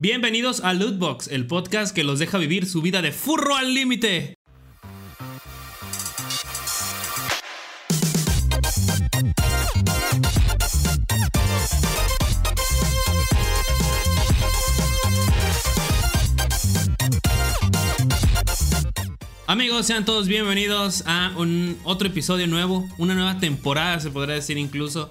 Bienvenidos 0.00 0.60
a 0.60 0.74
Lootbox, 0.74 1.26
el 1.26 1.48
podcast 1.48 1.92
que 1.92 2.04
los 2.04 2.20
deja 2.20 2.38
vivir 2.38 2.66
su 2.66 2.82
vida 2.82 3.02
de 3.02 3.10
furro 3.10 3.56
al 3.56 3.74
límite. 3.74 4.38
Amigos, 19.48 19.86
sean 19.86 20.04
todos 20.04 20.28
bienvenidos 20.28 21.02
a 21.06 21.32
un 21.36 21.76
otro 21.82 22.06
episodio 22.06 22.46
nuevo, 22.46 22.88
una 22.98 23.14
nueva 23.14 23.40
temporada, 23.40 23.98
se 23.98 24.10
podría 24.10 24.36
decir 24.36 24.58
incluso, 24.58 25.10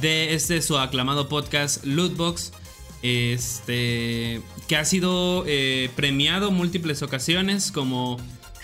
de 0.00 0.32
este 0.32 0.62
su 0.62 0.78
aclamado 0.78 1.28
podcast 1.28 1.84
Lootbox. 1.84 2.61
Este 3.02 4.40
que 4.68 4.76
ha 4.76 4.84
sido 4.84 5.44
eh, 5.46 5.90
premiado 5.96 6.50
múltiples 6.50 7.02
ocasiones 7.02 7.72
como 7.72 8.18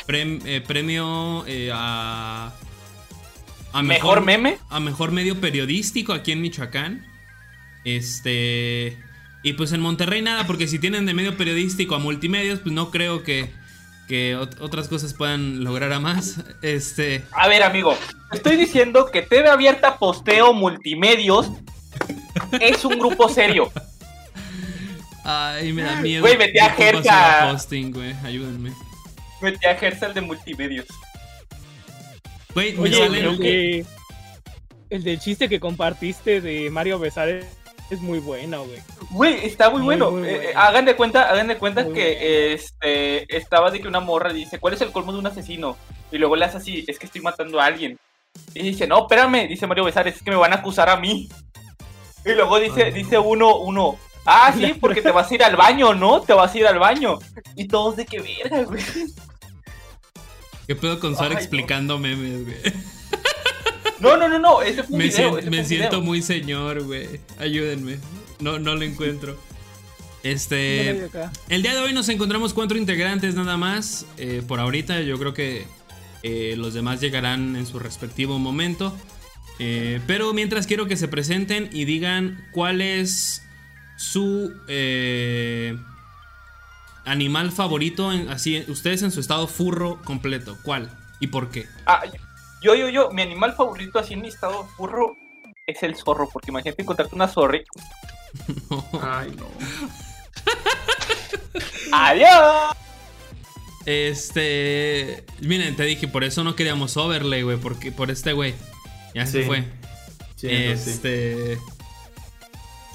eh, 0.09 0.62
premio 0.67 1.45
eh, 1.47 1.71
a, 1.75 2.53
a 3.73 3.83
mejor, 3.83 4.25
meme, 4.25 4.59
a 4.71 4.81
mejor 4.81 5.11
medio 5.12 5.41
periodístico 5.41 6.12
aquí 6.12 6.33
en 6.33 6.41
Michoacán. 6.41 7.07
Este 7.85 8.97
y 9.43 9.53
pues 9.55 9.73
en 9.73 9.81
Monterrey 9.81 10.23
nada, 10.23 10.47
porque 10.47 10.69
si 10.69 10.79
tienen 10.79 11.07
de 11.07 11.15
medio 11.15 11.37
periodístico 11.37 11.95
a 11.95 11.98
multimedios, 11.98 12.61
pues 12.61 12.73
no 12.73 12.91
creo 12.91 13.23
que 13.23 13.51
que 14.09 14.34
otras 14.34 14.89
cosas 14.89 15.12
puedan 15.15 15.62
lograr 15.62 15.93
a 15.93 16.01
más. 16.01 16.41
Este. 16.62 17.25
A 17.33 17.47
ver, 17.47 17.62
amigo, 17.62 17.95
estoy 18.33 18.57
diciendo 18.57 19.07
que 19.12 19.23
TV 19.23 19.48
Abierta 19.48 19.98
Posteo 19.98 20.53
Multimedios 20.55 21.51
es 22.61 22.84
un 22.84 22.98
grupo 22.98 23.29
serio. 23.29 23.70
Ay, 25.25 25.73
me 25.73 25.83
da 25.83 25.97
miedo. 25.97 26.23
Güey, 26.23 26.37
metí 26.39 26.59
a 26.59 26.75
güey, 26.75 28.15
ayúdenme. 28.25 28.73
Metí 29.41 29.67
a 29.67 29.75
Jerka 29.77 30.09
de 30.09 30.20
multimedios. 30.20 30.87
Güey, 32.55 32.77
me 32.77 32.92
sale 32.92 33.20
el, 33.20 33.39
de, 33.39 33.87
el 34.91 35.05
del 35.05 35.20
chiste 35.20 35.48
que 35.48 35.61
compartiste 35.61 36.41
de 36.41 36.70
Mario 36.70 36.98
Besares 36.98 37.47
es 37.91 38.01
muy 38.01 38.19
bueno, 38.19 38.65
güey. 38.65 38.81
Güey, 39.11 39.47
está 39.47 39.70
muy, 39.70 39.83
bueno. 39.83 40.25
Eh, 40.25 40.53
hagan 40.55 40.84
de 40.84 40.97
cuenta, 40.97 41.31
hagan 41.31 41.48
de 41.48 41.57
cuenta 41.57 41.91
que 41.91 42.53
este 42.53 43.37
estaba 43.37 43.70
de 43.70 43.81
que 43.81 43.89
una 43.89 44.01
morra 44.01 44.33
dice, 44.33 44.59
¿cuál 44.59 44.75
es 44.75 44.81
el 44.81 44.92
colmo 44.92 45.12
de 45.12 45.19
un 45.19 45.27
asesino? 45.27 45.77
Y 46.11 46.19
luego 46.19 46.37
le 46.37 46.45
hace 46.45 46.59
así, 46.59 46.85
es 46.87 46.98
que 46.98 47.07
estoy 47.07 47.20
matando 47.20 47.61
a 47.61 47.67
alguien. 47.67 47.98
Y 48.55 48.62
dice, 48.62 48.87
no, 48.87 49.01
espérame, 49.01 49.48
dice 49.48 49.67
Mario 49.67 49.85
Besares, 49.85 50.17
es 50.17 50.23
que 50.23 50.31
me 50.31 50.37
van 50.37 50.53
a 50.53 50.57
acusar 50.57 50.89
a 50.89 50.97
mí. 50.97 51.29
Y 52.25 52.31
luego 52.31 52.59
dice, 52.59 52.91
dice 52.92 53.19
uno, 53.19 53.57
uno, 53.57 53.98
ah, 54.29 54.53
sí, 54.57 54.75
porque 54.81 55.03
te 55.03 55.11
vas 55.11 55.31
a 55.31 55.34
ir 55.34 55.43
al 55.43 55.57
baño, 55.57 55.95
¿no? 55.95 56.21
Te 56.21 56.33
vas 56.33 56.55
a 56.55 56.59
ir 56.59 56.67
al 56.67 56.79
baño. 56.79 57.19
Y 57.57 57.67
todos 57.67 57.97
de 57.97 58.07
qué 58.07 58.21
verga, 58.21 58.65
güey. 58.65 58.83
¿Qué 60.67 60.77
puedo 60.77 61.01
con 61.01 61.15
explicando 61.33 61.98
memes, 61.98 62.45
güey? 62.45 62.75
No, 64.01 64.17
no, 64.17 64.29
no, 64.29 64.39
no, 64.39 64.62
ese 64.62 64.85
fue 64.85 64.93
un 64.93 64.98
me 64.98 65.09
video. 65.09 65.33
Siento, 65.33 65.51
me 65.51 65.65
siento 65.65 66.01
muy 66.03 66.23
señor, 66.23 66.85
güey. 66.85 67.20
Ayúdenme. 67.39 67.98
No, 68.39 68.59
no 68.59 68.77
lo 68.77 68.83
encuentro. 68.83 69.37
Este. 70.23 71.09
El 71.48 71.63
día 71.63 71.75
de 71.75 71.81
hoy 71.81 71.92
nos 71.92 72.09
encontramos 72.09 72.55
cuatro 72.55 72.79
integrantes 72.79 73.35
nada 73.35 73.57
más. 73.57 74.07
Eh, 74.17 74.42
por 74.47 74.61
ahorita, 74.61 75.01
yo 75.01 75.19
creo 75.19 75.35
que 75.35 75.67
eh, 76.23 76.55
los 76.57 76.75
demás 76.75 77.01
llegarán 77.01 77.57
en 77.57 77.67
su 77.67 77.79
respectivo 77.79 78.39
momento. 78.39 78.95
Eh, 79.59 80.01
pero 80.07 80.33
mientras 80.33 80.67
quiero 80.67 80.87
que 80.87 80.97
se 80.97 81.09
presenten 81.09 81.69
y 81.73 81.85
digan 81.85 82.47
cuál 82.53 82.81
es 82.81 83.48
su 83.99 84.55
animal 87.05 87.53
favorito, 87.53 88.11
así 88.31 88.65
ustedes 88.69 89.03
en 89.03 89.11
su 89.11 89.21
estado 89.21 89.47
furro 89.47 90.01
completo. 90.05 90.57
¿Cuál 90.63 90.91
y 91.21 91.27
por 91.27 91.51
qué? 91.51 91.67
Ah, 91.85 92.03
yo, 92.63 92.75
yo, 92.75 92.89
yo, 92.89 93.11
mi 93.11 93.23
animal 93.23 93.55
favorito 93.55 93.98
así 93.98 94.14
en 94.14 94.23
mi 94.23 94.29
estado 94.29 94.64
furro 94.77 95.17
es 95.67 95.83
el 95.83 95.97
zorro, 95.97 96.29
porque 96.33 96.51
imagínate 96.51 96.83
encontrarte 96.83 97.14
una 97.14 97.29
zorri. 97.29 97.64
Ay, 99.03 99.35
no. 99.37 99.47
¡Adiós! 101.92 102.75
Este. 103.87 105.25
Miren, 105.41 105.77
te 105.77 105.85
dije, 105.85 106.08
por 106.08 106.25
eso 106.25 106.45
no 106.45 106.55
queríamos 106.55 106.97
overlay, 106.97 107.42
güey. 107.42 107.57
Porque 107.57 107.91
por 107.91 108.11
este 108.11 108.33
güey. 108.33 108.55
Ya 109.14 109.27
se 109.27 109.45
fue. 109.45 109.64
este. 110.42 111.58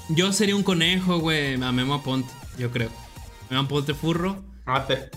Yo 0.08 0.32
sería 0.32 0.56
un 0.56 0.62
conejo, 0.62 1.18
güey. 1.18 1.54
A 1.62 1.72
Memo 1.72 1.94
Aponte, 1.94 2.32
yo 2.58 2.70
creo. 2.70 2.90
Memo 3.50 3.62
Aponte 3.62 3.94
furro. 3.94 4.42
Ah, 4.66 4.86
te, 4.86 5.10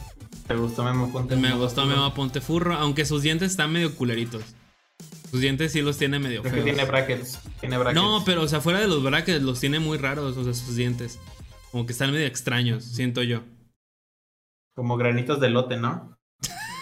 te 0.48 0.56
gustó 0.56 0.84
Memo 0.84 1.06
Aponte. 1.06 1.36
Me 1.36 1.54
gustó 1.54 1.86
Memo 1.86 2.06
Aponte 2.06 2.42
furro. 2.42 2.76
Aunque 2.76 3.06
sus 3.06 3.22
dientes 3.22 3.52
están 3.52 3.72
medio 3.72 3.94
culeritos. 3.96 4.44
Sus 5.30 5.42
dientes 5.42 5.74
sí 5.74 5.82
los 5.82 5.98
tiene 5.98 6.20
medio 6.20 6.42
feos. 6.42 6.64
Tiene 6.64 6.86
brackets. 6.86 7.40
Tiene 7.60 7.78
brackets. 7.78 8.02
No, 8.02 8.24
pero 8.26 8.44
o 8.44 8.48
sea, 8.48 8.62
fuera 8.62 8.80
de 8.80 8.88
los 8.88 9.04
brackets 9.04 9.42
los 9.42 9.60
tiene 9.60 9.80
muy 9.80 9.98
raros, 9.98 10.38
o 10.38 10.44
sea, 10.44 10.54
sus 10.54 10.76
dientes. 10.76 11.20
Como 11.72 11.86
que 11.86 11.92
están 11.92 12.12
medio 12.12 12.26
extraños, 12.26 12.86
siento 12.86 13.24
yo. 13.24 13.44
Como 14.74 14.96
granitos 14.96 15.42
de 15.42 15.50
lote, 15.50 15.76
¿no? 15.76 16.18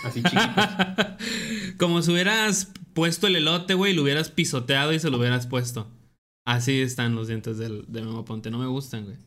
Así 0.03 0.21
chiquitos. 0.21 0.45
Como 1.79 2.03
si 2.03 2.11
hubieras 2.11 2.71
puesto 2.93 3.25
el 3.25 3.35
elote, 3.35 3.73
güey, 3.73 3.93
y 3.93 3.95
lo 3.95 4.03
hubieras 4.03 4.29
pisoteado 4.29 4.93
y 4.93 4.99
se 4.99 5.09
lo 5.09 5.17
hubieras 5.17 5.47
puesto. 5.47 5.87
Así 6.45 6.81
están 6.81 7.15
los 7.15 7.27
dientes 7.27 7.57
del, 7.57 7.85
de 7.87 8.01
Memo 8.01 8.23
Ponte. 8.23 8.51
No 8.51 8.59
me 8.59 8.67
gustan, 8.67 9.05
güey. 9.05 9.17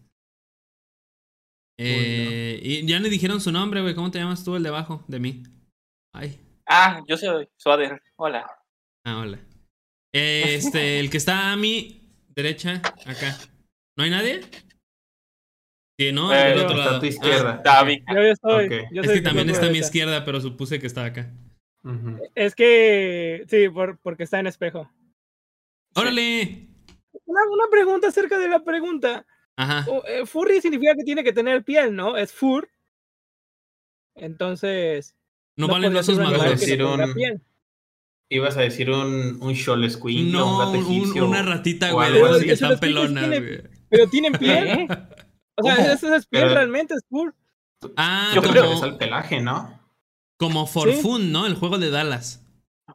Eh, 1.81 2.61
Y 2.63 2.87
ya 2.87 2.99
le 3.01 3.09
dijeron 3.09 3.41
su 3.41 3.53
nombre, 3.53 3.81
güey. 3.83 3.95
¿Cómo 3.95 4.11
te 4.11 4.19
llamas 4.19 4.45
tú, 4.45 4.57
el 4.57 4.63
de 4.63 4.69
abajo 4.69 5.05
de 5.09 5.19
mí? 5.19 5.43
Ay. 6.15 6.41
Ah, 6.67 7.03
yo 7.09 7.17
soy 7.17 7.49
Suader. 7.57 8.01
Hola. 8.17 8.47
Ah, 9.05 9.19
hola. 9.19 9.39
Este, 10.13 10.99
el 11.01 11.11
que 11.11 11.17
está 11.17 11.53
a 11.53 11.57
mi 11.57 12.09
derecha, 12.35 12.83
acá. 13.07 13.37
¿No 13.97 14.05
hay 14.05 14.11
nadie? 14.11 14.41
Sí, 15.99 16.13
¿no? 16.13 16.33
Eh, 16.33 16.55
otro 16.61 16.77
lado. 16.77 16.97
a 16.97 17.01
tu 17.01 17.07
izquierda. 17.07 17.63
Ah, 17.65 17.85
yo 18.15 18.21
estoy. 18.21 18.69
Yo 18.93 19.03
es 19.03 19.11
que 19.11 19.21
también 19.21 19.51
está 19.51 19.67
a 19.67 19.71
mi 19.71 19.79
izquierda, 19.79 20.25
pero 20.25 20.41
supuse 20.41 20.79
que 20.79 20.87
estaba 20.87 21.09
acá. 21.09 21.33
Es 22.37 22.55
que. 22.55 23.45
Sí, 23.49 23.67
porque 24.03 24.23
está 24.23 24.39
en 24.39 24.47
espejo. 24.47 24.89
¡Órale! 25.95 26.68
Una, 27.29 27.41
una, 27.51 27.71
pregunta 27.71 28.09
acerca 28.09 28.39
de 28.39 28.49
la 28.49 28.65
pregunta. 28.65 29.27
Ajá. 29.57 29.87
Eh, 30.09 30.25
furry 30.25 30.63
significa 30.63 30.95
que 30.95 31.05
tiene 31.05 31.23
que 31.23 31.33
tener 31.33 31.63
piel, 31.63 31.95
¿no? 31.95 32.17
Es 32.17 32.33
fur. 32.33 32.71
Entonces. 34.15 35.15
No, 35.57 35.69
valen 35.69 35.97
esos 35.97 36.19
maduros. 36.19 36.63
Ibas 38.31 38.57
a 38.57 38.61
decir 38.61 38.91
un, 38.91 39.41
un 39.41 40.33
no, 40.33 40.71
un 40.71 41.23
una 41.23 41.43
ratita, 41.43 41.93
güey, 41.93 42.13
de 42.13 42.21
esas 42.21 42.45
que 42.45 42.53
están 42.53 42.79
pelonas, 42.79 43.29
güey. 43.29 43.63
Pero 43.89 44.09
tienen 44.09 44.33
piel. 44.33 44.89
O 45.55 45.63
sea, 45.63 45.93
esa 45.93 46.17
es 46.17 46.27
piel 46.27 46.51
realmente, 46.51 46.95
es 46.95 47.05
fur. 47.09 47.35
Ah, 47.97 48.31
yo 48.35 48.43
creo 48.43 48.63
que 48.63 48.75
es 48.75 48.83
el 48.83 48.97
pelaje, 48.97 49.41
¿no? 49.41 49.81
Como 50.39 50.67
Forfun, 50.67 51.33
¿no? 51.33 51.47
El 51.47 51.57
juego 51.57 51.79
de 51.79 51.91
Dallas. 51.91 52.47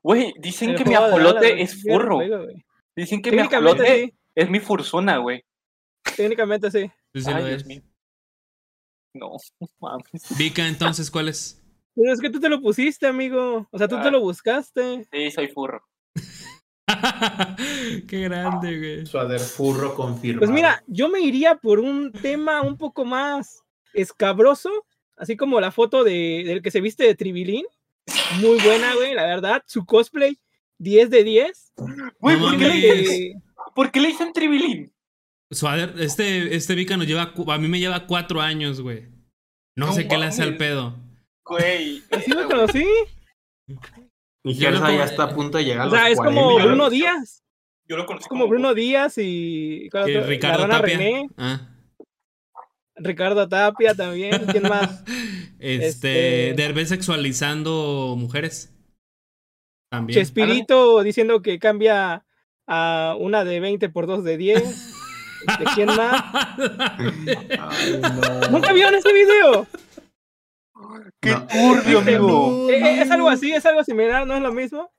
Güey, 0.02 0.34
dicen 0.40 0.76
que 0.76 0.86
mi 0.86 0.96
ajolote 0.96 1.62
es 1.62 1.82
furro. 1.82 2.20
Dicen 2.96 3.22
que 3.22 3.32
mi 3.32 3.40
ajolote 3.40 4.16
es 4.36 4.50
mi 4.50 4.60
fursona, 4.60 5.18
güey. 5.18 5.44
Técnicamente 6.16 6.70
sí. 6.72 6.92
sí, 7.14 7.24
Ay, 7.28 7.46
Dios 7.46 7.66
mío. 7.66 7.82
No, 9.16 9.38
mames. 9.80 10.36
Vika, 10.40 10.68
entonces, 10.68 11.12
¿cuál 11.12 11.30
es? 11.30 11.64
Pero 11.96 12.12
es 12.12 12.20
que 12.20 12.32
tú 12.32 12.40
te 12.40 12.50
lo 12.50 12.60
pusiste, 12.60 13.06
amigo. 13.06 13.68
O 13.70 13.78
sea, 13.78 13.88
tú 13.88 14.02
te 14.02 14.10
lo 14.10 14.20
buscaste. 14.22 15.08
Sí, 15.12 15.30
soy 15.30 15.50
furro. 15.50 15.84
Qué 18.08 18.22
grande, 18.22 18.78
güey. 18.80 19.06
Suader 19.06 19.40
furro 19.40 19.94
confirmado. 19.94 20.40
Pues 20.40 20.50
mira, 20.50 20.84
yo 20.88 21.10
me 21.10 21.22
iría 21.22 21.56
por 21.56 21.80
un 21.80 22.12
tema 22.12 22.64
un 22.64 22.76
poco 22.76 23.06
más 23.06 23.62
escabroso, 23.94 24.72
así 25.16 25.38
como 25.38 25.62
la 25.62 25.72
foto 25.72 26.04
de, 26.04 26.44
del 26.46 26.64
que 26.64 26.72
se 26.72 26.82
viste 26.82 27.04
de 27.04 27.14
Tribilín. 27.14 27.66
Muy 28.40 28.60
buena, 28.62 28.96
güey, 28.96 29.14
la 29.14 29.28
verdad. 29.28 29.62
Su 29.68 29.86
cosplay, 29.86 30.40
10 30.80 31.10
de 31.12 31.24
10. 31.24 31.74
Güey, 32.20 32.40
¿por, 32.40 32.58
qué 32.58 32.68
le, 32.68 33.36
¿por 33.74 33.92
qué 33.92 34.00
le 34.00 34.10
dicen 34.10 34.34
Tribilín? 34.34 34.94
Suader, 35.52 35.94
este, 36.00 36.56
este 36.56 36.76
Vika 36.76 36.98
nos 36.98 37.08
lleva, 37.08 37.34
a 37.48 37.58
mí 37.58 37.68
me 37.68 37.80
lleva 37.80 38.08
cuatro 38.08 38.42
años, 38.42 38.82
güey. 38.82 39.08
No, 39.76 39.92
sé 39.94 40.08
qué 40.08 40.18
le 40.18 40.26
hace 40.26 40.44
al 40.44 40.58
pedo. 40.58 40.96
Güey. 41.46 42.04
¿Así 42.12 42.32
lo 42.32 42.48
conocí? 42.48 42.86
Mi 44.44 44.54
ya 44.56 44.70
está 45.04 45.24
a 45.24 45.34
punto 45.34 45.58
de 45.58 45.66
llegar 45.66 45.82
a 45.82 45.86
los 45.86 45.94
O 45.94 45.96
sea, 45.96 46.10
es 46.10 46.18
como 46.18 46.56
Bruno 46.56 46.90
Díaz. 46.90 47.44
Yo 47.88 47.98
lo 47.98 48.06
conozco. 48.06 48.26
Es 48.26 48.30
como 48.30 48.48
Bruno 48.48 48.74
Díaz 48.74 49.18
y. 49.18 49.90
Ricardo 49.92 50.68
Tapia. 50.68 50.80
René. 50.80 51.30
Ah. 51.38 51.70
Ricardo 52.96 53.48
Tapia 53.48 53.96
también. 53.96 54.46
¿Quién 54.52 54.64
más? 54.64 55.04
este, 55.60 56.50
este... 56.50 56.54
Derbez 56.56 56.90
sexualizando 56.90 58.16
mujeres. 58.18 58.74
También. 59.90 60.20
Chespirito 60.20 61.04
diciendo 61.04 61.42
que 61.42 61.60
cambia 61.60 62.26
a 62.68 63.16
una 63.20 63.44
de 63.44 63.60
20 63.60 63.90
por 63.90 64.08
dos 64.08 64.24
de 64.24 64.38
10. 64.38 64.94
¿De 65.60 65.66
quién 65.76 65.88
más? 65.88 66.24
¿Nunca 68.50 68.72
vieron 68.74 68.96
ese 68.96 69.12
video? 69.12 69.68
¡Qué 71.20 71.36
turbio, 71.52 72.00
amigo! 72.00 72.70
Eh, 72.70 72.78
eh, 72.78 73.02
es 73.02 73.12
algo 73.12 73.30
así, 73.30 73.52
es 73.52 73.66
algo 73.66 73.84
similar, 73.84 74.26
no 74.28 74.36
es 74.36 74.42
lo 74.42 74.54
mismo. 74.54 74.92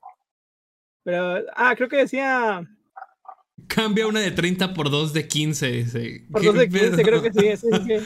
Pero, 1.03 1.43
ah, 1.55 1.75
creo 1.75 1.89
que 1.89 1.97
decía. 1.97 2.63
Cambia 3.67 4.07
una 4.07 4.19
de 4.19 4.31
30 4.31 4.73
por 4.73 4.89
2 4.89 5.13
de 5.13 5.27
15. 5.27 5.85
Por 6.31 6.43
2 6.43 6.55
de 6.55 6.69
15, 6.69 7.03
creo 7.03 7.21
que 7.21 7.31
sí. 7.31 7.57
Sí, 7.57 7.67
sí. 7.85 8.05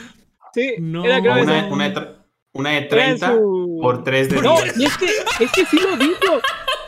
sí 0.53 0.75
no. 0.79 1.03
era, 1.03 1.21
creo 1.21 1.33
una, 1.33 1.67
una, 1.67 1.89
de, 1.89 2.15
una, 2.53 2.69
de 2.71 2.81
30 2.83 3.39
por 3.81 4.03
3 4.03 4.29
de 4.29 4.41
10. 4.41 4.43
No, 4.43 4.55
y 4.77 4.85
es 4.85 4.97
que, 4.97 5.07
es 5.39 5.51
que 5.51 5.65
sí 5.65 5.79
lo 5.79 5.97
dijo. 5.97 6.41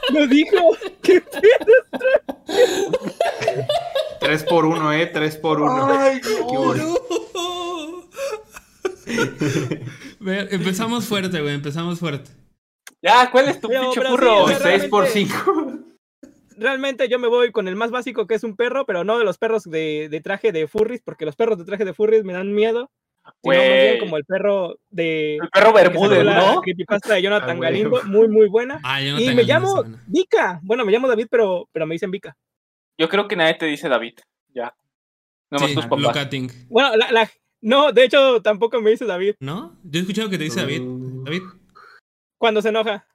Lo 0.09 0.27
dijo. 0.27 0.77
¿Qué 1.01 1.21
pedo? 1.21 1.74
3 4.19 4.44
por 4.44 4.65
1, 4.65 4.94
eh. 4.94 5.07
3 5.07 5.38
por 5.38 5.62
1. 5.62 6.00
Ay, 6.00 6.21
no. 6.51 6.74
empezamos 10.51 11.06
fuerte, 11.06 11.42
güey. 11.42 11.53
Empezamos 11.53 12.00
fuerte. 12.00 12.31
Ya, 13.01 13.30
¿cuál 13.31 13.50
es 13.50 13.59
tu 13.59 13.68
pinche 13.68 14.00
burro? 14.07 14.48
6 14.48 14.86
por 14.86 15.07
5 15.07 15.81
realmente 16.62 17.09
yo 17.09 17.19
me 17.19 17.27
voy 17.27 17.51
con 17.51 17.68
el 17.68 17.75
más 17.75 17.92
básico 17.92 18.27
que 18.27 18.36
es 18.36 18.44
un 18.44 18.56
perro, 18.56 18.86
pero 18.86 19.03
no 19.03 19.18
de 19.18 19.25
los 19.25 19.38
perros 19.38 19.63
de, 19.63 20.07
de 20.09 20.21
traje 20.21 20.51
de 20.51 20.68
furries, 20.68 21.01
porque 21.01 21.25
los 21.25 21.36
perros 21.36 21.57
de 21.57 21.65
traje 21.65 21.83
de 21.83 21.94
furries 21.94 22.24
me 22.24 22.33
dan 22.33 22.53
miedo. 22.53 22.92
Sino 23.44 23.56
más 23.56 23.68
bien 23.68 24.00
como 24.00 24.18
el 24.18 24.25
perro 24.25 24.79
de. 24.89 25.35
El 25.35 25.50
perro 25.50 25.73
Bermúdez, 25.73 26.25
¿no? 26.25 26.62
pasa 26.88 27.13
de 27.15 27.21
Jonathan 27.21 27.57
ah, 27.57 27.59
Galindo, 27.59 28.01
muy, 28.06 28.27
muy 28.27 28.47
buena. 28.47 28.79
Ah, 28.83 29.01
y 29.01 29.33
me 29.33 29.44
llamo 29.44 29.83
Vika. 30.07 30.59
Bueno, 30.63 30.85
me 30.85 30.91
llamo 30.91 31.07
David, 31.07 31.27
pero, 31.29 31.69
pero 31.71 31.85
me 31.85 31.95
dicen 31.95 32.12
Vika. 32.12 32.35
Yo 32.97 33.09
creo 33.09 33.27
que 33.27 33.35
nadie 33.35 33.56
te 33.56 33.65
dice 33.65 33.89
David. 33.89 34.19
Ya. 34.53 34.75
No 35.50 35.59
sí, 35.59 35.73
tus 35.73 35.85
papás. 35.85 36.29
Bueno, 36.69 36.95
la, 36.95 37.12
la, 37.12 37.31
no, 37.62 37.91
de 37.91 38.06
hecho, 38.06 38.41
tampoco 38.41 38.81
me 38.81 38.91
dice 38.91 39.06
David. 39.06 39.35
¿No? 39.39 39.77
Yo 39.83 40.00
he 40.00 40.01
escuchado 40.01 40.29
que 40.29 40.38
te 40.38 40.45
dice 40.45 40.62
David. 40.62 40.81
Uh. 40.81 41.24
David. 41.24 41.44
Cuando 42.38 42.62
se 42.62 42.69
enoja. 42.69 43.07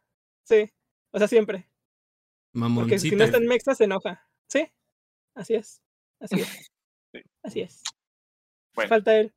Sí. 0.44 0.70
O 1.10 1.18
sea, 1.18 1.28
siempre. 1.28 1.68
Porque 2.74 2.98
si 2.98 3.14
no 3.14 3.24
está 3.24 3.38
en 3.38 3.46
Mexa 3.46 3.74
se 3.74 3.84
enoja. 3.84 4.26
Sí, 4.48 4.66
así 5.34 5.54
es. 5.54 5.82
Así 6.20 6.40
es. 6.40 6.72
Así 7.42 7.60
es. 7.60 7.82
Falta 8.74 9.16
él. 9.18 9.32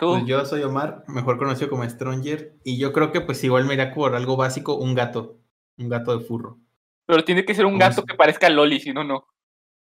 Pues 0.00 0.26
yo 0.26 0.44
soy 0.44 0.62
Omar, 0.62 1.04
mejor 1.08 1.38
conocido 1.38 1.70
como 1.70 1.88
Stronger, 1.88 2.56
y 2.64 2.78
yo 2.78 2.92
creo 2.92 3.12
que 3.12 3.20
pues 3.20 3.42
igual 3.44 3.64
me 3.64 3.74
iría 3.74 3.92
por 3.92 4.14
algo 4.14 4.36
básico, 4.36 4.74
un 4.74 4.94
gato. 4.94 5.38
Un 5.76 5.88
gato 5.88 6.16
de 6.16 6.24
furro. 6.24 6.58
Pero 7.06 7.24
tiene 7.24 7.44
que 7.44 7.54
ser 7.54 7.66
un 7.66 7.78
gato 7.78 8.04
que 8.04 8.14
parezca 8.14 8.48
Loli, 8.48 8.80
si 8.80 8.92
no, 8.92 9.02
no. 9.04 9.26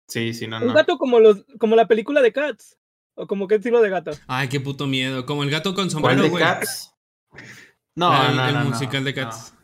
Sí, 0.08 0.34
si 0.34 0.46
no, 0.46 0.58
no. 0.58 0.66
Un 0.66 0.74
gato 0.74 0.98
como 0.98 1.20
los, 1.20 1.44
como 1.58 1.76
la 1.76 1.86
película 1.86 2.22
de 2.22 2.32
Cats. 2.32 2.78
¿O 3.14 3.26
como 3.26 3.46
qué 3.46 3.56
estilo 3.56 3.80
de 3.80 3.90
gato? 3.90 4.12
Ay, 4.26 4.48
qué 4.48 4.60
puto 4.60 4.86
miedo. 4.86 5.26
Como 5.26 5.42
el 5.42 5.50
gato 5.50 5.74
con 5.74 5.90
sombrero, 5.90 6.28
güey. 6.28 6.42
Cats? 6.42 6.94
No, 7.94 8.32
no, 8.32 8.48
el 8.48 8.68
musical 8.68 9.04
de 9.04 9.14
Cats. 9.14 9.54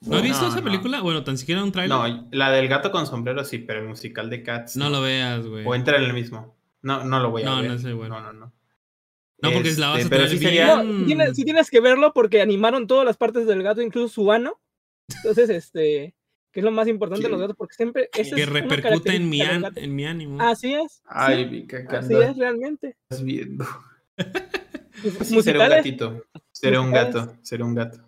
¿No 0.00 0.16
has 0.16 0.22
visto 0.22 0.46
esa 0.46 0.62
película? 0.62 1.00
Bueno, 1.00 1.24
tan 1.24 1.36
siquiera 1.36 1.62
un 1.62 1.72
trailer. 1.72 1.96
No, 1.96 2.28
la 2.30 2.50
del 2.50 2.68
gato 2.68 2.90
con 2.90 3.06
sombrero 3.06 3.44
sí, 3.44 3.58
pero 3.58 3.80
el 3.80 3.88
musical 3.88 4.30
de 4.30 4.42
Cats. 4.42 4.76
No, 4.76 4.90
lo 4.90 5.02
veas, 5.02 5.46
güey. 5.46 5.66
O 5.66 5.74
entra 5.74 5.98
en 5.98 6.04
el 6.04 6.14
mismo. 6.14 6.56
No, 6.82 7.04
no 7.04 7.20
lo 7.20 7.30
voy 7.30 7.42
a 7.42 7.46
no, 7.46 7.62
ver. 7.62 7.70
No, 7.72 7.88
no 7.88 7.96
bueno. 7.96 8.20
No, 8.20 8.32
no, 8.32 8.46
no. 8.46 8.52
No, 9.40 9.52
porque 9.52 9.68
es 9.68 9.78
la 9.78 9.88
base 9.90 10.02
este, 10.02 10.16
pero 10.16 10.28
sí 10.28 10.38
sería... 10.38 10.82
no, 10.82 11.06
tienes, 11.06 11.36
sí 11.36 11.44
tienes 11.44 11.70
que 11.70 11.80
verlo 11.80 12.12
porque 12.12 12.40
animaron 12.40 12.86
todas 12.86 13.04
las 13.04 13.16
partes 13.16 13.46
del 13.46 13.62
gato, 13.62 13.82
incluso 13.82 14.08
su 14.08 14.32
ano. 14.32 14.60
Entonces, 15.16 15.48
este, 15.50 16.14
que 16.52 16.60
es 16.60 16.64
lo 16.64 16.70
más 16.70 16.88
importante 16.88 17.24
de 17.24 17.30
los 17.30 17.40
gatos, 17.40 17.56
porque 17.56 17.74
siempre... 17.74 18.10
que 18.12 18.46
repercute 18.46 19.14
en 19.14 19.28
mi, 19.28 19.40
en 19.40 19.94
mi 19.94 20.04
ánimo. 20.06 20.40
Así 20.40 20.74
es. 20.74 21.02
Ay, 21.06 21.48
sí, 21.48 21.76
Así 21.88 22.14
es, 22.14 22.36
realmente. 22.36 22.96
Estás 23.08 23.24
viendo. 23.24 23.64
Pues 25.00 25.28
sí, 25.28 25.40
seré 25.42 25.60
un 25.60 25.68
gatito. 25.68 26.24
Seré 26.50 26.78
un 26.78 26.90
gato. 26.90 27.36
Seré 27.42 27.62
un 27.62 27.74
gato. 27.74 27.98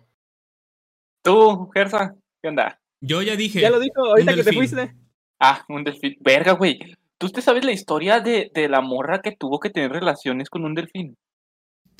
Tú, 1.23 1.69
Gersa. 1.73 2.15
¿Qué 2.41 2.49
onda? 2.49 2.81
Yo 2.99 3.21
ya 3.21 3.35
dije. 3.35 3.61
Ya 3.61 3.69
lo 3.69 3.79
dijo 3.79 4.05
ahorita 4.05 4.35
que 4.35 4.43
te 4.43 4.53
fuiste. 4.53 4.93
Ah, 5.39 5.63
un 5.69 5.83
delfín. 5.83 6.17
Verga, 6.19 6.51
güey. 6.51 6.79
¿Tú 7.21 7.29
te 7.29 7.41
sabes 7.41 7.63
la 7.63 7.71
historia 7.71 8.19
de, 8.19 8.49
de, 8.51 8.67
la 8.67 8.81
morra 8.81 9.21
que 9.21 9.31
tuvo 9.31 9.59
que 9.59 9.69
tener 9.69 9.91
relaciones 9.91 10.49
con 10.49 10.65
un 10.65 10.73
delfín? 10.73 11.15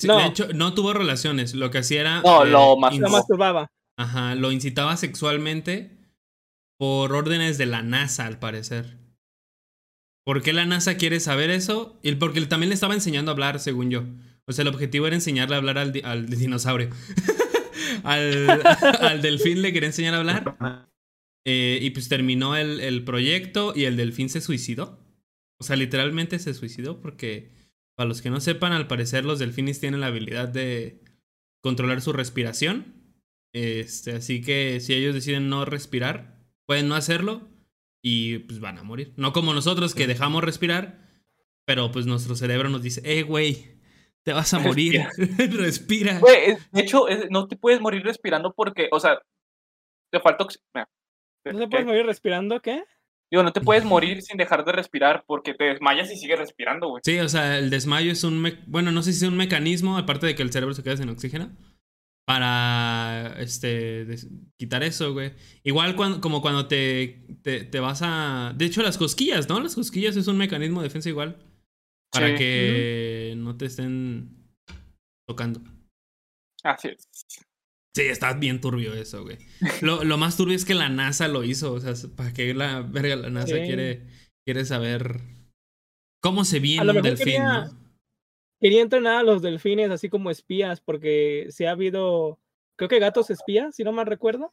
no. 0.04 0.18
De 0.18 0.26
hecho, 0.26 0.48
no 0.52 0.74
tuvo 0.74 0.92
relaciones. 0.92 1.54
Lo 1.54 1.70
que 1.70 1.78
hacía 1.78 2.00
era. 2.00 2.22
No, 2.22 2.44
lo, 2.44 2.74
eh, 2.90 2.98
lo 2.98 3.08
masturbaba. 3.08 3.70
Ajá, 3.96 4.34
lo 4.34 4.50
incitaba 4.50 4.96
sexualmente 4.96 5.96
por 6.76 7.12
órdenes 7.12 7.56
de 7.56 7.66
la 7.66 7.82
NASA, 7.82 8.26
al 8.26 8.40
parecer. 8.40 8.98
¿Por 10.26 10.42
qué 10.42 10.52
la 10.52 10.66
NASA 10.66 10.96
quiere 10.96 11.20
saber 11.20 11.50
eso? 11.50 12.00
Y 12.02 12.12
porque 12.16 12.40
también 12.46 12.70
le 12.70 12.74
estaba 12.74 12.94
enseñando 12.94 13.30
a 13.30 13.34
hablar, 13.34 13.60
según 13.60 13.90
yo. 13.90 14.02
O 14.46 14.52
sea, 14.52 14.62
el 14.62 14.68
objetivo 14.68 15.06
era 15.06 15.14
enseñarle 15.14 15.54
a 15.54 15.58
hablar 15.58 15.78
al, 15.78 15.92
al 16.04 16.26
dinosaurio. 16.26 16.90
al, 18.04 19.22
delfín 19.22 19.62
le 19.62 19.72
quería 19.72 19.88
enseñar 19.88 20.14
a 20.14 20.18
hablar. 20.18 20.56
Eh, 21.44 21.80
y 21.82 21.90
pues 21.90 22.08
terminó 22.08 22.54
el, 22.54 22.78
el, 22.78 23.02
proyecto 23.02 23.72
y 23.74 23.86
el 23.86 23.96
delfín 23.96 24.28
se 24.28 24.40
suicidó. 24.40 25.01
O 25.62 25.64
sea, 25.64 25.76
literalmente 25.76 26.40
se 26.40 26.54
suicidó 26.54 27.00
porque, 27.00 27.52
para 27.94 28.08
los 28.08 28.20
que 28.20 28.30
no 28.30 28.40
sepan, 28.40 28.72
al 28.72 28.88
parecer 28.88 29.24
los 29.24 29.38
delfines 29.38 29.78
tienen 29.78 30.00
la 30.00 30.08
habilidad 30.08 30.48
de 30.48 31.04
controlar 31.60 32.00
su 32.00 32.12
respiración. 32.12 33.14
Este, 33.52 34.16
así 34.16 34.42
que 34.42 34.80
si 34.80 34.92
ellos 34.92 35.14
deciden 35.14 35.48
no 35.48 35.64
respirar, 35.64 36.36
pueden 36.66 36.88
no 36.88 36.96
hacerlo 36.96 37.48
y 38.02 38.38
pues 38.38 38.58
van 38.58 38.76
a 38.76 38.82
morir. 38.82 39.12
No 39.16 39.32
como 39.32 39.54
nosotros 39.54 39.94
que 39.94 40.08
dejamos 40.08 40.42
respirar, 40.42 41.06
pero 41.64 41.92
pues 41.92 42.06
nuestro 42.06 42.34
cerebro 42.34 42.68
nos 42.68 42.82
dice, 42.82 43.00
eh, 43.04 43.22
güey, 43.22 43.78
te 44.24 44.32
vas 44.32 44.52
a 44.54 44.58
morir. 44.58 45.06
Respira. 45.16 46.18
Güey, 46.18 46.56
de 46.72 46.80
hecho, 46.80 47.06
no 47.30 47.46
te 47.46 47.56
puedes 47.56 47.80
morir 47.80 48.02
respirando 48.02 48.52
porque, 48.52 48.88
o 48.90 48.98
sea, 48.98 49.22
te 50.10 50.18
falta 50.18 50.42
oxígeno. 50.42 50.88
¿No 51.44 51.58
te 51.60 51.68
puedes 51.68 51.86
morir 51.86 52.04
respirando 52.04 52.60
qué? 52.60 52.82
Digo, 53.32 53.42
no 53.42 53.52
te 53.54 53.62
puedes 53.62 53.86
morir 53.86 54.20
sin 54.20 54.36
dejar 54.36 54.62
de 54.62 54.72
respirar 54.72 55.24
porque 55.26 55.54
te 55.54 55.64
desmayas 55.64 56.12
y 56.12 56.16
sigues 56.16 56.38
respirando, 56.38 56.90
güey. 56.90 57.00
Sí, 57.02 57.18
o 57.18 57.30
sea, 57.30 57.58
el 57.58 57.70
desmayo 57.70 58.12
es 58.12 58.24
un. 58.24 58.46
Bueno, 58.66 58.92
no 58.92 59.02
sé 59.02 59.14
si 59.14 59.24
es 59.24 59.30
un 59.30 59.38
mecanismo, 59.38 59.96
aparte 59.96 60.26
de 60.26 60.34
que 60.34 60.42
el 60.42 60.52
cerebro 60.52 60.74
se 60.74 60.82
queda 60.82 60.98
sin 60.98 61.08
oxígeno, 61.08 61.50
para 62.26 63.34
este 63.38 64.06
quitar 64.58 64.82
eso, 64.82 65.14
güey. 65.14 65.32
Igual 65.62 65.96
cuando, 65.96 66.20
como 66.20 66.42
cuando 66.42 66.68
te, 66.68 67.24
te, 67.42 67.64
te, 67.64 67.80
vas 67.80 68.00
a. 68.02 68.52
De 68.54 68.66
hecho, 68.66 68.82
las 68.82 68.98
cosquillas, 68.98 69.48
¿no? 69.48 69.60
Las 69.60 69.76
cosquillas 69.76 70.14
es 70.16 70.26
un 70.26 70.36
mecanismo 70.36 70.82
de 70.82 70.88
defensa 70.88 71.08
igual. 71.08 71.38
Para 72.10 72.36
que 72.36 73.32
no 73.38 73.56
te 73.56 73.64
estén 73.64 74.46
tocando. 75.26 75.62
Así 76.62 76.88
es. 76.88 77.08
Sí, 77.94 78.02
está 78.02 78.32
bien 78.32 78.60
turbio 78.60 78.94
eso, 78.94 79.22
güey. 79.22 79.38
Lo, 79.82 80.02
lo, 80.04 80.16
más 80.16 80.36
turbio 80.36 80.56
es 80.56 80.64
que 80.64 80.74
la 80.74 80.88
NASA 80.88 81.28
lo 81.28 81.44
hizo. 81.44 81.74
O 81.74 81.80
sea, 81.80 81.92
¿para 82.16 82.32
qué 82.32 82.54
la 82.54 82.80
verga 82.80 83.16
la 83.16 83.30
NASA 83.30 83.56
quiere, 83.56 84.06
quiere 84.46 84.64
saber 84.64 85.20
cómo 86.22 86.44
se 86.44 86.58
viene 86.58 86.90
un 86.90 87.02
delfín, 87.02 87.24
quería, 87.24 87.64
¿no? 87.64 87.70
Quería 88.60 88.82
entrenar 88.82 89.16
a 89.16 89.22
los 89.22 89.42
delfines 89.42 89.90
así 89.90 90.08
como 90.08 90.30
espías, 90.30 90.80
porque 90.80 91.46
se 91.50 91.66
ha 91.66 91.72
habido. 91.72 92.38
Creo 92.76 92.88
que 92.88 92.98
gatos 92.98 93.28
espías, 93.30 93.76
si 93.76 93.84
no 93.84 93.92
mal 93.92 94.06
recuerdo. 94.06 94.52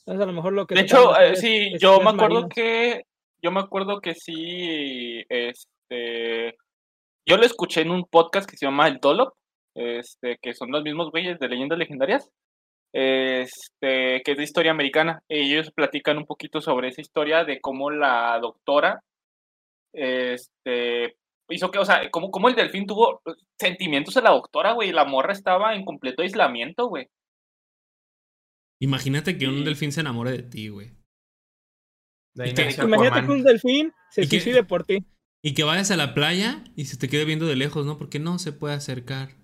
Entonces, 0.00 0.22
a 0.22 0.26
lo 0.26 0.32
mejor 0.32 0.52
lo 0.52 0.66
que. 0.66 0.74
De 0.74 0.82
hecho, 0.82 1.18
eh, 1.18 1.36
sí, 1.36 1.72
yo 1.78 2.00
me 2.00 2.10
acuerdo 2.10 2.48
que. 2.48 3.04
Yo 3.40 3.52
me 3.52 3.60
acuerdo 3.60 4.00
que 4.00 4.14
sí. 4.14 5.24
Es, 5.28 5.68
este, 5.88 6.56
yo 7.26 7.36
lo 7.36 7.44
escuché 7.44 7.82
en 7.82 7.90
un 7.90 8.04
podcast 8.04 8.48
que 8.48 8.56
se 8.56 8.66
llama 8.66 8.88
El 8.88 8.98
Dolop, 8.98 9.34
este, 9.78 10.38
que 10.42 10.54
son 10.54 10.72
los 10.72 10.82
mismos 10.82 11.10
güeyes 11.10 11.38
de 11.38 11.48
leyendas 11.48 11.78
legendarias, 11.78 12.28
este, 12.92 14.22
que 14.24 14.32
es 14.32 14.36
de 14.36 14.42
historia 14.42 14.72
americana. 14.72 15.22
Ellos 15.28 15.70
platican 15.70 16.18
un 16.18 16.26
poquito 16.26 16.60
sobre 16.60 16.88
esa 16.88 17.00
historia 17.00 17.44
de 17.44 17.60
cómo 17.60 17.90
la 17.90 18.38
doctora, 18.40 19.04
este, 19.92 21.16
hizo 21.48 21.70
que, 21.70 21.78
o 21.78 21.84
sea, 21.84 22.10
cómo, 22.10 22.30
cómo 22.30 22.48
el 22.48 22.56
delfín 22.56 22.86
tuvo 22.86 23.22
sentimientos 23.58 24.16
a 24.16 24.20
la 24.20 24.30
doctora, 24.30 24.72
güey, 24.72 24.90
la 24.90 25.04
morra 25.04 25.32
estaba 25.32 25.74
en 25.74 25.84
completo 25.84 26.22
aislamiento, 26.22 26.88
güey. 26.88 27.08
Imagínate 28.80 29.38
que 29.38 29.46
un 29.46 29.64
delfín 29.64 29.92
se 29.92 30.00
enamore 30.00 30.32
de 30.32 30.42
ti, 30.42 30.68
güey. 30.68 30.92
Imagínate 32.34 33.26
que 33.26 33.32
un 33.32 33.42
delfín 33.42 33.92
se 34.10 34.24
suicide 34.24 34.64
por 34.64 34.84
ti. 34.84 35.04
Y 35.42 35.54
que 35.54 35.62
vayas 35.62 35.90
a 35.92 35.96
la 35.96 36.14
playa 36.14 36.64
y 36.74 36.86
se 36.86 36.96
te 36.96 37.08
quede 37.08 37.24
viendo 37.24 37.46
de 37.46 37.56
lejos, 37.56 37.86
¿no? 37.86 37.96
Porque 37.96 38.18
no 38.18 38.38
se 38.38 38.52
puede 38.52 38.74
acercar. 38.74 39.38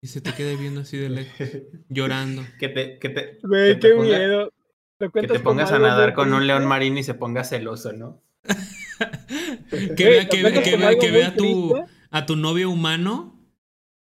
Y 0.00 0.06
se 0.06 0.20
te 0.20 0.32
quede 0.32 0.56
viendo 0.56 0.82
así 0.82 0.96
de 0.96 1.08
lejos, 1.08 1.48
llorando. 1.88 2.42
Que 2.58 2.68
te, 2.68 2.98
que 2.98 3.08
te, 3.08 3.38
Güey, 3.42 3.78
qué 3.78 3.94
miedo. 3.94 4.52
Que 4.98 5.26
te 5.26 5.40
pongas 5.40 5.70
a 5.72 5.78
nadar 5.78 6.14
con 6.14 6.32
un 6.32 6.46
león 6.46 6.66
marino 6.66 6.98
y 6.98 7.04
se 7.04 7.14
ponga 7.14 7.44
celoso, 7.44 7.92
¿no? 7.92 8.22
que 9.96 10.08
vea, 10.08 10.28
que, 10.28 10.42
que, 10.62 11.10
vea 11.10 11.28
a, 11.28 11.34
tu, 11.34 11.74
a 12.10 12.26
tu 12.26 12.36
novio 12.36 12.70
humano 12.70 13.40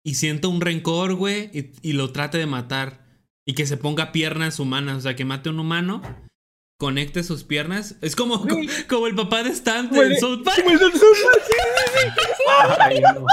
y 0.04 0.16
sienta 0.16 0.50
un 0.50 0.60
rencor, 0.60 1.14
güey, 1.14 1.50
y, 1.54 1.72
y, 1.82 1.94
lo 1.94 2.12
trate 2.12 2.38
de 2.38 2.48
matar. 2.48 3.06
Y 3.46 3.54
que 3.54 3.66
se 3.66 3.78
ponga 3.78 4.12
piernas 4.12 4.60
humanas, 4.60 4.98
o 4.98 5.02
sea, 5.02 5.16
que 5.16 5.24
mate 5.24 5.50
a 5.50 5.52
un 5.54 5.60
humano 5.60 6.02
conecte 6.84 7.24
sus 7.24 7.46
piernas. 7.46 7.96
Es 8.02 8.14
como, 8.14 8.46
como, 8.90 9.08
el 9.08 9.16
papá 9.16 9.42
de 9.44 9.52
Stan 9.52 9.90
en 9.96 10.18
South 10.18 10.44
Park. 10.44 10.64
Como 10.64 10.72
el 10.72 10.80
South 10.80 10.92
Park. 10.94 12.78
Ay, 12.80 13.00
no. 13.00 13.26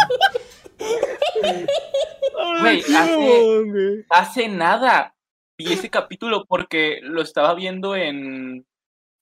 Güey, 2.60 2.80
hace, 2.80 4.04
hace 4.10 4.48
nada 4.48 5.14
vi 5.58 5.72
ese 5.72 5.90
capítulo 5.90 6.44
porque 6.46 7.00
lo 7.02 7.22
estaba 7.22 7.54
viendo 7.54 7.94
en 7.94 8.66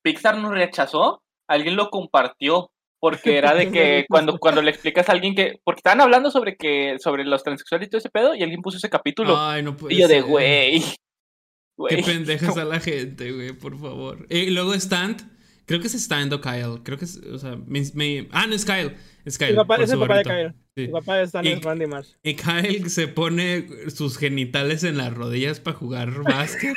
Pixar 0.03 0.39
nos 0.39 0.53
rechazó, 0.53 1.23
alguien 1.49 1.77
lo 1.77 1.91
compartió 1.91 2.71
porque 3.01 3.39
era 3.39 3.55
de 3.55 3.71
que 3.71 4.07
cuando, 4.09 4.39
cuando 4.39 4.63
le 4.63 4.71
explicas 4.71 5.09
a 5.09 5.13
alguien 5.13 5.35
que. 5.35 5.61
Porque 5.65 5.81
estaban 5.81 6.01
hablando 6.01 6.31
sobre 6.31 6.57
que 6.57 6.97
sobre 6.99 7.25
los 7.25 7.43
transexuales 7.43 7.87
y 7.87 7.91
todo 7.91 7.99
ese 7.99 8.11
pedo, 8.11 8.35
y 8.35 8.43
alguien 8.43 8.63
puso 8.63 8.79
ese 8.79 8.91
capítulo. 8.91 9.37
Ay, 9.37 9.63
no 9.63 9.77
puede 9.77 9.95
y 9.95 9.99
yo 9.99 10.09
de 10.09 10.21
güey. 10.21 10.83
Qué 11.89 12.03
pendejas 12.05 12.57
a 12.57 12.65
la 12.65 12.81
gente, 12.81 13.33
güey, 13.33 13.53
por 13.53 13.79
favor. 13.79 14.27
Y 14.31 14.51
luego 14.51 14.75
Stand, 14.75 15.38
creo 15.69 15.81
que 15.81 15.87
es 15.87 15.95
Stand 15.95 16.33
o 16.33 16.41
Kyle. 16.41 16.83
Creo 16.83 16.99
que 16.99 17.05
es, 17.05 17.19
o 17.19 17.39
sea, 17.39 17.57
me, 17.67 18.27
ah, 18.33 18.47
no 18.47 18.55
es 18.55 18.65
Kyle. 18.65 18.97
Es 19.25 19.37
Kyle. 19.37 19.51
El 19.51 19.57
papá, 19.57 19.77
es 19.77 19.91
el 19.91 19.99
papá 19.99 20.17
de 20.17 20.25
Kyle. 20.25 20.55
El 20.75 20.91
papá 20.91 21.17
de 21.19 21.25
Stan 21.25 21.47
es 21.47 21.63
Randy 21.63 21.87
Marsh. 21.87 22.15
Y 22.23 22.35
Kyle 22.35 22.89
se 22.89 23.07
pone 23.07 23.69
sus 23.95 24.17
genitales 24.17 24.83
en 24.83 24.97
las 24.97 25.13
rodillas 25.13 25.61
para 25.61 25.77
jugar 25.77 26.11
básquet. 26.25 26.75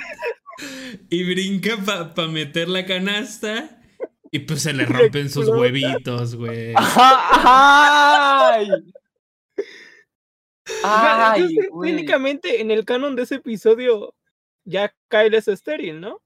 y 1.10 1.24
brinca 1.24 1.77
para 1.77 2.13
pa 2.13 2.27
meter 2.27 2.67
la 2.67 2.86
canasta. 2.86 3.81
Y 4.29 4.39
pues 4.39 4.62
se 4.62 4.74
le 4.74 4.86
rompen 4.86 5.29
sus 5.29 5.48
huevitos, 5.48 6.36
güey. 6.36 6.74
¡Ay! 6.75 8.67
Ay, 10.83 11.48
técnicamente 11.81 12.62
en 12.62 12.71
el 12.71 12.86
canon 12.86 13.15
de 13.15 13.24
ese 13.24 13.36
episodio 13.36 14.13
ya 14.65 14.93
Kyle 15.10 15.33
es 15.33 15.48
estéril, 15.48 16.01
¿no? 16.01 16.21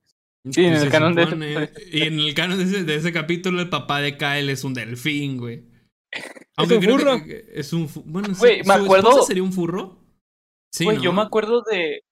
Sí, 0.52 0.66
en 0.66 0.74
el 0.74 0.90
canon 0.90 1.16
de 1.16 1.24
ese... 1.24 1.74
Y 1.92 2.04
en 2.04 2.20
el 2.20 2.34
canon 2.34 2.58
de 2.58 2.96
ese, 2.96 3.12
capítulo 3.12 3.62
el 3.62 3.70
papá 3.70 4.00
de 4.02 4.18
Kyle 4.18 4.50
es 4.50 4.64
un 4.64 4.74
delfín, 4.74 5.38
güey. 5.38 5.66
Aunque 6.56 6.76
¿Es 6.76 6.86
un 6.86 6.92
furro? 6.92 7.22
es 7.54 7.74
un 7.74 7.90
bueno, 8.06 8.30
güey, 8.38 8.64
me 8.64 8.74
acuerdo 8.74 9.24
sería 9.24 9.44
un 9.44 9.52
furro? 9.52 10.00
Sí, 10.72 10.86
güey, 10.86 11.02
yo 11.02 11.12
me 11.12 11.22
acuerdo 11.22 11.62
de 11.70 12.04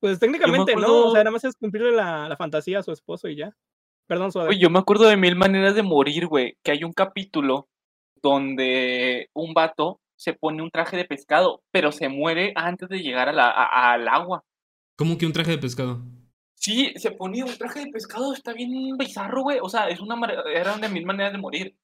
Pues 0.00 0.18
técnicamente 0.18 0.74
no, 0.74 1.08
o 1.08 1.12
sea, 1.12 1.20
nada 1.20 1.32
más 1.32 1.44
es 1.44 1.56
cumplirle 1.56 1.92
la, 1.92 2.28
la 2.28 2.36
fantasía 2.36 2.78
a 2.78 2.82
su 2.82 2.92
esposo 2.92 3.28
y 3.28 3.36
ya. 3.36 3.54
Perdón, 4.06 4.32
suave. 4.32 4.58
yo 4.58 4.70
me 4.70 4.78
acuerdo 4.78 5.06
de 5.06 5.16
mil 5.16 5.36
maneras 5.36 5.74
de 5.74 5.82
morir, 5.82 6.26
güey. 6.26 6.56
Que 6.64 6.72
hay 6.72 6.84
un 6.84 6.92
capítulo 6.92 7.68
donde 8.22 9.28
un 9.34 9.54
vato 9.54 10.00
se 10.16 10.34
pone 10.34 10.62
un 10.62 10.70
traje 10.70 10.96
de 10.96 11.04
pescado, 11.04 11.62
pero 11.70 11.92
se 11.92 12.08
muere 12.08 12.52
antes 12.56 12.88
de 12.88 13.02
llegar 13.02 13.28
a 13.28 13.32
la, 13.32 13.48
al 13.48 14.08
agua. 14.08 14.44
¿Cómo 14.96 15.16
que 15.16 15.26
un 15.26 15.32
traje 15.32 15.52
de 15.52 15.58
pescado? 15.58 16.02
Sí, 16.60 16.92
se 16.96 17.12
ponía 17.12 17.46
un 17.46 17.56
traje 17.56 17.80
de 17.80 17.90
pescado, 17.90 18.34
está 18.34 18.52
bien 18.52 18.96
bizarro, 18.98 19.42
güey. 19.42 19.58
O 19.62 19.68
sea, 19.68 19.88
es 19.88 19.98
una 20.00 20.16
era 20.54 20.76
de 20.76 20.88
mil 20.90 21.06
maneras 21.06 21.32
de 21.32 21.38
morir. 21.38 21.74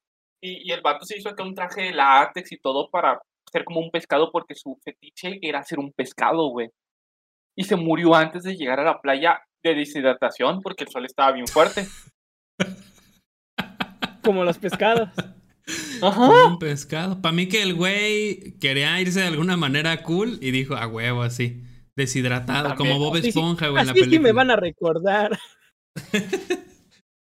Y, 0.42 0.68
y, 0.68 0.73
el 0.73 0.83
vato 0.83 1.06
se 1.06 1.16
hizo 1.16 1.30
acá 1.30 1.42
un 1.42 1.54
traje 1.54 1.80
de 1.83 1.92
látex 1.95 2.52
y 2.52 2.59
todo 2.59 2.90
para 2.90 3.18
ser 3.50 3.64
como 3.64 3.80
un 3.80 3.90
pescado 3.90 4.30
porque 4.30 4.54
su 4.54 4.78
fetiche 4.85 5.38
era 5.40 5.64
ser 5.64 5.78
un 5.78 5.92
pescado, 5.92 6.49
güey. 6.50 6.68
Y 7.56 7.64
se 7.64 7.76
murió 7.76 8.14
antes 8.14 8.42
de 8.42 8.54
llegar 8.54 8.78
a 8.80 8.85
la 8.85 9.00
playa 9.00 9.40
de 9.64 9.75
deshidratación 9.75 10.61
porque 10.61 10.85
el 10.85 10.90
sol 10.90 11.06
estaba 11.06 11.33
bien 11.33 11.47
fuerte. 11.47 11.87
Como 14.23 14.45
los 14.45 14.59
pescados. 14.59 15.09
Ajá. 16.02 16.49
un 16.49 16.59
pescado. 16.59 17.23
Para 17.23 17.33
mí 17.33 17.49
que 17.49 17.62
el 17.62 17.75
güey 17.75 18.59
quería 18.61 19.00
irse 19.00 19.21
de 19.21 19.28
alguna 19.28 19.56
manera 19.56 20.02
cool 20.02 20.38
y 20.42 20.50
dijo 20.50 20.76
a 20.76 20.87
huevo 20.87 21.23
así. 21.23 21.62
Deshidratado, 21.97 22.75
como 22.76 22.99
Bob 22.99 23.17
Esponja, 23.17 23.69
güey, 23.69 23.81
en 23.81 23.87
la 23.87 23.93
película. 23.95 24.17
sí 24.17 24.23
me 24.23 24.33
van 24.33 24.50
a 24.50 24.57
recordar. 24.57 25.38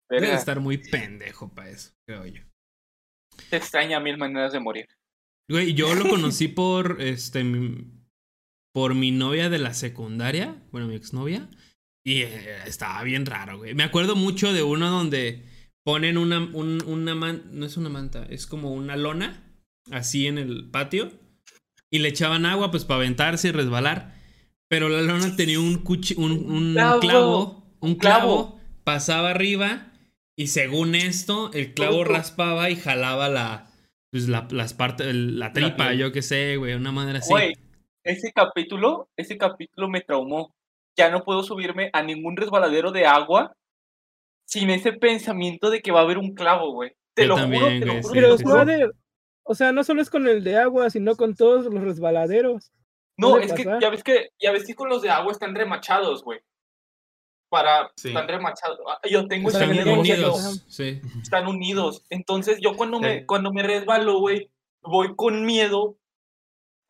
Debe 0.10 0.34
estar 0.34 0.60
muy 0.60 0.78
pendejo 0.78 1.54
para 1.54 1.70
eso, 1.70 1.92
creo 2.06 2.25
yo. 2.25 2.42
Te 3.50 3.58
extraña 3.58 4.00
mil 4.00 4.18
maneras 4.18 4.54
de 4.54 4.60
morir. 4.60 4.88
Güey, 5.50 5.74
yo 5.74 5.94
lo 5.96 6.08
conocí 6.10 6.48
por 6.48 7.01
este 7.01 7.44
por 8.74 8.96
mi 8.96 9.12
novia 9.12 9.50
de 9.50 9.60
la 9.60 9.74
secundaria, 9.74 10.63
bueno, 10.72 10.88
mi 10.88 10.96
exnovia. 10.96 11.50
Y 12.06 12.22
eh, 12.22 12.63
estaba 12.66 13.04
bien 13.04 13.25
raro, 13.25 13.58
güey. 13.58 13.75
Me 13.75 13.84
acuerdo 13.84 14.16
mucho 14.16 14.54
de 14.54 14.63
uno 14.63 14.90
donde 14.90 15.46
ponen 15.84 16.18
una, 16.18 16.40
un, 16.40 16.82
una 16.86 17.16
manta, 17.16 17.48
no 17.51 17.66
es 17.66 17.78
una 17.78 17.90
manta, 17.90 18.25
es 18.30 18.48
como 18.48 18.74
una 18.74 18.96
lona, 18.96 19.44
así 19.92 20.28
en 20.28 20.38
el 20.38 20.70
patio. 20.72 21.12
Y 21.92 22.00
le 22.00 22.08
echaban 22.08 22.46
agua, 22.46 22.72
pues, 22.72 22.86
para 22.86 23.00
aventarse 23.01 23.50
y 23.50 23.51
resbalar. 23.51 24.16
Pero 24.72 24.88
la 24.88 25.01
lona 25.01 25.36
tenía 25.36 25.60
un, 25.60 25.84
un, 25.86 26.74
clavo, 27.01 27.62
un 27.82 27.96
clavo, 27.96 28.58
pasaba 28.86 29.32
arriba. 29.32 29.92
Y 30.38 30.48
según 30.48 30.96
esto, 30.96 31.51
el 31.51 31.74
clavo 31.74 32.06
raspaba 32.06 32.70
y 32.70 32.78
jalaba 32.78 33.28
la, 33.28 33.70
pues, 34.12 34.30
la, 34.30 34.48
las 34.50 34.74
partes, 34.74 35.13
la 35.13 35.51
tripa, 35.51 35.94
yo 35.94 36.13
qué 36.13 36.22
sé, 36.22 36.56
güey, 36.56 36.74
una 36.75 36.94
madre 36.94 37.18
así. 37.18 37.30
Güey, 37.30 37.51
ese 38.06 38.32
capítulo, 38.32 39.10
ese 39.18 39.38
capítulo 39.38 39.90
me 39.90 40.00
traumó 40.00 40.56
ya 40.98 41.10
no 41.10 41.24
puedo 41.24 41.44
subirme 41.44 41.90
a 41.92 42.01
ningún 42.01 42.38
resbaladero 42.38 42.92
de 42.92 43.06
agua 43.06 43.54
sin 44.46 44.70
ese 44.70 44.94
pensamiento 44.94 45.70
de 45.70 45.82
que 45.82 45.92
va 45.92 46.00
a 46.00 46.04
haber 46.04 46.18
un 46.18 46.34
clavo, 46.34 46.74
güey. 46.74 46.92
Te 47.13 47.25
lo 47.25 47.38
juro, 47.38 47.68
te 47.68 47.86
lo 47.86 48.01
juro. 48.01 48.66
Pero, 48.66 48.92
o 49.44 49.54
sea, 49.54 49.72
no 49.72 49.84
solo 49.84 50.01
es 50.01 50.10
con 50.10 50.28
el 50.28 50.44
de 50.44 50.58
agua, 50.58 50.90
sino 50.90 51.16
con 51.16 51.36
todos 51.36 51.66
los 51.66 51.84
resbaladeros. 51.84 52.72
No, 53.18 53.38
es 53.38 53.53
que 53.53 53.63
ya 53.63 53.89
ves 53.89 54.03
que 54.03 54.30
ya 54.39 54.51
ves 54.51 54.65
que 54.65 54.75
con 54.75 54.89
los 54.89 55.01
de 55.01 55.10
agua 55.10 55.32
están 55.32 55.56
remachados, 55.56 56.24
güey. 56.24 56.39
Para 57.50 57.91
están 57.96 58.27
remachados. 58.27 58.80
Ah, 58.88 59.00
yo 59.10 59.27
tengo 59.27 59.50
están 59.50 59.70
unidos, 59.72 60.65
sí. 60.68 61.01
Están 61.22 61.48
unidos. 61.48 62.06
Entonces, 62.10 62.60
yo 62.62 62.75
cuando 62.75 63.00
me 63.00 63.25
cuando 63.25 63.51
me 63.51 63.63
resbalo, 63.63 64.20
güey, 64.20 64.50
voy 64.82 65.15
con 65.15 65.46
miedo 65.46 65.98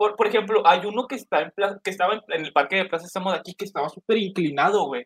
por, 0.01 0.15
por 0.15 0.25
ejemplo, 0.25 0.63
hay 0.65 0.83
uno 0.83 1.07
que, 1.07 1.13
está 1.13 1.43
en 1.43 1.53
que 1.83 1.91
estaba 1.91 2.23
en, 2.29 2.43
el 2.43 2.51
parque 2.51 2.77
de 2.77 2.85
Plaza 2.85 3.05
Estamos 3.05 3.33
de 3.33 3.39
aquí 3.39 3.53
que 3.53 3.65
estaba 3.65 3.87
súper 3.87 4.17
inclinado, 4.17 4.87
güey. 4.87 5.05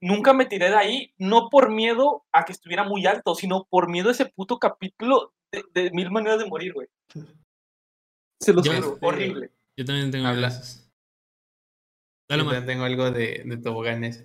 Nunca 0.00 0.32
me 0.32 0.46
tiré 0.46 0.68
de 0.68 0.74
ahí, 0.74 1.14
no 1.16 1.48
por 1.48 1.70
miedo 1.70 2.24
a 2.32 2.44
que 2.44 2.50
estuviera 2.50 2.82
muy 2.82 3.06
alto, 3.06 3.36
sino 3.36 3.68
por 3.70 3.88
miedo 3.88 4.08
a 4.08 4.12
ese 4.12 4.26
puto 4.26 4.58
capítulo 4.58 5.32
de, 5.72 5.92
mil 5.92 6.10
maneras 6.10 6.40
de 6.40 6.46
morir, 6.46 6.72
güey. 6.72 6.88
Se 8.40 8.52
lo 8.52 8.64
juro, 8.64 8.98
horrible. 9.00 9.52
Yo 9.76 9.84
también 9.84 10.10
tengo 10.10 10.26
algo. 10.26 10.40
Yo 12.28 12.38
también 12.38 12.66
tengo 12.66 12.84
algo 12.84 13.10
de, 13.10 13.42
de 13.44 13.56
toboganes. 13.58 14.24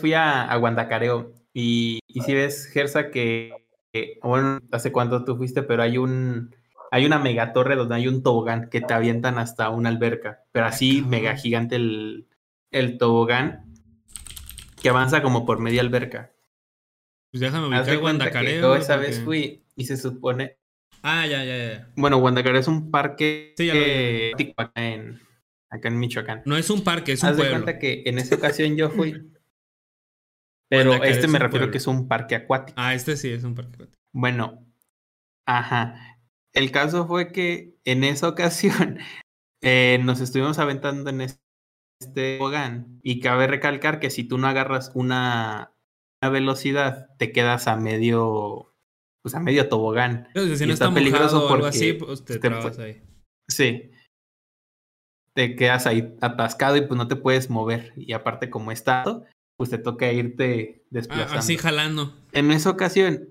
Fui 0.00 0.12
a, 0.12 0.44
a 0.44 0.56
Guandacareo 0.56 1.32
y, 1.54 2.00
y 2.08 2.20
si 2.22 2.34
ves, 2.34 2.66
Gersa, 2.66 3.10
que, 3.10 3.52
que, 3.92 4.18
bueno, 4.22 4.60
hace 4.72 4.90
cuánto 4.90 5.24
tú 5.24 5.36
fuiste, 5.36 5.62
pero 5.62 5.82
hay 5.82 5.98
un, 5.98 6.54
hay 6.90 7.06
una 7.06 7.18
mega 7.20 7.52
torre 7.52 7.76
donde 7.76 7.94
hay 7.94 8.08
un 8.08 8.22
tobogán 8.22 8.70
que 8.70 8.80
te 8.80 8.92
avientan 8.92 9.38
hasta 9.38 9.70
una 9.70 9.88
alberca, 9.88 10.44
pero 10.50 10.66
así 10.66 11.00
mega 11.02 11.36
gigante 11.36 11.76
el, 11.76 12.26
el 12.72 12.98
tobogán 12.98 13.72
que 14.82 14.88
avanza 14.88 15.22
como 15.22 15.46
por 15.46 15.60
media 15.60 15.80
alberca. 15.80 16.32
Pues 17.30 17.40
déjame 17.40 17.68
ubicar 17.68 17.98
Guandacareo. 17.98 18.60
Yo 18.60 18.76
esa 18.76 18.96
vez 18.96 19.20
fui 19.20 19.64
y 19.76 19.84
se 19.84 19.96
supone. 19.96 20.56
Ah, 21.02 21.26
ya, 21.26 21.44
ya, 21.44 21.56
ya. 21.56 21.88
Bueno, 21.96 22.18
Guandacareo 22.18 22.60
es 22.60 22.68
un 22.68 22.90
parque 22.90 23.54
sí, 23.56 23.70
acá, 23.70 24.70
en, 24.76 25.20
acá 25.70 25.88
en 25.88 25.98
Michoacán. 25.98 26.42
No 26.44 26.56
es 26.56 26.70
un 26.70 26.82
parque, 26.84 27.12
es 27.12 27.22
un 27.22 27.30
Haz 27.30 27.36
pueblo. 27.36 27.54
de 27.54 27.62
cuenta 27.62 27.78
que 27.78 28.02
en 28.06 28.18
esa 28.18 28.36
ocasión 28.36 28.76
yo 28.76 28.90
fui. 28.90 29.12
pero 30.68 31.02
este 31.02 31.28
me 31.28 31.38
refiero 31.38 31.70
que 31.70 31.78
es 31.78 31.86
un 31.86 32.08
parque 32.08 32.34
acuático. 32.34 32.80
Ah, 32.80 32.94
este 32.94 33.16
sí 33.16 33.30
es 33.30 33.44
un 33.44 33.54
parque 33.54 33.74
acuático. 33.74 33.98
Bueno, 34.12 34.66
ajá. 35.46 36.18
El 36.52 36.70
caso 36.72 37.06
fue 37.06 37.32
que 37.32 37.78
en 37.84 38.04
esa 38.04 38.28
ocasión 38.28 38.98
eh, 39.62 40.00
nos 40.02 40.20
estuvimos 40.20 40.58
aventando 40.58 41.10
en 41.10 41.20
este 41.20 41.40
tobogán 42.06 43.00
y 43.02 43.20
cabe 43.20 43.46
recalcar 43.46 44.00
que 44.00 44.10
si 44.10 44.24
tú 44.24 44.38
no 44.38 44.46
agarras 44.46 44.92
una, 44.94 45.72
velocidad, 46.20 47.08
te 47.18 47.32
quedas 47.32 47.68
a 47.68 47.76
medio, 47.76 48.74
pues 49.22 49.34
a 49.34 49.40
medio 49.40 49.68
tobogán. 49.68 50.28
si 50.34 50.66
no 50.66 50.72
está, 50.72 50.92
peligroso 50.92 51.48
porque 51.48 51.68
así, 51.68 51.92
pues 51.94 52.24
te, 52.24 52.40
ahí. 52.82 53.02
Sí. 53.48 53.90
Te 55.34 55.54
quedas 55.54 55.86
ahí 55.86 56.16
atascado 56.20 56.76
y 56.76 56.82
pues 56.82 56.96
no 56.96 57.08
te 57.08 57.16
puedes 57.16 57.50
mover. 57.50 57.92
Y 57.96 58.12
aparte 58.12 58.50
como 58.50 58.72
está, 58.72 59.04
pues 59.56 59.70
te 59.70 59.78
toca 59.78 60.12
irte 60.12 60.84
desplazando. 60.90 61.38
así 61.38 61.56
jalando. 61.56 62.14
En 62.32 62.50
esa 62.50 62.70
ocasión, 62.70 63.28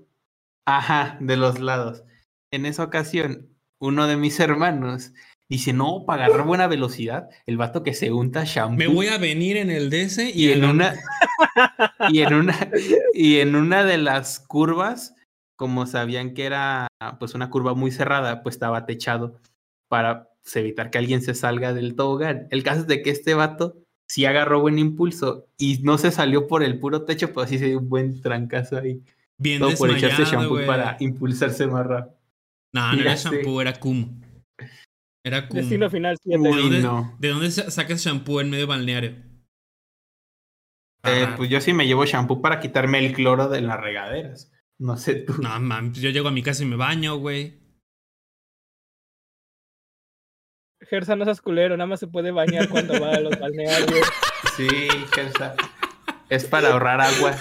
ajá, 0.66 1.18
de 1.20 1.36
los 1.36 1.60
lados 1.60 2.04
en 2.50 2.66
esa 2.66 2.84
ocasión, 2.84 3.48
uno 3.80 4.06
de 4.06 4.16
mis 4.16 4.38
hermanos 4.40 5.12
dice, 5.48 5.72
no, 5.72 6.04
para 6.06 6.26
agarrar 6.26 6.46
buena 6.46 6.66
velocidad, 6.66 7.28
el 7.46 7.56
vato 7.56 7.82
que 7.82 7.94
se 7.94 8.12
unta 8.12 8.44
shampoo. 8.44 8.76
Me 8.76 8.86
voy 8.86 9.06
a 9.08 9.18
venir 9.18 9.56
en 9.56 9.70
el 9.70 9.90
DS 9.90 10.18
y, 10.34 10.52
en 10.52 10.64
una 10.64 10.94
y 12.10 12.20
en 12.20 12.34
una 12.34 12.70
y 13.14 13.38
en 13.38 13.56
una 13.56 13.84
de 13.84 13.98
las 13.98 14.40
curvas, 14.40 15.14
como 15.58 15.86
sabían 15.86 16.34
que 16.34 16.44
era 16.46 16.86
pues 17.18 17.34
una 17.34 17.50
curva 17.50 17.74
muy 17.74 17.90
cerrada, 17.90 18.42
pues 18.44 18.54
estaba 18.54 18.86
techado 18.86 19.40
para 19.88 20.30
evitar 20.54 20.90
que 20.90 20.98
alguien 20.98 21.20
se 21.20 21.34
salga 21.34 21.74
del 21.74 21.96
tobogán. 21.96 22.46
El 22.50 22.62
caso 22.62 22.82
es 22.82 22.86
de 22.86 23.02
que 23.02 23.10
este 23.10 23.34
vato 23.34 23.76
sí 24.08 24.24
agarró 24.24 24.60
buen 24.60 24.78
impulso 24.78 25.48
y 25.58 25.80
no 25.82 25.98
se 25.98 26.12
salió 26.12 26.46
por 26.46 26.62
el 26.62 26.78
puro 26.78 27.02
techo, 27.02 27.32
pero 27.34 27.46
sí 27.46 27.58
se 27.58 27.66
dio 27.66 27.80
un 27.80 27.88
buen 27.88 28.22
trancazo 28.22 28.78
ahí. 28.78 29.02
Bien 29.36 29.60
Todo 29.60 29.74
por 29.76 29.90
echarse 29.90 30.24
shampoo 30.24 30.64
para 30.64 30.96
impulsarse 31.00 31.66
más 31.66 31.86
rápido. 31.86 32.16
No, 32.72 32.92
no 32.92 33.00
era 33.00 33.16
shampoo, 33.16 33.60
era 33.60 33.74
cum. 33.74 34.20
Era 35.24 35.48
cum. 35.48 35.58
Destino 35.58 35.90
final 35.90 36.16
7. 36.22 36.40
¿De, 36.40 36.48
dónde, 36.48 36.80
no. 36.80 37.16
¿De 37.18 37.28
dónde 37.30 37.50
sacas 37.50 38.00
shampoo 38.00 38.40
en 38.40 38.50
medio 38.50 38.68
balneario? 38.68 39.16
Eh, 41.02 41.28
pues 41.36 41.50
yo 41.50 41.60
sí 41.60 41.72
me 41.72 41.86
llevo 41.86 42.04
shampoo 42.04 42.40
para 42.40 42.60
quitarme 42.60 42.98
el 42.98 43.12
cloro 43.12 43.48
de 43.48 43.60
las 43.60 43.80
regaderas. 43.80 44.52
No 44.80 44.96
sé 44.96 45.16
tú. 45.16 45.34
No, 45.42 45.58
man, 45.60 45.92
yo 45.92 46.10
llego 46.10 46.28
a 46.28 46.32
mi 46.32 46.42
casa 46.42 46.62
y 46.62 46.66
me 46.66 46.76
baño, 46.76 47.16
güey. 47.16 47.58
Gersa 50.88 51.16
no 51.16 51.24
seas 51.24 51.40
culero, 51.42 51.76
nada 51.76 51.88
más 51.88 52.00
se 52.00 52.06
puede 52.06 52.30
bañar 52.30 52.68
cuando 52.68 52.98
va 53.00 53.10
a 53.12 53.20
los 53.20 53.38
balnearios. 53.40 54.08
Sí, 54.56 54.68
Gersa. 55.12 55.54
Es 56.30 56.44
para 56.44 56.72
ahorrar 56.72 57.00
agua. 57.00 57.34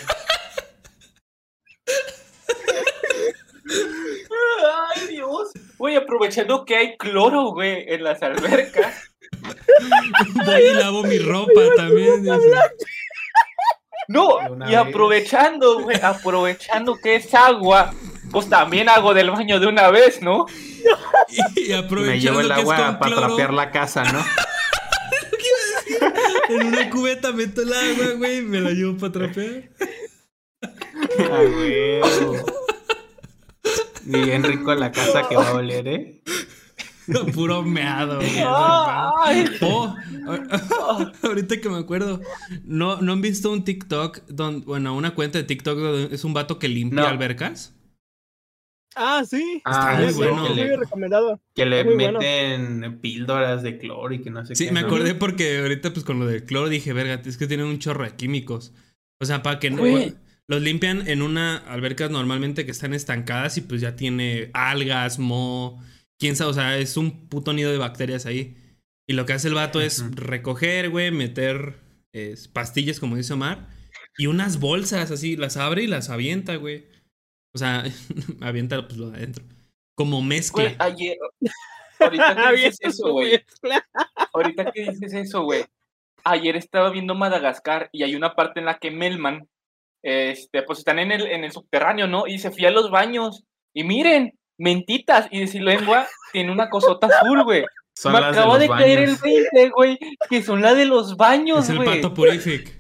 Ay, 4.96 5.08
Dios. 5.10 5.52
Voy 5.78 5.96
aprovechando 5.96 6.66
que 6.66 6.76
hay 6.76 6.98
cloro, 6.98 7.52
güey, 7.52 7.86
en 7.88 8.04
las 8.04 8.22
albercas. 8.24 9.12
Voy 10.46 10.62
y 10.62 10.74
lavo 10.74 11.04
mi 11.04 11.20
ropa 11.20 11.62
también. 11.76 12.26
No, 14.08 14.38
y 14.70 14.76
aprovechando, 14.76 15.82
güey, 15.82 16.00
aprovechando 16.02 16.98
que 16.98 17.16
es 17.16 17.34
agua, 17.34 17.94
pues 18.32 18.50
también 18.50 18.88
hago 18.88 19.14
del 19.14 19.32
baño 19.32 19.60
de 19.60 19.68
una 19.68 19.90
vez, 19.90 20.22
¿no? 20.22 20.46
Y, 21.56 21.74
aprovechando 21.74 22.12
Me 22.12 22.20
llevo 22.20 22.40
el 22.40 22.52
agua 22.52 22.98
para 23.00 23.16
trapear 23.16 23.54
la 23.54 23.72
casa, 23.72 24.04
¿no? 24.06 24.24
en 26.50 26.68
una 26.68 26.90
cubeta 26.90 27.34
meto 27.34 27.62
el 27.62 27.74
agua, 27.74 28.14
güey, 28.16 28.38
y 28.38 28.42
me 28.42 28.62
la 28.62 28.70
llevo 28.70 28.98
para 28.98 29.12
trapear. 29.12 29.70
Ah, 30.62 31.42
güey. 31.54 32.02
Bien 34.04 34.44
rico 34.44 34.74
la 34.74 34.92
casa 34.92 35.28
que 35.28 35.36
va 35.36 35.50
a 35.50 35.54
oler, 35.56 35.88
¿eh? 35.88 36.22
Puro 37.34 37.64
meado. 37.64 38.20
Oh, 38.46 39.96
ahorita 41.24 41.62
que 41.62 41.70
me 41.70 41.78
acuerdo, 41.78 42.22
¿no, 42.64 43.02
¿no 43.02 43.14
han 43.14 43.22
visto 43.22 43.52
un 43.52 43.64
TikTok, 43.64 44.26
donde, 44.28 44.66
bueno, 44.66 44.96
una 44.96 45.16
cuenta 45.16 45.38
de 45.38 45.46
TikTok 45.46 45.78
donde 45.78 46.16
es 46.16 46.24
un 46.24 46.34
vato 46.34 46.60
que 46.60 46.68
limpia 46.68 47.10
albercas? 47.10 47.74
Ah, 48.96 49.24
sí. 49.30 49.62
Ah, 49.64 50.00
muy 50.02 50.14
bueno. 50.14 50.48
Que 50.48 50.56
le, 50.56 50.78
recomendado. 50.78 51.40
Que 51.54 51.66
le 51.66 51.84
meten 51.84 53.00
píldoras 53.00 53.62
de 53.62 53.78
cloro 53.78 54.14
y 54.14 54.22
que 54.22 54.32
no 54.32 54.44
sé 54.44 54.54
qué. 54.54 54.56
Sí, 54.56 54.72
me 54.72 54.80
acordé 54.80 55.14
porque 55.14 55.60
ahorita 55.60 55.94
pues 55.94 56.04
con 56.04 56.20
lo 56.20 56.26
de 56.26 56.44
cloro 56.44 56.68
dije, 56.68 56.94
verga, 56.94 57.22
es 57.24 57.38
que 57.38 57.48
tienen 57.48 57.68
un 57.68 57.78
chorro 57.80 58.04
de 58.04 58.16
químicos. 58.16 58.74
O 59.22 59.26
sea, 59.26 59.44
para 59.44 59.60
que 59.60 59.70
no... 59.70 59.84
Los 60.50 60.62
limpian 60.62 61.06
en 61.10 61.22
una 61.22 61.58
alberca 61.58 62.08
normalmente 62.08 62.66
que 62.66 62.72
están 62.72 62.94
estancadas 62.94 63.58
y 63.58 63.62
pues 63.62 63.82
ya 63.82 63.98
tiene 63.98 64.50
algas, 64.54 65.20
mo 65.20 65.84
quién 66.20 66.36
sabe, 66.36 66.52
o 66.52 66.54
sea, 66.54 66.78
es 66.78 66.98
un 66.98 67.28
puto 67.30 67.54
nido 67.54 67.72
de 67.72 67.78
bacterias 67.78 68.26
ahí. 68.26 68.58
Y 69.08 69.14
lo 69.14 69.26
que 69.26 69.34
hace 69.34 69.48
el 69.48 69.54
vato 69.54 69.80
es 69.80 70.04
recoger, 70.16 70.90
güey, 70.90 71.12
meter 71.12 71.88
pastillas, 72.54 73.00
como 73.00 73.16
dice 73.16 73.34
Omar, 73.34 73.68
y 74.18 74.28
unas 74.28 74.60
bolsas 74.60 75.12
así, 75.12 75.36
las 75.36 75.58
abre 75.58 75.84
y 75.84 75.88
las 75.88 76.10
avienta, 76.10 76.56
güey. 76.56 76.88
O 77.54 77.58
sea, 77.58 77.84
avienta 78.42 78.86
pues 78.88 78.98
lo 78.98 79.12
de 79.12 79.18
adentro. 79.18 79.46
Como 79.96 80.22
mezcla. 80.22 80.64
Güey, 80.64 80.76
ayer. 80.80 81.18
Ahorita 82.00 82.36
que 82.36 82.56
dices 82.56 82.80
eso, 82.82 83.12
güey. 83.12 83.44
Ahorita 84.34 84.72
que 84.72 84.92
dices 84.92 85.14
eso, 85.14 85.44
güey. 85.44 85.66
Ayer 86.24 86.56
estaba 86.56 86.90
viendo 86.90 87.16
Madagascar 87.16 87.90
y 87.92 88.04
hay 88.04 88.16
una 88.16 88.36
parte 88.36 88.60
en 88.60 88.66
la 88.66 88.80
que 88.80 88.92
Melman, 88.92 89.48
este, 90.04 90.64
pues 90.64 90.80
están 90.80 91.00
en 91.00 91.12
el, 91.12 91.26
en 91.28 91.44
el 91.44 91.52
subterráneo, 91.52 92.08
¿no? 92.08 92.28
Y 92.28 92.40
se 92.40 92.52
fía 92.52 92.70
a 92.70 92.72
los 92.72 92.92
baños. 92.92 93.44
Y 93.74 93.84
miren, 93.84 94.38
mentitas 94.58 95.28
y 95.32 95.46
de 95.46 95.60
lengua 95.60 96.08
tiene 96.32 96.52
una 96.52 96.70
cosota 96.70 97.08
azul, 97.08 97.44
güey. 97.44 97.66
Me 98.06 98.18
acabo 98.18 98.60
de, 98.60 98.68
caer 98.68 99.00
el 99.00 99.16
20, 99.16 99.70
güey, 99.70 99.98
que 100.30 100.44
son 100.44 100.62
las 100.62 100.78
de 100.78 100.86
los 100.86 101.18
baños, 101.18 101.68
güey. 101.68 101.80
Es 101.80 101.88
el 101.88 102.02
pato 102.02 102.14
purific. 102.14 102.78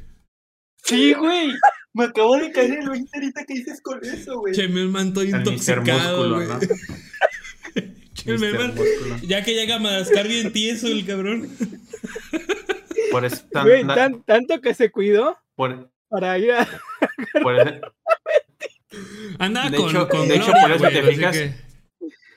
Sí, 0.84 1.13
güey. 1.13 1.52
Me 1.94 2.06
acabo 2.06 2.38
de 2.38 2.52
caer 2.52 2.80
el 2.80 2.90
20 2.90 3.18
ahorita 3.18 3.46
que 3.46 3.54
dices 3.56 3.82
con 3.82 4.04
eso, 4.06 4.40
güey. 4.40 4.54
Che, 4.54 4.68
me 4.68 4.86
manto 4.86 5.24
intoxicado, 5.24 6.36
güey. 6.36 6.48
¿no? 6.48 6.60
ya 9.24 9.44
que 9.44 9.54
llega 9.54 9.76
a 9.76 9.80
Madagascar 9.80 10.28
bien 10.28 10.54
tieso 10.54 10.88
el 10.88 11.06
cabrón. 11.06 11.50
Por 13.12 13.26
eso 13.26 13.46
güey, 13.63 13.86
tanto 14.26 14.62
que 14.62 14.74
se 14.74 14.92
cuidó 14.92 15.38
por, 15.56 15.90
para 16.10 16.38
ir 16.38 16.52
a... 16.52 16.68
Por 17.42 17.58
eso... 17.58 17.80
Anda 19.40 19.70
de 19.70 19.78
con, 19.78 19.90
hecho, 19.90 20.10
con 20.10 20.28
de 20.28 20.36
hecho, 20.36 20.52
por 20.52 20.72
eso 20.72 20.88
te 20.88 21.04
fijas, 21.04 21.38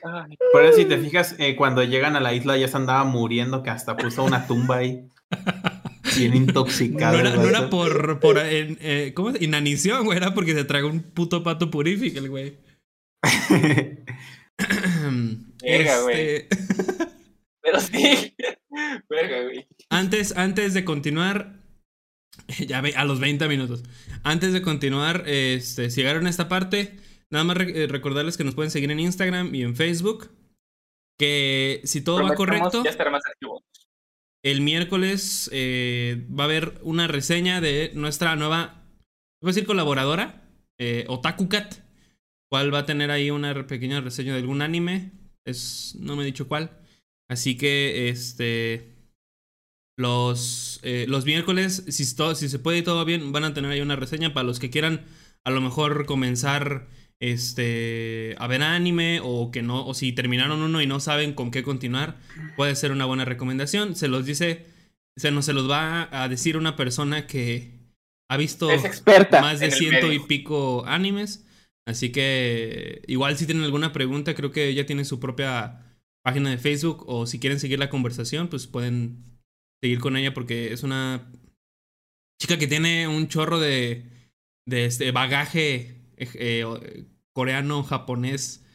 eso 0.01 0.77
si 0.77 0.85
te 0.85 0.97
fijas, 0.97 1.35
eh, 1.37 1.55
cuando 1.55 1.83
llegan 1.83 2.15
a 2.15 2.19
la 2.19 2.33
isla 2.33 2.57
ya 2.57 2.67
se 2.67 2.77
andaba 2.77 3.03
muriendo, 3.03 3.63
que 3.63 3.69
hasta 3.69 3.97
puso 3.97 4.23
una 4.23 4.47
tumba 4.47 4.77
ahí. 4.77 5.07
Bien 6.17 6.35
intoxicado. 6.35 7.13
No 7.13 7.19
era, 7.19 7.35
no 7.35 7.47
era 7.47 7.69
por, 7.69 8.19
por 8.19 8.37
eh, 8.39 9.13
¿cómo 9.15 9.29
es? 9.29 9.41
inanición, 9.41 10.05
güey, 10.05 10.17
era 10.17 10.33
porque 10.33 10.53
se 10.53 10.65
tragó 10.65 10.89
un 10.89 11.01
puto 11.01 11.43
pato 11.43 11.71
purific 11.71 12.17
el 12.17 12.29
güey. 12.29 12.57
Verga, 15.61 16.01
güey. 16.01 16.19
Este 16.19 16.47
Pero 17.61 17.79
sí. 17.79 18.35
Verga, 19.09 19.43
güey. 19.43 19.67
Antes, 19.89 20.35
antes 20.35 20.73
de 20.73 20.83
continuar, 20.83 21.61
ya 22.59 22.81
ve, 22.81 22.93
a 22.95 23.05
los 23.05 23.19
20 23.19 23.47
minutos. 23.47 23.83
Antes 24.23 24.53
de 24.53 24.61
continuar, 24.61 25.23
este, 25.27 25.89
si 25.89 26.01
llegaron 26.01 26.27
a 26.27 26.29
esta 26.29 26.47
parte, 26.49 26.97
nada 27.31 27.43
más 27.43 27.57
eh, 27.59 27.87
recordarles 27.87 28.37
que 28.37 28.43
nos 28.43 28.55
pueden 28.55 28.71
seguir 28.71 28.91
en 28.91 28.99
Instagram 28.99 29.55
y 29.55 29.63
en 29.63 29.75
Facebook. 29.75 30.29
Que 31.17 31.81
si 31.83 32.01
todo 32.01 32.23
va 32.23 32.35
correcto, 32.35 32.83
el 34.43 34.61
miércoles 34.61 35.49
eh, 35.53 36.27
va 36.37 36.43
a 36.43 36.47
haber 36.47 36.79
una 36.81 37.07
reseña 37.07 37.61
de 37.61 37.91
nuestra 37.93 38.35
nueva, 38.35 38.85
voy 39.41 39.49
a 39.49 39.53
decir 39.53 39.67
colaboradora, 39.67 40.49
eh, 40.79 41.05
OtakuCat, 41.07 41.75
cual 42.49 42.73
va 42.73 42.79
a 42.79 42.85
tener 42.85 43.11
ahí 43.11 43.29
una 43.29 43.67
pequeña 43.67 44.01
reseña 44.01 44.33
de 44.33 44.39
algún 44.39 44.61
anime. 44.61 45.11
Es, 45.45 45.95
no 45.99 46.15
me 46.15 46.23
he 46.23 46.25
dicho 46.25 46.47
cuál. 46.47 46.71
Así 47.29 47.55
que, 47.55 48.09
este, 48.09 48.91
los, 49.97 50.79
eh, 50.83 51.05
los 51.07 51.25
miércoles, 51.25 51.85
si, 51.87 52.03
si 52.03 52.49
se 52.49 52.59
puede 52.59 52.79
y 52.79 52.83
todo 52.83 53.05
bien, 53.05 53.31
van 53.31 53.43
a 53.43 53.53
tener 53.53 53.71
ahí 53.71 53.81
una 53.81 53.95
reseña 53.95 54.33
para 54.33 54.45
los 54.45 54.59
que 54.59 54.71
quieran 54.71 55.05
a 55.43 55.51
lo 55.51 55.61
mejor 55.61 56.05
comenzar 56.05 56.87
este, 57.21 58.35
a 58.39 58.47
ver 58.47 58.63
anime 58.63 59.21
o 59.23 59.51
que 59.51 59.61
no, 59.61 59.85
o 59.85 59.93
si 59.93 60.11
terminaron 60.11 60.61
uno 60.61 60.81
y 60.81 60.87
no 60.87 60.99
saben 60.99 61.33
con 61.33 61.51
qué 61.51 61.63
continuar, 61.63 62.17
puede 62.57 62.75
ser 62.75 62.91
una 62.91 63.05
buena 63.05 63.25
recomendación. 63.25 63.95
Se 63.95 64.07
los 64.07 64.25
dice, 64.25 64.65
se, 65.15 65.31
no, 65.31 65.43
se 65.43 65.53
los 65.53 65.69
va 65.69 66.09
a 66.11 66.27
decir 66.27 66.57
una 66.57 66.75
persona 66.75 67.27
que 67.27 67.79
ha 68.27 68.37
visto 68.37 68.69
más 69.31 69.59
de 69.59 69.71
ciento 69.71 70.11
y 70.11 70.19
pico 70.19 70.83
animes. 70.87 71.45
Así 71.87 72.11
que 72.11 73.03
igual 73.07 73.37
si 73.37 73.45
tienen 73.45 73.63
alguna 73.63 73.93
pregunta, 73.93 74.33
creo 74.33 74.51
que 74.51 74.67
ella 74.67 74.85
tiene 74.87 75.05
su 75.05 75.19
propia 75.19 75.85
página 76.23 76.49
de 76.49 76.57
Facebook 76.57 77.03
o 77.07 77.27
si 77.27 77.39
quieren 77.39 77.59
seguir 77.59 77.77
la 77.77 77.89
conversación, 77.89 78.47
pues 78.47 78.65
pueden 78.65 79.39
seguir 79.83 79.99
con 79.99 80.17
ella 80.17 80.33
porque 80.33 80.73
es 80.73 80.81
una 80.81 81.31
chica 82.41 82.57
que 82.57 82.67
tiene 82.67 83.07
un 83.07 83.27
chorro 83.27 83.59
de, 83.59 84.05
de 84.67 84.85
este 84.85 85.11
bagaje 85.11 86.01
eh, 86.17 87.05
coreano, 87.33 87.83
japonés, 87.83 88.65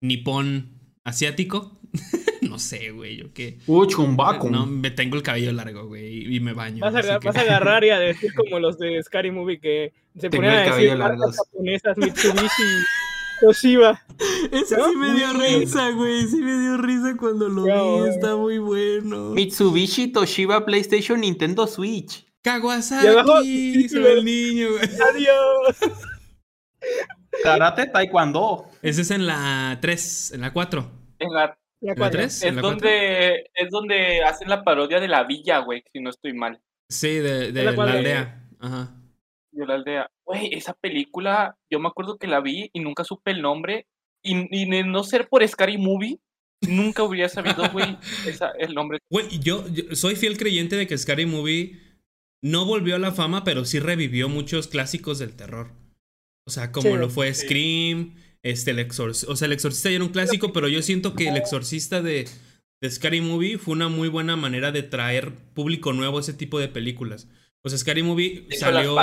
nipón, 0.00 0.78
asiático. 1.04 1.78
no 2.42 2.58
sé, 2.58 2.90
güey, 2.90 3.16
yo 3.16 3.32
qué. 3.32 3.58
No, 3.66 4.66
me 4.66 4.90
tengo 4.90 5.16
el 5.16 5.22
cabello 5.22 5.52
largo, 5.52 5.86
güey, 5.86 6.34
y 6.34 6.40
me 6.40 6.52
baño. 6.52 6.80
Vas 6.80 6.94
a, 6.94 7.18
vas 7.18 7.36
a 7.36 7.40
agarrar 7.40 7.84
y 7.84 7.90
a 7.90 7.98
decir 7.98 8.32
como 8.34 8.58
los 8.58 8.78
de 8.78 9.02
Scary 9.02 9.30
Movie 9.30 9.60
que 9.60 9.92
se 10.18 10.30
ponen 10.30 10.50
a 10.50 10.62
decir 10.62 10.96
marcas 10.96 11.36
japonesas, 11.36 11.96
Mitsubishi. 11.96 12.62
Toshiba. 13.40 14.02
Ese 14.50 14.74
sí 14.74 14.96
me 14.96 15.14
dio 15.14 15.32
risa, 15.34 15.90
güey. 15.90 16.26
Sí 16.26 16.38
me 16.38 16.58
dio 16.58 16.76
risa 16.76 17.16
cuando 17.16 17.48
lo 17.48 17.64
vi. 17.64 18.08
Está 18.10 18.34
muy 18.36 18.58
bueno. 18.58 19.30
Mitsubishi, 19.30 20.08
Toshiba, 20.08 20.64
PlayStation, 20.64 21.20
Nintendo 21.20 21.66
Switch. 21.66 22.26
Kawasaki. 22.42 23.86
el 23.94 24.24
niño, 24.24 24.68
güey. 24.72 24.88
Adiós. 25.08 25.76
Karate 27.42 27.86
Taekwondo. 27.86 28.66
Ese 28.82 29.02
es 29.02 29.10
en 29.10 29.26
la 29.26 29.78
3, 29.80 30.32
en 30.32 30.40
la 30.40 30.52
4. 30.52 30.90
En 31.18 31.32
la, 31.32 31.58
la 31.80 31.94
4. 31.94 32.20
Es, 32.22 32.56
donde, 32.56 33.50
es 33.54 33.70
donde 33.70 34.22
hacen 34.24 34.48
la 34.48 34.64
parodia 34.64 35.00
de 35.00 35.08
la 35.08 35.24
villa, 35.24 35.58
güey, 35.58 35.82
si 35.92 36.00
no 36.00 36.10
estoy 36.10 36.32
mal. 36.32 36.60
Sí, 36.88 37.18
de, 37.18 37.52
de 37.52 37.62
la, 37.64 37.72
la 37.72 37.92
aldea. 37.92 38.48
Ajá. 38.60 38.94
De 39.52 39.66
la 39.66 39.74
aldea. 39.74 40.10
Güey, 40.24 40.54
esa 40.54 40.74
película, 40.74 41.56
yo 41.70 41.80
me 41.80 41.88
acuerdo 41.88 42.18
que 42.18 42.26
la 42.26 42.40
vi 42.40 42.70
y 42.72 42.80
nunca 42.80 43.04
supe 43.04 43.30
el 43.30 43.42
nombre. 43.42 43.86
Y, 44.22 44.48
y 44.50 44.68
de 44.68 44.84
no 44.84 45.04
ser 45.04 45.28
por 45.28 45.46
Scary 45.46 45.78
Movie, 45.78 46.18
nunca 46.62 47.02
hubiera 47.02 47.28
sabido, 47.28 47.62
güey, 47.72 47.96
el 48.58 48.74
nombre. 48.74 48.98
Güey, 49.10 49.38
yo, 49.38 49.66
yo, 49.68 49.94
soy 49.94 50.16
fiel 50.16 50.36
creyente 50.36 50.76
de 50.76 50.86
que 50.86 50.98
Scary 50.98 51.26
Movie 51.26 51.78
no 52.42 52.64
volvió 52.64 52.96
a 52.96 52.98
la 52.98 53.12
fama, 53.12 53.44
pero 53.44 53.64
sí 53.64 53.80
revivió 53.80 54.28
muchos 54.28 54.68
clásicos 54.68 55.18
del 55.18 55.36
terror. 55.36 55.72
O 56.48 56.50
sea, 56.50 56.72
como 56.72 56.96
lo 56.96 57.10
fue 57.10 57.34
Scream, 57.34 58.14
este, 58.42 58.70
el 58.70 58.78
Exorcista. 58.78 59.30
O 59.30 59.36
sea, 59.36 59.44
el 59.44 59.52
Exorcista 59.52 59.90
ya 59.90 59.96
era 59.96 60.04
un 60.04 60.12
clásico, 60.12 60.50
pero 60.50 60.66
yo 60.66 60.80
siento 60.80 61.14
que 61.14 61.28
el 61.28 61.36
Exorcista 61.36 62.00
de, 62.00 62.26
de 62.80 62.90
Scary 62.90 63.20
Movie 63.20 63.58
fue 63.58 63.74
una 63.74 63.88
muy 63.88 64.08
buena 64.08 64.34
manera 64.34 64.72
de 64.72 64.82
traer 64.82 65.34
público 65.52 65.92
nuevo 65.92 66.16
a 66.16 66.20
ese 66.22 66.32
tipo 66.32 66.58
de 66.58 66.68
películas. 66.68 67.28
O 67.62 67.68
sea, 67.68 67.78
Scary 67.78 68.02
Movie 68.02 68.48
salió, 68.58 68.96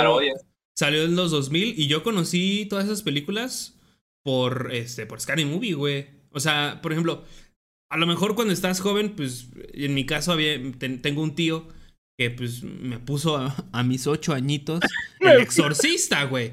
salió 0.76 1.04
en 1.04 1.14
los 1.14 1.30
2000 1.30 1.78
y 1.78 1.86
yo 1.86 2.02
conocí 2.02 2.66
todas 2.68 2.86
esas 2.86 3.02
películas 3.02 3.78
por, 4.24 4.70
este, 4.72 5.06
por 5.06 5.20
Scary 5.20 5.44
Movie, 5.44 5.74
güey. 5.74 6.06
O 6.32 6.40
sea, 6.40 6.80
por 6.82 6.90
ejemplo, 6.90 7.22
a 7.92 7.96
lo 7.96 8.08
mejor 8.08 8.34
cuando 8.34 8.52
estás 8.52 8.80
joven, 8.80 9.14
pues 9.14 9.50
en 9.72 9.94
mi 9.94 10.04
caso 10.04 10.32
había, 10.32 10.60
tengo 11.00 11.22
un 11.22 11.36
tío 11.36 11.68
que 12.18 12.30
pues 12.30 12.62
me 12.62 12.98
puso 12.98 13.36
a, 13.36 13.82
mis 13.84 14.06
ocho 14.06 14.32
añitos 14.32 14.80
el 15.20 15.40
exorcista, 15.40 16.24
güey. 16.24 16.52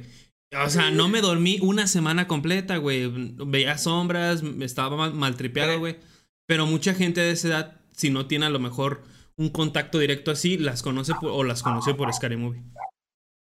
O 0.62 0.70
sea, 0.70 0.92
no 0.92 1.08
me 1.10 1.22
dormí 1.22 1.60
una 1.62 1.88
semana 1.88 2.28
completa, 2.28 2.78
güey. 2.78 3.10
Veía 3.46 3.78
sombras, 3.78 4.44
estaba 4.62 5.10
maltripeado, 5.10 5.80
güey. 5.80 5.98
Pero 6.46 6.66
mucha 6.66 6.94
gente 6.94 7.22
de 7.22 7.32
esa 7.32 7.48
edad, 7.48 7.82
si 7.92 8.10
no 8.10 8.28
tiene 8.28 8.46
a 8.46 8.50
lo 8.50 8.60
mejor 8.60 9.04
un 9.38 9.50
contacto 9.50 10.00
directo 10.00 10.32
así, 10.32 10.58
las 10.58 10.84
conoce 10.84 11.14
o 11.22 11.44
las 11.44 11.64
conoce 11.64 11.94
por 11.94 12.14
Scary 12.14 12.38
Movie. 12.38 12.64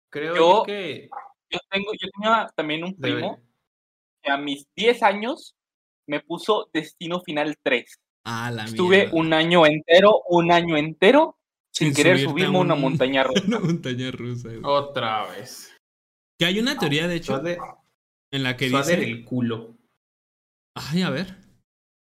Creo 0.09 0.35
yo, 0.35 0.63
que. 0.65 1.09
Yo, 1.49 1.59
tengo, 1.69 1.91
yo 1.93 2.07
tenía 2.13 2.49
también 2.55 2.83
un 2.83 2.95
primo 2.95 3.39
que 4.21 4.31
a 4.31 4.37
mis 4.37 4.65
10 4.75 5.03
años 5.03 5.55
me 6.07 6.19
puso 6.19 6.69
Destino 6.73 7.21
Final 7.21 7.55
3. 7.61 7.99
Ah, 8.25 8.51
la 8.51 8.65
Estuve 8.65 9.09
un 9.11 9.33
año 9.33 9.65
entero, 9.65 10.21
un 10.29 10.51
año 10.51 10.77
entero, 10.77 11.37
sin, 11.71 11.93
querer 11.93 12.19
subirme 12.19 12.57
una 12.57 12.75
montaña 12.75 13.23
rusa. 13.25 13.43
una 13.45 13.59
montaña 13.59 14.11
rusa. 14.11 14.49
Otra 14.63 15.27
vez. 15.27 15.74
Que 16.37 16.45
hay 16.45 16.59
una 16.59 16.77
teoría, 16.77 17.07
de 17.07 17.15
hecho, 17.15 17.41
en 18.31 18.43
la 18.43 18.57
que 18.57 18.69
dice... 18.69 19.03
el 19.03 19.23
culo. 19.23 19.77
Ay, 20.75 21.01
a 21.01 21.09
ver. 21.09 21.37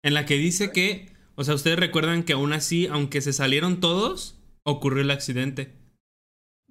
En 0.03 0.13
la 0.13 0.25
que 0.25 0.35
dice 0.35 0.71
que, 0.71 1.11
o 1.35 1.43
sea, 1.43 1.55
ustedes 1.55 1.79
recuerdan 1.79 2.23
que 2.23 2.33
aún 2.33 2.53
así, 2.53 2.87
aunque 2.87 3.21
se 3.21 3.33
salieron 3.33 3.79
todos, 3.79 4.39
ocurrió 4.63 5.01
el 5.01 5.11
accidente. 5.11 5.75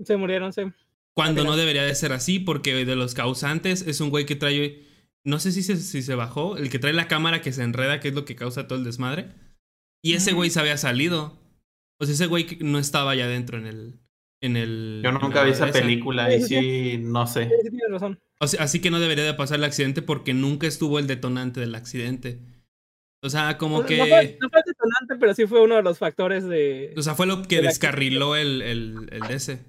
Se 0.05 0.17
murieron, 0.17 0.53
sí. 0.53 0.63
Cuando 1.15 1.43
no 1.43 1.57
debería 1.57 1.83
de 1.83 1.95
ser 1.97 2.13
así, 2.13 2.39
porque 2.39 2.85
de 2.85 2.95
los 2.95 3.15
causantes 3.15 3.83
es 3.83 4.01
un 4.01 4.11
güey 4.11 4.25
que 4.25 4.37
trae 4.37 4.87
no 5.29 5.39
sé 5.39 5.53
si 5.53 5.63
se, 5.63 5.77
si 5.77 6.03
se 6.03 6.15
bajó. 6.15 6.57
El 6.57 6.71
que 6.71 6.79
trae 6.79 6.95
la 6.95 7.07
cámara 7.07 7.43
que 7.43 7.53
se 7.53 7.63
enreda, 7.63 8.01
que 8.01 8.09
es 8.09 8.15
lo 8.15 8.25
que 8.25 8.35
causa 8.35 8.67
todo 8.67 8.79
el 8.79 8.85
desmadre. 8.85 9.29
Y 10.03 10.15
ese 10.15 10.33
güey 10.33 10.49
se 10.49 10.61
había 10.61 10.79
salido. 10.79 11.39
O 12.01 12.07
sea, 12.07 12.15
ese 12.15 12.27
güey 12.27 12.59
no 12.61 12.79
estaba 12.79 13.15
ya 13.15 13.27
dentro 13.27 13.59
en 13.59 13.67
el. 13.67 14.01
En 14.41 14.57
el 14.57 15.01
Yo 15.03 15.13
nunca 15.13 15.43
vi 15.43 15.51
esa 15.51 15.71
película 15.71 16.33
y 16.33 16.43
sí, 16.43 16.99
no 16.99 17.27
sé. 17.27 17.51
así 18.59 18.81
que 18.81 18.91
no 18.91 19.01
debería 19.01 19.25
de 19.25 19.35
pasar 19.35 19.59
el 19.59 19.65
accidente 19.65 20.01
porque 20.01 20.33
nunca 20.33 20.67
estuvo 20.67 20.99
el 20.99 21.07
detonante 21.07 21.61
del 21.61 21.75
accidente. 21.75 22.41
O 23.21 23.31
sea, 23.31 23.59
como 23.59 23.85
que. 23.85 23.97
No 23.97 24.07
fue, 24.07 24.21
el 24.21 24.39
detonante, 24.39 25.17
pero 25.19 25.35
sí 25.35 25.47
fue 25.47 25.61
uno 25.61 25.75
de 25.75 25.83
los 25.83 25.99
factores 25.99 26.47
de. 26.47 26.95
O 26.97 27.03
sea, 27.03 27.15
fue 27.15 27.27
lo 27.27 27.43
que 27.43 27.61
descarriló 27.61 28.37
el, 28.37 28.63
el, 28.63 29.09
el 29.11 29.31
ese. 29.31 29.65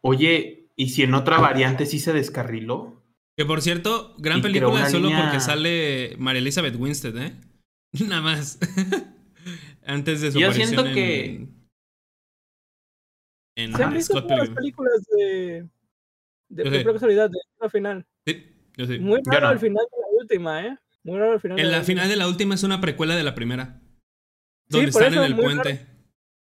Oye, 0.00 0.68
¿y 0.76 0.90
si 0.90 1.02
en 1.02 1.14
otra 1.14 1.38
variante 1.38 1.86
sí 1.86 1.98
se 1.98 2.12
descarriló? 2.12 3.02
Que 3.36 3.44
por 3.44 3.60
cierto, 3.60 4.14
gran 4.18 4.40
película 4.42 4.88
solo 4.88 5.10
porque 5.10 5.40
sale 5.40 6.14
María 6.18 6.40
Elizabeth 6.40 6.76
Winstead, 6.76 7.16
¿eh? 7.18 7.32
Nada 8.06 8.22
más. 8.22 8.58
Antes 9.86 10.20
de 10.20 10.32
su 10.32 10.38
Yo 10.38 10.52
siento 10.52 10.84
que. 10.84 11.48
En, 13.56 13.74
¿Se 13.74 13.82
han 13.82 13.92
visto 13.92 14.20
las 14.20 14.50
películas 14.50 15.04
de. 15.16 15.66
de, 16.48 16.70
de 16.70 16.84
casualidad, 16.84 17.30
de 17.30 17.38
la 17.60 17.70
final? 17.70 18.06
Sí, 18.26 18.46
yo 18.76 18.86
sí. 18.86 18.98
Muy 18.98 19.20
raro 19.24 19.50
el 19.50 19.58
final 19.58 19.84
de 19.90 19.98
la 19.98 20.22
última, 20.22 20.66
¿eh? 20.66 20.78
Muy 21.02 21.18
raro 21.18 21.34
el 21.34 21.40
final. 21.40 21.58
En 21.58 21.70
la, 21.70 21.82
final 21.82 22.08
de 22.08 22.16
la 22.16 22.28
última 22.28 22.54
es 22.54 22.62
una 22.62 22.80
precuela 22.80 23.16
de 23.16 23.22
la 23.22 23.34
primera. 23.34 23.80
Donde 24.68 24.90
están 24.90 25.14
en 25.14 25.22
el 25.22 25.36
puente. 25.36 25.86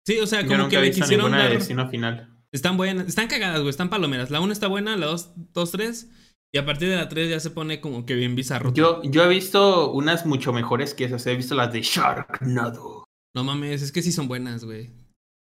Sí, 0.05 0.19
o 0.19 0.27
sea, 0.27 0.45
como 0.45 0.69
que 0.69 0.79
le 0.79 0.91
quisieron 0.91 1.31
dar. 1.31 1.89
final. 1.89 2.29
Están 2.51 2.77
buenas, 2.77 3.07
están 3.07 3.27
cagadas, 3.27 3.59
güey, 3.59 3.69
están 3.69 3.89
palomeras. 3.89 4.31
La 4.31 4.39
una 4.39 4.53
está 4.53 4.67
buena, 4.67 4.95
la 4.97 5.07
dos, 5.07 5.33
dos, 5.53 5.71
tres. 5.71 6.09
Y 6.51 6.57
a 6.57 6.65
partir 6.65 6.89
de 6.89 6.95
la 6.95 7.07
3 7.07 7.29
ya 7.29 7.39
se 7.39 7.51
pone 7.51 7.79
como 7.79 8.07
que 8.07 8.15
bien 8.15 8.35
bizarro. 8.35 8.73
Yo, 8.73 9.03
yo 9.03 9.23
he 9.23 9.29
visto 9.29 9.91
unas 9.91 10.25
mucho 10.25 10.51
mejores 10.51 10.95
que 10.95 11.05
esas. 11.05 11.25
He 11.27 11.35
visto 11.35 11.53
las 11.53 11.71
de 11.71 11.81
Sharknado. 11.83 13.05
No 13.35 13.43
mames, 13.43 13.83
es 13.83 13.91
que 13.91 14.01
sí 14.01 14.11
son 14.11 14.27
buenas, 14.27 14.65
güey. 14.65 14.89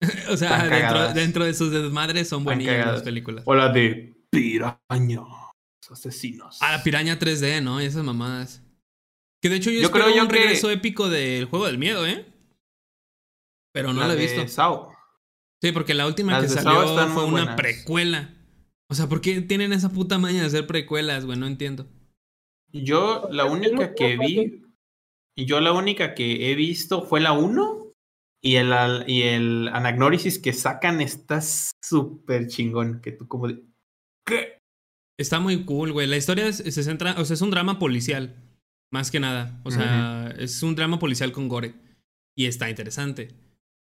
o 0.30 0.38
sea, 0.38 0.68
dentro, 0.68 1.14
dentro, 1.14 1.46
de 1.46 1.54
sus 1.54 1.72
desmadres 1.72 2.28
son 2.28 2.44
buenísimas 2.44 2.88
las 2.88 3.04
películas. 3.04 3.44
O 3.46 3.54
la 3.54 3.70
de 3.70 4.16
Piraña. 4.30 5.22
Asesinos. 5.92 6.58
Ah, 6.62 6.72
la 6.72 6.84
Piraña 6.84 7.20
3D, 7.20 7.62
¿no? 7.62 7.82
Y 7.82 7.86
esas 7.86 8.04
mamadas. 8.04 8.64
Que 9.42 9.50
de 9.50 9.58
hecho 9.58 9.72
yo, 9.72 9.82
yo 9.82 9.92
creo 9.92 10.10
yo 10.16 10.24
un 10.24 10.30
regreso 10.30 10.70
épico 10.70 11.10
del 11.10 11.46
juego 11.46 11.66
del 11.66 11.78
miedo, 11.78 12.06
¿eh? 12.06 12.26
Pero 13.74 13.94
no 13.94 14.06
lo 14.06 14.14
he 14.14 14.16
visto. 14.16 14.48
Sao. 14.48 14.94
Sí, 15.62 15.72
porque 15.72 15.94
la 15.94 16.08
última 16.08 16.40
que 16.42 16.50
salió 16.50 17.10
fue 17.10 17.26
una 17.26 17.56
precuela. 17.56 18.34
O 18.90 18.96
sea, 18.96 19.08
¿por 19.08 19.22
qué 19.22 19.42
tienen 19.42 19.74
esa 19.74 19.90
puta 19.90 20.18
maña 20.18 20.42
de 20.42 20.48
hacer 20.48 20.68
precuelas, 20.68 21.26
güey? 21.26 21.38
No 21.38 21.48
entiendo. 21.48 21.88
Yo 22.74 23.28
la 23.32 23.46
única 23.46 23.94
que 23.94 24.18
vi, 24.18 24.64
yo 25.36 25.60
la 25.60 25.72
única 25.74 26.14
que 26.14 26.52
he 26.52 26.56
visto 26.56 27.04
fue 27.04 27.22
la 27.22 27.34
1 27.34 27.81
y 28.44 28.56
el, 28.56 28.74
y 29.08 29.22
el 29.22 29.70
Anagnorisis 29.72 30.40
que 30.40 30.54
sacan 30.54 31.02
está 31.02 31.42
súper 31.42 32.48
chingón, 32.48 33.02
que 33.02 33.12
tú 33.12 33.28
como 33.28 33.48
de... 33.48 33.64
¿Qué? 34.26 34.58
Está 35.20 35.40
muy 35.40 35.66
cool, 35.66 35.92
güey. 35.92 36.08
La 36.08 36.18
historia 36.18 36.52
se 36.52 36.84
centra, 36.84 37.16
o 37.20 37.26
sea, 37.26 37.36
es 37.36 37.42
un 37.42 37.52
drama 37.52 37.78
policial, 37.78 38.36
más 38.92 39.12
que 39.12 39.20
nada. 39.20 39.62
O 39.64 39.70
sea, 39.70 40.34
es 40.40 40.64
un 40.64 40.76
drama 40.76 40.98
policial 40.98 41.32
con 41.32 41.48
gore. 41.48 41.76
Y 42.36 42.46
está 42.46 42.70
interesante. 42.70 43.30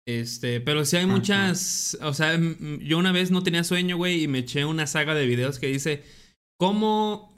Este, 0.08 0.62
pero 0.62 0.86
sí 0.86 0.96
hay 0.98 1.06
muchas, 1.06 1.98
o 2.02 2.13
sea, 2.13 2.39
yo 2.80 2.98
una 2.98 3.12
vez 3.12 3.30
no 3.30 3.43
tenía 3.43 3.65
sueño, 3.65 3.98
güey, 3.98 4.24
y 4.24 4.28
me 4.28 4.39
eché 4.39 4.63
una 4.63 4.88
saga 4.88 5.13
de 5.13 5.28
videos 5.28 5.60
que 5.60 5.67
dice 5.67 6.04
cómo 6.58 7.36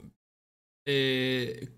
eh, 0.86 1.68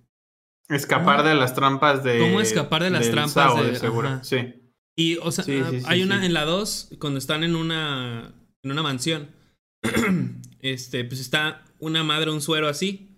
escapar 0.69 1.23
de 1.25 1.35
las 1.35 1.55
trampas 1.55 2.05
de 2.05 2.19
cómo 2.19 2.43
escapar 2.43 2.83
de 2.83 2.91
las 2.91 3.11
trampas 3.11 3.57
de, 3.65 3.77
seguro. 3.77 4.23
Sí. 4.23 4.62
Y 4.97 5.17
o 5.17 5.33
sea, 5.33 5.45
ah, 5.49 5.73
hay 5.87 6.03
una 6.03 6.25
en 6.25 6.35
la 6.35 6.45
2 6.45 6.97
cuando 6.99 7.19
están 7.19 7.45
en 7.45 7.57
una 7.57 8.35
en 8.63 8.71
una 8.71 8.83
mansión. 8.83 9.31
este, 10.61 11.05
pues 11.05 11.21
está 11.21 11.65
una 11.79 12.05
madre 12.05 12.31
un 12.31 12.41
suero 12.41 12.69
así 12.69 13.13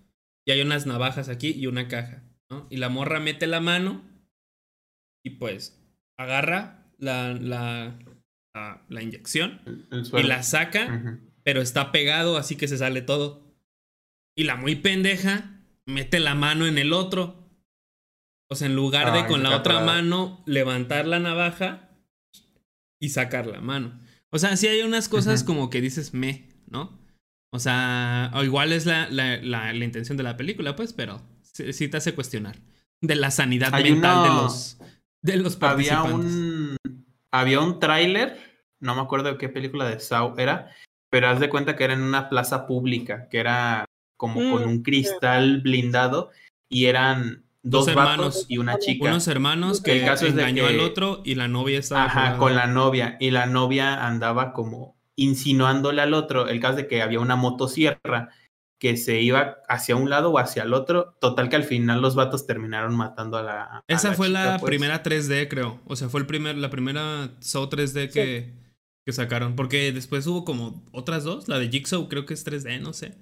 y 0.46 0.52
hay 0.52 0.60
unas 0.60 0.86
navajas 0.86 1.28
aquí 1.28 1.50
y 1.50 1.66
una 1.66 1.88
caja, 1.88 2.22
¿no? 2.50 2.66
Y 2.70 2.76
la 2.76 2.88
morra 2.88 3.20
mete 3.20 3.46
la 3.46 3.60
mano 3.60 4.02
y 5.24 5.30
pues 5.30 5.80
agarra 6.16 6.86
la, 6.98 7.34
la, 7.34 7.98
la, 8.88 9.02
inyección 9.02 9.60
y 10.12 10.22
la 10.22 10.42
saca, 10.42 11.18
pero 11.42 11.60
está 11.60 11.92
pegado 11.92 12.36
así 12.36 12.56
que 12.56 12.68
se 12.68 12.78
sale 12.78 13.02
todo. 13.02 13.42
Y 14.36 14.44
la 14.44 14.56
muy 14.56 14.76
pendeja 14.76 15.60
mete 15.86 16.20
la 16.20 16.34
mano 16.34 16.66
en 16.66 16.78
el 16.78 16.92
otro. 16.92 17.43
O 18.48 18.54
sea, 18.56 18.66
en 18.66 18.76
lugar 18.76 19.12
de 19.12 19.26
con 19.26 19.42
la 19.42 19.56
otra 19.56 19.80
mano 19.80 20.42
levantar 20.46 21.06
la 21.06 21.18
navaja 21.18 21.90
y 23.00 23.10
sacar 23.10 23.46
la 23.46 23.60
mano. 23.60 23.98
O 24.30 24.38
sea, 24.38 24.56
sí 24.56 24.66
hay 24.66 24.82
unas 24.82 25.08
cosas 25.08 25.44
como 25.44 25.70
que 25.70 25.80
dices 25.80 26.12
me, 26.14 26.48
¿no? 26.66 26.98
O 27.50 27.58
sea, 27.58 28.32
o 28.34 28.42
igual 28.42 28.72
es 28.72 28.84
la, 28.84 29.08
la, 29.08 29.40
la, 29.40 29.72
intención 29.72 30.16
de 30.16 30.24
la 30.24 30.36
película, 30.36 30.74
pues, 30.74 30.92
pero 30.92 31.22
sí, 31.42 31.88
te 31.88 31.96
hace 31.96 32.14
cuestionar 32.14 32.56
de 33.00 33.14
la 33.14 33.30
sanidad 33.30 33.70
mental 33.70 34.24
de 34.24 34.28
los 34.28 34.78
de 35.22 35.36
los 35.36 35.56
participantes. 35.56 36.12
Había 36.12 36.14
un 36.14 36.76
había 37.30 37.60
un 37.60 37.78
tráiler, 37.78 38.38
no 38.80 38.94
me 38.94 39.02
acuerdo 39.02 39.30
de 39.30 39.38
qué 39.38 39.48
película 39.48 39.88
de 39.88 40.00
Saw 40.00 40.34
era, 40.38 40.74
pero 41.10 41.28
haz 41.28 41.38
de 41.38 41.48
cuenta 41.48 41.76
que 41.76 41.84
era 41.84 41.94
en 41.94 42.02
una 42.02 42.28
plaza 42.28 42.66
pública, 42.66 43.28
que 43.28 43.38
era 43.38 43.84
como 44.16 44.34
con 44.50 44.64
mm, 44.64 44.68
un 44.68 44.82
cristal 44.82 45.60
blindado 45.60 46.30
y 46.68 46.86
eran 46.86 47.43
dos, 47.64 47.88
hermanos 47.88 48.46
y 48.48 48.58
una 48.58 48.78
chica. 48.78 49.08
Unos 49.08 49.26
hermanos 49.26 49.80
que 49.80 49.98
el 49.98 50.04
caso 50.04 50.26
engañó 50.26 50.66
al 50.66 50.78
otro 50.80 51.22
y 51.24 51.34
la 51.34 51.48
novia 51.48 51.80
estaba 51.80 52.04
Ajá, 52.04 52.36
con 52.36 52.54
la 52.54 52.68
novia 52.68 53.16
y 53.18 53.30
la 53.30 53.46
novia 53.46 54.06
andaba 54.06 54.52
como 54.52 54.96
insinuándole 55.16 56.02
al 56.02 56.14
otro, 56.14 56.48
el 56.48 56.60
caso 56.60 56.76
de 56.76 56.86
que 56.86 57.02
había 57.02 57.20
una 57.20 57.36
motosierra 57.36 58.30
que 58.78 58.96
se 58.96 59.22
iba 59.22 59.58
hacia 59.68 59.96
un 59.96 60.10
lado 60.10 60.30
o 60.30 60.38
hacia 60.38 60.62
el 60.62 60.74
otro. 60.74 61.16
Total 61.20 61.48
que 61.48 61.56
al 61.56 61.64
final 61.64 62.02
los 62.02 62.14
vatos 62.14 62.46
terminaron 62.46 62.94
matando 62.94 63.38
a 63.38 63.42
la. 63.42 63.84
Esa 63.88 64.12
fue 64.12 64.28
la 64.28 64.58
pues. 64.58 64.68
primera 64.68 65.02
3D, 65.02 65.48
creo. 65.48 65.80
O 65.86 65.96
sea, 65.96 66.08
fue 66.08 66.20
el 66.20 66.26
primer, 66.26 66.56
la 66.56 66.70
primera 66.70 67.30
Saw 67.40 67.68
3D 67.70 68.12
que, 68.12 68.52
que 69.06 69.12
sacaron. 69.12 69.56
Porque 69.56 69.90
después 69.92 70.26
hubo 70.26 70.44
como 70.44 70.84
otras 70.92 71.24
dos. 71.24 71.48
La 71.48 71.58
de 71.58 71.68
Jigsaw 71.68 72.08
creo 72.08 72.26
que 72.26 72.34
es 72.34 72.46
3D, 72.46 72.80
no 72.80 72.92
sé. 72.92 73.14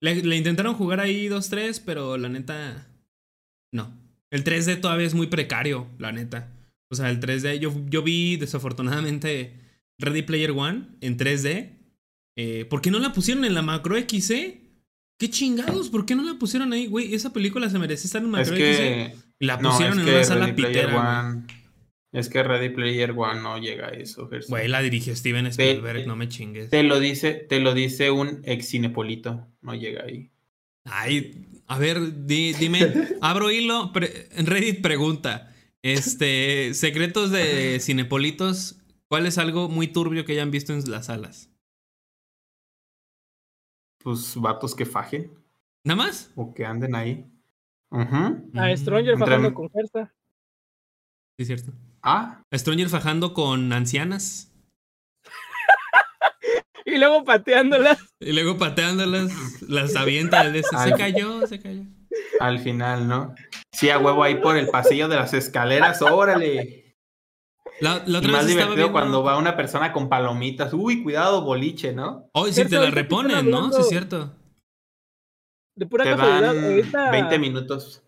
Le, 0.00 0.36
intentaron 0.36 0.74
jugar 0.74 0.98
ahí 0.98 1.28
2-3, 1.28 1.82
pero 1.84 2.16
la 2.16 2.28
neta. 2.28 2.88
No. 3.72 3.92
El 4.30 4.44
3D 4.44 4.80
todavía 4.80 5.06
es 5.06 5.14
muy 5.14 5.26
precario, 5.26 5.88
la 5.98 6.12
neta. 6.12 6.48
O 6.90 6.94
sea, 6.94 7.10
el 7.10 7.20
3D. 7.20 7.58
Yo, 7.58 7.74
yo 7.88 8.02
vi 8.02 8.36
desafortunadamente 8.36 9.54
Ready 9.98 10.22
Player 10.22 10.50
One 10.52 10.88
en 11.00 11.18
3D 11.18 11.70
Eh, 12.36 12.64
¿Por 12.66 12.80
qué 12.80 12.90
no 12.90 12.98
la 12.98 13.12
pusieron 13.12 13.44
en 13.44 13.54
la 13.54 13.62
Macro 13.62 13.96
X, 13.96 14.30
eh? 14.30 14.60
¿Qué 15.18 15.28
chingados? 15.28 15.90
¿Por 15.90 16.06
qué 16.06 16.14
no 16.14 16.22
la 16.22 16.38
pusieron 16.38 16.72
ahí, 16.72 16.86
güey? 16.86 17.14
Esa 17.14 17.32
película 17.32 17.68
se 17.68 17.78
merece 17.78 18.06
estar 18.06 18.22
en 18.22 18.30
Macro 18.30 18.54
es 18.54 18.60
que... 18.60 19.02
X. 19.04 19.24
La 19.38 19.58
pusieron 19.58 20.00
en 20.00 20.08
una 20.08 20.24
sala 20.24 20.54
pitera. 20.54 21.42
Es 22.12 22.28
que 22.28 22.42
Ready 22.42 22.68
Player 22.70 23.12
One 23.12 23.40
no 23.40 23.58
llega 23.58 23.88
a 23.88 23.90
eso, 23.90 24.28
Güey, 24.48 24.68
la 24.68 24.82
dirigió 24.82 25.16
Steven 25.16 25.46
Spielberg, 25.46 26.06
no 26.06 26.14
me 26.14 26.28
chingues. 26.28 26.68
Te 26.68 26.82
lo 26.82 27.00
dice, 27.00 27.32
te 27.32 27.58
lo 27.58 27.72
dice 27.72 28.10
un 28.10 28.42
ex 28.44 28.68
cinepolito, 28.68 29.48
no 29.62 29.74
llega 29.74 30.04
ahí. 30.04 30.31
Ay, 30.84 31.48
a 31.66 31.78
ver, 31.78 32.26
dime, 32.26 32.80
abro 33.20 33.50
hilo, 33.50 33.92
en 33.94 34.46
Reddit 34.46 34.82
pregunta, 34.82 35.52
este, 35.82 36.74
secretos 36.74 37.30
de 37.30 37.78
cinepolitos, 37.80 38.82
¿cuál 39.08 39.26
es 39.26 39.38
algo 39.38 39.68
muy 39.68 39.88
turbio 39.88 40.24
que 40.24 40.32
hayan 40.32 40.50
visto 40.50 40.72
en 40.72 40.90
las 40.90 41.06
salas? 41.06 41.50
Pues 44.02 44.36
vatos 44.36 44.74
que 44.74 44.84
fajen. 44.84 45.32
¿Nada 45.84 45.96
más? 45.96 46.32
O 46.34 46.52
que 46.54 46.64
anden 46.64 46.94
ahí. 46.94 47.26
A 47.90 48.76
Stranger 48.76 49.18
fajando 49.18 49.52
con 49.54 49.70
fuerza. 49.70 50.12
Sí, 51.38 51.44
cierto. 51.44 51.72
Ah. 52.02 52.42
Stranger 52.52 52.88
fajando 52.88 53.34
con 53.34 53.72
ancianas. 53.72 54.51
Y 56.84 56.98
luego 56.98 57.24
pateándolas. 57.24 57.98
Y 58.20 58.32
luego 58.32 58.58
pateándolas, 58.58 59.32
las 59.62 59.96
avienta. 59.96 60.52
Se 60.52 60.92
cayó, 60.92 61.46
se 61.46 61.60
cayó. 61.60 61.82
Al 62.40 62.58
final, 62.58 63.08
¿no? 63.08 63.34
Sí, 63.72 63.90
a 63.90 63.98
huevo 63.98 64.22
ahí 64.22 64.36
por 64.36 64.56
el 64.56 64.68
pasillo 64.68 65.08
de 65.08 65.16
las 65.16 65.34
escaleras, 65.34 66.02
órale. 66.02 66.96
La, 67.80 68.02
la 68.06 68.18
y 68.18 68.28
más 68.28 68.46
divertido 68.46 68.92
cuando 68.92 69.22
va 69.22 69.38
una 69.38 69.56
persona 69.56 69.92
con 69.92 70.08
palomitas. 70.08 70.72
Uy, 70.72 71.02
cuidado, 71.02 71.42
boliche, 71.42 71.92
¿no? 71.92 72.28
Hoy 72.32 72.52
sí 72.52 72.64
te 72.66 72.76
la 72.76 72.90
reponen, 72.90 73.50
¿no? 73.50 73.72
Sí, 73.72 73.80
es 73.80 73.88
cierto. 73.88 74.36
De 75.74 75.86
pura 75.86 76.04
casualidad, 76.04 77.10
20 77.10 77.38
minutos. 77.38 78.01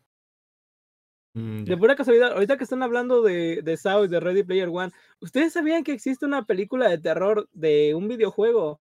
Mm, 1.34 1.64
de 1.64 1.76
pura 1.76 1.96
casualidad, 1.96 2.32
ahorita 2.32 2.56
que 2.56 2.62
están 2.62 2.84
hablando 2.84 3.20
de, 3.20 3.60
de 3.62 3.78
y 4.04 4.08
de 4.08 4.20
Ready 4.20 4.44
Player 4.44 4.68
One, 4.68 4.92
¿ustedes 5.20 5.52
sabían 5.52 5.82
que 5.82 5.92
existe 5.92 6.24
una 6.24 6.46
película 6.46 6.88
de 6.88 6.98
terror 6.98 7.48
de 7.52 7.94
un 7.94 8.06
videojuego 8.06 8.80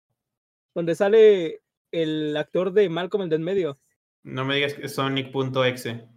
donde 0.74 0.96
sale 0.96 1.62
el 1.92 2.36
actor 2.36 2.74
de 2.74 2.90
Malcolm 2.90 3.24
el 3.24 3.30
del 3.30 3.42
medio? 3.42 3.78
No 4.24 4.46
me 4.46 4.56
digas 4.56 4.74
que 4.74 4.88
es 4.88 4.96
Sonic.exe. 4.96 6.08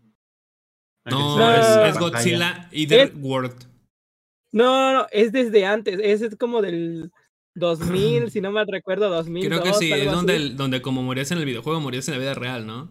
No, 1.04 1.84
es, 1.84 1.98
Godzilla 1.98 2.68
y 2.72 2.86
The 2.86 3.12
World. 3.16 3.66
No, 4.52 4.92
no, 4.94 5.06
es 5.10 5.32
desde 5.32 5.66
antes, 5.66 6.00
ese 6.02 6.26
es 6.26 6.36
como 6.36 6.62
del 6.62 7.10
2000, 7.56 8.30
si 8.30 8.40
no 8.40 8.52
mal 8.52 8.66
recuerdo, 8.66 9.10
2000. 9.10 9.48
Creo 9.48 9.62
que 9.62 9.74
sí, 9.74 9.92
es 9.92 10.10
donde, 10.10 10.50
donde 10.50 10.80
como 10.80 11.02
morías 11.02 11.30
en 11.30 11.38
el 11.38 11.44
videojuego, 11.44 11.80
morías 11.80 12.08
en 12.08 12.14
la 12.14 12.20
vida 12.20 12.34
real, 12.34 12.66
¿no? 12.66 12.90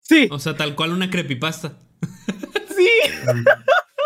Sí. 0.00 0.28
O 0.30 0.38
sea, 0.38 0.56
tal 0.56 0.76
cual 0.76 0.92
una 0.92 1.10
creepypasta. 1.10 1.76
Sí. 3.20 3.44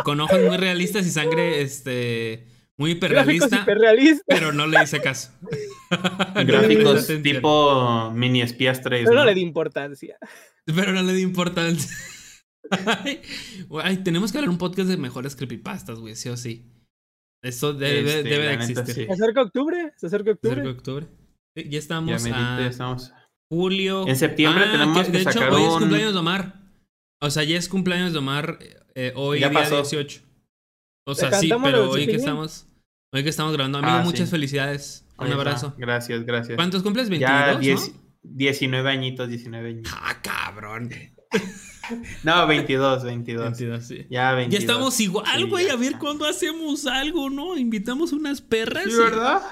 Con 0.04 0.20
ojos 0.20 0.40
muy 0.40 0.56
realistas 0.56 1.06
y 1.06 1.10
sangre, 1.10 1.62
este, 1.62 2.46
muy 2.76 2.92
hiperrealista. 2.92 3.64
Pero 4.26 4.52
no 4.52 4.66
le 4.66 4.82
hice 4.82 5.00
caso. 5.00 5.30
Gráficos 6.34 7.06
tipo 7.22 8.10
mini 8.12 8.42
espías 8.42 8.80
3. 8.80 9.04
Pero 9.04 9.20
no, 9.20 9.24
le 9.24 9.34
di 9.34 9.40
importancia. 9.40 10.18
Pero 10.64 10.92
no 10.92 11.02
le 11.02 11.12
di 11.12 11.22
importancia. 11.22 11.94
Ay, 13.82 13.98
tenemos 13.98 14.32
que 14.32 14.38
hablar 14.38 14.50
un 14.50 14.58
podcast 14.58 14.88
de 14.88 14.96
mejores 14.96 15.36
creepypastas, 15.36 15.98
güey, 15.98 16.16
sí 16.16 16.28
o 16.28 16.36
sí. 16.36 16.72
Eso 17.42 17.72
debe, 17.72 18.18
este, 18.18 18.28
debe 18.28 18.46
de 18.46 18.54
existir. 18.54 19.06
Se 19.06 19.12
acerca 19.12 19.42
octubre, 19.42 19.92
se 19.96 20.06
acerca 20.06 20.30
octubre. 20.30 20.54
Se 20.54 20.60
acerca 20.60 20.78
octubre. 20.78 21.06
ya 21.56 21.78
estamos 21.78 22.24
ya 22.24 22.66
estamos. 22.66 23.12
julio. 23.50 24.06
En 24.06 24.16
septiembre 24.16 24.64
ah, 24.66 24.72
tenemos 24.72 25.06
que, 25.06 25.12
de 25.12 25.22
hecho, 25.22 25.40
hoy 25.50 25.62
es 25.62 25.78
cumpleaños 25.78 26.12
de 26.12 26.18
Omar. 26.18 26.62
O 27.20 27.30
sea, 27.30 27.44
ya 27.44 27.56
es 27.58 27.68
cumpleaños 27.68 28.12
de 28.12 28.18
Omar 28.18 28.58
eh, 28.94 29.12
hoy 29.16 29.38
día 29.38 29.48
18. 29.48 30.20
O 31.04 31.14
sea, 31.14 31.32
sí, 31.32 31.50
pero 31.62 31.90
hoy 31.90 32.06
que 32.06 32.16
estamos 32.16 32.66
hoy 33.12 33.22
que 33.22 33.30
estamos 33.30 33.52
grabando, 33.52 33.78
amigo, 33.78 33.92
ah, 33.92 34.02
muchas 34.02 34.30
felicidades. 34.30 35.04
Un 35.18 35.32
abrazo. 35.32 35.74
Gracias, 35.76 36.24
gracias. 36.24 36.56
¿Cuántos 36.56 36.82
cumples? 36.82 37.08
22, 37.08 37.60
ya, 37.60 37.76
19 38.22 38.90
añitos, 38.90 39.28
19 39.28 39.68
añitos. 39.68 39.92
Ah, 39.96 40.20
cabrón. 40.22 40.90
No, 42.22 42.46
22, 42.46 43.04
22. 43.04 43.42
22 43.42 43.84
sí. 43.84 44.06
Ya 44.08 44.34
22. 44.34 44.52
Ya 44.52 44.58
estamos 44.58 45.00
igual, 45.00 45.48
güey. 45.48 45.68
a 45.68 45.76
ver 45.76 45.98
cuándo 45.98 46.24
hacemos 46.24 46.86
algo, 46.86 47.28
¿no? 47.28 47.56
Invitamos 47.56 48.12
unas 48.12 48.40
perras. 48.40 48.84
¿Sí, 48.84 48.96
verdad? 48.96 49.42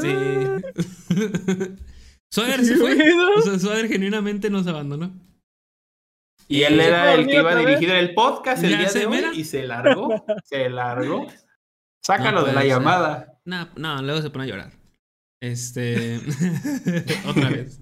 Sí. 0.00 0.08
Suader 2.30 2.64
se 2.64 2.76
fue. 2.76 2.96
O 3.36 3.42
sea, 3.42 3.58
Suader 3.58 3.88
genuinamente 3.88 4.48
nos 4.48 4.66
abandonó. 4.68 5.12
Y 6.48 6.62
él 6.62 6.80
era 6.80 7.14
el 7.14 7.26
que 7.26 7.34
iba 7.34 7.52
a 7.52 7.56
dirigir 7.56 7.90
el 7.90 8.14
podcast 8.14 8.64
el 8.64 8.78
día 8.78 8.90
de 8.90 9.06
hoy 9.06 9.24
y 9.34 9.44
se 9.44 9.64
largó. 9.64 10.24
Se 10.44 10.70
largó. 10.70 11.26
Sácalo 12.02 12.42
de 12.42 12.54
la 12.54 12.64
llamada. 12.64 13.38
No, 13.44 13.68
no, 13.76 14.00
luego 14.02 14.22
se 14.22 14.30
pone 14.30 14.44
a 14.44 14.48
llorar. 14.48 14.72
Este. 15.40 16.16
Otra 17.26 17.50
vez. 17.50 17.80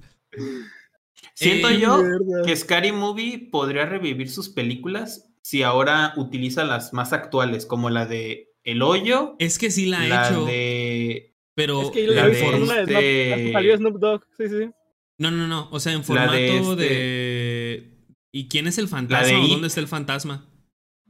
Siento 1.35 1.69
eh, 1.69 1.79
yo 1.79 2.03
que 2.45 2.57
Scary 2.57 2.91
Movie 2.91 3.49
podría 3.51 3.87
revivir 3.87 4.29
sus 4.29 4.49
películas 4.49 5.33
si 5.43 5.63
ahora 5.63 6.13
utiliza 6.17 6.65
las 6.65 6.93
más 6.93 7.13
actuales, 7.13 7.67
como 7.67 7.89
la 7.89 8.05
de 8.05 8.53
El 8.65 8.83
Hoyo. 8.83 9.37
Es 9.39 9.59
que 9.59 9.71
sí 9.71 9.87
la 9.87 10.01
ha 10.01 10.29
hecho. 10.29 10.45
De... 10.45 11.37
Pero 11.55 11.83
es 11.83 11.91
que 11.93 12.07
la 12.09 12.27
de 12.27 13.53
este... 13.53 13.77
Snoop 13.77 13.99
Dogg. 13.99 14.25
Sí, 14.37 14.49
sí. 14.49 14.71
No, 15.19 15.31
no, 15.31 15.47
no. 15.47 15.69
O 15.71 15.79
sea, 15.79 15.93
en 15.93 16.03
formato 16.03 16.33
de, 16.33 17.75
este 17.75 17.96
¿Y 18.37 18.49
quién 18.49 18.67
es 18.67 18.77
el 18.77 18.87
fantasma? 18.87 19.43
¿O 19.43 19.49
¿Dónde 19.49 19.69
está 19.69 19.81
el 19.81 19.89
fantasma? 19.89 20.45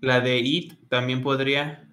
La 0.00 0.20
de 0.20 0.38
It 0.38 0.74
también 0.88 1.22
podría. 1.22 1.92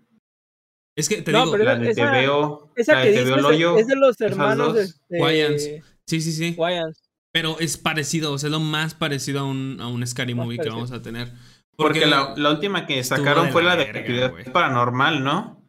Es 0.96 1.10
que 1.10 1.24
te 1.24 1.32
digo, 1.32 1.58
la 1.58 1.76
de 1.76 1.90
esa, 1.90 2.12
Te 2.12 2.20
veo, 2.20 2.72
esa 2.76 3.02
que 3.02 3.14
te 3.14 3.24
veo 3.24 3.38
el 3.38 3.46
hoyo, 3.46 3.78
es 3.80 3.88
de 3.88 3.96
los 3.96 4.22
hermanos 4.22 4.78
este, 4.78 5.84
Sí, 6.06 6.22
sí, 6.22 6.32
sí. 6.34 6.54
Wayans. 6.56 7.02
Pero 7.32 7.60
es 7.60 7.78
parecido, 7.78 8.32
o 8.32 8.38
sea, 8.38 8.50
es 8.50 8.52
lo 8.52 8.60
más 8.60 8.94
parecido 8.94 9.40
a 9.40 9.44
un, 9.46 9.80
a 9.82 9.88
un 9.88 10.06
Scary 10.06 10.36
Movie 10.36 10.60
que 10.60 10.70
vamos 10.70 10.92
a 10.92 11.02
tener. 11.02 11.34
Porque, 11.76 12.06
la, 12.06 12.36
la, 12.38 12.52
última 12.52 12.86
que 12.86 13.04
sacaron 13.04 13.50
fue 13.50 13.64
la 13.64 13.76
de 13.76 13.86
actividad 13.86 14.36
paranormal, 14.52 15.24
¿no? 15.24 15.68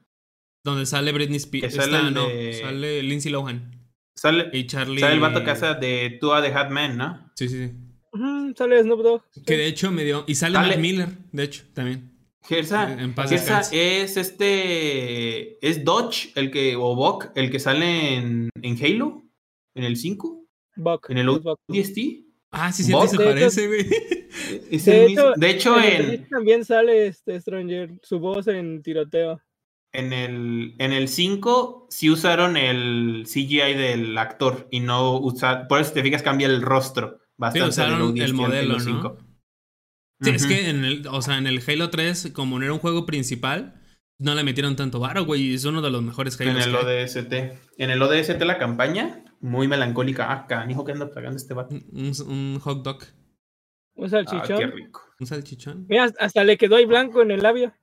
Donde 0.63 0.85
sale 0.85 1.11
Britney 1.11 1.39
Spears. 1.39 1.75
Sale, 1.75 2.11
no, 2.11 2.27
sale 2.61 3.03
Lindsay 3.03 3.33
Lohan. 3.33 3.89
Sale, 4.15 4.51
y 4.53 4.67
Charlie... 4.67 5.01
sale 5.01 5.15
el 5.15 5.21
vato 5.21 5.43
que 5.43 5.53
hace 5.53 5.73
de 5.77 6.19
Tua 6.21 6.43
de 6.43 6.53
Hatman, 6.53 6.99
¿no? 6.99 7.33
Sí, 7.35 7.49
sí, 7.49 7.67
sí. 7.67 7.84
Sale 8.57 8.83
Snoop 8.83 9.03
Dogg. 9.03 9.23
Que 9.47 9.57
de 9.57 9.67
hecho 9.67 9.91
me 9.91 10.05
dio. 10.05 10.25
Y 10.27 10.35
sale, 10.35 10.59
Mac 10.59 10.79
Miller, 10.79 11.09
de 11.33 11.43
hecho, 11.43 11.65
también. 11.73 12.15
Gersa, 12.47 12.97
Gersa 13.27 13.61
es 13.73 14.17
este. 14.17 15.67
Es 15.67 15.85
Dodge, 15.85 16.33
el 16.35 16.51
que. 16.51 16.77
O 16.77 16.95
Bok, 16.95 17.31
el 17.35 17.51
que 17.51 17.59
sale 17.59 18.17
en, 18.17 18.51
en 18.61 18.85
Halo. 18.85 19.23
En 19.75 19.85
el 19.85 19.97
5. 19.97 20.47
Buck. 20.77 21.11
¿En 21.11 21.19
el 21.19 21.29
ODST? 21.29 21.99
Ah, 22.51 22.73
sí, 22.73 22.85
sí, 22.85 22.93
se 23.09 23.17
parece, 23.17 23.67
güey. 23.67 23.85
De 25.37 25.51
hecho, 25.51 25.81
en, 25.81 26.29
También 26.29 26.65
sale 26.65 27.09
este 27.09 27.41
Stranger, 27.41 27.99
su 28.03 28.21
voz 28.21 28.47
en 28.47 28.83
tiroteo. 28.83 29.41
En 29.93 30.13
el, 30.13 30.75
en 30.79 30.93
el 30.93 31.09
5 31.09 31.87
sí 31.91 32.11
usaron 32.11 32.57
el 32.57 33.25
CGI 33.27 33.75
del 33.75 34.19
actor 34.19 34.69
y 34.71 34.81
no 34.81 35.19
usaron. 35.19 35.67
Por 35.69 35.81
eso 35.81 35.93
te 35.93 36.03
fijas, 36.03 36.23
cambia 36.23 36.47
el 36.47 36.63
rostro 36.63 37.21
bastante. 37.37 37.73
Sí, 37.73 37.81
usaron 37.81 38.19
el 38.19 38.35
modelo, 38.35 38.79
¿no? 38.79 39.17
Sí, 40.21 40.31
es 40.31 40.47
que 40.47 40.71
en 40.71 40.85
el, 40.85 41.07
o 41.09 41.21
sea, 41.23 41.39
en 41.39 41.47
el 41.47 41.63
Halo 41.67 41.91
3, 41.91 42.31
como 42.33 42.59
no 42.59 42.65
era 42.65 42.73
un 42.73 42.79
juego 42.79 43.05
principal, 43.05 43.83
no 44.19 44.35
le 44.35 44.45
metieron 44.45 44.77
tanto 44.77 45.01
varo, 45.01 45.25
güey, 45.25 45.43
y 45.43 45.55
es 45.55 45.65
uno 45.65 45.83
de 45.83 45.91
los 45.91 46.03
mejores 46.03 46.41
Halo. 46.41 46.53
En 46.53 46.57
el 46.59 46.75
ODST. 46.75 47.33
En 47.79 47.91
el 47.91 48.01
ODST 48.01 48.41
la 48.43 48.59
campaña 48.59 49.25
muy 49.41 49.69
melancólica. 49.69 50.33
Ah, 50.33 50.47
canijo 50.47 50.85
que 50.85 50.93
anda 50.93 51.11
pagando 51.13 51.37
este 51.37 51.53
vato. 51.53 51.75
Un, 51.93 52.59
hot 52.61 52.83
dog. 52.83 53.05
Un 53.95 54.09
salchichón. 54.09 54.57
Ah, 54.57 54.59
qué 54.59 54.67
rico. 54.67 55.03
Un 55.21 55.27
salchichón. 55.27 55.87
Mira, 55.89 56.13
hasta 56.19 56.45
le 56.45 56.57
quedó 56.57 56.77
ahí 56.77 56.87
blanco 56.87 57.23
en 57.23 57.31
el 57.31 57.43
labio. 57.43 57.75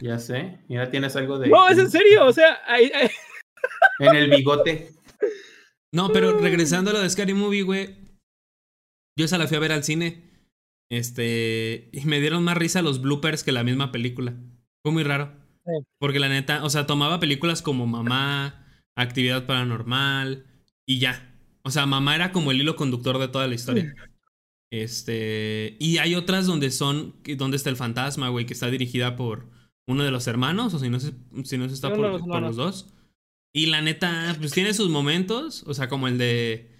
Ya 0.00 0.18
sé. 0.18 0.64
Mira, 0.68 0.90
tienes 0.90 1.14
algo 1.16 1.38
de. 1.38 1.48
No, 1.48 1.68
es 1.68 1.78
en 1.78 1.90
serio. 1.90 2.26
O 2.26 2.32
sea, 2.32 2.58
ahí, 2.66 2.90
en 4.00 4.16
el 4.16 4.30
bigote. 4.30 4.90
No, 5.92 6.10
pero 6.12 6.32
regresando 6.40 6.90
a 6.90 6.94
lo 6.94 7.00
de 7.00 7.10
Scary 7.10 7.34
Movie, 7.34 7.62
güey. 7.62 8.03
Yo 9.16 9.24
esa 9.24 9.38
la 9.38 9.46
fui 9.46 9.56
a 9.56 9.60
ver 9.60 9.72
al 9.72 9.84
cine. 9.84 10.22
Este. 10.90 11.88
Y 11.92 12.04
me 12.04 12.20
dieron 12.20 12.44
más 12.44 12.56
risa 12.56 12.82
los 12.82 13.00
bloopers 13.00 13.44
que 13.44 13.52
la 13.52 13.64
misma 13.64 13.92
película. 13.92 14.34
Fue 14.82 14.92
muy 14.92 15.02
raro. 15.02 15.32
Porque 15.98 16.18
la 16.18 16.28
neta, 16.28 16.62
o 16.64 16.70
sea, 16.70 16.86
tomaba 16.86 17.20
películas 17.20 17.62
como 17.62 17.86
Mamá, 17.86 18.66
Actividad 18.96 19.46
Paranormal, 19.46 20.46
y 20.86 20.98
ya. 20.98 21.34
O 21.62 21.70
sea, 21.70 21.86
mamá 21.86 22.14
era 22.14 22.32
como 22.32 22.50
el 22.50 22.60
hilo 22.60 22.76
conductor 22.76 23.18
de 23.18 23.28
toda 23.28 23.48
la 23.48 23.54
historia. 23.54 23.94
Este. 24.70 25.76
Y 25.80 25.98
hay 25.98 26.14
otras 26.14 26.46
donde 26.46 26.70
son. 26.70 27.14
Donde 27.36 27.56
está 27.56 27.70
el 27.70 27.76
fantasma, 27.76 28.28
güey, 28.28 28.44
que 28.44 28.52
está 28.52 28.70
dirigida 28.70 29.16
por 29.16 29.48
uno 29.86 30.02
de 30.02 30.10
los 30.10 30.26
hermanos, 30.26 30.74
o 30.74 30.78
si 30.78 30.88
no 30.88 31.00
se, 31.00 31.12
si 31.44 31.58
no 31.58 31.68
se 31.68 31.74
está 31.74 31.94
por, 31.94 32.00
los 32.42 32.56
dos. 32.56 32.92
Y 33.54 33.66
la 33.66 33.80
neta, 33.80 34.34
pues 34.38 34.52
tiene 34.52 34.74
sus 34.74 34.90
momentos, 34.90 35.62
o 35.66 35.74
sea, 35.74 35.88
como 35.88 36.08
el 36.08 36.18
de... 36.18 36.70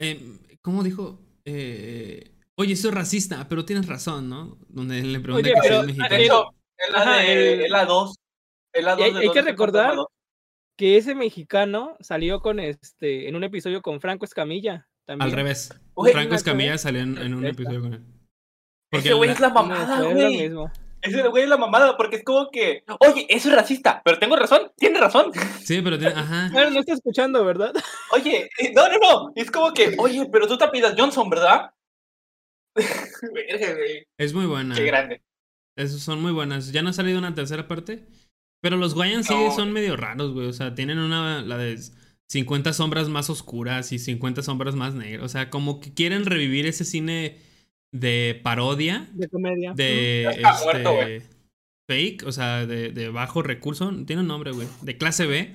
Eh, 0.00 0.38
¿Cómo 0.62 0.82
dijo? 0.82 1.20
Eh, 1.44 2.32
Oye, 2.56 2.76
soy 2.76 2.90
racista, 2.90 3.46
pero 3.48 3.64
tienes 3.64 3.86
razón, 3.86 4.28
¿no? 4.28 4.58
Donde 4.68 5.02
le 5.02 5.20
pregunté 5.20 5.52
que 5.52 5.60
pero, 5.62 5.80
es 5.80 5.86
mexicano. 5.86 6.16
De 6.16 6.22
hecho, 6.22 6.54
es 6.76 6.92
la, 6.92 7.16
de, 7.16 7.68
la 7.68 7.84
2. 7.86 8.14
hay, 8.74 9.30
que 9.30 9.42
recordar 9.42 9.96
que 10.76 10.96
ese 10.96 11.14
mexicano 11.14 11.96
salió 12.00 12.40
con 12.40 12.60
este 12.60 13.28
en 13.28 13.36
un 13.36 13.44
episodio 13.44 13.80
con 13.80 14.00
Franco 14.00 14.24
Escamilla. 14.24 14.86
También. 15.06 15.30
Al 15.30 15.36
revés. 15.36 15.70
Franco 16.12 16.34
Escamilla 16.34 16.78
salió 16.78 17.00
en, 17.00 17.34
un 17.34 17.46
episodio 17.46 17.80
con 17.80 17.94
él. 17.94 18.04
Ese 18.90 19.14
güey 19.14 19.30
es 19.30 19.40
la 19.40 19.48
mamada, 19.48 20.02
güey. 20.02 20.52
Ese 21.02 21.26
güey 21.28 21.42
es 21.42 21.48
la 21.48 21.56
mamada, 21.56 21.96
porque 21.96 22.16
es 22.16 22.24
como 22.24 22.48
que, 22.50 22.84
oye, 23.00 23.26
eso 23.28 23.48
es 23.48 23.54
racista, 23.56 24.00
pero 24.04 24.20
tengo 24.20 24.36
razón, 24.36 24.70
tiene 24.76 25.00
razón. 25.00 25.32
Sí, 25.62 25.82
pero 25.82 25.98
tiene, 25.98 26.14
ajá. 26.14 26.48
No 26.70 26.80
está 26.80 26.94
escuchando, 26.94 27.44
¿verdad? 27.44 27.72
Oye, 28.12 28.48
no, 28.72 28.88
no, 28.88 28.98
no, 28.98 29.32
es 29.34 29.50
como 29.50 29.72
que, 29.74 29.96
oye, 29.98 30.26
pero 30.30 30.46
tú 30.46 30.56
te 30.56 30.68
pidas 30.68 30.94
Johnson, 30.96 31.28
¿verdad? 31.28 31.72
es 34.18 34.32
muy 34.32 34.46
buena. 34.46 34.74
Qué 34.74 34.84
grande. 34.84 35.22
Esos 35.76 36.02
son 36.02 36.22
muy 36.22 36.32
buenas. 36.32 36.72
Ya 36.72 36.82
no 36.82 36.90
ha 36.90 36.92
salido 36.92 37.18
una 37.18 37.34
tercera 37.34 37.66
parte. 37.66 38.06
Pero 38.62 38.76
los 38.76 38.94
Guayans 38.94 39.26
sí 39.26 39.34
son 39.56 39.72
medio 39.72 39.96
raros, 39.96 40.32
güey. 40.32 40.46
O 40.46 40.52
sea, 40.52 40.74
tienen 40.74 40.98
una, 40.98 41.42
la 41.42 41.58
de 41.58 41.78
50 42.30 42.72
sombras 42.72 43.08
más 43.08 43.28
oscuras 43.28 43.92
y 43.92 43.98
50 43.98 44.42
sombras 44.42 44.76
más 44.76 44.94
negras. 44.94 45.24
O 45.24 45.28
sea, 45.28 45.50
como 45.50 45.80
que 45.80 45.92
quieren 45.92 46.24
revivir 46.24 46.66
ese 46.66 46.84
cine 46.84 47.40
de 47.92 48.40
parodia. 48.42 49.08
De 49.12 49.28
comedia. 49.28 49.72
De 49.74 50.24
este, 50.24 51.22
fake, 51.88 52.24
o 52.26 52.32
sea, 52.32 52.66
de, 52.66 52.90
de 52.90 53.08
bajo 53.08 53.42
recurso. 53.42 53.92
Tiene 54.06 54.22
un 54.22 54.28
nombre, 54.28 54.50
güey. 54.50 54.66
De 54.80 54.96
clase 54.96 55.26
B. 55.26 55.54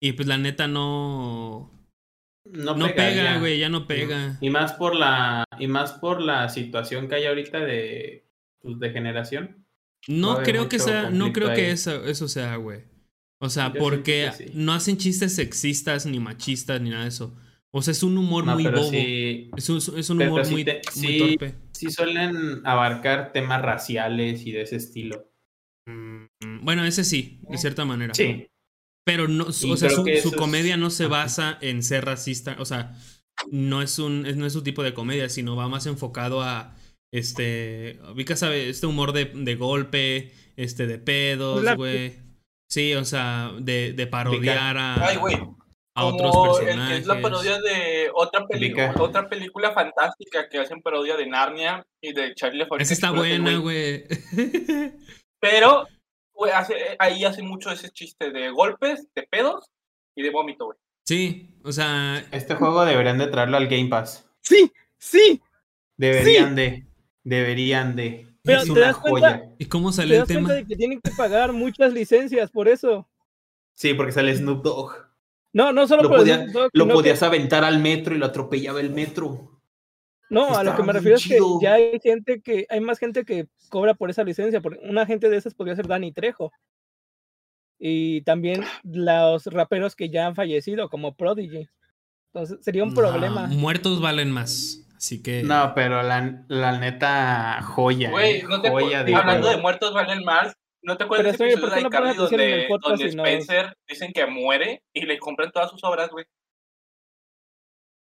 Y 0.00 0.12
pues 0.12 0.28
la 0.28 0.38
neta 0.38 0.66
no 0.66 1.70
no, 2.44 2.94
pega, 2.94 3.38
güey, 3.38 3.58
ya 3.58 3.68
no 3.68 3.86
pega. 3.86 4.38
Y 4.40 4.50
más 4.50 4.72
por 4.72 4.94
la 4.94 5.44
y 5.58 5.66
más 5.66 5.92
por 5.92 6.20
la 6.20 6.48
situación 6.48 7.08
que 7.08 7.16
hay 7.16 7.26
ahorita 7.26 7.60
de 7.60 8.26
pues, 8.60 8.78
de 8.78 8.90
generación. 8.90 9.66
No 10.08 10.42
creo 10.42 10.68
que 10.68 10.78
sea, 10.78 11.10
no 11.10 11.32
creo 11.32 11.54
que 11.54 11.70
eso, 11.70 12.04
eso 12.06 12.28
sea, 12.28 12.56
güey. 12.56 12.84
O 13.38 13.48
sea, 13.48 13.72
porque 13.72 14.30
no 14.54 14.72
hacen 14.72 14.96
chistes 14.96 15.34
sexistas 15.34 16.06
ni 16.06 16.18
machistas 16.18 16.80
ni 16.80 16.90
nada 16.90 17.02
de 17.02 17.08
eso. 17.08 17.36
O 17.72 17.82
sea, 17.82 17.92
es 17.92 18.02
un 18.02 18.18
humor 18.18 18.44
muy 18.46 18.64
bobo. 18.64 18.90
es, 18.92 19.68
un, 19.68 19.76
es 19.78 20.10
un 20.10 20.22
humor 20.22 20.44
muy, 20.50 20.64
muy, 20.96 21.18
torpe. 21.18 21.54
Sí 21.72 21.90
suelen 21.90 22.66
abarcar 22.66 23.32
temas 23.32 23.62
raciales 23.62 24.44
y 24.44 24.52
de 24.52 24.62
ese 24.62 24.76
estilo. 24.76 25.30
Mm, 25.86 26.64
bueno, 26.64 26.84
ese 26.84 27.04
sí, 27.04 27.40
de 27.48 27.58
cierta 27.58 27.84
manera. 27.84 28.14
Sí. 28.14 28.48
Pero 29.04 29.28
no, 29.28 29.44
o 29.44 29.52
sea, 29.52 29.90
su, 29.90 30.32
comedia 30.36 30.76
no 30.76 30.90
se 30.90 31.06
basa 31.06 31.58
en 31.60 31.82
ser 31.82 32.04
racista, 32.04 32.56
o 32.58 32.64
sea, 32.64 32.96
no 33.50 33.82
es 33.82 33.98
un, 33.98 34.22
no 34.38 34.46
es 34.46 34.52
su 34.52 34.62
tipo 34.62 34.82
de 34.82 34.92
comedia, 34.92 35.28
sino 35.28 35.56
va 35.56 35.68
más 35.68 35.86
enfocado 35.86 36.42
a 36.42 36.76
este, 37.12 37.98
Vika 38.14 38.36
sabe, 38.36 38.68
este 38.68 38.86
humor 38.86 39.12
de, 39.12 39.26
de 39.34 39.54
golpe, 39.56 40.32
este, 40.56 40.86
de 40.86 40.98
pedos, 40.98 41.64
güey. 41.76 42.18
Sí, 42.68 42.94
o 42.94 43.04
sea, 43.04 43.52
de, 43.58 43.92
de 43.94 44.06
parodiar 44.06 44.76
a, 44.78 45.10
a 45.94 46.04
otros 46.04 46.58
personajes. 46.58 47.00
es 47.00 47.06
la 47.06 47.20
parodia 47.20 47.60
de 47.60 48.10
otra 48.14 48.46
película, 48.46 48.94
otra 48.98 49.28
película 49.28 49.72
fantástica 49.72 50.48
que 50.48 50.58
hacen 50.58 50.82
parodia 50.82 51.16
de 51.16 51.26
Narnia 51.26 51.84
y 52.00 52.12
de 52.12 52.34
Charlie 52.34 52.66
Esa 52.78 52.94
está 52.94 53.10
buena, 53.10 53.56
güey. 53.58 54.04
Pero 55.40 55.86
hace, 56.54 56.74
ahí 56.98 57.24
hace 57.24 57.42
mucho 57.42 57.70
ese 57.70 57.90
chiste 57.90 58.30
de 58.30 58.50
golpes, 58.50 59.08
de 59.14 59.22
pedos 59.24 59.70
y 60.14 60.22
de 60.22 60.30
vómito, 60.30 60.66
güey. 60.66 60.78
Sí, 61.04 61.54
o 61.64 61.72
sea. 61.72 62.24
Este 62.30 62.54
juego 62.54 62.84
deberían 62.84 63.18
de 63.18 63.26
traerlo 63.26 63.56
al 63.56 63.68
Game 63.68 63.88
Pass. 63.88 64.30
Sí, 64.42 64.70
sí. 64.98 65.42
Deberían 65.96 66.54
de. 66.54 66.86
Deberían 67.24 67.96
de. 67.96 68.26
Pero 68.42 68.60
es 68.62 68.70
una 68.70 68.92
joya. 68.92 69.50
¿Y 69.58 69.66
cómo 69.66 69.92
sale 69.92 70.16
el 70.16 70.26
tema? 70.26 70.52
De 70.52 70.64
que 70.64 70.76
tienen 70.76 71.00
que 71.00 71.10
pagar 71.10 71.52
muchas 71.52 71.92
licencias 71.92 72.50
por 72.50 72.68
eso. 72.68 73.08
Sí, 73.74 73.94
porque 73.94 74.12
sale 74.12 74.34
Snoop 74.34 74.62
Dogg. 74.62 75.09
No, 75.52 75.72
no 75.72 75.86
solo 75.88 76.02
lo 76.04 76.08
por 76.08 76.70
Lo 76.72 76.88
podías 76.88 77.22
aventar 77.22 77.64
al 77.64 77.80
metro 77.80 78.14
y 78.14 78.18
lo 78.18 78.26
atropellaba 78.26 78.80
el 78.80 78.90
metro. 78.90 79.60
No, 80.30 80.56
a 80.56 80.62
lo 80.62 80.76
que 80.76 80.82
me 80.84 80.92
refiero 80.92 81.16
es 81.16 81.26
que 81.26 81.38
ya 81.60 81.74
hay 81.74 81.98
gente 82.00 82.40
que, 82.40 82.64
hay 82.68 82.80
más 82.80 83.00
gente 83.00 83.24
que 83.24 83.48
cobra 83.68 83.94
por 83.94 84.10
esa 84.10 84.22
licencia. 84.22 84.60
Porque 84.60 84.78
una 84.84 85.04
gente 85.06 85.28
de 85.28 85.36
esas 85.36 85.54
podría 85.54 85.74
ser 85.74 85.88
Dani 85.88 86.12
Trejo. 86.12 86.52
Y 87.78 88.22
también 88.22 88.64
los 88.84 89.46
raperos 89.46 89.96
que 89.96 90.08
ya 90.08 90.26
han 90.26 90.36
fallecido, 90.36 90.88
como 90.88 91.14
Prodigy. 91.16 91.68
Entonces 92.32 92.58
sería 92.64 92.84
un 92.84 92.94
problema. 92.94 93.48
Muertos 93.48 94.00
valen 94.00 94.30
más. 94.30 94.86
Así 94.96 95.22
que. 95.22 95.42
No, 95.42 95.72
pero 95.74 96.02
la, 96.02 96.44
la 96.46 96.78
neta 96.78 97.60
joya. 97.62 98.10
Güey, 98.10 98.36
¿eh? 98.36 98.44
no 98.48 98.60
te 98.60 98.70
joya 98.70 99.00
hablando 99.00 99.48
de 99.48 99.56
muertos 99.56 99.92
valen 99.94 100.22
más. 100.24 100.54
¿No 100.82 100.96
te 100.96 101.04
acuerdas 101.04 101.36
de 101.36 101.52
episodio 101.52 101.84
de 101.84 101.90
Carly 101.90 102.16
donde, 102.16 102.68
donde 102.80 103.06
Spencer 103.06 103.76
dicen 103.86 104.12
que 104.12 104.26
muere 104.26 104.82
y 104.92 105.02
le 105.02 105.18
compran 105.18 105.52
todas 105.52 105.70
sus 105.70 105.82
obras, 105.84 106.10
güey? 106.10 106.24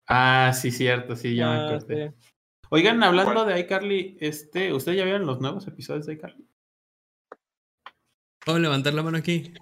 Ah, 0.08 0.52
sí, 0.54 0.72
cierto, 0.72 1.16
sí, 1.16 1.36
ya 1.36 1.50
me 1.50 1.56
ah, 1.56 1.68
acordé. 1.68 2.14
Oigan, 2.70 3.04
hablando 3.04 3.46
de 3.46 3.60
iCarly, 3.60 4.18
este, 4.22 4.74
¿ustedes 4.74 4.98
ya 4.98 5.04
vieron 5.04 5.26
los 5.26 5.42
nuevos 5.42 5.68
episodios 5.68 6.06
de 6.06 6.14
iCarly? 6.14 6.48
¿Puedo 8.44 8.60
levantar 8.60 8.94
la 8.94 9.04
mano 9.04 9.18
aquí? 9.18 9.54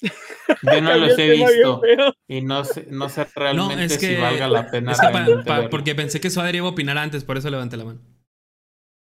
Yo 0.00 0.80
no 0.80 0.96
los 0.98 1.18
he 1.18 1.30
visto 1.30 1.82
y 2.28 2.42
no 2.42 2.64
sé, 2.64 2.86
no 2.90 3.08
sé 3.08 3.26
realmente 3.34 3.88
si 3.98 4.16
valga 4.16 4.48
la 4.48 4.70
pena. 4.70 4.92
porque 5.70 5.94
pensé 5.94 6.20
que 6.20 6.30
Suadri 6.30 6.58
iba 6.58 6.66
a 6.66 6.70
opinar 6.70 6.98
antes, 6.98 7.24
por 7.24 7.36
eso 7.36 7.50
levanté 7.50 7.76
la 7.76 7.84
mano. 7.84 8.00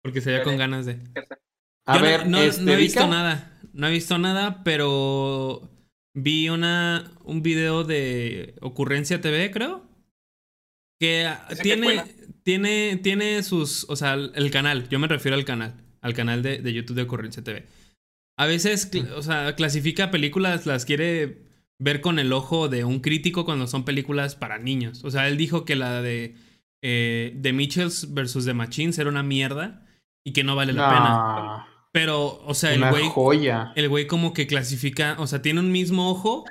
Porque 0.01 0.21
se 0.21 0.31
veía 0.31 0.43
con 0.43 0.57
ganas 0.57 0.85
de. 0.85 0.99
A 1.85 1.97
ver, 1.97 2.27
no, 2.27 2.41
este, 2.41 2.71
he 2.71 2.75
visto 2.75 3.07
nada. 3.07 3.59
No 3.73 3.87
he 3.87 3.91
visto 3.91 4.17
nada, 4.17 4.63
pero 4.63 5.69
vi 6.13 6.49
una 6.49 7.11
un 7.23 7.41
video 7.41 7.83
de 7.83 8.55
Ocurrencia 8.61 9.21
TV, 9.21 9.51
creo. 9.51 9.83
Que 10.99 11.29
tiene, 11.61 12.03
tiene, 12.43 12.97
tiene 13.01 13.43
sus, 13.43 13.85
o 13.89 13.95
sea, 13.95 14.13
el 14.13 14.51
canal, 14.51 14.87
yo 14.89 14.99
me 14.99 15.07
refiero 15.07 15.35
al 15.35 15.43
canal, 15.43 15.75
al 16.01 16.13
canal 16.13 16.41
de, 16.41 16.59
de 16.59 16.73
YouTube 16.73 16.95
de 16.95 17.01
Ocurrencia 17.01 17.43
TV. 17.43 17.67
A 18.37 18.45
veces, 18.45 18.89
o 19.15 19.21
sea, 19.21 19.55
clasifica 19.55 20.11
películas, 20.11 20.65
las 20.65 20.85
quiere 20.85 21.43
ver 21.79 22.01
con 22.01 22.19
el 22.19 22.31
ojo 22.31 22.69
de 22.69 22.85
un 22.85 22.99
crítico 22.99 23.45
cuando 23.45 23.67
son 23.67 23.83
películas 23.83 24.35
para 24.35 24.57
niños. 24.57 25.03
O 25.03 25.11
sea, 25.11 25.27
él 25.27 25.37
dijo 25.37 25.65
que 25.65 25.75
la 25.75 26.01
de, 26.01 26.35
eh, 26.81 27.33
de 27.35 27.53
Mitchells 27.53 28.13
versus 28.13 28.45
The 28.45 28.53
Machines 28.53 28.97
era 28.97 29.09
una 29.09 29.23
mierda 29.23 29.85
y 30.23 30.31
que 30.31 30.43
no 30.43 30.55
vale 30.55 30.73
la 30.73 30.89
pena. 30.89 31.72
Pero, 31.93 32.43
o 32.45 32.53
sea, 32.53 32.73
el 32.73 32.83
güey. 32.89 33.47
El 33.75 33.87
güey 33.87 34.07
como 34.07 34.33
que 34.33 34.47
clasifica, 34.47 35.15
o 35.19 35.27
sea, 35.27 35.41
tiene 35.41 35.59
un 35.59 35.71
mismo 35.71 36.09
ojo, 36.09 36.43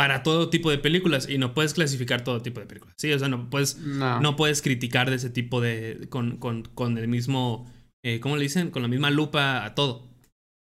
para 0.00 0.22
todo 0.22 0.48
tipo 0.48 0.70
de 0.70 0.78
películas 0.78 1.28
y 1.28 1.36
no 1.36 1.52
puedes 1.52 1.74
clasificar 1.74 2.24
todo 2.24 2.40
tipo 2.40 2.58
de 2.58 2.64
películas. 2.64 2.94
Sí, 2.96 3.12
o 3.12 3.18
sea, 3.18 3.28
no 3.28 3.50
puedes, 3.50 3.76
no. 3.76 4.34
puedes 4.34 4.62
criticar 4.62 5.10
de 5.10 5.16
ese 5.16 5.28
tipo 5.28 5.60
de. 5.60 6.06
con, 6.08 6.38
con, 6.38 6.62
con 6.62 6.96
el 6.96 7.06
mismo. 7.06 7.70
Eh, 8.02 8.18
¿Cómo 8.18 8.38
le 8.38 8.44
dicen? 8.44 8.70
Con 8.70 8.80
la 8.80 8.88
misma 8.88 9.10
lupa 9.10 9.62
a 9.62 9.74
todo. 9.74 10.08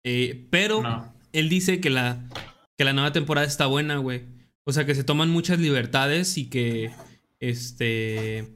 Eh, 0.02 0.46
pero 0.48 0.82
él 1.34 1.50
dice 1.50 1.78
que 1.78 1.90
la, 1.90 2.26
que 2.78 2.84
la 2.84 2.94
nueva 2.94 3.12
temporada 3.12 3.46
está 3.46 3.66
buena, 3.66 3.98
güey. 3.98 4.22
O 4.64 4.72
sea, 4.72 4.86
que 4.86 4.94
se 4.94 5.04
toman 5.04 5.28
muchas 5.28 5.58
libertades 5.58 6.38
y 6.38 6.48
que. 6.48 6.90
Este. 7.38 8.48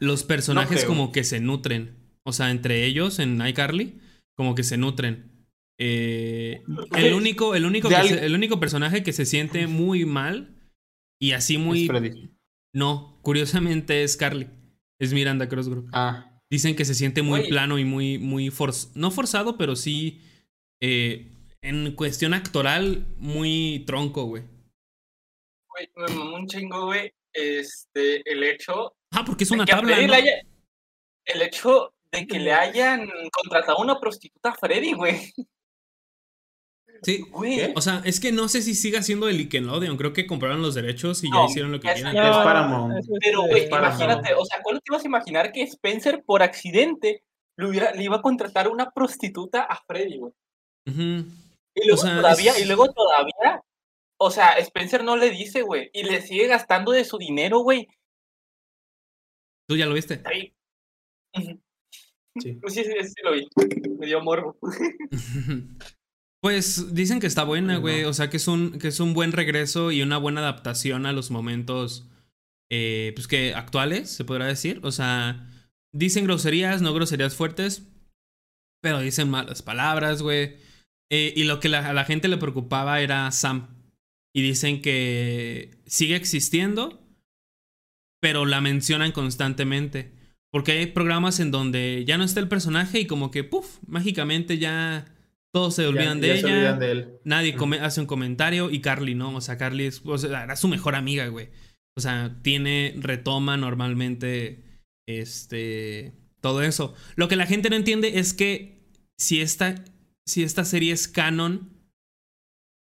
Los 0.00 0.24
personajes 0.24 0.84
como 0.84 1.12
que 1.12 1.22
se 1.22 1.38
nutren. 1.38 1.94
O 2.24 2.32
sea, 2.32 2.50
entre 2.50 2.84
ellos 2.86 3.20
en 3.20 3.40
iCarly, 3.46 4.00
como 4.38 4.54
que 4.54 4.62
se 4.62 4.76
nutren. 4.76 5.48
Eh, 5.78 6.62
el 6.96 7.12
único, 7.12 7.56
el 7.56 7.66
único, 7.66 7.88
el 7.90 8.34
único 8.34 8.60
personaje 8.60 9.02
que 9.02 9.12
se 9.12 9.26
siente 9.26 9.66
muy 9.66 10.04
mal 10.04 10.56
y 11.20 11.32
así 11.32 11.58
muy. 11.58 11.90
No, 12.72 13.18
curiosamente 13.22 14.04
es 14.04 14.16
Carly. 14.16 14.48
Es 15.00 15.12
Miranda 15.12 15.48
Crossgroup. 15.48 15.90
Ah. 15.92 16.40
Dicen 16.48 16.76
que 16.76 16.84
se 16.84 16.94
siente 16.94 17.22
muy 17.22 17.48
plano 17.48 17.80
y 17.80 17.84
muy, 17.84 18.18
muy 18.18 18.52
no 18.94 19.10
forzado, 19.10 19.58
pero 19.58 19.74
sí 19.74 20.20
eh, 20.80 21.32
en 21.60 21.96
cuestión 21.96 22.32
actoral, 22.32 23.04
muy 23.16 23.82
tronco, 23.88 24.24
güey. 24.24 24.44
Güey, 25.68 25.90
me 25.96 26.14
mamó 26.14 26.36
un 26.36 26.46
chingo, 26.46 26.86
güey. 26.86 27.12
Este, 27.32 28.22
el 28.30 28.44
hecho. 28.44 28.94
Ah, 29.10 29.24
porque 29.24 29.42
es 29.42 29.50
una 29.50 29.66
tabla. 29.66 29.98
el 29.98 31.42
hecho 31.42 31.92
de 32.12 32.26
que 32.26 32.38
le 32.38 32.52
hayan 32.52 33.08
contratado 33.32 33.78
una 33.78 34.00
prostituta 34.00 34.50
a 34.50 34.54
Freddy, 34.54 34.92
güey. 34.92 35.32
Sí, 37.02 37.24
o 37.76 37.80
sea, 37.80 38.02
es 38.04 38.18
que 38.18 38.32
no 38.32 38.48
sé 38.48 38.60
si 38.60 38.74
siga 38.74 39.02
siendo 39.02 39.28
el 39.28 39.36
Nickelodeon. 39.36 39.96
Creo 39.96 40.12
que 40.12 40.26
compraron 40.26 40.62
los 40.62 40.74
derechos 40.74 41.22
y 41.22 41.30
ya 41.32 41.44
hicieron 41.44 41.70
lo 41.70 41.78
que 41.78 41.92
quieran. 41.92 42.16
Es 42.16 42.36
Paramount. 42.36 43.06
Pero, 43.20 43.42
güey, 43.42 43.66
imagínate, 43.66 44.34
o 44.34 44.44
sea, 44.44 44.60
¿cuándo 44.62 44.80
te 44.80 44.92
ibas 44.92 45.04
a 45.04 45.06
imaginar 45.06 45.52
que 45.52 45.62
Spencer, 45.62 46.24
por 46.24 46.42
accidente, 46.42 47.22
le, 47.56 47.68
le 47.94 48.02
iba 48.02 48.16
a 48.16 48.22
contratar 48.22 48.66
una 48.66 48.90
prostituta 48.90 49.62
a 49.62 49.80
Freddy, 49.86 50.18
güey? 50.18 50.32
Y 50.86 51.86
luego 51.86 52.02
todavía, 52.02 52.58
y 52.58 52.64
luego 52.64 52.92
todavía 52.92 53.62
o 54.20 54.30
sea, 54.30 54.58
Spencer 54.58 55.04
no 55.04 55.16
le 55.16 55.30
dice, 55.30 55.62
güey, 55.62 55.90
y 55.92 56.02
le 56.02 56.20
sigue 56.20 56.48
gastando 56.48 56.90
de 56.90 57.04
su 57.04 57.18
dinero, 57.18 57.60
güey. 57.60 57.88
¿Tú 59.68 59.76
ya 59.76 59.86
lo 59.86 59.94
viste? 59.94 60.20
Ahí. 60.24 60.54
sí, 62.42 62.58
sí, 62.68 62.82
sí, 62.84 63.14
lo 63.24 63.32
vi. 63.32 63.48
Me 63.98 64.06
dio 64.06 64.20
morbo. 64.20 64.56
Pues 66.40 66.94
dicen 66.94 67.18
que 67.18 67.26
está 67.26 67.42
buena, 67.42 67.78
güey. 67.78 68.04
O 68.04 68.12
sea, 68.12 68.30
que 68.30 68.36
es, 68.36 68.46
un, 68.46 68.78
que 68.78 68.88
es 68.88 69.00
un 69.00 69.12
buen 69.12 69.32
regreso 69.32 69.90
y 69.90 70.02
una 70.02 70.18
buena 70.18 70.40
adaptación 70.40 71.04
a 71.04 71.12
los 71.12 71.32
momentos 71.32 72.08
eh, 72.70 73.12
pues 73.16 73.26
que 73.26 73.54
actuales, 73.54 74.10
se 74.10 74.24
podrá 74.24 74.46
decir. 74.46 74.80
O 74.84 74.92
sea, 74.92 75.50
dicen 75.92 76.24
groserías, 76.24 76.80
no 76.80 76.94
groserías 76.94 77.34
fuertes, 77.34 77.88
pero 78.80 79.00
dicen 79.00 79.28
malas 79.28 79.62
palabras, 79.62 80.22
güey. 80.22 80.56
Eh, 81.10 81.32
y 81.34 81.44
lo 81.44 81.58
que 81.58 81.74
a 81.74 81.92
la 81.92 82.04
gente 82.04 82.28
le 82.28 82.36
preocupaba 82.36 83.00
era 83.00 83.30
Sam. 83.32 83.74
Y 84.32 84.42
dicen 84.42 84.80
que 84.80 85.80
sigue 85.86 86.14
existiendo, 86.14 87.02
pero 88.20 88.46
la 88.46 88.60
mencionan 88.60 89.10
constantemente. 89.10 90.12
Porque 90.50 90.72
hay 90.72 90.86
programas 90.86 91.40
en 91.40 91.50
donde 91.50 92.04
ya 92.06 92.16
no 92.16 92.24
está 92.24 92.40
el 92.40 92.48
personaje 92.48 93.00
y 93.00 93.06
como 93.06 93.30
que, 93.30 93.44
puff, 93.44 93.78
mágicamente 93.86 94.58
ya 94.58 95.04
todos 95.52 95.74
se 95.74 95.86
olvidan 95.86 96.20
de 96.20 96.38
ella. 96.38 96.78
Nadie 97.24 97.56
hace 97.80 98.00
un 98.00 98.06
comentario 98.06 98.70
y 98.70 98.80
Carly 98.80 99.14
no. 99.14 99.34
O 99.34 99.40
sea, 99.40 99.58
Carly 99.58 99.84
es, 99.84 100.02
era 100.24 100.56
su 100.56 100.68
mejor 100.68 100.94
amiga, 100.94 101.26
güey. 101.28 101.48
O 101.96 102.00
sea, 102.00 102.38
tiene, 102.42 102.94
retoma 102.98 103.56
normalmente 103.56 104.62
este, 105.06 106.12
todo 106.40 106.62
eso. 106.62 106.94
Lo 107.16 107.28
que 107.28 107.36
la 107.36 107.46
gente 107.46 107.70
no 107.70 107.76
entiende 107.76 108.18
es 108.18 108.34
que 108.34 108.78
si 109.18 109.40
esta, 109.40 109.74
si 110.26 110.42
esta 110.42 110.64
serie 110.64 110.92
es 110.92 111.08
canon 111.08 111.78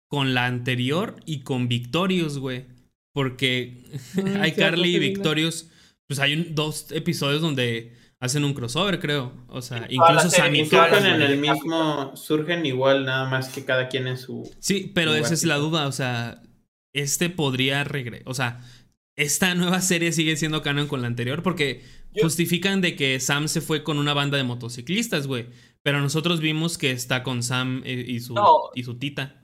con 0.10 0.34
la 0.34 0.46
anterior 0.46 1.18
y 1.26 1.42
con 1.42 1.68
Victorious, 1.68 2.38
güey. 2.40 2.66
Porque 3.14 3.84
mm, 4.16 4.38
hay 4.42 4.52
Carly 4.52 4.96
y 4.96 5.00
Victorious. 5.00 5.72
Pues 6.10 6.18
hay 6.18 6.36
dos 6.56 6.92
episodios 6.92 7.40
donde 7.40 7.96
hacen 8.20 8.44
un 8.44 8.56
crossover, 8.56 9.00
creo. 9.00 9.32
O 9.48 9.62
sea, 9.62 9.86
incluso 9.88 10.32
Sammy 10.32 10.66
surgen 10.66 11.06
en 11.06 11.22
el 11.22 11.38
mismo, 11.38 12.16
surgen 12.16 12.66
igual, 12.66 13.06
nada 13.06 13.30
más 13.30 13.50
que 13.50 13.64
cada 13.64 13.90
quien 13.90 14.08
en 14.08 14.18
su. 14.18 14.52
Sí, 14.58 14.92
pero 14.96 15.14
esa 15.14 15.36
es 15.36 15.46
la 15.46 15.58
duda. 15.58 15.86
O 15.86 15.92
sea, 15.92 16.42
este 16.94 17.30
podría 17.30 17.84
regresar. 17.84 18.28
O 18.28 18.34
sea, 18.34 18.60
esta 19.16 19.54
nueva 19.54 19.82
serie 19.82 20.12
sigue 20.12 20.36
siendo 20.36 20.64
canon 20.64 20.88
con 20.88 21.02
la 21.02 21.08
anterior 21.08 21.44
porque 21.44 21.84
justifican 22.20 22.82
de 22.82 22.96
que 22.96 23.20
Sam 23.20 23.48
se 23.48 23.62
fue 23.62 23.84
con 23.84 24.00
una 24.00 24.16
banda 24.16 24.36
de 24.36 24.44
motociclistas, 24.44 25.28
güey. 25.28 25.50
Pero 25.84 26.02
nosotros 26.02 26.40
vimos 26.40 26.80
que 26.80 26.90
está 26.90 27.22
con 27.22 27.44
Sam 27.44 27.84
eh, 27.86 28.04
y 28.08 28.20
su, 28.20 28.34
y 28.74 28.82
su 28.82 28.98
tita. 28.98 29.44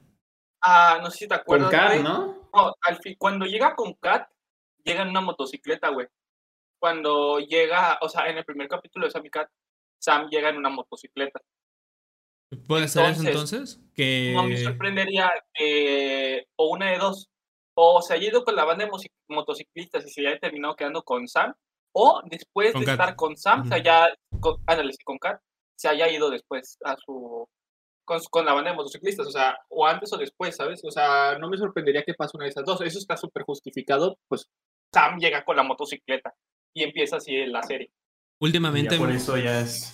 Ah, 0.64 0.98
no 1.00 1.12
sé 1.12 1.20
si 1.20 1.28
te 1.28 1.36
acuerdas. 1.36 1.70
Con 1.70 1.80
Kat, 1.80 2.02
¿no? 2.02 2.50
No, 2.52 2.74
al 2.82 2.98
fin, 3.04 3.14
cuando 3.20 3.46
llega 3.46 3.76
con 3.76 3.94
Kat, 3.94 4.28
llega 4.84 5.04
en 5.04 5.10
una 5.10 5.22
motocicleta, 5.22 5.90
güey 5.90 6.08
cuando 6.80 7.40
llega, 7.40 7.98
o 8.02 8.10
sea, 8.10 8.30
en 8.30 8.38
el 8.38 8.46
primer 8.46 8.68
capítulo 8.68 9.06
de 9.06 9.12
Sam 9.12 9.24
Cat, 9.32 9.50
Sam 10.00 10.30
llega 10.30 10.50
en 10.50 10.58
una 10.58 10.70
motocicleta. 10.70 11.42
¿Puede 12.68 12.88
ser 12.88 13.12
eso 13.12 13.28
entonces? 13.28 13.82
Que... 13.94 14.34
No 14.36 14.44
me 14.44 14.58
sorprendería 14.58 15.32
que, 15.54 16.46
o 16.56 16.70
una 16.70 16.92
de 16.92 16.98
dos, 16.98 17.30
o 17.76 18.02
se 18.02 18.14
haya 18.14 18.30
ido 18.30 18.44
con 18.44 18.56
la 18.56 18.66
banda 18.66 18.86
de 18.86 18.92
motociclistas 19.30 20.06
y 20.06 20.10
se 20.10 20.28
haya 20.28 20.40
terminado 20.40 20.76
quedando 20.76 21.04
con 21.04 21.28
Sam, 21.28 21.54
o 21.94 22.22
después 22.26 22.74
de 22.74 22.82
estar 22.82 23.16
con 23.16 23.36
Sam, 23.38 23.68
se 23.68 23.76
haya, 23.76 24.14
con, 24.40 24.58
con 25.04 25.18
Kat, 25.18 25.42
se 25.76 25.88
haya 25.88 26.10
ido 26.10 26.30
después 26.30 26.78
a 26.84 26.96
su, 26.98 27.48
con, 28.06 28.20
con, 28.30 28.46
la 28.46 28.54
banda 28.54 28.72
de 28.72 28.78
motociclistas, 28.78 29.28
o 29.28 29.32
sea, 29.32 29.58
o 29.70 29.86
antes 29.86 30.12
o 30.14 30.18
después, 30.18 30.56
¿sabes? 30.56 30.82
O 30.86 30.92
sea, 30.92 31.38
no 31.40 31.50
me 31.50 31.58
sorprendería 31.58 32.04
que 32.04 32.14
pase 32.14 32.38
una 32.38 32.46
de 32.46 32.52
esas 32.52 32.66
dos, 32.66 32.82
eso 32.82 33.00
está 33.00 33.18
súper 33.18 33.44
justificado, 33.44 34.18
pues 34.28 34.48
Sam 34.94 35.18
llega 35.20 35.44
con 35.44 35.58
la 35.58 35.64
motocicleta 35.64 36.34
y 36.76 36.84
empieza 36.84 37.16
así 37.16 37.34
la 37.48 37.64
serie. 37.64 37.90
Últimamente. 38.40 38.98
por 38.98 39.12
eso 39.12 39.38
ya 39.38 39.62
es. 39.62 39.94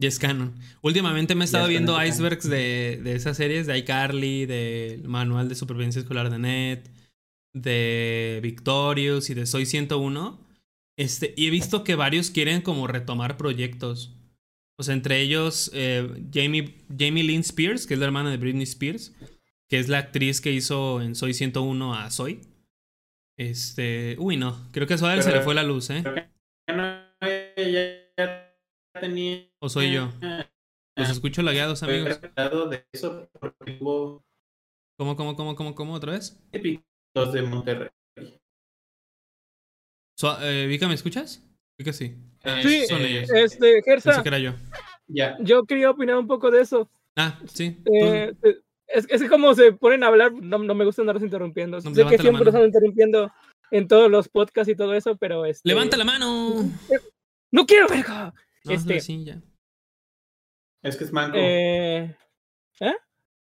Ya 0.00 0.08
es 0.08 0.18
canon. 0.18 0.54
Últimamente 0.82 1.36
me 1.36 1.44
he 1.44 1.46
estado 1.46 1.68
viendo 1.68 2.02
icebergs 2.02 2.48
de, 2.48 3.00
de, 3.04 3.14
esas 3.14 3.36
series, 3.36 3.68
de 3.68 3.78
iCarly, 3.78 4.46
del 4.46 5.06
Manual 5.06 5.48
de 5.48 5.54
Supervivencia 5.54 6.00
Escolar 6.00 6.30
de 6.30 6.38
Net, 6.38 6.90
de 7.52 8.40
Victorious 8.42 9.30
y 9.30 9.34
de 9.34 9.46
Soy 9.46 9.66
101. 9.66 10.40
Este, 10.96 11.34
y 11.36 11.46
he 11.46 11.50
visto 11.50 11.84
que 11.84 11.94
varios 11.94 12.30
quieren 12.30 12.62
como 12.62 12.86
retomar 12.86 13.36
proyectos. 13.36 14.16
O 14.76 14.82
sea, 14.82 14.94
entre 14.94 15.20
ellos 15.20 15.70
eh, 15.74 16.08
Jamie, 16.32 16.74
Jamie 16.88 17.22
Lynn 17.22 17.40
Spears, 17.40 17.86
que 17.86 17.94
es 17.94 18.00
la 18.00 18.06
hermana 18.06 18.30
de 18.30 18.38
Britney 18.38 18.64
Spears, 18.64 19.14
que 19.68 19.78
es 19.78 19.88
la 19.88 19.98
actriz 19.98 20.40
que 20.40 20.50
hizo 20.50 21.00
en 21.00 21.14
Soy 21.14 21.34
101 21.34 21.94
a 21.94 22.10
Soy. 22.10 22.40
Este. 23.36 24.16
Uy, 24.18 24.36
no. 24.36 24.56
Creo 24.72 24.86
que 24.86 24.94
a 24.94 24.98
Soder 24.98 25.22
se 25.22 25.32
le 25.32 25.40
fue 25.40 25.54
la 25.54 25.62
luz, 25.62 25.90
¿eh? 25.90 26.02
¿O 29.60 29.68
soy 29.68 29.92
yo? 29.92 30.08
Los 30.96 31.10
escucho 31.10 31.42
lagueados, 31.42 31.82
amigos. 31.82 32.20
¿Cómo, 34.96 35.16
cómo, 35.16 35.36
cómo, 35.36 35.56
cómo, 35.56 35.74
cómo? 35.74 35.94
¿Otra 35.94 36.12
vez? 36.12 36.40
Los 37.14 37.32
de 37.32 37.42
Monterrey. 37.42 37.88
eh, 40.40 40.66
Vika, 40.68 40.86
¿me 40.86 40.94
escuchas? 40.94 41.42
Vika 41.76 41.92
sí. 41.92 42.16
Ah, 42.44 42.60
sí, 42.62 42.86
son 42.86 43.02
ellos. 43.02 43.28
este, 43.30 43.82
Gersa. 43.82 44.22
que 44.22 44.28
era 44.28 44.38
yo. 44.38 44.52
Ya. 45.08 45.36
Yo 45.40 45.64
quería 45.64 45.90
opinar 45.90 46.16
un 46.18 46.28
poco 46.28 46.50
de 46.50 46.60
eso. 46.62 46.88
Ah, 47.16 47.40
sí. 47.46 47.82
Eh, 47.92 48.34
es, 48.86 49.06
es 49.08 49.28
como 49.28 49.54
se 49.54 49.72
ponen 49.72 50.04
a 50.04 50.08
hablar, 50.08 50.32
no, 50.32 50.58
no 50.58 50.74
me 50.74 50.84
gusta 50.84 51.02
andarlos 51.02 51.22
interrumpiendo. 51.22 51.80
sé 51.80 51.90
que 52.06 52.18
siempre 52.18 52.44
están 52.44 52.64
interrumpiendo 52.64 53.32
en 53.70 53.88
todos 53.88 54.10
los 54.10 54.28
podcasts 54.28 54.70
y 54.70 54.76
todo 54.76 54.94
eso, 54.94 55.16
pero 55.16 55.44
este... 55.44 55.68
¡Levanta 55.68 55.96
la 55.96 56.04
mano! 56.04 56.64
¡No 57.50 57.66
quiero, 57.66 57.88
verga! 57.88 58.34
este... 58.64 59.00
sí, 59.00 59.24
ya. 59.24 59.40
Es 60.82 60.96
que 60.96 61.04
es 61.04 61.12
manco. 61.12 61.36
Eh... 61.38 62.16
¿Eh? 62.80 62.94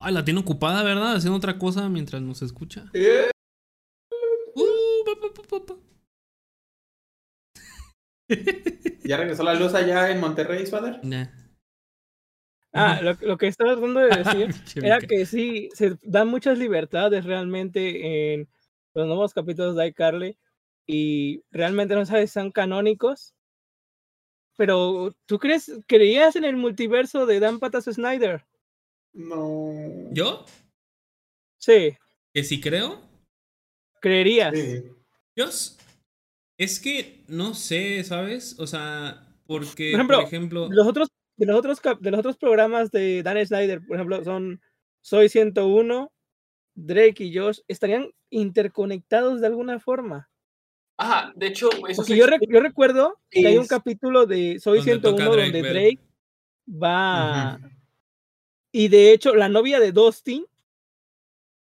Ay, 0.01 0.13
la 0.13 0.25
tiene 0.25 0.41
ocupada, 0.41 0.83
¿verdad? 0.83 1.15
Haciendo 1.15 1.37
otra 1.37 1.59
cosa 1.59 1.89
mientras 1.89 2.21
nos 2.21 2.43
escucha. 2.43 2.91
¿Eh? 2.93 3.31
¿Ya 9.05 9.17
regresó 9.17 9.43
la 9.43 9.55
luz 9.55 9.75
allá 9.75 10.11
en 10.11 10.21
Monterrey, 10.21 10.67
Swader? 10.67 11.01
Ah, 12.75 13.01
lo, 13.03 13.13
lo, 13.21 13.37
que 13.37 13.49
estaba 13.49 13.73
tratando 13.73 14.01
de 14.01 14.17
decir 14.17 14.55
era 14.85 14.99
que 15.01 15.27
sí, 15.27 15.69
se 15.75 15.97
dan 16.03 16.29
muchas 16.29 16.59
libertades 16.59 17.25
realmente 17.25 18.35
en 18.35 18.49
los 18.95 19.07
nuevos 19.07 19.35
capítulos 19.35 19.77
de 19.77 19.89
iCarly 19.89 20.39
y 20.87 21.43
realmente 21.51 21.95
no 21.95 22.07
sabes 22.07 22.31
si 22.31 22.35
son 22.35 22.51
canónicos. 22.51 23.35
Pero, 24.57 25.15
¿tú 25.27 25.39
crees, 25.39 25.73
creías 25.87 26.37
en 26.37 26.45
el 26.45 26.57
multiverso 26.57 27.27
de 27.27 27.41
Dan 27.41 27.59
Patas 27.59 27.85
Snyder? 27.85 28.45
No. 29.13 29.73
¿Yo? 30.13 30.45
Sí. 31.59 31.97
¿Que 32.33 32.45
sí 32.45 32.61
creo? 32.61 33.01
¿Creerías? 34.01 34.55
Sí. 34.55 34.85
Yo, 35.37 35.47
es 36.59 36.81
que 36.81 37.25
no 37.29 37.55
sé, 37.55 38.05
¿sabes? 38.05 38.59
O 38.59 38.67
sea, 38.67 39.27
porque, 39.47 39.93
por 39.93 40.01
ejemplo, 40.01 40.17
por 40.17 40.27
ejemplo 40.27 40.69
los 40.71 40.87
otros 40.87 41.09
de 41.47 41.53
los 41.53 41.59
otros 41.59 41.81
de 42.01 42.11
los 42.13 42.21
otros 42.21 42.37
programas 42.37 42.93
de 42.93 43.23
Dan 43.25 43.45
Snyder, 43.45 43.85
por 43.85 43.97
ejemplo, 43.97 44.23
son 44.23 44.61
Soy 45.01 45.29
101, 45.29 46.13
Drake 46.75 47.25
y 47.25 47.37
Josh, 47.37 47.59
estarían 47.67 48.11
interconectados 48.31 49.41
de 49.41 49.49
alguna 49.49 49.81
forma. 49.81 50.31
Ajá, 50.97 51.33
de 51.35 51.49
hecho, 51.49 51.69
eso 51.89 52.05
yo, 52.07 52.27
yo, 52.49 52.61
recuerdo 52.61 53.19
que 53.29 53.45
hay 53.45 53.59
un 53.59 53.67
capítulo 53.67 54.25
de 54.25 54.61
Soy 54.61 54.83
101 54.83 55.25
donde 55.25 55.63
Drake 55.63 56.01
va. 56.69 57.59
Y 58.71 58.87
de 58.87 59.13
hecho, 59.13 59.35
la 59.35 59.49
novia 59.49 59.81
de 59.81 59.91
Dustin 59.91 60.47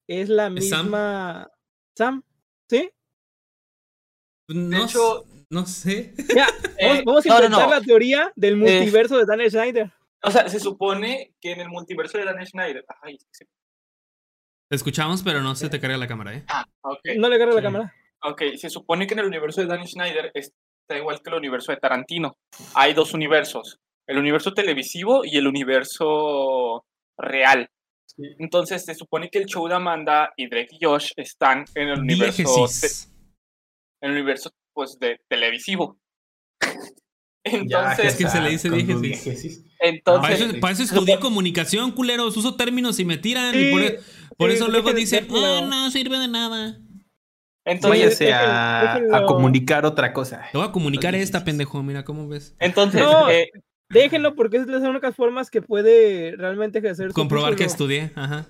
es 0.08 0.28
la 0.28 0.50
misma. 0.50 1.48
Sam, 1.94 2.24
¿sí? 2.68 2.90
No, 4.48 4.76
de 4.76 4.84
hecho, 4.84 5.24
no 5.50 5.66
sé. 5.66 6.14
Ya, 6.34 6.46
vamos, 6.82 7.04
vamos 7.04 7.26
a 7.26 7.28
intentar 7.28 7.70
la 7.70 7.80
teoría 7.80 8.32
del 8.36 8.56
multiverso 8.56 9.18
de 9.18 9.24
Dan 9.24 9.48
Schneider. 9.48 9.92
O 10.22 10.30
sea, 10.30 10.48
se 10.48 10.60
supone 10.60 11.34
que 11.40 11.52
en 11.52 11.60
el 11.60 11.68
multiverso 11.68 12.18
de 12.18 12.24
Dan 12.24 12.44
Schneider. 12.44 12.84
Ay, 13.02 13.18
sí. 13.30 13.44
Te 14.68 14.76
escuchamos, 14.76 15.22
pero 15.22 15.40
no 15.40 15.54
se 15.54 15.70
te 15.70 15.80
carga 15.80 15.96
la 15.96 16.08
cámara, 16.08 16.34
¿eh? 16.34 16.44
Ah, 16.48 16.64
ok. 16.82 17.00
No 17.16 17.28
le 17.28 17.38
carga 17.38 17.54
la 17.54 17.62
cámara. 17.62 17.94
Ok, 18.22 18.42
se 18.56 18.68
supone 18.68 19.06
que 19.06 19.14
en 19.14 19.20
el 19.20 19.26
universo 19.26 19.60
de 19.60 19.68
Dan 19.68 19.86
Schneider 19.86 20.30
está 20.34 20.96
igual 20.96 21.22
que 21.22 21.30
el 21.30 21.36
universo 21.36 21.72
de 21.72 21.78
Tarantino. 21.78 22.36
Hay 22.74 22.92
dos 22.92 23.14
universos: 23.14 23.78
el 24.06 24.18
universo 24.18 24.52
televisivo 24.52 25.24
y 25.24 25.36
el 25.38 25.46
universo 25.46 26.84
real. 27.16 27.70
Entonces, 28.38 28.84
se 28.84 28.94
supone 28.94 29.30
que 29.30 29.38
el 29.38 29.46
show 29.46 29.68
de 29.68 29.76
Amanda 29.76 30.32
y 30.36 30.48
Drake 30.48 30.70
y 30.72 30.84
Josh 30.84 31.12
están 31.16 31.64
en 31.74 31.88
el 31.88 32.00
universo. 32.00 32.66
En 34.00 34.10
el 34.10 34.16
universo 34.16 34.50
pues 34.78 34.96
de 35.00 35.20
televisivo. 35.26 35.98
Entonces, 37.42 38.04
es 38.04 38.14
que 38.14 38.28
se 38.28 38.40
le 38.40 38.50
dice 38.50 38.70
dije 38.70 38.92
Entonces, 39.80 40.54
para 40.60 40.72
eso, 40.72 40.84
estudié 40.84 41.18
comunicación, 41.18 41.90
culeros, 41.90 42.36
uso 42.36 42.54
términos 42.54 43.00
y 43.00 43.04
me 43.04 43.16
tiran. 43.16 43.58
Y 43.58 43.72
por, 43.72 43.82
e, 43.82 43.98
Por 44.36 44.50
eso 44.52 44.68
luego 44.68 44.92
dicen, 44.92 45.26
ah, 45.32 45.66
no 45.68 45.90
sirve 45.90 46.16
de 46.18 46.28
nada. 46.28 46.78
Entonces, 47.64 48.20
Váyase 48.20 48.32
a, 48.32 49.24
comunicar 49.26 49.84
otra 49.84 50.12
cosa. 50.12 50.46
Te 50.52 50.58
voy 50.58 50.68
a 50.68 50.70
comunicar 50.70 51.16
esta, 51.16 51.44
pendejo, 51.44 51.82
mira 51.82 52.04
cómo 52.04 52.28
ves. 52.28 52.54
Entonces, 52.60 53.02
eh, 53.32 53.50
déjenlo 53.88 54.36
porque 54.36 54.58
es 54.58 54.66
de 54.66 54.74
las 54.74 54.82
únicas 54.82 55.16
formas 55.16 55.50
que 55.50 55.60
puede 55.60 56.36
realmente 56.36 56.78
ejercer. 56.78 57.10
Comprobar 57.10 57.56
que 57.56 57.64
estudié, 57.64 58.12
ajá. 58.14 58.46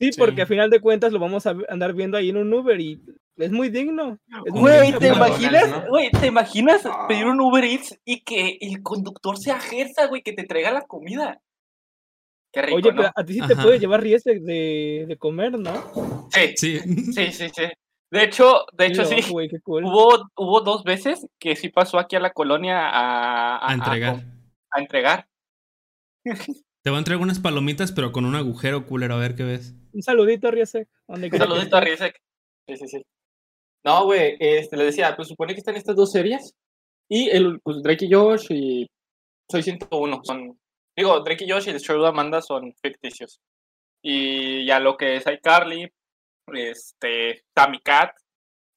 Sí, 0.00 0.10
porque 0.18 0.42
a 0.42 0.46
final 0.46 0.70
de 0.70 0.80
cuentas 0.80 1.12
lo 1.12 1.20
vamos 1.20 1.46
a 1.46 1.56
andar 1.68 1.94
viendo 1.94 2.16
ahí 2.16 2.30
en 2.30 2.36
un 2.36 2.52
Uber 2.52 2.80
y 2.80 3.00
es 3.38 3.52
muy 3.52 3.68
digno. 3.70 4.18
Güey, 4.48 4.92
¿te 4.98 5.08
imaginas, 5.08 5.88
güey, 5.88 6.10
¿te 6.10 6.26
imaginas 6.26 6.82
pedir 7.06 7.26
un 7.26 7.40
Uber 7.40 7.64
Eats 7.64 7.98
y 8.04 8.20
que 8.20 8.58
el 8.60 8.82
conductor 8.82 9.38
sea 9.38 9.60
Gersa, 9.60 10.06
güey, 10.06 10.22
que 10.22 10.32
te 10.32 10.44
traiga 10.44 10.72
la 10.72 10.82
comida? 10.82 11.40
Qué 12.52 12.62
rico, 12.62 12.76
Oye, 12.76 12.92
pero 12.92 13.10
a 13.14 13.24
ti 13.24 13.34
sí 13.34 13.40
te 13.46 13.56
puede 13.56 13.78
llevar 13.78 14.02
riesgo 14.02 14.32
de, 14.32 15.04
de, 15.06 15.16
comer, 15.18 15.58
¿no? 15.58 16.28
Sí, 16.30 16.54
sí, 16.56 16.80
sí, 17.12 17.32
sí, 17.32 17.48
sí. 17.54 17.64
De 18.10 18.24
hecho, 18.24 18.64
de 18.72 18.86
hecho 18.86 19.04
sí. 19.04 19.16
hubo, 19.30 20.30
hubo 20.34 20.60
dos 20.62 20.82
veces 20.82 21.26
que 21.38 21.56
sí 21.56 21.68
pasó 21.68 21.98
aquí 21.98 22.16
a 22.16 22.20
la 22.20 22.32
colonia 22.32 22.88
a, 22.88 23.68
a, 23.68 23.74
entregar. 23.74 24.24
A, 24.70 24.80
entregar. 24.80 25.28
Te 26.24 26.90
voy 26.90 26.96
a 26.96 26.98
entregar 26.98 27.22
unas 27.22 27.38
palomitas, 27.38 27.92
pero 27.92 28.12
con 28.12 28.24
un 28.24 28.34
agujero 28.34 28.86
culero, 28.86 29.14
a 29.14 29.18
ver 29.18 29.34
qué 29.34 29.42
ves. 29.42 29.74
Un 29.92 30.02
saludito 30.02 30.48
a 30.48 30.50
Riesek. 30.50 30.88
Un 31.06 31.30
saludito 31.30 31.76
a 31.76 31.80
Riesek. 31.80 32.18
Sí, 32.66 32.76
sí, 32.76 32.88
sí. 32.88 33.06
No, 33.84 34.04
güey, 34.04 34.36
este, 34.40 34.76
le 34.76 34.84
decía, 34.84 35.14
pues 35.16 35.28
supone 35.28 35.54
que 35.54 35.60
están 35.60 35.76
estas 35.76 35.96
dos 35.96 36.10
series. 36.12 36.54
Y 37.08 37.30
el, 37.30 37.60
pues, 37.60 37.82
Drake 37.82 38.06
y 38.06 38.12
Josh 38.12 38.46
y 38.50 38.86
Soy 39.50 39.62
101 39.62 40.20
son. 40.24 40.58
Digo, 40.96 41.20
Drake 41.20 41.44
y 41.44 41.50
Josh 41.50 41.68
y 41.68 41.70
el 41.70 41.80
show 41.80 42.00
de 42.00 42.08
Amanda 42.08 42.42
son 42.42 42.74
ficticios. 42.82 43.40
Y 44.02 44.66
ya 44.66 44.80
lo 44.80 44.96
que 44.96 45.16
es 45.16 45.24
iCarly, 45.26 45.90
este, 46.52 47.44
Tammy 47.54 47.80
Cat 47.80 48.10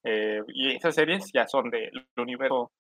eh, 0.04 0.41
y 0.47 0.76
esas 0.76 0.95
series 0.95 1.30
ya 1.34 1.47
son 1.47 1.70
del 1.70 2.08
universo 2.18 2.72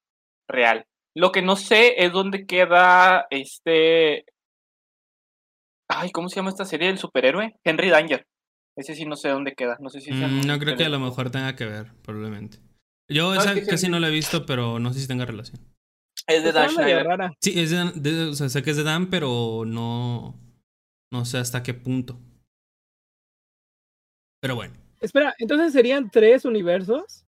real. 0.47 0.85
Lo 1.15 1.31
que 1.31 1.41
no 1.41 1.55
sé 1.55 2.03
es 2.03 2.11
dónde 2.11 2.45
queda 2.45 3.27
este. 3.29 4.25
Ay, 5.89 6.11
¿cómo 6.11 6.29
se 6.29 6.37
llama 6.37 6.49
esta 6.49 6.65
serie 6.65 6.87
del 6.87 6.97
superhéroe? 6.97 7.53
Henry 7.63 7.89
Danger. 7.89 8.25
Ese 8.75 8.95
sí 8.95 9.05
no 9.05 9.15
sé 9.15 9.29
dónde 9.29 9.53
queda. 9.53 9.77
No 9.79 9.89
sé 9.89 10.01
si 10.01 10.11
mm, 10.11 10.45
No 10.45 10.59
creo 10.59 10.77
que 10.77 10.85
a 10.85 10.89
lo 10.89 10.99
mejor 10.99 11.29
tenga 11.29 11.55
que 11.55 11.65
ver, 11.65 11.91
probablemente. 12.03 12.59
Yo 13.09 13.33
esa 13.33 13.53
casi 13.65 13.89
no 13.89 13.99
la 13.99 14.07
he 14.07 14.11
visto, 14.11 14.45
pero 14.45 14.79
no 14.79 14.93
sé 14.93 15.01
si 15.01 15.07
tenga 15.07 15.25
relación. 15.25 15.59
Es 16.27 16.43
de 16.43 16.51
Dan 16.51 16.69
Schneider. 16.69 17.07
Sí, 17.41 17.59
es 17.59 17.71
de, 17.71 18.23
o 18.25 18.33
sea, 18.33 18.47
sé 18.47 18.63
que 18.63 18.71
es 18.71 18.77
de 18.77 18.83
Dan, 18.83 19.09
pero 19.09 19.63
no. 19.65 20.39
No 21.11 21.25
sé 21.25 21.39
hasta 21.39 21.61
qué 21.61 21.73
punto. 21.73 22.17
Pero 24.41 24.55
bueno. 24.55 24.75
Espera, 25.01 25.35
entonces 25.39 25.73
serían 25.73 26.09
tres 26.09 26.45
universos. 26.45 27.25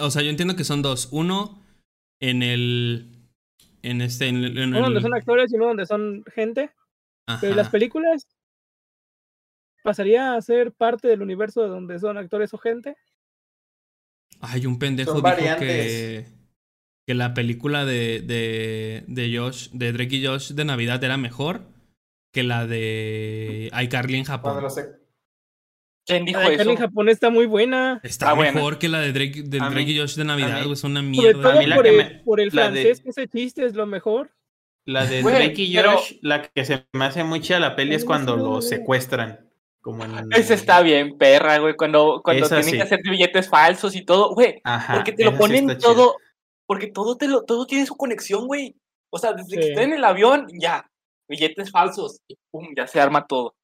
O 0.00 0.10
sea, 0.10 0.22
yo 0.22 0.30
entiendo 0.30 0.56
que 0.56 0.64
son 0.64 0.82
dos. 0.82 1.08
Uno 1.10 1.62
en 2.20 2.42
el. 2.42 3.28
En 3.82 4.00
este. 4.02 4.28
En, 4.28 4.44
uno 4.56 4.82
donde 4.82 5.00
son 5.00 5.14
actores 5.14 5.52
y 5.52 5.56
uno 5.56 5.66
donde 5.66 5.86
son 5.86 6.24
gente. 6.32 6.70
Pero 7.40 7.54
las 7.54 7.70
películas. 7.70 8.28
¿Pasaría 9.86 10.34
a 10.34 10.42
ser 10.42 10.72
parte 10.72 11.06
del 11.06 11.22
universo 11.22 11.62
de 11.62 11.68
donde 11.68 12.00
son 12.00 12.18
actores 12.18 12.52
o 12.52 12.58
gente? 12.58 12.96
Ay, 14.40 14.66
un 14.66 14.80
pendejo 14.80 15.20
dijo 15.20 15.56
que. 15.60 16.26
Que 17.06 17.14
la 17.14 17.34
película 17.34 17.84
de, 17.84 18.20
de, 18.20 19.04
de 19.06 19.38
Josh, 19.38 19.70
de 19.70 19.92
Drake 19.92 20.16
y 20.16 20.26
Josh 20.26 20.54
de 20.54 20.64
Navidad 20.64 21.04
era 21.04 21.16
mejor 21.16 21.68
que 22.32 22.42
la 22.42 22.66
de 22.66 23.70
iCarly 23.80 24.16
en 24.18 24.24
Japón. 24.24 24.60
¿Quién 26.04 26.24
dijo 26.24 26.40
la 26.40 26.48
de 26.48 26.54
eso? 26.56 26.68
en 26.68 26.76
Japón 26.78 27.08
está 27.08 27.30
muy 27.30 27.46
buena. 27.46 28.00
Está 28.02 28.34
mejor 28.34 28.80
que 28.80 28.88
la 28.88 28.98
de 28.98 29.12
Drake, 29.12 29.44
de 29.44 29.58
Drake 29.58 29.92
y 29.92 29.98
Josh 30.00 30.16
de 30.16 30.24
Navidad, 30.24 30.68
Es 30.68 30.82
una 30.82 31.00
mierda. 31.00 31.54
Sobre 31.54 31.64
todo 31.64 31.76
por, 31.76 31.86
el, 31.86 32.22
por 32.22 32.40
el 32.40 32.50
francés, 32.50 33.00
que 33.02 33.10
ese 33.10 33.28
chiste 33.28 33.64
es 33.64 33.76
lo 33.76 33.86
mejor. 33.86 34.32
La 34.84 35.06
de 35.06 35.22
Drake 35.22 35.62
y 35.62 35.76
Josh, 35.76 36.14
la 36.22 36.42
que 36.42 36.64
se 36.64 36.88
me 36.92 37.04
hace 37.04 37.22
mucha 37.22 37.60
la 37.60 37.76
peli 37.76 37.94
es 37.94 38.04
cuando 38.04 38.36
lo 38.36 38.60
secuestran. 38.62 39.46
Como 39.86 40.04
en... 40.04 40.32
Esa 40.32 40.54
está 40.54 40.82
bien, 40.82 41.16
perra, 41.16 41.58
güey. 41.58 41.76
Cuando, 41.76 42.20
cuando 42.24 42.48
tienen 42.48 42.72
que 42.72 42.82
hacer 42.82 42.98
billetes 43.08 43.48
falsos 43.48 43.94
y 43.94 44.04
todo, 44.04 44.34
güey. 44.34 44.60
Porque 44.92 45.12
te 45.12 45.24
lo 45.24 45.38
ponen 45.38 45.78
todo. 45.78 46.16
Porque 46.66 46.88
todo, 46.88 47.16
te 47.16 47.28
lo, 47.28 47.44
todo 47.44 47.66
tiene 47.66 47.86
su 47.86 47.96
conexión, 47.96 48.48
güey. 48.48 48.74
O 49.10 49.18
sea, 49.20 49.32
desde 49.32 49.56
que 49.56 49.68
está 49.68 49.82
en 49.82 49.92
el 49.92 50.02
avión, 50.02 50.48
ya. 50.60 50.90
Billetes 51.28 51.70
falsos. 51.70 52.20
Y 52.26 52.36
pum, 52.50 52.66
ya 52.76 52.88
se 52.88 53.00
arma 53.00 53.28
todo. 53.28 53.54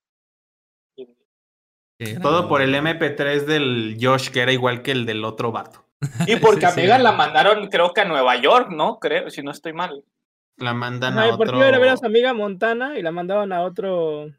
Todo 2.23 2.47
por 2.47 2.63
el 2.63 2.73
MP3 2.73 3.41
del 3.45 3.99
Josh, 4.01 4.31
que 4.31 4.43
era 4.43 4.53
igual 4.53 4.83
que 4.83 4.93
el 4.93 5.05
del 5.07 5.25
otro 5.25 5.51
vato. 5.51 5.85
Y 6.29 6.37
porque 6.37 6.67
a 6.67 6.71
Megan 6.71 7.03
la 7.03 7.11
mandaron, 7.11 7.67
creo 7.67 7.93
que 7.93 8.03
a 8.03 8.05
Nueva 8.05 8.37
York, 8.37 8.69
¿no? 8.71 9.01
Creo, 9.01 9.29
si 9.29 9.43
no 9.43 9.51
estoy 9.51 9.73
mal. 9.73 10.05
La 10.57 10.73
mandan 10.73 11.19
a 11.19 11.25
otro... 11.25 11.39
Porque 11.39 11.57
iba 11.57 11.67
a 11.67 11.79
ver 11.81 11.89
a 11.89 11.97
su 11.97 12.07
amiga 12.07 12.33
Montana 12.33 12.97
y 12.97 13.03
la 13.03 13.11
mandaban 13.11 13.53
a 13.53 13.65
otro 13.65 14.31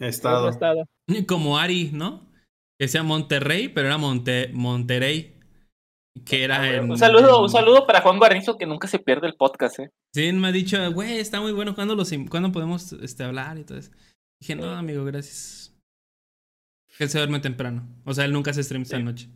estado. 0.00 0.48
estado. 0.48 0.84
Como 1.28 1.58
Ari, 1.58 1.90
¿no? 1.92 2.30
Que 2.78 2.88
sea 2.88 3.02
Monterrey, 3.02 3.68
pero 3.68 3.88
era 3.88 3.98
Monte... 3.98 4.50
Monterrey. 4.52 5.36
Que 6.24 6.44
era 6.44 6.62
ah, 6.62 6.82
Un 6.82 6.98
saludo, 6.98 7.42
un 7.42 7.48
saludo 7.48 7.86
para 7.86 8.00
Juan 8.00 8.18
Guarnizo 8.18 8.58
que 8.58 8.66
nunca 8.66 8.88
se 8.88 8.98
pierde 8.98 9.28
el 9.28 9.36
podcast, 9.36 9.78
¿eh? 9.78 9.90
Sí, 10.12 10.32
me 10.32 10.48
ha 10.48 10.52
dicho, 10.52 10.76
güey, 10.92 11.18
está 11.18 11.40
muy 11.40 11.52
bueno, 11.52 11.74
¿cuándo, 11.74 11.94
los, 11.94 12.12
¿cuándo 12.28 12.50
podemos 12.50 12.92
este, 12.94 13.22
hablar? 13.22 13.58
Y 13.58 13.64
todo 13.64 13.78
eso. 13.78 13.92
Dije, 14.40 14.56
no, 14.56 14.70
amigo, 14.70 15.04
gracias. 15.04 15.72
Él 16.98 17.08
se 17.08 17.18
duerme 17.18 17.40
temprano. 17.40 17.88
O 18.04 18.12
sea, 18.12 18.24
él 18.24 18.32
nunca 18.32 18.52
se 18.52 18.62
stream 18.62 18.82
esta 18.82 18.98
noche. 18.98 19.28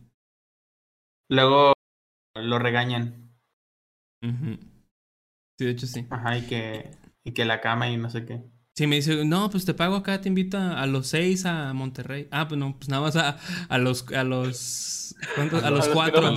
Luego 1.29 1.73
lo 2.35 2.59
regañan. 2.59 3.31
Sí, 4.21 5.65
de 5.65 5.71
hecho 5.71 5.87
sí. 5.87 6.05
Ajá, 6.09 6.37
y 6.37 6.45
que, 6.45 6.91
y 7.23 7.33
que 7.33 7.45
la 7.45 7.61
cama 7.61 7.89
y 7.89 7.97
no 7.97 8.09
sé 8.09 8.25
qué. 8.25 8.43
Sí, 8.77 8.87
me 8.87 8.97
dice, 8.97 9.23
no, 9.23 9.49
pues 9.49 9.63
te 9.63 9.73
pago 9.73 9.95
acá, 9.95 10.19
te 10.19 10.27
invito 10.27 10.57
a, 10.57 10.85
los 10.85 11.07
seis 11.07 11.45
a 11.45 11.73
Monterrey. 11.73 12.27
Ah, 12.29 12.45
pues 12.47 12.59
no, 12.59 12.75
pues 12.77 12.89
nada 12.89 13.03
más 13.03 13.15
a, 13.15 13.37
a 13.69 13.77
los, 13.77 14.11
a 14.11 14.25
los, 14.25 15.15
¿cuántos? 15.33 15.63
A 15.63 15.69
los 15.69 15.87
cuatro. 15.87 16.35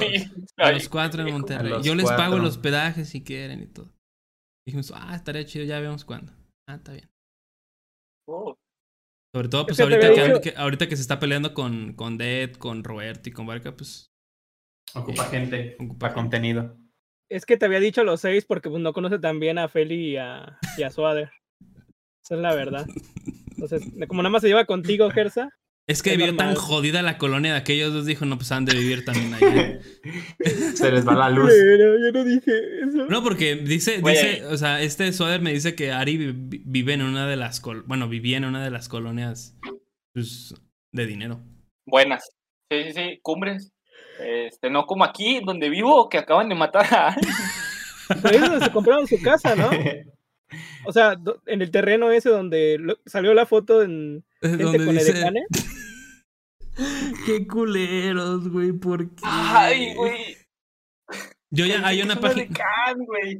A 0.57 0.73
los 0.73 0.89
cuatro 0.89 1.27
en 1.27 1.33
Monterrey. 1.33 1.83
Yo 1.83 1.97
les 1.97 2.07
pago 2.07 2.39
los 2.39 2.51
hospedaje 2.51 3.05
si 3.05 3.25
quieren 3.25 3.63
y 3.63 3.67
todo. 3.67 3.93
Dijimos, 4.65 4.93
ah, 4.95 5.17
estaría 5.17 5.45
chido, 5.47 5.65
ya 5.65 5.81
vemos 5.81 6.05
cuándo. 6.05 6.33
Ah, 6.69 6.77
está 6.77 6.93
bien. 6.93 7.11
Oh. 8.29 8.55
Sobre 9.35 9.49
todo, 9.49 9.67
pues 9.67 9.81
ahorita 9.81 10.41
que, 10.41 10.55
ahorita 10.57 10.89
que 10.89 10.97
se 10.97 11.03
está 11.03 11.19
peleando 11.19 11.55
con, 11.55 11.95
con 11.95 12.19
Dead, 12.19 12.53
con 12.53 12.85
Roberto 12.85 13.29
y 13.29 13.33
con 13.33 13.47
Barca, 13.47 13.77
pues. 13.77 14.13
Ocupa 14.95 15.25
gente, 15.25 15.77
ocupa 15.81 16.15
contenido. 16.15 16.77
Es 17.31 17.45
que 17.45 17.57
te 17.57 17.67
había 17.67 17.81
dicho 17.81 18.05
los 18.05 18.21
seis 18.21 18.45
porque 18.45 18.71
pues, 18.71 18.81
no 18.81 18.93
conoce 18.93 19.19
tan 19.19 19.41
bien 19.41 19.59
a 19.59 19.69
Feli 19.69 20.13
y 20.13 20.17
a, 20.17 20.59
y 20.79 20.83
a 20.83 20.91
Suader. 20.91 21.31
Esa 22.29 22.35
es 22.35 22.41
la 22.43 22.55
verdad. 22.55 22.87
Entonces, 23.53 23.83
como 24.07 24.23
nada 24.23 24.31
más 24.31 24.43
se 24.43 24.49
lleva 24.49 24.67
contigo, 24.67 25.09
Gersa, 25.09 25.49
es 25.87 26.03
que 26.03 26.19
vio 26.19 26.37
tan 26.37 26.55
jodida 26.55 27.01
la 27.01 27.17
colonia 27.17 27.53
de 27.53 27.59
aquellos 27.59 27.95
dos, 27.95 28.05
dijo, 28.05 28.27
no, 28.27 28.37
pues 28.37 28.53
han 28.53 28.67
de 28.67 28.77
vivir 28.77 29.07
también 29.07 29.33
ahí. 29.33 29.79
Se 30.75 30.93
les 30.93 31.09
va 31.09 31.15
la 31.15 31.31
luz. 31.31 31.49
Pero 31.49 31.95
yo 31.99 32.13
no 32.13 32.25
dije 32.27 32.53
eso. 32.87 33.07
No, 33.07 33.23
porque 33.23 33.57
dice, 33.57 34.03
dice, 34.03 34.45
o 34.45 34.59
sea, 34.59 34.83
este 34.83 35.11
Suader 35.15 35.41
me 35.41 35.55
dice 35.55 35.75
que 35.75 35.91
Ari 35.91 36.35
vive 36.37 36.93
en 36.93 37.01
una 37.01 37.27
de 37.27 37.37
las, 37.37 37.63
bueno, 37.87 38.11
vivía 38.11 38.37
en 38.37 38.45
una 38.45 38.63
de 38.63 38.71
las 38.71 38.91
colonias 38.91 39.57
pues, 40.13 40.55
de 40.93 41.07
dinero. 41.07 41.41
Buenas. 41.87 42.29
Sí, 42.71 42.83
sí, 42.85 42.93
sí, 42.93 43.21
cumbres. 43.23 43.73
Este, 44.21 44.69
no 44.69 44.85
como 44.85 45.05
aquí, 45.05 45.41
donde 45.43 45.71
vivo, 45.71 46.11
que 46.11 46.19
acaban 46.19 46.51
de 46.51 46.55
matar 46.55 46.85
a 46.93 47.09
Ari. 47.09 47.29
Pero 48.23 48.41
donde 48.41 48.67
se 48.67 48.73
compraron 48.73 49.07
su 49.07 49.19
casa, 49.23 49.57
¿no? 49.57 49.71
O 50.85 50.93
sea, 50.93 51.19
en 51.47 51.63
el 51.63 51.71
terreno 51.71 52.11
ese 52.11 52.31
donde 52.31 52.97
salió 53.07 53.35
la 53.35 53.47
foto 53.47 53.83
en 53.83 54.25
gente 54.41 54.65
con 54.65 54.95
dice... 54.95 55.15
Qué 57.27 57.47
culeros, 57.47 58.49
güey, 58.49 58.73
¿por 58.73 59.11
qué? 59.11 59.23
Ay, 59.25 59.95
güey. 59.95 60.37
Yo 61.51 61.67
ya 61.67 61.87
hay 61.87 62.03
una 62.03 62.21
página. 62.21 62.55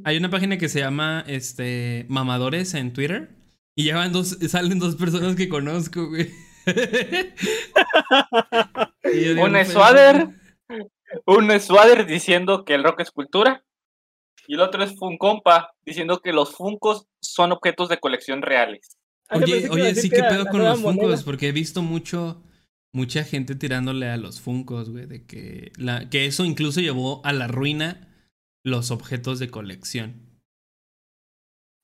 Hay 0.03 0.17
una 0.17 0.29
página 0.29 0.57
que 0.57 0.67
se 0.67 0.79
llama 0.79 1.23
este 1.27 2.05
Mamadores 2.09 2.73
en 2.73 2.91
Twitter. 2.91 3.29
Y 3.75 3.83
llevan 3.83 4.11
dos, 4.11 4.37
salen 4.47 4.79
dos 4.79 4.95
personas 4.95 5.35
que 5.35 5.47
conozco, 5.47 6.09
güey. 6.09 6.29
un 9.41 9.65
Swader. 9.65 10.29
Un 11.25 11.59
Swader 11.59 12.05
diciendo 12.05 12.65
que 12.65 12.73
el 12.73 12.83
rock 12.83 13.01
es 13.01 13.11
cultura. 13.11 13.63
Y 14.49 14.55
el 14.55 14.61
otro 14.61 14.83
es 14.83 14.95
Funcompa 14.97 15.75
diciendo 15.85 16.21
que 16.21 16.33
los 16.33 16.55
Funcos 16.55 17.05
son 17.21 17.51
objetos 17.51 17.87
de 17.87 17.99
colección 17.99 18.41
reales. 18.41 18.97
Oye, 19.29 19.69
oye, 19.69 19.93
sí, 19.93 20.09
¿qué 20.09 20.23
pedo 20.23 20.47
con 20.47 20.63
los 20.63 20.81
Funcos? 20.81 21.23
Porque 21.23 21.49
he 21.49 21.51
visto 21.51 21.83
mucho 21.83 22.41
mucha 22.91 23.23
gente 23.23 23.53
tirándole 23.53 24.09
a 24.09 24.17
los 24.17 24.41
Funcos, 24.41 24.89
güey, 24.89 25.05
de 25.05 25.23
que, 25.27 25.71
la, 25.77 26.09
que 26.09 26.25
eso 26.25 26.45
incluso 26.45 26.81
llevó 26.81 27.23
a 27.23 27.31
la 27.31 27.47
ruina 27.47 28.07
los 28.65 28.89
objetos 28.89 29.37
de 29.37 29.51
colección. 29.51 30.41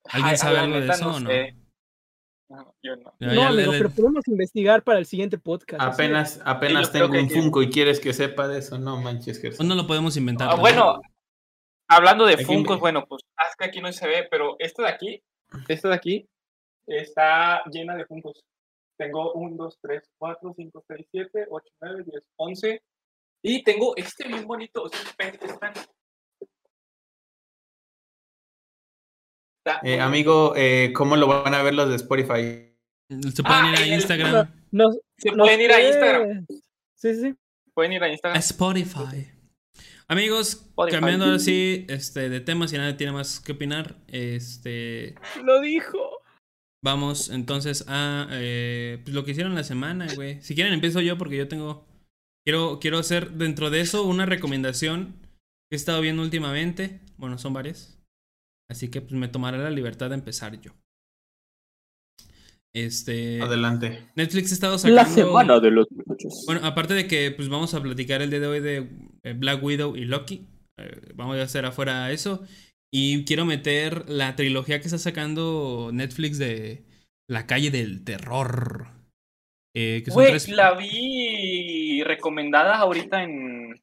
¿Alguien 0.09 0.35
sabe 0.35 0.57
algo 0.57 0.79
de 0.79 0.87
eso 0.87 1.07
o 1.07 1.19
no? 1.19 1.29
No, 2.49 2.75
yo 2.81 2.95
no. 2.95 3.13
No, 3.19 3.43
amigo, 3.43 3.73
pero 3.73 3.91
podemos 3.91 4.27
investigar 4.27 4.83
para 4.83 4.97
el 4.97 5.05
siguiente 5.05 5.37
podcast. 5.37 5.83
Apenas, 5.83 6.41
apenas 6.43 6.91
tengo 6.91 7.13
un 7.15 7.29
Funko 7.29 7.61
y 7.61 7.69
quieres 7.69 7.99
que 7.99 8.11
sepa 8.11 8.47
de 8.47 8.57
eso. 8.57 8.79
No 8.79 8.99
manches, 8.99 9.37
que 9.37 9.51
No 9.63 9.75
lo 9.75 9.85
podemos 9.85 10.17
inventar. 10.17 10.49
Ah, 10.49 10.55
bueno, 10.55 10.99
hablando 11.87 12.25
de 12.25 12.37
Funkos, 12.37 12.79
bueno, 12.79 13.05
pues 13.07 13.23
es 13.49 13.55
que 13.57 13.65
aquí 13.65 13.81
no 13.81 13.91
se 13.91 14.07
ve, 14.07 14.27
pero 14.29 14.55
esto 14.59 14.83
de 14.83 14.89
aquí, 14.89 15.23
esto 15.67 15.89
de 15.89 15.95
aquí, 15.95 16.29
está 16.87 17.63
llena 17.71 17.95
de 17.95 18.05
Funkos. 18.05 18.43
Tengo 18.97 19.33
1, 19.33 19.55
2, 19.57 19.77
3, 19.81 20.03
4, 20.17 20.53
5, 20.55 20.83
6, 20.87 21.07
7, 21.11 21.47
8, 21.49 21.65
9, 21.81 22.03
10, 22.05 22.23
11. 22.37 22.81
Y 23.43 23.63
tengo 23.63 23.95
este 23.95 24.27
bien 24.27 24.47
bonito. 24.47 24.83
O 24.83 24.89
sea, 24.89 24.99
están 24.99 25.73
Eh, 29.81 29.99
amigo, 29.99 30.53
eh, 30.55 30.91
¿cómo 30.93 31.15
lo 31.15 31.27
van 31.27 31.53
a 31.53 31.63
ver 31.63 31.73
los 31.73 31.89
de 31.89 31.95
Spotify? 31.95 32.71
Se 33.09 33.43
pueden 33.43 33.65
ir 33.65 33.75
a 33.75 33.79
ah, 33.79 33.87
Instagram. 33.87 34.51
se 35.17 35.31
pueden 35.31 35.61
ir 35.61 35.71
a 35.71 35.81
Instagram. 35.81 36.45
Sí, 36.95 37.15
sí. 37.15 37.35
Pueden 37.73 37.93
ir 37.93 38.03
a 38.03 38.09
Instagram. 38.09 38.39
Spotify. 38.39 39.34
Amigos, 40.07 40.69
cambiando 40.91 41.25
así 41.25 41.85
este, 41.89 42.29
de 42.29 42.39
temas, 42.39 42.69
si 42.69 42.77
nadie 42.77 42.93
tiene 42.93 43.13
más 43.13 43.39
que 43.39 43.53
opinar, 43.53 43.95
este. 44.07 45.15
Lo 45.43 45.61
dijo. 45.61 45.97
Vamos 46.83 47.29
entonces 47.31 47.85
a 47.87 48.27
eh, 48.31 49.01
pues, 49.03 49.15
lo 49.15 49.25
que 49.25 49.31
hicieron 49.31 49.55
la 49.55 49.63
semana, 49.63 50.05
güey. 50.13 50.39
Si 50.43 50.53
quieren 50.53 50.73
empiezo 50.73 51.01
yo 51.01 51.17
porque 51.17 51.37
yo 51.37 51.47
tengo. 51.47 51.87
Quiero, 52.45 52.79
quiero 52.79 52.99
hacer 52.99 53.31
dentro 53.31 53.71
de 53.71 53.81
eso 53.81 54.03
una 54.03 54.27
recomendación 54.27 55.15
que 55.67 55.75
he 55.75 55.75
estado 55.75 56.01
viendo 56.01 56.21
últimamente. 56.21 57.01
Bueno, 57.17 57.39
son 57.39 57.53
varias. 57.53 57.99
Así 58.69 58.89
que 58.89 59.01
pues 59.01 59.13
me 59.13 59.27
tomaré 59.27 59.57
la 59.57 59.71
libertad 59.71 60.09
de 60.09 60.15
empezar 60.15 60.61
yo. 60.61 60.73
Este. 62.75 63.41
Adelante. 63.41 64.11
Netflix 64.15 64.51
ha 64.51 64.53
estado 64.53 64.77
sacando. 64.77 65.01
La 65.01 65.07
semana 65.07 65.59
de 65.59 65.71
los 65.71 65.87
muchachos. 65.89 66.43
Bueno, 66.45 66.61
aparte 66.63 66.93
de 66.93 67.07
que 67.07 67.31
pues 67.31 67.49
vamos 67.49 67.73
a 67.73 67.81
platicar 67.81 68.21
el 68.21 68.29
día 68.29 68.41
de 68.41 68.47
hoy 68.47 68.59
de 68.59 68.87
Black 69.33 69.63
Widow 69.63 69.95
y 69.95 70.05
Loki. 70.05 70.47
Eh, 70.77 71.11
vamos 71.15 71.37
a 71.37 71.43
hacer 71.43 71.65
afuera 71.65 72.11
eso. 72.11 72.45
Y 72.93 73.25
quiero 73.25 73.45
meter 73.45 74.09
la 74.09 74.35
trilogía 74.35 74.79
que 74.79 74.85
está 74.85 74.97
sacando 74.97 75.89
Netflix 75.93 76.37
de 76.37 76.85
La 77.29 77.47
calle 77.47 77.71
del 77.71 78.03
terror. 78.03 78.87
Eh, 79.75 80.03
que 80.05 80.11
son 80.11 80.55
la 80.55 80.73
vi 80.75 82.01
recomendada 82.03 82.77
ahorita 82.77 83.23
en, 83.23 83.81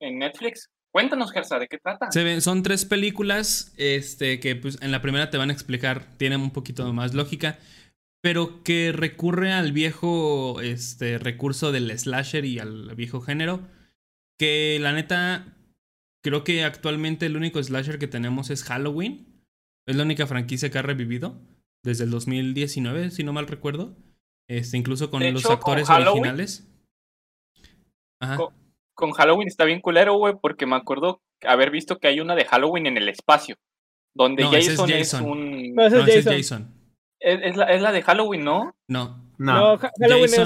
en 0.00 0.18
Netflix. 0.18 0.70
Cuéntanos, 0.92 1.32
Gersa, 1.32 1.58
¿de 1.58 1.66
qué 1.66 1.78
trata? 1.78 2.08
son 2.40 2.62
tres 2.62 2.84
películas 2.84 3.74
este, 3.76 4.38
que 4.38 4.54
pues, 4.54 4.80
en 4.80 4.92
la 4.92 5.02
primera 5.02 5.28
te 5.28 5.38
van 5.38 5.50
a 5.50 5.52
explicar, 5.52 6.04
tienen 6.18 6.40
un 6.40 6.52
poquito 6.52 6.92
más 6.92 7.14
lógica, 7.14 7.58
pero 8.22 8.62
que 8.62 8.92
recurre 8.92 9.52
al 9.52 9.72
viejo 9.72 10.60
este, 10.60 11.18
recurso 11.18 11.72
del 11.72 11.90
slasher 11.98 12.44
y 12.44 12.60
al 12.60 12.94
viejo 12.94 13.20
género, 13.20 13.60
que 14.38 14.78
la 14.80 14.92
neta, 14.92 15.56
creo 16.22 16.44
que 16.44 16.64
actualmente 16.64 17.26
el 17.26 17.36
único 17.36 17.62
slasher 17.62 17.98
que 17.98 18.08
tenemos 18.08 18.50
es 18.50 18.64
Halloween. 18.64 19.44
Es 19.86 19.96
la 19.96 20.02
única 20.02 20.26
franquicia 20.26 20.70
que 20.70 20.78
ha 20.78 20.82
revivido 20.82 21.40
desde 21.82 22.04
el 22.04 22.10
2019, 22.10 23.10
si 23.10 23.22
no 23.22 23.32
mal 23.32 23.46
recuerdo. 23.46 23.96
Este, 24.48 24.76
incluso 24.76 25.10
con 25.10 25.22
los 25.32 25.46
actores 25.46 25.88
originales. 25.90 26.68
Ajá 28.20 28.38
con 28.94 29.12
Halloween 29.12 29.48
está 29.48 29.64
bien 29.64 29.80
culero, 29.80 30.16
güey, 30.16 30.34
porque 30.40 30.66
me 30.66 30.76
acuerdo 30.76 31.20
haber 31.42 31.70
visto 31.70 31.98
que 31.98 32.08
hay 32.08 32.20
una 32.20 32.34
de 32.34 32.44
Halloween 32.44 32.86
en 32.86 32.96
el 32.96 33.08
espacio. 33.08 33.56
Donde 34.16 34.44
Jason, 34.44 34.90
es, 34.90 35.12
un. 35.14 35.74
No, 35.74 35.86
es 35.86 36.24
Jason. 36.24 36.72
Es, 37.18 37.56
la, 37.56 37.64
es, 37.72 37.82
la, 37.82 37.90
de 37.90 38.02
Halloween, 38.02 38.44
¿no? 38.44 38.76
No. 38.88 39.23
No, 39.38 39.78
Halloween 39.78 40.24
es 40.24 40.38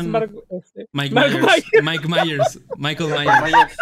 este, 0.50 0.86
Mike, 0.92 1.14
Myers, 1.14 1.64
Mike 1.82 2.08
Myers. 2.08 2.60
Michael 2.76 3.10
Myers. 3.10 3.76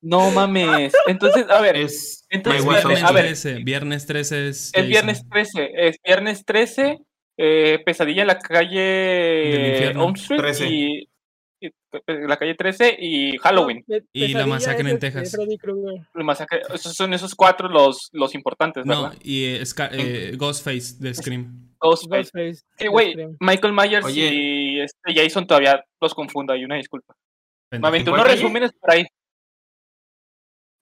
No 0.00 0.30
mames. 0.30 0.92
Entonces, 1.06 1.46
a 1.48 1.60
ver. 1.60 1.76
Es 1.76 2.26
entonces, 2.28 2.66
viernes, 2.66 3.02
a 3.04 3.12
ver, 3.12 3.24
13. 3.26 3.54
Viernes 3.62 4.06
13 4.06 4.48
es. 4.48 4.70
Es 4.74 4.88
viernes 4.88 5.28
13. 5.28 5.70
Es 5.74 5.96
viernes 6.04 6.44
13. 6.44 6.98
Eh, 7.38 7.78
pesadilla 7.84 8.22
en 8.22 8.28
la 8.28 8.38
calle. 8.38 8.80
Del 8.80 10.14
Street 10.16 10.40
13. 10.40 10.68
Y 10.68 11.08
la 12.06 12.36
calle 12.36 12.54
13 12.54 12.96
y 12.98 13.38
Halloween. 13.38 13.84
y 14.12 14.28
la 14.32 14.46
masacre 14.46 14.90
en 14.90 14.98
Texas. 14.98 15.36
son 16.80 17.14
esos 17.14 17.34
cuatro 17.34 17.68
los, 17.68 18.08
los 18.12 18.34
importantes, 18.34 18.84
¿verdad? 18.84 19.12
No, 19.12 19.18
y 19.22 19.44
eh, 19.44 19.62
eh, 19.92 20.32
Ghostface 20.36 20.96
de 20.98 21.14
Scream. 21.14 21.71
Ghostface. 21.82 22.62
Sí, 22.78 22.86
güey, 22.86 23.14
Michael 23.40 23.72
Myers 23.72 24.16
y 24.16 24.80
este 24.80 25.14
Jason 25.14 25.46
todavía 25.46 25.84
los 26.00 26.14
confundo, 26.14 26.52
hay 26.52 26.64
una 26.64 26.76
disculpa. 26.76 27.14
Me 27.70 27.88
aventé 27.88 28.10
unos 28.10 28.26
resúmenes 28.26 28.72
por 28.72 28.92
ahí. 28.92 29.06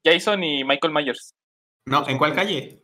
Jason 0.04 0.42
y 0.42 0.64
Michael 0.64 0.92
Myers. 0.92 1.34
No, 1.86 2.06
¿en 2.08 2.18
cuál 2.18 2.34
calle? 2.34 2.80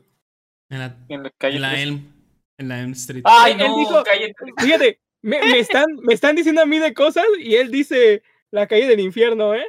En 0.71 0.79
la, 0.79 0.97
en 1.09 1.23
la 1.23 1.31
calle 1.39 1.57
en 1.57 1.63
la 1.63 1.81
Elm. 1.81 2.13
En 2.59 2.69
la 2.69 2.81
Elm 2.81 2.93
Street. 2.93 3.23
Ay, 3.25 3.55
no, 3.55 3.77
dijo, 3.77 4.03
fíjate, 4.59 5.01
me, 5.23 5.59
están, 5.59 5.87
me 6.03 6.15
están 6.15 6.37
diciendo 6.37 6.63
a 6.63 6.67
mí 6.67 6.79
de 6.79 6.95
cosas 6.95 7.27
y 7.39 7.55
él 7.57 7.71
dice 7.71 8.23
la 8.51 8.67
calle 8.67 8.87
del 8.87 9.01
infierno, 9.01 9.55
¿eh? 9.55 9.67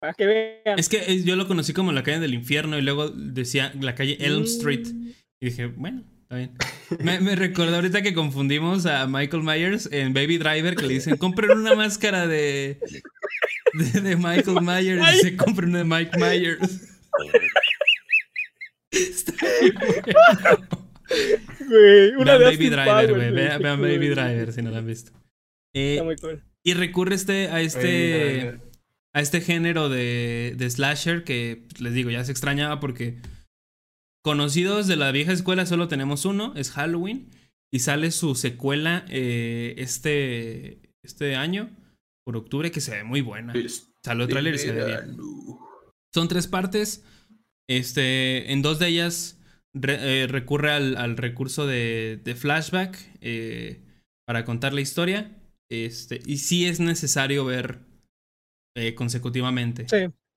Para 0.00 0.14
que 0.14 0.26
vean. 0.26 0.78
Es 0.78 0.88
que 0.88 1.22
yo 1.22 1.34
lo 1.34 1.48
conocí 1.48 1.72
como 1.72 1.92
la 1.92 2.02
calle 2.02 2.20
del 2.20 2.34
infierno 2.34 2.78
y 2.78 2.82
luego 2.82 3.08
decía 3.08 3.72
la 3.80 3.94
calle 3.94 4.16
Elm 4.20 4.44
Street. 4.44 4.86
Y 5.40 5.46
dije, 5.46 5.66
bueno, 5.66 6.04
está 6.28 6.36
bien. 6.36 6.52
Me, 7.00 7.20
me 7.20 7.36
recordó 7.36 7.76
ahorita 7.76 8.02
que 8.02 8.12
confundimos 8.12 8.84
a 8.86 9.06
Michael 9.06 9.42
Myers 9.42 9.88
en 9.92 10.12
Baby 10.12 10.38
Driver 10.38 10.76
que 10.76 10.86
le 10.86 10.94
dicen, 10.94 11.16
compren 11.16 11.50
una 11.50 11.74
máscara 11.74 12.26
de, 12.26 12.78
de, 13.74 14.16
Michael 14.16 14.60
Myers 14.62 15.14
y 15.14 15.18
se 15.20 15.36
compren 15.36 15.70
una 15.70 15.78
de 15.78 15.84
Mike 15.84 16.18
Myers. 16.18 16.98
Está 18.90 19.32
bueno 20.50 20.78
una 22.18 22.36
Baby 22.38 22.68
Driver, 22.68 23.14
güey. 23.14 23.30
Vean, 23.30 23.80
Baby 23.80 24.08
Driver 24.08 24.52
si 24.52 24.62
no 24.62 24.70
la 24.70 24.78
han 24.78 24.86
visto. 24.86 25.12
Eh, 25.74 26.00
muy 26.02 26.16
cool. 26.16 26.42
Y 26.62 26.74
recurre 26.74 27.14
este, 27.14 27.48
a 27.48 27.60
este. 27.60 28.60
A 29.14 29.20
este 29.20 29.40
género 29.40 29.88
de, 29.88 30.54
de 30.56 30.70
slasher 30.70 31.24
que 31.24 31.66
les 31.80 31.94
digo, 31.94 32.10
ya 32.10 32.22
se 32.24 32.30
extrañaba 32.30 32.78
porque 32.78 33.16
conocidos 34.28 34.86
de 34.86 34.96
la 34.96 35.10
vieja 35.10 35.32
escuela 35.32 35.64
solo 35.64 35.88
tenemos 35.88 36.26
uno, 36.26 36.52
es 36.54 36.70
Halloween. 36.72 37.30
Y 37.72 37.78
sale 37.78 38.10
su 38.10 38.34
secuela 38.34 39.06
eh, 39.08 39.74
este, 39.78 40.92
este 41.02 41.34
año, 41.34 41.70
por 42.26 42.36
octubre, 42.36 42.70
que 42.70 42.82
se 42.82 42.90
ve 42.90 43.04
muy 43.04 43.22
buena. 43.22 43.54
Sale 44.04 44.24
el 44.24 44.28
trailer 44.28 44.54
y 44.54 44.58
se 44.58 44.72
ve 44.72 44.84
bien. 44.84 45.16
Son 46.12 46.28
tres 46.28 46.46
partes. 46.46 47.06
Este, 47.70 48.52
en 48.52 48.60
dos 48.60 48.78
de 48.78 48.88
ellas 48.88 49.40
eh, 49.82 50.26
recurre 50.28 50.72
al, 50.72 51.16
recurso 51.16 51.66
de, 51.66 52.36
flashback 52.38 52.98
eh, 53.22 53.80
para 54.26 54.44
contar 54.44 54.74
la 54.74 54.82
historia. 54.82 55.40
Este, 55.70 56.20
y 56.26 56.36
sí 56.36 56.66
es 56.66 56.80
necesario 56.80 57.46
ver 57.46 57.78
eh, 58.76 58.94
consecutivamente. 58.94 59.86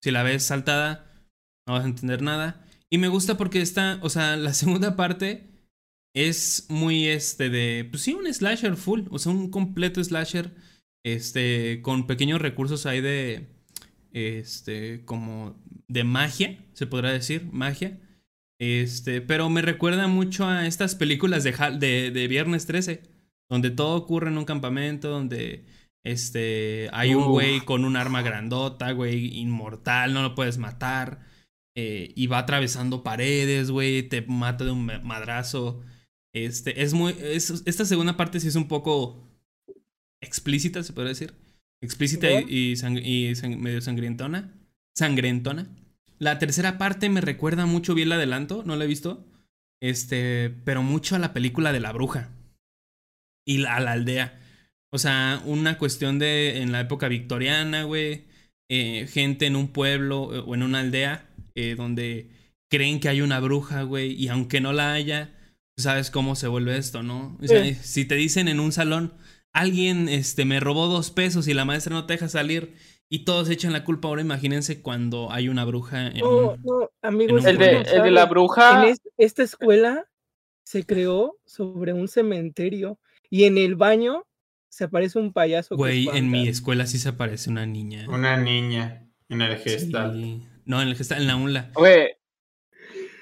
Si 0.02 0.12
la 0.12 0.24
ves 0.24 0.44
saltada, 0.44 1.28
no 1.68 1.74
vas 1.74 1.84
a 1.84 1.90
entender 1.90 2.22
nada. 2.22 2.66
Y 2.94 2.98
me 2.98 3.08
gusta 3.08 3.38
porque 3.38 3.62
está, 3.62 4.00
o 4.02 4.10
sea, 4.10 4.36
la 4.36 4.54
segunda 4.54 4.96
parte 4.96 5.50
es 6.14 6.68
muy 6.70 7.08
este 7.08 7.50
de, 7.50 7.88
pues 7.90 8.04
sí, 8.04 8.14
un 8.14 8.32
slasher 8.32 8.76
full, 8.76 9.04
o 9.10 9.18
sea, 9.18 9.32
un 9.32 9.50
completo 9.50 10.04
slasher, 10.04 10.54
este, 11.04 11.82
con 11.82 12.06
pequeños 12.06 12.42
recursos 12.42 12.86
ahí 12.86 13.00
de, 13.00 13.48
este, 14.12 15.06
como 15.06 15.56
de 15.88 16.04
magia, 16.04 16.64
se 16.74 16.86
podrá 16.86 17.12
decir, 17.12 17.48
magia. 17.52 17.98
Este, 18.60 19.22
pero 19.22 19.50
me 19.50 19.62
recuerda 19.62 20.08
mucho 20.08 20.46
a 20.46 20.68
estas 20.68 20.94
películas 20.94 21.44
de, 21.44 21.54
de, 21.80 22.12
de, 22.12 22.28
Viernes 22.28 22.68
13, 22.68 23.02
donde 23.50 23.72
todo 23.72 23.96
ocurre 23.96 24.30
en 24.30 24.38
un 24.38 24.46
campamento, 24.46 25.10
donde 25.10 25.66
este, 26.04 26.90
hay 26.92 27.16
un 27.16 27.30
güey 27.30 27.62
con 27.62 27.86
un 27.86 27.96
arma 27.96 28.22
grandota, 28.22 28.92
güey, 28.92 29.40
inmortal, 29.40 30.14
no 30.14 30.22
lo 30.22 30.36
puedes 30.36 30.58
matar. 30.58 31.31
Eh, 31.76 32.12
y 32.16 32.28
va 32.28 32.40
atravesando 32.40 33.04
paredes, 33.04 33.72
güey, 33.72 34.04
te 34.04 34.22
mata 34.24 34.66
de 34.66 34.72
un 34.72 34.86
madrazo. 35.04 35.82
Este, 36.34 36.84
es 36.84 36.94
muy. 36.94 37.16
esta 37.22 37.86
segunda 37.86 38.18
parte 38.18 38.40
sí 38.40 38.48
es 38.48 38.56
un 38.56 38.68
poco 38.68 39.28
explícita, 40.22 40.84
se 40.84 40.94
puede 40.94 41.10
decir. 41.10 41.34
Explícita 41.82 42.30
y, 42.42 42.74
y 42.74 43.58
medio 43.58 43.82
sangrientona. 43.82 44.54
Sangrentona. 44.96 45.70
La 46.20 46.38
tercera 46.38 46.78
parte 46.78 47.10
me 47.10 47.22
recuerda 47.22 47.66
mucho 47.66 47.96
bien 47.96 48.10
el 48.10 48.14
adelanto, 48.14 48.64
no 48.66 48.76
la 48.76 48.84
he 48.84 48.88
visto. 48.88 49.26
Este, 49.82 50.52
pero 50.64 50.84
mucho 50.84 51.16
a 51.16 51.20
la 51.20 51.34
película 51.34 51.74
de 51.74 51.80
la 51.80 51.92
bruja. 51.92 52.30
Y 53.46 53.66
a 53.66 53.80
la 53.80 53.94
aldea. 53.94 54.40
O 54.94 55.00
sea, 55.00 55.42
una 55.46 55.78
cuestión 55.78 56.20
de 56.20 56.62
en 56.62 56.72
la 56.72 56.82
época 56.82 57.08
victoriana, 57.08 57.84
güey. 57.84 58.26
Eh, 58.70 59.08
gente 59.08 59.48
en 59.48 59.56
un 59.56 59.70
pueblo 59.70 60.34
eh, 60.34 60.44
o 60.46 60.54
en 60.54 60.64
una 60.64 60.80
aldea 60.80 61.31
eh, 61.56 61.76
donde 61.76 62.30
creen 62.70 63.00
que 63.00 63.10
hay 63.10 63.22
una 63.22 63.40
bruja, 63.40 63.84
güey. 63.84 64.14
Y 64.14 64.30
aunque 64.30 64.62
no 64.62 64.74
la 64.74 64.94
haya, 64.94 65.36
sabes 65.78 66.12
cómo 66.12 66.36
se 66.36 66.48
vuelve 66.48 66.78
esto, 66.78 67.04
¿no? 67.04 67.38
O 67.42 67.48
sea, 67.48 67.64
si 67.76 68.06
te 68.06 68.16
dicen 68.16 68.48
en 68.48 68.60
un 68.60 68.72
salón, 68.72 69.14
alguien 69.54 70.10
este, 70.10 70.46
me 70.46 70.60
robó 70.60 70.88
dos 70.88 71.12
pesos 71.12 71.48
y 71.48 71.54
la 71.54 71.66
maestra 71.66 71.94
no 71.94 72.06
te 72.06 72.14
deja 72.14 72.30
salir 72.30 72.76
y 73.10 73.26
todos 73.26 73.50
echan 73.50 73.74
la 73.74 73.84
culpa, 73.84 74.08
ahora 74.08 74.22
imagínense 74.22 74.82
cuando 74.82 75.32
hay 75.32 75.50
una 75.50 75.66
bruja 75.66 76.08
en 76.08 76.20
No, 76.20 76.56
no, 76.64 76.90
amigos. 77.02 77.44
El 77.44 77.58
de, 77.58 77.82
el 77.82 78.04
de 78.04 78.12
la 78.12 78.26
bruja. 78.26 78.88
En 78.88 78.96
esta 79.18 79.44
escuela 79.44 80.06
se 80.64 80.86
creó 80.86 81.38
sobre 81.46 81.92
un 81.92 82.08
cementerio 82.08 83.00
y 83.30 83.44
en 83.44 83.58
el 83.58 83.76
baño 83.76 84.24
se 84.70 84.86
aparece 84.86 85.20
un 85.20 85.34
payaso. 85.34 85.76
Güey, 85.76 86.08
en 86.14 86.32
mi 86.32 86.48
escuela 86.48 86.88
sí 86.88 86.98
se 86.98 87.10
aparece 87.10 87.50
una 87.50 87.66
niña. 87.66 88.06
Una 88.08 88.38
niña 88.38 89.12
en 89.28 89.42
el 89.42 89.58
gestal. 89.58 90.48
No, 90.72 90.82
en 90.82 90.88
el 90.88 90.96
gestal, 90.96 91.20
en 91.20 91.28
la 91.28 91.36
UNLA. 91.36 91.72
Güey, 91.74 92.14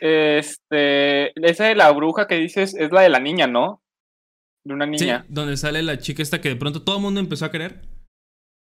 este, 0.01 1.47
esa 1.49 1.65
de 1.65 1.73
la 1.73 1.89
bruja 1.89 2.27
que 2.27 2.35
dices 2.35 2.75
es 2.75 2.91
la 2.91 3.01
de 3.01 3.09
la 3.09 3.19
niña, 3.19 3.47
¿no? 3.47 3.81
De 4.63 4.75
una 4.75 4.85
niña. 4.85 5.23
Sí, 5.23 5.33
donde 5.33 5.57
sale 5.57 5.81
la 5.81 5.97
chica 5.97 6.21
esta 6.21 6.41
que 6.41 6.49
de 6.49 6.55
pronto 6.57 6.83
todo 6.83 6.97
el 6.97 7.01
mundo 7.01 7.19
empezó 7.19 7.45
a 7.45 7.51
querer. 7.51 7.81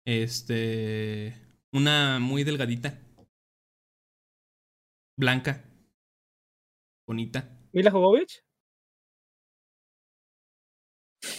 Este, 0.07 1.35
una 1.73 2.21
muy 2.21 2.45
delgadita. 2.45 2.97
Blanca. 5.19 5.65
Bonita. 7.09 7.59
¿Mila 7.73 7.91
Jovovich? 7.91 8.45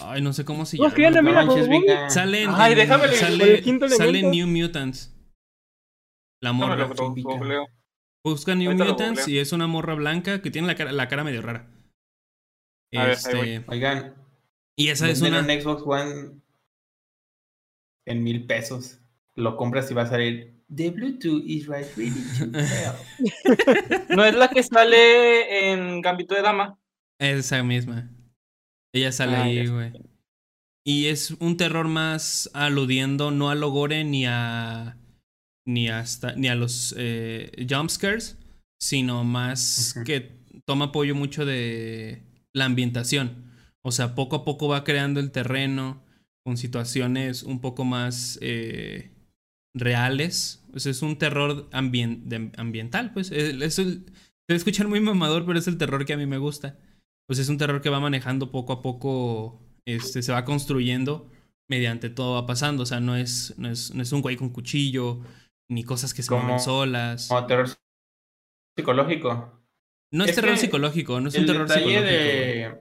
Ay, 0.02 0.20
no 0.20 0.34
sé 0.34 0.44
cómo 0.44 0.66
se 0.66 0.76
llama. 0.76 0.90
Sale 2.10 2.42
en, 2.42 2.50
Ay, 2.52 2.74
déjame 2.74 3.08
sale, 3.08 3.88
sale 3.88 4.22
New 4.22 4.46
Mutants. 4.46 5.17
La 6.40 6.52
morra. 6.52 6.88
Busca 8.24 8.54
New 8.54 8.72
Mutants 8.74 9.28
y 9.28 9.38
es 9.38 9.52
una 9.52 9.66
morra 9.66 9.94
blanca 9.94 10.42
que 10.42 10.50
tiene 10.50 10.66
la 10.66 10.74
cara, 10.74 10.92
la 10.92 11.08
cara 11.08 11.24
medio 11.24 11.42
rara. 11.42 11.70
este, 12.90 13.64
Oigan. 13.68 14.14
Y 14.76 14.88
esa 14.88 15.08
es 15.08 15.20
una. 15.20 15.40
un 15.40 15.46
Xbox 15.46 15.82
One 15.84 16.40
en 18.06 18.22
mil 18.22 18.46
pesos. 18.46 19.00
Lo 19.34 19.56
compras 19.56 19.90
y 19.90 19.94
va 19.94 20.02
a 20.02 20.06
salir. 20.06 20.58
The 20.74 20.90
Bluetooth 20.90 21.42
is 21.46 21.66
right 21.66 21.86
ready 21.96 22.22
¿No 24.14 24.22
es 24.24 24.34
la 24.34 24.48
que 24.48 24.62
sale 24.62 25.70
en 25.72 26.02
Gambito 26.02 26.34
de 26.34 26.42
Dama? 26.42 26.78
Esa 27.18 27.62
misma. 27.62 28.10
Ella 28.92 29.12
sale 29.12 29.36
ah, 29.36 29.44
ahí, 29.44 29.66
güey. 29.66 29.92
Y 30.84 31.06
es 31.06 31.30
un 31.32 31.56
terror 31.56 31.88
más 31.88 32.50
aludiendo 32.52 33.30
no 33.30 33.50
a 33.50 33.54
lo 33.54 33.70
gore 33.70 34.04
ni 34.04 34.26
a. 34.26 34.96
ni 35.68 35.88
hasta. 35.88 36.34
ni 36.34 36.48
a 36.48 36.54
los 36.54 36.94
eh, 36.96 37.66
jumpscares. 37.68 38.36
Sino 38.80 39.24
más 39.24 39.94
que 40.04 40.38
toma 40.64 40.86
apoyo 40.86 41.14
mucho 41.14 41.44
de 41.44 42.22
la 42.52 42.64
ambientación. 42.64 43.52
O 43.82 43.90
sea, 43.90 44.14
poco 44.14 44.36
a 44.36 44.44
poco 44.44 44.68
va 44.68 44.84
creando 44.84 45.18
el 45.20 45.32
terreno 45.32 46.02
con 46.44 46.56
situaciones 46.56 47.42
un 47.42 47.60
poco 47.60 47.84
más 47.84 48.38
eh, 48.40 49.10
reales. 49.74 50.64
O 50.74 50.78
sea, 50.78 50.92
es 50.92 51.02
un 51.02 51.18
terror 51.18 51.68
ambiental, 51.72 53.12
pues. 53.12 53.32
Eso 53.32 53.82
se 53.82 54.54
escuchar 54.54 54.86
muy 54.86 55.00
mamador, 55.00 55.44
pero 55.44 55.58
es 55.58 55.66
el 55.66 55.76
terror 55.76 56.04
que 56.04 56.12
a 56.12 56.16
mí 56.16 56.26
me 56.26 56.38
gusta 56.38 56.78
pues 57.28 57.38
es 57.38 57.50
un 57.50 57.58
terror 57.58 57.82
que 57.82 57.90
va 57.90 58.00
manejando 58.00 58.50
poco 58.50 58.72
a 58.72 58.80
poco, 58.80 59.60
este, 59.84 60.22
se 60.22 60.32
va 60.32 60.46
construyendo 60.46 61.30
mediante 61.68 62.08
todo 62.08 62.34
va 62.34 62.46
pasando. 62.46 62.84
O 62.84 62.86
sea, 62.86 63.00
no 63.00 63.16
es, 63.16 63.54
no 63.58 63.68
es, 63.68 63.94
no 63.94 64.02
es 64.02 64.12
un 64.12 64.22
güey 64.22 64.36
con 64.36 64.48
cuchillo, 64.48 65.20
ni 65.68 65.84
cosas 65.84 66.14
que 66.14 66.22
se 66.22 66.34
mueven 66.34 66.60
solas. 66.60 67.28
Como 67.28 67.46
terror 67.46 67.68
psicológico. 68.76 69.62
No 70.10 70.24
es, 70.24 70.34
terror 70.34 70.56
psicológico, 70.56 71.20
no 71.20 71.28
es 71.28 71.34
un 71.34 71.46
terror 71.46 71.68
psicológico. 71.68 72.02
De... 72.02 72.80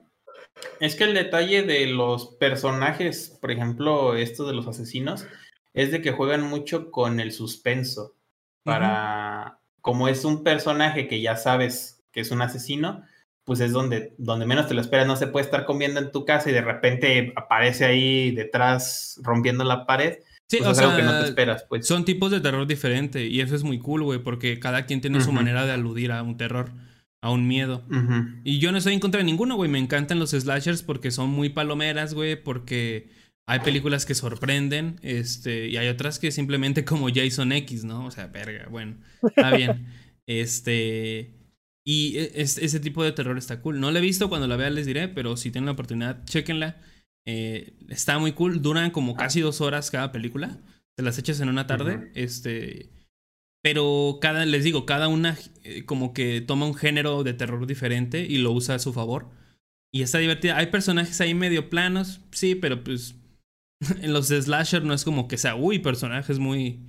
Es 0.79 0.95
que 0.95 1.03
el 1.03 1.13
detalle 1.13 1.63
de 1.63 1.88
los 1.88 2.35
personajes, 2.35 3.38
por 3.41 3.51
ejemplo, 3.51 4.15
estos 4.15 4.47
de 4.47 4.53
los 4.53 4.67
asesinos, 4.67 5.27
es 5.73 5.91
de 5.91 6.01
que 6.01 6.11
juegan 6.11 6.43
mucho 6.43 6.89
con 6.91 7.19
el 7.19 7.31
suspenso. 7.31 8.15
Para. 8.63 9.59
Como 9.81 10.07
es 10.09 10.25
un 10.25 10.43
personaje 10.43 11.07
que 11.07 11.21
ya 11.21 11.38
sabes 11.38 12.03
que 12.11 12.21
es 12.21 12.31
un 12.31 12.41
asesino, 12.41 13.03
pues 13.45 13.61
es 13.61 13.71
donde, 13.71 14.13
donde 14.17 14.45
menos 14.45 14.67
te 14.67 14.73
lo 14.73 14.81
esperas, 14.81 15.07
no 15.07 15.15
se 15.15 15.27
puede 15.27 15.45
estar 15.45 15.65
comiendo 15.65 16.01
en 16.01 16.11
tu 16.11 16.25
casa 16.25 16.49
y 16.49 16.53
de 16.53 16.61
repente 16.61 17.31
aparece 17.38 17.85
ahí 17.85 18.31
detrás 18.31 19.19
rompiendo 19.23 19.63
la 19.63 19.85
pared. 19.85 20.17
Sí, 20.49 20.57
pues 20.59 20.69
o 20.69 20.75
sea, 20.75 20.95
que 20.95 21.03
no 21.03 21.19
te 21.19 21.25
esperas, 21.25 21.65
pues. 21.67 21.85
Son 21.85 22.05
tipos 22.05 22.31
de 22.31 22.39
terror 22.39 22.65
diferente 22.65 23.27
y 23.27 23.41
eso 23.41 23.55
es 23.55 23.63
muy 23.63 23.79
cool, 23.79 24.03
güey, 24.03 24.19
porque 24.19 24.59
cada 24.59 24.85
quien 24.85 25.01
tiene 25.01 25.21
su 25.21 25.33
manera 25.33 25.65
de 25.65 25.73
aludir 25.73 26.13
a 26.13 26.23
un 26.23 26.37
terror, 26.37 26.71
a 27.21 27.31
un 27.31 27.47
miedo. 27.47 27.85
Y 28.45 28.59
yo 28.59 28.71
no 28.71 28.77
estoy 28.77 28.93
en 28.93 29.01
contra 29.01 29.19
de 29.19 29.25
ninguno, 29.25 29.55
güey, 29.55 29.69
me 29.69 29.79
encantan 29.79 30.19
los 30.19 30.31
slashers 30.31 30.83
porque 30.83 31.11
son 31.11 31.29
muy 31.29 31.49
palomeras, 31.49 32.13
güey, 32.13 32.41
porque 32.41 33.09
hay 33.45 33.59
películas 33.59 34.05
que 34.05 34.15
sorprenden, 34.15 34.99
este, 35.01 35.67
y 35.67 35.77
hay 35.77 35.87
otras 35.89 36.19
que 36.19 36.31
simplemente 36.31 36.85
como 36.85 37.07
Jason 37.13 37.51
X, 37.51 37.83
¿no? 37.83 38.05
O 38.05 38.11
sea, 38.11 38.27
verga, 38.27 38.67
bueno, 38.69 38.97
está 39.23 39.51
bien. 39.55 39.87
este, 40.27 41.33
y 41.85 42.17
e, 42.17 42.31
ese 42.35 42.79
tipo 42.81 43.03
de 43.03 43.13
terror 43.13 43.37
está 43.37 43.61
cool. 43.61 43.79
No 43.79 43.91
la 43.91 43.99
he 43.99 44.01
visto, 44.01 44.27
cuando 44.27 44.47
la 44.47 44.57
vea 44.57 44.69
les 44.69 44.85
diré, 44.85 45.07
pero 45.07 45.37
si 45.37 45.51
tienen 45.51 45.67
la 45.67 45.71
oportunidad, 45.71 46.25
chequenla. 46.25 46.77
Eh, 47.28 47.73
está 47.89 48.17
muy 48.17 48.32
cool. 48.32 48.61
Duran 48.61 48.89
como 48.89 49.15
casi 49.15 49.41
dos 49.41 49.59
horas 49.59 49.91
cada 49.91 50.11
película. 50.13 50.57
Te 50.95 51.03
las 51.03 51.19
echas 51.19 51.39
en 51.41 51.49
una 51.49 51.67
tarde. 51.67 52.09
Este. 52.15 52.89
Pero 53.61 54.19
cada, 54.21 54.45
les 54.45 54.63
digo, 54.63 54.86
cada 54.86 55.09
una 55.09 55.38
eh, 55.63 55.84
como 55.84 56.13
que 56.13 56.39
toma 56.39 56.65
un 56.65 56.73
género 56.73 57.23
de 57.23 57.34
terror 57.34 57.67
diferente 57.67 58.21
y 58.21 58.38
lo 58.38 58.53
usa 58.53 58.75
a 58.75 58.80
su 58.80 58.93
favor. 58.93 59.30
Y 59.91 60.03
está 60.03 60.19
divertida. 60.19 60.57
Hay 60.57 60.67
personajes 60.67 61.19
ahí 61.19 61.34
medio 61.34 61.69
planos, 61.69 62.21
sí, 62.32 62.55
pero 62.55 62.84
pues 62.84 63.15
en 64.01 64.13
los 64.13 64.30
de 64.30 64.41
slasher 64.41 64.86
no 64.86 64.93
es 64.93 65.03
como 65.03 65.28
que 65.28 65.38
sea, 65.38 65.55
uy, 65.55 65.80
personajes 65.80 66.39
muy 66.39 66.82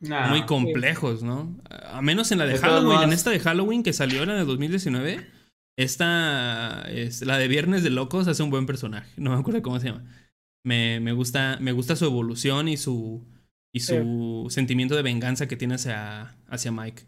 muy 0.00 0.46
complejos, 0.46 1.22
¿no? 1.22 1.58
A 1.68 2.00
menos 2.02 2.30
en 2.30 2.38
la 2.38 2.46
de 2.46 2.56
Halloween, 2.58 3.02
en 3.02 3.12
esta 3.12 3.30
de 3.30 3.40
Halloween 3.40 3.82
que 3.82 3.92
salió 3.92 4.22
en 4.22 4.30
el 4.30 4.46
2019, 4.46 5.26
esta, 5.78 6.82
es, 6.90 7.24
la 7.24 7.38
de 7.38 7.46
Viernes 7.46 7.84
de 7.84 7.90
Locos, 7.90 8.26
hace 8.26 8.42
un 8.42 8.50
buen 8.50 8.66
personaje, 8.66 9.12
no 9.16 9.30
me 9.30 9.38
acuerdo 9.38 9.62
cómo 9.62 9.78
se 9.78 9.86
llama. 9.86 10.04
Me, 10.64 10.98
me, 10.98 11.12
gusta, 11.12 11.56
me 11.60 11.70
gusta 11.70 11.94
su 11.94 12.04
evolución 12.04 12.66
y 12.66 12.76
su, 12.76 13.24
y 13.72 13.78
su 13.78 14.48
sentimiento 14.50 14.96
de 14.96 15.02
venganza 15.02 15.46
que 15.46 15.56
tiene 15.56 15.76
hacia, 15.76 16.36
hacia 16.48 16.72
Mike. 16.72 17.04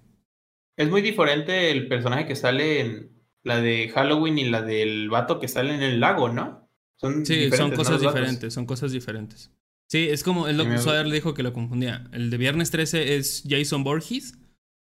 Es 0.77 0.89
muy 0.89 1.03
diferente 1.03 1.73
el 1.73 1.89
personaje 1.89 2.27
que 2.27 2.37
sale 2.37 2.81
en 2.81 3.11
la 3.43 3.61
de 3.61 3.89
Halloween 3.89 4.39
y 4.39 4.49
la 4.49 4.63
del 4.63 5.11
vato 5.11 5.41
que 5.41 5.49
sale 5.49 5.75
en 5.75 5.83
el 5.83 5.99
lago, 5.99 6.29
¿no? 6.29 6.71
Son 6.95 7.27
sí, 7.27 7.51
son 7.51 7.73
cosas 7.73 8.01
diferentes, 8.01 8.55
son 8.55 8.67
cosas 8.67 8.93
diferentes. 8.93 9.51
Sí, 9.89 10.07
es 10.09 10.23
como, 10.23 10.47
es 10.47 10.55
lo 10.55 10.65
que 10.65 10.79
Sawyer 10.79 11.07
le 11.07 11.17
dijo 11.17 11.35
que 11.35 11.43
lo 11.43 11.53
confundía. 11.53 12.09
El 12.13 12.31
de 12.31 12.37
Viernes 12.37 12.71
13 12.71 13.17
es 13.17 13.43
Jason 13.49 13.83
Borges. 13.83 14.39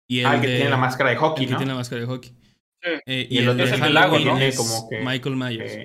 Y 0.08 0.20
el 0.20 0.28
ah, 0.28 0.40
que 0.40 0.48
tiene 0.48 0.70
la 0.70 0.78
máscara 0.78 1.10
de 1.10 1.16
hockey, 1.16 1.46
el 1.46 1.50
que 1.50 1.56
tiene 1.56 1.72
la 1.72 1.78
máscara 1.78 2.02
de 2.02 2.08
hockey. 2.08 2.32
Eh, 2.84 3.28
y, 3.30 3.38
el, 3.38 3.50
otro 3.50 3.64
es 3.64 3.72
el 3.72 3.94
lago, 3.94 4.18
¿no? 4.20 4.38
como 4.58 4.90
que, 4.90 5.00
Michael 5.04 5.36
Myers. 5.36 5.78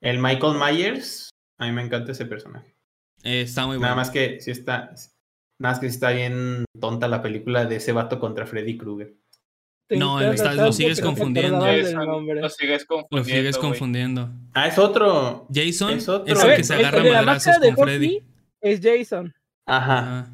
el, 0.00 0.18
Michael 0.18 0.58
Myers, 0.58 1.30
a 1.58 1.66
mí 1.66 1.72
me 1.72 1.82
encanta 1.82 2.12
ese 2.12 2.26
personaje. 2.26 2.74
Eh, 3.22 3.42
está 3.42 3.66
muy 3.66 3.76
bueno. 3.76 3.86
Nada 3.86 3.96
más 3.96 4.10
que 4.10 4.40
sí 4.40 4.50
está, 4.50 4.92
nada 5.58 5.72
más 5.74 5.78
que 5.78 5.88
sí 5.88 5.94
está 5.94 6.10
bien 6.10 6.64
tonta 6.78 7.08
la 7.08 7.22
película 7.22 7.64
de 7.64 7.76
ese 7.76 7.92
vato 7.92 8.18
contra 8.18 8.46
Freddy 8.46 8.76
Krueger. 8.76 9.14
No, 9.90 10.20
lo 10.20 10.72
sigues 10.72 11.00
confundiendo. 11.00 11.66
Lo 11.66 12.48
sigues 12.48 12.84
confundiendo. 12.84 13.06
Lo 13.10 13.24
sigues 13.24 13.58
confundiendo. 13.58 14.30
Ah, 14.54 14.68
es 14.68 14.78
otro. 14.78 15.46
Jason 15.52 15.90
es, 15.90 16.08
otro. 16.08 16.32
es 16.32 16.42
el 16.42 16.56
que 16.56 16.64
se 16.64 16.74
agarra 16.74 17.02
el 17.02 17.12
madrazos 17.12 17.58
con 17.58 17.76
Freddy. 17.76 18.22
Es 18.60 18.80
Jason. 18.82 19.32
Ajá. 19.66 20.30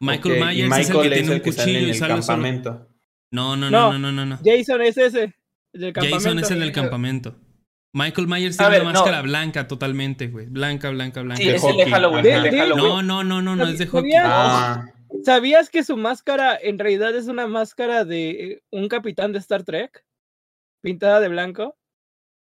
Michael 0.00 0.40
Myers 0.40 0.78
es 0.78 0.90
el 0.90 1.02
que 1.02 1.10
tiene 1.10 1.32
un 1.32 1.40
cuchillo 1.40 1.88
y 1.88 1.94
sale 1.94 2.14
campamento. 2.14 2.89
No, 3.32 3.56
no, 3.56 3.70
no, 3.70 3.98
no, 3.98 4.12
no, 4.12 4.26
no, 4.26 4.38
Jason 4.44 4.82
es 4.82 4.96
ese. 4.96 5.34
El 5.72 5.80
del 5.80 5.92
Jason 5.94 6.38
es 6.38 6.50
el 6.50 6.60
del 6.60 6.72
campamento. 6.72 7.36
Michael 7.92 8.28
Myers 8.28 8.56
tiene 8.56 8.80
una 8.80 8.92
máscara 8.92 9.22
blanca 9.22 9.66
totalmente, 9.66 10.28
güey. 10.28 10.46
Blanca, 10.46 10.90
blanca, 10.90 11.22
blanca. 11.22 11.42
Sí, 11.42 11.48
es 11.48 11.64
el 11.64 11.76
de 11.76 11.86
Halloween. 11.86 12.76
No, 12.76 13.02
no, 13.02 13.24
no, 13.24 13.42
no, 13.42 13.56
no, 13.56 13.66
es 13.66 13.78
de 13.78 13.86
hockey. 13.86 14.12
¿Sabías 15.24 15.70
que 15.70 15.82
su 15.82 15.96
máscara 15.96 16.56
en 16.56 16.78
realidad 16.78 17.14
es 17.16 17.26
una 17.26 17.48
máscara 17.48 18.04
de 18.04 18.62
un 18.70 18.88
capitán 18.88 19.32
de 19.32 19.38
Star 19.40 19.64
Trek? 19.64 20.04
Pintada 20.82 21.20
de 21.20 21.28
blanco. 21.28 21.76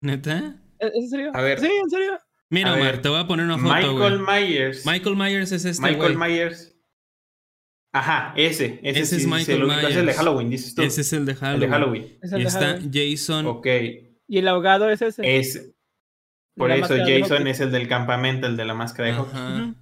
¿Neta? 0.02 0.56
¿En 0.78 1.08
serio? 1.08 1.30
A 1.34 1.40
ver. 1.40 1.58
Sí, 1.58 1.66
en 1.66 1.90
serio. 1.90 2.18
Mira, 2.50 2.74
Omar, 2.74 3.00
te 3.00 3.08
voy 3.08 3.20
a 3.20 3.26
poner 3.26 3.46
una 3.46 3.58
foto. 3.58 3.74
Michael 3.74 4.20
Myers. 4.20 4.86
Michael 4.86 5.16
Myers 5.16 5.52
es 5.52 5.64
este. 5.64 5.82
Michael 5.82 6.16
Myers. 6.16 6.69
Ajá, 7.92 8.32
ese. 8.36 8.78
Ese, 8.82 9.00
ese 9.00 9.16
es 9.16 9.26
Michael 9.26 9.64
Myers. 9.64 9.90
Es 9.90 9.96
el 9.96 10.06
de 10.06 10.14
Halloween, 10.14 10.50
dices 10.50 10.74
tú. 10.74 10.82
Ese 10.82 11.00
es 11.00 11.12
el 11.12 11.26
de 11.26 11.34
Halloween. 11.34 11.54
El 11.54 11.60
de 11.60 11.68
Halloween. 11.68 12.18
y 12.22 12.42
está 12.42 12.78
Jason. 12.92 13.46
Ok. 13.46 13.66
Y 14.28 14.38
el 14.38 14.48
ahogado 14.48 14.88
es 14.90 15.02
ese. 15.02 15.38
Es. 15.38 15.72
Por 16.56 16.70
eso 16.70 16.94
Jason 16.96 17.46
es 17.46 17.60
el 17.60 17.72
del 17.72 17.88
campamento, 17.88 18.46
el 18.46 18.56
de 18.56 18.64
la 18.64 18.74
máscara 18.74 19.08
de 19.08 19.14
hockey. 19.14 19.74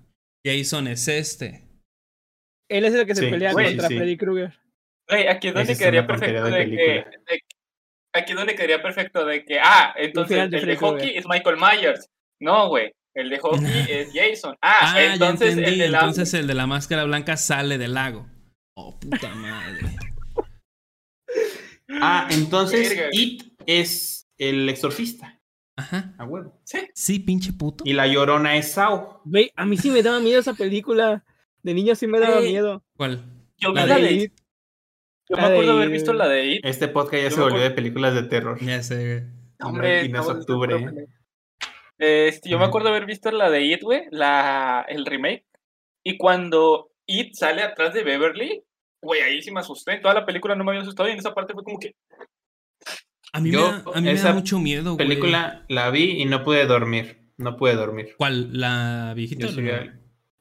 Jason 0.45 0.87
es 0.89 1.09
este. 1.09 1.65
Él 2.69 2.85
es 2.85 2.95
el 2.95 3.07
que 3.07 3.15
se 3.15 3.29
pelea 3.29 3.53
contra 3.53 3.89
Freddy 3.89 4.17
Krueger. 4.17 4.55
aquí 5.29 5.49
es 5.49 5.55
donde 5.55 5.77
quedaría 5.77 6.07
perfecto 6.07 6.45
de 6.45 6.71
que, 6.71 7.05
aquí 8.13 8.33
donde 8.35 8.55
quedaría 8.55 8.83
perfecto 8.83 9.25
de 9.25 9.45
que, 9.45 9.59
ah, 9.59 9.95
entonces 9.97 10.39
el 10.53 10.67
de 10.67 10.77
hockey 10.77 11.17
es 11.17 11.27
Michael 11.27 11.57
Myers. 11.57 12.09
No, 12.41 12.69
güey. 12.69 12.93
El 13.19 13.31
de 13.31 13.39
hockey 13.41 13.67
es 13.89 14.11
Jason. 14.15 14.57
Ah, 14.63 14.93
ah 14.95 15.03
entonces 15.03 15.57
el 15.57 15.79
de 15.79 15.89
la... 15.89 15.99
Entonces 15.99 16.35
el 16.35 16.47
de 16.47 16.55
la 16.55 16.69
máscara 16.69 17.03
blanca 17.03 17.37
sale 17.37 17.77
del 17.77 17.95
lago. 17.95 18.29
Oh, 18.75 18.97
puta 18.99 19.35
madre. 19.35 19.97
ah, 22.01 22.29
entonces 22.31 22.97
It 23.11 23.43
es 23.67 24.31
el 24.39 24.69
exorcista. 24.69 25.41
Ajá. 25.77 26.15
A 26.17 26.25
huevo. 26.25 26.61
Sí. 26.63 26.79
Sí, 26.95 27.19
pinche 27.19 27.53
puto. 27.53 27.83
Y 27.85 27.93
la 27.93 28.07
llorona 28.07 28.57
es 28.57 28.71
Sao. 28.71 29.21
Güey, 29.25 29.51
a 29.57 29.67
mí 29.67 29.77
sí 29.77 29.91
me 29.91 30.03
daba 30.05 30.21
miedo 30.21 30.39
esa 30.39 30.55
película. 30.55 31.25
De 31.65 31.75
niño 31.75 31.97
sí 31.97 32.07
me 32.07 32.21
daba 32.21 32.41
miedo. 32.41 32.85
¿Cuál? 32.97 33.25
Yo 33.57 33.73
la, 33.73 33.87
de 33.87 34.13
It. 34.13 34.33
Yo 35.29 35.37
me 35.37 35.43
acuerdo 35.43 35.73
haber 35.73 35.91
visto 35.91 36.13
la 36.13 36.29
de 36.29 36.55
It. 36.55 36.65
Este 36.65 36.87
podcast 36.87 37.25
ya 37.25 37.31
se 37.33 37.41
volvió 37.41 37.61
de 37.61 37.73
películas 37.73 38.15
de 38.15 38.23
terror. 38.23 38.61
Ya 38.61 38.81
sé, 38.85 39.27
Hombre, 39.61 40.05
y 40.05 40.09
no 40.09 40.21
es 40.21 40.29
octubre. 40.29 41.09
Este, 41.99 42.49
yo 42.49 42.59
me 42.59 42.65
acuerdo 42.65 42.89
haber 42.89 43.07
visto 43.07 43.31
la 43.31 43.51
de 43.51 43.65
It, 43.65 43.83
güey, 43.83 44.05
la, 44.11 44.87
el 44.89 45.05
remake. 45.05 45.45
Y 46.05 46.17
cuando 46.17 46.93
It 47.07 47.35
sale 47.35 47.63
atrás 47.63 47.93
de 47.93 48.05
Beverly, 48.05 48.63
güey, 49.03 49.21
ahí 49.21 49.43
sí 49.43 49.51
me 49.51 49.61
asusté. 49.61 49.95
En 49.95 50.03
toda 50.03 50.15
la 50.15 50.25
película 50.25 50.55
no 50.55 50.65
me 50.65 50.71
había 50.71 50.83
asustado 50.83 51.09
y 51.09 51.13
en 51.13 51.19
esa 51.19 51.35
parte 51.35 51.55
fue 51.55 51.65
como 51.65 51.79
que. 51.79 51.95
A 53.33 53.41
mí, 53.41 53.51
me, 53.51 53.59
da, 53.59 53.83
a 53.95 54.01
mí 54.01 54.07
me 54.07 54.15
da 54.15 54.33
mucho 54.33 54.59
miedo, 54.59 54.95
güey. 54.95 55.07
película 55.07 55.65
la 55.69 55.91
vi 55.91 56.23
y 56.23 56.25
no 56.25 56.45
pude 56.45 56.65
dormir. 56.67 57.19
No 57.37 57.57
pude 57.57 57.75
dormir. 57.75 58.15
¿Cuál? 58.17 58.59
¿La 58.59 59.13
viejita? 59.15 59.49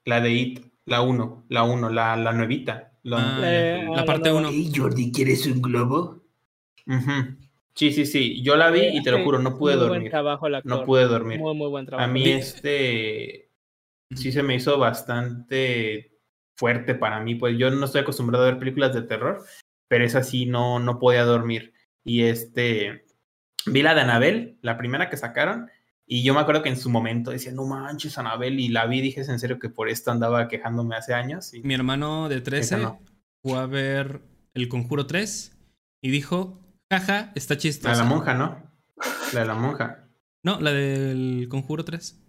La 0.05 0.21
de 0.21 0.31
It, 0.31 0.65
la 0.85 1.01
1, 1.01 1.45
la 1.49 1.63
1, 1.63 1.89
la, 1.89 2.15
la 2.15 2.31
nuevita. 2.31 2.93
La, 3.03 3.93
ah, 3.97 4.05
parte 4.05 4.31
1. 4.31 4.51
¿Y 4.51 4.71
Jordi, 4.73 5.11
quieres 5.11 5.45
un 5.45 5.61
globo? 5.61 6.23
Sí, 7.77 7.91
sí, 7.91 8.07
sí. 8.07 8.41
Yo 8.41 8.55
la 8.55 8.71
vi 8.71 8.87
y 8.87 9.03
te 9.03 9.11
lo 9.11 9.23
juro, 9.23 9.37
no 9.37 9.55
pude 9.55 9.75
dormir. 9.75 10.11
no 10.63 10.83
pude 10.83 11.05
dormir. 11.05 11.39
Muy, 11.39 11.53
muy 11.53 11.69
buen 11.69 11.85
trabajo. 11.85 12.09
A 12.09 12.11
mí 12.11 12.27
este 12.27 13.51
sí 14.15 14.31
se 14.31 14.41
me 14.41 14.55
hizo 14.55 14.79
bastante 14.79 16.17
fuerte 16.55 16.95
para 16.95 17.19
mí, 17.19 17.35
pues 17.35 17.57
yo 17.57 17.69
no 17.69 17.85
estoy 17.85 18.01
acostumbrado 18.01 18.43
a 18.43 18.47
ver 18.47 18.59
películas 18.59 18.93
de 18.93 19.03
terror, 19.03 19.43
pero 19.87 20.03
esa 20.03 20.23
sí 20.23 20.47
no, 20.47 20.79
no 20.79 20.97
podía 20.97 21.23
dormir. 21.23 21.73
Y 22.03 22.23
este, 22.23 23.05
vi 23.67 23.83
la 23.83 23.93
de 23.93 24.01
Anabel, 24.01 24.57
la 24.61 24.77
primera 24.77 25.09
que 25.09 25.17
sacaron, 25.17 25.69
y 26.07 26.23
yo 26.23 26.33
me 26.33 26.39
acuerdo 26.39 26.63
que 26.63 26.69
en 26.69 26.77
su 26.77 26.89
momento 26.89 27.31
decía, 27.31 27.51
no 27.51 27.65
manches, 27.65 28.17
Anabel, 28.17 28.59
y 28.59 28.69
la 28.69 28.87
vi, 28.87 29.01
dije, 29.01 29.21
en 29.21 29.39
serio 29.39 29.59
que 29.59 29.69
por 29.69 29.87
esto 29.87 30.09
andaba 30.09 30.47
quejándome 30.47 30.95
hace 30.95 31.13
años. 31.13 31.53
Y... 31.53 31.61
Mi 31.61 31.75
hermano 31.75 32.27
de 32.27 32.41
13 32.41 32.87
fue 33.43 33.59
a 33.59 33.65
ver 33.67 34.21
El 34.53 34.67
Conjuro 34.67 35.05
3 35.05 35.55
y 36.01 36.09
dijo, 36.09 36.59
Jaja, 36.91 37.31
está 37.35 37.57
chistosa. 37.57 37.89
La 37.89 37.97
de 37.97 38.03
la 38.03 38.09
monja, 38.09 38.33
¿no? 38.33 38.71
La 39.33 39.39
de 39.41 39.45
la 39.45 39.55
monja. 39.55 40.09
No, 40.43 40.59
la 40.61 40.71
del 40.71 41.47
Conjuro 41.49 41.83
3. 41.83 42.23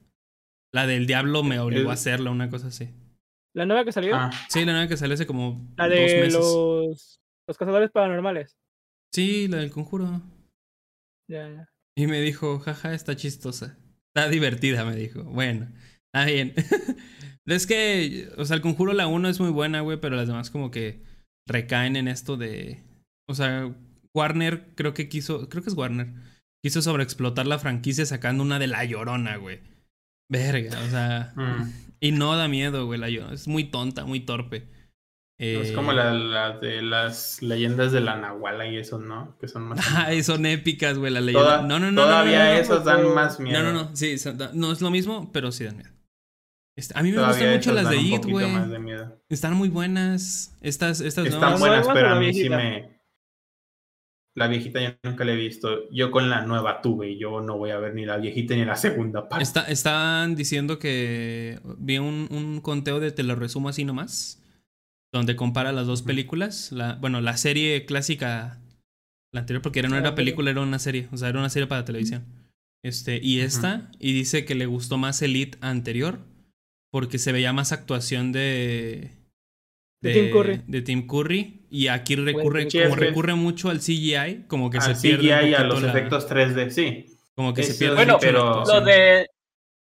La 0.72 0.86
del 0.86 1.06
diablo 1.06 1.42
me 1.42 1.61
obligó 1.61 1.90
a 1.90 1.94
hacerla, 1.94 2.30
una 2.30 2.50
cosa 2.50 2.68
así. 2.68 2.90
¿La 3.54 3.64
nueva 3.66 3.84
que 3.84 3.92
salió? 3.92 4.14
Ah. 4.14 4.30
Sí, 4.48 4.64
la 4.64 4.72
nueva 4.72 4.88
que 4.88 4.96
salió 4.96 5.14
hace 5.14 5.26
como 5.26 5.72
la 5.76 5.88
de 5.88 6.30
Los, 6.30 7.20
los 7.46 7.59
cazadores 7.59 7.90
paranormales. 7.90 8.56
Sí, 9.12 9.48
la 9.48 9.59
del 9.59 9.70
conjuro. 9.70 10.20
Ya, 11.30 11.48
ya. 11.48 11.68
Y 11.96 12.06
me 12.06 12.20
dijo, 12.20 12.59
jaja, 12.59 12.94
está 12.94 13.16
chistosa. 13.16 13.78
Está 14.14 14.28
divertida, 14.28 14.84
me 14.84 14.94
dijo. 14.94 15.24
Bueno, 15.24 15.68
está 16.06 16.26
bien. 16.26 16.54
es 17.46 17.66
que, 17.66 18.28
o 18.36 18.44
sea, 18.44 18.56
el 18.56 18.62
conjuro 18.62 18.92
la 18.92 19.06
1 19.06 19.28
es 19.28 19.40
muy 19.40 19.50
buena, 19.50 19.80
güey, 19.80 20.00
pero 20.00 20.16
las 20.16 20.28
demás 20.28 20.50
como 20.50 20.70
que 20.70 21.02
recaen 21.46 21.96
en 21.96 22.09
esto 22.09 22.36
de... 22.36 22.84
O 23.28 23.34
sea, 23.34 23.74
Warner 24.14 24.74
creo 24.74 24.94
que 24.94 25.09
quiso, 25.09 25.48
creo 25.48 25.62
que 25.62 25.70
es 25.70 25.76
Warner, 25.76 26.12
quiso 26.62 26.82
sobreexplotar 26.82 27.46
la 27.46 27.59
franquicia 27.59 28.06
sacando 28.06 28.42
una 28.42 28.59
de 28.59 28.66
La 28.66 28.84
Llorona, 28.84 29.36
güey. 29.36 29.61
Verga, 30.30 30.78
o 30.86 30.90
sea... 30.90 31.32
Mm. 31.36 31.88
Y 32.00 32.12
no 32.12 32.36
da 32.36 32.46
miedo, 32.46 32.86
güey, 32.86 33.00
La 33.00 33.09
Llorona. 33.09 33.34
Es 33.34 33.48
muy 33.48 33.64
tonta, 33.64 34.04
muy 34.04 34.20
torpe. 34.20 34.68
es 35.38 35.72
como 35.72 35.92
la, 35.92 36.12
la, 36.12 36.59
de 36.59 36.82
las 36.82 37.42
leyendas 37.42 37.90
de 37.92 38.00
la 38.00 38.16
Nahuala 38.16 38.66
y 38.68 38.76
eso, 38.76 38.98
¿no? 38.98 39.36
Que 39.40 39.48
son 39.48 39.64
más. 39.64 39.80
Ay, 39.96 40.22
son 40.22 40.46
épicas, 40.46 40.96
güey, 40.96 41.12
la 41.12 41.20
leyenda. 41.20 41.62
no, 41.62 41.80
no, 41.80 41.90
no. 41.90 42.02
Todavía 42.02 42.44
no, 42.44 42.52
esos 42.52 42.84
dan 42.84 43.12
más 43.14 43.40
miedo. 43.40 43.62
No, 43.62 43.72
no, 43.72 43.84
no. 43.84 43.96
Sí, 43.96 44.14
no 44.52 44.72
es 44.72 44.80
lo 44.80 44.90
mismo, 44.90 45.30
pero 45.32 45.50
sí 45.50 45.64
dan 45.64 45.76
miedo. 45.76 45.90
Este, 46.76 46.96
a 46.96 47.02
mí 47.02 47.11
me 47.11 47.26
gustan 47.26 47.54
mucho 47.54 47.72
las 47.72 47.90
de 47.90 47.96
It, 47.96 48.24
güey. 48.24 48.46
Están 49.28 49.54
muy 49.54 49.68
buenas. 49.68 50.56
Estas, 50.61 51.00
estas 51.00 51.26
Están 51.26 51.59
buenas, 51.59 51.88
pero 51.92 52.11
a 52.11 52.20
mí 52.20 52.32
sí 52.32 52.48
me. 52.48 52.97
La 54.39 54.49
viejita 54.49 54.80
ya 54.80 54.99
nunca 55.03 55.24
la 55.24 55.32
he 55.32 55.36
visto. 55.36 55.91
Yo 55.91 56.11
con 56.11 56.30
la 56.30 56.47
nueva 56.47 56.80
tuve 56.80 57.11
y 57.11 57.18
yo 57.18 57.41
no 57.41 57.59
voy 57.59 57.70
a 57.70 57.78
ver 57.78 57.95
ni 57.95 58.07
la 58.07 58.16
viejita 58.16 58.55
ni 58.55 58.64
la 58.64 58.76
segunda 58.76 59.28
parte. 59.28 59.43
Está, 59.43 59.64
están 59.64 60.34
diciendo 60.34 60.78
que 60.78 61.61
vi 61.78 61.99
un, 61.99 62.28
un, 62.30 62.61
conteo 62.61 63.01
de 63.01 63.11
te 63.12 63.22
lo 63.22 63.34
resumo 63.34 63.68
así 63.68 63.84
nomás. 63.84 64.43
Donde 65.12 65.36
compara 65.36 65.72
las 65.72 65.86
dos 65.86 66.03
películas. 66.03 66.72
La, 66.72 66.95
bueno, 66.95 67.20
la 67.20 67.36
serie 67.36 67.84
clásica. 67.84 68.61
La 69.32 69.41
anterior, 69.41 69.62
porque 69.62 69.80
era, 69.80 69.89
no 69.89 69.97
era 69.97 70.14
película, 70.14 70.51
era 70.51 70.61
una 70.61 70.78
serie. 70.78 71.09
O 71.12 71.16
sea, 71.16 71.28
era 71.28 71.39
una 71.39 71.51
serie 71.51 71.66
para 71.66 71.84
televisión. 71.84 72.24
Este, 72.82 73.20
y 73.22 73.41
esta, 73.41 73.91
y 73.99 74.12
dice 74.12 74.45
que 74.45 74.55
le 74.55 74.66
gustó 74.66 74.99
más 74.99 75.20
Elite 75.22 75.59
anterior. 75.61 76.20
Porque 76.91 77.18
se 77.18 77.32
veía 77.32 77.53
más 77.53 77.72
actuación 77.72 78.32
de 78.32 79.18
de, 80.01 80.12
Tim 80.12 80.30
Curry. 80.30 80.61
De 80.66 80.82
Tim 80.82 81.07
Curry. 81.07 81.57
Y 81.71 81.89
aquí 81.89 82.16
recurre, 82.16 82.69
como 82.69 82.95
recurre 82.95 83.35
mucho 83.35 83.71
al 83.71 83.81
CGI, 83.81 84.45
como 84.47 84.71
que 84.71 84.81
se 84.81 84.95
pierde. 84.95 85.29
CGI 85.29 85.55
a 85.55 85.64
los 85.64 85.83
efectos 85.83 86.29
3D, 86.29 86.71
sí. 86.71 87.19
Como 87.35 87.55
que 87.55 87.62
se 87.62 87.75
pierde. 87.75 87.97
Bueno, 87.97 88.19
pero 88.21 88.64
lo 88.64 88.81
de, 88.81 89.27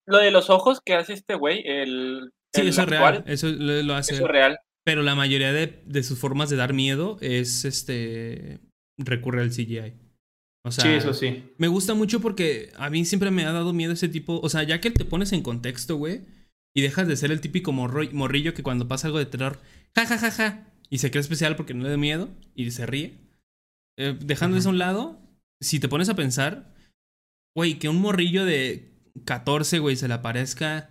lo 0.06 0.20
de 0.20 0.32
los 0.32 0.50
ojos 0.50 0.82
que 0.84 0.96
hace 0.96 1.14
este 1.14 1.36
güey, 1.36 1.64
el. 1.66 2.32
Sí, 2.54 2.68
eso 2.68 2.82
es 2.82 2.90
real. 2.90 3.24
Eso 3.28 3.48
lo, 3.50 3.96
hace. 3.96 4.14
Eso 4.14 4.26
es 4.26 4.32
real. 4.32 4.60
Pero 4.84 5.04
la 5.04 5.16
mayoría 5.16 5.54
de, 5.54 5.82
de, 5.86 6.04
sus 6.04 6.20
formas 6.20 6.50
de 6.50 6.56
dar 6.56 6.74
miedo 6.74 7.18
es 7.22 7.66
este. 7.66 8.60
recurre 8.98 9.42
al 9.42 9.50
CGI. 9.50 9.94
O 10.64 10.72
sea, 10.72 10.84
sí, 10.84 10.90
eso 10.90 11.14
sí. 11.14 11.44
Me 11.58 11.68
gusta 11.68 11.96
mucho 11.96 12.20
porque 12.22 12.72
a 12.78 12.90
mí 12.92 13.04
siempre 13.06 13.32
me 13.32 13.46
ha 13.46 13.52
dado 13.52 13.74
miedo 13.74 13.94
ese 13.94 14.10
tipo. 14.10 14.40
O 14.42 14.50
sea, 14.50 14.64
ya 14.64 14.80
que 14.80 14.92
te 14.92 15.06
pones 15.06 15.34
en 15.34 15.42
contexto, 15.42 15.96
güey. 15.96 16.22
Y 16.74 16.82
dejas 16.82 17.08
de 17.08 17.18
ser 17.18 17.32
el 17.32 17.42
típico 17.42 17.74
morrillo 17.74 18.54
que 18.54 18.64
cuando 18.64 18.88
pasa 18.88 19.08
algo 19.08 19.20
de 19.20 19.26
terror 19.26 19.60
ja, 19.96 20.06
ja, 20.06 20.18
ja, 20.18 20.32
ja. 20.32 20.68
Y 20.92 20.98
se 20.98 21.10
cree 21.10 21.22
especial 21.22 21.56
porque 21.56 21.74
no 21.74 21.84
le 21.84 21.90
da 21.90 21.98
miedo 21.98 22.30
y 22.54 22.70
se 22.72 22.86
ríe. 22.86 23.18
Eh, 23.98 24.18
dejando 24.20 24.58
eso 24.58 24.70
a 24.70 24.72
un 24.74 24.78
lado, 24.78 25.20
si 25.62 25.80
te 25.80 25.88
pones 25.88 26.10
a 26.10 26.16
pensar, 26.16 26.74
güey, 27.56 27.80
que 27.80 27.88
un 27.88 28.02
morrillo 28.02 28.46
de 28.46 28.92
14, 29.26 29.80
güey, 29.80 29.96
se 29.96 30.08
le 30.08 30.14
aparezca 30.16 30.90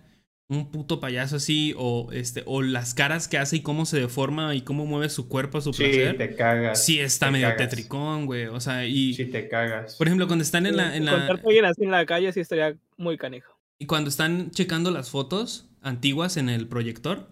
un 0.49 0.69
puto 0.69 0.99
payaso 0.99 1.37
así, 1.37 1.73
o 1.77 2.09
este, 2.11 2.43
o 2.45 2.61
las 2.61 2.93
caras 2.93 3.27
que 3.27 3.37
hace 3.37 3.57
y 3.57 3.61
cómo 3.61 3.85
se 3.85 3.99
deforma 3.99 4.53
y 4.53 4.61
cómo 4.61 4.85
mueve 4.85 5.09
su 5.09 5.29
cuerpo 5.29 5.59
a 5.59 5.61
su 5.61 5.71
sí, 5.71 5.83
placer. 5.83 6.17
te 6.17 6.35
cagas. 6.35 6.83
Sí, 6.83 6.99
está 6.99 7.31
medio 7.31 7.55
tetricón, 7.55 8.25
güey. 8.25 8.47
O 8.47 8.59
sea, 8.59 8.85
y. 8.85 9.13
Sí, 9.13 9.25
te 9.25 9.47
cagas. 9.47 9.95
Por 9.95 10.07
ejemplo, 10.07 10.27
cuando 10.27 10.43
están 10.43 10.65
en 10.65 10.75
la. 10.75 10.95
En 10.95 11.05
la... 11.05 11.27
alguien 11.27 11.65
así 11.65 11.83
en 11.83 11.91
la 11.91 12.05
calle 12.05 12.33
sí 12.33 12.41
estaría 12.41 12.75
muy 12.97 13.17
canijo. 13.17 13.57
Y 13.79 13.85
cuando 13.85 14.09
están 14.09 14.51
checando 14.51 14.91
las 14.91 15.09
fotos 15.09 15.69
antiguas 15.81 16.35
en 16.35 16.49
el 16.49 16.67
proyector, 16.67 17.29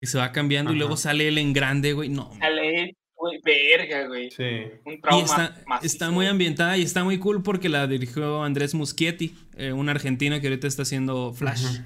y 0.00 0.06
se 0.06 0.18
va 0.18 0.32
cambiando 0.32 0.72
y 0.72 0.76
luego 0.76 0.96
sale 0.96 1.28
él 1.28 1.38
en 1.38 1.52
grande, 1.52 1.92
güey. 1.92 2.08
No. 2.08 2.32
Sale 2.38 2.96
güey, 3.20 3.40
verga, 3.44 4.06
güey. 4.06 4.30
Sí. 4.30 4.62
Un 4.84 5.00
trauma. 5.00 5.20
Y 5.20 5.24
está, 5.24 5.54
está, 5.82 6.10
muy 6.10 6.26
ambientada 6.26 6.76
y 6.78 6.82
está 6.82 7.04
muy 7.04 7.18
cool 7.18 7.42
porque 7.42 7.68
la 7.68 7.86
dirigió 7.86 8.42
Andrés 8.42 8.74
Muschietti, 8.74 9.36
eh, 9.56 9.72
un 9.72 9.88
argentino 9.90 10.40
que 10.40 10.48
ahorita 10.48 10.66
está 10.66 10.82
haciendo 10.82 11.32
Flash. 11.34 11.80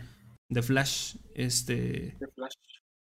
De 0.48 0.62
Flash. 0.62 1.16
Este. 1.34 2.16
De 2.20 2.28
Flash. 2.34 2.54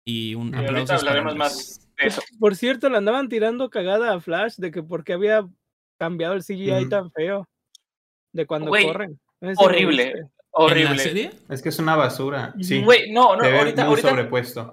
Y 0.05 0.33
un 0.35 0.55
aplauso. 0.55 0.93
hablaremos 0.93 1.35
más 1.35 1.89
de 1.99 2.07
eso. 2.07 2.21
Por 2.39 2.55
cierto, 2.55 2.89
le 2.89 2.97
andaban 2.97 3.27
tirando 3.27 3.69
cagada 3.69 4.13
a 4.13 4.21
Flash 4.21 4.55
de 4.55 4.71
que 4.71 4.81
porque 4.81 5.13
había 5.13 5.45
cambiado 5.99 6.33
el 6.33 6.43
CGI 6.43 6.87
tan 6.89 7.11
feo. 7.11 7.47
De 8.33 8.45
cuando 8.45 8.71
corren. 8.71 9.19
horrible. 9.57 10.29
Horrible. 10.51 10.91
¿En 10.91 10.97
la 10.97 11.03
serie? 11.03 11.31
Es 11.49 11.61
que 11.61 11.69
es 11.69 11.79
una 11.79 11.95
basura. 11.95 12.53
Sí. 12.61 12.81
Güey, 12.81 13.11
no, 13.11 13.35
no, 13.35 13.43
ahorita, 13.43 13.85
ahorita, 13.85 14.09
sobrepuesto. 14.09 14.71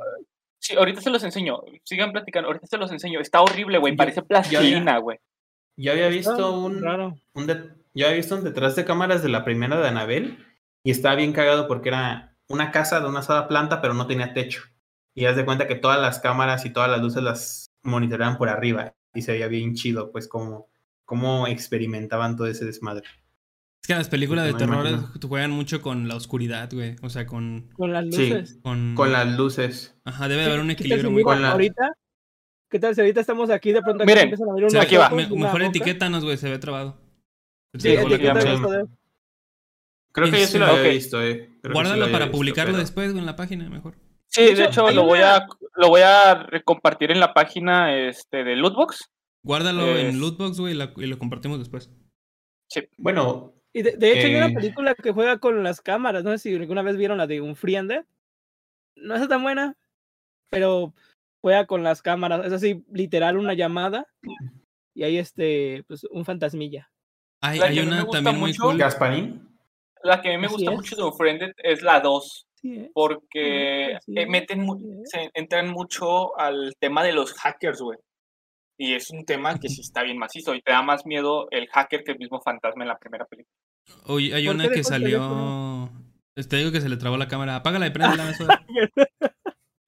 Sí, 0.68 0.76
ahorita 0.76 1.00
se 1.00 1.08
los 1.08 1.24
enseño. 1.24 1.62
Sigan 1.82 2.12
platicando. 2.12 2.48
Ahorita 2.48 2.66
se 2.66 2.76
los 2.76 2.92
enseño. 2.92 3.20
Está 3.20 3.40
horrible, 3.40 3.78
güey. 3.78 3.96
Parece 3.96 4.20
plastilina, 4.20 4.98
güey. 4.98 5.18
Yo 5.78 5.92
había 5.92 6.08
visto 6.08 6.60
un. 6.60 6.86
un 7.32 7.46
yo 7.94 8.04
había 8.04 8.18
visto 8.18 8.36
un 8.36 8.44
detrás 8.44 8.76
de 8.76 8.84
cámaras 8.84 9.22
de 9.22 9.30
la 9.30 9.46
primera 9.46 9.80
de 9.80 9.88
Anabel. 9.88 10.44
Y 10.84 10.90
estaba 10.90 11.14
bien 11.14 11.32
cagado 11.32 11.68
porque 11.68 11.88
era 11.88 12.36
una 12.48 12.70
casa 12.70 13.00
de 13.00 13.08
una 13.08 13.22
sola 13.22 13.48
planta, 13.48 13.80
pero 13.80 13.94
no 13.94 14.06
tenía 14.06 14.34
techo. 14.34 14.60
Y 15.14 15.24
haz 15.24 15.36
de 15.36 15.46
cuenta 15.46 15.66
que 15.66 15.74
todas 15.74 15.98
las 16.02 16.20
cámaras 16.20 16.66
y 16.66 16.70
todas 16.70 16.90
las 16.90 17.00
luces 17.00 17.22
las 17.22 17.70
monitoreaban 17.82 18.36
por 18.36 18.50
arriba. 18.50 18.92
Y 19.14 19.22
se 19.22 19.32
veía 19.32 19.48
bien 19.48 19.74
chido, 19.74 20.12
pues, 20.12 20.28
como 20.28 20.68
cómo 21.06 21.46
experimentaban 21.46 22.36
todo 22.36 22.46
ese 22.46 22.66
desmadre. 22.66 23.08
Es 23.82 23.86
que 23.86 23.94
las 23.94 24.08
películas 24.08 24.44
de 24.44 24.54
terror 24.54 24.86
juegan 25.26 25.50
mucho 25.50 25.80
con 25.80 26.08
la 26.08 26.16
oscuridad, 26.16 26.68
güey. 26.72 26.96
O 27.02 27.08
sea, 27.08 27.26
con. 27.26 27.70
Con 27.74 27.92
las 27.92 28.04
luces. 28.04 28.58
con... 28.62 28.94
con... 28.94 29.12
las 29.12 29.36
luces. 29.36 29.98
Ajá, 30.04 30.28
debe 30.28 30.44
haber 30.44 30.60
un 30.60 30.70
equilibrio 30.70 31.10
muy 31.10 31.22
bueno. 31.22 31.46
Ahorita, 31.46 31.92
¿Qué 32.70 32.78
tal 32.78 32.94
si 32.94 33.00
ahorita 33.00 33.20
estamos 33.20 33.48
aquí 33.50 33.72
de 33.72 33.80
pronto 33.80 34.04
Miren, 34.04 34.24
empiezan 34.24 34.48
a 34.48 34.52
abrir 34.52 34.66
unos 34.66 34.84
aquí 34.84 34.96
va. 34.96 35.08
una 35.12 35.26
Mejor 35.28 35.60
boca? 35.62 35.66
etiquétanos, 35.66 36.22
güey, 36.24 36.36
se 36.36 36.50
ve 36.50 36.58
trabado. 36.58 37.00
Sí. 37.78 37.96
Creo 40.12 40.30
que 40.30 40.40
yo 40.40 40.46
sí 40.46 40.58
lo 40.58 40.66
había 40.66 40.90
visto, 40.90 41.22
eh. 41.22 41.48
Sí 41.62 41.70
Guárdalo 41.72 42.06
para 42.10 42.26
visto, 42.26 42.32
publicarlo 42.32 42.72
pero- 42.72 42.82
después 42.82 43.10
güey, 43.12 43.20
en 43.20 43.26
la 43.26 43.36
página, 43.36 43.68
mejor. 43.70 43.94
Sí, 44.26 44.54
De 44.54 44.64
hecho, 44.64 44.90
lo 44.90 45.04
voy 45.04 45.20
a 45.20 45.46
lo 45.76 45.88
voy 45.88 46.02
a 46.02 46.46
compartir 46.64 47.10
en 47.10 47.20
la 47.20 47.32
página 47.32 47.96
este, 47.96 48.44
de 48.44 48.56
Lootbox. 48.56 49.10
Guárdalo 49.42 49.86
Es- 49.96 50.04
en 50.06 50.20
Lootbox, 50.20 50.60
güey, 50.60 50.74
y, 50.74 51.06
lo 51.06 51.18
compartimos 51.18 51.58
después. 51.58 51.90
Bueno, 52.98 53.54
Y 53.72 53.82
de, 53.82 53.92
de 53.96 54.12
hecho 54.12 54.26
hay 54.26 54.34
Eh. 54.34 54.44
una 54.44 54.54
película 54.54 54.94
que 54.94 55.12
juega 55.12 55.38
con 55.38 55.62
las 55.62 55.80
cámaras, 55.80 56.24
no 56.24 56.30
sé 56.32 56.38
si 56.38 56.54
alguna 56.54 56.82
vez 56.82 56.96
vieron 56.96 57.18
la 57.18 57.26
de 57.26 57.40
Un 57.40 57.54
Free 57.56 57.76
and 57.76 57.90
Dead. 57.90 58.04
No 58.96 59.14
está 59.14 59.28
tan 59.28 59.42
buena, 59.42 59.76
pero 60.50 60.94
juega 61.40 61.66
con 61.66 61.82
las 61.82 62.02
cámaras, 62.02 62.44
es 62.46 62.52
así, 62.52 62.84
literal 62.92 63.36
una 63.36 63.54
llamada 63.54 64.06
y 64.94 65.04
ahí 65.04 65.18
este, 65.18 65.84
pues 65.86 66.04
un 66.04 66.24
fantasmilla. 66.24 66.90
Hay, 67.40 67.60
hay 67.60 67.78
una 67.80 68.04
también 68.08 68.38
muy 68.38 68.56
cool. 68.56 68.78
Gasparín. 68.78 69.46
La 70.02 70.20
que 70.20 70.28
a 70.28 70.32
mí 70.32 70.38
me 70.38 70.46
Así 70.46 70.54
gusta 70.56 70.70
es. 70.72 70.76
mucho 70.76 70.96
de 70.96 71.02
Unfriended 71.04 71.52
es 71.58 71.82
la 71.82 72.00
2, 72.00 72.44
Sí, 72.60 72.74
¿eh? 72.74 72.90
porque 72.92 73.94
así 73.96 74.12
eh, 74.16 74.22
es, 74.22 74.28
meten 74.28 74.62
es. 74.62 75.10
se 75.10 75.30
entran 75.34 75.68
mucho 75.68 76.36
al 76.38 76.74
tema 76.80 77.04
de 77.04 77.12
los 77.12 77.32
hackers, 77.34 77.80
güey. 77.80 77.98
Y 78.78 78.94
es 78.94 79.10
un 79.10 79.24
tema 79.24 79.58
que 79.58 79.68
sí 79.68 79.80
está 79.80 80.04
bien 80.04 80.18
macizo 80.18 80.54
y 80.54 80.62
te 80.62 80.70
da 80.70 80.82
más 80.82 81.04
miedo 81.04 81.48
el 81.50 81.66
hacker 81.68 82.04
que 82.04 82.12
el 82.12 82.18
mismo 82.18 82.40
fantasma 82.40 82.84
en 82.84 82.88
la 82.88 82.98
primera 82.98 83.24
película. 83.24 83.52
Oye, 84.04 84.32
hay 84.32 84.46
¿Por 84.46 84.54
una 84.54 84.68
que 84.68 84.84
salió. 84.84 85.90
Te 86.48 86.56
digo 86.56 86.70
que 86.70 86.80
se 86.80 86.88
le 86.88 86.96
trabó 86.96 87.16
la 87.16 87.26
cámara. 87.26 87.56
Apágala 87.56 87.88
y 87.88 87.90
me 87.90 87.98
suena. 88.34 88.64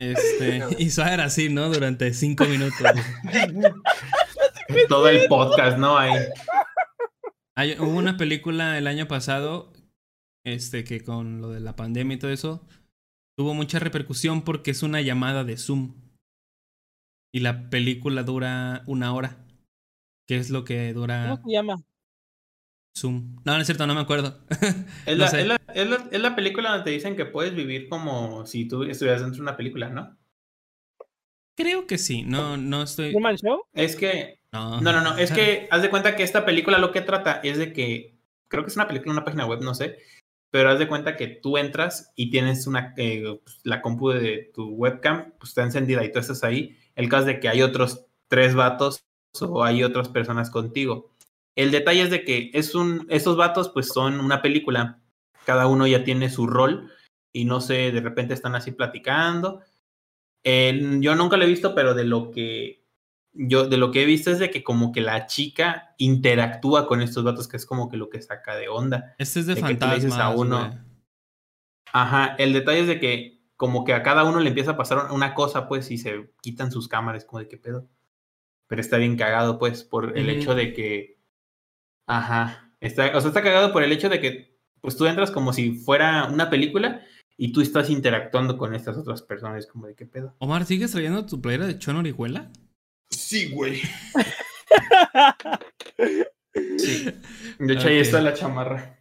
Este, 0.00 0.64
y 0.78 0.90
Suárez 0.90 1.14
era 1.14 1.24
así, 1.24 1.50
¿no? 1.50 1.68
Durante 1.68 2.12
cinco 2.14 2.46
minutos. 2.46 2.78
Todo 4.88 5.08
el 5.08 5.28
podcast, 5.28 5.78
¿no? 5.78 5.98
Ahí. 5.98 6.14
Hay, 7.54 7.76
hubo 7.78 7.98
una 7.98 8.16
película 8.16 8.78
el 8.78 8.86
año 8.86 9.06
pasado, 9.06 9.72
este, 10.44 10.84
que 10.84 11.02
con 11.02 11.42
lo 11.42 11.50
de 11.50 11.60
la 11.60 11.76
pandemia 11.76 12.16
y 12.16 12.18
todo 12.18 12.30
eso, 12.30 12.66
tuvo 13.36 13.52
mucha 13.52 13.78
repercusión 13.78 14.42
porque 14.42 14.70
es 14.70 14.82
una 14.82 15.02
llamada 15.02 15.44
de 15.44 15.58
Zoom. 15.58 15.99
Y 17.32 17.40
la 17.40 17.70
película 17.70 18.22
dura 18.22 18.82
una 18.86 19.12
hora. 19.14 19.38
¿Qué 20.28 20.36
es 20.36 20.50
lo 20.50 20.64
que 20.64 20.92
dura 20.92 21.24
¿Cómo 21.36 21.48
se 21.48 21.52
llama? 21.52 21.82
Zoom? 22.96 23.36
No, 23.44 23.54
no 23.54 23.60
es 23.60 23.66
cierto, 23.66 23.86
no 23.86 23.94
me 23.94 24.00
acuerdo. 24.00 24.40
Es, 25.06 25.16
No 25.16 25.24
la, 25.24 25.28
sé. 25.28 25.40
es, 25.42 25.46
la, 25.46 25.56
es, 25.74 25.88
la, 25.88 26.08
es 26.10 26.20
la 26.20 26.34
película 26.36 26.70
donde 26.70 26.84
te 26.84 26.90
dicen 26.90 27.16
que 27.16 27.24
puedes 27.26 27.54
vivir 27.54 27.88
como 27.88 28.46
si 28.46 28.66
tú 28.66 28.82
estuvieras 28.84 29.22
dentro 29.22 29.36
de 29.38 29.42
una 29.42 29.56
película, 29.56 29.88
¿no? 29.90 30.16
Creo 31.56 31.86
que 31.86 31.98
sí. 31.98 32.22
No, 32.22 32.56
no 32.56 32.82
estoy. 32.82 33.10
¿Truman 33.12 33.36
Show? 33.36 33.62
Es 33.72 33.96
que. 33.96 34.40
No, 34.52 34.80
No, 34.80 34.92
no, 34.92 35.00
no. 35.02 35.18
Es 35.18 35.30
que 35.30 35.68
haz 35.70 35.82
de 35.82 35.90
cuenta 35.90 36.16
que 36.16 36.22
esta 36.22 36.44
película 36.44 36.78
lo 36.78 36.92
que 36.92 37.00
trata 37.00 37.40
es 37.42 37.58
de 37.58 37.72
que. 37.72 38.18
Creo 38.48 38.64
que 38.64 38.70
es 38.70 38.76
una 38.76 38.88
película 38.88 39.12
en 39.12 39.18
una 39.18 39.24
página 39.24 39.46
web, 39.46 39.60
no 39.62 39.74
sé. 39.74 39.98
Pero 40.50 40.70
haz 40.70 40.78
de 40.80 40.88
cuenta 40.88 41.16
que 41.16 41.28
tú 41.28 41.58
entras 41.58 42.12
y 42.16 42.30
tienes 42.30 42.66
una. 42.66 42.94
eh, 42.96 43.40
pues, 43.44 43.60
la 43.64 43.82
compu 43.82 44.10
de 44.10 44.50
tu 44.54 44.68
webcam 44.70 45.32
pues, 45.38 45.50
está 45.50 45.62
encendida 45.62 46.04
y 46.04 46.10
tú 46.12 46.18
estás 46.18 46.42
ahí. 46.42 46.76
El 47.00 47.08
caso 47.08 47.26
de 47.26 47.40
que 47.40 47.48
hay 47.48 47.62
otros 47.62 48.06
tres 48.28 48.54
vatos 48.54 49.04
o 49.40 49.64
hay 49.64 49.82
otras 49.82 50.08
personas 50.08 50.50
contigo. 50.50 51.10
El 51.56 51.70
detalle 51.70 52.02
es 52.02 52.10
de 52.10 52.24
que 52.24 52.50
es 52.54 52.74
un, 52.74 53.06
estos 53.08 53.36
vatos 53.36 53.70
pues 53.70 53.88
son 53.88 54.20
una 54.20 54.42
película, 54.42 55.00
cada 55.44 55.66
uno 55.66 55.86
ya 55.86 56.04
tiene 56.04 56.30
su 56.30 56.46
rol 56.46 56.90
y 57.32 57.44
no 57.44 57.60
sé, 57.60 57.92
de 57.92 58.00
repente 58.00 58.34
están 58.34 58.54
así 58.54 58.72
platicando. 58.72 59.62
Eh, 60.44 60.98
yo 61.00 61.14
nunca 61.14 61.36
lo 61.36 61.44
he 61.44 61.48
visto, 61.48 61.74
pero 61.74 61.94
de 61.94 62.04
lo 62.04 62.30
que 62.30 62.80
yo 63.32 63.68
de 63.68 63.76
lo 63.76 63.92
que 63.92 64.02
he 64.02 64.06
visto 64.06 64.30
es 64.30 64.38
de 64.38 64.50
que 64.50 64.64
como 64.64 64.90
que 64.90 65.00
la 65.00 65.26
chica 65.26 65.94
interactúa 65.98 66.86
con 66.86 67.00
estos 67.00 67.24
vatos, 67.24 67.48
que 67.48 67.56
es 67.56 67.66
como 67.66 67.88
que 67.88 67.96
lo 67.96 68.10
que 68.10 68.22
saca 68.22 68.56
de 68.56 68.68
onda. 68.68 69.14
Este 69.18 69.40
es 69.40 69.46
de 69.46 69.54
de 69.54 69.62
que 69.62 69.74
tú 69.74 69.86
le 69.86 70.00
fantasmas. 70.00 70.04
dices 70.04 70.18
a 70.18 70.30
uno. 70.30 70.78
Ajá, 71.92 72.36
el 72.38 72.52
detalle 72.52 72.80
es 72.80 72.86
de 72.86 73.00
que 73.00 73.39
como 73.60 73.84
que 73.84 73.92
a 73.92 74.02
cada 74.02 74.24
uno 74.24 74.40
le 74.40 74.48
empieza 74.48 74.70
a 74.70 74.76
pasar 74.78 75.12
una 75.12 75.34
cosa, 75.34 75.68
pues, 75.68 75.90
y 75.90 75.98
se 75.98 76.32
quitan 76.40 76.72
sus 76.72 76.88
cámaras, 76.88 77.26
como 77.26 77.40
de 77.40 77.48
qué 77.48 77.58
pedo. 77.58 77.90
Pero 78.66 78.80
está 78.80 78.96
bien 78.96 79.18
cagado, 79.18 79.58
pues, 79.58 79.84
por 79.84 80.16
el 80.16 80.30
hecho 80.30 80.54
de 80.54 80.72
que. 80.72 81.18
Ajá. 82.06 82.72
Está, 82.80 83.14
o 83.14 83.20
sea, 83.20 83.28
está 83.28 83.42
cagado 83.42 83.70
por 83.70 83.82
el 83.82 83.92
hecho 83.92 84.08
de 84.08 84.18
que, 84.18 84.58
pues, 84.80 84.96
tú 84.96 85.04
entras 85.04 85.30
como 85.30 85.52
si 85.52 85.72
fuera 85.72 86.24
una 86.32 86.48
película 86.48 87.02
y 87.36 87.52
tú 87.52 87.60
estás 87.60 87.90
interactuando 87.90 88.56
con 88.56 88.74
estas 88.74 88.96
otras 88.96 89.20
personas, 89.20 89.66
como 89.66 89.88
de 89.88 89.94
qué 89.94 90.06
pedo. 90.06 90.34
Omar, 90.38 90.64
¿sigues 90.64 90.92
trayendo 90.92 91.26
tu 91.26 91.42
playera 91.42 91.66
de 91.66 91.78
Chon 91.78 91.96
Orihuela? 91.96 92.50
Sí, 93.10 93.52
güey. 93.52 93.82
sí. 96.78 97.12
De 97.58 97.74
hecho, 97.74 97.88
ahí 97.88 97.98
está 97.98 98.22
la 98.22 98.32
chamarra. 98.32 98.98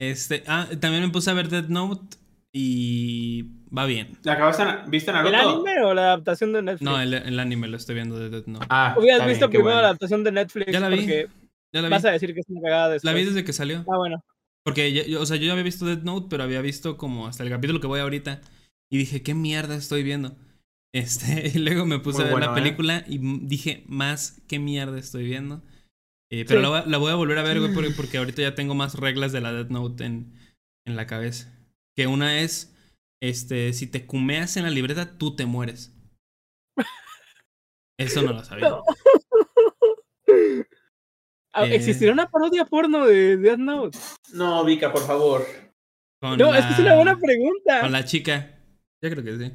Este, 0.00 0.42
ah, 0.48 0.66
también 0.80 1.04
me 1.04 1.10
puse 1.10 1.30
a 1.30 1.34
ver 1.34 1.48
Dead 1.48 1.68
Note 1.68 2.16
y 2.52 3.55
va 3.76 3.86
bien. 3.86 4.18
¿La 4.22 4.34
acabaste, 4.34 4.64
¿Viste 4.88 5.10
¿El 5.10 5.16
Naruto? 5.16 5.36
anime 5.36 5.82
o 5.84 5.94
la 5.94 6.02
adaptación 6.06 6.52
de 6.52 6.62
Netflix? 6.62 6.82
No, 6.90 7.00
el, 7.00 7.14
el 7.14 7.38
anime 7.40 7.68
lo 7.68 7.76
estoy 7.76 7.94
viendo 7.94 8.18
de 8.18 8.28
Dead 8.30 8.46
Note. 8.46 8.66
Ah, 8.68 8.94
Hubieras 8.98 9.26
visto 9.26 9.46
bien, 9.48 9.50
primero 9.50 9.64
bueno. 9.64 9.80
la 9.82 9.88
adaptación 9.88 10.24
de 10.24 10.32
Netflix 10.32 10.72
Ya 10.72 10.80
la 10.80 10.88
vi. 10.88 10.96
porque 10.98 11.28
Ya 11.72 11.82
la 11.82 11.88
vi. 11.88 11.92
vas 11.92 12.04
a 12.04 12.10
decir 12.10 12.34
que 12.34 12.40
es 12.40 12.46
una 12.48 12.60
cagada 12.62 12.88
después. 12.90 13.12
La 13.12 13.18
vi 13.18 13.24
desde 13.24 13.44
que 13.44 13.52
salió. 13.52 13.78
Ah, 13.90 13.96
bueno. 13.96 14.22
Porque, 14.64 14.92
ya- 14.92 15.06
yo, 15.06 15.20
o 15.22 15.26
sea, 15.26 15.36
yo 15.36 15.44
ya 15.46 15.52
había 15.52 15.64
visto 15.64 15.84
Dead 15.86 16.02
Note, 16.02 16.26
pero 16.28 16.42
había 16.42 16.60
visto 16.60 16.96
como 16.96 17.26
hasta 17.26 17.42
el 17.44 17.50
capítulo 17.50 17.80
que 17.80 17.86
voy 17.86 18.00
ahorita. 18.00 18.40
Y 18.90 18.98
dije, 18.98 19.22
¿qué 19.22 19.34
mierda 19.34 19.76
estoy 19.76 20.02
viendo? 20.02 20.36
Este, 20.94 21.48
y 21.54 21.58
luego 21.58 21.84
me 21.84 21.98
puse 21.98 22.18
Muy 22.18 22.22
a 22.22 22.24
ver 22.26 22.32
bueno, 22.32 22.46
la 22.46 22.52
¿eh? 22.52 22.62
película 22.62 23.04
y 23.06 23.18
dije, 23.46 23.84
más, 23.86 24.40
¿qué 24.48 24.58
mierda 24.58 24.98
estoy 24.98 25.24
viendo? 25.24 25.60
Eh, 26.32 26.44
pero 26.48 26.60
Sí. 26.60 26.62
la, 26.62 26.68
voy 26.70 26.78
a- 26.80 26.86
la 26.86 26.98
voy 26.98 27.12
a 27.12 27.16
volver 27.16 27.38
a 27.38 27.42
ver, 27.42 27.60
güey, 27.60 27.74
porque, 27.74 27.90
porque 27.96 28.18
ahorita 28.18 28.40
ya 28.42 28.54
tengo 28.54 28.74
más 28.74 28.94
reglas 28.94 29.32
de 29.32 29.40
la 29.42 29.52
Dead 29.52 29.68
Note 29.68 30.04
en, 30.04 30.32
en 30.86 30.96
la 30.96 31.06
cabeza. 31.06 31.52
Que 31.94 32.06
una 32.06 32.40
es, 32.40 32.74
este, 33.20 33.72
si 33.72 33.86
te 33.86 34.06
cumeas 34.06 34.56
en 34.56 34.64
la 34.64 34.70
libreta, 34.70 35.16
tú 35.18 35.34
te 35.36 35.46
mueres. 35.46 35.92
Eso 37.98 38.22
no 38.22 38.32
lo 38.32 38.44
sabía. 38.44 38.68
No. 38.70 38.82
Ah, 41.52 41.66
Eh. 41.66 41.74
¿Existirá 41.76 42.12
una 42.12 42.28
parodia 42.28 42.64
porno 42.66 43.06
de 43.06 43.36
Death 43.38 43.58
Note? 43.58 43.98
No, 44.34 44.62
Vika, 44.64 44.92
por 44.92 45.06
favor. 45.06 45.46
Con 46.20 46.36
No, 46.38 46.54
es 46.54 46.66
que 46.66 46.72
es 46.74 46.78
una 46.80 46.96
buena 46.96 47.18
pregunta. 47.18 47.80
Con 47.80 47.92
la 47.92 48.04
chica. 48.04 48.60
Yo 49.02 49.08
creo 49.10 49.24
que 49.24 49.38
sí. 49.38 49.52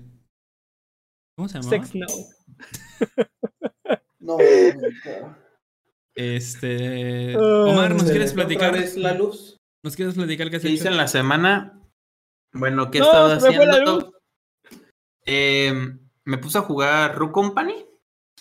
¿Cómo 1.37 1.47
se 1.49 1.59
llamaba? 1.59 1.85
Sex 1.85 1.93
Note. 1.95 2.13
No, 4.19 4.37
Vika. 4.37 5.37
Este. 6.15 7.35
Oh, 7.37 7.69
Omar, 7.71 7.93
¿nos 7.93 8.03
quieres 8.09 8.31
Otra 8.31 8.45
platicar? 8.45 8.73
vez 8.73 8.97
la 8.97 9.13
luz. 9.13 9.57
¿Nos 9.83 9.95
quieres 9.95 10.15
platicar 10.15 10.49
qué 10.49 10.55
has 10.55 10.61
¿Qué 10.63 10.69
hice 10.69 10.87
en 10.87 10.97
la 10.97 11.07
semana? 11.07 11.80
Bueno, 12.53 12.91
¿qué 12.91 12.97
he 12.97 13.01
No, 13.01 13.07
estado 13.07 13.39
se 13.39 13.49
me 13.49 13.55
fue 13.55 13.65
la 13.65 13.71
haciendo? 13.73 14.13
Eh, 15.25 15.73
me 16.25 16.37
puse 16.37 16.57
a 16.57 16.61
jugar 16.61 17.15
Rook 17.15 17.31
Company. 17.31 17.85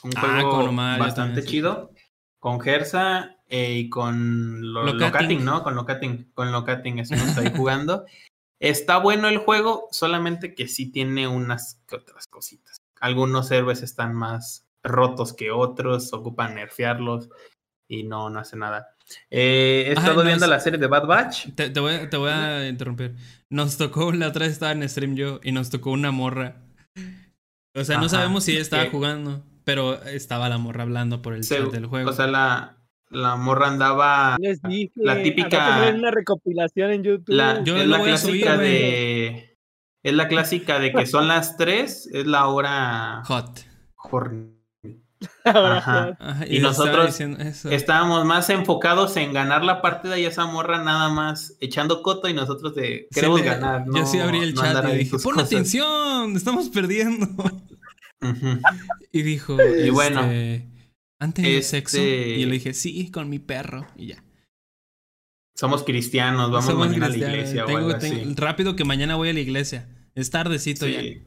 Un 0.03 0.13
Ah, 0.17 0.41
juego 0.43 0.73
bastante 0.75 1.13
también, 1.15 1.43
sí. 1.43 1.51
chido. 1.51 1.91
Con 2.39 2.61
Gersa 2.61 3.37
eh, 3.49 3.75
y 3.75 3.89
con 3.91 4.73
lo, 4.73 4.85
Locating. 4.85 5.01
Locating, 5.13 5.45
¿no? 5.45 5.63
Con 5.63 5.75
Locating. 5.75 6.33
Con 6.33 6.53
Locating 6.53 6.99
estuvimos 6.99 7.37
ahí 7.37 7.53
jugando. 7.57 8.07
Está 8.59 8.99
bueno 8.99 9.29
el 9.29 9.39
juego, 9.39 9.89
solamente 9.91 10.55
que 10.55 10.69
sí 10.69 10.91
tiene 10.91 11.29
unas 11.29 11.81
que 11.87 11.97
otras 11.97 12.27
cositas. 12.27 12.79
Algunos 13.01 13.51
héroes 13.51 13.83
están 13.83 14.15
más 14.15 14.67
rotos 14.83 15.33
que 15.33 15.51
otros, 15.51 16.13
ocupan 16.13 16.55
nerfearlos 16.55 17.29
y 17.89 18.05
no, 18.05 18.29
no 18.31 18.41
hace 18.41 18.57
nada. 18.57 18.97
Eh, 19.31 19.85
he 19.89 19.93
Ajá, 19.93 20.01
estado 20.01 20.23
no, 20.23 20.27
viendo 20.27 20.45
es- 20.45 20.51
la 20.51 20.61
serie 20.61 20.79
de 20.79 20.87
Bad 20.87 21.07
Batch. 21.07 21.49
Te, 21.55 21.71
te 21.71 21.81
voy, 21.81 21.95
a- 21.95 22.11
te 22.11 22.17
voy 22.17 22.31
a 22.31 22.69
interrumpir. 22.69 23.17
Nos 23.51 23.77
tocó, 23.77 24.13
la 24.13 24.29
otra 24.29 24.45
vez 24.47 24.53
estaba 24.53 24.73
en 24.73 24.89
stream 24.89 25.15
yo 25.17 25.41
y 25.43 25.53
nos 25.53 25.71
tocó 25.71 25.91
una 25.91 26.11
morra. 26.11 26.57
O 27.77 27.85
sea, 27.85 27.99
no 27.99 28.09
sabemos 28.09 28.45
si 28.45 28.57
estaba 28.57 28.85
que- 28.85 28.91
jugando, 28.91 29.45
pero 29.65 30.03
estaba 30.05 30.49
la 30.49 30.59
morra 30.59 30.83
hablando 30.83 31.23
por 31.23 31.35
el 31.35 31.45
Se- 31.45 31.59
chat 31.59 31.71
del 31.73 31.87
juego. 31.87 32.11
O 32.11 32.13
sea, 32.13 32.27
la, 32.27 32.77
la 33.11 33.37
morra 33.37 33.69
andaba. 33.69 34.37
Les 34.41 34.61
dije. 34.63 34.93
La 34.97 35.23
típica- 35.23 35.51
sale 35.81 35.99
una 35.99 36.11
recopilación 36.11 36.91
en 36.93 37.03
YouTube. 37.05 37.35
La, 37.35 37.63
Yo 37.65 37.77
es 37.77 37.87
la 37.87 37.99
voy 37.99 38.09
a 38.09 38.13
clásica 38.13 38.55
subir, 38.55 38.67
de. 38.67 39.57
Es 40.03 40.15
la 40.15 40.29
clásica 40.29 40.79
de 40.79 40.93
que 40.93 41.07
son 41.07 41.29
las 41.29 41.57
3, 41.59 42.09
es 42.13 42.27
la 42.27 42.47
hora. 42.47 43.23
Hot. 43.27 43.61
horny. 43.97 44.60
Ahora, 45.45 45.79
Ajá. 45.79 46.17
Ajá, 46.19 46.47
Y 46.47 46.61
nosotros. 46.61 47.19
Estábamos 47.71 48.25
más 48.25 48.49
enfocados 48.51 49.17
en 49.17 49.33
ganar 49.33 49.65
la 49.65 49.83
partida 49.83 50.19
y 50.19 50.25
esa 50.25 50.47
morra 50.47 50.83
nada 50.83 51.09
más 51.11 51.57
echando 51.61 52.03
coto 52.03 52.29
y 52.29 52.35
nosotros 52.35 52.75
de 52.75 53.07
Sí, 53.11 53.15
queremos 53.15 53.41
le- 53.41 53.47
ganar. 53.47 53.85
Yo 53.87 53.93
no- 53.93 54.07
sí 54.07 54.19
abrí 54.19 54.39
el 54.39 54.55
no 54.55 54.63
chat 54.63 54.85
y 54.95 54.97
dije, 54.99 55.19
pon 55.19 55.35
cosas". 55.35 55.47
atención, 55.47 56.37
estamos 56.37 56.69
perdiendo. 56.71 57.27
Y 59.13 59.23
dijo, 59.23 59.57
Y 59.63 59.89
bueno, 59.91 60.21
este, 60.23 60.69
¿han 61.19 61.33
tenido 61.33 61.59
este- 61.59 61.69
sexo? 61.71 61.99
Y 61.99 62.41
yo 62.43 62.47
le 62.47 62.53
dije, 62.53 62.75
sí, 62.75 63.11
con 63.11 63.29
mi 63.31 63.39
perro. 63.39 63.87
Y 63.97 64.09
ya. 64.09 64.23
Somos 65.57 65.83
cristianos, 65.85 66.51
vamos 66.51 66.67
Somos 66.67 66.87
mañana 66.87 67.07
a 67.07 67.09
la 67.09 67.17
iglesia 67.17 67.65
Tengo- 67.65 67.79
o 67.79 67.83
algo 67.89 67.99
tengo- 67.99 68.21
así. 68.23 68.35
Rápido 68.37 68.77
que 68.77 68.85
mañana 68.85 69.17
voy 69.17 69.31
a 69.31 69.33
la 69.33 69.41
iglesia. 69.41 69.89
Es 70.15 70.31
tardecito 70.31 70.87
ya. 70.87 71.01
Sí. 71.01 71.23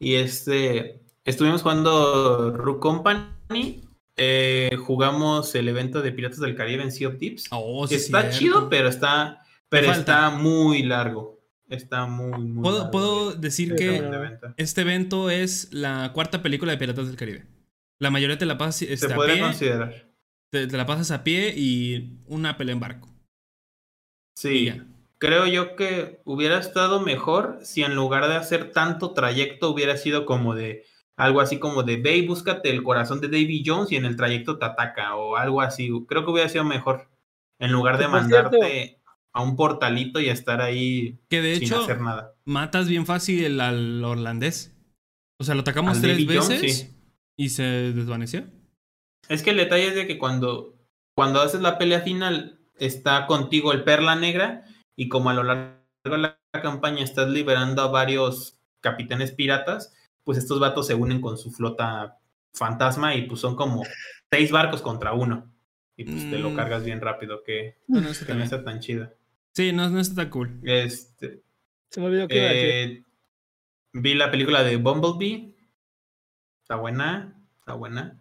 Y 0.00 0.14
este, 0.16 1.03
estuvimos 1.24 1.62
jugando 1.62 2.52
Rook 2.56 2.80
Company. 2.80 3.82
Eh, 4.16 4.70
jugamos 4.78 5.54
el 5.54 5.68
evento 5.68 6.00
de 6.00 6.12
Piratas 6.12 6.38
del 6.40 6.54
Caribe 6.54 6.82
en 6.82 6.92
Sea 6.92 7.08
of 7.08 7.18
Tips. 7.18 7.46
Oh, 7.50 7.86
sí, 7.86 7.96
está 7.96 8.30
chido, 8.30 8.68
pero 8.68 8.88
está, 8.88 9.44
pero 9.68 9.90
está 9.92 10.30
muy 10.30 10.82
largo. 10.82 11.34
Está 11.68 12.06
muy, 12.06 12.38
muy 12.38 12.62
¿Puedo, 12.62 12.78
largo. 12.78 12.90
Puedo 12.90 13.32
decir 13.32 13.74
que 13.74 14.02
este 14.56 14.82
evento 14.82 15.30
es 15.30 15.72
la 15.72 16.12
cuarta 16.12 16.42
película 16.42 16.72
de 16.72 16.78
Piratas 16.78 17.06
del 17.06 17.16
Caribe. 17.16 17.46
La 17.98 18.10
mayoría 18.10 18.38
te 18.38 18.46
la 18.46 18.58
pasas 18.58 18.76
Se 18.76 18.92
este, 18.92 19.12
a 19.12 19.16
puede 19.16 19.34
pie. 19.34 19.42
considerar. 19.42 20.10
Te, 20.50 20.66
te 20.66 20.76
la 20.76 20.86
pasas 20.86 21.10
a 21.10 21.24
pie 21.24 21.54
y 21.56 22.18
una 22.26 22.56
pelea 22.56 22.74
en 22.74 22.80
barco. 22.80 23.08
Sí. 24.36 24.72
Creo 25.18 25.46
yo 25.46 25.74
que 25.74 26.20
hubiera 26.24 26.58
estado 26.58 27.00
mejor 27.00 27.58
si 27.62 27.82
en 27.82 27.94
lugar 27.94 28.28
de 28.28 28.34
hacer 28.34 28.72
tanto 28.72 29.12
trayecto 29.12 29.70
hubiera 29.70 29.96
sido 29.96 30.26
como 30.26 30.54
de 30.54 30.84
algo 31.16 31.40
así 31.40 31.58
como 31.58 31.82
de 31.82 31.96
ve 31.96 32.16
y 32.16 32.26
búscate 32.26 32.70
el 32.70 32.82
corazón 32.82 33.20
de 33.20 33.28
Davy 33.28 33.62
Jones 33.64 33.92
y 33.92 33.96
en 33.96 34.04
el 34.04 34.16
trayecto 34.16 34.58
te 34.58 34.64
ataca 34.64 35.14
o 35.16 35.36
algo 35.36 35.60
así. 35.60 35.90
Creo 36.08 36.24
que 36.24 36.30
hubiera 36.30 36.48
sido 36.48 36.64
mejor 36.64 37.08
en 37.60 37.72
lugar 37.72 37.98
de 37.98 38.04
cierto- 38.06 38.16
mandarte 38.20 39.00
a 39.32 39.42
un 39.42 39.56
portalito 39.56 40.20
y 40.20 40.28
estar 40.28 40.60
ahí 40.60 41.18
Que 41.28 41.40
de 41.42 41.56
sin 41.56 41.64
hecho, 41.68 41.82
hacer 41.82 42.00
nada. 42.00 42.34
matas 42.44 42.88
bien 42.88 43.04
fácil 43.06 43.60
al 43.60 44.04
holandés. 44.04 44.76
O 45.40 45.44
sea, 45.44 45.54
lo 45.56 45.62
atacamos 45.62 45.96
Al 45.96 46.02
tres 46.02 46.18
Jones, 46.26 46.48
veces 46.48 46.78
sí. 46.78 46.96
y 47.36 47.48
se 47.48 47.62
desvaneció. 47.92 48.44
Es 49.28 49.42
que 49.42 49.50
el 49.50 49.56
detalle 49.56 49.88
es 49.88 49.94
de 49.96 50.06
que 50.06 50.18
cuando, 50.18 50.76
cuando 51.16 51.40
haces 51.40 51.60
la 51.60 51.78
pelea 51.78 52.00
final 52.02 52.60
está 52.78 53.26
contigo 53.26 53.72
el 53.72 53.82
Perla 53.84 54.14
Negra 54.16 54.64
y 54.96 55.08
como 55.08 55.30
a 55.30 55.34
lo 55.34 55.42
largo 55.42 55.74
de 56.04 56.18
la 56.18 56.38
campaña 56.62 57.02
estás 57.02 57.28
liberando 57.28 57.82
a 57.82 57.88
varios 57.88 58.60
capitanes 58.80 59.32
piratas, 59.32 59.92
pues 60.24 60.38
estos 60.38 60.58
vatos 60.58 60.86
se 60.86 60.94
unen 60.94 61.20
con 61.20 61.36
su 61.38 61.50
flota 61.52 62.18
fantasma 62.52 63.14
y 63.14 63.22
pues 63.26 63.40
son 63.40 63.54
como 63.56 63.82
seis 64.30 64.50
barcos 64.50 64.82
contra 64.82 65.12
uno. 65.12 65.50
Y 65.96 66.04
pues 66.04 66.28
te 66.28 66.38
lo 66.38 66.50
Mm. 66.50 66.56
cargas 66.56 66.84
bien 66.84 67.00
rápido, 67.00 67.42
que, 67.44 67.76
No, 67.86 68.00
no, 68.00 68.08
está 68.10 68.26
que 68.26 68.32
no 68.32 68.38
bien. 68.38 68.44
está 68.44 68.64
tan 68.64 68.80
chida. 68.80 69.14
Sí, 69.52 69.72
no, 69.72 69.88
no 69.90 70.00
está 70.00 70.16
tan 70.22 70.30
cool. 70.30 70.60
Este, 70.64 71.42
Se 71.90 72.00
me 72.00 72.06
olvidó 72.06 72.26
que 72.26 72.36
iba 72.36 72.46
a 72.46 72.52
decir. 72.52 72.68
eh, 72.70 73.04
vi 73.92 74.14
la 74.14 74.30
película 74.30 74.64
de 74.64 74.76
Bumblebee. 74.76 75.54
Está 76.62 76.76
buena, 76.76 77.40
está 77.60 77.74
buena. 77.74 78.18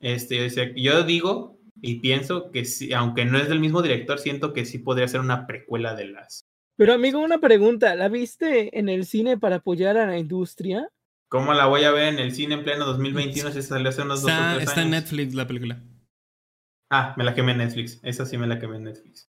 Este, 0.00 0.36
yo, 0.36 0.42
decía- 0.42 0.72
yo 0.74 1.02
digo 1.04 1.58
y 1.80 2.00
pienso 2.00 2.50
que 2.50 2.64
sí, 2.64 2.92
aunque 2.92 3.24
no 3.24 3.38
es 3.38 3.48
del 3.48 3.60
mismo 3.60 3.82
director, 3.82 4.18
siento 4.18 4.52
que 4.52 4.64
sí 4.64 4.78
podría 4.78 5.06
ser 5.08 5.20
una 5.20 5.46
precuela 5.46 5.94
de 5.94 6.06
las. 6.06 6.44
Pero 6.76 6.92
amigo, 6.94 7.20
una 7.20 7.38
pregunta. 7.38 7.94
¿La 7.94 8.08
viste 8.08 8.76
en 8.78 8.88
el 8.88 9.06
cine 9.06 9.38
para 9.38 9.56
apoyar 9.56 9.96
a 9.96 10.06
la 10.06 10.18
industria? 10.18 10.88
¿Cómo 11.28 11.52
la 11.54 11.66
voy 11.66 11.84
a 11.84 11.90
ver 11.90 12.12
en 12.14 12.18
el 12.20 12.32
cine 12.32 12.54
en 12.54 12.64
pleno 12.64 12.84
2021 12.86 13.50
si 13.50 13.62
salió 13.62 13.88
hace 13.88 14.02
unos 14.02 14.22
dos 14.22 14.30
o 14.30 14.34
Está, 14.34 14.54
tres 14.56 14.68
está 14.68 14.82
en? 14.82 14.90
Netflix 14.90 15.34
la 15.34 15.46
película. 15.46 15.82
Ah, 16.90 17.14
me 17.16 17.24
la 17.24 17.34
quemé 17.34 17.52
en 17.52 17.58
Netflix. 17.58 17.98
Esa 18.04 18.24
sí 18.26 18.38
me 18.38 18.46
la 18.46 18.58
quemé 18.60 18.76
en 18.76 18.84
Netflix. 18.84 19.28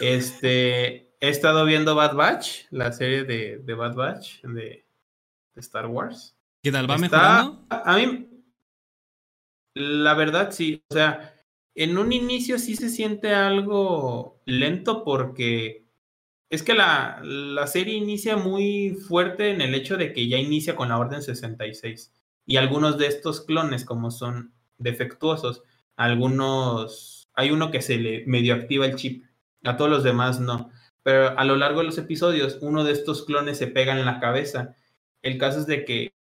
Este, 0.00 1.14
he 1.20 1.28
estado 1.28 1.64
viendo 1.64 1.94
Bad 1.94 2.14
Batch, 2.14 2.64
la 2.70 2.92
serie 2.92 3.24
de, 3.24 3.58
de 3.58 3.74
Bad 3.74 3.94
Batch 3.94 4.42
de, 4.42 4.86
de 5.54 5.60
Star 5.60 5.86
Wars. 5.86 6.36
¿Qué 6.62 6.70
tal? 6.70 6.88
¿Va 6.90 6.96
Está- 6.96 7.08
mejorando? 7.08 7.66
A 7.70 7.96
mí, 7.96 8.28
la 9.74 10.14
verdad 10.14 10.50
sí, 10.52 10.82
o 10.90 10.94
sea, 10.94 11.34
en 11.74 11.96
un 11.96 12.12
inicio 12.12 12.58
sí 12.58 12.76
se 12.76 12.90
siente 12.90 13.32
algo 13.34 14.42
lento 14.44 15.04
porque 15.04 15.86
es 16.50 16.62
que 16.62 16.74
la, 16.74 17.20
la 17.22 17.66
serie 17.66 17.94
inicia 17.94 18.36
muy 18.36 18.96
fuerte 19.08 19.50
en 19.50 19.60
el 19.60 19.74
hecho 19.74 19.96
de 19.96 20.12
que 20.12 20.28
ya 20.28 20.36
inicia 20.36 20.76
con 20.76 20.88
la 20.88 20.98
Orden 20.98 21.22
66 21.22 22.12
y 22.44 22.56
algunos 22.56 22.98
de 22.98 23.06
estos 23.06 23.42
clones 23.42 23.84
como 23.84 24.10
son 24.10 24.52
defectuosos, 24.78 25.62
algunos, 25.96 27.30
hay 27.34 27.52
uno 27.52 27.70
que 27.70 27.82
se 27.82 27.98
le 27.98 28.24
medio 28.26 28.54
activa 28.54 28.86
el 28.86 28.96
chip, 28.96 29.24
a 29.62 29.76
todos 29.76 29.90
los 29.90 30.02
demás 30.02 30.40
no, 30.40 30.70
pero 31.02 31.38
a 31.38 31.44
lo 31.44 31.56
largo 31.56 31.80
de 31.80 31.86
los 31.86 31.98
episodios 31.98 32.58
uno 32.60 32.82
de 32.82 32.92
estos 32.92 33.24
clones 33.24 33.58
se 33.58 33.68
pega 33.68 33.98
en 33.98 34.04
la 34.04 34.20
cabeza. 34.20 34.74
El 35.22 35.38
caso 35.38 35.60
es 35.60 35.66
de 35.66 35.84
que 35.84 36.14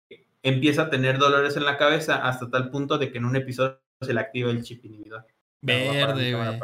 empieza 0.42 0.82
a 0.82 0.90
tener 0.90 1.18
dolores 1.18 1.56
en 1.56 1.64
la 1.64 1.76
cabeza 1.76 2.26
hasta 2.26 2.50
tal 2.50 2.70
punto 2.70 2.98
de 2.98 3.12
que 3.12 3.18
en 3.18 3.24
un 3.26 3.36
episodio 3.36 3.80
se 4.00 4.14
le 4.14 4.20
activa 4.20 4.50
el 4.50 4.62
chip 4.62 4.84
inhibidor. 4.84 5.26
Verde, 5.60 6.34
güey. 6.34 6.60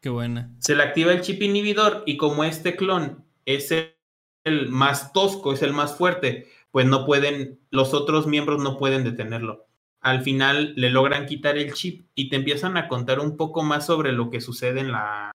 Qué 0.00 0.08
buena. 0.08 0.54
Se 0.58 0.76
le 0.76 0.82
activa 0.82 1.12
el 1.12 1.20
chip 1.20 1.42
inhibidor 1.42 2.02
y 2.06 2.16
como 2.16 2.44
este 2.44 2.76
clon 2.76 3.24
es 3.44 3.70
el, 3.72 3.96
el 4.44 4.68
más 4.68 5.12
tosco, 5.12 5.52
es 5.52 5.62
el 5.62 5.72
más 5.72 5.96
fuerte, 5.96 6.46
pues 6.70 6.86
no 6.86 7.04
pueden, 7.04 7.60
los 7.70 7.94
otros 7.94 8.26
miembros 8.26 8.62
no 8.62 8.76
pueden 8.76 9.02
detenerlo. 9.04 9.66
Al 10.00 10.22
final 10.22 10.74
le 10.76 10.90
logran 10.90 11.26
quitar 11.26 11.58
el 11.58 11.72
chip 11.72 12.06
y 12.14 12.28
te 12.28 12.36
empiezan 12.36 12.76
a 12.76 12.86
contar 12.86 13.18
un 13.18 13.36
poco 13.36 13.62
más 13.62 13.86
sobre 13.86 14.12
lo 14.12 14.30
que 14.30 14.40
sucede 14.40 14.80
en 14.80 14.92
la... 14.92 15.32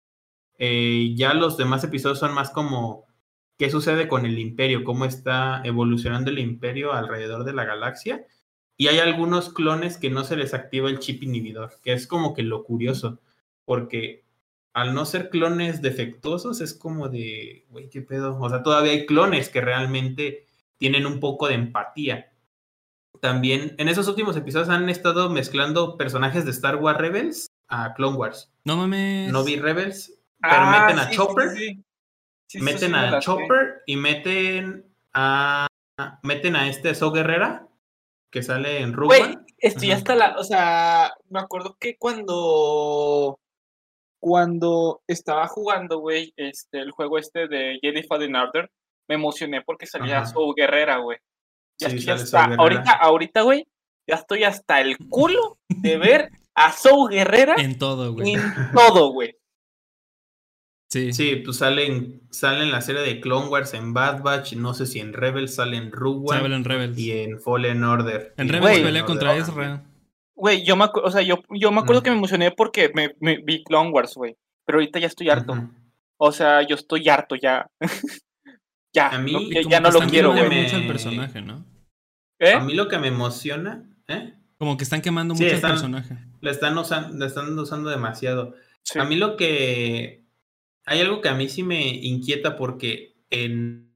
eh, 0.58 1.14
ya 1.16 1.34
los 1.34 1.58
demás 1.58 1.84
episodios 1.84 2.20
son 2.20 2.34
más 2.34 2.52
como 2.52 3.06
qué 3.58 3.70
sucede 3.70 4.08
con 4.08 4.26
el 4.26 4.40
imperio, 4.40 4.84
cómo 4.86 5.04
está 5.06 5.62
evolucionando 5.66 6.32
el 6.32 6.40
imperio 6.40 6.94
alrededor 6.94 7.44
de 7.44 7.54
la 7.54 7.66
galaxia. 7.66 8.26
Y 8.82 8.88
hay 8.88 8.98
algunos 8.98 9.54
clones 9.54 9.98
que 10.00 10.10
no 10.10 10.24
se 10.24 10.36
les 10.36 10.56
activa 10.56 10.90
el 10.90 10.98
chip 10.98 11.22
inhibidor, 11.22 11.72
que 11.84 11.94
es 11.94 12.08
como 12.08 12.34
que 12.34 12.42
lo 12.42 12.64
curioso, 12.64 13.20
porque 13.64 14.26
al 14.74 14.96
no 14.96 15.06
ser 15.06 15.30
clones 15.30 15.84
defectuosos 15.84 16.62
es 16.62 16.74
como 16.74 17.08
de, 17.08 17.68
güey, 17.70 17.92
qué 17.92 18.02
pedo. 18.02 18.40
O 18.42 18.50
sea, 18.50 18.64
todavía 18.64 18.94
hay 18.94 19.06
clones 19.06 19.50
que 19.50 19.62
realmente 19.62 20.48
tienen 20.78 21.06
un 21.06 21.20
poco 21.20 21.48
de 21.48 21.54
empatía. 21.54 22.32
También 23.20 23.76
en 23.78 23.88
esos 23.88 24.08
últimos 24.08 24.36
episodios 24.36 24.70
han 24.70 24.90
estado 24.90 25.30
mezclando 25.30 25.96
personajes 25.96 26.44
de 26.44 26.50
Star 26.50 26.78
Wars 26.78 26.98
Rebels 26.98 27.52
a 27.68 27.94
Clone 27.94 28.18
Wars. 28.18 28.52
No 28.66 28.78
mames. 28.78 29.32
No 29.32 29.44
vi 29.44 29.58
Rebels, 29.58 30.12
pero 30.42 30.56
Ah, 30.56 30.88
meten 30.88 31.00
a 31.00 31.08
sí, 31.08 31.16
Chopper 31.18 31.50
sí, 31.52 31.58
sí. 31.58 31.84
Sí, 32.48 32.58
sí, 32.58 32.64
meten 32.66 32.96
a. 32.96 33.20
Chopper 33.20 33.84
y 33.86 33.96
meten 33.96 34.92
a 35.14 35.68
meten 36.24 36.56
a 36.56 36.68
este 36.68 36.96
So 36.96 37.12
Guerrera 37.12 37.68
que 38.32 38.42
sale 38.44 38.80
en 38.82 38.94
Rogue 38.94 39.08
Güey, 39.20 39.22
One. 39.34 39.46
esto 39.60 39.82
ya 39.84 39.94
Ajá. 39.94 39.98
está 39.98 40.16
la, 40.16 40.36
o 40.38 40.44
sea, 40.44 41.14
me 41.30 41.40
acuerdo 41.40 41.76
que 41.80 41.98
cuando 41.98 43.40
cuando 44.20 45.02
estaba 45.08 45.48
jugando, 45.48 46.00
güey, 46.00 46.34
este 46.38 46.80
el 46.80 46.92
juego 46.92 47.18
este 47.18 47.48
de 47.48 47.80
Jedi 47.82 48.04
Fallen 48.04 48.36
Order, 48.36 48.70
me 49.10 49.16
emocioné 49.16 49.62
porque 49.64 49.88
salía 49.88 50.20
Ajá. 50.20 50.28
su 50.28 50.54
guerrera, 50.56 50.98
güey. 50.98 51.18
Ya 51.80 51.90
Sí, 51.90 51.98
estoy 51.98 52.14
hasta, 52.14 52.46
ahorita, 52.56 52.92
ahorita, 52.92 53.42
güey, 53.42 53.68
ya 54.08 54.16
estoy 54.16 54.44
hasta 54.44 54.80
el 54.82 54.98
culo 55.10 55.58
de 55.70 55.98
ver 55.98 56.30
a 56.54 56.72
Sou 56.72 57.08
Guerrera 57.08 57.56
En 57.58 57.78
todo, 57.80 58.14
güey. 58.14 58.34
en 58.36 58.42
todo, 58.74 59.12
güey. 59.12 59.36
Sí. 60.92 61.14
Sí, 61.14 61.38
pues 61.38 61.56
salen 61.58 62.22
sale 62.32 62.64
en 62.64 62.72
la 62.72 62.82
serie 62.82 63.02
de 63.02 63.22
Clone 63.22 63.48
Wars 63.48 63.74
en 63.74 63.94
Bad 63.94 64.24
Batch, 64.24 64.54
no 64.56 64.74
sé 64.74 64.86
si 64.86 65.00
en 65.00 65.14
Rebels 65.14 65.56
sale 65.56 65.78
en 65.78 65.90
Rogue 65.92 66.26
One 66.28 66.42
Sabe 66.42 66.54
en 66.54 66.64
Rebels. 66.66 66.98
y 67.00 67.12
en 67.12 67.40
Fallen 67.40 67.84
Order. 67.86 68.34
En 68.38 68.48
Y 68.48 68.52
Rebels 68.52 68.80
pelea 68.82 69.06
contra 69.06 69.30
Order. 69.32 69.42
Ezra. 69.42 69.84
Güey, 70.36 70.66
yo 70.66 70.76
me 70.76 70.84
acuerdo, 70.86 71.08
o 71.08 71.12
sea, 71.12 71.22
yo, 71.22 71.42
yo 71.52 71.72
me 71.72 71.80
acuerdo 71.80 72.02
Mm. 72.02 72.04
que 72.04 72.10
me 72.12 72.18
emocioné 72.18 72.52
porque 72.52 72.92
me, 72.94 73.16
me 73.22 73.38
vi 73.38 73.64
Clone 73.64 73.92
Wars, 73.92 74.16
güey. 74.16 74.36
Pero 74.66 74.80
ahorita 74.80 75.00
ya 75.00 75.08
estoy 75.08 75.30
harto. 75.30 75.54
O 76.18 76.32
sea, 76.34 76.62
yo 76.68 76.76
estoy 76.76 77.08
harto 77.08 77.36
ya. 77.36 77.68
ya, 78.94 79.10
A 79.10 79.18
mí, 79.20 79.32
no- 79.32 79.70
ya, 79.70 79.80
no 79.80 79.92
lo 79.92 80.02
quiero, 80.02 80.32
güey. 80.34 80.50
me- 80.50 80.64
mucho 80.64 80.76
el 80.78 80.88
personaje, 80.88 81.42
¿no? 81.42 81.66
¿Eh? 82.40 82.54
A 82.54 82.60
mí 82.60 82.74
lo 82.74 82.88
que 82.88 82.98
me 82.98 83.08
emociona, 83.08 83.88
¿eh? 84.08 84.34
Como 84.58 84.76
que 84.78 84.84
están 84.84 85.02
quemando 85.02 85.36
Sí, 85.36 85.44
mucho 85.44 85.56
están- 85.56 85.72
el 85.72 85.76
personaje. 85.76 86.18
La 86.42 86.52
están 86.52 86.78
usando, 86.78 87.18
la 87.18 87.26
están 87.28 87.58
usando 87.58 87.90
demasiado. 87.90 88.56
Sí. 88.84 89.00
A 89.00 89.06
mí 89.06 89.16
lo 89.16 89.38
que. 89.38 90.21
Hay 90.92 91.00
algo 91.00 91.22
que 91.22 91.30
a 91.30 91.36
mí 91.36 91.48
sí 91.48 91.64
me 91.64 91.88
inquieta 91.88 92.58
porque 92.58 93.16
en, 93.30 93.96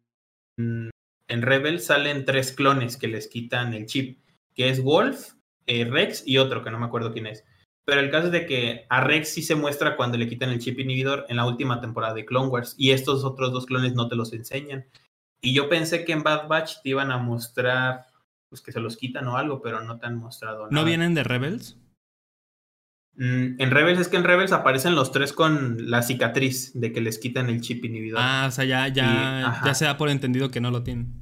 en 0.57 1.41
Rebel 1.41 1.81
salen 1.81 2.23
tres 2.23 2.53
clones 2.53 2.95
que 2.95 3.09
les 3.09 3.27
quitan 3.27 3.73
el 3.73 3.85
chip, 3.85 4.21
que 4.53 4.69
es 4.69 4.81
Wolf, 4.81 5.33
eh, 5.65 5.83
Rex 5.83 6.25
y 6.25 6.37
otro 6.37 6.63
que 6.63 6.71
no 6.71 6.79
me 6.79 6.85
acuerdo 6.85 7.11
quién 7.11 7.27
es. 7.27 7.43
Pero 7.83 7.99
el 7.99 8.09
caso 8.09 8.27
es 8.27 8.31
de 8.31 8.45
que 8.45 8.85
a 8.87 9.01
Rex 9.01 9.27
sí 9.27 9.41
se 9.41 9.55
muestra 9.55 9.97
cuando 9.97 10.17
le 10.17 10.29
quitan 10.29 10.51
el 10.51 10.59
chip 10.59 10.79
inhibidor 10.79 11.25
en 11.27 11.35
la 11.35 11.45
última 11.45 11.81
temporada 11.81 12.13
de 12.13 12.23
Clone 12.23 12.47
Wars 12.47 12.75
y 12.77 12.91
estos 12.91 13.25
otros 13.25 13.51
dos 13.51 13.65
clones 13.65 13.93
no 13.93 14.07
te 14.07 14.15
los 14.15 14.31
enseñan. 14.31 14.85
Y 15.41 15.53
yo 15.53 15.67
pensé 15.67 16.05
que 16.05 16.13
en 16.13 16.23
Bad 16.23 16.47
Batch 16.47 16.75
te 16.81 16.91
iban 16.91 17.11
a 17.11 17.17
mostrar 17.17 18.05
pues 18.47 18.61
que 18.61 18.71
se 18.71 18.79
los 18.79 18.95
quitan 18.95 19.27
o 19.27 19.35
algo, 19.35 19.61
pero 19.61 19.81
no 19.81 19.99
te 19.99 20.05
han 20.05 20.15
mostrado 20.15 20.59
nada. 20.59 20.69
¿No 20.71 20.85
vienen 20.85 21.13
de 21.13 21.25
Rebels? 21.25 21.77
Mm, 23.17 23.61
en 23.61 23.71
Rebels 23.71 23.99
es 23.99 24.07
que 24.09 24.17
en 24.17 24.23
Rebels 24.25 24.51
aparecen 24.51 24.93
los 24.95 25.11
tres 25.11 25.31
con 25.33 25.89
la 25.89 26.01
cicatriz 26.01 26.71
de 26.79 26.91
que 26.91 27.01
les 27.01 27.17
quitan 27.17 27.49
el 27.49 27.61
chip 27.61 27.83
inhibidor. 27.85 28.19
Ah, 28.21 28.45
o 28.47 28.51
sea, 28.51 28.65
ya, 28.65 28.87
ya, 28.89 29.59
Y- 29.61 29.65
ya 29.65 29.73
se 29.73 29.85
da 29.85 29.97
por 29.97 30.09
entendido 30.09 30.51
que 30.51 30.59
no 30.61 30.71
lo 30.71 30.83
tienen. 30.83 31.13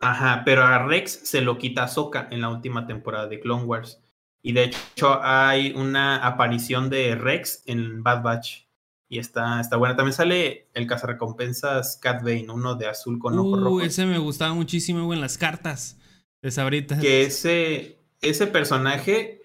Ajá, 0.00 0.42
pero 0.44 0.64
a 0.64 0.84
Rex 0.86 1.12
se 1.24 1.42
lo 1.42 1.58
quita 1.58 1.84
Ahsoka 1.84 2.28
en 2.30 2.40
la 2.40 2.48
última 2.48 2.86
temporada 2.86 3.26
de 3.28 3.40
Clone 3.40 3.64
Wars. 3.64 4.00
Y 4.42 4.52
de 4.52 4.64
hecho 4.64 5.20
hay 5.22 5.72
una 5.76 6.16
aparición 6.26 6.90
de 6.90 7.14
Rex 7.14 7.62
en 7.66 8.02
Bad 8.02 8.22
Batch. 8.22 8.64
Y 9.08 9.18
está, 9.18 9.60
está 9.60 9.76
buena. 9.76 9.94
También 9.94 10.14
sale 10.14 10.68
el 10.74 10.86
cazarrecompensas 10.86 11.98
Cat 12.00 12.22
Bane, 12.22 12.46
uno 12.50 12.74
de 12.74 12.88
azul 12.88 13.18
con 13.18 13.38
ojo 13.38 13.50
Uh, 13.50 13.56
rojo. 13.56 13.80
ese 13.82 14.06
me 14.06 14.18
gustaba 14.18 14.54
muchísimo, 14.54 15.12
en 15.12 15.20
las 15.20 15.36
cartas. 15.38 15.98
De 16.40 16.50
sabritas. 16.50 16.98
Que 16.98 17.22
ese, 17.22 17.98
ese 18.22 18.46
personaje, 18.48 19.41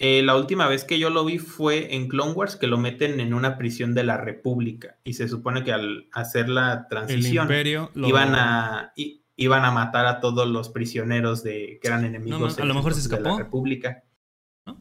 eh, 0.00 0.22
la 0.22 0.36
última 0.36 0.68
vez 0.68 0.84
que 0.84 1.00
yo 1.00 1.10
lo 1.10 1.24
vi 1.24 1.38
fue 1.38 1.96
en 1.96 2.08
Clone 2.08 2.32
Wars, 2.32 2.54
que 2.54 2.68
lo 2.68 2.78
meten 2.78 3.18
en 3.18 3.34
una 3.34 3.58
prisión 3.58 3.94
de 3.94 4.04
la 4.04 4.16
República. 4.16 4.98
Y 5.02 5.14
se 5.14 5.28
supone 5.28 5.64
que 5.64 5.72
al 5.72 6.08
hacer 6.12 6.48
la 6.48 6.86
transición, 6.88 7.48
iban, 7.96 8.34
a, 8.36 8.92
iban 9.34 9.64
a 9.64 9.70
matar 9.72 10.06
a 10.06 10.20
todos 10.20 10.46
los 10.46 10.68
prisioneros 10.68 11.42
de, 11.42 11.80
que 11.82 11.88
eran 11.88 12.04
enemigos 12.04 12.58
a 12.58 12.64
lo 12.64 12.74
mejor 12.74 12.94
se 12.94 13.00
escapó. 13.00 13.24
de 13.24 13.30
la 13.30 13.38
República. 13.38 14.04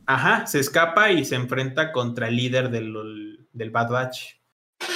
Ajá, 0.06 0.46
se 0.46 0.60
escapa 0.60 1.12
y 1.12 1.26
se 1.26 1.36
enfrenta 1.36 1.92
contra 1.92 2.28
el 2.28 2.36
líder 2.36 2.70
del, 2.70 3.48
del 3.54 3.72
Bad 3.72 3.90
Batch. 3.90 4.36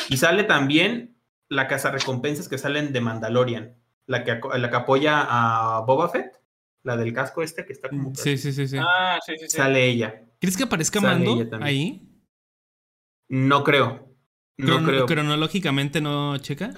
Y 0.09 0.17
sale 0.17 0.43
también 0.43 1.17
la 1.49 1.67
casa 1.67 1.89
recompensas 1.89 2.47
que 2.47 2.59
salen 2.59 2.93
de 2.93 3.01
Mandalorian, 3.01 3.75
la 4.05 4.23
que, 4.23 4.39
la 4.55 4.69
que 4.69 4.75
apoya 4.75 5.25
a 5.27 5.81
Boba 5.81 6.09
Fett, 6.09 6.40
la 6.83 6.97
del 6.97 7.13
casco 7.13 7.41
este 7.41 7.65
que 7.65 7.73
está 7.73 7.89
como... 7.89 8.13
Sí, 8.15 8.37
sí, 8.37 8.51
sí, 8.51 8.67
sí. 8.67 8.77
Ah, 8.79 9.19
sí, 9.25 9.33
sí, 9.37 9.47
Sale 9.47 9.85
ella. 9.85 10.25
¿Crees 10.39 10.57
que 10.57 10.63
aparezca 10.63 10.99
Mando 10.99 11.47
ahí? 11.61 12.07
No 13.29 13.63
creo. 13.63 14.09
No 14.57 14.83
creo. 14.83 15.05
¿Cronológicamente 15.05 16.01
no 16.01 16.37
checa? 16.37 16.71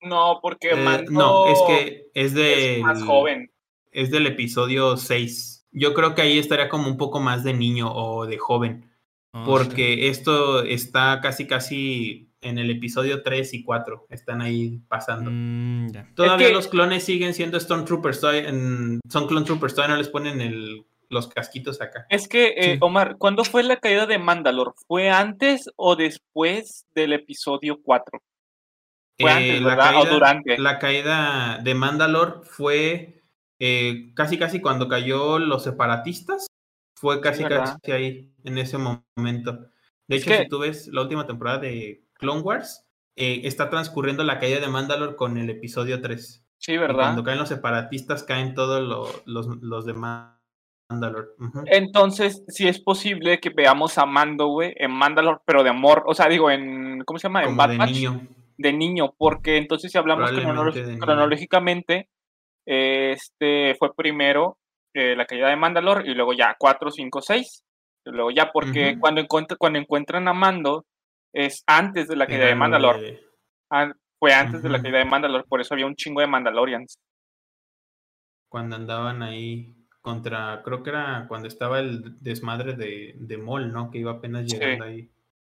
No, 0.00 0.40
porque 0.42 0.70
eh, 0.70 0.76
Mando... 0.76 1.10
No, 1.10 1.46
es 1.46 1.58
que 1.66 2.10
es 2.14 2.34
de... 2.34 2.80
más 2.82 3.02
joven. 3.02 3.52
Es 3.92 4.10
del 4.10 4.26
episodio 4.26 4.96
6. 4.96 5.68
Yo 5.72 5.94
creo 5.94 6.14
que 6.14 6.22
ahí 6.22 6.38
estaría 6.38 6.68
como 6.68 6.88
un 6.88 6.96
poco 6.96 7.20
más 7.20 7.44
de 7.44 7.54
niño 7.54 7.92
o 7.92 8.26
de 8.26 8.38
joven. 8.38 8.90
Ah, 9.32 9.44
porque 9.46 10.08
esto 10.08 10.62
está 10.62 11.20
casi, 11.20 11.46
casi 11.46 12.32
en 12.46 12.58
el 12.58 12.70
episodio 12.70 13.22
3 13.22 13.54
y 13.54 13.64
4. 13.64 14.06
Están 14.10 14.40
ahí 14.40 14.78
pasando. 14.88 15.30
Mm, 15.32 16.14
todavía 16.14 16.50
los 16.50 16.68
clones 16.68 17.04
siguen 17.04 17.34
siendo 17.34 17.58
Stormtroopers. 17.58 18.22
En, 18.24 19.00
son 19.08 19.26
Clone 19.26 19.44
Troopers, 19.44 19.74
todavía 19.74 19.96
no 19.96 20.02
les 20.02 20.08
ponen 20.08 20.40
el, 20.40 20.86
los 21.08 21.28
casquitos 21.28 21.80
acá. 21.80 22.06
Es 22.08 22.28
que, 22.28 22.54
eh, 22.56 22.78
Omar, 22.80 23.16
¿cuándo 23.18 23.44
fue 23.44 23.62
la 23.62 23.76
caída 23.76 24.06
de 24.06 24.18
Mandalor? 24.18 24.74
¿Fue 24.86 25.10
antes 25.10 25.70
o 25.76 25.96
después 25.96 26.86
del 26.94 27.12
episodio 27.12 27.80
4? 27.82 28.22
Fue 29.18 29.30
antes, 29.30 29.60
eh, 29.60 29.64
¿verdad? 29.64 30.00
¿O 30.00 30.04
durante? 30.06 30.58
La 30.58 30.78
caída 30.78 31.58
de 31.62 31.74
Mandalor 31.74 32.42
fue 32.44 33.22
eh, 33.58 34.12
casi, 34.14 34.38
casi 34.38 34.60
cuando 34.60 34.88
cayó 34.88 35.38
los 35.38 35.64
separatistas. 35.64 36.46
Fue 36.98 37.20
casi, 37.20 37.44
casi 37.44 37.92
ahí, 37.92 38.32
en 38.44 38.56
ese 38.56 38.78
momento. 38.78 39.70
De 40.08 40.16
hecho, 40.16 40.30
si 40.34 40.48
tú 40.48 40.60
ves 40.60 40.88
la 40.88 41.02
última 41.02 41.26
temporada 41.26 41.58
de 41.58 42.05
Clone 42.18 42.40
Wars, 42.40 42.86
eh, 43.16 43.42
está 43.44 43.70
transcurriendo 43.70 44.24
la 44.24 44.38
caída 44.38 44.60
de 44.60 44.68
Mandalore 44.68 45.16
con 45.16 45.38
el 45.38 45.48
episodio 45.50 46.00
3. 46.00 46.44
Sí, 46.58 46.76
¿verdad? 46.76 46.96
cuando 46.96 47.24
caen 47.24 47.38
los 47.38 47.48
separatistas, 47.48 48.22
caen 48.24 48.54
todos 48.54 48.82
los, 49.26 49.56
los, 49.60 49.86
de 49.86 49.94
Mandalore. 49.94 51.28
Entonces, 51.66 52.44
sí 52.48 52.66
es 52.66 52.80
posible 52.80 53.40
que 53.40 53.50
veamos 53.50 53.98
a 53.98 54.06
Mando, 54.06 54.48
güey, 54.48 54.74
en 54.76 54.90
Mandalore, 54.90 55.40
pero 55.44 55.62
de 55.62 55.70
amor. 55.70 56.04
O 56.06 56.14
sea, 56.14 56.28
digo, 56.28 56.50
en. 56.50 57.04
¿Cómo 57.04 57.18
se 57.18 57.28
llama? 57.28 57.44
en 57.44 57.56
de 57.56 57.86
niño. 57.86 58.28
De 58.58 58.72
niño, 58.72 59.14
porque 59.18 59.58
entonces, 59.58 59.92
si 59.92 59.98
hablamos 59.98 60.30
cronológicamente, 61.00 62.08
este 62.64 63.74
fue 63.78 63.94
primero 63.94 64.58
eh, 64.94 65.14
la 65.14 65.26
caída 65.26 65.50
de 65.50 65.56
Mandalore 65.56 66.10
y 66.10 66.14
luego 66.14 66.32
ya 66.32 66.56
4, 66.58 66.90
5, 66.90 67.20
6. 67.20 67.64
Y 68.06 68.10
luego 68.10 68.30
ya, 68.30 68.50
porque 68.50 68.96
cuando, 68.98 69.22
cuando 69.26 69.78
encuentran 69.78 70.26
a 70.26 70.32
Mando, 70.32 70.86
es 71.36 71.62
antes 71.66 72.08
de 72.08 72.16
la 72.16 72.26
caída 72.26 72.46
de 72.46 72.54
Mandalore. 72.54 73.20
fue 74.18 74.32
antes 74.32 74.62
de 74.62 74.70
la 74.70 74.80
caída 74.80 74.98
de 74.98 75.04
Mandalore, 75.04 75.44
por 75.44 75.60
eso 75.60 75.74
había 75.74 75.86
un 75.86 75.94
chingo 75.94 76.22
de 76.22 76.26
Mandalorians. 76.26 76.98
Cuando 78.48 78.76
andaban 78.76 79.22
ahí 79.22 79.76
contra, 80.00 80.62
creo 80.64 80.82
que 80.82 80.90
era 80.90 81.26
cuando 81.28 81.46
estaba 81.46 81.80
el 81.80 82.16
desmadre 82.22 82.74
de, 82.74 83.16
de 83.18 83.36
Mol, 83.36 83.70
¿no? 83.70 83.90
Que 83.90 83.98
iba 83.98 84.12
apenas 84.12 84.46
llegando 84.46 84.84
ahí 84.84 85.10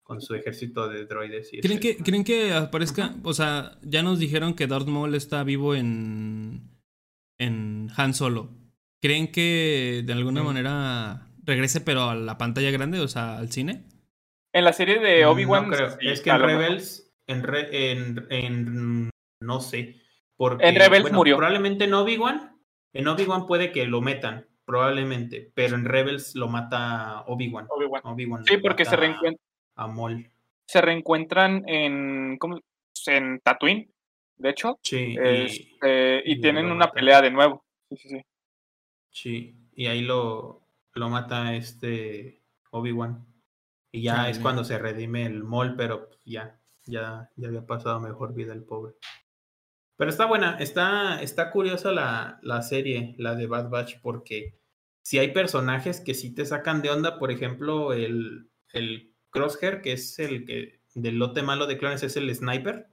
con 0.03 0.21
su 0.21 0.35
ejército 0.35 0.89
de 0.89 1.05
droides. 1.05 1.53
Y 1.53 1.61
¿Creen, 1.61 1.79
que, 1.79 1.97
¿Creen 1.99 2.25
que 2.25 2.53
aparezca? 2.53 3.15
O 3.23 3.33
sea, 3.33 3.79
ya 3.83 4.03
nos 4.03 4.19
dijeron 4.19 4.55
que 4.55 4.67
Darth 4.67 4.89
Maul 4.89 5.15
está 5.15 5.45
vivo 5.45 5.77
en, 5.77 6.77
en 7.39 7.89
Han 7.97 8.15
Solo. 8.15 8.51
¿Creen 9.01 9.31
que 9.31 10.03
de 10.05 10.13
alguna 10.13 10.43
manera 10.43 11.29
regrese, 11.45 11.81
pero 11.81 12.11
a 12.11 12.17
la 12.17 12.37
pantalla 12.37 12.73
grande, 12.73 12.99
o 12.99 13.07
sea, 13.07 13.39
al 13.39 13.53
cine? 13.53 13.85
En 14.53 14.65
la 14.65 14.73
serie 14.73 14.99
de 14.99 15.27
Obi-Wan. 15.27 15.69
No 15.69 15.77
es 16.01 16.21
que 16.21 16.31
en 16.31 16.41
Rebels, 16.41 17.15
en, 17.27 18.27
en, 18.31 19.11
no 19.41 19.61
sé. 19.61 19.97
Porque, 20.37 20.67
en 20.67 20.77
Rebels 20.77 21.13
murió. 21.13 21.37
Probablemente 21.37 21.85
en 21.85 21.95
Obi-Wan. 21.95 22.57
En 22.93 23.09
Obi-Wan 23.09 23.47
puede 23.47 23.73
que 23.73 23.87
lo 23.87 24.01
metan, 24.01 24.49
probablemente. 24.65 25.53
Pero 25.55 25.77
en 25.77 25.85
Rebels 25.85 26.35
lo 26.35 26.49
mata 26.49 27.25
Obi-Wan. 27.27 27.67
Obi-Wan. 28.05 28.45
sí, 28.45 28.57
porque 28.59 28.85
se 28.85 28.97
reencuentran. 28.97 29.45
A 29.77 29.87
Mol. 29.87 30.31
Se 30.67 30.81
reencuentran 30.81 31.65
en. 31.69 32.37
¿cómo? 32.39 32.61
En 33.07 33.41
Tatooine, 33.41 33.91
de 34.37 34.51
hecho. 34.51 34.79
Sí. 34.83 35.17
Este, 35.21 36.23
y, 36.25 36.41
tienen 36.41 36.67
una 36.67 36.91
pelea 36.91 37.23
de 37.23 37.31
nuevo. 37.31 37.65
Sí, 37.91 37.97
sí, 37.97 38.09
sí. 38.09 38.25
Sí. 39.11 39.55
Y 39.75 39.87
ahí 39.87 40.03
lo, 40.03 40.67
lo 40.95 41.09
mata 41.09 41.55
este 41.55 42.43
Obi-Wan. 42.71 43.25
Y 43.91 44.03
ya 44.03 44.29
es 44.29 44.39
cuando 44.39 44.65
se 44.65 44.79
redime 44.79 45.25
el 45.27 45.45
mall, 45.45 45.77
pero 45.77 46.11
ya, 46.25 46.61
ya, 46.85 47.31
ya 47.37 47.49
había 47.49 47.67
pasado 47.67 48.01
mejor 48.01 48.35
vida 48.35 48.53
el 48.53 48.65
pobre. 48.65 48.95
Pero 49.97 50.11
está 50.11 50.27
buena, 50.27 50.57
está, 50.59 51.21
está 51.23 51.51
curiosa 51.51 51.91
la, 51.91 52.39
la 52.43 52.63
serie, 52.63 53.15
la 53.19 53.35
de 53.35 53.47
Bad 53.47 53.71
Batch, 53.71 54.01
porque 54.01 54.59
si 55.03 55.19
hay 55.19 55.33
personajes 55.33 56.01
que 56.01 56.15
sí 56.15 56.35
te 56.35 56.45
sacan 56.45 56.83
de 56.83 56.91
onda, 56.91 57.19
por 57.19 57.31
ejemplo, 57.31 57.93
el, 57.93 58.51
el 58.73 59.15
Crosshair, 59.31 59.81
que 59.81 59.93
es 59.93 60.19
el 60.19 60.45
que 60.45 60.81
del 60.95 61.17
lote 61.17 61.43
malo 61.43 61.67
de 61.67 61.79
clones, 61.79 62.03
es 62.03 62.17
el 62.17 62.35
sniper. 62.35 62.89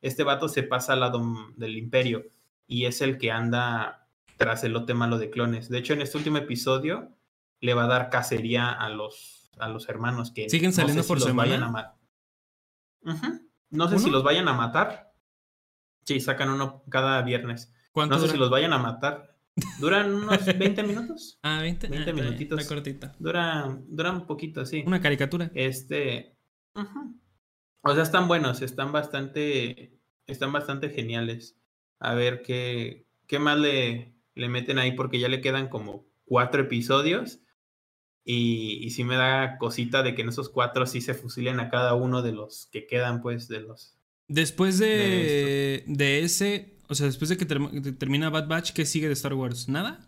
Este 0.00 0.22
vato 0.22 0.48
se 0.48 0.62
pasa 0.62 0.94
al 0.94 1.00
lado 1.00 1.22
del 1.56 1.76
imperio 1.76 2.24
y 2.66 2.86
es 2.86 3.00
el 3.00 3.18
que 3.18 3.30
anda 3.30 4.08
tras 4.36 4.64
el 4.64 4.72
lote 4.72 4.94
malo 4.94 5.18
de 5.18 5.30
clones. 5.30 5.68
De 5.68 5.78
hecho, 5.78 5.92
en 5.92 6.00
este 6.00 6.18
último 6.18 6.38
episodio 6.38 7.14
le 7.60 7.74
va 7.74 7.84
a 7.84 7.88
dar 7.88 8.10
cacería 8.10 8.70
a 8.70 8.88
los 8.88 9.37
a 9.60 9.68
los 9.68 9.88
hermanos 9.88 10.32
que 10.32 10.48
siguen 10.48 10.72
saliendo 10.72 11.04
por 11.04 11.20
si 11.20 11.30
Vayan 11.32 11.62
a 11.62 11.96
No 13.70 13.88
sé 13.88 13.98
si 13.98 14.10
los 14.10 14.22
vayan 14.22 14.48
a 14.48 14.52
matar. 14.52 15.12
Sí, 16.04 16.20
sacan 16.20 16.50
uno 16.50 16.84
cada 16.88 17.22
viernes. 17.22 17.72
No 17.94 18.18
sé 18.18 18.28
si 18.28 18.36
los 18.36 18.50
vayan 18.50 18.72
a 18.72 18.78
matar. 18.78 19.36
Duran 19.80 20.14
unos 20.14 20.44
20 20.44 20.82
minutos. 20.82 21.38
Ah, 21.42 21.60
20, 21.60 21.88
20 21.88 22.10
ah, 22.10 22.14
minutitos. 22.14 22.66
cortita. 22.66 23.14
Dura, 23.18 23.78
dura 23.88 24.12
un 24.12 24.26
poquito, 24.26 24.64
sí. 24.64 24.84
Una 24.86 25.00
caricatura. 25.00 25.50
Este. 25.54 26.36
O 27.82 27.94
sea, 27.94 28.02
están 28.02 28.28
buenos, 28.28 28.62
están 28.62 28.92
bastante. 28.92 29.98
Están 30.26 30.52
bastante 30.52 30.90
geniales. 30.90 31.56
A 31.98 32.14
ver 32.14 32.42
qué, 32.42 33.06
qué 33.26 33.38
más 33.38 33.58
le, 33.58 34.14
le 34.34 34.48
meten 34.48 34.78
ahí, 34.78 34.92
porque 34.92 35.18
ya 35.18 35.28
le 35.28 35.40
quedan 35.40 35.68
como 35.68 36.06
cuatro 36.24 36.62
episodios. 36.62 37.40
Y, 38.30 38.84
y 38.84 38.90
sí 38.90 39.04
me 39.04 39.16
da 39.16 39.56
cosita 39.56 40.02
de 40.02 40.14
que 40.14 40.20
en 40.20 40.28
esos 40.28 40.50
cuatro 40.50 40.84
sí 40.84 41.00
se 41.00 41.14
fusilen 41.14 41.60
a 41.60 41.70
cada 41.70 41.94
uno 41.94 42.20
de 42.20 42.32
los 42.32 42.68
que 42.70 42.86
quedan, 42.86 43.22
pues, 43.22 43.48
de 43.48 43.60
los. 43.60 43.96
Después 44.28 44.78
de, 44.78 45.82
de, 45.86 46.20
ese, 46.20 46.76
o 46.88 46.94
sea, 46.94 47.06
después 47.06 47.30
de 47.30 47.38
que 47.38 47.46
termina 47.46 48.28
Bad 48.28 48.46
Batch, 48.46 48.72
¿qué 48.74 48.84
sigue 48.84 49.06
de 49.06 49.14
Star 49.14 49.32
Wars? 49.32 49.70
¿Nada? 49.70 50.06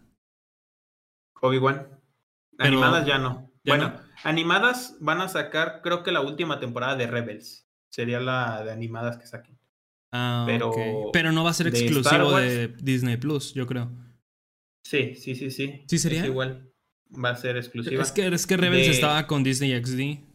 Obi-Wan. 1.41 1.89
Animadas 2.59 3.07
ya 3.07 3.17
no. 3.17 3.51
bueno, 3.65 3.99
animadas 4.23 4.99
van 5.01 5.23
a 5.23 5.29
sacar, 5.29 5.81
creo 5.83 6.03
que 6.03 6.13
la 6.13 6.21
última 6.21 6.61
temporada 6.61 6.97
de 6.97 7.07
Rebels. 7.07 7.67
Sería 7.89 8.21
la 8.21 8.63
de 8.63 8.71
animadas 8.71 9.17
que 9.17 9.27
saquen. 9.27 9.59
Ah, 10.13 10.45
pero, 10.47 10.75
pero 11.11 11.33
no 11.33 11.43
va 11.43 11.51
a 11.51 11.55
ser 11.55 11.69
exclusivo 11.69 12.37
de, 12.37 12.69
Disney 12.69 13.17
Plus, 13.17 13.55
yo 13.55 13.67
creo. 13.67 13.91
Sí, 14.85 15.15
sí, 15.15 15.35
sí, 15.35 15.51
sí. 15.51 15.85
¿Sí 15.89 15.99
sería? 15.99 16.27
igual 16.27 16.70
va 17.13 17.31
a 17.31 17.37
ser 17.37 17.57
exclusiva. 17.57 18.03
Es 18.03 18.13
que, 18.13 18.27
es 18.27 18.47
que 18.47 18.57
Rebels 18.57 18.89
estaba 18.89 19.27
con 19.27 19.43
Disney 19.43 19.73
XD. 19.83 20.31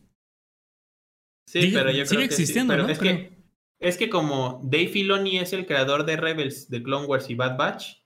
Sí, 1.47 1.71
pero 1.73 1.91
yo 1.91 1.97
creo 1.97 2.05
sigue 2.05 2.23
existiendo, 2.23 2.75
¿no? 2.75 2.89
Es 2.89 2.99
que, 2.99 3.35
es 3.79 3.97
que 3.97 4.09
como 4.09 4.61
Dave 4.63 4.87
Filoni 4.87 5.37
es 5.37 5.53
el 5.53 5.65
creador 5.65 6.05
de 6.05 6.17
Rebels, 6.17 6.69
de 6.69 6.81
Clone 6.81 7.05
Wars 7.05 7.29
y 7.29 7.35
Bad 7.35 7.57
Batch, 7.57 8.05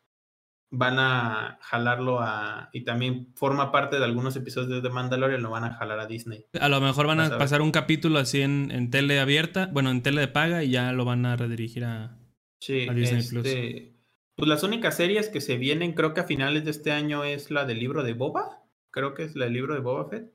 van 0.72 1.00
a 1.00 1.58
jalarlo 1.62 2.20
a... 2.20 2.70
Y 2.74 2.84
también 2.84 3.34
forma 3.36 3.72
parte 3.72 3.98
de 3.98 4.06
algunos 4.06 4.36
episodios 4.36 4.84
de 4.84 4.90
Mandalorian, 4.90 5.42
lo 5.42 5.50
van 5.50 5.64
a 5.64 5.74
jalar 5.74 6.00
a 6.00 6.06
Disney. 6.06 6.46
A 6.60 6.70
lo 6.70 6.80
mejor 6.82 7.08
van 7.08 7.20
a, 7.20 7.38
pasar 7.38 7.62
un 7.62 7.72
capítulo 7.72 8.20
así 8.20 8.42
en, 8.42 8.70
en, 8.72 8.90
tele 8.92 9.20
abierta, 9.20 9.70
bueno, 9.72 9.90
en 9.90 10.04
tele 10.04 10.22
de 10.22 10.28
paga 10.28 10.64
y 10.64 10.72
ya 10.72 10.92
lo 10.92 11.06
van 11.06 11.26
a 11.26 11.36
redirigir 11.36 11.86
a, 11.86 12.18
Disney 12.60 13.24
Plus. 13.24 13.46
Este, 13.46 13.96
pues 14.36 14.48
las 14.48 14.64
únicas 14.64 14.96
series 14.96 15.30
que 15.30 15.42
se 15.42 15.58
vienen, 15.58 15.94
creo 15.94 16.14
que 16.14 16.22
a 16.22 16.26
finales 16.26 16.66
de 16.66 16.72
este 16.72 16.92
año 16.92 17.24
es 17.24 17.52
la 17.52 17.66
del 17.66 17.80
libro 17.80 18.04
de 18.04 18.14
Boba. 18.14 18.59
Creo 18.92 19.14
que 19.14 19.24
es 19.24 19.36
la 19.36 19.46
del 19.46 19.54
libro 19.54 19.74
de 19.74 19.82
Boba 19.82 20.10
Fett. 20.10 20.32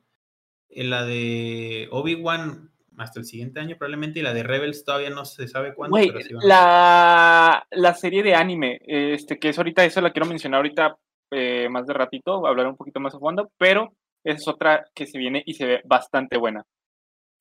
En 0.69 0.91
la 0.91 1.05
de 1.05 1.89
Obi-Wan 1.91 2.71
hasta 2.97 3.21
el 3.21 3.27
siguiente 3.27 3.61
año 3.61 3.77
probablemente. 3.77 4.21
Y 4.21 4.23
la 4.23 4.35
de 4.35 4.43
Rebels 4.43 4.85
todavía 4.85 5.11
no 5.11 5.25
se 5.25 5.49
sabe 5.49 5.75
cuándo. 5.75 5.97
la, 6.43 7.67
la 7.71 7.95
serie 7.95 8.23
de 8.23 8.35
anime, 8.35 8.81
este, 8.87 9.39
que 9.39 9.51
es 9.51 9.59
ahorita, 9.59 9.85
eso 9.85 10.01
la 10.01 10.13
quiero 10.13 10.27
mencionar 10.27 10.59
ahorita 10.59 10.97
eh, 11.31 11.69
más 11.69 11.87
de 11.87 11.95
ratito, 11.95 12.47
hablar 12.47 12.69
un 12.69 12.77
poquito 12.77 13.01
más 13.01 13.15
a 13.15 13.19
fondo, 13.19 13.51
pero 13.59 13.93
es 14.25 14.47
otra 14.47 14.85
que 14.95 15.07
se 15.07 15.19
viene 15.19 15.43
y 15.45 15.55
se 15.55 15.67
ve 15.67 15.81
bastante 15.85 16.39
buena. 16.39 16.65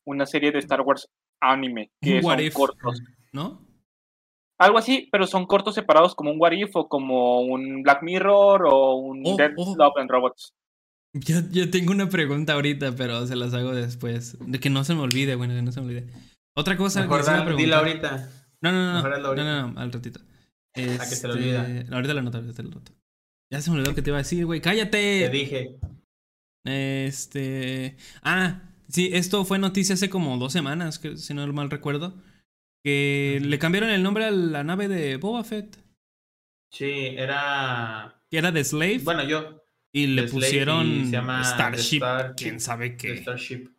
Una 0.05 0.25
serie 0.25 0.51
de 0.51 0.59
Star 0.59 0.81
Wars 0.81 1.07
anime, 1.39 1.91
que 2.01 2.21
son 2.21 2.49
cortos. 2.51 3.01
¿No? 3.31 3.61
Algo 4.59 4.77
así, 4.77 5.09
pero 5.11 5.25
son 5.25 5.45
cortos 5.45 5.75
separados 5.75 6.15
como 6.15 6.31
un 6.31 6.39
What 6.39 6.51
If 6.51 6.75
o 6.75 6.87
como 6.87 7.41
un 7.41 7.81
Black 7.83 8.03
Mirror 8.03 8.65
o 8.65 8.95
un 8.95 9.23
Oh, 9.25 9.35
Dead 9.35 9.51
oh. 9.57 9.75
Love 9.77 9.97
and 9.97 10.09
Robots. 10.09 10.53
Yo, 11.13 11.41
yo 11.51 11.69
tengo 11.69 11.91
una 11.91 12.09
pregunta 12.09 12.53
ahorita, 12.53 12.95
pero 12.95 13.25
se 13.27 13.35
las 13.35 13.53
hago 13.53 13.73
después. 13.73 14.37
De 14.39 14.59
que 14.59 14.69
no 14.69 14.83
se 14.83 14.95
me 14.95 15.01
olvide, 15.01 15.35
bueno, 15.35 15.53
que 15.53 15.61
no 15.61 15.71
se 15.71 15.79
me 15.81 15.87
olvide. 15.87 16.07
Otra 16.55 16.75
cosa 16.77 17.01
que 17.01 17.07
Mejor 17.07 17.21
a 17.21 17.45
preguntar. 17.45 17.55
dila 17.57 17.77
ahorita. 17.79 18.29
No, 18.61 18.71
no, 18.71 18.85
no, 18.87 18.93
Mejor 18.95 19.09
no, 19.09 19.15
hazlo 19.15 19.21
no, 19.23 19.27
ahorita. 19.29 19.61
no, 19.61 19.71
no, 19.73 19.79
al 19.79 19.91
ratito. 19.91 20.19
que 20.73 20.81
se 20.87 21.27
lo 21.27 21.35
Este, 21.35 21.49
olvida. 21.59 21.95
ahorita 21.95 22.13
la 22.13 22.21
nota, 22.21 22.37
ahorita 22.39 22.63
la 22.63 22.69
nota. 22.69 22.91
Ya 23.51 23.61
se 23.61 23.69
me 23.69 23.77
olvidó 23.77 23.93
que 23.93 24.01
te 24.01 24.09
iba 24.09 24.17
a 24.17 24.21
decir, 24.23 24.45
güey. 24.45 24.59
Te 24.59 24.69
¡Cállate! 24.69 25.29
dije. 25.29 25.77
Este. 26.65 27.97
Ah, 28.21 28.61
sí, 28.87 29.09
esto 29.13 29.45
fue 29.45 29.59
noticia 29.59 29.95
hace 29.95 30.09
como 30.09 30.37
dos 30.37 30.53
semanas, 30.53 30.97
que, 30.99 31.17
si 31.17 31.33
no 31.33 31.45
mal 31.53 31.69
recuerdo. 31.69 32.15
Que 32.83 33.39
le 33.41 33.59
cambiaron 33.59 33.89
el 33.89 34.03
nombre 34.03 34.25
a 34.25 34.31
la 34.31 34.63
nave 34.63 34.87
de 34.87 35.17
Boba 35.17 35.43
Fett. 35.43 35.77
Sí, 36.71 36.89
era. 37.15 38.21
Que 38.29 38.37
era 38.39 38.51
de 38.51 38.63
Slave. 38.63 38.99
Bueno, 39.03 39.23
yo. 39.23 39.62
Y 39.93 40.07
le 40.07 40.23
pusieron 40.23 40.87
y 40.87 41.05
se 41.05 41.11
llama 41.11 41.43
Starship. 41.43 42.01
Quién 42.35 42.59
sabe 42.59 42.97
qué. 42.97 43.17
Starship. 43.17 43.69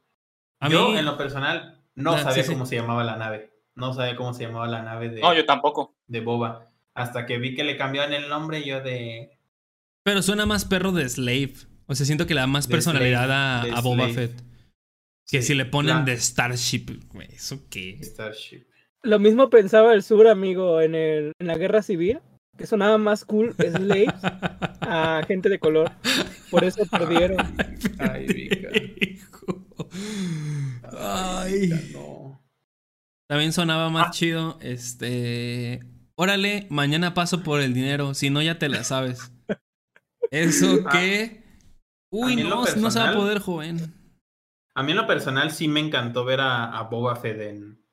A 0.60 0.68
yo, 0.70 0.90
mí- 0.90 0.98
en 0.98 1.04
lo 1.04 1.18
personal, 1.18 1.82
no 1.94 2.12
Ah, 2.14 2.22
sabía 2.22 2.42
sí, 2.44 2.48
sí. 2.48 2.52
cómo 2.54 2.64
se 2.66 2.76
llamaba 2.76 3.04
la 3.04 3.16
nave. 3.16 3.50
No 3.74 3.92
sabía 3.92 4.14
cómo 4.16 4.32
se 4.32 4.44
llamaba 4.44 4.68
la 4.68 4.82
nave 4.82 5.08
de, 5.10 5.20
No, 5.20 5.34
yo 5.34 5.44
tampoco. 5.44 5.96
de 6.06 6.20
Boba. 6.20 6.68
Hasta 6.94 7.26
que 7.26 7.38
vi 7.38 7.54
que 7.56 7.64
le 7.64 7.76
cambiaban 7.76 8.12
el 8.12 8.28
nombre, 8.28 8.64
yo 8.64 8.80
de. 8.80 9.38
Pero 10.04 10.22
suena 10.22 10.46
más 10.46 10.64
perro 10.64 10.92
de 10.92 11.08
Slave. 11.08 11.54
O 11.86 11.94
sea, 11.94 12.06
siento 12.06 12.26
que 12.26 12.34
le 12.34 12.40
da 12.40 12.46
más 12.46 12.68
De 12.68 12.72
personalidad 12.72 13.24
Slave, 13.26 13.72
a, 13.72 13.78
a 13.78 13.80
Boba 13.80 14.08
Slave. 14.08 14.14
Fett. 14.28 14.42
Que 15.28 15.40
Sí, 15.42 15.48
si 15.48 15.54
le 15.54 15.64
ponen 15.64 15.96
la- 15.96 16.02
de 16.02 16.16
Starship, 16.20 16.86
güey, 17.12 17.28
¿eso 17.32 17.60
qué? 17.68 17.98
Starship. 18.02 18.64
Lo 19.02 19.18
mismo 19.18 19.50
pensaba 19.50 19.92
el 19.92 20.02
sur, 20.02 20.28
amigo, 20.28 20.80
en, 20.80 20.94
el, 20.94 21.32
en 21.38 21.46
la 21.46 21.58
guerra 21.58 21.82
civil, 21.82 22.20
que 22.56 22.66
sonaba 22.66 22.98
más 22.98 23.24
cool 23.24 23.54
slaves 23.58 24.14
a 24.80 25.22
gente 25.26 25.48
de 25.48 25.58
color. 25.58 25.90
Por 26.50 26.64
eso 26.64 26.84
perdieron. 26.90 27.38
Ay, 27.98 28.26
Vika. 28.26 28.68
Hijo. 29.00 29.66
Ay. 30.98 31.90
No. 31.92 32.40
También 33.28 33.52
sonaba 33.52 33.90
más 33.90 34.08
Ah. 34.08 34.10
chido. 34.10 34.58
Este. 34.60 35.80
Órale, 36.16 36.66
mañana 36.70 37.14
paso 37.14 37.42
por 37.42 37.60
el 37.60 37.74
dinero. 37.74 38.14
Si 38.14 38.30
no, 38.30 38.40
ya 38.42 38.58
te 38.58 38.68
la 38.68 38.84
sabes. 38.84 39.32
¿Eso 40.30 40.80
Ah. 40.86 40.90
qué? 40.92 41.42
Uy, 42.12 42.36
no, 42.36 42.64
no 42.76 42.90
se 42.90 42.98
va 43.00 43.10
a 43.10 43.14
poder, 43.14 43.40
joven. 43.40 43.92
A 44.76 44.82
mí 44.82 44.92
en 44.92 44.96
lo 44.98 45.06
personal 45.06 45.50
sí 45.50 45.66
me 45.68 45.80
encantó 45.80 46.24
ver 46.24 46.40
a, 46.40 46.76
a 46.78 46.82
Boba 46.84 47.16
Fett 47.16 47.40
en, 47.40 47.83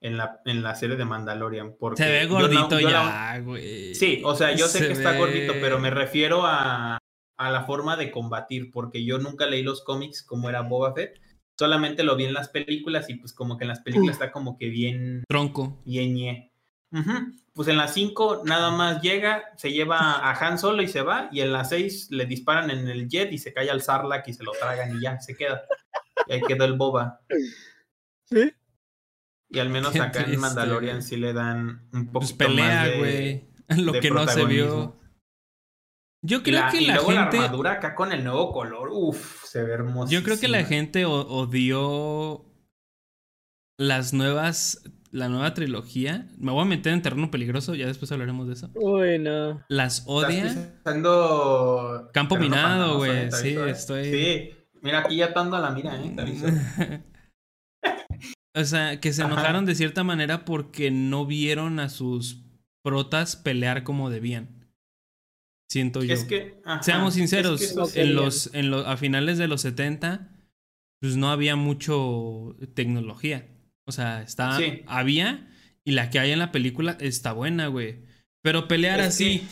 en, 0.00 0.16
la, 0.16 0.40
en 0.44 0.62
la 0.62 0.74
serie 0.74 0.96
de 0.96 1.04
Mandalorian. 1.04 1.76
Porque 1.78 2.02
Se 2.02 2.08
ve 2.10 2.22
yo 2.22 2.28
no- 2.28 2.40
gordito 2.40 2.80
ya, 2.80 3.38
güey. 3.40 3.94
Sí, 3.94 4.22
o 4.24 4.34
sea, 4.34 4.52
yo 4.54 4.66
sé 4.66 4.78
Se 4.78 4.86
que 4.86 4.92
está 4.92 5.12
ve- 5.12 5.18
gordito, 5.18 5.52
pero 5.60 5.78
me 5.78 5.90
refiero 5.90 6.42
a, 6.46 6.98
a 7.38 7.50
la 7.50 7.64
forma 7.64 7.96
de 7.96 8.10
combatir, 8.10 8.70
porque 8.70 9.04
yo 9.04 9.18
nunca 9.18 9.46
leí 9.46 9.62
los 9.62 9.82
cómics 9.84 10.22
como 10.22 10.48
era 10.48 10.62
Boba 10.62 10.94
Fett, 10.94 11.20
solamente 11.58 12.02
lo 12.04 12.16
vi 12.16 12.24
en 12.24 12.32
las 12.32 12.48
películas 12.48 13.10
y 13.10 13.16
pues 13.16 13.32
como 13.34 13.56
que 13.58 13.64
en 13.64 13.68
las 13.68 13.80
películas 13.80 14.14
está 14.16 14.32
como 14.32 14.56
que 14.56 14.68
bien, 14.68 15.24
Tronco. 15.28 15.80
bien 15.84 16.14
ñe. 16.14 16.52
Pues 17.52 17.68
en 17.68 17.76
las 17.76 17.92
5 17.94 18.42
nada 18.46 18.70
más 18.70 19.00
llega, 19.02 19.44
se 19.56 19.70
lleva 19.70 19.98
a 19.98 20.32
Han 20.32 20.58
Solo 20.58 20.82
y 20.82 20.88
se 20.88 21.02
va, 21.02 21.28
y 21.30 21.40
en 21.40 21.52
las 21.52 21.68
6 21.68 22.08
le 22.10 22.24
disparan 22.26 22.70
en 22.70 22.88
el 22.88 23.08
jet 23.08 23.30
y 23.32 23.38
se 23.38 23.52
cae 23.52 23.70
al 23.70 23.82
Sarlacc 23.82 24.26
y 24.28 24.32
se 24.32 24.42
lo 24.42 24.52
tragan 24.52 24.96
y 24.96 25.02
ya, 25.02 25.20
se 25.20 25.36
queda. 25.36 25.62
Y 26.26 26.32
ahí 26.32 26.40
quedó 26.40 26.64
el 26.64 26.72
Boba. 26.74 27.20
¿Sí? 28.24 28.50
Y 29.50 29.58
al 29.58 29.68
menos 29.68 29.92
Qué 29.92 30.00
acá 30.00 30.12
triste, 30.12 30.34
en 30.34 30.40
Mandalorian 30.40 30.96
güey. 30.98 31.02
sí 31.08 31.16
le 31.16 31.32
dan 31.32 31.88
un 31.92 32.06
Pues 32.12 32.32
poquito 32.32 32.48
más 32.48 32.56
pelea, 32.56 32.84
de... 32.84 32.98
güey. 32.98 33.82
Lo 33.84 33.92
de 33.92 34.00
que 34.00 34.10
no 34.10 34.26
se 34.28 34.44
vio. 34.44 34.64
protagonismo. 34.66 35.00
Yo 36.22 36.42
creo 36.42 36.60
la- 36.60 36.70
que 36.70 36.82
y 36.82 36.86
la 36.86 36.94
luego 36.96 37.12
la 37.12 37.22
gente. 37.22 37.38
armadura 37.38 37.72
acá 37.72 37.94
con 37.94 38.12
el 38.12 38.22
nuevo 38.24 38.52
color, 38.52 38.90
uff, 38.92 39.44
se 39.44 39.62
ve 39.62 39.72
hermoso. 39.72 40.12
Yo 40.12 40.22
creo 40.22 40.38
que 40.38 40.48
la 40.48 40.64
gente 40.64 41.04
odió 41.06 42.44
las 43.78 44.12
nuevas. 44.12 44.82
La 45.12 45.28
nueva 45.28 45.54
trilogía. 45.54 46.28
Me 46.38 46.52
voy 46.52 46.62
a 46.62 46.66
meter 46.66 46.92
en 46.92 47.02
terreno 47.02 47.32
peligroso, 47.32 47.74
ya 47.74 47.86
después 47.88 48.12
hablaremos 48.12 48.46
de 48.46 48.52
eso. 48.52 48.70
Uy, 48.74 49.18
no. 49.18 49.60
Las 49.68 50.04
odia. 50.06 50.44
Pisando 50.84 52.10
Campo 52.12 52.36
minado, 52.36 52.98
güey, 52.98 53.10
eh, 53.24 53.28
te 53.28 53.36
sí, 53.36 53.48
eh. 53.56 53.70
estoy- 53.70 54.04
Sí, 54.04 54.50
mira, 54.82 55.00
aquí 55.00 55.16
ya 55.16 55.26
estando 55.26 55.56
a 55.56 55.60
la 55.60 55.70
mira, 55.72 55.96
¿eh? 56.00 57.02
O 58.54 58.64
sea, 58.64 59.00
que 59.00 59.12
se 59.12 59.22
Ajá. 59.22 59.32
enojaron 59.32 59.64
de 59.66 59.74
cierta 59.74 60.02
manera 60.04 60.44
porque 60.44 60.90
no 60.90 61.24
vieron 61.26 61.78
a 61.78 61.88
sus 61.88 62.42
protas 62.82 63.36
pelear 63.36 63.84
como 63.84 64.10
debían. 64.10 64.48
Siento 65.70 66.02
yo. 66.02 66.14
Es 66.14 66.24
que. 66.24 66.60
ajá, 66.64 66.82
Seamos 66.82 67.10
es 67.10 67.14
que 67.14 67.20
sinceros, 67.20 67.76
no 67.76 67.86
en 67.94 68.14
los, 68.14 68.52
en 68.54 68.70
los, 68.70 68.86
a 68.86 68.96
finales 68.96 69.38
de 69.38 69.46
los 69.46 69.60
70, 69.60 70.28
pues 71.00 71.16
no 71.16 71.30
había 71.30 71.54
mucho 71.54 72.56
tecnología. 72.74 73.46
O 73.86 73.92
sea, 73.92 74.22
está, 74.22 74.56
Sí. 74.56 74.82
había, 74.86 75.48
y 75.84 75.92
la 75.92 76.10
que 76.10 76.18
hay 76.18 76.32
en 76.32 76.40
la 76.40 76.50
película 76.52 76.96
está 77.00 77.32
buena, 77.32 77.68
güey. 77.68 78.00
Pero 78.42 78.66
pelear 78.68 78.98
Es 79.00 79.06
así, 79.08 79.46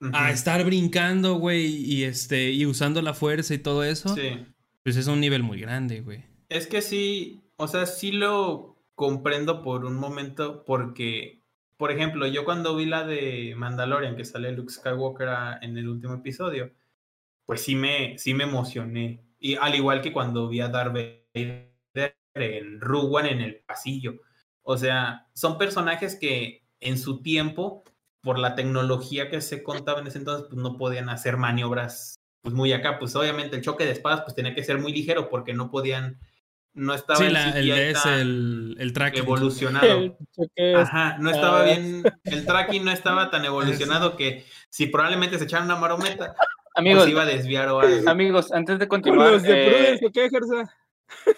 Ujú, 0.00 0.10
a 0.14 0.30
estar 0.30 0.64
brincando, 0.64 1.34
güey, 1.36 1.66
y 1.66 2.04
este, 2.04 2.52
y 2.52 2.66
usando 2.66 3.00
la 3.02 3.14
fuerza 3.14 3.54
y 3.54 3.58
todo 3.58 3.82
eso, 3.82 4.14
Sí. 4.14 4.44
pues 4.84 4.96
es 4.96 5.06
un 5.06 5.20
nivel 5.20 5.42
muy 5.42 5.58
grande, 5.60 6.00
güey. 6.00 6.24
Es 6.48 6.66
que 6.66 6.82
sí, 6.82 7.42
o 7.56 7.68
sea, 7.68 7.86
sí 7.86 8.12
lo 8.12 8.76
comprendo 8.94 9.62
por 9.62 9.84
un 9.84 9.96
momento, 9.96 10.64
porque, 10.64 11.42
por 11.76 11.90
ejemplo, 11.90 12.26
yo 12.26 12.44
cuando 12.44 12.76
vi 12.76 12.86
la 12.86 13.04
de 13.04 13.54
Mandalorian, 13.56 14.16
que 14.16 14.24
sale 14.24 14.52
Luke 14.52 14.72
Skywalker 14.72 15.28
en 15.62 15.76
el 15.76 15.88
último 15.88 16.14
episodio, 16.14 16.72
pues 17.46 17.62
sí 17.62 17.74
me, 17.76 18.18
sí 18.18 18.34
me 18.34 18.44
emocioné. 18.44 19.24
Y 19.38 19.56
al 19.56 19.74
igual 19.74 20.02
que 20.02 20.12
cuando 20.12 20.48
vi 20.48 20.60
a 20.60 20.68
Darth 20.68 20.92
Vader 20.94 21.72
en 22.34 22.80
en 23.26 23.40
el 23.40 23.56
pasillo. 23.66 24.20
O 24.62 24.76
sea, 24.76 25.28
son 25.34 25.58
personajes 25.58 26.16
que 26.16 26.64
en 26.80 26.98
su 26.98 27.22
tiempo, 27.22 27.84
por 28.20 28.38
la 28.38 28.54
tecnología 28.54 29.30
que 29.30 29.40
se 29.40 29.62
contaba 29.62 30.00
en 30.00 30.08
ese 30.08 30.18
entonces, 30.18 30.46
pues 30.48 30.60
no 30.60 30.76
podían 30.76 31.08
hacer 31.08 31.36
maniobras 31.36 32.20
pues 32.42 32.54
muy 32.54 32.72
acá. 32.72 32.98
Pues 32.98 33.16
obviamente 33.16 33.56
el 33.56 33.62
choque 33.62 33.84
de 33.84 33.92
espadas 33.92 34.22
pues 34.22 34.34
tenía 34.34 34.54
que 34.54 34.64
ser 34.64 34.78
muy 34.78 34.92
ligero 34.92 35.28
porque 35.28 35.54
no 35.54 35.70
podían, 35.70 36.18
no 36.76 36.94
estaba 36.94 37.18
Sí, 37.18 37.24
el 37.26 37.32
la- 37.32 37.48
el 37.48 37.52
CGI 37.64 37.70
DS, 37.70 38.02
tan 38.02 38.18
el, 38.20 38.76
el 38.78 38.92
tracking. 38.92 39.22
evolucionado. 39.22 39.86
El 39.98 40.16
es- 40.54 40.76
Ajá, 40.78 41.16
no 41.18 41.30
estaba 41.30 41.64
bien, 41.64 42.04
el 42.24 42.46
tracking 42.46 42.84
no 42.84 42.90
estaba 42.92 43.30
tan 43.30 43.44
evolucionado 44.04 44.16
que 44.16 44.46
si 44.70 44.86
probablemente 44.86 45.38
se 45.38 45.44
echaran 45.44 45.64
una 45.66 45.76
marometa, 45.76 46.34
Amigos, 46.74 47.04
pues 47.04 47.10
iba 47.10 47.22
a 47.22 47.26
desviar 47.26 47.68
o 47.70 47.80
algo. 47.80 48.08
amigos, 48.10 48.52
antes 48.52 48.78
de 48.78 48.86
continuar, 48.86 49.32
Los 49.32 49.42
de 49.42 49.94
eh, 49.94 50.00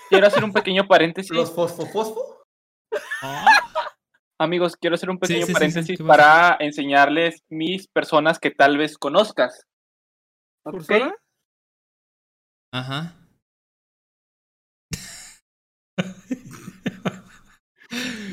quiero 0.09 0.27
hacer 0.27 0.43
un 0.45 0.53
pequeño 0.53 0.87
paréntesis. 0.89 1.31
Los 1.31 1.55
fosfo-fosfo. 1.55 2.43
Amigos, 4.41 4.77
quiero 4.77 4.95
hacer 4.95 5.11
un 5.11 5.19
pequeño 5.19 5.41
sí, 5.41 5.47
sí, 5.47 5.49
sí, 5.49 5.53
paréntesis 5.53 5.99
para 6.01 6.57
enseñarles 6.61 7.43
mis 7.49 7.89
personas 7.89 8.39
que 8.39 8.51
tal 8.53 8.77
vez 8.79 8.97
conozcas. 8.97 9.67
¿Ok? 10.65 10.75
¿Ursula? 10.75 11.15
Ajá. 12.73 13.15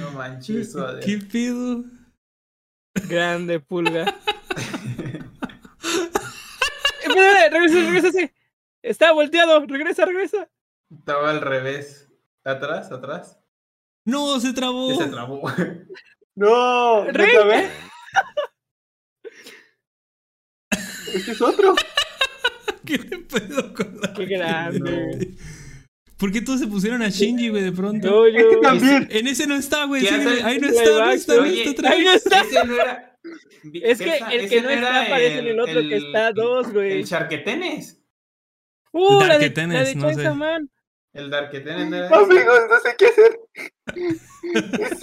No 0.05 0.11
manches, 0.11 0.71
suave. 0.71 0.99
¿Qué 1.01 1.17
pedo? 1.17 1.83
Grande 3.09 3.59
pulga. 3.59 4.05
Espera, 7.03 7.49
regresa, 7.49 7.91
regresa. 7.91 8.31
Está 8.83 9.11
volteado. 9.13 9.65
Regresa, 9.65 10.05
regresa. 10.05 10.47
Estaba 10.95 11.31
al 11.31 11.41
revés. 11.41 12.07
Atrás, 12.43 12.91
atrás. 12.91 13.39
No, 14.05 14.39
se 14.39 14.53
trabó. 14.53 14.95
Se 14.95 15.07
trabó. 15.07 15.41
No, 16.37 17.05
Re- 17.05 17.29
¿otra 17.37 17.45
vez? 17.45 17.71
Este 21.13 21.31
es 21.31 21.41
otro. 21.41 21.73
¿Qué 22.85 22.97
pedo 22.99 23.73
con 23.73 24.01
la 24.01 24.13
Qué 24.13 24.25
grande. 24.25 25.37
¿Por 26.25 26.31
qué 26.31 26.41
todos 26.41 26.59
se 26.59 26.65
pusieron 26.65 27.03
a 27.03 27.09
Shinji, 27.09 27.49
güey, 27.49 27.61
de 27.61 27.71
pronto? 27.71 28.07
Yo, 28.07 28.27
yo. 28.27 28.59
También. 28.59 29.07
En 29.11 29.27
ese 29.27 29.45
no 29.45 29.53
está, 29.53 29.85
güey. 29.85 30.07
Ahí 30.07 30.59
no 30.59 30.69
está, 30.69 30.83
no 30.89 31.11
está, 31.11 31.35
no 31.35 31.45
está 31.45 31.69
otra 31.69 31.89
ahí 31.91 32.03
no 32.03 32.13
está. 32.13 32.41
Ese 32.41 32.65
no 32.65 32.73
era. 32.73 33.19
Es 33.73 33.99
que 33.99 34.15
Esa- 34.15 34.33
el 34.33 34.49
que 34.49 34.61
no 34.63 34.69
está 34.71 35.03
aparece 35.03 35.37
en 35.37 35.47
el 35.49 35.59
otro 35.59 35.81
que 35.81 35.97
está 35.97 36.31
dos, 36.31 36.73
güey. 36.73 36.93
El 36.93 37.05
Charquetenes. 37.05 38.01
Uh, 38.91 39.19
la 39.19 39.25
de, 39.25 39.29
Darketenes, 39.33 39.75
la 39.75 39.83
de 39.83 39.95
no 39.95 40.13
sé. 40.15 40.33
Man. 40.33 40.71
El 41.13 41.29
Darquetenes 41.29 41.89
no 41.89 41.95
era. 41.95 42.07
Amigos, 42.07 42.59
no 42.71 42.79
sé 42.79 42.95
qué 42.97 43.05
hacer. 43.05 43.39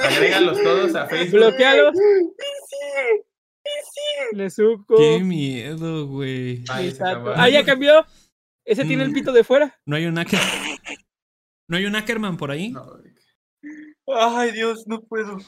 Agrégalos 0.04 0.60
todos 0.60 0.92
a 0.96 1.06
Facebook. 1.06 1.38
Bloquealos. 1.38 1.94
Y 4.32 4.36
Nezuko. 4.36 4.96
Qué 4.96 5.20
miedo, 5.20 6.08
güey. 6.08 6.64
Ah, 6.68 7.48
ya 7.48 7.64
cambió. 7.64 8.04
Ese 8.64 8.84
tiene 8.84 9.04
el 9.04 9.10
mm. 9.10 9.14
pito 9.14 9.32
de 9.32 9.44
fuera. 9.44 9.78
No 9.86 9.94
hay 9.94 10.06
un 10.06 10.18
Acker. 10.18 10.40
¿No 11.68 11.76
hay 11.76 11.86
un 11.86 11.96
Ackerman 11.96 12.36
por 12.36 12.50
ahí? 12.50 12.74
Ay, 14.06 14.50
Dios, 14.52 14.86
no 14.86 15.00
puedo. 15.02 15.38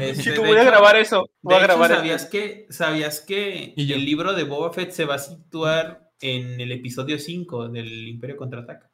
Este, 0.00 0.38
voy 0.38 0.56
a 0.56 0.64
grabar 0.64 0.96
eso. 0.96 1.30
Voy 1.42 1.54
a 1.54 1.60
grabar 1.60 1.90
¿sabías 1.90 2.26
que, 2.26 2.66
¿Sabías 2.70 3.20
que 3.20 3.74
el 3.76 4.04
libro 4.04 4.32
de 4.32 4.44
Boba 4.44 4.72
Fett 4.72 4.90
se 4.90 5.04
va 5.04 5.16
a 5.16 5.18
situar 5.18 6.10
en 6.20 6.60
el 6.60 6.72
episodio 6.72 7.18
5 7.18 7.68
del 7.68 8.08
Imperio 8.08 8.36
Contraataca? 8.36 8.90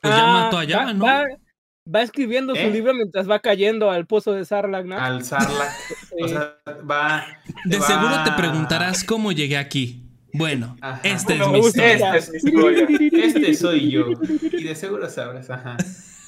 Pues 0.00 0.14
ya 0.14 0.26
mató 0.26 0.58
a 0.58 0.64
Yama, 0.64 0.92
¿no? 0.94 1.04
Va, 1.04 2.02
escribiendo 2.02 2.54
su 2.54 2.60
¿Eh? 2.60 2.70
libro 2.70 2.94
mientras 2.94 3.28
va 3.28 3.40
cayendo 3.40 3.90
al 3.90 4.06
pozo 4.06 4.32
de 4.32 4.44
Sarlacc, 4.44 4.86
¿no? 4.86 4.98
Al 4.98 5.24
Sarlacc. 5.24 5.72
o 6.22 6.28
sea, 6.28 6.58
va. 6.88 7.26
De 7.64 7.80
seguro 7.80 8.22
te 8.24 8.32
preguntarás 8.32 9.02
cómo 9.02 9.32
llegué 9.32 9.56
aquí. 9.56 10.09
Bueno, 10.34 10.76
este 11.02 11.34
es 11.34 11.48
mi 11.48 11.58
historia. 11.58 12.16
Este, 12.16 12.36
es 12.36 12.44
mi 12.44 12.50
historia. 12.50 12.86
este 13.24 13.54
soy 13.54 13.90
yo. 13.90 14.06
Y 14.52 14.64
de 14.64 14.74
seguro 14.74 15.08
sabrás, 15.08 15.50
ajá. 15.50 15.76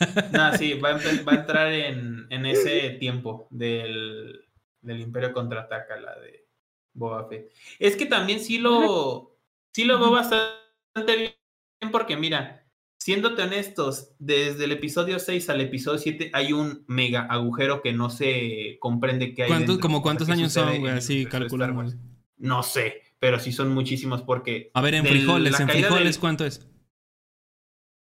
No, 0.32 0.56
sí, 0.56 0.74
va 0.74 0.96
a, 0.96 1.34
entrar 1.34 1.72
en, 1.72 2.26
ese 2.46 2.90
tiempo 2.98 3.46
del, 3.50 4.44
Imperio 4.82 5.32
Contraataca, 5.32 6.00
la 6.00 6.18
de 6.18 6.48
Boba 6.92 7.28
Fett. 7.28 7.52
Es 7.78 7.96
que 7.96 8.06
también 8.06 8.40
sí 8.40 8.58
lo, 8.58 9.38
sí 9.72 9.84
lo 9.84 10.00
veo 10.00 10.10
bastante 10.10 11.16
bien 11.16 11.92
porque 11.92 12.16
mira, 12.16 12.66
siéndote 12.98 13.42
honestos, 13.42 14.14
desde 14.18 14.64
el 14.64 14.72
episodio 14.72 15.18
6 15.18 15.50
al 15.50 15.60
episodio 15.60 15.98
7 15.98 16.30
hay 16.32 16.52
un 16.52 16.84
mega 16.86 17.22
agujero 17.22 17.82
que 17.82 17.92
no 17.92 18.10
se 18.10 18.78
comprende 18.80 19.34
que 19.34 19.44
hay. 19.44 19.48
¿Cuántos, 19.48 19.78
como 19.78 20.02
cuántos 20.02 20.28
años 20.28 20.52
son, 20.52 20.80
güey? 20.80 20.92
Así 20.92 21.26
calculamos. 21.26 21.96
No 22.36 22.62
sé, 22.62 23.02
pero 23.22 23.38
sí 23.38 23.52
son 23.52 23.72
muchísimos 23.72 24.20
porque... 24.22 24.72
A 24.74 24.80
ver, 24.80 24.96
en 24.96 25.06
frijoles, 25.06 25.60
en 25.60 25.68
frijoles, 25.68 26.18
¿cuánto 26.18 26.44
es? 26.44 26.66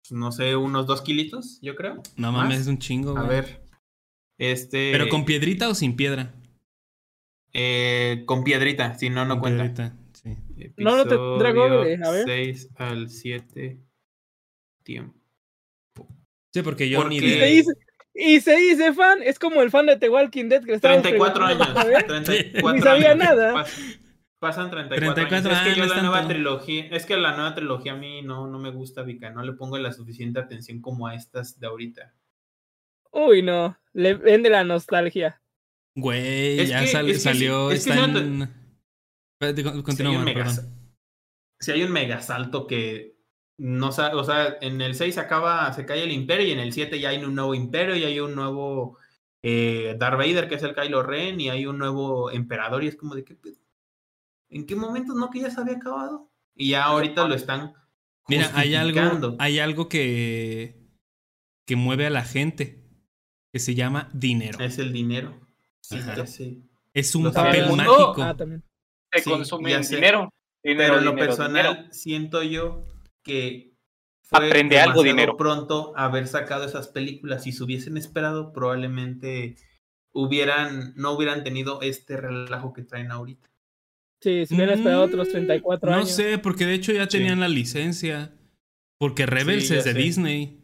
no 0.09 0.31
sé, 0.31 0.55
unos 0.55 0.87
dos 0.87 1.03
kilitos, 1.03 1.59
yo 1.61 1.75
creo. 1.75 2.01
No 2.15 2.31
mames, 2.31 2.61
es 2.61 2.67
un 2.67 2.79
chingo, 2.79 3.11
güey. 3.11 3.23
A 3.23 3.27
ver. 3.27 3.61
Este. 4.39 4.91
¿Pero 4.91 5.09
con 5.09 5.23
piedrita 5.23 5.69
o 5.69 5.75
sin 5.75 5.95
piedra? 5.95 6.33
Eh, 7.53 8.23
con 8.25 8.43
piedrita, 8.43 8.95
si 8.95 9.11
no, 9.11 9.23
no 9.23 9.39
cuenta. 9.39 9.71
Piedrita, 9.71 9.95
sí. 10.13 10.35
no, 10.77 10.97
no 10.97 11.05
te 11.05 11.15
Google, 11.15 11.99
a 12.03 12.09
ver. 12.09 12.23
6 12.25 12.69
al 12.77 13.09
7 13.11 13.79
tiempo. 14.81 15.15
Sí, 16.51 16.63
porque 16.63 16.89
yo 16.89 17.07
ni 17.07 17.19
de... 17.19 17.63
Y 18.15 18.41
se 18.41 18.55
dice 18.55 18.93
fan, 18.93 19.21
es 19.23 19.37
como 19.37 19.61
el 19.61 19.69
fan 19.69 19.85
de 19.85 19.95
The 19.95 20.09
Walking 20.09 20.49
Dead 20.49 20.63
que 20.63 20.79
34 20.79 21.45
años. 21.45 21.73
34 21.75 22.73
ni 22.73 22.81
sabía 22.81 23.13
nada. 23.13 23.65
Pasan 24.43 24.69
34, 24.69 25.25
años. 25.25 25.45
Es 25.45 25.59
que 25.61 25.79
yo 25.79 25.85
la 25.85 26.01
nueva 26.01 26.27
trilogía, 26.27 26.87
es 26.87 27.05
que 27.05 27.15
la 27.15 27.31
nueva 27.31 27.55
trilogía 27.55 27.93
a 27.93 27.95
mí 27.95 28.21
no, 28.23 28.45
no 28.45 28.59
me 28.59 28.71
gusta, 28.71 29.01
Vika. 29.01 29.29
No 29.29 29.41
le 29.41 29.53
pongo 29.53 29.77
la 29.77 29.93
suficiente 29.93 30.37
atención 30.37 30.81
como 30.81 31.07
a 31.07 31.15
estas 31.15 31.61
de 31.61 31.67
ahorita. 31.67 32.13
Uy, 33.13 33.41
no. 33.41 33.77
Le 33.93 34.15
vende 34.15 34.49
la 34.49 34.65
nostalgia. 34.65 35.41
Güey, 35.95 36.67
ya 36.67 36.85
salió. 36.87 37.71
Es 37.71 37.87
está 37.87 38.03
en... 38.03 38.53
Continúa, 39.81 40.25
si 41.61 41.71
hay 41.71 41.83
un 41.83 41.91
mega 41.93 42.21
salto 42.21 42.67
que 42.67 43.15
no 43.57 43.89
o 43.89 44.23
sea, 44.23 44.57
en 44.59 44.81
el 44.81 44.95
6 44.95 45.17
acaba, 45.19 45.71
se 45.71 45.85
cae 45.85 46.03
el 46.03 46.11
imperio 46.11 46.47
y 46.47 46.51
en 46.51 46.59
el 46.59 46.73
7 46.73 46.99
ya 46.99 47.09
hay 47.09 47.23
un 47.23 47.33
nuevo 47.33 47.55
imperio 47.55 47.95
y 47.95 48.03
hay 48.03 48.19
un 48.19 48.35
nuevo 48.35 48.97
eh, 49.41 49.95
Darth 49.97 50.17
Vader 50.17 50.49
que 50.49 50.55
es 50.55 50.63
el 50.63 50.75
Kylo 50.75 51.01
Ren 51.01 51.39
y 51.39 51.49
hay 51.49 51.65
un 51.65 51.77
nuevo 51.77 52.29
emperador 52.29 52.83
y 52.83 52.87
es 52.87 52.97
como 52.97 53.15
de 53.15 53.23
qué 53.23 53.37
¿En 54.53 54.65
qué 54.65 54.75
momento 54.75 55.13
no 55.13 55.29
que 55.29 55.41
ya 55.41 55.49
se 55.49 55.59
había 55.59 55.75
acabado? 55.77 56.31
Y 56.55 56.69
ya 56.69 56.83
ahorita 56.83 57.27
lo 57.27 57.33
están. 57.33 57.73
Mira, 58.27 58.51
hay 58.53 58.75
algo, 58.75 59.35
hay 59.39 59.59
algo 59.59 59.89
que, 59.89 60.79
que 61.65 61.75
mueve 61.75 62.05
a 62.05 62.09
la 62.09 62.23
gente 62.23 62.83
que 63.51 63.59
se 63.59 63.75
llama 63.75 64.09
dinero. 64.13 64.59
Es 64.59 64.77
el 64.77 64.93
dinero. 64.93 65.39
Sí, 65.81 65.99
Es 66.93 67.15
un 67.15 67.31
papel 67.31 67.71
mágico. 67.75 68.15
Ah, 68.19 68.35
se 69.11 69.23
consume 69.23 69.77
dinero, 69.79 70.29
Pero 70.61 70.99
en 70.99 71.05
lo 71.05 71.15
personal 71.15 71.89
siento 71.91 72.41
yo 72.43 72.85
que 73.23 73.73
fue 74.21 74.47
aprende 74.47 74.79
algo 74.79 75.03
dinero 75.03 75.35
pronto 75.35 75.93
haber 75.95 76.27
sacado 76.27 76.65
esas 76.65 76.87
películas. 76.87 77.43
Si 77.43 77.51
se 77.51 77.63
hubiesen 77.63 77.97
esperado, 77.97 78.53
probablemente 78.53 79.57
hubieran 80.13 80.93
no 80.95 81.11
hubieran 81.11 81.43
tenido 81.43 81.81
este 81.81 82.17
relajo 82.17 82.73
que 82.73 82.83
traen 82.83 83.11
ahorita. 83.11 83.52
Sí, 84.23 84.45
si 84.45 84.55
hubieran 84.55 84.77
esperado 84.77 85.03
otros 85.03 85.27
34 85.27 85.91
mm, 85.91 85.93
años. 85.93 86.07
No 86.07 86.15
sé, 86.15 86.37
porque 86.37 86.65
de 86.65 86.75
hecho 86.75 86.93
ya 86.93 87.07
tenían 87.07 87.41
la 87.41 87.49
licencia. 87.49 88.31
Porque 88.97 89.25
Rebels 89.25 89.69
es 89.69 89.83
de 89.83 89.93
Disney. 89.93 90.63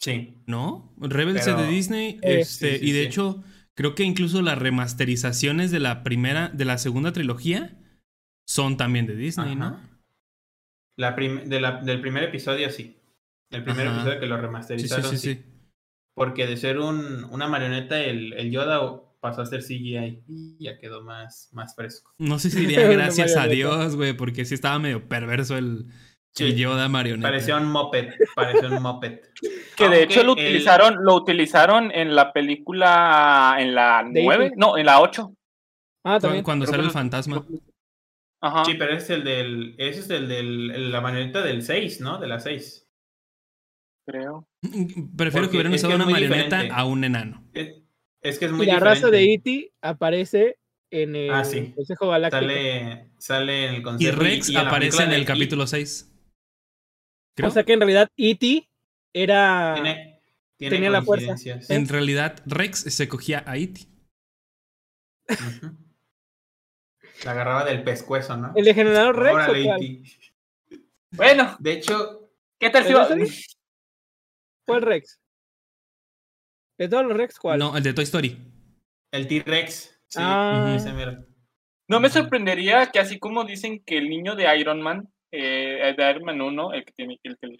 Sí. 0.00 0.42
¿No? 0.46 0.94
Rebels 0.96 1.46
es 1.46 1.54
de 1.54 1.66
Disney. 1.66 2.18
este, 2.22 2.78
y 2.80 2.92
de 2.92 3.02
hecho, 3.02 3.44
creo 3.74 3.94
que 3.94 4.04
incluso 4.04 4.40
las 4.40 4.58
remasterizaciones 4.58 5.70
de 5.70 5.80
la 5.80 6.02
primera, 6.02 6.48
de 6.48 6.64
la 6.64 6.78
segunda 6.78 7.12
trilogía 7.12 7.78
son 8.46 8.78
también 8.78 9.06
de 9.06 9.14
Disney, 9.14 9.54
¿no? 9.54 9.78
La 10.96 11.12
de 11.12 11.60
la, 11.60 11.82
del 11.82 12.00
primer 12.00 12.24
episodio, 12.24 12.70
sí. 12.70 12.96
El 13.50 13.62
primer 13.62 13.88
episodio 13.88 14.20
que 14.20 14.26
lo 14.26 14.38
remasterizaron. 14.38 15.10
Sí, 15.10 15.18
sí, 15.18 15.34
sí. 15.34 15.44
Porque 16.14 16.46
de 16.46 16.56
ser 16.56 16.78
un, 16.78 17.24
una 17.24 17.46
marioneta, 17.46 18.00
el, 18.00 18.32
el 18.32 18.50
Yoda 18.50 18.80
pasó 19.22 19.40
a 19.40 19.46
ser 19.46 19.62
CGI 19.62 20.24
y 20.26 20.56
ya 20.58 20.78
quedó 20.78 21.00
más, 21.00 21.48
más 21.52 21.76
fresco. 21.76 22.12
No 22.18 22.40
sé 22.40 22.50
si 22.50 22.60
diría 22.66 22.86
gracias 22.88 23.36
a 23.36 23.46
Dios, 23.46 23.96
güey, 23.96 24.14
porque 24.14 24.44
sí 24.44 24.54
estaba 24.54 24.78
medio 24.80 25.08
perverso 25.08 25.56
el, 25.56 25.86
sí, 26.32 26.54
Yoda 26.56 26.88
marioneta. 26.88 27.28
Parecía 27.28 27.56
un 27.56 27.70
moped, 27.70 28.14
parecía 28.34 28.68
un 28.68 28.82
moped. 28.82 29.20
Que 29.76 29.88
de 29.88 30.02
hecho 30.02 30.22
lo 30.22 30.32
utilizaron, 30.32 31.02
lo 31.02 31.14
utilizaron 31.14 31.90
en 31.92 32.14
la 32.14 32.32
película, 32.32 33.56
en 33.58 33.74
la 33.74 34.04
9, 34.04 34.52
no, 34.56 34.76
en 34.76 34.84
la 34.84 35.00
8. 35.00 35.34
Ah, 36.04 36.20
también. 36.20 36.44
Cuando 36.44 36.66
sale 36.66 36.82
el 36.82 36.90
fantasma. 36.90 37.42
Ajá. 38.42 38.64
Sí, 38.66 38.74
pero 38.74 38.92
ese 38.92 39.04
es 39.04 39.10
el 39.10 39.24
del, 39.24 39.74
ese 39.78 40.00
es 40.00 40.10
el 40.10 40.28
del, 40.28 40.92
la 40.92 41.00
marioneta 41.00 41.42
del 41.42 41.62
6, 41.62 42.00
¿no? 42.02 42.18
De 42.18 42.26
la 42.26 42.38
6. 42.38 42.86
Creo. 44.04 44.46
Prefiero 45.16 45.48
que 45.48 45.56
hubieran 45.56 45.72
usado 45.72 45.94
una 45.94 46.06
marioneta 46.06 46.64
a 46.70 46.84
un 46.84 47.04
enano. 47.04 47.44
Es 47.54 47.81
que 48.22 48.44
es 48.44 48.52
muy 48.52 48.66
y 48.66 48.70
la 48.70 48.78
raza 48.78 49.10
de 49.10 49.34
E.T. 49.34 49.72
aparece 49.82 50.58
en 50.90 51.16
el 51.16 51.30
ah, 51.32 51.42
Consejo 51.74 52.08
Galáctico. 52.08 52.42
Sale, 52.42 53.10
sale 53.18 53.66
en 53.66 53.74
el 53.74 53.82
Consejo. 53.82 54.12
Y 54.12 54.14
Rex 54.14 54.54
aparece 54.56 55.02
en 55.02 55.12
el 55.12 55.24
capítulo 55.24 55.66
6. 55.66 56.08
O 57.42 57.50
sea 57.50 57.64
que 57.64 57.72
en 57.72 57.80
realidad 57.80 58.10
E.T. 58.16 58.68
era... 59.12 59.74
tenía 60.58 60.90
la 60.90 61.02
fuerza. 61.02 61.34
En 61.68 61.88
realidad 61.88 62.40
Rex 62.46 62.80
se 62.80 63.08
cogía 63.08 63.42
a 63.46 63.56
E.T. 63.56 63.80
La 67.24 67.30
agarraba 67.30 67.64
del 67.64 67.82
pescuezo, 67.84 68.36
¿no? 68.36 68.52
¿El 68.54 68.72
generador 68.74 69.18
Rex? 69.18 70.18
Bueno. 71.12 71.56
De 71.58 71.72
hecho... 71.72 72.30
¿Qué 72.58 72.70
tal 72.70 72.84
si 72.84 72.92
Fue 74.64 74.76
el 74.76 74.82
Rex. 74.82 75.21
¿De 76.78 76.88
todos 76.88 77.04
los 77.04 77.16
Rex 77.16 77.38
cuál? 77.38 77.58
No, 77.58 77.76
el 77.76 77.82
de 77.82 77.92
Toy 77.92 78.04
Story. 78.04 78.38
El 79.12 79.28
T-Rex. 79.28 80.00
Sí, 80.08 80.18
ah. 80.20 80.76
No 81.88 82.00
me 82.00 82.08
sorprendería 82.08 82.86
que 82.86 82.98
así 82.98 83.18
como 83.18 83.44
dicen 83.44 83.82
que 83.84 83.98
el 83.98 84.08
niño 84.08 84.34
de 84.34 84.58
Iron 84.58 84.80
Man, 84.80 85.08
eh, 85.30 85.94
de 85.96 86.10
Iron 86.10 86.24
Man 86.24 86.40
1, 86.40 86.72
el 86.72 86.84
que 86.84 86.92
tiene 86.92 87.18
el 87.22 87.36
que 87.38 87.58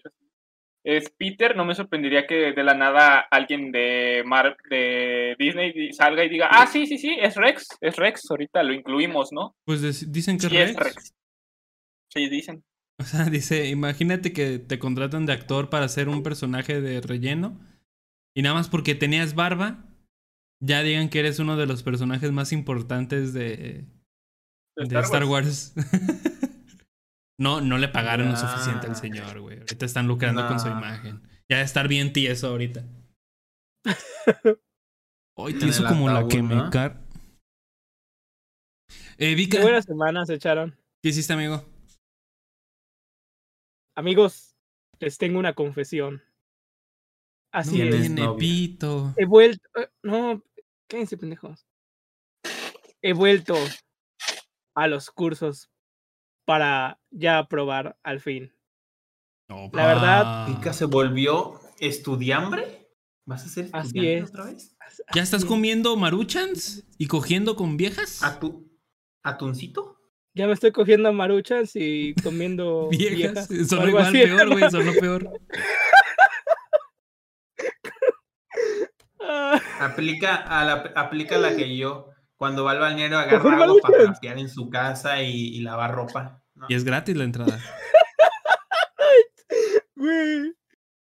es 0.83 1.09
Peter, 1.17 1.55
no 1.55 1.63
me 1.63 1.75
sorprendería 1.75 2.27
que 2.27 2.51
de 2.51 2.63
la 2.63 2.73
nada 2.73 3.19
alguien 3.19 3.71
de 3.71 4.21
Mar 4.25 4.57
de 4.69 5.35
Disney 5.39 5.93
salga 5.93 6.25
y 6.25 6.29
diga, 6.29 6.49
ah, 6.51 6.67
sí, 6.67 6.87
sí, 6.87 6.97
sí, 6.97 7.15
es 7.21 7.35
Rex, 7.35 7.67
es 7.79 7.95
Rex, 7.95 8.29
ahorita 8.29 8.63
lo 8.63 8.73
incluimos, 8.73 9.31
¿no? 9.31 9.55
Pues 9.65 10.11
dicen 10.11 10.37
que 10.37 10.47
es 10.47 10.75
Rex. 10.75 11.13
Sí, 12.09 12.27
dicen. 12.27 12.63
O 12.99 13.03
sea, 13.03 13.25
dice, 13.31 13.69
imagínate 13.69 14.33
que 14.33 14.59
te 14.59 14.77
contratan 14.77 15.25
de 15.25 15.33
actor 15.33 15.69
para 15.69 15.87
ser 15.87 16.09
un 16.09 16.21
personaje 16.21 16.81
de 16.81 16.99
relleno 16.99 17.59
y 18.35 18.41
nada 18.41 18.55
más 18.55 18.69
porque 18.69 18.95
tenías 18.95 19.35
barba, 19.35 19.85
ya 20.61 20.81
digan 20.81 21.09
que 21.09 21.19
eres 21.19 21.39
uno 21.39 21.57
de 21.57 21.65
los 21.65 21.83
personajes 21.83 22.31
más 22.31 22.51
importantes 22.51 23.33
de, 23.33 23.85
de 24.75 24.99
Star, 24.99 25.25
Wars. 25.25 25.73
no, 27.39 27.61
no 27.61 27.77
le 27.77 27.89
pagaron 27.89 28.29
lo 28.29 28.37
suficiente 28.37 28.87
al 28.87 28.95
señor, 28.95 29.39
güey. 29.39 29.59
Ahorita 29.59 29.85
están 29.85 30.07
lucrando 30.07 30.47
con 30.47 30.59
su 30.59 30.67
imagen. 30.67 31.21
Ya 31.49 31.57
de 31.57 31.63
estar 31.63 31.87
bien 31.87 32.13
tieso 32.13 32.47
ahorita. 32.47 32.85
Hoy 35.35 35.53
tieso 35.55 35.85
como 35.85 36.09
la 36.09 36.27
que 36.27 36.41
me 36.41 36.69
car. 36.69 37.01
Eh, 39.17 39.35
Vika. 39.35 39.57
Qué 39.57 39.63
buenas 39.63 39.85
semanas 39.85 40.29
echaron. 40.29 40.75
¿Qué 41.01 41.09
hiciste, 41.09 41.33
amigo? 41.33 41.65
Amigos, 43.95 44.55
les 44.99 45.17
tengo 45.17 45.39
una 45.39 45.53
confesión. 45.53 46.23
Así 47.53 47.81
es. 47.81 47.95
Tiene 48.01 48.27
pito. 48.33 49.13
He 49.15 49.25
vuelto. 49.25 49.61
Eh, 49.75 49.87
no, 50.01 50.43
cállense, 50.87 51.17
pendejos. 51.17 51.67
he 53.01 53.13
vuelto 53.13 53.55
a 54.75 54.87
los 54.87 55.11
cursos 55.11 55.69
para 56.45 56.99
ya 57.11 57.47
probar 57.47 57.97
al 58.03 58.19
fin. 58.19 58.51
La 59.47 59.85
verdad. 59.85 60.47
¿Pica 60.47 60.73
se 60.73 60.85
volvió 60.85 61.61
estudiambre? 61.79 62.89
¿Vas 63.25 63.45
a 63.45 63.49
ser 63.49 63.65
estudiante 63.65 64.23
otra 64.31 64.45
vez? 64.45 64.75
¿Ya 65.13 65.21
estás 65.21 65.45
comiendo 65.45 65.95
maruchans 65.95 66.85
y 66.97 67.07
cogiendo 67.07 67.55
con 67.55 67.77
viejas? 67.77 68.23
¿A 68.23 68.39
tu 68.39 68.67
atuncito? 69.23 69.99
Ya 70.35 70.47
me 70.47 70.53
estoy 70.53 70.71
cogiendo 70.71 71.13
maruchans 71.13 71.75
y 71.75 72.15
comiendo 72.15 72.89
viejas. 72.91 73.47
Son 73.69 73.87
igual 73.87 74.11
peor, 74.11 74.49
güey, 74.49 74.71
son 74.71 74.85
lo 74.87 74.93
peor. 74.93 75.39
Aplica, 79.85 80.35
a 80.35 80.65
la, 80.65 80.73
aplica 80.95 81.37
la 81.37 81.55
que 81.55 81.75
yo. 81.75 82.09
Cuando 82.35 82.63
va 82.65 82.71
al 82.71 82.79
bañero 82.79 83.17
agarra 83.17 83.63
algo 83.63 83.79
para 83.79 84.03
campear 84.05 84.37
en 84.37 84.49
su 84.49 84.69
casa 84.69 85.21
y, 85.21 85.59
lavar 85.61 85.93
ropa. 85.93 86.43
Y 86.67 86.75
es 86.75 86.83
gratis 86.83 87.15
la 87.15 87.23
entrada. 87.23 87.59
Güey. 89.95 90.53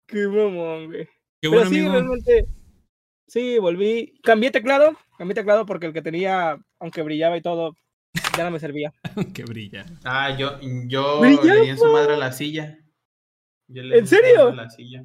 Qué 0.06 0.28
mamón, 0.28 0.86
güey. 0.86 1.10
Qué 1.42 1.50
bueno, 1.50 1.70
sí, 1.70 1.86
realmente. 1.86 2.48
Sí, 3.28 3.60
volví. 3.60 4.14
Cambié 4.24 4.52
teclado. 4.52 4.96
Cambié 5.18 5.36
teclado 5.36 5.66
porque 5.66 5.88
el 5.88 5.94
que 5.94 6.02
tenía, 6.02 6.58
aunque 6.80 7.02
brillaba 7.02 7.36
y 7.36 7.42
todo, 7.42 7.76
ya 8.38 8.46
no 8.46 8.52
me 8.52 8.60
servía. 8.60 8.94
que 9.34 9.44
brilla. 9.44 9.86
Ah, 10.06 10.36
yo, 10.38 10.60
yo 10.88 11.22
le 11.22 11.64
di 11.64 11.70
en 11.70 11.78
su 11.78 11.92
madre 11.92 12.14
a 12.14 12.18
la 12.18 12.32
silla. 12.32 12.78
¿En 13.68 14.08
serio? 14.08 14.52
la 14.54 14.70
silla. 14.70 15.04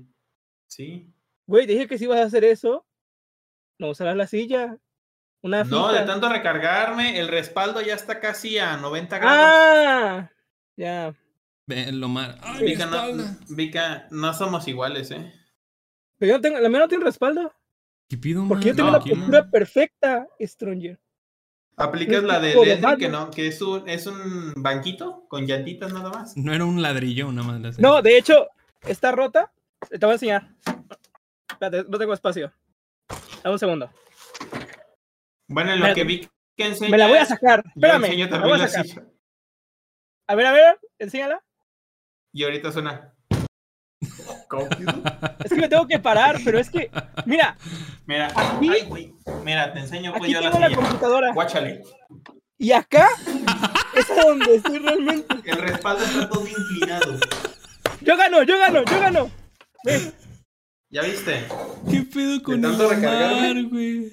Sí. 0.69 1.13
Güey, 1.47 1.67
dije 1.67 1.89
que 1.89 1.99
si 1.99 2.05
ibas 2.05 2.21
a 2.21 2.25
hacer 2.25 2.45
eso, 2.45 2.87
no 3.79 3.91
usarás 3.91 4.17
la 4.17 4.27
silla. 4.27 4.79
Una 5.43 5.65
no, 5.65 5.93
de 5.93 6.03
tanto 6.03 6.29
recargarme, 6.29 7.19
el 7.19 7.27
respaldo 7.27 7.81
ya 7.81 7.95
está 7.95 8.21
casi 8.21 8.59
a 8.59 8.77
90 8.77 9.19
grados. 9.19 9.41
Ah, 9.45 10.31
ya. 10.77 11.15
Lo 11.67 12.09
mal. 12.09 12.39
Vika, 12.61 12.87
no, 12.87 13.03
Vika, 13.49 14.07
no 14.11 14.35
somos 14.35 14.69
iguales, 14.69 15.11
¿eh? 15.11 15.33
Pero 16.19 16.31
yo 16.31 16.39
no 16.39 16.41
tengo, 16.41 16.59
la 16.61 16.69
mía 16.69 16.81
no 16.81 16.89
tiene 16.89 17.05
respaldo. 17.05 17.53
¿Qué 18.09 18.17
pido, 18.19 18.47
Porque 18.47 18.69
yo 18.69 18.77
tengo 18.77 18.91
la 18.91 19.01
postura 19.01 19.51
perfecta, 19.51 20.29
Stranger. 20.41 21.01
¿Aplicas 21.77 22.23
la 22.23 22.39
de 22.39 22.55
Leslie, 22.55 22.97
que 22.99 23.09
no? 23.09 23.31
Que 23.31 23.49
es 23.49 23.63
un, 23.63 23.89
es 23.89 24.07
un 24.07 24.53
banquito 24.57 25.25
con 25.29 25.47
llantitas 25.47 25.93
nada 25.93 26.11
más. 26.11 26.37
No 26.37 26.53
era 26.53 26.65
un 26.65 26.83
ladrillo, 26.83 27.33
nada 27.33 27.59
más. 27.59 27.79
No, 27.79 28.03
de 28.03 28.19
hecho, 28.19 28.49
está 28.87 29.13
rota. 29.13 29.53
Te 29.89 29.99
voy 29.99 30.11
a 30.11 30.13
enseñar. 30.13 30.55
Espérate, 31.51 31.89
no 31.89 31.99
tengo 31.99 32.13
espacio. 32.13 32.53
Dame 33.43 33.55
un 33.55 33.59
segundo. 33.59 33.91
Bueno, 35.49 35.73
en 35.73 35.81
lo 35.81 35.95
que 35.95 36.05
vi 36.05 36.29
que 36.57 36.67
enseña. 36.67 36.91
Me 36.91 36.99
la 36.99 37.09
voy 37.09 37.19
a 37.19 37.25
sacar. 37.25 37.65
Espérame. 37.75 38.03
La 38.31 38.39
voy 38.39 38.61
a, 38.61 38.69
sacar. 38.69 39.07
a 40.27 40.35
ver, 40.35 40.47
a 40.47 40.53
ver, 40.53 40.79
enséñala. 40.99 41.43
Y 42.33 42.45
ahorita 42.45 42.73
suena. 42.73 43.15
es 45.45 45.53
que 45.53 45.61
me 45.61 45.69
tengo 45.69 45.87
que 45.87 45.99
parar, 45.99 46.39
pero 46.45 46.59
es 46.59 46.71
que, 46.71 46.91
mira. 47.27 47.57
Mira, 48.07 48.29
aquí, 48.35 48.69
ay, 48.69 48.87
güey. 48.87 49.15
Mira, 49.45 49.73
te 49.73 49.81
enseño 49.81 50.13
pues 50.13 50.25
aquí 50.25 50.33
yo 50.33 50.41
tengo 50.41 50.59
la, 50.59 50.69
la 50.69 50.77
computadora. 50.77 51.33
Guáchale. 51.33 51.83
Y 52.59 52.71
acá 52.73 53.09
es 53.97 54.09
donde 54.25 54.55
estoy 54.55 54.79
realmente. 54.79 55.35
El 55.45 55.59
respaldo 55.59 56.05
está 56.05 56.29
todo 56.29 56.47
inclinado. 56.47 57.19
Yo 58.01 58.17
gano, 58.17 58.43
yo 58.45 58.59
gano, 58.59 58.85
yo 58.85 59.01
gano. 59.01 59.31
Ve. 59.85 60.13
¿Ya 60.93 61.01
viste? 61.01 61.49
¿Qué 61.91 62.03
pedo 62.03 62.43
con 62.43 62.61
de 62.61 62.69
tanto 62.69 62.91
recargarme, 62.91 63.63
güey? 63.63 64.13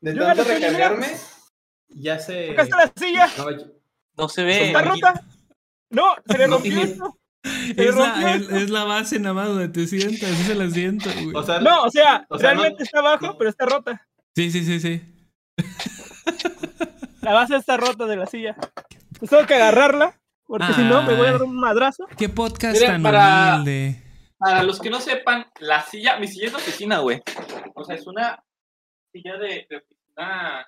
De 0.00 0.14
tanto 0.14 0.44
recargarme, 0.44 1.08
ya 1.88 2.18
se. 2.18 2.52
Acá 2.52 2.62
está 2.62 2.76
la 2.78 2.92
silla. 2.96 3.28
No, 4.16 4.26
se 4.30 4.42
ve. 4.42 4.68
¿Está 4.68 4.80
rota? 4.80 5.22
No, 5.90 6.04
se 6.26 6.38
le 6.38 6.46
rompió 6.46 6.80
esto. 6.80 7.18
Es 7.76 7.94
la, 7.94 8.34
es, 8.34 8.70
la, 8.70 8.84
base 8.84 9.20
nada 9.20 9.34
más 9.34 9.48
donde 9.48 9.68
te 9.68 9.86
sientas, 9.86 10.30
es 10.30 10.48
el 10.48 10.62
asiento, 10.62 11.10
güey. 11.12 11.36
O 11.36 11.42
sea, 11.42 11.60
no, 11.60 11.82
o 11.82 11.90
sea, 11.90 12.26
realmente 12.30 12.82
está 12.82 13.00
abajo, 13.00 13.36
pero 13.36 13.50
está 13.50 13.66
rota. 13.66 14.08
Sí, 14.34 14.50
sí, 14.50 14.64
sí, 14.64 14.80
sí. 14.80 15.02
La 17.20 17.34
base 17.34 17.56
está 17.56 17.76
rota 17.76 18.06
de 18.06 18.16
la 18.16 18.26
silla. 18.26 18.56
Pues 19.18 19.30
tengo 19.30 19.46
que 19.46 19.54
agarrarla, 19.54 20.18
porque 20.46 20.72
si 20.72 20.80
no 20.80 21.02
me 21.02 21.14
voy 21.14 21.26
a 21.26 21.32
dar 21.32 21.42
un 21.42 21.56
madrazo. 21.56 22.06
¿Qué 22.16 22.30
podcast 22.30 22.80
tan 22.80 23.02
para, 23.02 23.56
humilde? 23.56 24.05
Para 24.38 24.62
los 24.62 24.80
que 24.80 24.90
no 24.90 25.00
sepan, 25.00 25.46
la 25.60 25.82
silla, 25.82 26.18
mi 26.18 26.28
silla 26.28 26.46
es 26.46 26.52
de 26.52 26.58
oficina, 26.58 26.98
güey. 26.98 27.22
O 27.74 27.84
sea, 27.84 27.96
es 27.96 28.06
una 28.06 28.42
silla 29.12 29.38
de, 29.38 29.66
de 29.68 29.76
oficina 29.76 30.66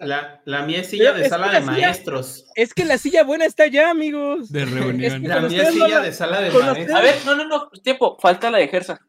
la, 0.00 0.40
la 0.44 0.62
mía 0.62 0.80
es 0.80 0.90
silla 0.90 1.12
de 1.12 1.28
sala 1.28 1.52
de 1.52 1.60
maestros. 1.60 2.46
Es 2.54 2.74
que 2.74 2.84
la 2.84 2.98
silla 2.98 3.22
buena 3.22 3.44
está 3.44 3.64
allá, 3.64 3.90
amigos. 3.90 4.50
De 4.50 4.64
reunión. 4.64 5.22
la 5.22 5.40
mía 5.40 5.62
es 5.62 5.74
silla 5.74 6.00
de 6.00 6.12
sala 6.12 6.40
de 6.40 6.50
maestros. 6.50 6.98
A 6.98 7.00
ver, 7.00 7.14
no, 7.24 7.36
no, 7.36 7.44
no, 7.46 7.70
tiempo, 7.82 8.16
falta 8.20 8.50
la 8.50 8.58
de 8.58 8.68
Gersa. 8.68 9.00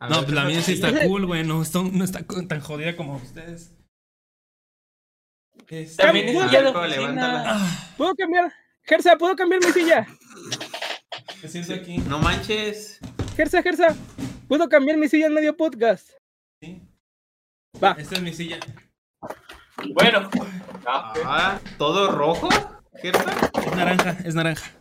No, 0.00 0.22
pues 0.22 0.32
la 0.32 0.44
mía 0.44 0.62
sí 0.62 0.74
está 0.74 1.06
cool, 1.06 1.26
güey. 1.26 1.44
No, 1.44 1.62
no 1.92 2.04
está 2.04 2.24
tan 2.48 2.60
jodida 2.60 2.96
como 2.96 3.16
ustedes. 3.16 3.74
También 5.96 6.28
es 6.28 6.42
silla 6.42 6.62
de 6.62 6.68
oficina. 6.68 7.44
Ah. 7.46 7.94
¿Puedo 7.96 8.14
cambiar? 8.14 8.52
Gersa, 8.84 9.16
¿puedo 9.16 9.36
cambiar 9.36 9.62
mi 9.62 9.72
silla? 9.72 10.06
¿Qué 11.40 11.48
siento 11.48 11.74
aquí? 11.74 11.98
No 11.98 12.18
manches. 12.18 12.98
Gersa, 13.36 13.62
Gersa, 13.62 13.94
¿puedo 14.48 14.68
cambiar 14.68 14.96
mi 14.96 15.08
silla 15.08 15.26
en 15.26 15.34
medio 15.34 15.56
podcast? 15.56 16.10
Sí. 16.60 16.82
Va. 17.82 17.92
Esta 17.92 18.16
es 18.16 18.22
mi 18.22 18.32
silla. 18.32 18.58
Bueno. 19.94 20.28
Ah, 20.86 21.60
¿todo 21.76 22.10
rojo? 22.10 22.48
Es 22.94 23.12
naranja, 23.76 24.16
es 24.24 24.34
naranja. 24.34 24.72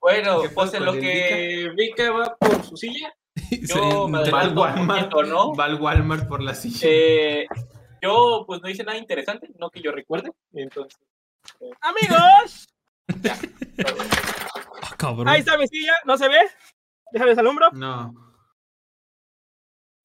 Bueno, 0.00 0.40
pues 0.54 0.74
en 0.74 0.84
lo 0.84 0.92
que 0.94 1.70
Vika 1.76 2.10
va 2.10 2.36
por 2.36 2.64
su 2.64 2.76
silla, 2.76 3.14
yo 3.68 4.08
me 4.08 4.18
adelanto 4.18 4.62
Walmart, 4.62 5.12
¿no? 5.26 5.54
Va 5.54 5.66
al 5.66 5.80
Walmart 5.80 6.26
por 6.26 6.42
la 6.42 6.54
silla. 6.54 6.80
Eh, 6.82 7.46
yo 8.02 8.44
pues 8.46 8.60
no 8.62 8.68
hice 8.68 8.82
nada 8.82 8.98
interesante, 8.98 9.50
no 9.58 9.70
que 9.70 9.82
yo 9.82 9.92
recuerde. 9.92 10.32
Entonces. 10.52 10.98
Eh. 11.60 11.70
¡Amigos! 11.80 12.68
Ya, 13.22 13.38
ah, 15.02 15.24
Ahí 15.26 15.40
está 15.40 15.58
mi 15.58 15.66
silla, 15.66 15.94
¿no 16.04 16.16
se 16.16 16.28
ve? 16.28 16.38
Déjame 17.12 17.32
al 17.32 17.46
hombro. 17.46 17.70
No. 17.72 18.14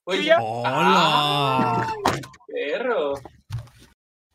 Oye, 0.07 0.33
¡Hola! 0.39 1.87
perro. 2.47 3.13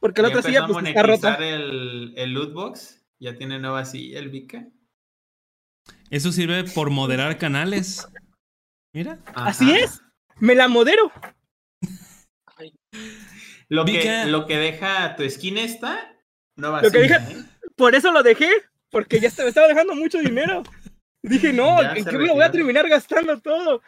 Porque 0.00 0.22
la 0.22 0.28
otra 0.28 0.42
silla 0.42 0.66
pues, 0.66 0.86
está 0.86 1.02
rota. 1.02 1.34
El, 1.36 2.14
el 2.16 2.32
loot 2.32 2.52
box, 2.52 3.04
ya 3.20 3.36
tiene 3.36 3.58
nueva 3.58 3.84
silla 3.84 4.18
el 4.18 4.30
Vika. 4.30 4.66
Eso 6.10 6.32
sirve 6.32 6.64
por 6.64 6.90
moderar 6.90 7.38
canales. 7.38 8.08
Mira. 8.92 9.18
Así 9.34 9.70
es. 9.72 10.02
Me 10.38 10.54
la 10.54 10.68
modero. 10.68 11.12
Lo 13.68 13.84
que, 13.84 14.24
lo 14.26 14.46
que 14.46 14.56
deja 14.58 15.14
tu 15.14 15.28
skin 15.28 15.56
esta, 15.56 16.16
nueva 16.56 16.82
lo 16.82 16.90
silla, 16.90 17.16
¿eh? 17.30 17.44
Por 17.76 17.94
eso 17.94 18.10
lo 18.10 18.24
dejé, 18.24 18.50
porque 18.90 19.20
ya 19.20 19.30
me 19.38 19.48
estaba 19.48 19.68
dejando 19.68 19.94
mucho 19.94 20.18
dinero. 20.18 20.62
Dije, 21.22 21.52
no, 21.52 21.80
¿en 21.82 22.04
qué 22.04 22.16
voy 22.16 22.42
a 22.42 22.50
terminar 22.50 22.88
gastando 22.88 23.38
todo? 23.40 23.82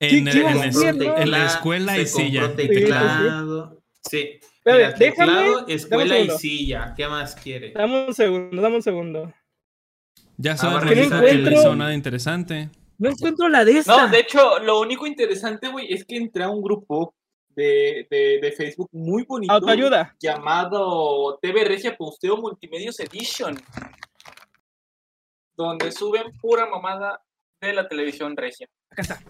En, 0.00 0.28
en, 0.28 1.30
la 1.30 1.46
escuela 1.46 1.98
y 1.98 2.06
silla. 2.06 2.54
Teclado. 2.54 3.80
Sí. 4.02 4.40
Mira, 4.64 4.92
déjame. 4.92 5.52
escuela 5.68 6.18
y 6.18 6.30
silla. 6.30 6.94
¿Qué 6.96 7.06
más 7.06 7.34
quiere? 7.34 7.72
Dame 7.72 8.06
un 8.06 8.14
segundo, 8.14 8.60
dame 8.60 8.76
un 8.76 8.82
segundo. 8.82 9.32
Ya 10.36 10.56
sabes, 10.56 10.82
ah, 10.82 10.88
que 10.88 10.96
no 10.96 11.16
encuentro... 11.16 11.76
nada 11.76 11.94
interesante. 11.94 12.70
No 12.98 13.10
encuentro 13.10 13.48
la 13.48 13.64
de 13.64 13.78
esta. 13.78 14.06
No, 14.06 14.08
de 14.08 14.20
hecho, 14.20 14.58
lo 14.60 14.80
único 14.80 15.06
interesante, 15.06 15.68
güey, 15.68 15.92
es 15.92 16.04
que 16.04 16.16
entré 16.16 16.44
a 16.44 16.50
un 16.50 16.62
grupo 16.62 17.14
de, 17.50 18.06
de, 18.10 18.40
de 18.40 18.52
Facebook 18.52 18.88
muy 18.92 19.24
bonito. 19.24 19.52
Autoayuda. 19.52 20.14
Llamado 20.20 21.38
TV 21.40 21.64
Regia 21.64 21.96
Posteo 21.96 22.36
Multimedios 22.36 22.98
Edition. 23.00 23.56
Donde 25.56 25.92
suben 25.92 26.32
pura 26.40 26.66
mamada 26.66 27.22
de 27.60 27.72
la 27.72 27.88
televisión 27.88 28.36
regia. 28.36 28.68
Acá 28.90 29.02
está. 29.02 29.20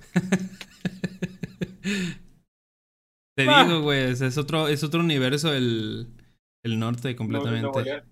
Te 3.37 3.47
ah. 3.49 3.65
digo, 3.65 3.83
güey, 3.83 4.11
es 4.11 4.39
otro, 4.39 4.69
es 4.69 4.85
otro 4.85 5.01
universo 5.01 5.53
el, 5.53 6.07
el 6.63 6.79
norte 6.79 7.17
completamente. 7.17 8.03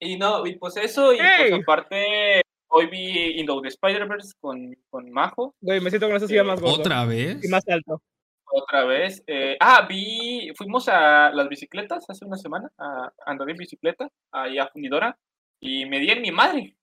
y 0.00 0.16
no, 0.18 0.44
y 0.46 0.56
pues 0.56 0.76
eso, 0.76 1.12
y 1.12 1.18
pues 1.18 1.52
aparte, 1.52 2.42
hoy 2.68 2.86
vi 2.86 3.40
Into 3.40 3.60
the 3.62 3.68
Spider-Verse 3.68 4.32
con, 4.40 4.76
con 4.90 5.10
Majo. 5.10 5.54
Güey, 5.60 5.80
me 5.80 5.90
siento 5.90 6.08
con 6.08 6.16
esa 6.16 6.26
silla 6.26 6.42
más 6.42 6.60
gordo. 6.60 6.80
¿Otra 6.80 7.04
vez? 7.04 7.44
Y 7.44 7.48
más 7.48 7.62
alto. 7.68 8.02
Otra 8.50 8.84
vez. 8.84 9.22
Eh, 9.26 9.56
ah, 9.60 9.86
vi, 9.88 10.50
fuimos 10.56 10.88
a 10.88 11.30
las 11.30 11.48
bicicletas 11.48 12.04
hace 12.08 12.24
una 12.24 12.36
semana, 12.36 12.70
a 12.76 13.12
andar 13.24 13.48
en 13.50 13.56
bicicleta, 13.56 14.08
ahí 14.32 14.58
a 14.58 14.68
Fundidora, 14.68 15.16
y 15.60 15.86
me 15.86 16.00
di 16.00 16.10
en 16.10 16.22
mi 16.22 16.32
madre. 16.32 16.74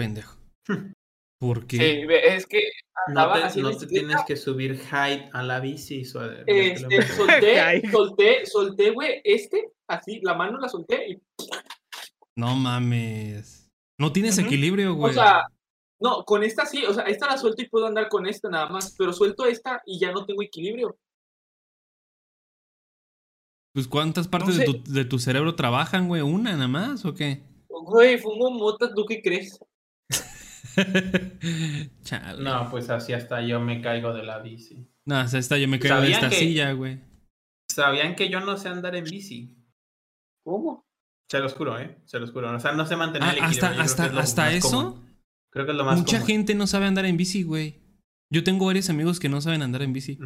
Pendejo. 0.00 0.34
¿Por 1.38 1.66
qué? 1.66 1.76
Sí, 1.76 2.14
es 2.24 2.46
que 2.46 2.62
no 3.08 3.50
te, 3.52 3.60
no 3.60 3.76
te 3.76 3.86
tienes 3.86 4.16
que 4.26 4.34
subir 4.34 4.78
height 4.78 5.28
a 5.34 5.42
la 5.42 5.60
bici. 5.60 6.00
Este, 6.00 7.02
solté, 7.02 7.82
solté, 7.92 8.46
solté, 8.46 8.90
güey, 8.92 9.20
este, 9.24 9.72
así, 9.86 10.20
la 10.22 10.32
mano 10.32 10.58
la 10.58 10.70
solté 10.70 11.10
y... 11.10 11.22
No 12.34 12.56
mames. 12.56 13.68
No 13.98 14.10
tienes 14.10 14.38
equilibrio, 14.38 14.94
güey. 14.94 15.10
O 15.10 15.12
sea, 15.12 15.42
no, 16.00 16.24
con 16.24 16.44
esta 16.44 16.64
sí, 16.64 16.82
o 16.86 16.94
sea, 16.94 17.04
esta 17.04 17.26
la 17.26 17.36
suelto 17.36 17.60
y 17.60 17.68
puedo 17.68 17.86
andar 17.86 18.08
con 18.08 18.26
esta 18.26 18.48
nada 18.48 18.70
más, 18.70 18.94
pero 18.96 19.12
suelto 19.12 19.44
esta 19.44 19.82
y 19.84 19.98
ya 20.00 20.12
no 20.12 20.24
tengo 20.24 20.42
equilibrio. 20.42 20.96
Pues 23.74 23.86
¿cuántas 23.86 24.28
partes 24.28 24.56
de, 24.56 24.64
tu, 24.64 24.82
de, 24.90 25.04
tu, 25.04 25.18
cerebro 25.18 25.56
trabajan, 25.56 26.08
güey? 26.08 26.22
¿Una 26.22 26.52
nada 26.52 26.68
más 26.68 27.04
o 27.04 27.12
qué? 27.12 27.42
Güey, 27.68 28.16
fumo 28.16 28.50
motas, 28.50 28.94
¿tú 28.94 29.04
qué 29.04 29.20
crees? 29.20 29.60
No, 32.38 32.68
pues 32.70 32.90
así 32.90 33.12
hasta 33.12 33.40
yo 33.42 33.60
me 33.60 33.80
caigo 33.80 34.12
de 34.12 34.22
la 34.22 34.38
bici. 34.38 34.86
No, 35.04 35.16
hasta 35.16 35.58
yo 35.58 35.68
me 35.68 35.78
caigo 35.78 36.00
de 36.00 36.12
esta 36.12 36.30
silla, 36.30 36.72
güey. 36.72 37.00
¿Sabían 37.70 38.16
que 38.16 38.28
yo 38.28 38.40
no 38.40 38.56
sé 38.56 38.68
andar 38.68 38.96
en 38.96 39.04
bici? 39.04 39.56
¿Cómo? 40.44 40.86
Se 41.30 41.38
lo 41.38 41.48
juro, 41.48 41.78
¿eh? 41.78 41.98
Se 42.04 42.18
lo 42.18 42.26
juro. 42.26 42.54
O 42.54 42.58
sea, 42.58 42.72
no 42.72 42.84
sé 42.86 42.96
mantener 42.96 43.28
ah, 43.28 43.32
el 43.32 43.38
equilibrio. 43.38 43.68
Hasta, 43.68 44.04
hasta, 44.04 44.20
hasta 44.20 44.52
eso. 44.52 45.00
Creo 45.50 45.64
que 45.66 45.72
es 45.72 45.78
lo 45.78 45.84
más 45.84 45.98
Mucha 45.98 46.20
gente 46.20 46.54
no 46.54 46.66
sabe 46.66 46.86
andar 46.86 47.06
en 47.06 47.16
bici, 47.16 47.42
güey. 47.42 47.80
Yo 48.32 48.44
tengo 48.44 48.66
varios 48.66 48.90
amigos 48.90 49.18
que 49.18 49.28
no 49.28 49.40
saben 49.40 49.62
andar 49.62 49.82
en 49.82 49.92
bici. 49.92 50.18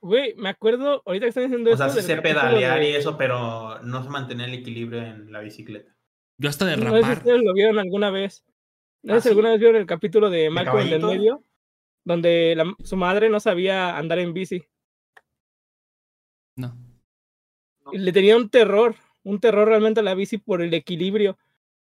Güey, 0.00 0.34
me 0.36 0.50
acuerdo, 0.50 1.02
ahorita 1.06 1.24
que 1.24 1.28
están 1.28 1.44
diciendo 1.44 1.70
eso. 1.70 1.84
O 1.84 1.90
sea, 1.90 2.02
sé 2.02 2.16
pedalear 2.20 2.82
y 2.82 2.88
eso, 2.88 3.16
pero 3.16 3.80
no 3.82 4.02
sé 4.02 4.10
mantener 4.10 4.48
el 4.48 4.56
equilibrio 4.56 5.02
en 5.02 5.32
la 5.32 5.40
bicicleta. 5.40 5.96
Yo 6.38 6.48
hasta 6.48 6.66
derrapar. 6.66 7.00
No 7.00 7.06
sé 7.06 7.12
si 7.12 7.18
ustedes 7.18 7.42
lo 7.42 7.54
vieron 7.54 7.78
alguna 7.78 8.10
vez. 8.10 8.44
No 9.04 9.14
sé 9.16 9.20
si 9.20 9.28
¿Ah, 9.28 9.30
alguna 9.32 9.50
vez 9.50 9.60
vieron 9.60 9.76
el 9.76 9.86
capítulo 9.86 10.30
de 10.30 10.48
Malcolm 10.48 10.88
del 10.88 11.04
medio, 11.04 11.44
donde 12.04 12.56
su 12.84 12.96
madre 12.96 13.28
no 13.28 13.38
sabía 13.38 13.98
andar 13.98 14.18
en 14.18 14.32
bici. 14.32 14.64
No. 16.56 16.74
le 17.92 18.12
tenía 18.12 18.36
un 18.36 18.48
terror, 18.48 18.94
un 19.24 19.40
terror 19.40 19.68
realmente 19.68 20.00
a 20.00 20.02
la 20.04 20.14
bici 20.14 20.38
por 20.38 20.62
el 20.62 20.72
equilibrio 20.72 21.36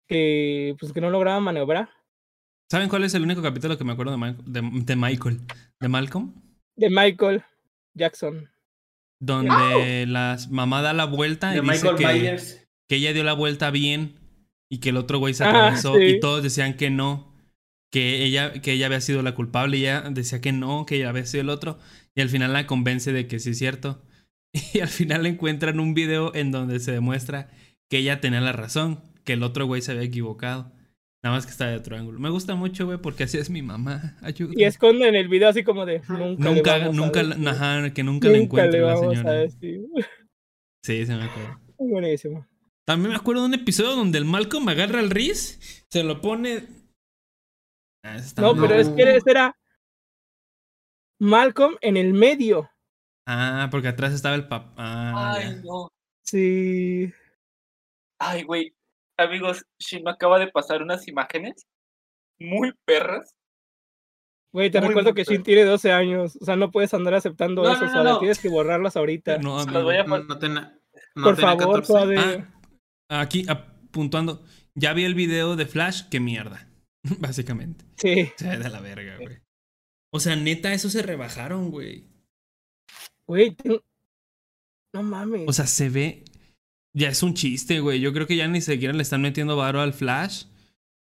que, 0.09 0.75
pues, 0.81 0.93
que 0.93 1.01
no 1.01 1.11
lograba 1.11 1.39
maniobrar. 1.39 1.89
¿Saben 2.69 2.89
cuál 2.89 3.05
es 3.05 3.15
el 3.15 3.23
único 3.23 3.43
capítulo 3.43 3.79
que 3.79 3.85
me 3.85 3.93
acuerdo 3.93 4.17
de, 4.17 4.63
de, 4.85 4.97
Michael? 4.97 5.41
¿De 5.79 5.89
Malcolm? 5.89 6.35
De 6.75 6.91
Michael 6.91 7.45
Jackson. 7.95 8.51
Donde 9.21 10.07
la 10.09 10.37
mamá 10.51 10.83
da 10.83 10.93
la 10.93 11.05
vuelta 11.05 11.55
y 11.55 11.61
dice 11.61 11.95
que, 11.97 12.39
que 12.89 12.97
ella 12.97 13.13
dio 13.13 13.23
la 13.23 13.35
vuelta 13.35 13.71
bien 13.71 14.24
y 14.75 14.79
que 14.79 14.89
el 14.89 14.97
otro 14.97 15.21
güey 15.21 15.35
se 15.35 15.45
ah, 15.45 15.51
atravesó 15.51 16.01
y 16.01 16.19
todos 16.19 16.43
decían 16.43 16.75
que 16.75 16.91
no, 16.91 17.33
que 17.93 18.25
ella, 18.25 18.53
que 18.61 18.73
ella 18.73 18.87
había 18.87 19.01
sido 19.01 19.23
la 19.23 19.37
culpable 19.37 19.77
y 19.77 19.83
ella 19.83 20.01
decía 20.11 20.41
que 20.41 20.51
no, 20.51 20.85
que 20.85 20.97
ella 20.97 21.11
había 21.11 21.25
sido 21.27 21.43
el 21.43 21.49
otro 21.49 21.79
y 22.17 22.23
al 22.23 22.29
final 22.29 22.53
la 22.53 22.67
convence 22.67 23.13
de 23.13 23.29
que 23.29 23.39
sí 23.39 23.51
es 23.51 23.59
cierto 23.59 24.03
y 24.75 24.81
al 24.81 24.89
final 24.89 25.27
encuentran 25.27 25.79
un 25.79 25.95
video 25.95 26.35
en 26.35 26.51
donde 26.51 26.81
se 26.81 26.91
demuestra 26.91 27.51
que 27.89 27.99
ella 27.99 28.21
tenía 28.21 28.41
la 28.41 28.51
razón, 28.51 29.01
que 29.23 29.35
el 29.35 29.45
otro 29.45 29.67
güey 29.67 29.81
se 29.81 29.93
había 29.93 30.03
equivocado. 30.03 30.73
Nada 31.23 31.37
más 31.37 31.47
que 31.47 31.53
está 31.53 31.69
de 31.69 31.77
otro 31.77 31.97
ángulo. 31.97 32.19
Me 32.19 32.31
gusta 32.31 32.57
mucho, 32.57 32.87
güey, 32.87 32.99
porque 32.99 33.25
así 33.25 33.39
es 33.39 33.49
mi 33.49 33.63
mamá. 33.63 34.17
Ayuda. 34.23 34.55
Y 34.57 34.65
esconden 34.65 35.15
el 35.15 35.29
video 35.29 35.51
así 35.51 35.63
como 35.63 35.87
de 35.87 36.03
nunca. 36.09 36.81
Nunca, 36.89 37.23
nunca, 37.23 37.51
ajá, 37.51 37.95
que 37.95 38.03
nunca, 38.03 38.29
la 38.29 38.39
encuentre 38.39 38.81
la 38.81 38.97
señora. 38.97 39.49
Sí, 40.83 41.07
se 41.07 41.17
me 41.17 41.23
acuerdo. 41.23 41.61
Buenísimo. 41.79 42.45
También 42.87 43.11
me 43.11 43.17
acuerdo 43.17 43.43
de 43.43 43.49
un 43.49 43.55
episodio 43.55 43.97
donde 43.97 44.19
el 44.19 44.27
Malcolm 44.27 44.69
agarra 44.69 45.01
al 45.01 45.11
Riz, 45.11 45.87
se 45.91 46.03
lo 46.03 46.21
pone. 46.21 46.67
Ah, 48.05 48.19
no, 48.37 48.55
pero 48.55 48.75
es 48.75 48.91
que 48.91 49.19
era 49.27 49.57
Malcolm 51.19 51.77
en 51.81 51.97
el 51.97 52.13
medio. 52.13 52.71
Ah, 53.27 53.69
porque 53.71 53.89
atrás 53.89 54.13
estaba 54.13 54.35
el 54.35 54.47
papá. 54.47 54.75
Ah, 54.77 55.35
Ay, 55.37 55.63
no. 55.65 55.91
Sí. 56.23 57.11
Ay, 58.19 58.43
güey. 58.43 58.75
Amigos, 59.17 59.65
Shin 59.79 60.05
me 60.05 60.11
acaba 60.11 60.39
de 60.39 60.49
pasar 60.49 60.83
unas 60.83 61.09
imágenes 61.09 61.67
muy 62.39 62.75
perras. 62.85 63.35
Güey, 64.53 64.71
te 64.71 64.81
recuerdo 64.81 65.15
que 65.15 65.25
Shin 65.25 65.43
tiene 65.43 65.65
12 65.65 65.91
años. 65.91 66.37
O 66.39 66.45
sea, 66.45 66.57
no 66.57 66.71
puedes 66.71 66.93
andar 66.93 67.15
aceptando 67.15 67.65
eso. 67.71 67.87
No, 67.87 68.19
Tienes 68.19 68.39
que 68.39 68.51
borrarlas 68.51 68.97
ahorita. 68.97 69.39
No, 69.39 69.65
no, 69.65 69.83
voy 69.83 69.97
a... 69.97 70.05
no, 70.05 70.19
Por 71.23 71.37
favor, 71.37 71.83
todavía 71.83 72.54
aquí 73.21 73.45
apuntando, 73.49 74.45
ya 74.75 74.93
vi 74.93 75.05
el 75.05 75.15
video 75.15 75.57
de 75.57 75.67
Flash, 75.67 76.05
qué 76.11 76.21
mierda, 76.21 76.69
básicamente. 77.19 77.85
Sí. 77.97 78.31
Se 78.37 78.49
de 78.49 78.69
la 78.69 78.81
verga, 78.81 79.17
güey. 79.19 79.39
O 80.13 80.21
sea, 80.21 80.37
neta, 80.37 80.73
eso 80.73 80.91
se 80.91 81.03
rebajaron, 81.03 81.71
güey. 81.71 82.05
Güey, 83.27 83.57
no 84.93 85.03
mames. 85.03 85.43
O 85.47 85.53
sea, 85.53 85.67
se 85.67 85.89
ve. 85.89 86.25
Ya 86.97 87.09
es 87.09 87.25
un 87.25 87.35
chiste, 87.35 87.81
güey. 87.81 88.01
Yo 88.01 88.13
creo 88.13 88.29
que 88.29 88.37
ya 88.37 88.47
ni 88.47 88.61
siquiera 88.61 88.95
le 88.95 89.03
están 89.03 89.23
metiendo 89.23 89.57
varo 89.57 89.81
al 89.81 89.93
Flash. 89.93 90.45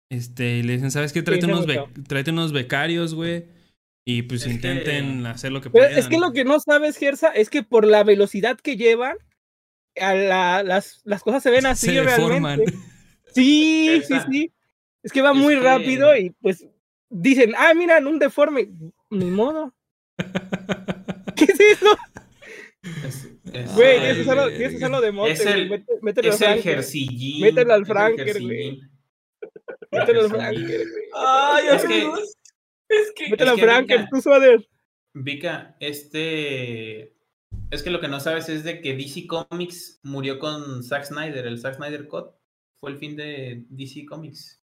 Este, 0.10 0.58
y 0.58 0.64
le 0.64 0.74
dicen, 0.74 0.92
¿sabes 0.92 1.12
qué? 1.12 1.22
Tráete, 1.22 1.48
unos, 1.48 1.66
unos 2.28 2.54
becarios, 2.54 3.14
güey. 3.14 3.46
Y 4.06 4.24
pues 4.24 4.48
intenten 4.48 5.26
hacer 5.26 5.52
lo 5.52 5.62
que 5.62 5.70
puedan. 5.70 5.98
Es 5.98 6.08
que 6.08 6.18
lo 6.18 6.32
que 6.32 6.46
no 6.46 6.60
sabes, 6.60 6.98
Gersa, 6.98 7.30
es 7.30 7.50
que 7.50 7.64
por 7.64 7.86
la 7.86 8.04
velocidad 8.04 8.58
que 8.58 8.78
llevan, 8.78 9.18
la, 9.96 10.64
las, 10.64 11.02
las 11.04 11.24
cosas 11.24 11.44
se 11.44 11.52
ven 11.52 11.66
así 11.66 11.88
se 11.88 12.04
realmente. 12.04 12.74
Sí, 13.34 14.02
sí, 14.06 14.16
sí. 14.30 14.54
Es 15.04 15.14
que 15.14 15.22
va 15.22 15.34
muy 15.34 15.56
rápido 15.56 16.16
y 16.18 16.32
pues 16.42 16.68
dicen, 17.10 17.54
ah, 17.58 17.74
mira, 17.74 18.00
un 18.00 18.20
deforme. 18.20 18.70
Ni 19.10 19.26
modo. 19.26 19.74
¿Qué 21.36 21.46
es 21.46 21.60
eso? 21.60 21.98
Güey, 23.76 24.06
eso 24.06 24.22
es 24.22 24.28
algo, 24.28 24.48
eso 24.48 24.78
es 24.78 24.84
algo 24.84 25.02
de 25.02 25.12
monte. 25.12 25.34
Es 25.34 25.46
el, 25.46 25.86
mételo 26.02 26.30
es 26.30 26.42
el 26.42 26.62
jercillín. 26.62 27.42
Mételo 27.42 27.74
al 27.74 27.86
Franker, 27.86 28.42
güey. 28.42 28.82
Mételo 29.92 30.22
al 30.22 30.30
Franker, 30.30 30.66
güey. 30.66 31.06
Ay, 31.16 31.66
es 31.74 31.86
que. 31.86 32.10
Es 32.90 33.12
que. 33.16 33.30
Mételo 33.30 33.52
al 33.52 33.60
Franker, 33.60 34.08
tú, 34.10 34.22
Suader. 34.22 34.68
Vika, 35.14 35.76
este. 35.80 37.16
Es 37.72 37.84
que 37.84 37.90
lo 37.90 38.02
que 38.02 38.10
no 38.10 38.20
sabes 38.20 38.50
es 38.50 38.66
de 38.66 38.82
que 38.82 38.96
DC 38.98 39.28
Comics 39.28 40.02
murió 40.04 40.40
con 40.40 40.84
Zack 40.84 41.06
Snyder. 41.06 41.48
El 41.48 41.58
Zack 41.58 41.76
Snyder 41.76 42.06
Cut 42.10 42.32
fue 42.82 42.92
el 42.92 42.98
fin 42.98 43.16
de 43.16 43.66
DC 43.70 44.06
Comics. 44.06 44.62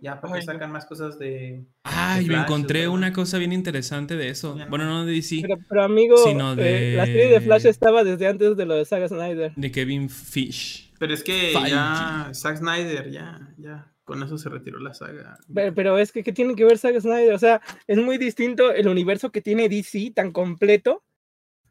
Ya, 0.00 0.18
para 0.18 0.36
que 0.36 0.42
sacan 0.42 0.72
más 0.72 0.86
cosas 0.86 1.18
de. 1.18 1.66
Ay, 1.82 2.24
me 2.26 2.36
encontré 2.36 2.88
una 2.88 3.12
cosa 3.12 3.36
bien 3.36 3.52
interesante 3.52 4.16
de 4.16 4.30
eso. 4.30 4.56
Bueno, 4.70 4.86
no 4.86 5.04
de 5.04 5.12
DC. 5.12 5.42
Pero, 5.68 5.82
amigo, 5.82 6.16
sino 6.16 6.56
de... 6.56 6.94
Eh, 6.94 6.96
la 6.96 7.04
serie 7.04 7.28
de 7.28 7.40
Flash 7.42 7.66
estaba 7.66 8.02
desde 8.02 8.26
antes 8.26 8.56
de 8.56 8.64
lo 8.64 8.76
de 8.76 8.86
Zack 8.86 9.08
Snyder. 9.08 9.52
De 9.54 9.70
Kevin 9.70 10.08
Fish. 10.08 10.90
Pero 10.98 11.12
es 11.12 11.22
que 11.22 11.52
ya 11.52 12.30
Zack 12.32 12.56
Snyder, 12.56 13.10
ya, 13.10 13.54
ya. 13.58 13.92
Con 14.04 14.22
eso 14.22 14.38
se 14.38 14.48
retiró 14.48 14.78
la 14.78 14.94
saga. 14.94 15.36
Pero, 15.52 15.74
pero, 15.74 15.98
es 15.98 16.10
que, 16.10 16.22
¿qué 16.22 16.32
tiene 16.32 16.54
que 16.54 16.64
ver 16.64 16.78
Zack 16.78 16.98
Snyder? 16.98 17.34
O 17.34 17.38
sea, 17.38 17.60
es 17.86 17.98
muy 17.98 18.16
distinto 18.16 18.72
el 18.72 18.88
universo 18.88 19.30
que 19.30 19.42
tiene 19.42 19.68
DC 19.68 20.12
tan 20.14 20.32
completo 20.32 21.04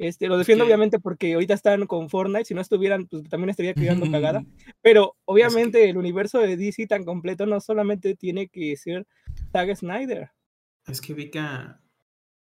este, 0.01 0.27
lo 0.27 0.37
defiendo 0.37 0.65
obviamente 0.65 0.99
porque 0.99 1.33
ahorita 1.33 1.53
están 1.53 1.85
con 1.85 2.09
Fortnite, 2.09 2.45
si 2.45 2.53
no 2.53 2.61
estuvieran, 2.61 3.07
pues 3.07 3.29
también 3.29 3.49
estaría 3.49 3.73
criando 3.73 4.09
cagada. 4.11 4.43
Pero 4.81 5.15
obviamente 5.25 5.89
el 5.89 5.97
universo 5.97 6.39
de 6.39 6.57
DC 6.57 6.87
tan 6.87 7.05
completo 7.05 7.45
no 7.45 7.59
solamente 7.61 8.15
tiene 8.15 8.47
que 8.47 8.75
ser 8.77 9.05
Zack 9.51 9.75
Snyder. 9.75 10.31
Es 10.87 11.01
que 11.01 11.13
vi 11.13 11.29
que 11.29 11.41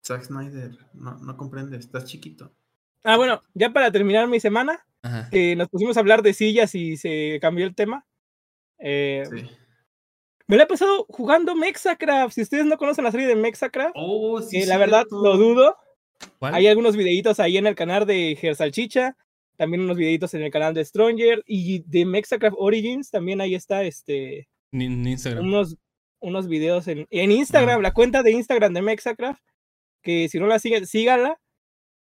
Zack 0.04 0.24
Snyder 0.24 0.72
no, 0.94 1.18
no 1.20 1.38
comprende, 1.38 1.78
estás 1.78 2.06
chiquito. 2.06 2.52
Ah, 3.04 3.18
bueno, 3.18 3.44
ya 3.54 3.72
para 3.72 3.92
terminar 3.92 4.28
mi 4.28 4.40
semana, 4.40 4.84
nos 5.04 5.70
pusimos 5.70 5.98
a 5.98 6.00
hablar 6.00 6.24
de 6.24 6.34
sillas 6.34 6.74
y 6.74 6.98
se 6.98 7.38
cambió 7.40 7.68
el 7.68 7.76
tema. 7.76 8.06
Eh, 8.80 9.24
sí. 9.30 9.50
Me 10.48 10.58
lo 10.58 10.64
he 10.64 10.68
pasado 10.68 11.06
jugando 11.10 11.56
Mexacraft. 11.56 12.34
Si 12.34 12.42
ustedes 12.42 12.66
no 12.66 12.78
conocen 12.78 13.04
la 13.04 13.12
serie 13.12 13.28
de 13.28 13.36
Mexacraft, 13.36 13.94
oh, 13.96 14.42
sí, 14.42 14.62
eh, 14.62 14.66
la 14.68 14.78
verdad 14.78 15.06
lo 15.10 15.38
dudo. 15.38 15.78
Hay 16.42 16.68
algunos 16.68 16.96
videitos 16.96 17.40
ahí 17.40 17.58
en 17.58 17.68
el 17.68 17.76
canal 17.76 18.06
de 18.06 18.38
Gersalchicha, 18.40 19.16
también 19.58 19.82
unos 19.82 19.98
videitos 19.98 20.34
en 20.34 20.42
el 20.44 20.52
canal 20.52 20.74
de 20.74 20.84
Stronger 20.84 21.44
y 21.46 21.80
de 21.88 22.06
Mexacraft 22.06 22.58
Origins 22.60 23.10
también 23.10 23.42
ahí 23.42 23.56
está 23.56 23.84
este 23.84 24.48
en 24.72 25.08
Instagram. 25.08 25.46
Unos, 25.46 25.78
unos 26.20 26.48
videos 26.48 26.88
en, 26.88 27.08
en 27.10 27.32
Instagram, 27.32 27.80
ah. 27.80 27.84
la 27.84 27.94
cuenta 27.94 28.24
de 28.24 28.32
Instagram 28.32 28.74
de 28.74 28.82
Mexacraft, 28.82 29.42
que 30.02 30.28
si 30.30 30.40
no 30.40 30.48
la 30.48 30.60
siguen, 30.60 30.86
síganla. 30.86 31.40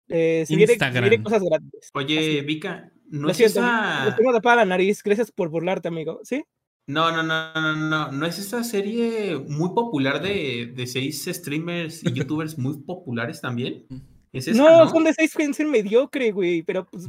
Eh, 0.09 0.44
si 0.47 0.56
Viene, 0.56 0.77
cosas 1.23 1.43
gratis. 1.43 1.90
Oye, 1.94 2.40
Vika, 2.43 2.93
no 3.09 3.32
sé 3.35 3.47
esa... 3.47 4.14
tengo 4.16 4.32
tapada 4.32 4.56
la 4.56 4.64
nariz, 4.64 5.02
gracias 5.02 5.32
por 5.32 5.48
burlarte, 5.48 5.89
amigo. 5.89 6.20
¿Sí? 6.23 6.44
No, 6.88 7.10
no, 7.10 7.22
no, 7.24 7.52
no, 7.54 7.74
no, 7.74 8.12
no 8.12 8.26
es 8.26 8.38
esa 8.38 8.62
serie 8.62 9.36
muy 9.36 9.70
popular 9.70 10.22
de, 10.22 10.72
de 10.74 10.86
seis 10.86 11.24
streamers 11.24 12.04
y 12.04 12.12
youtubers 12.12 12.56
muy 12.58 12.78
populares 12.78 13.40
también. 13.40 13.86
¿Es 14.32 14.46
esa, 14.46 14.62
no, 14.62 14.88
son 14.88 15.04
de 15.04 15.14
seis 15.14 15.32
gente 15.32 15.68
mediocre, 15.68 16.30
güey, 16.30 16.62
pero 16.62 16.84
pues, 16.84 17.08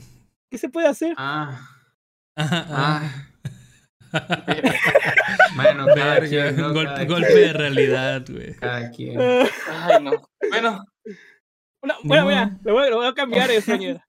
¿qué 0.49 0.57
se 0.57 0.69
puede 0.69 0.87
hacer? 0.87 1.13
Ah. 1.17 1.61
ah. 2.35 3.27
Bueno, 5.55 5.85
golpe, 7.07 7.33
de 7.33 7.53
realidad, 7.53 8.25
güey. 8.27 8.55
Cada 8.55 8.89
quien. 8.91 9.19
Ay, 9.67 10.01
no. 10.01 10.29
Bueno. 10.49 10.85
bueno, 12.03 12.25
mira, 12.25 12.59
lo 12.63 12.73
voy, 12.73 13.05
a 13.05 13.13
cambiar 13.13 13.51
eso, 13.51 13.73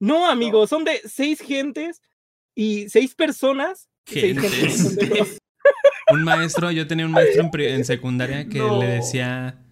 No, 0.00 0.30
amigo, 0.30 0.66
son 0.66 0.84
de 0.84 0.98
seis 1.04 1.40
gentes 1.40 2.00
y 2.54 2.88
seis 2.88 3.14
personas. 3.14 3.89
un 6.12 6.24
maestro, 6.24 6.70
yo 6.70 6.86
tenía 6.86 7.06
un 7.06 7.12
maestro 7.12 7.48
en, 7.58 7.84
secundaria 7.84 8.48
que 8.48 8.60
le 8.60 8.86
decía 8.86 9.64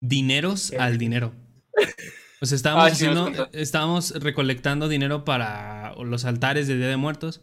dineros 0.00 0.72
al 0.78 0.98
dinero. 0.98 1.34
O 2.40 2.46
sea, 2.46 2.56
estábamos 2.56 2.84
ah, 2.84 2.92
haciendo, 2.92 3.50
estábamos 3.52 4.12
recolectando 4.22 4.88
dinero 4.88 5.24
para 5.24 5.94
los 5.96 6.24
altares 6.24 6.68
de 6.68 6.76
Día 6.76 6.88
de 6.88 6.96
Muertos. 6.96 7.42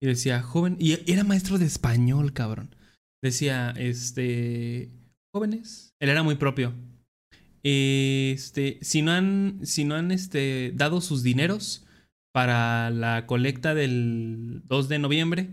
Y 0.00 0.06
decía, 0.06 0.42
joven, 0.42 0.76
y 0.78 1.10
era 1.10 1.24
maestro 1.24 1.58
de 1.58 1.64
español, 1.64 2.34
cabrón. 2.34 2.74
Decía, 3.22 3.72
este, 3.76 4.90
jóvenes. 5.34 5.94
Él 6.00 6.10
era 6.10 6.22
muy 6.22 6.34
propio. 6.34 6.74
Este, 7.62 8.78
si 8.82 9.02
no 9.02 9.12
han, 9.12 9.60
si 9.64 9.84
no 9.84 9.94
han, 9.94 10.12
este, 10.12 10.72
dado 10.74 11.00
sus 11.00 11.22
dineros 11.22 11.86
para 12.32 12.90
la 12.90 13.26
colecta 13.26 13.74
del 13.74 14.62
2 14.66 14.88
de 14.88 14.98
noviembre, 14.98 15.50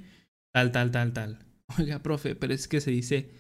tal, 0.54 0.72
tal, 0.72 0.92
tal, 0.92 1.14
tal. 1.14 1.40
Oiga, 1.80 2.00
profe, 2.00 2.36
pero 2.36 2.54
es 2.54 2.68
que 2.68 2.82
se 2.82 2.92
dice, 2.92 3.32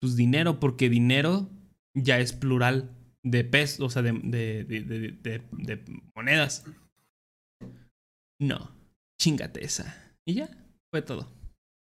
pues 0.00 0.16
dinero, 0.16 0.60
porque 0.60 0.88
dinero 0.88 1.50
ya 1.94 2.18
es 2.18 2.32
plural 2.32 2.96
de 3.24 3.44
pesos, 3.44 3.80
o 3.80 3.90
sea, 3.90 4.02
de, 4.02 4.12
de, 4.12 4.64
de, 4.64 5.42
de, 5.52 5.84
monedas. 6.14 6.64
No, 8.40 8.70
chingate 9.20 9.64
esa. 9.64 10.16
Y 10.26 10.34
ya, 10.34 10.48
fue 10.92 11.02
todo. 11.02 11.28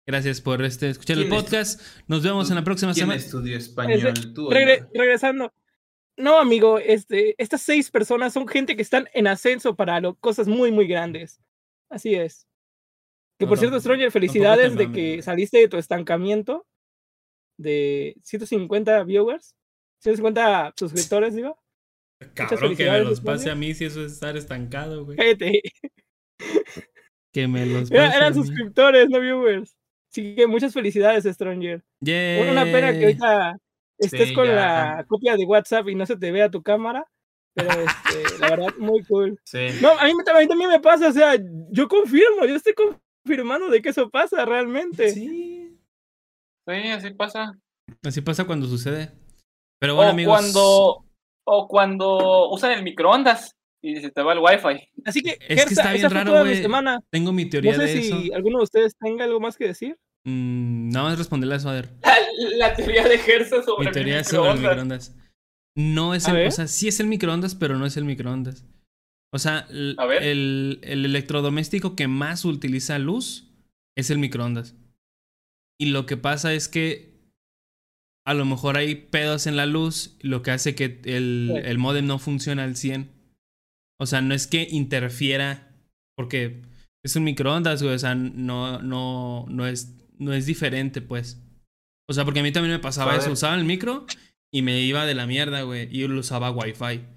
Gracias 0.06 0.42
por 0.42 0.62
este, 0.62 0.90
escuchar 0.90 1.16
el 1.16 1.28
podcast. 1.28 1.80
Nos 2.08 2.22
vemos 2.22 2.50
en 2.50 2.56
la 2.56 2.64
próxima 2.64 2.92
¿quién 2.92 3.06
semana. 3.06 3.20
estudió 3.20 3.56
español? 3.56 4.34
¿Tú, 4.34 4.50
regresando. 4.50 5.54
No, 6.16 6.38
amigo, 6.38 6.78
este, 6.78 7.34
estas 7.38 7.62
seis 7.62 7.90
personas 7.90 8.34
son 8.34 8.46
gente 8.46 8.76
que 8.76 8.82
están 8.82 9.08
en 9.14 9.26
ascenso 9.26 9.74
para 9.74 10.00
cosas 10.20 10.46
muy, 10.46 10.70
muy 10.70 10.86
grandes. 10.86 11.40
Así 11.90 12.14
es. 12.14 12.46
Que 13.38 13.46
por 13.46 13.58
cierto, 13.58 13.80
Stranger, 13.80 14.10
felicidades 14.10 14.76
de 14.76 14.92
que 14.92 15.22
saliste 15.22 15.58
de 15.58 15.68
tu 15.68 15.76
estancamiento 15.76 16.66
de 17.58 18.16
150 18.22 19.04
viewers. 19.04 19.56
150 20.00 20.74
suscriptores, 20.76 21.34
digo. 21.34 21.58
Cabrón, 22.34 22.76
que 22.76 22.90
me 22.90 23.00
los 23.00 23.20
pase 23.20 23.50
a 23.50 23.54
mí 23.54 23.74
si 23.74 23.86
eso 23.86 24.04
es 24.04 24.12
estar 24.12 24.36
estancado, 24.36 25.04
güey. 25.04 25.18
Que 27.32 27.48
me 27.48 27.66
los 27.66 27.90
pase 27.90 28.16
Eran 28.16 28.34
suscriptores, 28.34 29.08
no 29.08 29.20
viewers. 29.20 29.76
Así 30.10 30.36
que 30.36 30.46
muchas 30.46 30.72
felicidades, 30.72 31.24
Stranger. 31.24 31.82
Una 32.00 32.64
pena 32.64 32.92
que 32.92 33.04
ahorita 33.06 33.56
estés 33.98 34.32
con 34.32 34.46
la 34.46 35.04
copia 35.08 35.36
de 35.36 35.44
WhatsApp 35.44 35.88
y 35.88 35.96
no 35.96 36.06
se 36.06 36.16
te 36.16 36.30
vea 36.30 36.50
tu 36.50 36.62
cámara. 36.62 37.04
Pero 37.54 37.70
este, 37.70 38.38
la 38.40 38.50
verdad, 38.50 38.74
muy 38.78 39.02
cool. 39.04 39.40
Sí. 39.44 39.66
No, 39.80 39.90
a 39.90 40.04
mí, 40.04 40.12
a 40.12 40.38
mí, 40.40 40.48
también 40.48 40.70
me 40.70 40.80
pasa, 40.80 41.08
o 41.08 41.12
sea, 41.12 41.36
yo 41.70 41.88
confirmo, 41.88 42.44
yo 42.46 42.56
estoy 42.56 42.74
confirmando 43.24 43.70
de 43.70 43.80
que 43.80 43.88
eso 43.88 44.10
pasa 44.10 44.44
realmente. 44.44 45.10
Sí. 45.10 45.76
Sí, 46.66 46.88
así 46.90 47.10
pasa. 47.10 47.58
Así 48.02 48.20
pasa 48.20 48.44
cuando 48.44 48.66
sucede. 48.66 49.12
Pero 49.80 49.96
bueno, 49.96 50.12
o 50.12 50.26
Cuando, 50.26 51.04
o 51.46 51.68
cuando 51.68 52.50
usan 52.50 52.72
el 52.72 52.82
microondas 52.82 53.54
y 53.82 53.96
se 53.96 54.10
te 54.10 54.22
va 54.22 54.32
el 54.32 54.38
wifi. 54.38 54.88
Así 55.04 55.22
que, 55.22 55.38
es 55.46 55.66
que 55.66 55.74
está 55.74 55.92
bien 55.92 56.10
raro, 56.10 56.40
güey. 56.40 56.62
Tengo 57.10 57.32
mi 57.32 57.48
teoría 57.48 57.72
no 57.72 57.78
sé 57.78 57.94
de 57.94 58.02
si 58.02 58.32
alguno 58.32 58.58
de 58.58 58.64
ustedes 58.64 58.96
tenga 58.98 59.24
algo 59.24 59.40
más 59.40 59.56
que 59.56 59.66
decir. 59.66 59.98
Mm, 60.24 60.88
nada 60.88 61.10
más 61.10 61.18
responderle 61.18 61.54
a 61.54 61.58
eso, 61.58 61.68
a 61.68 61.74
ver. 61.74 61.90
La, 62.56 62.74
teoría 62.74 63.06
de 63.06 63.18
Gersa 63.18 63.62
sobre, 63.62 63.86
mi 63.86 63.92
teoría 63.92 64.18
el 64.18 64.24
sobre 64.24 64.52
el 64.52 64.58
microondas. 64.58 65.14
No 65.76 66.14
es 66.14 66.26
el, 66.28 66.46
o 66.46 66.50
sea, 66.50 66.66
sí 66.66 66.88
es 66.88 67.00
el 67.00 67.08
microondas, 67.08 67.54
pero 67.54 67.76
no 67.76 67.84
es 67.84 67.96
el 67.96 68.04
microondas. 68.04 68.64
O 69.34 69.38
sea, 69.40 69.66
el, 69.68 70.78
el, 70.82 71.04
electrodoméstico 71.04 71.96
que 71.96 72.06
más 72.06 72.44
utiliza 72.44 73.00
luz 73.00 73.50
es 73.96 74.10
el 74.10 74.18
microondas. 74.18 74.76
Y 75.76 75.86
lo 75.86 76.06
que 76.06 76.16
pasa 76.16 76.54
es 76.54 76.68
que 76.68 77.18
a 78.24 78.32
lo 78.32 78.44
mejor 78.44 78.76
hay 78.76 78.94
pedos 78.94 79.48
en 79.48 79.56
la 79.56 79.66
luz, 79.66 80.16
lo 80.20 80.42
que 80.42 80.52
hace 80.52 80.76
que 80.76 81.00
el, 81.02 81.60
el 81.64 81.78
modem 81.78 82.06
no 82.06 82.20
funcione 82.20 82.62
al 82.62 82.76
100. 82.76 83.10
O 84.00 84.06
sea, 84.06 84.20
no 84.20 84.34
es 84.34 84.46
que 84.46 84.68
interfiera, 84.70 85.74
porque 86.16 86.62
es 87.04 87.16
un 87.16 87.24
microondas, 87.24 87.82
güey, 87.82 87.96
o 87.96 87.98
sea, 87.98 88.14
no, 88.14 88.80
no, 88.82 89.46
no, 89.48 89.66
es, 89.66 89.96
no 90.16 90.32
es 90.32 90.46
diferente, 90.46 91.02
pues. 91.02 91.42
O 92.08 92.12
sea, 92.12 92.24
porque 92.24 92.38
a 92.38 92.44
mí 92.44 92.52
también 92.52 92.74
me 92.74 92.80
pasaba 92.80 93.16
eso, 93.16 93.32
usaba 93.32 93.56
el 93.56 93.64
micro 93.64 94.06
y 94.52 94.62
me 94.62 94.80
iba 94.82 95.06
de 95.06 95.14
la 95.16 95.26
mierda, 95.26 95.62
güey, 95.62 95.88
y 95.90 96.02
yo 96.02 96.08
lo 96.08 96.20
usaba 96.20 96.52
Wi-Fi. 96.52 97.13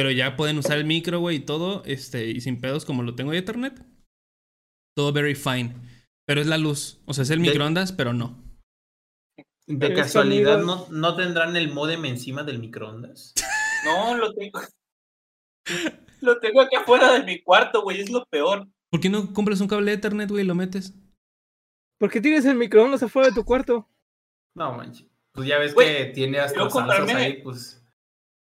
Pero 0.00 0.12
ya 0.12 0.34
pueden 0.34 0.56
usar 0.56 0.78
el 0.78 0.86
micro, 0.86 1.20
güey, 1.20 1.36
y 1.36 1.40
todo, 1.40 1.82
este, 1.84 2.24
y 2.24 2.40
sin 2.40 2.58
pedos 2.58 2.86
como 2.86 3.02
lo 3.02 3.14
tengo 3.14 3.32
de 3.32 3.36
Ethernet. 3.36 3.84
Todo 4.96 5.12
very 5.12 5.34
fine. 5.34 5.74
Pero 6.26 6.40
es 6.40 6.46
la 6.46 6.56
luz, 6.56 7.02
o 7.04 7.12
sea, 7.12 7.20
es 7.20 7.28
el 7.28 7.40
microondas, 7.40 7.92
pero 7.92 8.14
no. 8.14 8.42
¿De 9.66 9.92
casualidad 9.92 10.62
no, 10.62 10.86
no 10.88 11.16
tendrán 11.16 11.54
el 11.54 11.70
modem 11.70 12.06
encima 12.06 12.44
del 12.44 12.60
microondas? 12.60 13.34
No, 13.84 14.16
lo 14.16 14.32
tengo. 14.32 14.60
lo 16.22 16.38
tengo 16.40 16.62
aquí 16.62 16.76
afuera 16.76 17.12
de 17.12 17.24
mi 17.24 17.42
cuarto, 17.42 17.82
güey, 17.82 18.00
es 18.00 18.08
lo 18.08 18.24
peor. 18.24 18.68
¿Por 18.90 19.00
qué 19.00 19.10
no 19.10 19.34
compras 19.34 19.60
un 19.60 19.68
cable 19.68 19.90
de 19.90 19.98
Ethernet, 19.98 20.30
güey, 20.30 20.44
y 20.44 20.46
lo 20.46 20.54
metes? 20.54 20.94
¿Por 21.98 22.10
qué 22.10 22.22
tienes 22.22 22.46
el 22.46 22.56
microondas 22.56 23.02
afuera 23.02 23.28
de 23.28 23.34
tu 23.34 23.44
cuarto? 23.44 23.86
No, 24.54 24.72
manches. 24.72 25.06
Pues 25.32 25.46
ya 25.46 25.58
ves 25.58 25.74
que 25.74 26.06
tiene 26.14 26.38
hasta 26.38 26.70
salsas 26.70 27.14
ahí, 27.14 27.42
pues. 27.42 27.84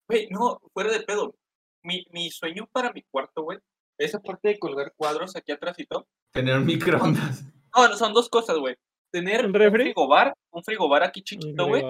Güey, 0.08 0.30
no, 0.30 0.62
fuera 0.74 0.94
de 0.94 1.02
pedo. 1.02 1.36
Mi, 1.84 2.06
mi 2.12 2.30
sueño 2.30 2.68
para 2.72 2.92
mi 2.92 3.04
cuarto, 3.04 3.44
güey, 3.44 3.60
esa 3.98 4.20
parte 4.20 4.50
de 4.50 4.60
colgar 4.60 4.94
cuadros 4.96 5.36
aquí 5.36 5.52
atrás 5.52 5.78
y 5.80 5.86
todo. 5.86 6.08
Tener 6.32 6.58
un 6.58 6.66
microondas. 6.66 7.44
No, 7.76 7.96
son 7.96 8.14
dos 8.14 8.30
cosas, 8.30 8.58
güey 8.58 8.76
tener 9.12 9.46
¿Un, 9.46 9.54
frigobar, 9.54 10.34
un 10.52 10.64
frigobar 10.64 11.04
aquí 11.04 11.22
chiquito, 11.22 11.68
güey. 11.68 11.84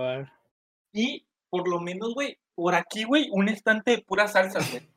Y 0.93 1.25
por 1.49 1.67
lo 1.67 1.79
menos, 1.79 2.13
güey, 2.13 2.37
por 2.55 2.75
aquí, 2.75 3.03
güey, 3.03 3.29
un 3.31 3.49
estante 3.49 3.91
de 3.91 4.01
puras 4.01 4.33
salsas, 4.33 4.69
güey. 4.71 4.87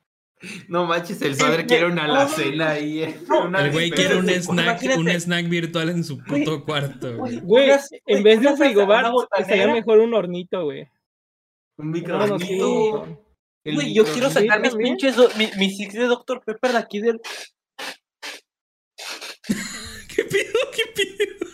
No 0.69 0.86
manches, 0.86 1.23
el 1.23 1.36
padre 1.36 1.66
quiere 1.66 1.86
una 1.86 2.05
alacena 2.05 2.70
ahí. 2.70 3.05
Eh. 3.05 3.16
el 3.59 3.70
güey 3.70 3.93
quiere 3.93 4.16
un 4.16 4.28
snack, 4.28 4.82
un 4.97 5.09
snack 5.09 5.48
virtual 5.48 5.90
en 5.90 6.02
su 6.02 6.19
puto 6.19 6.64
cuarto, 6.64 7.16
güey. 7.16 7.39
Güey, 7.40 7.70
en 8.06 8.23
vez 8.24 8.40
de 8.40 8.48
un 8.48 8.56
frigobar, 8.56 9.12
estaría 9.39 9.69
mejor 9.69 10.01
un 10.01 10.14
hornito, 10.14 10.64
güey. 10.64 10.89
Un 11.77 11.90
microornito. 11.90 13.24
Güey, 13.65 13.95
yo 13.95 14.05
quiero 14.05 14.29
sacar 14.29 14.61
mis 14.61 14.75
pinches, 14.75 15.17
mis, 15.37 15.57
mis 15.57 15.79
de 15.93 16.07
Dr. 16.07 16.43
Pepper 16.45 16.73
de 16.73 16.79
aquí 16.79 17.01
del... 17.01 17.21
¿Qué 20.15 20.25
pido? 20.25 20.53
¿Qué 20.75 20.83
pido? 20.95 21.47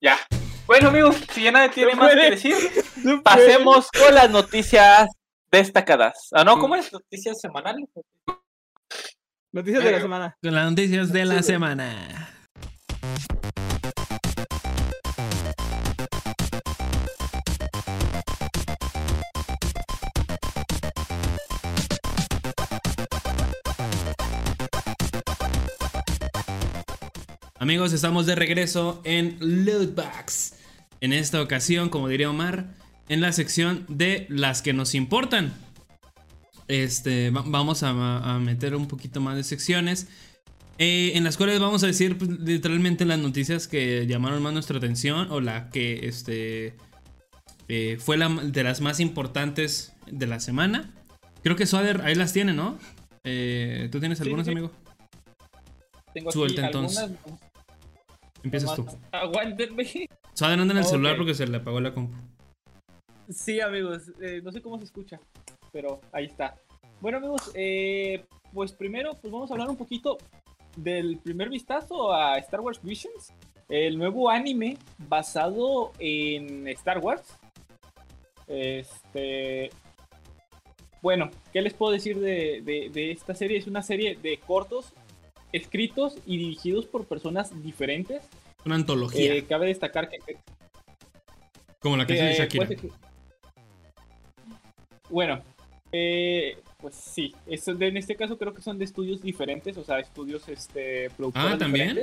Ya. 0.00 0.18
Bueno, 0.66 0.88
amigos, 0.88 1.16
si 1.32 1.42
ya 1.42 1.52
nadie 1.52 1.70
tiene 1.70 1.94
más 1.94 2.14
que 2.14 2.30
decir, 2.30 2.54
pasemos 3.24 3.90
con 3.90 4.14
las 4.14 4.30
noticias 4.30 5.08
destacadas. 5.50 6.28
¿Ah, 6.32 6.44
no? 6.44 6.58
¿Cómo 6.58 6.76
es? 6.76 6.92
¿Noticias 6.92 7.40
semanales? 7.40 7.88
Noticias 9.52 9.84
de 9.84 9.92
la 9.92 10.00
semana. 10.00 10.36
Con 10.42 10.54
las 10.54 10.70
noticias 10.70 11.12
de 11.12 11.24
la 11.24 11.42
semana. 11.42 12.30
Amigos, 27.58 27.94
estamos 27.94 28.26
de 28.26 28.34
regreso 28.34 29.00
en 29.04 29.38
Lootbox. 29.40 30.54
En 31.00 31.14
esta 31.14 31.40
ocasión, 31.40 31.88
como 31.88 32.08
diría 32.08 32.28
Omar, 32.28 32.74
en 33.08 33.22
la 33.22 33.32
sección 33.32 33.86
de 33.88 34.26
las 34.28 34.60
que 34.60 34.74
nos 34.74 34.94
importan. 34.94 35.54
Este, 36.68 37.30
vamos 37.30 37.82
a, 37.82 38.38
meter 38.40 38.76
un 38.76 38.86
poquito 38.86 39.22
más 39.22 39.36
de 39.36 39.44
secciones. 39.44 40.06
Eh, 40.78 41.12
en 41.14 41.24
las 41.24 41.38
cuales 41.38 41.58
vamos 41.58 41.82
a 41.82 41.86
decir 41.86 42.18
pues, 42.18 42.30
literalmente 42.40 43.06
las 43.06 43.18
noticias 43.18 43.66
que 43.66 44.06
llamaron 44.06 44.42
más 44.42 44.52
nuestra 44.52 44.76
atención. 44.76 45.28
O 45.30 45.40
la 45.40 45.70
que 45.70 46.06
este, 46.06 46.74
eh, 47.68 47.96
fue 47.98 48.18
la, 48.18 48.28
de 48.28 48.64
las 48.64 48.82
más 48.82 49.00
importantes 49.00 49.94
de 50.06 50.26
la 50.26 50.40
semana. 50.40 50.92
Creo 51.42 51.56
que 51.56 51.64
Swader 51.64 52.02
ahí 52.02 52.16
las 52.16 52.34
tiene, 52.34 52.52
¿no? 52.52 52.78
Eh, 53.24 53.88
¿Tú 53.90 53.98
tienes 53.98 54.20
algunas, 54.20 54.46
amigo? 54.46 54.72
Tengo 56.12 56.44
aquí 56.44 56.58
algunas. 56.58 57.10
Empiezas 58.46 58.76
tú. 58.76 58.86
Aguántenme. 59.10 59.84
Saben, 60.32 60.60
anda 60.60 60.72
en 60.72 60.78
el 60.78 60.84
celular 60.84 61.16
porque 61.16 61.34
se 61.34 61.48
le 61.48 61.56
apagó 61.56 61.80
la 61.80 61.92
compu. 61.92 62.16
Sí, 63.28 63.60
amigos. 63.60 64.12
Eh, 64.20 64.40
no 64.42 64.52
sé 64.52 64.62
cómo 64.62 64.78
se 64.78 64.84
escucha, 64.84 65.18
pero 65.72 66.00
ahí 66.12 66.26
está. 66.26 66.54
Bueno, 67.00 67.18
amigos, 67.18 67.50
eh, 67.54 68.24
pues 68.54 68.72
primero, 68.72 69.14
pues 69.20 69.32
vamos 69.32 69.50
a 69.50 69.54
hablar 69.54 69.68
un 69.68 69.76
poquito 69.76 70.16
del 70.76 71.18
primer 71.18 71.48
vistazo 71.48 72.12
a 72.12 72.38
Star 72.38 72.60
Wars 72.60 72.80
Visions, 72.80 73.32
el 73.68 73.98
nuevo 73.98 74.30
anime 74.30 74.78
basado 74.96 75.90
en 75.98 76.68
Star 76.68 76.98
Wars. 76.98 77.36
Este. 78.46 79.70
Bueno, 81.02 81.30
¿qué 81.52 81.62
les 81.62 81.74
puedo 81.74 81.90
decir 81.90 82.20
de, 82.20 82.92
esta 83.10 83.34
serie? 83.34 83.58
Es 83.58 83.66
una 83.66 83.82
serie 83.82 84.14
de 84.14 84.38
cortos 84.38 84.92
escritos 85.52 86.18
y 86.26 86.38
dirigidos 86.38 86.86
por 86.86 87.06
personas 87.06 87.62
diferentes. 87.62 88.22
Una 88.64 88.76
antología. 88.76 89.34
Eh, 89.34 89.44
cabe 89.44 89.66
destacar 89.66 90.08
que. 90.08 90.18
Como 91.80 91.96
la 91.96 92.06
que, 92.06 92.14
de 92.14 92.34
Shakira. 92.34 92.68
bueno, 95.08 95.42
eh, 95.92 96.58
pues 96.78 96.94
sí, 96.94 97.34
en 97.46 97.96
este 97.96 98.16
caso 98.16 98.36
creo 98.36 98.52
que 98.52 98.62
son 98.62 98.78
de 98.78 98.84
estudios 98.84 99.22
diferentes, 99.22 99.76
o 99.76 99.84
sea, 99.84 100.00
estudios 100.00 100.48
este, 100.48 101.10
productores 101.10 101.54
ah, 101.54 101.58
¿también? 101.58 102.00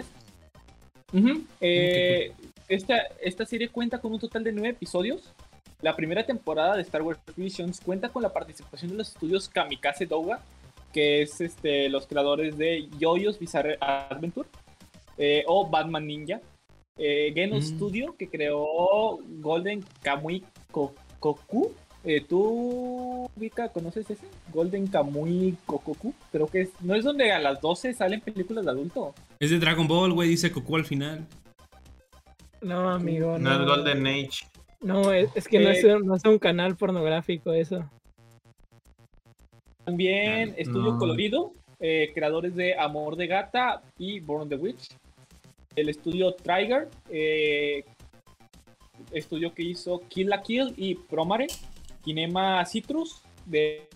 Eh, 1.61 2.31
esta, 2.67 2.97
esta 3.21 3.45
serie 3.45 3.69
cuenta 3.69 3.99
con 3.99 4.13
un 4.13 4.19
total 4.19 4.43
de 4.43 4.51
nueve 4.51 4.69
episodios. 4.69 5.33
La 5.81 5.95
primera 5.95 6.25
temporada 6.25 6.75
de 6.75 6.81
Star 6.81 7.01
Wars 7.01 7.19
Visions 7.35 7.81
cuenta 7.81 8.09
con 8.09 8.23
la 8.23 8.31
participación 8.31 8.91
de 8.91 8.97
los 8.97 9.09
estudios 9.09 9.49
Kamikaze 9.49 10.05
Douga, 10.05 10.39
que 10.93 11.23
es 11.23 11.41
este, 11.41 11.89
los 11.89 12.07
creadores 12.07 12.57
de 12.57 12.87
Yoyos 12.99 13.39
Bizarre 13.39 13.77
Adventure 13.81 14.47
eh, 15.17 15.43
o 15.47 15.69
Batman 15.69 16.07
Ninja. 16.07 16.39
Eh, 16.97 17.31
Geno 17.33 17.57
mm. 17.57 17.61
Studio, 17.61 18.15
que 18.17 18.29
creó 18.29 19.17
Golden 19.39 19.83
Kamui 20.01 20.43
Koku. 20.71 21.73
Eh, 22.05 22.21
¿Tú, 22.27 23.29
Vika, 23.35 23.69
conoces 23.69 24.09
ese? 24.09 24.27
Golden 24.53 24.87
Kamui 24.87 25.57
Kokoku. 25.65 26.13
Creo 26.31 26.47
que 26.47 26.61
es. 26.61 26.69
¿No 26.81 26.95
es 26.95 27.03
donde 27.03 27.31
a 27.31 27.39
las 27.39 27.61
12 27.61 27.93
salen 27.93 28.21
películas 28.21 28.65
de 28.65 28.71
adulto? 28.71 29.15
Es 29.39 29.49
de 29.49 29.59
Dragon 29.59 29.87
Ball, 29.87 30.13
güey, 30.13 30.29
dice 30.29 30.49
Goku 30.49 30.75
al 30.75 30.85
final. 30.85 31.25
No, 32.61 32.89
amigo. 32.89 33.39
No, 33.39 33.53
es 33.53 33.67
Golden 33.67 34.05
Age. 34.07 34.47
No, 34.81 35.13
es, 35.13 35.47
que 35.47 35.59
no, 35.59 35.69
es, 35.69 35.83
no, 36.03 36.15
es, 36.15 36.25
un 36.25 36.39
canal 36.39 36.75
pornográfico 36.75 37.53
eso. 37.53 37.89
También 39.85 40.55
Estudio 40.57 40.97
Colorido, 40.97 41.53
eh, 41.79 42.11
creadores 42.13 42.55
de 42.55 42.75
Amor 42.77 43.15
de 43.15 43.27
Gata 43.27 43.81
y 43.97 44.19
Born 44.19 44.49
the 44.49 44.55
Witch. 44.55 44.89
El 45.75 45.89
estudio 45.89 46.33
Trigger, 46.35 46.89
eh, 47.09 47.83
estudio 49.11 49.53
que 49.53 49.63
hizo 49.63 50.01
Kill 50.07 50.29
la 50.29 50.41
Kill 50.41 50.73
y 50.77 50.95
Promare. 50.95 51.47
Kinema 52.03 52.65
Citrus 52.65 53.21
de 53.45 53.87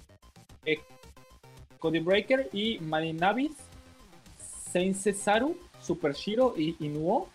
Cody 1.80 2.00
Breaker 2.00 2.50
y 2.54 2.80
Marinavis. 2.80 3.52
Saint 4.72 4.96
Cesaru, 4.96 5.58
Super 5.82 6.14
Shiro 6.14 6.54
y 6.58 6.76
Inuo. 6.80 7.30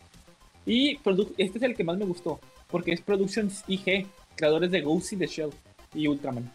Y 0.66 0.98
este 1.38 1.58
es 1.58 1.62
el 1.62 1.74
que 1.74 1.84
más 1.84 1.96
me 1.96 2.04
gustó, 2.04 2.40
porque 2.68 2.92
es 2.92 3.00
Productions 3.00 3.64
IG, 3.66 4.06
creadores 4.36 4.70
de 4.70 4.80
Ghost 4.80 5.12
in 5.12 5.18
the 5.18 5.26
Shell 5.26 5.50
y 5.94 6.06
Ultraman. 6.06 6.50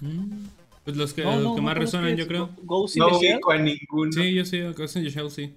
Mm. 0.00 0.46
Pues 0.86 0.96
los 0.96 1.12
que, 1.12 1.24
más 1.24 1.76
resuenan, 1.76 2.16
yo 2.16 2.28
creo. 2.28 2.54
Ghost 2.62 2.96
in 2.96 3.02
the 3.02 3.18
Shell. 3.18 3.40
a 3.50 3.58
ninguno. 3.58 4.12
Sí, 4.12 4.32
yo 4.32 4.44
sí, 4.44 4.60
Ghost 4.60 4.94
in 4.94 5.02
the 5.02 5.10
Shell, 5.10 5.30
sí. 5.32 5.52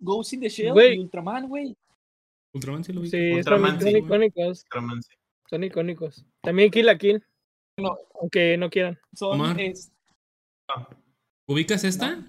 Ghost 0.00 0.32
in 0.32 0.40
the 0.40 0.48
Shell 0.48 0.74
y 0.94 0.98
Ultraman, 0.98 1.46
güey. 1.46 1.76
Ultraman 2.54 2.84
sí 2.84 2.94
lo 2.94 3.02
vi. 3.02 3.10
Sí, 3.10 3.34
Ultraman, 3.34 3.78
son, 3.82 3.96
icónicos. 3.96 4.62
Ultraman, 4.64 5.02
sí. 5.02 5.12
Son 5.50 5.62
icónicos. 5.62 6.24
También 6.40 6.70
Kill 6.70 6.86
la 6.86 6.96
Kill. 6.96 7.22
No. 7.76 7.98
Aunque 8.18 8.56
no 8.56 8.70
quieran. 8.70 8.98
Son 9.12 9.38
¿Ubicas 11.46 11.84
esta? 11.84 12.24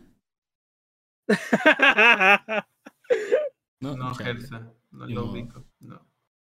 no, 3.80 3.95
no, 3.95 4.13
Gersa. 4.15 4.69
No 4.91 5.07
lo 5.07 5.31
ubico. 5.31 5.63
No. 5.80 6.05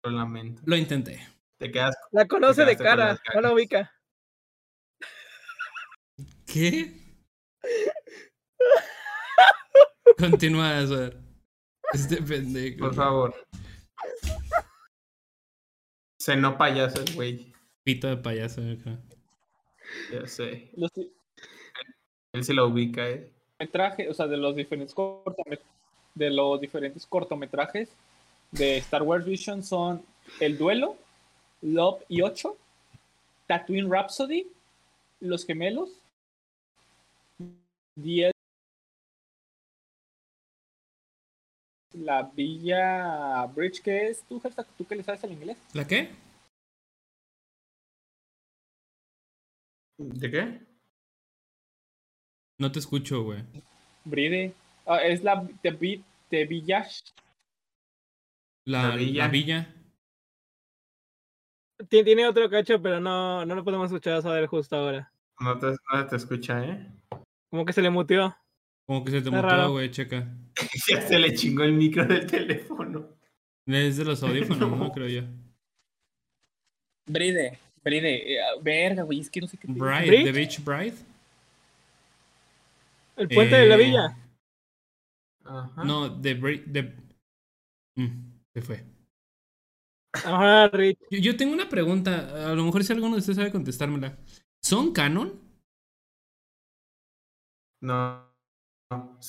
Lo 0.05 0.11
lamento. 0.11 0.63
Lo 0.65 0.75
intenté. 0.75 1.21
Te 1.59 1.71
quedas. 1.71 1.95
La 2.13 2.27
conoce 2.27 2.65
de 2.65 2.79
cara. 2.79 3.21
No 3.35 3.43
la 3.43 3.53
ubica. 3.53 3.93
¿Qué? 6.53 6.95
Continúa, 10.19 10.81
eso. 10.81 11.11
Este 11.93 12.23
pendejo. 12.23 12.79
Por 12.79 12.95
favor. 12.95 13.35
Se 16.19 16.37
no 16.37 16.57
payaso 16.57 17.03
el 17.03 17.15
güey. 17.15 17.53
Pito 17.85 18.09
de 18.09 18.17
payaso 18.17 18.61
acá. 18.63 18.99
Ya 20.13 20.27
sé. 20.27 20.71
Él 22.33 22.45
se 22.45 22.55
lo 22.55 22.67
ubica, 22.67 23.09
eh. 23.09 23.33
Metraje, 23.59 24.09
o 24.09 24.15
sea, 24.15 24.27
de 24.27 24.37
los 24.37 24.55
diferentes 24.55 24.95
cortometrajes, 24.95 25.67
de 26.15 26.31
los 26.31 26.61
diferentes 26.61 27.07
cortometrajes 27.07 27.89
de 28.51 28.79
Star 28.79 29.03
Wars 29.03 29.25
Vision 29.25 29.63
son 29.63 30.03
El 30.41 30.57
Duelo, 30.59 30.97
Love 31.63 32.03
y 32.09 32.23
8, 32.23 32.57
Tatooine 33.47 33.91
Rhapsody, 33.91 34.47
Los 35.21 35.45
Gemelos, 35.45 35.91
la 41.93 42.23
Villa 42.35 43.47
Bridge, 43.47 43.83
que 43.83 44.09
es 44.09 44.23
tú, 44.25 44.41
tú 44.77 44.87
que 44.87 44.97
le 44.97 45.03
sabes 45.03 45.25
el 45.25 45.33
inglés. 45.33 45.57
¿La 45.75 45.87
qué? 45.87 46.11
¿De 49.99 50.31
qué? 50.31 50.61
No 52.59 52.71
te 52.71 52.79
escucho, 52.79 53.23
güey. 53.25 53.43
Bride. 54.05 54.55
Ah, 54.87 55.03
es 55.03 55.23
la 55.23 55.45
de, 55.63 56.03
de 56.31 56.45
Villa. 56.45 56.87
La, 58.65 58.97
villa. 58.97 59.25
La 59.25 59.29
villa. 59.29 59.75
Tiene 61.89 62.27
otro 62.27 62.49
cacho, 62.51 62.81
pero 62.83 63.01
no, 63.01 63.45
no 63.45 63.55
lo 63.55 63.65
podemos 63.65 63.87
escuchar 63.87 64.15
a 64.15 64.23
saber 64.23 64.47
justo 64.47 64.77
ahora. 64.77 65.13
No 65.41 65.59
te, 65.59 65.67
no 65.93 66.07
te 66.07 66.17
escucha, 66.17 66.65
¿eh? 66.65 66.87
Como 67.51 67.65
que 67.65 67.73
se 67.73 67.83
le 67.83 67.91
muteó. 67.91 68.37
Como 68.87 69.05
que 69.05 69.11
se 69.11 69.23
te 69.23 69.31
muteó, 69.31 69.73
güey, 69.73 69.91
checa. 69.91 70.27
ya 70.89 71.01
se 71.03 71.19
le 71.19 71.35
chingó 71.35 71.63
el 71.63 71.73
micro 71.73 72.05
del 72.07 72.27
teléfono. 72.27 73.09
Es 73.67 73.97
de 73.99 74.05
los 74.05 74.23
audífonos, 74.23 74.71
¿no? 74.79 74.93
Creo 74.93 75.09
yo. 75.09 75.23
Bride, 77.07 77.59
Bride, 77.83 78.35
eh, 78.35 78.41
verga, 78.63 79.03
güey, 79.03 79.21
es 79.21 79.31
que 79.31 79.41
no 79.41 79.47
sé 79.47 79.57
qué. 79.57 79.67
Bride, 79.69 80.25
The 80.25 80.33
Beach 80.33 80.65
Bride. 80.65 80.95
El 83.17 83.29
puente 83.29 83.57
de 83.57 83.67
la 83.67 83.75
eh, 83.75 83.85
villa. 83.85 84.19
Ajá. 85.45 85.85
No, 85.85 86.21
The 86.21 86.35
de... 86.35 86.95
Mm, 87.97 88.33
se 88.55 88.63
fue. 88.63 88.85
Ajá, 90.13 90.69
Rich. 90.69 90.99
Yo, 91.11 91.19
yo, 91.19 91.37
tengo 91.37 91.53
una 91.53 91.69
pregunta. 91.69 92.51
A 92.51 92.55
lo 92.55 92.65
mejor 92.65 92.85
si 92.85 92.93
alguno 92.93 93.15
de 93.15 93.21
ustedes 93.21 93.37
sabe 93.37 93.51
contestármela. 93.51 94.17
¿Son 94.63 94.93
canon? 94.93 95.48
No. 97.81 98.29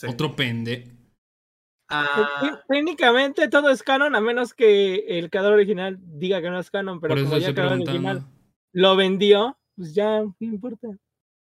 Otro 0.07 0.35
pende. 0.35 0.99
Ah. 1.89 2.61
Técnicamente 2.67 3.49
todo 3.49 3.69
es 3.71 3.81
canon, 3.81 4.15
a 4.15 4.21
menos 4.21 4.53
que 4.53 5.19
el 5.19 5.29
creador 5.29 5.53
original 5.53 5.97
diga 5.99 6.41
que 6.41 6.49
no 6.49 6.59
es 6.59 6.69
canon, 6.69 6.99
pero 6.99 7.15
como 7.15 7.37
ya 7.37 7.47
el 7.47 7.55
creador 7.55 7.73
original 7.73 8.25
lo 8.73 8.95
vendió, 8.95 9.57
pues 9.75 9.93
ya 9.93 10.21
no 10.21 10.35
importa. 10.39 10.87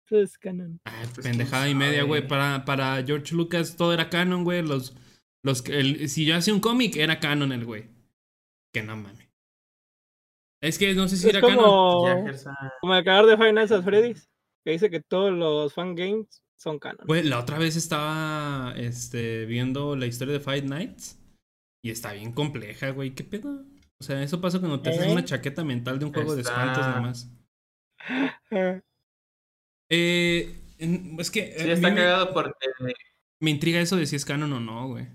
Todo 0.09 0.23
es 0.23 0.39
canon. 0.39 0.81
Ah, 0.85 1.03
pues, 1.15 1.27
pendejada 1.27 1.69
y 1.69 1.74
media, 1.74 2.05
güey. 2.05 2.27
Para, 2.27 2.65
para 2.65 3.03
George 3.05 3.35
Lucas 3.35 3.77
todo 3.77 3.93
era 3.93 4.09
canon, 4.09 4.45
güey. 4.45 4.62
Los, 4.62 4.97
los, 5.43 5.59
si 5.59 6.24
yo 6.24 6.37
hacía 6.37 6.55
un 6.55 6.61
cómic, 6.61 6.95
era 6.97 7.19
canon 7.19 7.51
el 7.51 7.65
güey. 7.65 7.89
Que 8.73 8.85
no 8.85 8.97
mames. 8.97 9.28
Es 10.62 10.78
que 10.78 10.95
no 10.95 11.09
sé 11.09 11.16
si 11.16 11.28
era 11.28 11.41
como, 11.41 12.05
canon. 12.05 12.37
Como 12.81 12.95
el 12.95 13.03
creador 13.03 13.27
de 13.27 13.37
Final 13.37 13.69
Fantasy 13.69 13.83
Freddy's, 13.83 14.31
que 14.65 14.70
dice 14.73 14.91
que 14.91 15.01
todos 15.01 15.33
los 15.33 15.74
fan 15.74 15.97
games 15.97 16.45
son 16.57 16.78
canon. 16.78 17.07
Güey, 17.07 17.23
la 17.24 17.39
otra 17.39 17.59
vez 17.59 17.77
estaba 17.77 18.74
este, 18.77 19.45
viendo 19.47 19.97
la 19.97 20.07
historia 20.07 20.35
de 20.35 20.41
Fight 20.41 20.65
Nights 20.65 21.19
y 21.83 21.91
está 21.91 22.12
bien 22.12 22.33
compleja, 22.33 22.91
güey. 22.91 23.15
¿Qué 23.15 23.24
pedo? 23.24 23.65
O 23.99 24.05
sea, 24.05 24.23
eso 24.23 24.41
pasa 24.41 24.59
cuando 24.59 24.81
te 24.81 24.91
haces 24.91 25.11
una 25.11 25.20
¿Eh? 25.20 25.24
chaqueta 25.24 25.65
mental 25.65 25.99
de 25.99 26.05
un 26.07 26.12
juego 26.12 26.35
de 26.35 26.43
espantos 26.43 26.87
nomás. 26.87 27.31
eh, 29.89 30.61
es 30.78 31.31
que. 31.31 31.55
Sí, 31.59 31.70
está 31.70 31.95
cagado 31.95 32.33
porque. 32.33 32.53
Me 33.41 33.51
intriga 33.51 33.81
eso 33.81 33.97
de 33.97 34.07
si 34.07 34.16
es 34.16 34.24
canon 34.24 34.53
o 34.53 34.61
no, 34.61 34.89
güey. 34.89 35.09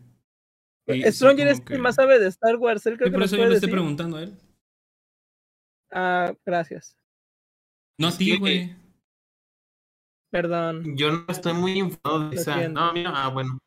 Stronger 1.11 1.47
es 1.47 1.61
que 1.61 1.77
más 1.77 1.95
sabe 1.95 2.19
de 2.19 2.27
Star 2.27 2.55
Wars. 2.57 2.85
Él 2.85 2.97
creo 2.97 3.09
que 3.09 3.13
por 3.13 3.23
eso 3.23 3.38
yo 3.38 3.47
le 3.47 3.55
estoy 3.55 3.72
preguntando 3.72 4.18
a 4.18 4.23
él. 4.23 4.38
Ah, 5.91 6.34
gracias. 6.45 6.97
No 7.97 8.07
a 8.07 8.18
ti, 8.18 8.38
güey. 8.38 8.76
Perdón. 10.31 10.95
Yo 10.95 11.11
no 11.11 11.25
estoy 11.27 11.53
muy 11.53 11.73
informado 11.73 12.29
de 12.29 12.35
esa. 12.37 12.67
No, 12.69 12.93
mira, 12.93 13.11
ah, 13.13 13.29
bueno. 13.29 13.59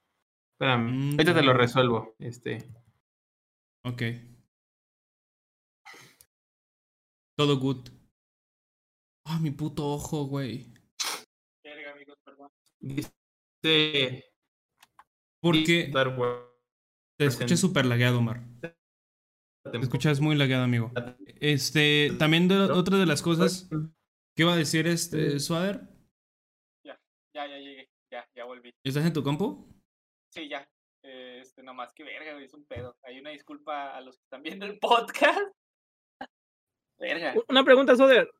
Espérame. 0.54 0.90
Mm, 0.90 1.10
Ahorita 1.12 1.34
te 1.34 1.42
lo 1.42 1.52
resuelvo. 1.52 2.14
Este. 2.18 2.58
Ok. 3.84 4.02
Todo 7.36 7.58
good. 7.58 7.88
Ah, 9.26 9.38
mi 9.40 9.50
puto 9.50 9.86
ojo, 9.86 10.24
güey. 10.24 10.72
amigos, 11.92 12.18
perdón. 12.24 12.50
Sí. 12.80 14.22
Porque 15.42 15.92
te 17.18 17.26
escuché 17.26 17.56
súper 17.56 17.84
lagueado, 17.84 18.18
Omar. 18.18 18.42
Te 18.60 19.78
escuchas 19.78 20.20
muy 20.20 20.36
lagueado, 20.36 20.64
amigo. 20.64 20.92
Este, 21.40 22.12
también 22.18 22.50
otra 22.50 22.98
de 22.98 23.06
las 23.06 23.22
cosas 23.22 23.68
que 24.34 24.42
iba 24.42 24.52
a 24.52 24.56
decir 24.56 24.86
este 24.86 25.40
Suader. 25.40 25.93
Ya, 27.34 27.48
ya, 27.48 27.58
llegué, 27.58 27.88
ya, 28.12 28.24
ya 28.36 28.44
volví. 28.44 28.72
¿Estás 28.84 29.04
en 29.04 29.12
tu 29.12 29.24
compu? 29.24 29.66
Sí, 30.32 30.48
ya. 30.48 30.64
Este, 31.02 31.64
nomás 31.64 31.92
que 31.92 32.04
verga, 32.04 32.40
es 32.40 32.54
un 32.54 32.64
pedo. 32.64 32.96
Hay 33.02 33.18
una 33.18 33.30
disculpa 33.30 33.94
a 33.94 34.00
los 34.00 34.16
que 34.16 34.22
están 34.22 34.42
viendo 34.42 34.64
el 34.66 34.78
podcast. 34.78 35.40
Verga. 36.98 37.34
Una 37.48 37.64
pregunta, 37.64 37.96
Suader. 37.96 38.32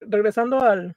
regresando 0.00 0.60
al. 0.60 0.96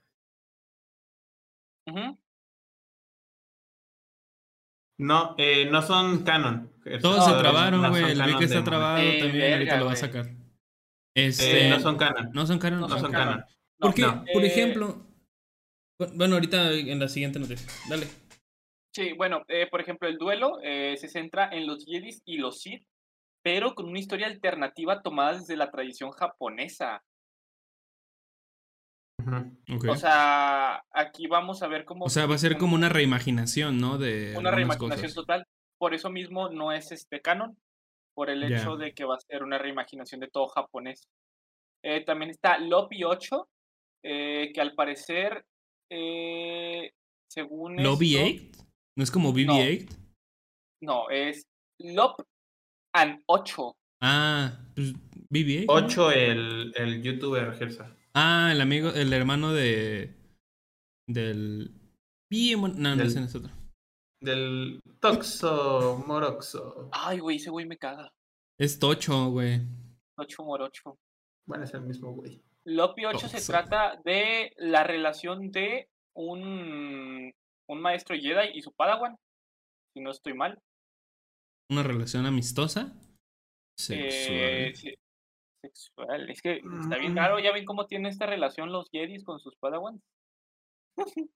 No, 4.97 5.35
eh, 5.37 5.69
no 5.69 5.81
son 5.83 6.23
canon. 6.23 6.73
Todos 7.01 7.23
se 7.23 7.33
trabaron, 7.39 7.87
güey. 7.89 8.11
el 8.11 8.21
Vic 8.23 8.41
está 8.41 8.63
trabado 8.63 8.97
también, 9.19 9.53
ahorita 9.53 9.77
lo 9.77 9.85
va 9.85 9.93
a 9.93 9.95
sacar. 9.95 10.25
Este, 11.15 11.67
eh, 11.67 11.69
no 11.69 11.79
son 11.79 11.97
canon. 11.97 12.31
No 12.33 12.47
son 12.47 12.57
canon. 12.57 12.81
No, 12.81 12.89
son 12.89 13.11
canon. 13.11 13.45
Porque, 13.77 14.03
por 14.33 14.43
eh, 14.43 14.47
ejemplo. 14.47 15.08
Bueno, 16.15 16.35
ahorita 16.35 16.71
en 16.71 16.99
la 16.99 17.07
siguiente 17.07 17.39
noticia. 17.39 17.69
Dale. 17.89 18.07
Sí, 18.93 19.13
bueno, 19.13 19.43
por 19.69 19.81
ejemplo, 19.81 20.07
el 20.07 20.17
duelo 20.17 20.59
se 20.61 21.07
centra 21.07 21.49
en 21.51 21.67
los 21.67 21.85
Jedis 21.85 22.21
y 22.25 22.37
los 22.37 22.61
Sith, 22.61 22.83
pero 23.43 23.75
con 23.75 23.87
una 23.87 23.99
historia 23.99 24.27
alternativa 24.27 25.01
tomada 25.01 25.33
desde 25.33 25.57
la 25.57 25.69
tradición 25.69 26.11
japonesa. 26.11 27.03
O 29.87 29.95
sea, 29.95 30.83
aquí 30.91 31.27
vamos 31.27 31.61
a 31.61 31.67
ver 31.67 31.85
cómo... 31.85 32.05
O 32.05 32.09
sea, 32.09 32.25
va 32.25 32.35
a 32.35 32.39
ser 32.39 32.57
como 32.57 32.75
una 32.75 32.89
reimaginación, 32.89 33.79
¿no? 33.79 33.97
De 33.97 34.35
una 34.37 34.51
reimaginación 34.51 35.13
total. 35.13 35.45
Por 35.77 35.93
eso 35.93 36.09
mismo 36.09 36.49
no 36.49 36.71
es 36.71 36.91
este 36.91 37.21
canon, 37.21 37.57
por 38.13 38.29
el 38.29 38.43
hecho 38.43 38.75
de 38.75 38.93
que 38.93 39.05
va 39.05 39.15
a 39.15 39.19
ser 39.19 39.43
una 39.43 39.57
reimaginación 39.57 40.19
de 40.19 40.29
todo 40.29 40.47
japonés. 40.47 41.07
Eh, 41.83 42.03
también 42.03 42.31
está 42.31 42.57
Lobby 42.57 43.03
8, 43.03 43.49
eh, 44.03 44.51
que 44.53 44.61
al 44.61 44.73
parecer, 44.73 45.45
eh, 45.89 46.91
según... 47.29 47.81
¿Lobby 47.81 48.15
8? 48.15 48.65
¿No 48.97 49.03
es 49.03 49.11
como 49.11 49.33
BB-8? 49.33 49.89
No, 50.81 51.09
es 51.09 51.43
Lob 51.79 52.15
and 52.93 53.21
8. 53.27 53.75
Ah, 54.01 54.59
pues 54.75 54.93
BB-8. 55.29 55.65
8 55.67 56.11
el, 56.11 56.73
el 56.75 57.01
youtuber 57.01 57.53
Gersa. 57.53 57.95
Ah, 58.13 58.49
el 58.51 58.61
amigo, 58.61 58.89
el 58.89 59.13
hermano 59.13 59.53
de. 59.53 60.15
Del. 61.07 61.71
No, 62.31 62.95
no, 62.95 63.03
ese 63.03 63.23
es 63.23 63.35
otro. 63.35 63.51
Del 64.21 64.81
Toxo 64.99 66.03
Moroxo. 66.05 66.89
Ay, 66.91 67.19
güey, 67.19 67.37
ese 67.37 67.49
güey 67.49 67.65
me 67.65 67.77
caga. 67.77 68.11
Es 68.59 68.77
Tocho, 68.77 69.29
güey. 69.29 69.61
Tocho 70.17 70.43
Morocho. 70.43 70.97
Bueno, 71.47 71.63
es 71.63 71.73
el 71.73 71.81
mismo 71.81 72.13
güey. 72.13 72.43
Lopi 72.65 73.05
8 73.05 73.27
se 73.27 73.51
trata 73.51 73.99
de 74.03 74.53
la 74.57 74.83
relación 74.83 75.51
de 75.51 75.89
un, 76.13 77.33
un 77.67 77.81
maestro 77.81 78.15
Jedi 78.15 78.57
y 78.57 78.61
su 78.61 78.71
Padawan. 78.73 79.17
Si 79.93 80.01
no 80.01 80.11
estoy 80.11 80.33
mal. 80.33 80.61
¿Una 81.71 81.83
relación 81.83 82.25
amistosa? 82.25 82.93
Sexual. 83.77 84.37
Eh, 84.37 84.73
sexual. 85.61 86.29
Es 86.29 86.41
que 86.41 86.61
está 86.81 86.97
bien 86.97 87.15
raro. 87.15 87.39
¿Ya 87.39 87.51
ven 87.51 87.65
cómo 87.65 87.85
tiene 87.87 88.09
esta 88.09 88.25
relación 88.25 88.71
los 88.71 88.89
Jedis 88.91 89.23
con 89.23 89.39
sus 89.39 89.55
Padawans? 89.57 90.01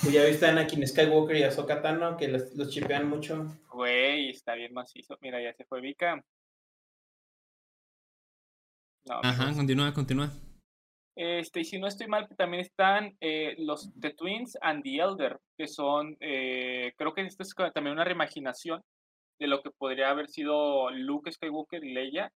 Pues 0.00 0.14
ya 0.14 0.24
viste 0.24 0.46
a 0.46 0.48
Anakin 0.48 0.86
Skywalker 0.86 1.36
y 1.36 1.42
a 1.42 1.50
Sokatano 1.50 2.16
que 2.16 2.28
los, 2.28 2.54
los 2.54 2.70
chipean 2.70 3.06
mucho. 3.06 3.54
Güey, 3.70 4.30
está 4.30 4.54
bien 4.54 4.72
macizo. 4.72 5.18
Mira, 5.20 5.42
ya 5.42 5.52
se 5.52 5.66
fue 5.66 5.82
Vika. 5.82 6.24
Ajá, 9.10 9.44
pues 9.44 9.56
continúa, 9.56 9.92
continúa. 9.92 10.32
Este, 11.16 11.60
y 11.60 11.64
si 11.64 11.78
no 11.78 11.86
estoy 11.86 12.08
mal, 12.08 12.28
también 12.36 12.62
están 12.62 13.16
eh, 13.20 13.54
los 13.58 13.92
The 14.00 14.14
Twins 14.14 14.58
and 14.60 14.82
the 14.82 14.96
Elder, 14.96 15.38
que 15.56 15.68
son, 15.68 16.16
eh, 16.20 16.92
creo 16.96 17.14
que 17.14 17.22
esto 17.22 17.44
es 17.44 17.54
también 17.72 17.94
una 17.94 18.04
reimaginación 18.04 18.82
de 19.38 19.46
lo 19.46 19.62
que 19.62 19.70
podría 19.70 20.10
haber 20.10 20.28
sido 20.28 20.90
Luke 20.90 21.30
Skywalker 21.30 21.84
y 21.84 21.92
Leia. 21.92 22.32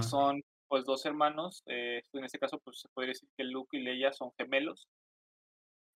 Son 0.00 0.42
pues 0.68 0.84
dos 0.84 1.04
hermanos, 1.04 1.62
eh, 1.66 2.02
en 2.12 2.24
este 2.24 2.38
caso 2.38 2.58
pues 2.64 2.80
se 2.80 2.88
podría 2.90 3.10
decir 3.10 3.28
que 3.36 3.44
Luke 3.44 3.76
y 3.76 3.82
Leia 3.82 4.12
son 4.12 4.30
gemelos, 4.38 4.86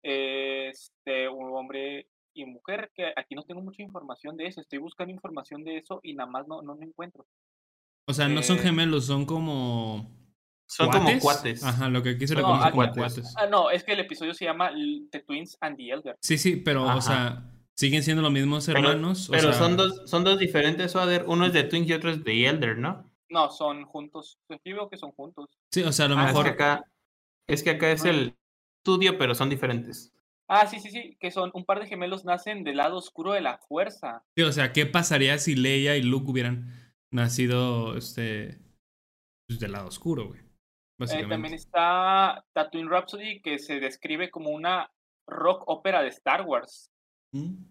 este, 0.02 1.28
un 1.28 1.54
hombre 1.56 2.08
y 2.34 2.44
mujer, 2.44 2.90
que 2.94 3.12
aquí 3.16 3.34
no 3.34 3.42
tengo 3.42 3.62
mucha 3.62 3.82
información 3.82 4.36
de 4.36 4.46
eso, 4.46 4.60
estoy 4.60 4.78
buscando 4.78 5.12
información 5.12 5.64
de 5.64 5.78
eso 5.78 6.00
y 6.02 6.14
nada 6.14 6.30
más 6.30 6.46
no, 6.46 6.60
no, 6.62 6.76
encuentro. 6.80 7.26
O 8.06 8.12
sea, 8.12 8.28
no 8.28 8.42
son 8.42 8.58
eh, 8.58 8.62
gemelos, 8.62 9.06
son 9.06 9.24
como... 9.24 10.25
Son 10.68 10.90
como 10.90 11.18
cuates. 11.20 11.62
Ajá, 11.62 11.88
lo 11.88 12.02
que 12.02 12.10
aquí 12.10 12.26
se 12.26 12.34
le 12.34 12.42
conoce 12.42 12.70
como 12.70 12.92
cuates. 12.92 13.34
Ah, 13.36 13.46
no, 13.46 13.70
es 13.70 13.84
que 13.84 13.92
el 13.92 14.00
episodio 14.00 14.34
se 14.34 14.44
llama 14.44 14.70
The 15.10 15.20
Twins 15.20 15.56
and 15.60 15.76
the 15.76 15.90
Elder. 15.90 16.16
Sí, 16.20 16.38
sí, 16.38 16.56
pero, 16.56 16.84
o 16.84 17.00
sea, 17.00 17.50
siguen 17.76 18.02
siendo 18.02 18.22
los 18.22 18.32
mismos 18.32 18.68
hermanos. 18.68 19.28
Pero, 19.30 19.52
son, 19.52 19.76
dos, 19.76 20.02
son 20.06 20.24
dos 20.24 20.38
diferentes, 20.38 20.94
Uno 21.26 21.46
es 21.46 21.52
de 21.52 21.64
Twins 21.64 21.88
y 21.88 21.92
otro 21.92 22.10
es 22.10 22.24
de 22.24 22.46
Elder, 22.46 22.78
¿no? 22.78 23.10
No, 23.28 23.50
son 23.50 23.84
juntos. 23.84 24.38
Aquí 24.48 24.72
veo 24.72 24.88
que 24.88 24.96
son 24.96 25.12
juntos. 25.12 25.46
Sí, 25.72 25.82
o 25.82 25.92
sea, 25.92 26.06
a 26.06 26.08
lo 26.08 26.18
ah, 26.18 26.26
mejor. 26.26 26.46
Es 26.46 26.52
que 26.52 26.62
acá 26.62 26.84
es, 27.48 27.62
que 27.62 27.70
acá 27.70 27.92
es 27.92 28.04
el 28.04 28.34
estudio, 28.78 29.18
pero 29.18 29.34
son 29.34 29.50
diferentes. 29.50 30.12
Ah, 30.48 30.66
sí, 30.66 30.78
sí, 30.78 30.90
sí, 30.90 31.16
que 31.18 31.32
son 31.32 31.50
un 31.54 31.64
par 31.64 31.80
de 31.80 31.86
gemelos 31.86 32.24
nacen 32.24 32.62
del 32.62 32.76
lado 32.76 32.96
oscuro 32.96 33.32
de 33.32 33.40
la 33.40 33.58
fuerza. 33.58 34.22
Sí, 34.36 34.42
o 34.42 34.52
sea, 34.52 34.72
¿qué 34.72 34.86
pasaría 34.86 35.38
si 35.38 35.56
Leia 35.56 35.96
y 35.96 36.02
Luke 36.02 36.30
hubieran 36.30 36.94
nacido 37.10 37.96
este 37.96 38.60
pues, 39.48 39.58
del 39.58 39.72
lado 39.72 39.88
oscuro, 39.88 40.28
güey? 40.28 40.45
Eh, 40.98 41.26
también 41.28 41.54
está 41.54 42.44
Tatooine 42.54 42.88
Rhapsody, 42.88 43.40
que 43.42 43.58
se 43.58 43.80
describe 43.80 44.30
como 44.30 44.50
una 44.50 44.90
rock 45.28 45.64
ópera 45.66 46.02
de 46.02 46.08
Star 46.08 46.42
Wars. 46.42 46.90
¿Mm? 47.32 47.64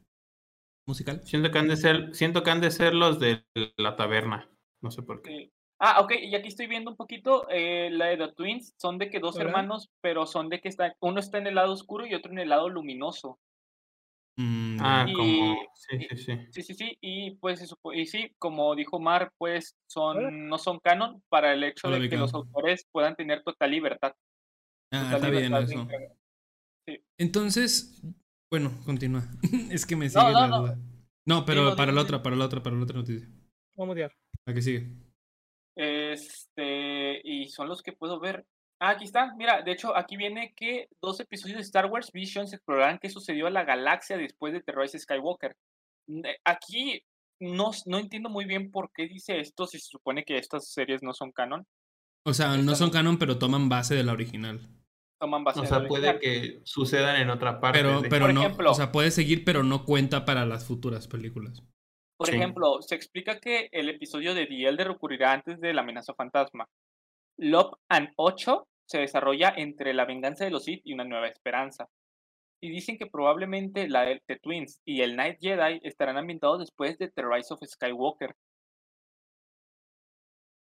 ¿Musical? 0.87 1.21
Siento 1.23 1.49
que 1.49 1.57
han 1.57 1.67
de 1.67 1.77
ser, 1.77 2.13
siento 2.13 2.43
que 2.43 2.51
han 2.51 2.61
de 2.61 2.69
ser 2.69 2.93
los 2.93 3.19
de 3.19 3.43
la 3.77 3.95
taberna. 3.95 4.47
No 4.83 4.91
sé 4.91 5.01
por 5.01 5.23
qué. 5.23 5.49
Ah, 5.79 5.99
ok, 6.01 6.13
y 6.21 6.35
aquí 6.35 6.47
estoy 6.47 6.67
viendo 6.67 6.91
un 6.91 6.95
poquito 6.95 7.47
eh, 7.49 7.89
la 7.91 8.05
de 8.07 8.17
The 8.17 8.33
Twins. 8.33 8.75
Son 8.79 8.97
de 8.97 9.09
que 9.09 9.19
dos 9.19 9.37
hermanos, 9.39 9.89
pero 10.01 10.25
son 10.25 10.49
de 10.49 10.61
que 10.61 10.69
está, 10.69 10.95
uno 11.01 11.19
está 11.19 11.39
en 11.39 11.47
el 11.47 11.55
lado 11.55 11.73
oscuro 11.73 12.05
y 12.05 12.13
otro 12.13 12.31
en 12.31 12.39
el 12.39 12.49
lado 12.49 12.69
luminoso. 12.69 13.39
Mm, 14.37 14.77
ah, 14.81 15.07
como. 15.15 15.57
Sí, 15.75 16.07
sí, 16.09 16.17
sí. 16.17 16.39
Sí, 16.51 16.61
sí, 16.61 16.73
sí. 16.73 16.97
Y 17.01 17.31
pues, 17.35 17.73
y 17.93 18.05
sí, 18.05 18.31
como 18.37 18.75
dijo 18.75 18.99
Mar, 18.99 19.31
pues 19.37 19.75
son, 19.87 20.47
no 20.47 20.57
son 20.57 20.79
canon 20.79 21.21
para 21.29 21.53
el 21.53 21.63
hecho 21.63 21.89
de 21.89 22.09
que 22.09 22.17
los 22.17 22.33
autores 22.33 22.85
puedan 22.91 23.15
tener 23.15 23.43
total 23.43 23.71
libertad. 23.71 24.13
Ah, 24.91 25.11
está 25.13 25.29
bien 25.29 25.53
eso. 25.53 25.87
Entonces, 27.17 28.01
bueno, 28.49 28.71
continúa. 28.85 29.23
es 29.71 29.85
que 29.85 29.95
me 29.95 30.09
sigue 30.09 30.31
la 30.31 30.47
duda. 30.47 30.79
No, 31.25 31.45
pero 31.45 31.75
para 31.75 31.91
la 31.91 32.01
otra, 32.01 32.21
para 32.21 32.35
la 32.35 32.45
otra, 32.45 32.61
para 32.61 32.75
la 32.75 32.83
otra 32.83 32.97
noticia. 32.97 33.27
Vamos 33.75 33.97
a 33.97 34.11
¿A 34.45 34.53
qué 34.53 34.61
sigue? 34.61 34.87
Este, 35.75 37.21
y 37.23 37.49
son 37.49 37.67
los 37.67 37.81
que 37.81 37.91
puedo 37.91 38.19
ver. 38.19 38.45
Ah, 38.79 38.91
aquí 38.91 39.05
está. 39.05 39.33
Mira, 39.35 39.61
de 39.61 39.71
hecho, 39.71 39.95
aquí 39.95 40.17
viene 40.17 40.53
que 40.55 40.89
dos 41.01 41.19
episodios 41.19 41.57
de 41.57 41.63
Star 41.63 41.85
Wars 41.85 42.11
Visions 42.11 42.53
explorarán 42.53 42.99
qué 42.99 43.09
sucedió 43.09 43.47
a 43.47 43.51
la 43.51 43.63
galaxia 43.63 44.17
después 44.17 44.53
de 44.53 44.63
Rise 44.67 44.99
Skywalker. 44.99 45.55
Aquí 46.43 47.01
no, 47.39 47.71
no 47.85 47.99
entiendo 47.99 48.29
muy 48.29 48.45
bien 48.45 48.71
por 48.71 48.91
qué 48.93 49.07
dice 49.07 49.39
esto 49.39 49.65
si 49.65 49.79
se 49.79 49.87
supone 49.87 50.23
que 50.23 50.37
estas 50.37 50.71
series 50.71 51.01
no 51.03 51.13
son 51.13 51.31
canon. 51.31 51.65
O 52.25 52.33
sea, 52.33 52.57
no 52.57 52.75
son 52.75 52.89
canon, 52.89 53.17
pero 53.17 53.37
toman 53.37 53.69
base 53.69 53.95
de 53.95 54.03
la 54.03 54.13
original. 54.13 54.59
Toman 55.19 55.43
base 55.43 55.61
o 55.61 55.65
sea, 55.65 55.87
puede 55.87 56.19
que 56.19 56.59
sucedan 56.63 57.21
en 57.21 57.29
otra 57.29 57.61
parte. 57.61 57.79
Pero, 57.79 58.01
pero 58.09 58.33
no, 58.33 58.55
o 58.67 58.73
sea, 58.73 58.91
puede 58.91 59.11
seguir, 59.11 59.45
pero 59.45 59.63
no 59.63 59.85
cuenta 59.85 60.25
para 60.25 60.45
las 60.45 60.65
futuras 60.65 61.07
películas. 61.07 61.63
Por 62.17 62.29
ejemplo, 62.29 62.81
se 62.81 62.95
explica 62.95 63.39
que 63.39 63.69
el 63.71 63.89
episodio 63.89 64.33
de 64.33 64.45
The 64.45 64.67
Elder 64.67 64.89
ocurrirá 64.89 65.33
antes 65.33 65.59
de 65.59 65.73
la 65.73 65.81
amenaza 65.81 66.13
fantasma. 66.13 66.67
Love 67.37 67.73
and 67.89 68.09
8 68.15 68.67
se 68.85 68.99
desarrolla 68.99 69.53
entre 69.55 69.93
la 69.93 70.05
venganza 70.05 70.45
de 70.45 70.51
los 70.51 70.63
Sith 70.63 70.81
y 70.83 70.93
una 70.93 71.03
nueva 71.03 71.27
esperanza. 71.27 71.89
Y 72.61 72.69
dicen 72.69 72.97
que 72.97 73.07
probablemente 73.07 73.87
la 73.89 74.03
de 74.03 74.21
The 74.25 74.39
Twins 74.39 74.81
y 74.85 75.01
el 75.01 75.15
Night 75.15 75.39
Jedi 75.39 75.81
estarán 75.83 76.17
ambientados 76.17 76.59
después 76.59 76.97
de 76.97 77.09
The 77.09 77.23
Rise 77.23 77.53
of 77.53 77.59
Skywalker. 77.63 78.35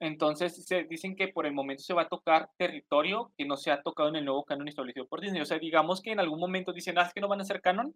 Entonces 0.00 0.66
se 0.66 0.84
dicen 0.84 1.16
que 1.16 1.28
por 1.28 1.46
el 1.46 1.52
momento 1.52 1.82
se 1.82 1.94
va 1.94 2.02
a 2.02 2.08
tocar 2.08 2.50
territorio 2.58 3.32
que 3.36 3.46
no 3.46 3.56
se 3.56 3.70
ha 3.70 3.82
tocado 3.82 4.08
en 4.08 4.16
el 4.16 4.24
nuevo 4.24 4.44
canon 4.44 4.68
establecido 4.68 5.06
por 5.06 5.20
Disney. 5.20 5.40
O 5.40 5.46
sea, 5.46 5.58
digamos 5.58 6.02
que 6.02 6.12
en 6.12 6.20
algún 6.20 6.40
momento 6.40 6.72
dicen, 6.72 6.98
ah, 6.98 7.02
es 7.02 7.14
que 7.14 7.20
no 7.20 7.28
van 7.28 7.40
a 7.40 7.44
ser 7.44 7.60
canon, 7.60 7.94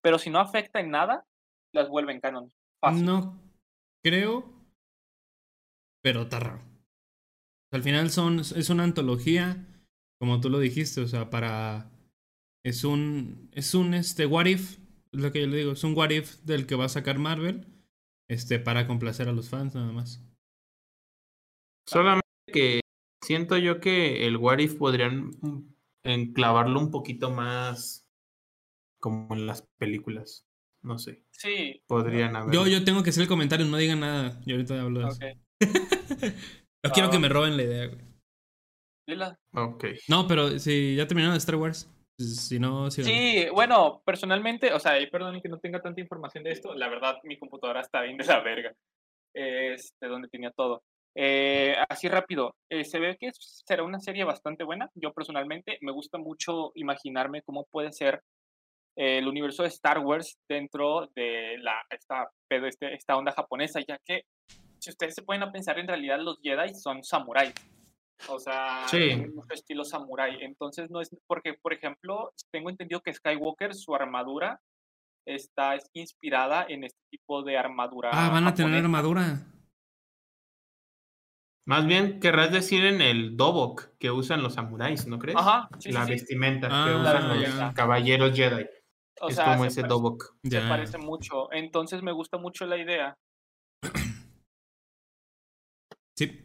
pero 0.00 0.18
si 0.18 0.30
no 0.30 0.38
afecta 0.38 0.80
en 0.80 0.90
nada, 0.90 1.26
las 1.72 1.88
vuelven 1.88 2.20
canon. 2.20 2.52
No 2.94 3.38
creo, 4.02 4.44
pero 6.02 6.22
está. 6.22 6.69
Al 7.72 7.82
final 7.82 8.10
son, 8.10 8.40
es 8.40 8.68
una 8.70 8.84
antología, 8.84 9.66
como 10.18 10.40
tú 10.40 10.50
lo 10.50 10.58
dijiste, 10.58 11.00
o 11.00 11.08
sea, 11.08 11.30
para... 11.30 11.90
Es 12.64 12.84
un, 12.84 13.48
es 13.52 13.74
un, 13.74 13.94
este, 13.94 14.26
what 14.26 14.46
if, 14.46 14.78
Es 15.12 15.20
lo 15.20 15.32
que 15.32 15.40
yo 15.40 15.46
le 15.46 15.56
digo. 15.56 15.72
Es 15.72 15.82
un 15.82 15.96
what 15.96 16.10
if 16.10 16.40
del 16.42 16.66
que 16.66 16.74
va 16.74 16.84
a 16.84 16.90
sacar 16.90 17.18
Marvel. 17.18 17.66
Este, 18.28 18.58
para 18.58 18.86
complacer 18.86 19.28
a 19.28 19.32
los 19.32 19.48
fans 19.48 19.74
nada 19.74 19.90
más. 19.92 20.22
Solamente 21.86 22.26
que 22.52 22.80
siento 23.24 23.56
yo 23.56 23.80
que 23.80 24.26
el 24.26 24.36
what 24.36 24.58
if 24.58 24.74
podrían 24.74 25.32
enclavarlo 26.04 26.78
un 26.78 26.90
poquito 26.90 27.30
más 27.30 28.06
como 29.00 29.34
en 29.34 29.46
las 29.46 29.62
películas. 29.78 30.46
No 30.82 30.98
sé. 30.98 31.24
Sí. 31.30 31.82
Podrían 31.86 32.36
haber. 32.36 32.54
Yo, 32.54 32.66
yo 32.66 32.84
tengo 32.84 33.02
que 33.02 33.10
hacer 33.10 33.22
el 33.22 33.28
comentario, 33.28 33.66
no 33.66 33.76
digan 33.76 34.00
nada. 34.00 34.40
Yo 34.46 34.54
ahorita 34.54 34.80
hablo 34.80 35.00
de 35.00 35.08
eso. 35.08 35.20
no 36.84 36.90
quiero 36.90 37.10
que 37.10 37.18
me 37.18 37.28
roben 37.28 37.56
la 37.56 37.62
idea, 37.62 37.86
güey. 37.86 38.00
Dila. 39.06 39.38
Ok. 39.54 39.84
No, 40.08 40.26
pero 40.26 40.58
si 40.58 40.96
ya 40.96 41.06
terminaron 41.06 41.34
de 41.34 41.38
Star 41.38 41.56
Wars. 41.56 41.88
Si 42.18 42.58
no, 42.58 42.90
si 42.90 43.02
Sí, 43.02 43.46
bueno, 43.50 44.02
personalmente, 44.04 44.74
o 44.74 44.78
sea, 44.78 44.92
perdón 45.10 45.40
que 45.40 45.48
no 45.48 45.58
tenga 45.58 45.80
tanta 45.80 46.02
información 46.02 46.44
de 46.44 46.50
esto, 46.50 46.74
la 46.74 46.88
verdad 46.90 47.16
mi 47.22 47.38
computadora 47.38 47.80
está 47.80 48.02
bien 48.02 48.18
de 48.18 48.26
la 48.26 48.40
verga, 48.40 48.74
este, 49.32 50.06
donde 50.06 50.28
tenía 50.28 50.50
todo. 50.50 50.82
Eh, 51.14 51.74
así 51.88 52.08
rápido, 52.08 52.54
eh, 52.68 52.84
se 52.84 52.98
ve 52.98 53.16
que 53.18 53.30
será 53.32 53.84
una 53.84 54.00
serie 54.00 54.24
bastante 54.24 54.64
buena. 54.64 54.90
Yo 54.94 55.14
personalmente 55.14 55.78
me 55.80 55.92
gusta 55.92 56.18
mucho 56.18 56.72
imaginarme 56.74 57.40
cómo 57.40 57.66
puede 57.70 57.90
ser 57.90 58.20
el 58.96 59.26
universo 59.26 59.62
de 59.62 59.70
Star 59.70 60.00
Wars 60.00 60.38
dentro 60.46 61.08
de 61.14 61.56
la, 61.58 61.74
esta, 61.88 62.30
este, 62.50 62.94
esta 62.94 63.16
onda 63.16 63.32
japonesa, 63.32 63.80
ya 63.80 63.98
que 64.04 64.24
si 64.80 64.90
ustedes 64.90 65.14
se 65.14 65.22
pueden 65.22 65.42
a 65.42 65.52
pensar, 65.52 65.78
en 65.78 65.88
realidad 65.88 66.18
los 66.20 66.40
Jedi 66.42 66.74
son 66.74 67.04
samuráis. 67.04 67.54
O 68.28 68.38
sea, 68.38 68.86
sí. 68.88 69.26
estilo 69.50 69.84
samurai. 69.84 70.38
Entonces, 70.42 70.90
no 70.90 71.00
es 71.00 71.10
porque, 71.26 71.54
por 71.54 71.72
ejemplo, 71.72 72.32
tengo 72.50 72.70
entendido 72.70 73.00
que 73.00 73.14
Skywalker, 73.14 73.74
su 73.74 73.94
armadura 73.94 74.60
está 75.26 75.76
inspirada 75.92 76.66
en 76.68 76.84
este 76.84 77.00
tipo 77.10 77.42
de 77.42 77.56
armadura. 77.56 78.10
Ah, 78.12 78.30
van 78.30 78.46
a 78.46 78.54
tener 78.54 78.84
armadura. 78.84 79.46
Más 81.66 81.86
bien 81.86 82.20
querrás 82.20 82.50
decir 82.50 82.84
en 82.84 83.00
el 83.00 83.36
dobok 83.36 83.96
que 83.98 84.10
usan 84.10 84.42
los 84.42 84.54
samuráis, 84.54 85.06
¿no 85.06 85.18
crees? 85.18 85.36
Ajá. 85.38 85.68
la 85.84 86.04
vestimenta 86.04 86.68
que 86.68 86.74
ah, 86.74 86.98
usan 87.00 87.60
los 87.60 87.74
caballeros 87.74 88.34
Jedi. 88.34 88.66
es 89.28 89.38
como 89.38 89.64
ese 89.64 89.82
dobok. 89.82 90.36
Se 90.42 90.60
parece 90.62 90.98
mucho. 90.98 91.52
Entonces 91.52 92.02
me 92.02 92.12
gusta 92.12 92.38
mucho 92.38 92.66
la 92.66 92.76
idea. 92.76 93.16
Sí. 96.20 96.38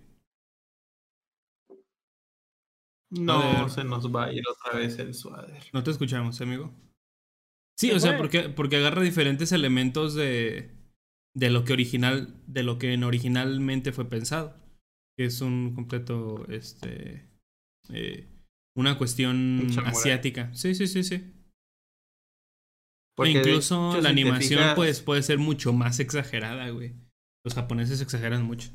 No, 3.12 3.68
se 3.68 3.84
nos 3.84 4.14
va 4.14 4.26
a 4.26 4.32
ir 4.32 4.42
otra 4.48 4.80
vez 4.80 4.98
el 5.00 5.14
suader. 5.14 5.62
No 5.74 5.84
te 5.84 5.92
escuchamos, 5.92 6.40
amigo. 6.40 6.74
Sí, 7.78 7.92
o 7.92 8.00
sea, 8.00 8.18
porque, 8.18 8.48
porque 8.48 8.78
agarra 8.78 9.02
diferentes 9.02 9.52
elementos 9.52 10.14
de, 10.14 10.72
de 11.36 11.50
lo 11.50 11.66
que 11.66 11.74
original, 11.74 12.42
de 12.48 12.64
lo 12.64 12.78
que 12.78 12.98
originalmente 13.04 13.92
fue 13.92 14.08
pensado. 14.08 14.56
Que 15.18 15.26
es 15.26 15.42
un 15.42 15.76
completo, 15.76 16.46
este, 16.48 17.30
eh, 17.90 18.30
una 18.78 18.98
cuestión 18.98 19.68
asiática. 19.86 20.54
Sí, 20.54 20.74
sí, 20.74 20.88
sí, 20.88 21.04
sí. 21.04 21.34
E 23.18 23.30
incluso 23.30 24.00
la 24.00 24.10
animación 24.10 24.74
pues, 24.76 25.02
puede 25.02 25.22
ser 25.22 25.38
mucho 25.38 25.74
más 25.74 26.00
exagerada, 26.00 26.70
güey. 26.70 26.96
Los 27.44 27.56
japoneses 27.56 28.00
exageran 28.00 28.46
mucho. 28.46 28.70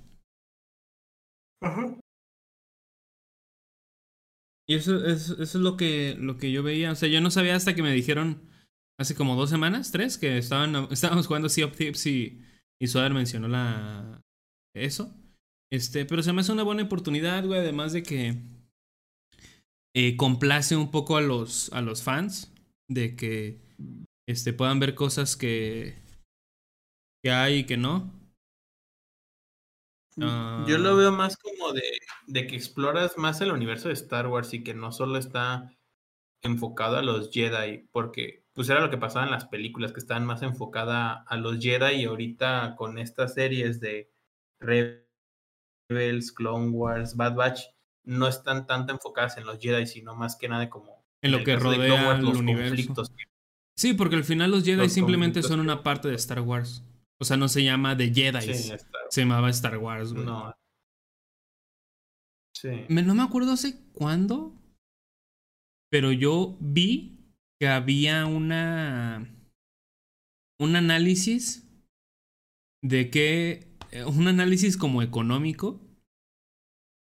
Ajá. 1.61 2.01
Y 4.71 4.77
eso, 4.77 5.05
eso, 5.05 5.43
es 5.43 5.55
lo 5.57 5.77
que, 5.77 6.15
lo 6.19 6.39
que 6.39 6.53
yo 6.53 6.63
veía. 6.63 6.93
O 6.93 6.95
sea, 6.95 7.09
yo 7.09 7.21
no 7.21 7.31
sabía 7.31 7.57
hasta 7.57 7.75
que 7.75 7.83
me 7.83 7.93
dijeron 7.93 8.49
hace 9.01 9.17
como 9.17 9.35
dos 9.35 9.51
semanas, 9.51 9.91
tres, 9.91 10.17
que 10.17 10.39
estaban, 10.39 10.77
estábamos 10.93 11.27
jugando 11.27 11.49
Sea 11.49 11.67
of 11.67 11.77
Tips 11.77 12.07
y, 12.07 12.41
y 12.81 12.87
mencionó 13.11 13.49
la, 13.49 14.23
eso. 14.75 15.13
Este, 15.73 16.05
pero 16.05 16.23
se 16.23 16.33
me 16.33 16.41
hace 16.43 16.53
una 16.53 16.63
buena 16.63 16.85
oportunidad, 16.85 17.45
güey, 17.45 17.61
además 17.61 17.93
de 17.93 18.03
que 18.03 18.37
eh, 19.97 20.17
complace 20.17 20.77
un 20.77 20.91
poco 20.91 21.17
a 21.17 21.21
los, 21.21 21.73
a 21.73 21.83
los 21.83 22.03
fans 22.03 22.53
de 22.89 23.17
que 23.17 23.61
este, 24.29 24.53
puedan 24.53 24.79
ver 24.79 24.95
cosas 24.95 25.37
que, 25.37 25.97
que 27.25 27.31
hay 27.33 27.59
y 27.59 27.65
que 27.65 27.77
no. 27.77 28.20
Yo 30.21 30.79
lo 30.79 30.91
ah. 30.91 30.95
veo 30.95 31.13
más 31.13 31.37
como 31.37 31.73
de, 31.73 31.83
de, 32.27 32.47
que 32.47 32.57
exploras 32.57 33.17
más 33.17 33.41
el 33.41 33.53
universo 33.53 33.89
de 33.89 33.95
Star 33.95 34.27
Wars 34.27 34.53
y 34.53 34.63
que 34.63 34.75
no 34.75 34.93
solo 34.93 35.19
está 35.19 35.73
enfocado 36.43 36.99
a 36.99 37.03
los 37.03 37.31
Jedi, 37.31 37.89
porque 37.91 38.45
pues 38.53 38.69
era 38.69 38.81
lo 38.81 38.91
que 38.91 38.99
pasaba 38.99 39.25
en 39.25 39.31
las 39.31 39.47
películas, 39.47 39.93
que 39.93 40.01
estaban 40.01 40.27
más 40.27 40.43
enfocada 40.43 41.25
a 41.27 41.37
los 41.37 41.59
Jedi 41.59 42.03
y 42.03 42.05
ahorita 42.05 42.75
con 42.77 42.99
estas 42.99 43.35
series 43.35 43.81
de 43.81 44.11
Rebels, 44.61 46.33
Clone 46.33 46.69
Wars, 46.69 47.17
Bad 47.17 47.35
Batch, 47.35 47.63
no 48.05 48.29
están 48.29 48.67
tanto 48.67 48.93
enfocadas 48.93 49.39
en 49.39 49.47
los 49.47 49.59
Jedi, 49.59 49.87
sino 49.87 50.15
más 50.15 50.37
que 50.37 50.49
nada 50.49 50.69
como 50.69 51.05
en 51.23 51.33
lo 51.33 51.45
que 51.45 51.57
rodea 51.57 52.13
el 52.17 52.25
universo. 52.25 53.05
Sí, 53.77 53.95
porque 53.95 54.17
al 54.17 54.25
final 54.25 54.51
los 54.51 54.65
Jedi 54.65 54.89
simplemente 54.89 55.43
son 55.43 55.61
una 55.61 55.83
parte 55.83 56.09
de 56.09 56.17
Star 56.17 56.41
Wars. 56.41 56.85
O 57.21 57.25
sea, 57.25 57.37
no 57.37 57.49
se 57.49 57.63
llama 57.63 57.97
The 57.97 58.13
Jedi. 58.13 58.55
se 58.55 59.21
llamaba 59.21 59.51
Star 59.51 59.77
Wars, 59.77 60.13
güey. 60.13 60.25
No. 60.25 60.55
Sí. 62.55 62.87
no 62.89 63.15
me 63.15 63.23
acuerdo 63.23 63.53
hace 63.53 63.79
cuándo. 63.93 64.57
Pero 65.91 66.13
yo 66.13 66.57
vi 66.61 67.35
que 67.61 67.69
había 67.69 68.27
una. 68.27 69.37
Un 70.59 70.77
análisis 70.77 71.69
de 72.83 73.11
que. 73.11 73.77
Eh, 73.91 74.05
un 74.05 74.27
análisis 74.29 74.77
como 74.77 75.03
económico. 75.03 75.81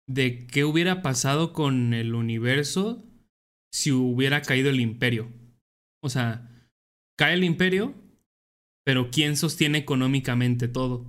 De 0.09 0.47
qué 0.47 0.63
hubiera 0.63 1.01
pasado 1.01 1.51
con 1.53 1.93
el 1.93 2.15
universo 2.15 3.03
si 3.73 3.91
hubiera 3.91 4.41
caído 4.41 4.69
el 4.69 4.79
imperio. 4.79 5.31
O 6.01 6.09
sea, 6.09 6.49
cae 7.17 7.33
el 7.33 7.43
imperio 7.43 7.93
pero 8.87 9.11
¿quién 9.11 9.35
sostiene 9.35 9.79
económicamente 9.79 10.69
todo? 10.69 11.05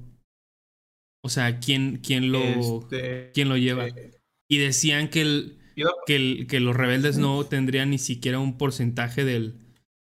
O 1.25 1.29
sea, 1.29 1.61
¿quién, 1.61 2.01
quién, 2.05 2.33
lo, 2.33 2.43
este, 2.43 3.31
¿quién 3.33 3.49
lo 3.49 3.57
lleva? 3.57 3.87
Eh, 3.87 4.19
y 4.51 4.59
decían 4.59 5.09
que, 5.11 5.21
el, 5.21 5.59
que, 6.05 6.49
que, 6.49 6.59
los 6.59 6.75
rebeldes 6.75 7.19
no 7.19 7.47
tendrían 7.47 7.91
ni 7.91 7.99
siquiera 7.99 8.41
un 8.41 8.59
porcentaje 8.59 9.25
del, 9.25 9.61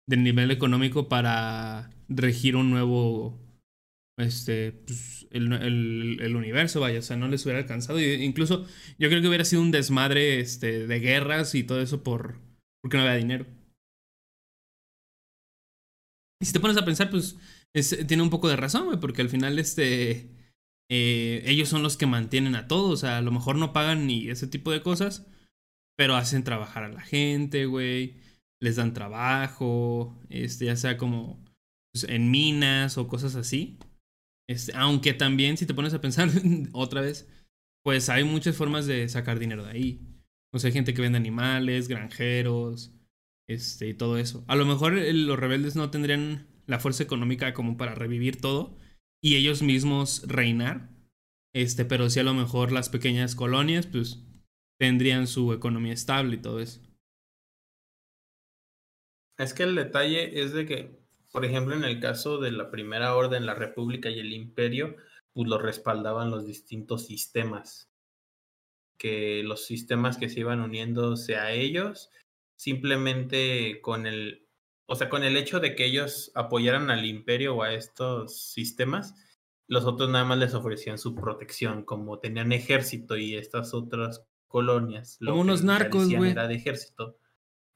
del 0.09 0.23
nivel 0.23 0.51
económico 0.53 1.11
para 1.11 1.91
regir 2.09 2.57
un 2.57 2.71
nuevo, 2.71 3.39
este, 4.19 4.73
pues, 4.73 5.27
el, 5.31 5.53
el, 5.53 6.19
el, 6.23 6.35
universo, 6.35 6.81
vaya, 6.81 7.01
o 7.01 7.03
sea, 7.03 7.19
no 7.19 7.29
les 7.29 7.45
hubiera 7.45 7.59
alcanzado. 7.59 8.01
Y 8.01 8.07
incluso 8.25 8.65
yo 8.99 9.11
creo 9.11 9.21
que 9.21 9.29
hubiera 9.29 9.45
sido 9.45 9.61
un 9.61 9.71
desmadre 9.71 10.41
este, 10.41 10.87
de 10.87 11.01
guerras 11.01 11.55
y 11.55 11.63
todo 11.63 11.83
eso 11.83 12.03
por, 12.03 12.41
porque 12.81 12.97
no 12.97 13.03
había 13.03 13.17
dinero. 13.17 13.45
Y 16.41 16.47
si 16.47 16.55
te 16.55 16.61
pones 16.61 16.79
a 16.79 16.85
pensar, 16.87 17.11
pues 17.11 17.37
tiene 18.07 18.23
un 18.23 18.31
poco 18.31 18.49
de 18.49 18.57
razón, 18.57 18.87
güey, 18.87 18.99
porque 18.99 19.23
al 19.23 19.29
final 19.29 19.59
este, 19.59 20.31
eh, 20.89 21.43
ellos 21.47 21.69
son 21.69 21.83
los 21.83 21.97
que 21.97 22.07
mantienen 22.07 22.55
a 22.55 22.69
todos. 22.69 22.91
O 22.91 22.97
sea, 22.97 23.19
a 23.19 23.23
lo 23.23 23.33
mejor 23.33 23.57
no 23.57 23.73
pagan 23.73 24.07
ni 24.07 24.29
ese 24.29 24.47
tipo 24.47 24.71
de 24.73 24.83
cosas, 24.83 25.27
pero 25.97 26.17
hacen 26.17 26.45
trabajar 26.45 26.85
a 26.85 26.89
la 26.89 27.03
gente, 27.03 27.67
güey. 27.67 28.17
Les 28.61 28.77
dan 28.77 28.95
trabajo, 28.95 30.19
este, 30.31 30.67
ya 30.67 30.77
sea 30.77 30.97
como 30.97 31.45
pues, 31.93 32.05
en 32.05 32.31
minas 32.31 32.99
o 32.99 33.09
cosas 33.09 33.37
así. 33.37 33.79
Este, 34.49 34.73
aunque 34.75 35.13
también, 35.13 35.57
si 35.57 35.67
te 35.67 35.75
pones 35.75 35.95
a 35.95 36.01
pensar 36.01 36.31
otra 36.73 37.01
vez, 37.01 37.29
pues 37.85 38.09
hay 38.09 38.25
muchas 38.25 38.57
formas 38.57 38.87
de 38.87 39.09
sacar 39.09 39.39
dinero 39.39 39.65
de 39.65 39.73
ahí. 39.73 40.01
O 40.53 40.59
sea, 40.59 40.69
hay 40.69 40.75
gente 40.75 40.95
que 40.95 41.03
vende 41.03 41.19
animales, 41.19 41.89
granjeros, 41.89 42.93
este, 43.49 43.89
y 43.89 43.95
todo 43.95 44.19
eso. 44.19 44.45
A 44.49 44.57
lo 44.57 44.65
mejor 44.65 44.95
los 44.95 45.39
rebeldes 45.39 45.77
no 45.77 45.91
tendrían 45.91 46.47
la 46.67 46.79
fuerza 46.79 47.03
económica 47.03 47.55
como 47.55 47.77
para 47.77 47.95
revivir 47.95 48.41
todo 48.41 48.77
y 49.23 49.37
ellos 49.37 49.63
mismos 49.63 50.23
reinar. 50.27 50.91
Este, 51.55 51.85
pero 51.85 52.11
si 52.11 52.21
a 52.21 52.25
lo 52.25 52.35
mejor 52.35 52.71
las 52.71 52.91
pequeñas 52.91 53.35
colonias, 53.35 53.87
pues 53.87 54.23
tendrían 54.79 55.27
su 55.27 55.53
economía 55.53 55.95
estable 55.95 56.37
y 56.37 56.41
todo 56.41 56.61
eso. 56.61 56.81
Es 59.39 59.55
que 59.55 59.63
el 59.65 59.75
detalle 59.75 60.41
es 60.43 60.53
de 60.53 60.67
que, 60.67 60.99
por 61.33 61.45
ejemplo, 61.45 61.75
en 61.75 61.85
el 61.85 62.01
caso 62.01 62.39
de 62.39 62.53
la 62.53 62.71
Primera 62.71 63.15
Orden, 63.15 63.47
la 63.47 63.55
República 63.55 64.11
y 64.11 64.19
el 64.19 64.33
Imperio, 64.33 64.97
pues 65.33 65.49
lo 65.49 65.59
respaldaban 65.59 66.31
los 66.31 66.47
distintos 66.47 67.07
sistemas. 67.07 67.91
Que 68.99 69.43
los 69.43 69.67
sistemas 69.67 70.17
que 70.17 70.31
se 70.31 70.41
iban 70.41 70.61
uniéndose 70.61 71.37
a 71.37 71.53
ellos, 71.53 72.11
simplemente 72.59 73.81
con 73.83 74.07
el 74.07 74.46
o 74.87 74.95
sea, 74.95 75.09
con 75.09 75.25
el 75.25 75.37
hecho 75.37 75.61
de 75.61 75.75
que 75.75 75.85
ellos 75.85 76.31
apoyaran 76.35 76.91
al 76.91 77.05
imperio 77.05 77.57
o 77.57 77.63
a 77.63 77.75
estos 77.75 78.53
sistemas, 78.53 79.15
los 79.69 79.85
otros 79.85 80.09
nada 80.09 80.25
más 80.25 80.39
les 80.39 80.55
ofrecían 80.55 80.99
su 80.99 81.15
protección, 81.15 81.85
como 81.85 82.21
tenían 82.21 82.53
ejército 82.53 83.17
y 83.17 83.35
estas 83.35 83.75
otras 83.75 84.25
colonias. 84.47 85.19
Como 85.25 85.41
unos 85.41 85.65
narcos, 85.65 86.13
güey. 86.15 86.31
Era 86.31 86.47
de 86.47 86.55
ejército. 86.55 87.19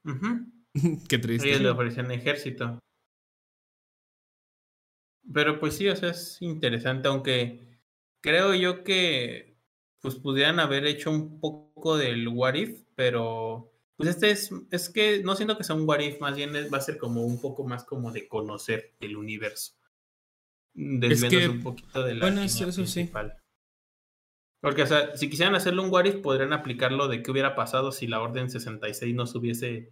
Qué 1.09 1.17
triste. 1.17 1.49
Ellos 1.49 1.61
le 1.61 1.69
ofrecían 1.69 2.11
ejército. 2.11 2.79
Pero 5.33 5.59
pues 5.59 5.75
sí, 5.75 5.87
o 5.87 5.95
sea, 5.95 6.09
es 6.09 6.41
interesante, 6.41 7.07
aunque 7.07 7.79
creo 8.21 8.53
yo 8.55 8.83
que 8.83 9.57
pues 9.99 10.15
pudieran 10.15 10.59
haber 10.59 10.85
hecho 10.85 11.11
un 11.11 11.39
poco 11.39 11.97
del 11.97 12.27
what 12.27 12.55
if, 12.55 12.81
pero 12.95 13.70
pues 14.01 14.15
este 14.15 14.31
es, 14.31 14.51
es 14.71 14.89
que 14.89 15.23
no 15.23 15.35
siento 15.35 15.57
que 15.57 15.63
sea 15.63 15.75
un 15.75 15.87
what 15.87 15.99
if, 15.99 16.19
más 16.19 16.35
bien 16.35 16.53
va 16.73 16.77
a 16.77 16.81
ser 16.81 16.97
como 16.97 17.23
un 17.23 17.39
poco 17.39 17.65
más 17.65 17.83
como 17.83 18.11
de 18.11 18.27
conocer 18.27 18.93
el 18.99 19.17
universo. 19.17 19.73
Desviándose 20.73 21.49
un 21.49 21.63
poquito 21.63 22.03
de 22.03 22.15
la 22.15 22.25
bueno, 22.25 22.41
eso, 22.41 22.63
principal. 22.63 23.33
Sí. 23.35 23.41
Porque, 24.61 24.83
o 24.83 24.87
sea, 24.87 25.15
si 25.17 25.29
quisieran 25.29 25.55
hacerle 25.55 25.81
un 25.81 25.91
what 25.91 26.05
if, 26.05 26.15
podrían 26.17 26.53
aplicarlo 26.53 27.07
de 27.07 27.23
qué 27.23 27.31
hubiera 27.31 27.55
pasado 27.55 27.91
si 27.91 28.07
la 28.07 28.21
Orden 28.21 28.49
66 28.49 29.15
no 29.15 29.25
se 29.25 29.37
hubiese 29.37 29.91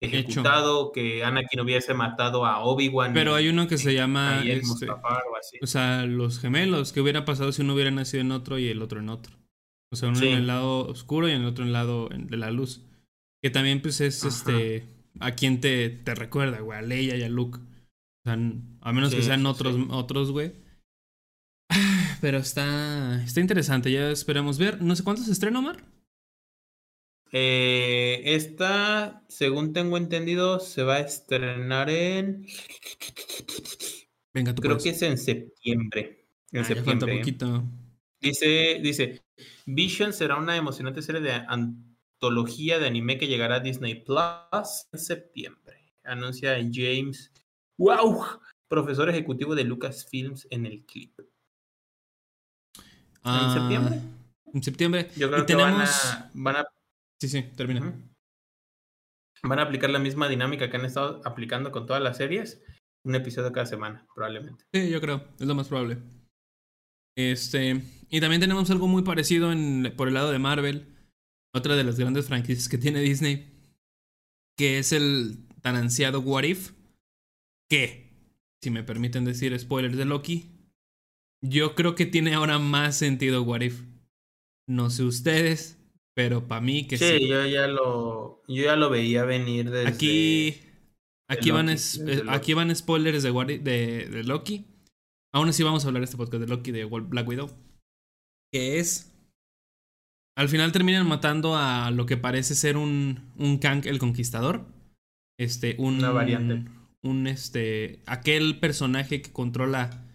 ejecutado, 0.00 0.92
que 0.92 1.24
Anakin 1.24 1.60
hubiese 1.60 1.94
matado 1.94 2.44
a 2.44 2.60
Obi-Wan. 2.60 3.14
Pero 3.14 3.34
hay 3.34 3.48
uno 3.48 3.68
que 3.68 3.78
se 3.78 3.94
llama. 3.94 4.42
Este, 4.44 4.86
o, 5.60 5.66
sea, 5.66 6.04
los 6.04 6.40
gemelos, 6.40 6.92
¿qué 6.92 7.00
hubiera 7.00 7.24
pasado 7.24 7.52
si 7.52 7.62
uno 7.62 7.74
hubiera 7.74 7.90
nacido 7.90 8.20
en 8.20 8.32
otro 8.32 8.58
y 8.58 8.68
el 8.68 8.82
otro 8.82 9.00
en 9.00 9.08
otro? 9.08 9.34
O 9.90 9.96
sea, 9.96 10.08
uno 10.08 10.20
en 10.20 10.32
el 10.32 10.46
lado 10.46 10.86
oscuro 10.86 11.28
y 11.28 11.32
en 11.32 11.42
el 11.42 11.46
otro 11.46 11.64
en 11.64 11.68
el 11.68 11.72
lado 11.72 12.08
de 12.10 12.36
la 12.36 12.50
luz. 12.50 12.82
Que 13.42 13.50
también, 13.50 13.82
pues, 13.82 14.00
es 14.00 14.24
este. 14.24 14.84
A 15.20 15.32
quién 15.32 15.60
te, 15.60 15.90
te 15.90 16.14
recuerda, 16.14 16.60
güey, 16.60 16.78
a 16.78 16.82
Leia 16.82 17.16
y 17.16 17.22
a 17.22 17.28
Luke. 17.28 17.58
O 17.58 18.22
sea, 18.24 18.34
a 18.34 18.92
menos 18.92 19.14
que 19.14 19.22
sean 19.22 19.44
otros, 19.46 19.76
otros, 19.90 20.30
güey. 20.30 20.52
Pero 22.20 22.38
está, 22.38 23.22
está 23.22 23.40
interesante, 23.40 23.90
ya 23.90 24.10
esperamos 24.10 24.58
ver. 24.58 24.80
No 24.80 24.94
sé 24.94 25.02
cuánto 25.02 25.22
se 25.22 25.32
estrena, 25.32 25.58
Omar. 25.58 25.84
Eh, 27.32 28.20
esta, 28.24 29.24
según 29.28 29.72
tengo 29.72 29.96
entendido, 29.96 30.60
se 30.60 30.82
va 30.82 30.96
a 30.96 31.00
estrenar 31.00 31.88
en. 31.88 32.46
Venga, 34.34 34.54
tú 34.54 34.62
Creo 34.62 34.78
que 34.78 34.90
es 34.90 35.02
en 35.02 35.18
septiembre. 35.18 36.26
En 36.52 36.60
ah, 36.60 36.64
septiembre. 36.64 37.18
poquito. 37.18 37.64
Dice, 38.20 38.78
dice, 38.82 39.22
Vision 39.66 40.12
será 40.12 40.36
una 40.36 40.56
emocionante 40.56 41.02
serie 41.02 41.22
de 41.22 41.32
antología 42.22 42.78
de 42.78 42.86
anime 42.86 43.18
que 43.18 43.26
llegará 43.26 43.56
a 43.56 43.60
Disney 43.60 43.96
Plus 43.96 44.86
en 44.92 44.98
septiembre. 44.98 45.92
Anuncia 46.04 46.56
James, 46.72 47.32
wow, 47.78 48.24
profesor 48.68 49.10
ejecutivo 49.10 49.56
de 49.56 49.64
Lucasfilms 49.64 50.46
en 50.50 50.66
el 50.66 50.84
clip. 50.84 51.18
¿En 52.78 52.84
ah, 53.24 53.54
septiembre? 53.54 54.00
En 54.54 54.62
septiembre. 54.62 55.10
Yo 55.16 55.30
creo 55.30 55.46
que 55.46 55.54
van 55.56 55.80
a 55.80 56.66
Sí, 57.20 57.28
sí, 57.28 57.42
termina. 57.56 57.92
Van 59.42 59.58
a 59.58 59.62
aplicar 59.62 59.90
la 59.90 59.98
misma 59.98 60.28
dinámica 60.28 60.70
que 60.70 60.76
han 60.76 60.84
estado 60.84 61.20
aplicando 61.24 61.72
con 61.72 61.86
todas 61.86 62.02
las 62.02 62.16
series. 62.16 62.62
Un 63.04 63.16
episodio 63.16 63.50
cada 63.50 63.66
semana, 63.66 64.06
probablemente. 64.14 64.64
Sí, 64.72 64.90
yo 64.90 65.00
creo, 65.00 65.24
es 65.40 65.46
lo 65.46 65.56
más 65.56 65.66
probable. 65.66 65.98
Este, 67.16 67.82
y 68.08 68.20
también 68.20 68.40
tenemos 68.40 68.70
algo 68.70 68.86
muy 68.86 69.02
parecido 69.02 69.50
en, 69.50 69.92
por 69.96 70.06
el 70.06 70.14
lado 70.14 70.30
de 70.30 70.38
Marvel, 70.38 70.91
otra 71.54 71.76
de 71.76 71.84
las 71.84 71.98
grandes 71.98 72.26
franquicias 72.26 72.68
que 72.68 72.78
tiene 72.78 73.00
Disney, 73.00 73.52
que 74.56 74.78
es 74.78 74.92
el 74.92 75.46
tan 75.60 75.76
ansiado 75.76 76.20
What 76.20 76.44
If, 76.44 76.72
que, 77.68 78.10
si 78.62 78.70
me 78.70 78.82
permiten 78.82 79.24
decir 79.24 79.58
spoilers 79.58 79.96
de 79.96 80.04
Loki, 80.04 80.50
yo 81.42 81.74
creo 81.74 81.94
que 81.94 82.06
tiene 82.06 82.34
ahora 82.34 82.58
más 82.58 82.96
sentido 82.96 83.42
What 83.42 83.62
If. 83.62 83.82
No 84.68 84.90
sé 84.90 85.02
ustedes, 85.02 85.78
pero 86.14 86.46
para 86.46 86.60
mí 86.60 86.86
que 86.86 86.96
sí. 86.96 87.18
Sí, 87.18 87.28
yo 87.28 87.46
ya 87.46 87.66
lo, 87.66 88.42
yo 88.46 88.64
ya 88.64 88.76
lo 88.76 88.90
veía 88.90 89.24
venir 89.24 89.70
desde... 89.70 89.88
Aquí, 89.88 90.60
aquí, 91.28 91.50
van, 91.50 91.68
eh, 91.68 91.76
aquí 92.28 92.54
van 92.54 92.74
spoilers 92.74 93.22
de, 93.22 93.32
de, 93.32 94.08
de, 94.08 94.24
Loki. 94.24 94.66
Aún 95.34 95.48
así 95.48 95.62
vamos 95.62 95.84
a 95.84 95.88
hablar 95.88 96.02
este 96.02 96.16
podcast 96.16 96.40
de 96.42 96.48
Loki 96.48 96.70
de 96.70 96.84
Black 96.84 97.26
Widow. 97.26 97.50
Que 98.52 98.78
es... 98.78 99.11
Al 100.36 100.48
final 100.48 100.72
terminan 100.72 101.06
matando 101.06 101.56
a 101.56 101.90
lo 101.90 102.06
que 102.06 102.16
parece 102.16 102.54
ser 102.54 102.76
un, 102.76 103.32
un 103.36 103.58
Kang 103.58 103.86
el 103.86 103.98
Conquistador. 103.98 104.66
Este, 105.38 105.76
un... 105.78 105.96
Una 105.96 106.10
variante. 106.10 106.64
Un, 107.02 107.26
este... 107.26 108.02
Aquel 108.06 108.58
personaje 108.58 109.20
que 109.20 109.32
controla 109.32 110.06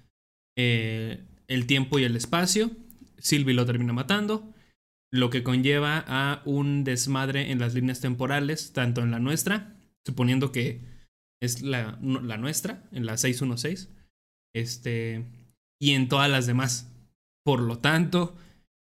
eh, 0.58 1.24
el 1.48 1.68
tiempo 1.68 2.00
y 2.00 2.04
el 2.04 2.16
espacio. 2.16 2.72
Sylvie 3.20 3.54
lo 3.54 3.66
termina 3.66 3.94
matando 3.94 4.54
lo 5.12 5.30
que 5.30 5.44
conlleva 5.44 6.04
a 6.08 6.42
un 6.46 6.84
desmadre 6.84 7.52
en 7.52 7.60
las 7.60 7.74
líneas 7.74 8.02
temporales, 8.02 8.74
tanto 8.74 9.02
en 9.02 9.12
la 9.12 9.20
nuestra, 9.20 9.76
suponiendo 10.06 10.52
que 10.52 10.82
es 11.42 11.62
la, 11.62 11.98
la 12.02 12.38
nuestra, 12.38 12.84
en 12.92 13.06
la 13.06 13.18
616, 13.18 13.90
este, 14.54 15.26
y 15.80 15.92
en 15.92 16.08
todas 16.08 16.30
las 16.30 16.48
demás. 16.48 16.92
Por 17.46 17.62
lo 17.62 17.80
tanto, 17.80 18.36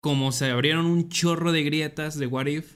como 0.01 0.31
se 0.31 0.49
abrieron 0.49 0.85
un 0.85 1.09
chorro 1.09 1.51
de 1.51 1.63
grietas 1.63 2.17
de 2.17 2.27
What 2.27 2.47
If, 2.47 2.75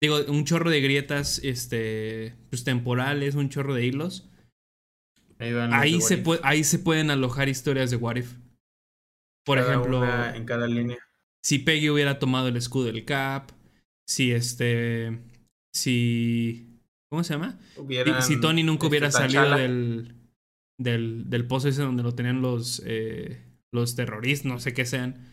digo, 0.00 0.18
un 0.28 0.44
chorro 0.44 0.70
de 0.70 0.80
grietas 0.80 1.40
este, 1.42 2.34
pues, 2.50 2.64
temporales, 2.64 3.34
un 3.34 3.48
chorro 3.48 3.74
de 3.74 3.86
hilos, 3.86 4.30
ahí, 5.38 6.00
se, 6.00 6.22
ahí 6.42 6.64
se 6.64 6.78
pueden 6.78 7.10
alojar 7.10 7.48
historias 7.48 7.90
de 7.90 7.96
What 7.96 8.16
If. 8.16 8.34
Por 9.44 9.58
ejemplo, 9.58 10.04
en 10.34 10.44
cada 10.44 10.66
línea 10.66 10.98
si 11.42 11.58
Peggy 11.58 11.90
hubiera 11.90 12.18
tomado 12.18 12.48
el 12.48 12.56
escudo 12.56 12.86
del 12.86 13.04
Cap, 13.04 13.50
si 14.06 14.32
este, 14.32 15.18
si, 15.72 16.80
¿cómo 17.08 17.24
se 17.24 17.34
llama? 17.34 17.58
Si, 18.20 18.40
Tony 18.40 18.62
nunca 18.62 18.86
hubiera 18.86 19.08
este, 19.08 19.20
salido 19.20 19.56
del, 19.56 20.14
del, 20.78 21.30
del 21.30 21.46
pozo 21.46 21.68
ese 21.68 21.82
donde 21.82 22.02
lo 22.02 22.14
tenían 22.14 22.42
los, 22.42 22.82
eh, 22.84 23.42
los 23.72 23.94
terroristas, 23.94 24.46
no 24.46 24.60
sé 24.60 24.74
qué 24.74 24.84
sean. 24.84 25.29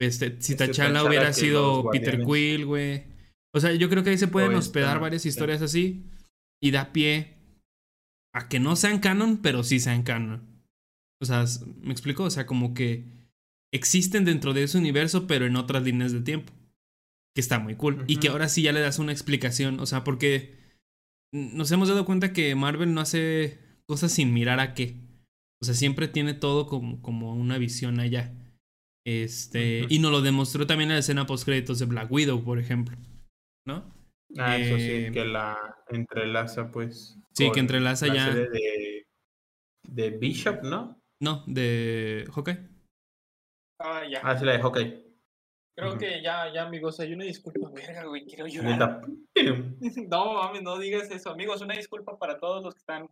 Este, 0.00 0.40
si 0.40 0.56
Tachala 0.56 1.04
hubiera 1.04 1.32
sido 1.32 1.90
Peter 1.90 2.22
Quill, 2.22 2.66
güey. 2.66 3.04
O 3.54 3.60
sea, 3.60 3.72
yo 3.72 3.88
creo 3.88 4.04
que 4.04 4.10
ahí 4.10 4.18
se 4.18 4.28
pueden 4.28 4.54
hospedar 4.54 5.00
varias 5.00 5.24
historias 5.24 5.62
así 5.62 6.04
y 6.62 6.70
da 6.70 6.92
pie 6.92 7.36
a 8.34 8.48
que 8.48 8.60
no 8.60 8.76
sean 8.76 8.98
canon, 8.98 9.38
pero 9.38 9.62
sí 9.62 9.80
sean 9.80 10.02
canon. 10.02 10.56
O 11.22 11.24
sea, 11.24 11.44
¿me 11.80 11.92
explico? 11.92 12.24
O 12.24 12.30
sea, 12.30 12.44
como 12.44 12.74
que 12.74 13.04
existen 13.72 14.26
dentro 14.26 14.52
de 14.52 14.64
ese 14.64 14.76
universo, 14.76 15.26
pero 15.26 15.46
en 15.46 15.56
otras 15.56 15.82
líneas 15.82 16.12
de 16.12 16.20
tiempo. 16.20 16.52
Que 17.34 17.40
está 17.40 17.58
muy 17.58 17.76
cool. 17.76 18.04
Y 18.06 18.16
que 18.16 18.28
ahora 18.28 18.48
sí 18.48 18.62
ya 18.62 18.72
le 18.72 18.80
das 18.80 18.98
una 18.98 19.12
explicación. 19.12 19.80
O 19.80 19.86
sea, 19.86 20.04
porque 20.04 20.54
nos 21.32 21.70
hemos 21.70 21.88
dado 21.88 22.04
cuenta 22.04 22.32
que 22.32 22.54
Marvel 22.54 22.92
no 22.92 23.00
hace 23.00 23.58
cosas 23.86 24.12
sin 24.12 24.34
mirar 24.34 24.60
a 24.60 24.74
qué. 24.74 24.96
O 25.62 25.64
sea, 25.64 25.74
siempre 25.74 26.08
tiene 26.08 26.34
todo 26.34 26.66
como, 26.66 27.00
como 27.00 27.34
una 27.34 27.56
visión 27.56 28.00
allá. 28.00 28.34
Este, 29.06 29.86
y 29.88 30.00
nos 30.00 30.10
lo 30.10 30.20
demostró 30.20 30.66
también 30.66 30.90
en 30.90 30.96
la 30.96 31.00
escena 31.00 31.26
post 31.26 31.44
créditos 31.44 31.78
de 31.78 31.86
Black 31.86 32.10
Widow, 32.10 32.42
por 32.42 32.58
ejemplo. 32.58 32.96
¿No? 33.64 33.94
Ah, 34.36 34.56
eso 34.56 34.76
sí, 34.76 34.90
eh, 34.90 35.10
que 35.12 35.24
la 35.24 35.56
entrelaza, 35.88 36.72
pues. 36.72 37.16
Sí, 37.32 37.52
que 37.52 37.60
entrelaza 37.60 38.12
ya. 38.12 38.34
de, 38.34 39.06
de 39.84 40.10
Bishop, 40.10 40.64
¿no? 40.64 41.00
No, 41.22 41.44
de 41.46 42.28
Hawkeye. 42.34 42.68
Ah, 43.78 44.02
ya. 44.10 44.20
Ah, 44.24 44.36
sí 44.36 44.44
la 44.44 44.52
de 44.52 44.62
hockey. 44.62 45.06
Creo 45.78 45.98
que 45.98 46.22
ya, 46.22 46.52
ya, 46.52 46.62
amigos, 46.62 46.98
hay 47.00 47.12
una 47.12 47.26
disculpa, 47.26 47.70
verga, 47.70 48.04
güey, 48.06 48.24
quiero 48.24 48.46
llorar. 48.46 49.02
no, 50.08 50.34
mami, 50.34 50.62
no 50.62 50.78
digas 50.78 51.10
eso, 51.10 51.30
amigos, 51.30 51.60
una 51.60 51.76
disculpa 51.76 52.18
para 52.18 52.38
todos 52.38 52.64
los 52.64 52.74
que 52.74 52.78
están 52.78 53.08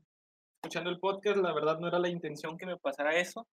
escuchando 0.63 0.91
el 0.91 0.99
podcast, 0.99 1.37
la 1.37 1.53
verdad 1.53 1.79
no 1.79 1.89
era 1.89 1.99
la 1.99 2.09
intención 2.09 2.57
que 2.57 2.65
me 2.67 2.79
pasara 2.79 3.17
eso. 3.17 3.47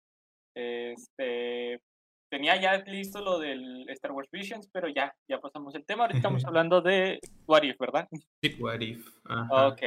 Este, 0.56 1.82
tenía 2.30 2.60
ya 2.62 2.84
listo 2.84 3.22
lo 3.22 3.40
del 3.40 3.90
Star 3.90 4.12
Wars 4.12 4.30
Visions, 4.32 4.70
pero 4.72 4.88
ya, 4.88 5.14
ya 5.28 5.40
pasamos 5.40 5.76
el 5.76 5.86
tema. 5.86 6.04
Ahorita 6.04 6.18
estamos 6.18 6.46
hablando 6.46 6.82
de 6.82 7.20
What 7.48 7.64
If, 7.64 7.78
¿verdad? 7.80 8.08
Sí, 8.42 8.56
What 8.60 8.82
If. 8.82 9.08
Ok. 9.50 9.82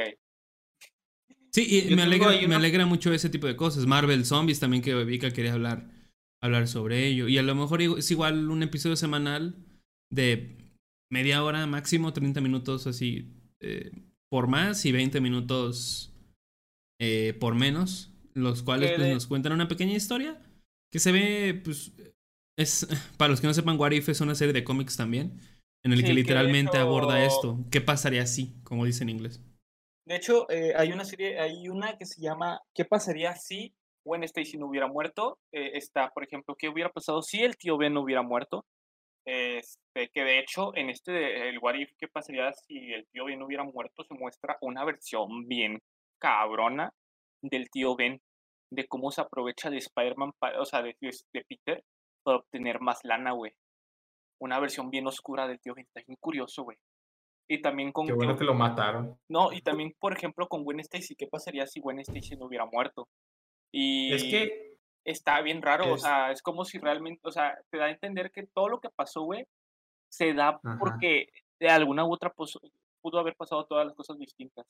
Sí, 1.51 1.87
y 1.87 1.95
me 1.95 2.01
alegra, 2.01 2.31
me 2.47 2.55
alegra 2.55 2.85
mucho 2.85 3.13
ese 3.13 3.29
tipo 3.29 3.47
de 3.47 3.55
cosas. 3.55 3.85
Marvel 3.85 4.25
Zombies 4.25 4.59
también 4.59 4.81
que 4.81 4.93
Vika 5.03 5.31
quería 5.31 5.53
hablar 5.53 5.85
hablar 6.43 6.67
sobre 6.67 7.07
ello. 7.07 7.27
Y 7.29 7.37
a 7.37 7.41
lo 7.41 7.55
mejor 7.55 7.81
es 7.81 8.11
igual 8.11 8.49
un 8.49 8.63
episodio 8.63 8.97
semanal 8.97 9.55
de 10.11 10.57
media 11.09 11.43
hora 11.43 11.65
máximo, 11.67 12.11
30 12.11 12.41
minutos 12.41 12.85
así 12.85 13.31
eh, 13.61 13.91
por 14.29 14.47
más 14.47 14.85
y 14.85 14.91
20 14.91 15.21
minutos 15.21 16.13
eh, 16.99 17.33
por 17.39 17.55
menos, 17.55 18.11
los 18.33 18.61
cuales 18.61 18.91
pues, 18.97 19.13
nos 19.13 19.27
cuentan 19.27 19.53
una 19.53 19.69
pequeña 19.69 19.93
historia 19.93 20.41
que 20.91 20.99
se 20.99 21.13
ve, 21.13 21.61
pues, 21.63 21.93
es, 22.57 22.87
para 23.17 23.29
los 23.29 23.41
que 23.41 23.47
no 23.47 23.53
sepan, 23.53 23.79
What 23.79 23.91
If 23.91 24.09
es 24.09 24.21
una 24.21 24.35
serie 24.35 24.53
de 24.53 24.63
cómics 24.63 24.97
también, 24.97 25.39
en 25.83 25.93
el 25.93 26.03
que 26.03 26.13
literalmente 26.13 26.77
aborda 26.77 27.25
esto. 27.25 27.59
¿Qué 27.71 27.81
pasaría 27.81 28.25
si, 28.25 28.61
como 28.63 28.85
dice 28.85 29.03
en 29.03 29.09
inglés? 29.09 29.41
De 30.05 30.15
hecho, 30.15 30.49
eh, 30.49 30.73
hay 30.75 30.91
una 30.91 31.05
serie, 31.05 31.39
hay 31.39 31.67
una 31.69 31.97
que 31.97 32.05
se 32.05 32.21
llama 32.21 32.59
¿Qué 32.73 32.85
pasaría 32.85 33.35
si 33.35 33.73
Gwen 34.05 34.23
Stacy 34.23 34.57
no 34.57 34.67
hubiera 34.67 34.87
muerto. 34.87 35.39
Eh, 35.51 35.71
está, 35.75 36.09
por 36.09 36.23
ejemplo, 36.23 36.55
¿qué 36.57 36.69
hubiera 36.69 36.89
pasado 36.89 37.21
si 37.21 37.41
el 37.41 37.57
tío 37.57 37.77
Ben 37.77 37.93
no 37.93 38.01
hubiera 38.01 38.21
muerto? 38.21 38.65
Este, 39.25 40.09
que 40.13 40.23
de 40.23 40.39
hecho, 40.39 40.75
en 40.75 40.89
este, 40.89 41.49
el 41.49 41.59
What 41.59 41.75
If, 41.75 41.91
¿qué 41.97 42.07
pasaría 42.07 42.51
si 42.53 42.93
el 42.93 43.07
tío 43.07 43.25
Ben 43.25 43.39
no 43.39 43.45
hubiera 43.45 43.63
muerto? 43.63 44.03
Se 44.03 44.13
muestra 44.13 44.57
una 44.61 44.83
versión 44.83 45.47
bien 45.47 45.79
cabrona 46.19 46.91
del 47.41 47.69
tío 47.69 47.95
Ben. 47.95 48.21
de 48.71 48.87
cómo 48.87 49.11
se 49.11 49.21
aprovecha 49.21 49.69
de 49.69 49.77
Spider-Man, 49.77 50.31
o 50.59 50.65
sea, 50.65 50.81
de, 50.81 50.95
de 50.99 51.45
Peter, 51.47 51.83
para 52.23 52.37
obtener 52.37 52.79
más 52.79 53.03
lana, 53.03 53.31
güey. 53.31 53.53
Una 54.39 54.59
versión 54.59 54.89
bien 54.89 55.07
oscura 55.07 55.47
del 55.47 55.59
tío 55.59 55.73
Ben, 55.75 55.85
está 55.85 56.01
bien 56.05 56.17
curioso, 56.19 56.63
güey. 56.63 56.77
Y 57.47 57.61
también 57.61 57.91
con... 57.91 58.07
Qué 58.07 58.13
bueno 58.13 58.37
que 58.37 58.45
lo 58.45 58.53
mataron. 58.53 59.19
No, 59.29 59.51
y 59.53 59.61
también, 59.61 59.95
por 59.99 60.13
ejemplo, 60.13 60.47
con 60.47 60.63
Gwen 60.63 60.79
Stacy, 60.79 61.15
¿qué 61.15 61.27
pasaría 61.27 61.67
si 61.67 61.79
Gwen 61.79 61.99
Stacy 61.99 62.35
no 62.35 62.45
hubiera 62.45 62.65
muerto? 62.65 63.07
Y... 63.71 64.13
Es 64.13 64.23
que... 64.23 64.73
Está 65.05 65.41
bien 65.41 65.61
raro, 65.61 65.91
o 65.91 65.97
sea, 65.97 66.31
es 66.31 66.41
como 66.41 66.63
si 66.63 66.79
realmente, 66.79 67.19
o 67.27 67.31
sea, 67.33 67.59
te 67.69 67.77
da 67.77 67.87
a 67.87 67.91
entender 67.91 68.31
que 68.31 68.47
todo 68.47 68.69
lo 68.69 68.79
que 68.79 68.89
pasó, 68.89 69.23
güey, 69.23 69.45
se 70.07 70.33
da 70.33 70.61
porque 70.79 71.27
de 71.59 71.69
alguna 71.69 72.05
u 72.05 72.13
otra 72.13 72.33
pudo 72.33 73.19
haber 73.19 73.35
pasado 73.35 73.65
todas 73.65 73.85
las 73.85 73.95
cosas 73.95 74.17
distintas. 74.17 74.65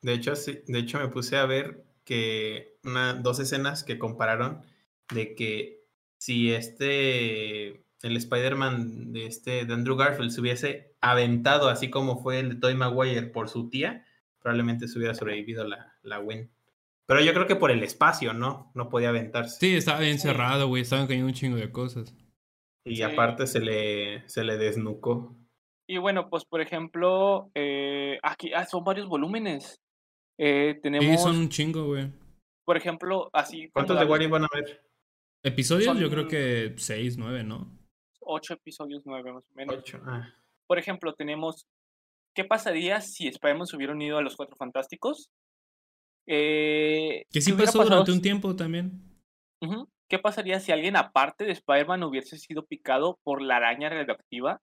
De 0.00 0.12
hecho, 0.12 0.36
sí, 0.36 0.62
de 0.66 0.78
hecho 0.78 1.00
me 1.00 1.08
puse 1.08 1.38
a 1.38 1.46
ver 1.46 1.84
que 2.04 2.78
una, 2.84 3.14
dos 3.14 3.40
escenas 3.40 3.82
que 3.82 3.98
compararon 3.98 4.64
de 5.12 5.34
que 5.34 5.79
si 6.20 6.52
este 6.52 7.82
el 8.02 8.16
Spider-Man 8.16 9.12
de 9.12 9.26
este 9.26 9.64
de 9.64 9.74
Andrew 9.74 9.96
Garfield 9.96 10.30
se 10.30 10.40
hubiese 10.40 10.94
aventado 11.00 11.68
así 11.68 11.90
como 11.90 12.22
fue 12.22 12.38
el 12.40 12.50
de 12.50 12.54
Tobey 12.56 12.76
Maguire 12.76 13.26
por 13.26 13.48
su 13.48 13.70
tía, 13.70 14.04
probablemente 14.38 14.86
se 14.86 14.98
hubiera 14.98 15.14
sobrevivido 15.14 15.64
la, 15.64 15.96
la 16.02 16.18
Gwen. 16.18 16.50
Pero 17.06 17.22
yo 17.22 17.32
creo 17.32 17.46
que 17.46 17.56
por 17.56 17.70
el 17.70 17.82
espacio, 17.82 18.34
¿no? 18.34 18.70
No 18.74 18.88
podía 18.88 19.08
aventarse. 19.08 19.58
Sí, 19.58 19.76
estaba 19.76 19.98
bien 19.98 20.18
cerrado, 20.18 20.68
güey. 20.68 20.82
Estaban 20.82 21.08
cayendo 21.08 21.26
un 21.26 21.34
chingo 21.34 21.56
de 21.56 21.72
cosas. 21.72 22.14
Y 22.84 23.02
aparte 23.02 23.46
se 23.46 23.60
le, 23.60 24.28
se 24.28 24.44
le 24.44 24.56
desnucó. 24.56 25.34
Y 25.88 25.98
bueno, 25.98 26.30
pues 26.30 26.44
por 26.44 26.60
ejemplo, 26.60 27.50
eh, 27.54 28.18
aquí 28.22 28.52
ah, 28.54 28.64
son 28.64 28.84
varios 28.84 29.08
volúmenes. 29.08 29.80
Eh, 30.38 30.78
tenemos. 30.82 31.04
Sí, 31.04 31.18
son 31.18 31.36
un 31.36 31.48
chingo, 31.48 31.84
güey. 31.86 32.12
Por 32.64 32.76
ejemplo, 32.76 33.28
así. 33.32 33.68
¿Cuántos 33.72 33.98
de 33.98 34.04
Wally 34.04 34.28
van 34.28 34.44
a 34.44 34.48
ver? 34.54 34.89
Episodios, 35.42 35.98
yo 35.98 36.10
creo 36.10 36.28
que 36.28 36.74
seis, 36.76 37.16
nueve, 37.16 37.42
¿no? 37.44 37.80
ocho 38.30 38.54
episodios, 38.54 39.02
nueve 39.04 39.32
más 39.32 39.44
o 39.44 39.54
menos. 39.54 39.82
Ah. 40.06 40.32
Por 40.66 40.78
ejemplo, 40.78 41.14
tenemos, 41.14 41.66
¿qué 42.34 42.44
pasaría 42.44 43.00
si 43.00 43.28
Spider-Man 43.28 43.66
se 43.66 43.76
hubiera 43.76 43.92
unido 43.92 44.18
a 44.18 44.22
los 44.22 44.36
Cuatro 44.36 44.56
Fantásticos? 44.56 45.30
Eh, 46.26 47.24
que 47.30 47.40
sí 47.40 47.52
pasó 47.52 47.82
durante 47.82 48.12
un 48.12 48.22
tiempo 48.22 48.54
también. 48.54 49.02
¿Qué 50.08 50.18
pasaría 50.18 50.60
si 50.60 50.72
alguien 50.72 50.96
aparte 50.96 51.44
de 51.44 51.52
Spider-Man 51.52 52.04
hubiese 52.04 52.38
sido 52.38 52.66
picado 52.66 53.18
por 53.24 53.42
la 53.42 53.56
araña 53.56 53.88
radioactiva? 53.88 54.60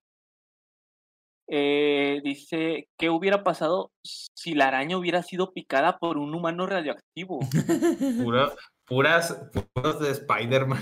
Eh, 1.49 2.19
dice, 2.23 2.89
¿qué 2.97 3.09
hubiera 3.09 3.43
pasado 3.43 3.91
si 4.03 4.53
la 4.53 4.67
araña 4.67 4.97
hubiera 4.97 5.23
sido 5.23 5.53
picada 5.53 5.97
por 5.97 6.17
un 6.17 6.33
humano 6.33 6.65
radioactivo? 6.65 7.39
puras, 8.87 9.49
puras 9.73 9.99
de 9.99 10.11
Spider-Man. 10.11 10.81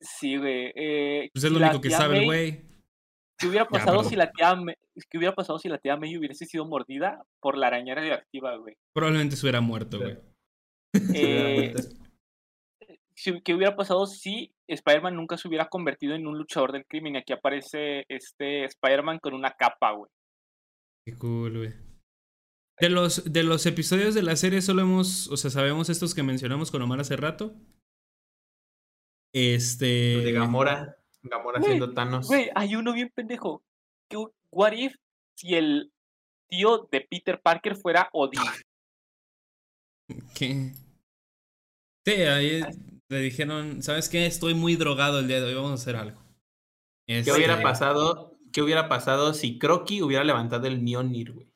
Sí, 0.00 0.36
güey. 0.36 0.72
Eh, 0.76 1.30
pues 1.32 1.44
es 1.44 1.50
lo 1.50 1.58
único 1.58 1.80
que 1.80 1.90
sabe 1.90 2.18
el 2.18 2.24
güey. 2.26 2.66
¿Qué 3.38 3.48
hubiera 3.48 3.66
pasado 3.66 4.02
si 4.04 4.16
la 4.16 4.30
tía 4.30 4.56
¿Qué 5.10 5.18
hubiera 5.18 5.34
pasado 5.34 5.58
si 5.58 5.68
la 5.68 5.78
tía 5.78 5.96
May 5.96 6.16
hubiese 6.16 6.46
sido 6.46 6.64
mordida 6.64 7.22
por 7.40 7.58
la 7.58 7.66
araña 7.66 7.94
radioactiva, 7.94 8.56
güey? 8.56 8.76
Probablemente 8.94 9.36
se 9.36 9.44
hubiera 9.44 9.60
muerto, 9.60 9.98
güey. 9.98 10.16
Eh, 11.14 11.74
¿Qué 13.44 13.54
hubiera 13.54 13.76
pasado 13.76 14.06
si 14.06 14.54
Spider-Man 14.68 15.16
nunca 15.16 15.36
se 15.36 15.48
hubiera 15.48 15.68
convertido 15.68 16.14
en 16.14 16.26
un 16.26 16.38
luchador 16.38 16.72
del 16.72 16.86
crimen? 16.86 17.14
Y 17.14 17.18
aquí 17.18 17.32
aparece 17.34 18.04
este 18.08 18.64
Spider-Man 18.64 19.18
con 19.18 19.34
una 19.34 19.50
capa, 19.50 19.92
güey. 19.92 20.10
Qué 21.04 21.14
cool, 21.16 21.58
güey. 21.58 21.85
De 22.78 22.90
los, 22.90 23.32
de 23.32 23.42
los 23.42 23.64
episodios 23.64 24.14
de 24.14 24.22
la 24.22 24.36
serie 24.36 24.60
solo 24.60 24.82
hemos, 24.82 25.28
o 25.28 25.36
sea, 25.36 25.50
sabemos 25.50 25.88
estos 25.88 26.14
que 26.14 26.22
mencionamos 26.22 26.70
con 26.70 26.82
Omar 26.82 27.00
hace 27.00 27.16
rato. 27.16 27.54
Este. 29.32 29.86
De 29.86 30.32
Gamora. 30.32 30.96
Gamora 31.22 31.62
siendo 31.62 31.92
Thanos. 31.92 32.26
Güey, 32.26 32.50
hay 32.54 32.76
uno 32.76 32.92
bien 32.92 33.10
pendejo. 33.14 33.62
¿Qué, 34.08 34.16
what 34.50 34.72
if 34.72 34.94
si 35.34 35.54
el 35.54 35.92
tío 36.48 36.88
de 36.90 37.00
Peter 37.00 37.40
Parker 37.40 37.76
fuera 37.76 38.08
Odin? 38.12 38.40
¿Qué? 40.34 40.72
Sí, 42.04 42.12
ahí 42.12 42.62
le 43.08 43.18
dijeron, 43.18 43.82
¿sabes 43.82 44.08
qué? 44.08 44.26
Estoy 44.26 44.54
muy 44.54 44.76
drogado 44.76 45.18
el 45.18 45.28
día 45.28 45.40
de 45.40 45.46
hoy, 45.46 45.54
vamos 45.54 45.72
a 45.72 45.74
hacer 45.74 45.96
algo. 45.96 46.20
¿Qué 47.06 47.22
hubiera 47.32 47.54
este 47.54 47.64
pasado? 47.64 48.38
¿Qué 48.52 48.62
hubiera 48.62 48.88
pasado 48.88 49.34
si 49.34 49.58
Crocky 49.58 50.02
hubiera 50.02 50.24
levantado 50.24 50.66
el 50.66 50.80
Mjolnir, 50.80 51.32
güey? 51.32 51.52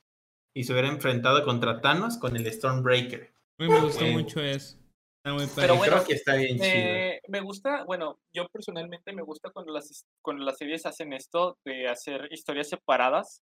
Y 0.55 0.65
se 0.65 0.73
hubiera 0.73 0.89
enfrentado 0.89 1.45
contra 1.45 1.81
Thanos 1.81 2.19
con 2.19 2.37
el 2.37 2.51
Stormbreaker. 2.51 3.33
me 3.59 3.81
gustó 3.81 4.05
mucho 4.07 4.41
eso. 4.41 4.81
Pero 5.23 5.77
bueno, 5.77 5.97
Creo 5.97 6.05
que 6.05 6.15
está 6.15 6.35
bien 6.37 6.59
chido. 6.59 7.21
Me 7.29 7.41
gusta, 7.41 7.85
bueno, 7.85 8.19
yo 8.33 8.49
personalmente 8.49 9.13
me 9.13 9.23
gusta 9.23 9.51
cuando 9.51 9.73
las, 9.73 10.07
cuando 10.23 10.45
las 10.45 10.57
series 10.57 10.87
hacen 10.87 11.13
esto 11.13 11.59
de 11.65 11.89
hacer 11.89 12.29
historias 12.33 12.71
separadas 12.71 13.43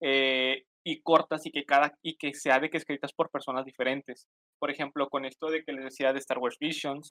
eh, 0.00 0.64
y 0.82 1.02
cortas 1.02 1.44
y 1.44 1.50
que 1.50 1.66
cada 1.66 1.94
y 2.02 2.16
que 2.16 2.32
sea 2.32 2.58
de 2.58 2.70
que 2.70 2.78
escritas 2.78 3.12
por 3.12 3.30
personas 3.30 3.66
diferentes. 3.66 4.26
Por 4.58 4.70
ejemplo, 4.70 5.08
con 5.10 5.26
esto 5.26 5.50
de 5.50 5.62
que 5.62 5.72
les 5.72 5.84
decía 5.84 6.12
de 6.14 6.20
Star 6.20 6.38
Wars 6.38 6.56
Visions, 6.58 7.10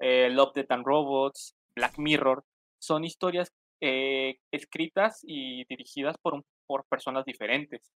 eh, 0.00 0.28
Love, 0.28 0.52
Death 0.54 0.72
and 0.72 0.84
Robots, 0.84 1.56
Black 1.74 1.98
Mirror, 1.98 2.44
son 2.78 3.04
historias 3.04 3.48
eh, 3.80 4.36
escritas 4.52 5.20
y 5.22 5.64
dirigidas 5.64 6.16
por, 6.18 6.44
por 6.66 6.84
personas 6.90 7.24
diferentes. 7.24 7.90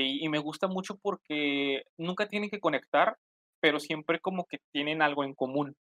Y 0.00 0.28
me 0.28 0.38
gusta 0.38 0.68
mucho 0.68 0.96
porque 0.96 1.82
nunca 1.98 2.26
tienen 2.26 2.48
que 2.48 2.60
conectar, 2.60 3.16
pero 3.60 3.78
siempre 3.78 4.20
como 4.20 4.46
que 4.46 4.58
tienen 4.72 5.02
algo 5.02 5.24
en 5.24 5.34
común. 5.34 5.76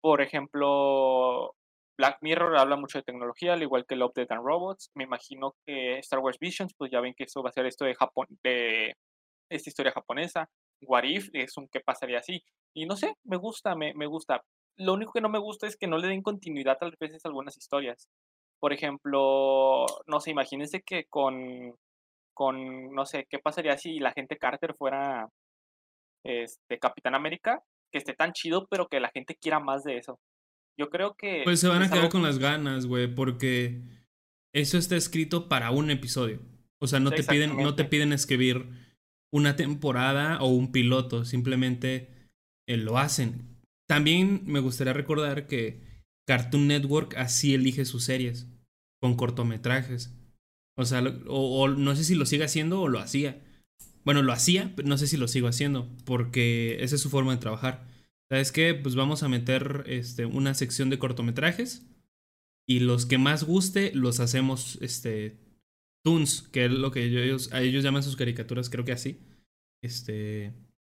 Por 0.00 0.22
ejemplo, 0.22 1.54
Black 1.98 2.18
Mirror 2.22 2.56
habla 2.56 2.76
mucho 2.76 2.98
de 2.98 3.04
tecnología, 3.04 3.52
al 3.52 3.62
igual 3.62 3.84
que 3.86 3.96
Love, 3.96 4.14
Death 4.14 4.32
and 4.32 4.44
Robots. 4.44 4.90
Me 4.94 5.04
imagino 5.04 5.54
que 5.66 5.98
Star 5.98 6.20
Wars 6.20 6.38
Visions, 6.38 6.72
pues 6.78 6.90
ya 6.90 7.00
ven 7.00 7.12
que 7.14 7.24
eso 7.24 7.42
va 7.42 7.50
a 7.50 7.52
ser 7.52 7.66
esto 7.66 7.84
de 7.84 7.94
Japón, 7.94 8.26
de 8.42 8.94
esta 9.50 9.68
historia 9.68 9.92
japonesa. 9.92 10.48
What 10.82 11.04
If 11.04 11.28
es 11.34 11.56
un 11.58 11.68
qué 11.68 11.80
pasaría 11.80 12.20
así. 12.20 12.42
Y 12.74 12.86
no 12.86 12.96
sé, 12.96 13.14
me 13.24 13.36
gusta, 13.36 13.74
me, 13.74 13.92
me 13.94 14.06
gusta. 14.06 14.42
Lo 14.76 14.94
único 14.94 15.12
que 15.12 15.20
no 15.20 15.28
me 15.28 15.38
gusta 15.38 15.66
es 15.66 15.76
que 15.76 15.88
no 15.88 15.98
le 15.98 16.08
den 16.08 16.22
continuidad 16.22 16.78
a 16.80 16.90
veces 16.98 17.24
a 17.24 17.28
algunas 17.28 17.58
historias. 17.58 18.08
Por 18.60 18.72
ejemplo, 18.72 19.84
no 20.06 20.20
sé, 20.20 20.30
imagínense 20.30 20.82
que 20.82 21.04
con, 21.04 21.74
con, 22.40 22.94
no 22.94 23.04
sé, 23.04 23.26
qué 23.28 23.38
pasaría 23.38 23.76
si 23.76 23.98
la 23.98 24.12
gente 24.12 24.38
Carter 24.38 24.72
fuera 24.72 25.28
este, 26.24 26.78
Capitán 26.78 27.14
América, 27.14 27.62
que 27.92 27.98
esté 27.98 28.14
tan 28.14 28.32
chido, 28.32 28.66
pero 28.70 28.88
que 28.88 28.98
la 28.98 29.10
gente 29.10 29.36
quiera 29.38 29.60
más 29.60 29.84
de 29.84 29.98
eso. 29.98 30.18
Yo 30.78 30.88
creo 30.88 31.16
que... 31.16 31.42
Pues 31.44 31.60
se 31.60 31.68
van 31.68 31.82
a 31.82 31.90
quedar 31.90 32.08
con 32.08 32.22
las 32.22 32.38
ganas, 32.38 32.86
güey, 32.86 33.14
porque 33.14 33.82
eso 34.54 34.78
está 34.78 34.96
escrito 34.96 35.50
para 35.50 35.70
un 35.70 35.90
episodio. 35.90 36.40
O 36.80 36.86
sea, 36.86 36.98
no 36.98 37.10
te 37.10 37.24
piden, 37.24 37.58
no 37.58 37.74
te 37.74 37.84
piden 37.84 38.14
escribir 38.14 38.70
una 39.30 39.54
temporada 39.56 40.40
o 40.40 40.46
un 40.46 40.72
piloto, 40.72 41.26
simplemente 41.26 42.30
eh, 42.66 42.78
lo 42.78 42.96
hacen. 42.96 43.60
También 43.86 44.44
me 44.46 44.60
gustaría 44.60 44.94
recordar 44.94 45.46
que 45.46 45.82
Cartoon 46.26 46.68
Network 46.68 47.16
así 47.18 47.52
elige 47.52 47.84
sus 47.84 48.04
series, 48.04 48.48
con 48.98 49.14
cortometrajes. 49.14 50.16
O 50.80 50.86
sea, 50.86 51.02
o 51.28 51.68
no 51.68 51.94
sé 51.94 52.04
si 52.04 52.14
lo 52.14 52.26
sigue 52.26 52.44
haciendo 52.44 52.80
o 52.80 52.88
lo 52.88 52.98
hacía. 52.98 53.40
Bueno, 54.04 54.22
lo 54.22 54.32
hacía, 54.32 54.72
pero 54.76 54.88
no 54.88 54.96
sé 54.96 55.06
si 55.06 55.16
lo 55.16 55.28
sigo 55.28 55.46
haciendo, 55.46 55.88
porque 56.04 56.78
esa 56.80 56.96
es 56.96 57.02
su 57.02 57.10
forma 57.10 57.32
de 57.32 57.40
trabajar. 57.40 57.86
¿Sabes 58.30 58.50
qué? 58.50 58.74
Pues 58.74 58.94
vamos 58.94 59.22
a 59.22 59.28
meter 59.28 59.84
este, 59.86 60.24
una 60.24 60.54
sección 60.54 60.88
de 60.88 60.98
cortometrajes 60.98 61.86
y 62.66 62.80
los 62.80 63.04
que 63.04 63.18
más 63.18 63.44
guste 63.44 63.92
los 63.94 64.20
hacemos 64.20 64.78
este, 64.80 65.36
toons, 66.04 66.42
que 66.42 66.66
es 66.66 66.70
lo 66.70 66.92
que 66.92 67.04
ellos, 67.04 67.50
ellos 67.52 67.84
llaman 67.84 68.02
sus 68.02 68.16
caricaturas, 68.16 68.70
creo 68.70 68.84
que 68.84 68.92
así. 68.92 69.18
Este, 69.82 70.52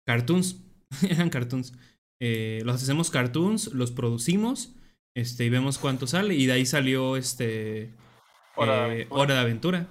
cartoons, 0.06 0.62
eran 1.10 1.28
cartoons. 1.28 1.74
Eh, 2.22 2.62
los 2.64 2.82
hacemos 2.82 3.10
cartoons, 3.10 3.74
los 3.74 3.90
producimos 3.90 4.72
este, 5.14 5.44
y 5.44 5.50
vemos 5.50 5.78
cuánto 5.78 6.06
sale. 6.06 6.36
Y 6.36 6.46
de 6.46 6.52
ahí 6.52 6.64
salió 6.64 7.16
este, 7.16 7.90
Hora, 8.56 8.88
de, 8.88 9.02
eh, 9.02 9.06
Hora 9.10 9.34
de 9.34 9.40
Aventura. 9.40 9.86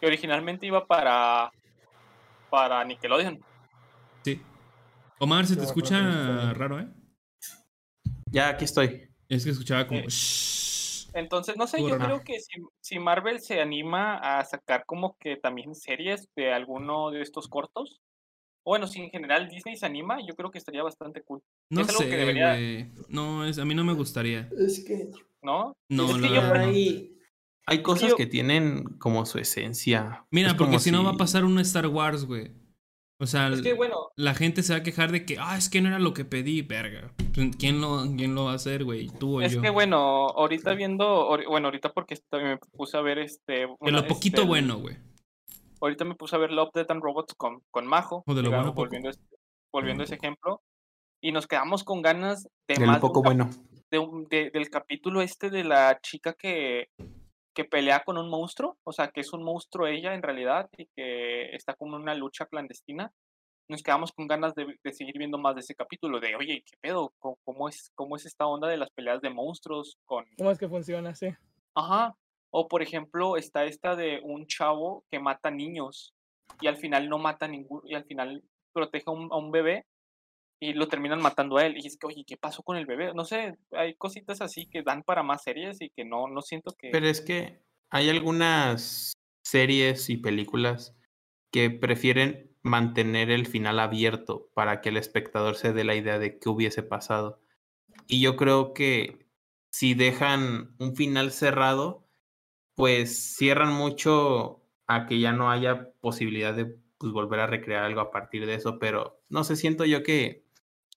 Que 0.00 0.06
originalmente 0.06 0.66
iba 0.66 0.86
para 0.86 1.50
para 2.50 2.84
Nickelodeon. 2.84 3.40
Sí. 4.22 4.40
Omar, 5.18 5.46
se 5.46 5.56
te 5.56 5.64
escucha 5.64 6.52
raro, 6.54 6.80
¿eh? 6.80 6.88
Ya, 8.30 8.48
aquí 8.48 8.64
estoy. 8.64 9.08
Es 9.28 9.44
que 9.44 9.50
escuchaba 9.50 9.86
como... 9.86 10.00
Entonces, 11.14 11.56
no 11.56 11.66
sé, 11.66 11.80
yo 11.80 11.98
creo 11.98 12.20
que 12.20 12.38
si, 12.80 12.98
Marvel 12.98 13.40
se 13.40 13.60
anima 13.60 14.16
a 14.16 14.44
sacar 14.44 14.84
como 14.84 15.16
que 15.18 15.36
también 15.36 15.74
series 15.74 16.28
de 16.36 16.52
alguno 16.52 17.10
de 17.10 17.22
estos 17.22 17.48
cortos, 17.48 18.02
o 18.64 18.72
bueno, 18.72 18.86
si 18.86 19.00
en 19.00 19.10
general 19.10 19.48
Disney 19.48 19.76
se 19.76 19.86
anima, 19.86 20.18
yo 20.26 20.34
creo 20.34 20.50
que 20.50 20.58
estaría 20.58 20.82
bastante 20.82 21.22
cool. 21.22 21.40
No 21.70 21.84
sé, 21.84 22.06
debería... 22.06 22.58
No, 23.08 23.46
es, 23.46 23.58
a 23.58 23.64
mí 23.64 23.74
no 23.74 23.84
me 23.84 23.94
gustaría. 23.94 24.50
Es 24.58 24.84
que... 24.84 25.10
¿No? 25.40 25.74
No, 25.88 26.10
es 26.10 26.16
que 26.22 26.34
yo 26.34 26.46
por 26.46 26.58
ahí... 26.58 27.15
Hay 27.66 27.82
cosas 27.82 28.14
que 28.14 28.26
tienen 28.26 28.84
como 28.98 29.26
su 29.26 29.38
esencia. 29.38 30.24
Mira, 30.30 30.56
porque 30.56 30.78
si 30.78 30.90
no 30.90 31.04
va 31.04 31.10
a 31.10 31.16
pasar 31.16 31.44
una 31.44 31.62
Star 31.62 31.88
Wars, 31.88 32.24
güey. 32.24 32.52
O 33.18 33.26
sea, 33.26 33.50
bueno, 33.76 34.10
la 34.14 34.34
gente 34.34 34.62
se 34.62 34.74
va 34.74 34.80
a 34.80 34.82
quejar 34.82 35.10
de 35.10 35.24
que, 35.24 35.38
ah, 35.40 35.56
es 35.56 35.70
que 35.70 35.80
no 35.80 35.88
era 35.88 35.98
lo 35.98 36.12
que 36.12 36.26
pedí, 36.26 36.60
verga. 36.60 37.14
¿Quién 37.58 37.80
lo, 37.80 38.04
quién 38.14 38.34
lo 38.34 38.44
va 38.44 38.52
a 38.52 38.56
hacer, 38.56 38.84
güey? 38.84 39.08
¿Tú 39.08 39.38
o 39.38 39.40
es 39.40 39.52
yo? 39.52 39.60
Es 39.60 39.62
que 39.62 39.70
bueno, 39.70 39.96
ahorita 39.96 40.74
viendo, 40.74 41.34
bueno, 41.48 41.68
ahorita 41.68 41.94
porque 41.94 42.18
me 42.32 42.58
puse 42.58 42.98
a 42.98 43.00
ver 43.00 43.18
este... 43.18 43.68
de 43.80 43.90
lo 43.90 44.06
poquito 44.06 44.42
este, 44.42 44.48
bueno, 44.48 44.78
güey. 44.78 44.98
Ahorita 45.80 46.04
me 46.04 46.14
puse 46.14 46.36
a 46.36 46.38
ver 46.38 46.52
Love, 46.52 46.72
Death 46.74 46.90
and 46.90 47.02
Robots 47.02 47.34
con, 47.34 47.62
con 47.70 47.86
Majo. 47.86 48.22
O 48.26 48.34
de 48.34 48.42
lo 48.42 48.50
bueno 48.50 48.74
volviendo, 48.74 49.10
volviendo 49.72 50.02
a 50.02 50.04
ese 50.04 50.16
ejemplo. 50.16 50.60
Y 51.22 51.32
nos 51.32 51.46
quedamos 51.46 51.84
con 51.84 52.02
ganas 52.02 52.46
de, 52.68 52.74
de 52.74 52.86
más... 52.86 52.98
poco 52.98 53.22
bueno. 53.22 53.48
De, 53.90 54.50
del 54.50 54.68
capítulo 54.68 55.22
este 55.22 55.48
de 55.48 55.64
la 55.64 56.00
chica 56.02 56.34
que, 56.34 56.88
que 57.56 57.64
pelea 57.64 58.04
con 58.04 58.18
un 58.18 58.28
monstruo, 58.28 58.76
o 58.84 58.92
sea, 58.92 59.08
que 59.08 59.22
es 59.22 59.32
un 59.32 59.42
monstruo 59.42 59.86
ella 59.86 60.14
en 60.14 60.22
realidad 60.22 60.68
y 60.76 60.86
que 60.94 61.54
está 61.56 61.72
como 61.72 61.96
en 61.96 62.02
una 62.02 62.14
lucha 62.14 62.44
clandestina, 62.44 63.10
nos 63.66 63.82
quedamos 63.82 64.12
con 64.12 64.28
ganas 64.28 64.54
de, 64.54 64.78
seguir 64.92 65.16
viendo 65.16 65.38
más 65.38 65.54
de 65.54 65.62
ese 65.62 65.74
capítulo, 65.74 66.20
de, 66.20 66.36
oye, 66.36 66.62
¿qué 66.66 66.76
pedo? 66.82 67.14
¿Cómo, 67.18 67.70
es, 67.70 67.90
¿Cómo 67.94 68.14
es 68.16 68.26
esta 68.26 68.46
onda 68.46 68.68
de 68.68 68.76
las 68.76 68.90
peleas 68.90 69.22
de 69.22 69.30
monstruos 69.30 69.96
con... 70.04 70.26
¿Cómo 70.36 70.50
es 70.50 70.58
que 70.58 70.68
funciona? 70.68 71.14
Sí. 71.14 71.28
Ajá. 71.74 72.14
O, 72.50 72.68
por 72.68 72.82
ejemplo, 72.82 73.38
está 73.38 73.64
esta 73.64 73.96
de 73.96 74.20
un 74.22 74.46
chavo 74.46 75.04
que 75.10 75.18
mata 75.18 75.50
niños 75.50 76.14
y 76.60 76.66
al 76.66 76.76
final 76.76 77.08
no 77.08 77.16
mata 77.16 77.48
ningún, 77.48 77.80
y 77.86 77.94
al 77.94 78.04
final 78.04 78.44
protege 78.74 79.04
a 79.06 79.12
un, 79.12 79.50
bebé 79.50 79.86
y 80.60 80.72
lo 80.72 80.88
terminan 80.88 81.20
matando 81.20 81.56
a 81.56 81.66
él. 81.66 81.76
Y 81.76 81.86
es 81.86 81.96
que, 81.96 82.06
oye, 82.06 82.24
¿qué 82.26 82.36
pasó 82.36 82.62
con 82.62 82.76
el 82.76 82.86
bebé? 82.86 83.12
No 83.14 83.24
sé, 83.24 83.58
hay 83.72 83.94
cositas 83.94 84.40
así 84.40 84.66
que 84.66 84.82
dan 84.82 85.02
para 85.02 85.22
más 85.22 85.42
series 85.42 85.80
y 85.80 85.90
que 85.90 86.04
no, 86.04 86.28
no 86.28 86.42
siento 86.42 86.74
que... 86.76 86.90
Pero 86.90 87.06
es 87.06 87.20
que 87.20 87.60
hay 87.90 88.08
algunas 88.08 89.12
series 89.44 90.08
y 90.10 90.16
películas 90.16 90.96
que 91.52 91.70
prefieren 91.70 92.50
mantener 92.62 93.30
el 93.30 93.46
final 93.46 93.78
abierto 93.78 94.50
para 94.54 94.80
que 94.80 94.88
el 94.88 94.96
espectador 94.96 95.54
se 95.56 95.72
dé 95.72 95.84
la 95.84 95.94
idea 95.94 96.18
de 96.18 96.38
qué 96.38 96.48
hubiese 96.48 96.82
pasado. 96.82 97.40
Y 98.08 98.20
yo 98.20 98.36
creo 98.36 98.74
que 98.74 99.26
si 99.70 99.94
dejan 99.94 100.74
un 100.78 100.96
final 100.96 101.30
cerrado, 101.32 102.08
pues 102.74 103.36
cierran 103.36 103.72
mucho 103.72 104.62
a 104.86 105.06
que 105.06 105.20
ya 105.20 105.32
no 105.32 105.50
haya 105.50 105.92
posibilidad 106.00 106.54
de 106.54 106.66
pues, 106.98 107.12
volver 107.12 107.40
a 107.40 107.46
recrear 107.46 107.84
algo 107.84 108.00
a 108.00 108.10
partir 108.10 108.46
de 108.46 108.54
eso, 108.54 108.78
pero 108.78 109.20
no 109.28 109.44
sé, 109.44 109.56
siento 109.56 109.84
yo 109.84 110.02
que 110.02 110.45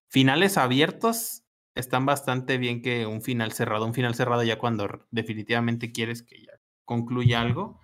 finales 0.10 0.57
abiertos 0.57 1.44
están 1.76 2.06
bastante 2.06 2.57
bien 2.57 2.81
que 2.81 3.06
un 3.06 3.22
final 3.22 3.52
cerrado, 3.53 3.86
un 3.86 3.94
final 3.94 4.15
cerrado 4.15 4.44
ya 4.44 4.57
cuando 4.57 5.07
definitivamente 5.11 5.91
quieres 5.91 6.23
que 6.23 6.41
ya 6.41 6.60
concluya 6.84 7.41
algo, 7.41 7.80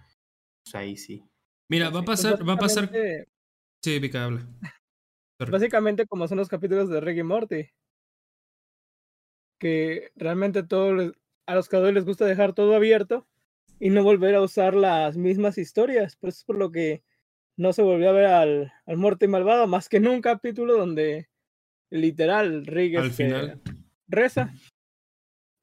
pues 0.63 0.75
ahí 0.75 0.97
sí. 0.97 1.23
Mira, 1.69 1.89
va 1.89 2.01
a 2.01 2.03
pues 2.03 2.21
pasar, 2.21 2.47
va 2.47 2.53
a 2.53 2.57
pasar. 2.57 2.91
Sí, 3.83 3.99
Vika, 3.99 4.25
habla. 4.25 4.47
Básicamente 5.51 6.07
como 6.07 6.27
son 6.27 6.37
los 6.37 6.49
capítulos 6.49 6.89
de 6.89 7.01
Reggie 7.01 7.23
Morty. 7.23 7.69
Que 9.59 10.11
realmente 10.15 10.63
todo 10.63 11.13
a 11.45 11.55
los 11.55 11.69
creadores 11.69 11.95
les 11.95 12.05
gusta 12.05 12.25
dejar 12.25 12.53
todo 12.53 12.75
abierto 12.75 13.27
y 13.79 13.89
no 13.89 14.03
volver 14.03 14.35
a 14.35 14.41
usar 14.41 14.75
las 14.75 15.17
mismas 15.17 15.57
historias. 15.57 16.15
Por 16.15 16.29
eso 16.29 16.39
es 16.39 16.43
por 16.45 16.57
lo 16.57 16.71
que 16.71 17.03
no 17.57 17.73
se 17.73 17.81
volvió 17.81 18.09
a 18.09 18.13
ver 18.13 18.25
al, 18.25 18.73
al 18.85 18.97
Morty 18.97 19.27
malvado 19.27 19.67
más 19.67 19.87
que 19.87 19.97
en 19.97 20.07
un 20.07 20.21
capítulo 20.21 20.77
donde 20.77 21.29
literal 21.89 22.65
Rick 22.65 22.97
al 22.97 23.05
este, 23.07 23.25
final 23.25 23.61
reza. 24.07 24.53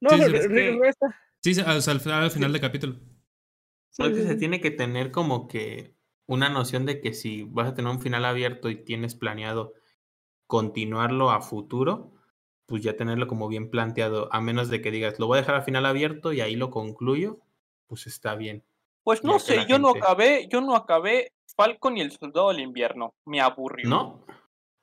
No, 0.01 0.09
sí, 0.09 0.23
Rick 0.25 0.79
reza. 0.79 1.19
Sí, 1.41 1.59
al, 1.59 1.81
al 2.13 2.31
final 2.31 2.51
del 2.51 2.61
capítulo. 2.61 2.99
Creo 3.95 4.13
que 4.13 4.23
se 4.23 4.35
tiene 4.35 4.59
que 4.59 4.71
tener 4.71 5.11
como 5.11 5.47
que 5.47 5.95
una 6.25 6.49
noción 6.49 6.85
de 6.85 6.99
que 7.01 7.13
si 7.13 7.43
vas 7.43 7.67
a 7.67 7.73
tener 7.75 7.91
un 7.91 8.01
final 8.01 8.25
abierto 8.25 8.69
y 8.69 8.75
tienes 8.75 9.13
planeado 9.13 9.73
continuarlo 10.47 11.31
a 11.31 11.41
futuro, 11.41 12.13
pues 12.65 12.81
ya 12.81 12.95
tenerlo 12.95 13.27
como 13.27 13.47
bien 13.47 13.69
planteado, 13.69 14.29
a 14.33 14.41
menos 14.41 14.69
de 14.69 14.81
que 14.81 14.91
digas, 14.91 15.19
lo 15.19 15.27
voy 15.27 15.37
a 15.37 15.41
dejar 15.41 15.55
al 15.55 15.63
final 15.63 15.85
abierto 15.85 16.33
y 16.33 16.41
ahí 16.41 16.55
lo 16.55 16.69
concluyo, 16.69 17.39
pues 17.87 18.07
está 18.07 18.35
bien. 18.35 18.63
Pues 19.03 19.23
no 19.23 19.37
sé, 19.37 19.65
yo 19.67 19.79
no 19.79 19.89
acabé, 19.89 20.47
yo 20.49 20.61
no 20.61 20.75
acabé 20.75 21.33
Falcon 21.55 21.97
y 21.97 22.01
el 22.01 22.11
Soldado 22.11 22.49
del 22.49 22.61
Invierno, 22.61 23.13
me 23.25 23.41
aburrió. 23.41 23.89
No, 23.89 24.25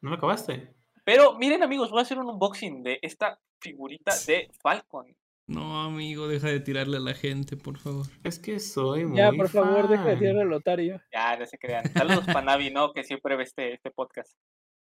no 0.03 0.11
lo 0.11 0.17
acabaste. 0.17 0.75
Pero 1.11 1.37
miren 1.37 1.65
amigos, 1.65 1.91
voy 1.91 1.99
a 1.99 2.03
hacer 2.03 2.20
un 2.20 2.28
unboxing 2.28 2.85
de 2.85 3.01
esta 3.03 3.41
figurita 3.61 4.12
de 4.28 4.49
Falcon. 4.62 5.07
No, 5.49 5.82
amigo, 5.82 6.28
deja 6.28 6.47
de 6.47 6.61
tirarle 6.61 6.99
a 6.99 7.01
la 7.01 7.15
gente, 7.15 7.57
por 7.57 7.78
favor. 7.78 8.07
Es 8.23 8.39
que 8.39 8.61
soy 8.61 9.07
muy 9.07 9.19
Ya, 9.19 9.32
por 9.32 9.49
favor, 9.49 9.89
deja 9.89 10.05
de 10.05 10.16
tirarle 10.19 10.43
al 10.43 10.49
Lotario. 10.51 11.03
Ya, 11.12 11.37
no 11.37 11.47
se 11.47 11.59
crean. 11.59 11.93
Saludos 11.93 12.27
para 12.27 12.43
Navi, 12.43 12.70
¿no? 12.70 12.93
Que 12.93 13.03
siempre 13.03 13.35
ve 13.35 13.43
este, 13.43 13.74
este 13.74 13.91
podcast. 13.91 14.39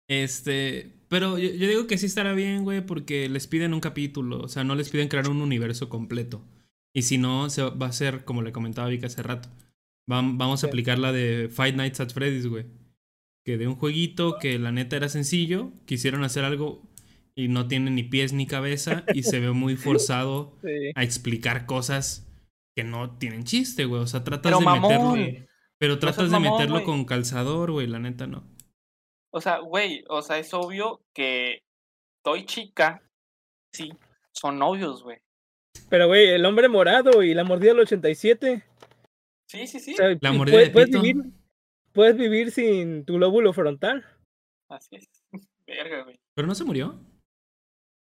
Este, 0.09 0.90
pero 1.10 1.36
yo, 1.36 1.51
digo 1.51 1.86
que 1.86 1.98
sí 1.98 2.06
estará 2.06 2.32
bien, 2.32 2.64
güey, 2.64 2.80
porque 2.80 3.28
les 3.28 3.47
piden 3.47 3.74
un 3.74 3.80
capítulo, 3.80 4.40
o 4.40 4.48
sea, 4.48 4.64
no 4.64 4.74
les 4.74 4.88
piden 4.88 5.09
crear 5.09 5.28
un 5.28 5.43
universo 5.43 5.90
completo. 5.90 6.40
Y 6.94 7.02
si 7.02 7.18
no, 7.18 7.51
se 7.51 7.62
va 7.62 7.88
a 7.88 7.93
ser, 7.93 8.24
como 8.24 8.40
le 8.40 8.52
comentaba 8.52 8.88
Vika 8.88 9.09
hace 9.09 9.22
rato, 9.22 9.51
vamos 10.06 10.64
a 10.64 10.66
aplicar 10.66 10.98
la 10.98 11.12
de 11.12 11.51
Five 11.51 11.72
Nights 11.72 12.01
at 12.01 12.09
Freddy's, 12.09 12.47
güey. 12.47 12.64
Que 13.47 13.56
de 13.56 13.66
un 13.68 13.77
jueguito 13.77 14.39
que 14.39 14.59
la 14.59 14.73
neta 14.73 14.97
era 14.97 15.09
sencillo, 15.09 15.70
quisieron 15.86 16.24
hacer 16.24 16.44
algo 16.44 16.82
y 17.36 17.48
no 17.48 17.68
tiene 17.68 17.90
ni 17.90 18.02
pies 18.02 18.32
ni 18.32 18.47
cabeza 18.47 19.05
y 19.14 19.23
se 19.23 19.40
ve 19.40 19.52
muy 19.52 19.77
forzado 19.77 20.59
a 20.94 21.02
explicar 21.02 21.64
cosas 21.64 22.27
que 22.74 22.85
no 22.85 23.16
tienen 23.18 23.44
chiste, 23.44 23.86
güey. 23.86 24.02
O 24.02 24.06
sea, 24.06 24.24
tratas 24.24 24.59
de 24.59 24.64
meterlo. 24.66 25.14
Pero 25.78 25.98
tratas 25.98 26.31
de 26.31 26.40
meterlo 26.40 26.85
con 26.85 27.05
calzador, 27.05 27.70
güey, 27.70 27.86
la 27.86 27.98
neta 27.98 28.27
no. 28.27 28.44
O 29.31 29.40
sea, 29.40 29.59
güey, 29.59 30.05
o 30.09 30.23
sea, 30.23 30.39
es 30.39 30.52
obvio 30.55 31.05
que 31.14 31.62
Toy 32.24 32.47
Chica, 32.47 33.02
sí, 33.73 33.93
son 34.32 34.59
novios, 34.59 35.02
güey. 35.02 35.18
Pero, 35.90 36.06
güey, 36.09 36.31
el 36.31 36.44
hombre 36.47 36.68
morado 36.68 37.23
y 37.23 37.35
la 37.35 37.44
mordida 37.44 37.73
del 37.73 37.81
87. 37.81 38.64
Sí, 39.47 39.66
sí, 39.66 39.78
sí. 39.78 39.94
la 40.20 40.32
mordida 40.32 40.59
de 40.59 40.70
puedes 40.70 40.90
vivir, 40.90 41.16
puedes 41.97 42.16
vivir 42.16 42.52
sin 42.52 43.05
tu 43.05 43.18
lóbulo 43.18 43.52
frontal. 43.52 44.05
Así 44.68 44.97
es. 44.97 45.09
Verga, 45.66 46.05
güey. 46.05 46.20
¿Pero 46.35 46.47
no 46.47 46.55
se 46.55 46.62
murió? 46.62 47.01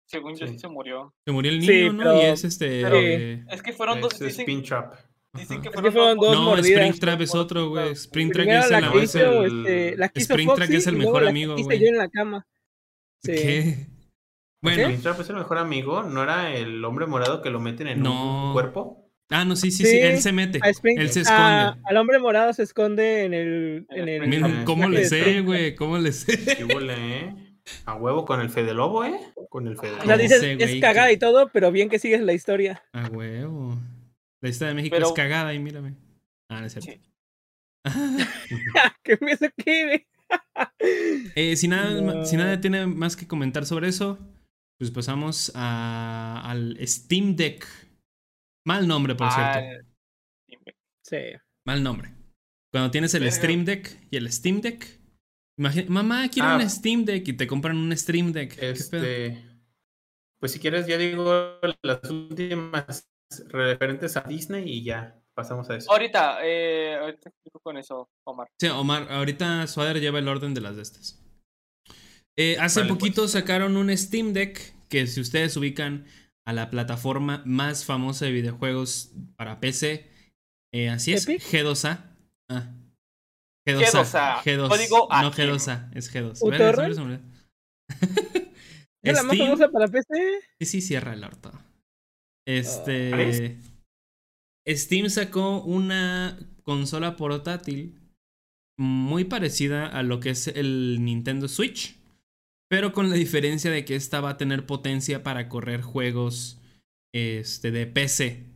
Según 0.07 0.35
yo 0.35 0.47
sí 0.47 0.59
se 0.59 0.69
murió. 0.69 1.15
Se 1.27 1.33
murió 1.33 1.53
el 1.53 1.61
niño, 1.61 1.93
¿no? 1.93 2.17
y 2.17 2.25
es 2.25 2.45
este. 2.45 2.83
Eh, 2.83 3.45
es 3.49 3.62
que 3.62 3.73
fueron 3.73 4.01
dos. 4.01 4.19
Dicen, 4.19 4.43
Springtrap. 4.43 4.95
Dicen 5.35 5.62
que 5.62 5.71
fueron, 5.71 6.19
dos. 6.19 6.35
No, 6.35 6.57
Springtrap 6.57 7.21
es 7.21 7.35
otro, 7.35 7.69
güey. 7.69 7.95
Springtrap 7.95 8.49
es, 8.49 8.71
el, 8.71 8.85
es 8.85 9.15
el. 9.15 9.67
Este, 10.01 10.21
Springtrap 10.21 10.71
es 10.71 10.87
el 10.87 10.97
mejor 10.97 11.29
amigo, 11.29 11.57
güey. 11.57 11.79
yo 11.79 11.87
en 11.87 11.99
la 11.99 12.09
cama. 12.09 12.47
Sí. 13.23 13.33
¿Qué? 13.33 13.87
Bueno. 14.62 14.83
¿Springtrap 14.83 15.21
es 15.21 15.31
el 15.31 15.37
mejor 15.37 15.59
amigo? 15.59 16.03
¿No 16.03 16.23
era 16.23 16.55
el 16.55 16.85
hombre 16.85 17.07
morado 17.07 17.43
que 17.43 17.51
lo 17.51 17.61
meten 17.61 17.87
en 17.87 18.07
un 18.07 18.53
cuerpo? 18.53 19.10
Ah, 19.31 19.44
no, 19.44 19.55
sí, 19.55 19.70
sí, 19.70 19.85
sí, 19.85 19.98
él 19.98 20.20
se 20.20 20.32
mete. 20.32 20.61
él 20.65 21.11
se 21.11 21.20
esconde. 21.20 21.81
al 21.85 21.97
hombre 21.97 22.19
morado 22.19 22.52
se 22.52 22.65
esconde 22.65 23.24
en 23.24 23.35
el. 23.35 23.86
En 23.90 24.09
el 24.09 24.65
¿Cómo 24.65 24.89
le 24.89 25.05
sé, 25.05 25.40
güey? 25.40 25.74
¿Cómo 25.77 25.98
le 25.98 26.12
sé? 26.12 26.39
¿Qué 26.57 26.66
eh? 26.90 27.35
A 27.85 27.94
huevo 27.94 28.24
con 28.24 28.40
el 28.40 28.51
Fede 28.51 28.74
Lobo, 28.74 29.05
¿eh? 29.05 29.15
Con 29.48 29.69
el 29.69 29.77
Fede 29.77 29.98
Lobo. 30.05 30.19
dices, 30.19 30.43
es 30.43 30.81
cagada 30.81 31.12
y 31.12 31.16
todo, 31.16 31.48
pero 31.52 31.70
bien 31.70 31.89
que 31.89 31.98
sigues 31.98 32.20
la 32.23 32.32
historia. 32.32 32.82
A 32.93 33.07
huevo. 33.09 33.78
La 34.40 34.48
historia 34.48 34.70
de 34.70 34.74
México 34.74 34.97
es 34.97 35.12
cagada 35.12 35.55
y 35.55 35.59
mírame. 35.59 35.94
Ah, 36.48 36.61
no 36.61 36.66
es 36.66 36.73
cierto. 36.73 37.01
¿Qué 39.05 39.19
me 39.20 39.36
que 39.36 40.07
eh, 41.35 41.57
si, 41.57 41.69
nada, 41.69 42.24
si 42.24 42.36
nada 42.36 42.61
tiene 42.61 42.86
más 42.86 43.16
que 43.16 43.27
comentar 43.27 43.66
sobre 43.66 43.89
eso, 43.89 44.19
pues 44.78 44.90
pasamos 44.90 45.52
a, 45.55 46.43
al 46.44 46.78
Steam 46.86 47.36
Deck. 47.36 47.66
Mal 48.65 48.87
nombre, 48.87 49.15
por 49.15 49.31
cierto. 49.31 49.87
Sí. 51.03 51.16
Mal 51.66 51.82
nombre. 51.82 52.15
Cuando 52.73 52.91
tienes 52.91 53.15
el 53.15 53.31
Stream 53.31 53.65
Deck 53.65 54.07
y 54.11 54.16
el 54.16 54.31
Steam 54.31 54.61
Deck, 54.61 55.01
mamá, 55.89 56.28
quiero 56.28 56.55
un 56.55 56.61
ah. 56.61 56.69
Steam 56.69 57.05
Deck 57.05 57.27
y 57.27 57.32
te 57.32 57.47
compran 57.47 57.77
un 57.77 57.97
Stream 57.97 58.32
Deck. 58.32 58.57
Este, 58.62 59.43
pues 60.39 60.53
si 60.53 60.61
quieres, 60.61 60.87
ya 60.87 60.97
digo 60.97 61.59
las 61.82 62.09
últimas 62.11 63.09
referentes 63.49 64.16
a 64.16 64.23
Disney 64.23 64.69
y 64.69 64.85
ya 64.85 65.20
pasamos 65.35 65.69
a 65.70 65.77
eso. 65.77 65.91
Ahorita, 65.91 66.39
eh, 66.43 66.97
ahorita 67.01 67.28
explico 67.31 67.61
con 67.61 67.77
eso, 67.77 68.09
Omar. 68.24 68.49
Sí, 68.59 68.69
Omar, 68.69 69.09
ahorita 69.11 69.66
Suader 69.66 70.01
lleva 70.01 70.19
el 70.19 70.28
orden 70.28 70.55
de 70.55 70.61
las 70.61 70.77
de 70.77 70.82
estas. 70.82 71.20
Eh, 72.37 72.57
hace 72.59 72.85
poquito 72.85 73.23
pues. 73.23 73.32
sacaron 73.32 73.77
un 73.77 73.97
Steam 73.97 74.32
Deck 74.32 74.74
que 74.89 75.07
si 75.07 75.20
ustedes 75.20 75.57
ubican 75.57 76.07
a 76.51 76.52
la 76.52 76.68
plataforma 76.68 77.43
más 77.47 77.85
famosa 77.85 78.24
de 78.24 78.32
videojuegos 78.32 79.12
para 79.36 79.60
PC, 79.60 80.10
eh, 80.74 80.89
así 80.89 81.12
es, 81.12 81.28
G2A. 81.28 82.05
Ah. 82.48 82.74
G2A. 83.64 84.43
G2. 84.43 84.68
Código 84.68 85.09
no 85.10 85.32
G2A, 85.32 85.90
es 85.94 86.12
G2. 86.12 87.20
¿Es 89.02 89.14
la 89.14 89.22
más 89.22 89.39
famosa 89.39 89.68
para 89.70 89.86
PC? 89.86 90.40
Sí, 90.59 90.66
sí, 90.66 90.81
cierra 90.81 91.14
el 91.14 91.22
orto. 91.22 91.52
Este. 92.47 93.56
Steam 94.68 95.09
sacó 95.09 95.62
una 95.62 96.36
consola 96.64 97.16
portátil 97.16 97.97
muy 98.77 99.24
parecida 99.24 99.86
a 99.86 100.02
lo 100.02 100.18
que 100.18 100.31
es 100.31 100.48
el 100.48 100.98
Nintendo 101.01 101.47
Switch, 101.47 101.97
pero 102.71 102.93
con 102.93 103.11
la 103.11 103.17
diferencia 103.17 103.69
de 103.69 103.85
que 103.85 103.97
esta 103.97 104.21
va 104.21 104.31
a 104.31 104.37
tener 104.37 104.65
potencia 104.65 105.25
para 105.25 105.49
correr 105.49 105.83
juegos 105.83 106.61
este, 107.13 107.73
de 107.73 107.87
PC. 107.89 108.47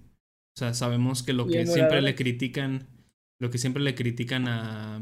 O 0.57 0.59
sea, 0.61 0.73
sabemos 0.73 1.24
que 1.24 1.32
lo 1.32 1.49
que 1.49 1.66
siempre 1.66 2.01
le 2.01 2.15
critican, 2.15 2.86
lo 3.41 3.51
que 3.51 3.59
siempre 3.59 3.82
le 3.82 3.97
critican 3.97 4.47
a, 4.47 5.01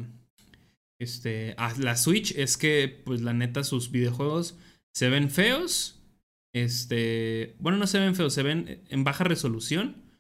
este, 0.98 1.54
a 1.58 1.76
la 1.78 1.96
Switch 1.96 2.34
es 2.38 2.56
que, 2.56 3.02
pues 3.04 3.20
la 3.20 3.34
neta, 3.34 3.64
sus 3.64 3.90
videojuegos 3.90 4.56
se 4.94 5.10
ven 5.10 5.30
feos. 5.30 6.00
Este, 6.54 7.54
bueno, 7.58 7.76
no 7.76 7.86
se 7.86 8.00
ven 8.00 8.14
feos, 8.14 8.32
se 8.32 8.42
ven 8.42 8.82
en 8.88 9.04
baja 9.04 9.24
resolución. 9.24 10.10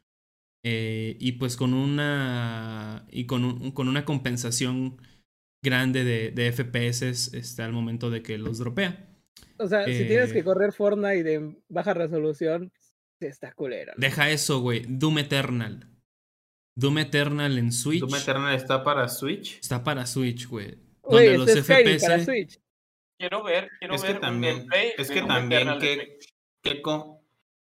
Eh, 0.64 1.16
y 1.18 1.32
pues 1.32 1.56
con 1.56 1.72
una. 1.72 3.06
Y 3.10 3.24
con, 3.24 3.70
con 3.70 3.88
una 3.88 4.04
compensación 4.04 4.98
grande 5.62 6.04
de, 6.04 6.30
de 6.30 6.52
FPS 6.52 7.02
este, 7.34 7.62
al 7.62 7.72
momento 7.72 8.10
de 8.10 8.22
que 8.22 8.38
los 8.38 8.58
dropea. 8.58 9.08
O 9.58 9.68
sea, 9.68 9.84
si 9.84 10.04
tienes 10.06 10.32
que 10.32 10.40
eh, 10.40 10.44
correr 10.44 10.72
Fortnite 10.72 11.22
de 11.22 11.56
baja 11.68 11.94
resolución, 11.94 12.72
está 13.20 13.52
culera. 13.52 13.94
Deja 13.96 14.30
eso, 14.30 14.60
güey. 14.60 14.84
Doom 14.88 15.18
Eternal. 15.18 15.88
Doom 16.74 16.98
Eternal 16.98 17.58
en 17.58 17.70
Switch. 17.70 18.00
¿Doom 18.00 18.16
Eternal 18.16 18.54
está 18.54 18.82
para 18.82 19.08
Switch? 19.08 19.58
Está 19.60 19.84
para 19.84 20.06
Switch, 20.06 20.48
güey. 20.48 20.78
Donde 21.02 21.38
los 21.38 21.50
FPS. 21.50 22.02
Para 22.02 22.24
Switch. 22.24 22.58
Quiero 23.18 23.44
ver, 23.44 23.70
quiero 23.78 23.94
es 23.94 24.02
ver. 24.02 24.14
Que 24.14 24.20
también, 24.20 24.66
es 24.98 25.08
que 25.08 25.22
también 25.22 25.78
que, 25.78 26.18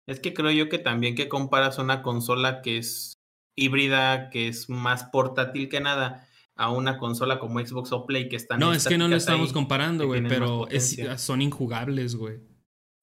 es 0.06 0.20
que 0.20 0.32
creo 0.32 0.50
yo 0.50 0.70
que 0.70 0.78
también 0.78 1.14
que 1.14 1.28
comparas 1.28 1.78
una 1.78 2.00
consola 2.00 2.62
que 2.62 2.78
es 2.78 3.18
híbrida, 3.56 4.30
que 4.30 4.48
es 4.48 4.70
más 4.70 5.04
portátil 5.04 5.68
que 5.68 5.80
nada, 5.80 6.26
a 6.60 6.70
una 6.70 6.98
consola 6.98 7.38
como 7.38 7.58
Xbox 7.58 7.90
o 7.92 8.04
Play 8.04 8.28
que 8.28 8.36
están. 8.36 8.60
No, 8.60 8.74
es 8.74 8.86
que 8.86 8.98
no 8.98 9.08
lo 9.08 9.16
estamos 9.16 9.50
comparando, 9.50 10.06
güey, 10.06 10.22
pero 10.28 10.68
son 11.16 11.40
injugables, 11.40 12.16
güey. 12.16 12.38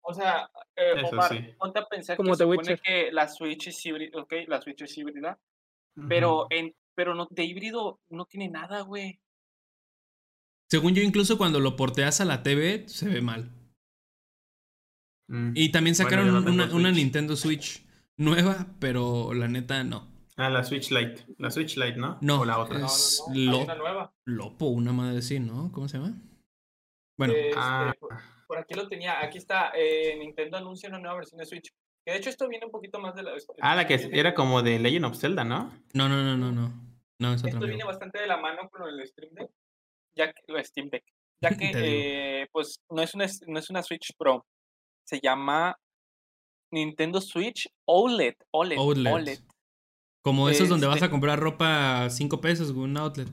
O 0.01 0.13
sea, 0.13 0.49
eh, 0.75 1.03
Omar, 1.11 1.55
ponte 1.57 1.79
a 1.79 1.85
pensar 1.85 2.15
Como 2.15 2.31
que 2.31 2.38
supone 2.38 2.79
que 2.81 3.11
la 3.11 3.27
Switch 3.27 3.67
es 3.67 3.85
híbrida, 3.85 4.21
ok, 4.21 4.34
la 4.47 4.61
Switch 4.61 4.84
es 4.84 4.95
híbrida, 4.97 5.39
pero, 6.07 6.45
en, 6.51 6.73
pero 6.95 7.15
no, 7.15 7.27
de 7.31 7.43
híbrido 7.43 7.99
no 8.09 8.25
tiene 8.25 8.47
nada, 8.47 8.81
güey. 8.81 9.19
Según 10.69 10.93
yo, 10.93 11.01
incluso 11.01 11.39
cuando 11.39 11.59
lo 11.59 11.75
porteas 11.75 12.21
a 12.21 12.25
la 12.25 12.43
TV, 12.43 12.88
se 12.88 13.09
ve 13.09 13.21
mal. 13.21 13.51
Mm. 15.29 15.53
Y 15.55 15.71
también 15.71 15.95
sacaron 15.95 16.47
una, 16.47 16.91
Nintendo 16.91 17.35
Switch 17.35 17.84
nueva, 18.17 18.67
pero 18.79 19.34
la 19.34 19.47
neta 19.47 19.84
no. 19.84 20.16
Ah, 20.38 20.49
la 20.51 20.64
Switch 20.64 20.91
Lite. 20.91 21.26
La 21.39 21.49
Switch 21.49 21.76
Lite, 21.77 21.97
¿no? 21.97 22.19
No, 22.22 22.41
o 22.41 22.45
la 22.45 22.59
otra. 22.59 22.85
Es 22.85 23.23
una 23.27 23.76
nueva. 23.76 24.14
Lopo, 24.26 24.68
una 24.68 24.93
madre 24.93 25.18
así, 25.18 25.39
¿no? 25.39 25.72
¿Cómo 25.72 25.88
se 25.88 25.97
llama? 25.97 26.15
Bueno. 27.18 27.34
Este, 27.34 27.53
ah. 27.57 27.91
por, 28.47 28.57
aquí 28.59 28.76
lo 28.76 28.88
tenía. 28.88 29.19
Aquí 29.23 29.39
está. 29.39 29.72
Eh, 29.76 30.15
Nintendo 30.19 30.57
anuncia 30.57 30.89
una 30.89 30.99
nueva 30.99 31.18
versión 31.18 31.39
de 31.39 31.45
Switch. 31.45 31.73
Que 32.05 32.11
de 32.11 32.19
hecho 32.19 32.30
esto 32.30 32.47
viene 32.47 32.65
un 32.65 32.72
poquito 32.72 32.99
más 32.99 33.15
de 33.15 33.23
la... 33.23 33.31
Ah, 33.59 33.76
la 33.76 33.85
que 33.85 34.09
era 34.14 34.34
como 34.34 34.61
de 34.61 34.80
Legend 34.80 35.05
of 35.05 35.18
Zelda, 35.18 35.43
¿no? 35.43 35.73
No, 35.93 36.07
no, 36.07 36.23
no, 36.23 36.38
no, 36.38 36.51
no. 36.53 36.72
no 37.19 37.34
es 37.34 37.43
esto 37.43 37.59
viene 37.59 37.84
bastante 37.84 38.22
de 38.22 38.27
la 38.27 38.38
mano 38.38 38.69
con 38.69 38.88
el 38.88 39.05
Stream 39.07 39.34
Deck. 39.34 39.49
Ya 40.15 40.31
que, 40.31 40.41
lo 40.47 40.64
Steam 40.64 40.89
Deck. 40.89 41.03
Ya 41.41 41.49
que, 41.57 41.72
eh, 41.73 42.47
pues, 42.53 42.80
no 42.89 43.01
es, 43.01 43.14
una, 43.14 43.26
no 43.47 43.59
es 43.59 43.69
una 43.69 43.84
Switch 43.84 44.15
Pro. 44.18 44.45
Se 45.03 45.19
llama 45.19 45.77
Nintendo 46.72 47.19
Switch 47.19 47.68
OLED. 47.85 48.35
OLED. 48.51 48.77
OLED. 48.80 49.39
Como 50.28 50.49
esos 50.49 50.68
donde 50.68 50.88
vas 50.88 51.02
a 51.02 51.06
este 51.06 51.10
comprar 51.10 51.40
ropa 51.40 52.04
a 52.04 52.10
5 52.10 52.41
pesos, 52.41 52.72
un 52.72 52.98
outlet. 52.98 53.30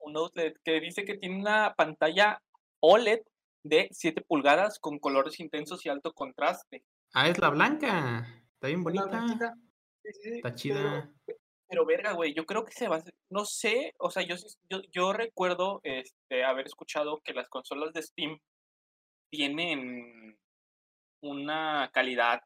Un 0.00 0.16
outlet 0.16 0.58
que 0.64 0.80
dice 0.80 1.04
que 1.04 1.16
tiene 1.16 1.38
una 1.38 1.72
pantalla 1.76 2.42
OLED 2.80 3.20
de 3.64 3.86
7 3.92 4.20
pulgadas 4.26 4.80
con 4.80 4.98
colores 4.98 5.38
intensos 5.38 5.86
y 5.86 5.88
alto 5.88 6.12
contraste. 6.12 6.82
Ah, 7.14 7.28
es 7.28 7.38
la 7.38 7.50
blanca. 7.50 8.26
Está 8.54 8.66
bien 8.66 8.82
bonita. 8.82 9.24
Está 10.02 10.52
chida. 10.56 11.14
Pero, 11.68 11.86
verga, 11.86 12.10
güey, 12.14 12.34
yo 12.34 12.44
creo 12.44 12.64
que 12.64 12.72
se 12.72 12.88
va 12.88 12.96
a... 12.96 13.04
No 13.30 13.44
sé, 13.44 13.94
o 14.00 14.10
sea, 14.10 14.24
yo, 14.24 14.34
yo, 14.68 14.80
yo 14.90 15.12
recuerdo 15.12 15.80
este, 15.84 16.42
haber 16.42 16.66
escuchado 16.66 17.20
que 17.22 17.34
las 17.34 17.48
consolas 17.48 17.92
de 17.92 18.02
Steam 18.02 18.36
tienen 19.30 20.36
una 21.22 21.88
calidad 21.94 22.40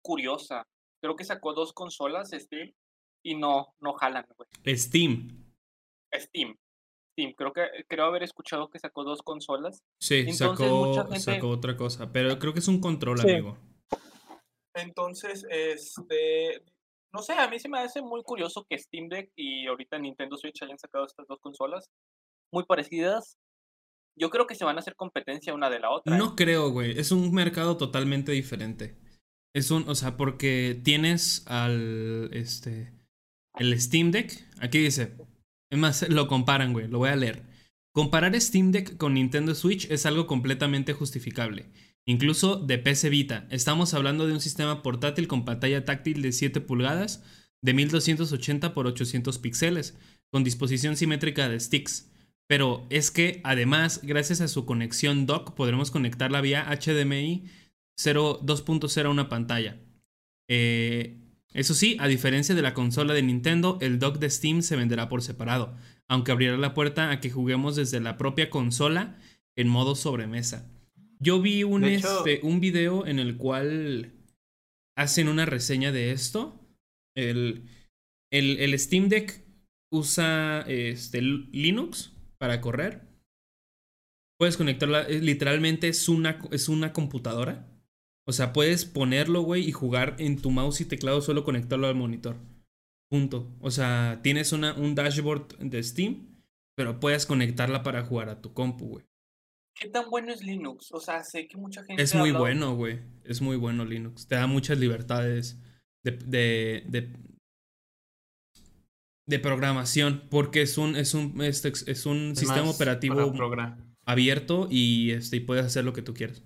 curiosa. 0.00 0.62
Creo 1.02 1.16
que 1.16 1.24
sacó 1.24 1.54
dos 1.54 1.72
consolas 1.72 2.30
Steam 2.30 2.72
y 3.24 3.34
no, 3.34 3.74
no 3.80 3.94
jalan, 3.94 4.26
güey. 4.36 4.76
Steam. 4.76 5.44
Steam. 6.14 6.56
Steam. 7.12 7.32
Creo 7.34 7.52
que 7.52 7.62
creo 7.88 8.04
haber 8.04 8.22
escuchado 8.22 8.70
que 8.70 8.78
sacó 8.78 9.02
dos 9.02 9.22
consolas. 9.22 9.82
Sí, 10.00 10.32
sacó, 10.32 10.90
otra 11.48 11.76
cosa. 11.76 12.12
Pero 12.12 12.38
creo 12.38 12.52
que 12.52 12.60
es 12.60 12.68
un 12.68 12.80
control, 12.80 13.20
amigo. 13.20 13.58
Entonces, 14.74 15.46
este. 15.50 16.62
No 17.12 17.22
sé, 17.22 17.34
a 17.34 17.48
mí 17.48 17.60
se 17.60 17.68
me 17.68 17.78
hace 17.78 18.02
muy 18.02 18.22
curioso 18.24 18.66
que 18.68 18.76
Steam 18.76 19.08
Deck 19.08 19.30
y 19.36 19.66
ahorita 19.68 19.98
Nintendo 19.98 20.36
Switch 20.36 20.60
hayan 20.62 20.78
sacado 20.78 21.06
estas 21.06 21.26
dos 21.28 21.38
consolas 21.40 21.88
muy 22.52 22.64
parecidas. 22.64 23.38
Yo 24.16 24.30
creo 24.30 24.46
que 24.46 24.56
se 24.56 24.64
van 24.64 24.76
a 24.76 24.80
hacer 24.80 24.96
competencia 24.96 25.54
una 25.54 25.70
de 25.70 25.78
la 25.78 25.90
otra. 25.90 26.16
No 26.16 26.30
¿eh? 26.30 26.32
creo, 26.36 26.70
güey. 26.70 26.98
Es 26.98 27.12
un 27.12 27.32
mercado 27.32 27.76
totalmente 27.76 28.32
diferente. 28.32 28.96
Es 29.54 29.70
un, 29.70 29.88
o 29.88 29.94
sea, 29.94 30.16
porque 30.16 30.80
tienes 30.82 31.46
al, 31.46 32.30
este, 32.32 32.92
el 33.56 33.80
Steam 33.80 34.10
Deck, 34.10 34.46
aquí 34.58 34.78
dice, 34.78 35.12
es 35.70 35.78
más, 35.78 36.08
lo 36.08 36.28
comparan, 36.28 36.72
güey, 36.72 36.88
lo 36.88 36.98
voy 36.98 37.10
a 37.10 37.16
leer. 37.16 37.42
Comparar 37.92 38.38
Steam 38.40 38.72
Deck 38.72 38.96
con 38.96 39.14
Nintendo 39.14 39.54
Switch 39.54 39.88
es 39.90 40.04
algo 40.04 40.26
completamente 40.26 40.92
justificable, 40.92 41.66
incluso 42.06 42.56
de 42.56 42.78
PC 42.78 43.08
Vita. 43.08 43.46
Estamos 43.50 43.94
hablando 43.94 44.26
de 44.26 44.32
un 44.32 44.40
sistema 44.40 44.82
portátil 44.82 45.28
con 45.28 45.44
pantalla 45.44 45.84
táctil 45.84 46.20
de 46.22 46.32
7 46.32 46.60
pulgadas, 46.60 47.22
de 47.62 47.72
1280 47.72 48.66
x 48.66 48.76
800 48.76 49.38
píxeles, 49.38 49.96
con 50.30 50.42
disposición 50.42 50.96
simétrica 50.96 51.48
de 51.48 51.60
sticks. 51.60 52.10
Pero 52.46 52.86
es 52.90 53.10
que 53.10 53.40
además, 53.44 54.00
gracias 54.02 54.40
a 54.40 54.48
su 54.48 54.66
conexión 54.66 55.24
dock, 55.26 55.54
podremos 55.54 55.90
conectarla 55.90 56.40
vía 56.40 56.68
HDMI 56.68 57.44
2.0 57.96 59.06
a 59.06 59.08
una 59.08 59.28
pantalla. 59.28 59.80
Eh, 60.48 61.23
eso 61.54 61.72
sí, 61.72 61.96
a 62.00 62.08
diferencia 62.08 62.56
de 62.56 62.62
la 62.62 62.74
consola 62.74 63.14
de 63.14 63.22
Nintendo, 63.22 63.78
el 63.80 64.00
dock 64.00 64.18
de 64.18 64.28
Steam 64.28 64.60
se 64.62 64.74
venderá 64.74 65.08
por 65.08 65.22
separado, 65.22 65.76
aunque 66.08 66.32
abrirá 66.32 66.56
la 66.56 66.74
puerta 66.74 67.12
a 67.12 67.20
que 67.20 67.30
juguemos 67.30 67.76
desde 67.76 68.00
la 68.00 68.18
propia 68.18 68.50
consola 68.50 69.18
en 69.56 69.68
modo 69.68 69.94
sobremesa. 69.94 70.68
Yo 71.20 71.40
vi 71.40 71.62
un, 71.62 71.84
este, 71.84 72.40
un 72.42 72.58
video 72.58 73.06
en 73.06 73.20
el 73.20 73.36
cual 73.36 74.12
hacen 74.96 75.28
una 75.28 75.46
reseña 75.46 75.92
de 75.92 76.10
esto. 76.10 76.60
El, 77.16 77.68
el, 78.32 78.76
Steam 78.76 79.08
Deck 79.08 79.44
usa 79.92 80.62
este, 80.66 81.22
Linux 81.22 82.16
para 82.36 82.60
correr. 82.60 83.08
Puedes 84.40 84.56
conectarla, 84.56 85.08
literalmente 85.08 85.86
es 85.86 86.08
una, 86.08 86.40
es 86.50 86.68
una 86.68 86.92
computadora 86.92 87.73
o 88.26 88.32
sea, 88.32 88.52
puedes 88.52 88.84
ponerlo, 88.84 89.42
güey, 89.42 89.68
y 89.68 89.72
jugar 89.72 90.16
en 90.18 90.40
tu 90.40 90.50
mouse 90.50 90.80
y 90.80 90.86
teclado 90.86 91.20
solo 91.20 91.44
conectarlo 91.44 91.86
al 91.86 91.94
monitor. 91.94 92.36
Punto. 93.10 93.54
O 93.60 93.70
sea, 93.70 94.20
tienes 94.22 94.52
una, 94.52 94.74
un 94.74 94.94
dashboard 94.94 95.58
de 95.58 95.82
Steam, 95.82 96.42
pero 96.74 97.00
puedes 97.00 97.26
conectarla 97.26 97.82
para 97.82 98.04
jugar 98.04 98.30
a 98.30 98.40
tu 98.40 98.54
compu, 98.54 98.86
güey. 98.86 99.06
¿Qué 99.76 99.88
tan 99.88 100.08
bueno 100.08 100.32
es 100.32 100.42
Linux? 100.42 100.92
O 100.92 101.00
sea, 101.00 101.22
sé 101.22 101.48
que 101.48 101.56
mucha 101.56 101.84
gente. 101.84 102.02
Es 102.02 102.14
muy 102.14 102.30
bueno, 102.30 102.74
güey. 102.76 103.00
Es 103.24 103.42
muy 103.42 103.56
bueno 103.56 103.84
Linux. 103.84 104.26
Te 104.26 104.36
da 104.36 104.46
muchas 104.46 104.78
libertades 104.78 105.60
de, 106.04 106.12
de, 106.12 106.84
de, 106.88 107.12
de 109.26 109.38
programación. 109.40 110.28
Porque 110.30 110.62
es 110.62 110.78
un, 110.78 110.96
es 110.96 111.12
un, 111.14 111.42
es, 111.42 111.64
es 111.64 112.06
un 112.06 112.36
sistema 112.36 112.70
operativo 112.70 113.32
abierto 114.06 114.68
y, 114.70 115.10
este, 115.10 115.36
y 115.36 115.40
puedes 115.40 115.66
hacer 115.66 115.84
lo 115.84 115.92
que 115.92 116.02
tú 116.02 116.14
quieras. 116.14 116.42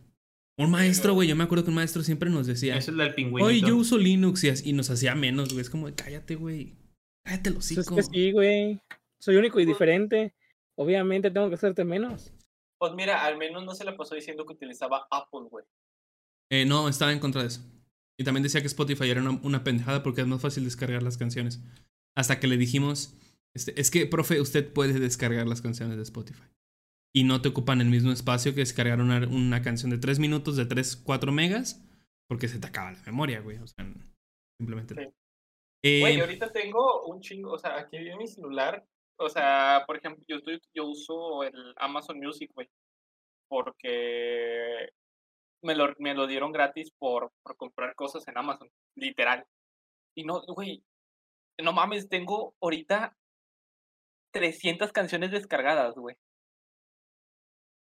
Un 0.59 0.73
maestro, 0.73 1.15
güey, 1.15 1.29
yo 1.29 1.37
me 1.37 1.45
acuerdo 1.45 1.63
que 1.63 1.71
un 1.71 1.77
maestro 1.77 2.03
siempre 2.03 2.31
nos 2.31 2.49
decía. 2.49 2.77
Eso 2.77 2.91
es 2.91 2.97
del 2.97 3.15
pingüino. 3.15 3.47
Oye, 3.47 3.61
yo 3.61 3.77
uso 3.77 3.97
Linux 3.97 4.43
y, 4.65 4.73
nos 4.73 4.91
hacía 4.91 5.15
menos, 5.15 5.51
güey. 5.51 5.61
Es 5.61 5.71
como, 5.71 5.89
cállate, 5.95 6.35
güey. 6.35 6.75
Cállate 7.25 7.51
los 7.51 7.71
hijos. 7.71 7.87
Es 7.87 7.95
que 7.95 8.03
sí, 8.03 8.33
güey. 8.33 8.81
Soy 9.21 9.37
único 9.37 9.61
y 9.61 9.65
diferente. 9.65 10.35
Obviamente 10.77 11.31
tengo 11.31 11.49
que 11.49 11.55
hacerte 11.55 11.85
menos. 11.85 12.33
Pues 12.77 12.93
mira, 12.95 13.25
al 13.25 13.39
menos 13.39 13.65
no 13.65 13.73
se 13.73 13.85
le 13.85 13.93
pasó 13.93 14.17
diciendo 14.17 14.45
que 14.47 14.55
utilizaba 14.55 15.07
Apple, 15.13 15.47
güey. 15.49 15.65
Eh, 16.51 16.65
no, 16.65 16.89
estaba 16.89 17.13
en 17.13 17.21
contra 17.21 17.43
de 17.43 17.49
eso. 17.49 17.63
Y 18.19 18.25
también 18.25 18.43
decía 18.43 18.61
que 18.61 18.67
Spotify 18.67 19.11
era 19.11 19.23
una, 19.23 19.63
pendejada 19.63 20.03
porque 20.03 20.23
es 20.23 20.27
más 20.27 20.41
fácil 20.41 20.65
descargar 20.65 21.05
las 21.05 21.19
canciones. 21.19 21.63
Hasta 22.17 22.41
que 22.41 22.49
le 22.49 22.57
dijimos, 22.57 23.17
este, 23.55 23.81
es 23.81 23.93
que, 23.93 24.07
profe, 24.07 24.41
usted 24.41 24.73
puede 24.73 24.99
descargar 24.99 25.47
las 25.47 25.63
canciones 25.63 25.97
de 25.97 26.03
Spotify 26.03 26.49
y 27.15 27.25
no 27.25 27.41
te 27.41 27.49
ocupan 27.49 27.81
el 27.81 27.89
mismo 27.89 28.13
espacio 28.13 28.55
que 28.55 28.61
descargar 28.61 29.01
una, 29.01 29.27
una 29.27 29.63
canción 29.63 29.91
de 29.91 29.99
3 29.99 30.19
minutos 30.19 30.57
de 30.57 30.67
3, 30.67 30.97
4 30.97 31.33
megas, 31.33 31.85
porque 32.29 32.49
se 32.49 32.59
te 32.59 32.67
acaba 32.67 32.93
la 32.93 33.03
memoria, 33.03 33.41
güey. 33.41 33.59
O 33.59 33.67
sea, 33.67 33.87
simplemente. 34.61 34.95
Sí. 34.95 35.11
Eh, 35.85 36.01
güey, 36.01 36.21
ahorita 36.21 36.51
tengo 36.53 37.07
un 37.07 37.21
chingo, 37.21 37.53
o 37.53 37.59
sea, 37.59 37.79
aquí 37.79 37.97
en 37.97 38.19
mi 38.19 38.27
celular 38.27 38.85
o 39.21 39.29
sea, 39.29 39.85
por 39.87 39.97
ejemplo, 39.97 40.25
yo, 40.29 40.37
estoy, 40.37 40.61
yo 40.75 40.87
uso 40.87 41.43
el 41.43 41.75
Amazon 41.77 42.19
Music, 42.19 42.51
güey, 42.55 42.69
porque 43.49 44.91
me 45.63 45.75
lo, 45.75 45.93
me 45.99 46.15
lo 46.15 46.27
dieron 46.29 46.53
gratis 46.53 46.93
por, 46.99 47.33
por 47.43 47.57
comprar 47.57 47.97
cosas 47.97 48.27
en 48.29 48.39
Amazon, 48.39 48.71
literal. 48.95 49.45
Y 50.15 50.25
no, 50.25 50.43
güey, 50.47 50.85
no 51.61 51.73
mames, 51.73 52.09
tengo 52.09 52.55
ahorita 52.61 53.17
300 54.33 54.93
canciones 54.93 55.33
descargadas, 55.33 55.95
güey. 55.97 56.17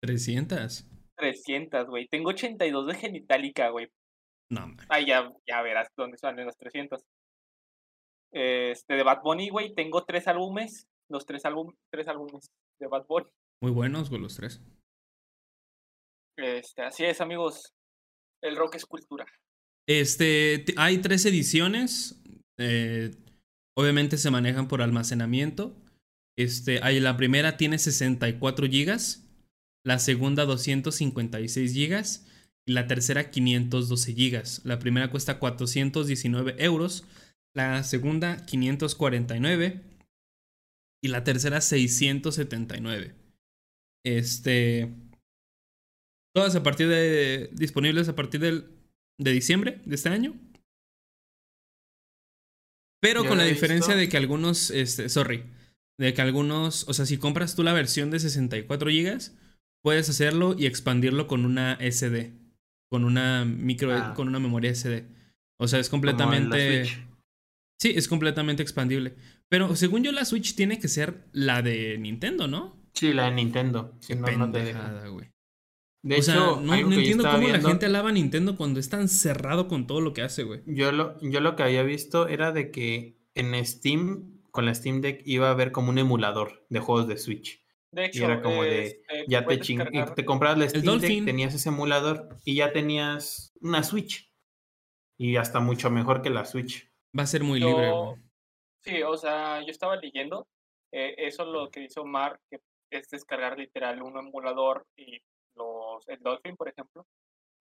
300. 0.03 0.87
300, 1.17 1.87
güey. 1.87 2.09
Tengo 2.09 2.31
82 2.31 2.87
de 2.87 2.95
Genitalica, 2.95 3.69
güey. 3.71 3.89
No, 4.51 4.67
man. 4.67 4.87
Ay, 4.89 5.07
ya, 5.07 5.31
ya 5.47 5.63
verás 5.63 5.89
dónde 5.97 6.19
salen 6.19 6.47
las 6.47 6.57
300. 6.57 7.03
Este, 8.33 8.95
de 8.95 9.03
Bad 9.03 9.23
Bunny, 9.23 9.49
güey, 9.51 9.75
tengo 9.75 10.05
tres 10.05 10.29
álbumes. 10.29 10.87
Los 11.09 11.27
tres, 11.27 11.45
álbum, 11.45 11.75
tres 11.91 12.07
álbumes 12.07 12.51
de 12.79 12.87
Bad 12.87 13.07
Bunny. 13.07 13.27
Muy 13.61 13.73
buenos, 13.73 14.11
güey, 14.11 14.23
los 14.23 14.37
tres. 14.37 14.63
Este, 16.37 16.83
así 16.83 17.05
es, 17.05 17.21
amigos. 17.21 17.75
El 18.43 18.57
rock 18.57 18.77
es 18.77 18.87
cultura. 18.87 19.27
Este, 19.89 20.65
hay 20.77 20.99
tres 20.99 21.27
ediciones. 21.27 22.23
Eh, 22.59 23.11
obviamente 23.77 24.17
se 24.19 24.31
manejan 24.31 24.69
por 24.69 24.83
almacenamiento. 24.83 25.77
Este, 26.39 26.81
hay, 26.83 27.01
la 27.01 27.17
primera 27.17 27.57
tiene 27.57 27.79
64 27.79 28.67
gigas, 28.69 29.30
la 29.85 29.99
segunda 29.99 30.45
256 30.45 31.73
gigas 31.73 32.27
y 32.67 32.73
la 32.73 32.87
tercera 32.87 33.31
512 33.31 34.15
gigas. 34.15 34.61
La 34.65 34.79
primera 34.79 35.11
cuesta 35.11 35.39
419 35.39 36.57
euros, 36.59 37.05
la 37.55 37.83
segunda 37.83 38.45
549 38.45 39.81
y 41.03 41.09
la 41.09 41.25
tercera 41.25 41.61
679. 41.61 43.15
Este, 44.05 44.95
todas 46.35 46.55
a 46.57 46.63
partir 46.63 46.89
de 46.89 47.51
disponibles 47.53 48.09
a 48.09 48.15
partir 48.15 48.41
del, 48.41 48.67
de 49.19 49.33
diciembre 49.33 49.81
de 49.85 49.95
este 49.95 50.09
año. 50.09 50.35
Pero 53.03 53.25
con 53.25 53.39
la 53.39 53.45
diferencia 53.45 53.97
de 53.97 54.11
que 54.11 54.19
algunos, 54.19 54.71
este, 54.71 55.09
sorry, 55.09 55.45
de 55.99 56.13
que 56.13 56.21
algunos, 56.21 56.87
o 56.87 56.93
sea, 56.93 57.07
si 57.07 57.17
compras 57.17 57.57
tú 57.57 57.63
la 57.63 57.73
versión 57.73 58.11
de 58.11 58.21
64 58.21 58.91
GB, 58.91 59.19
puedes 59.83 60.09
hacerlo 60.09 60.55
y 60.59 60.67
expandirlo 60.67 61.27
con 61.27 61.45
una 61.45 61.79
SD, 61.81 62.33
con 62.91 63.05
una 63.05 63.45
micro, 63.45 63.93
ah. 63.93 64.15
con 64.15 64.29
una 64.29 64.41
memoria 64.41 64.75
SD. 64.75 65.05
O 65.59 65.69
sea, 65.69 65.79
es 65.79 65.89
completamente... 65.89 66.85
Sí, 67.79 67.93
es 67.97 68.09
completamente 68.09 68.63
expandible. 68.63 69.17
Pero 69.49 69.75
según 69.75 70.05
yo, 70.05 70.13
la 70.13 70.27
Switch 70.27 70.55
tiene 70.55 70.79
que 70.79 70.89
ser 70.89 71.25
la 71.33 71.63
de 71.63 71.97
Nintendo, 71.99 72.47
¿no? 72.47 72.77
Sí, 72.93 73.15
la 73.15 73.25
de 73.25 73.33
Nintendo. 73.33 73.97
Si 74.01 74.15
no, 74.15 74.31
no 74.31 74.51
te 74.51 74.73
güey. 75.09 75.31
De 76.03 76.19
o 76.19 76.23
sea, 76.23 76.35
no, 76.35 76.61
no 76.61 76.75
entiendo 76.75 77.25
cómo 77.31 77.49
la 77.49 77.61
gente 77.61 77.87
alaba 77.87 78.09
a 78.09 78.13
Nintendo 78.13 78.57
cuando 78.57 78.81
es 78.81 78.89
tan 78.89 79.09
cerrado 79.09 79.69
con 79.69 79.87
todo 79.87 80.01
lo 80.01 80.13
que 80.13 80.23
hace, 80.23 80.45
güey. 80.45 80.63
Yo 80.67 80.93
lo, 80.93 81.19
yo 81.21 81.41
lo 81.41 81.57
que 81.57 81.63
había 81.63 81.83
visto 81.83 82.27
era 82.27 82.53
de 82.53 82.71
que 82.71 83.19
en 83.35 83.55
Steam, 83.65 84.41
con 84.51 84.65
la 84.65 84.75
Steam 84.75 85.01
Deck, 85.01 85.23
iba 85.27 85.49
a 85.49 85.53
haber 85.53 85.73
como 85.73 85.91
un 85.91 85.99
emulador 85.99 86.67
de 86.71 86.81
juegos 86.81 87.07
de 87.07 87.19
Switch. 87.19 87.63
De 87.93 88.07
hecho, 88.07 88.21
y 88.21 88.25
era 88.25 88.41
como 88.41 88.63
de, 88.63 88.85
este, 88.85 89.25
ya 89.27 89.45
te, 89.45 89.59
ching 89.59 89.81
te 90.15 90.25
comprabas 90.25 90.59
la 90.59 90.69
Steam 90.69 91.01
Deck, 91.01 91.25
tenías 91.25 91.55
ese 91.55 91.71
emulador 91.71 92.37
y 92.45 92.57
ya 92.57 92.73
tenías 92.73 93.53
una 93.61 93.83
Switch. 93.83 94.33
Y 95.19 95.37
hasta 95.37 95.61
mucho 95.61 95.91
mejor 95.91 96.23
que 96.23 96.31
la 96.31 96.45
Switch. 96.45 96.91
Va 97.19 97.25
a 97.25 97.27
ser 97.27 97.43
muy 97.43 97.61
libre, 97.61 97.91
Sí, 98.83 99.03
o 99.03 99.17
sea, 99.17 99.61
yo 99.61 99.71
estaba 99.71 99.97
leyendo, 99.97 100.47
eh, 100.91 101.15
eso 101.19 101.45
lo 101.45 101.71
que 101.71 101.83
hizo 101.85 102.03
Omar, 102.03 102.41
que 102.49 102.61
es 102.91 103.11
descargar 103.11 103.59
literal 103.59 104.01
un 104.03 104.17
emulador 104.17 104.87
y 104.97 105.21
los, 105.55 106.09
el 106.09 106.21
Dolphin, 106.21 106.57
por 106.57 106.69
ejemplo. 106.69 107.07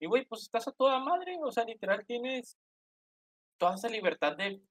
Y, 0.00 0.06
güey, 0.06 0.24
pues 0.24 0.42
estás 0.42 0.66
a 0.68 0.72
toda 0.72 0.98
madre, 0.98 1.36
o 1.42 1.52
sea, 1.52 1.64
literal 1.64 2.06
tienes 2.06 2.56
toda 3.58 3.74
esa 3.74 3.88
libertad 3.88 4.36
de 4.36 4.62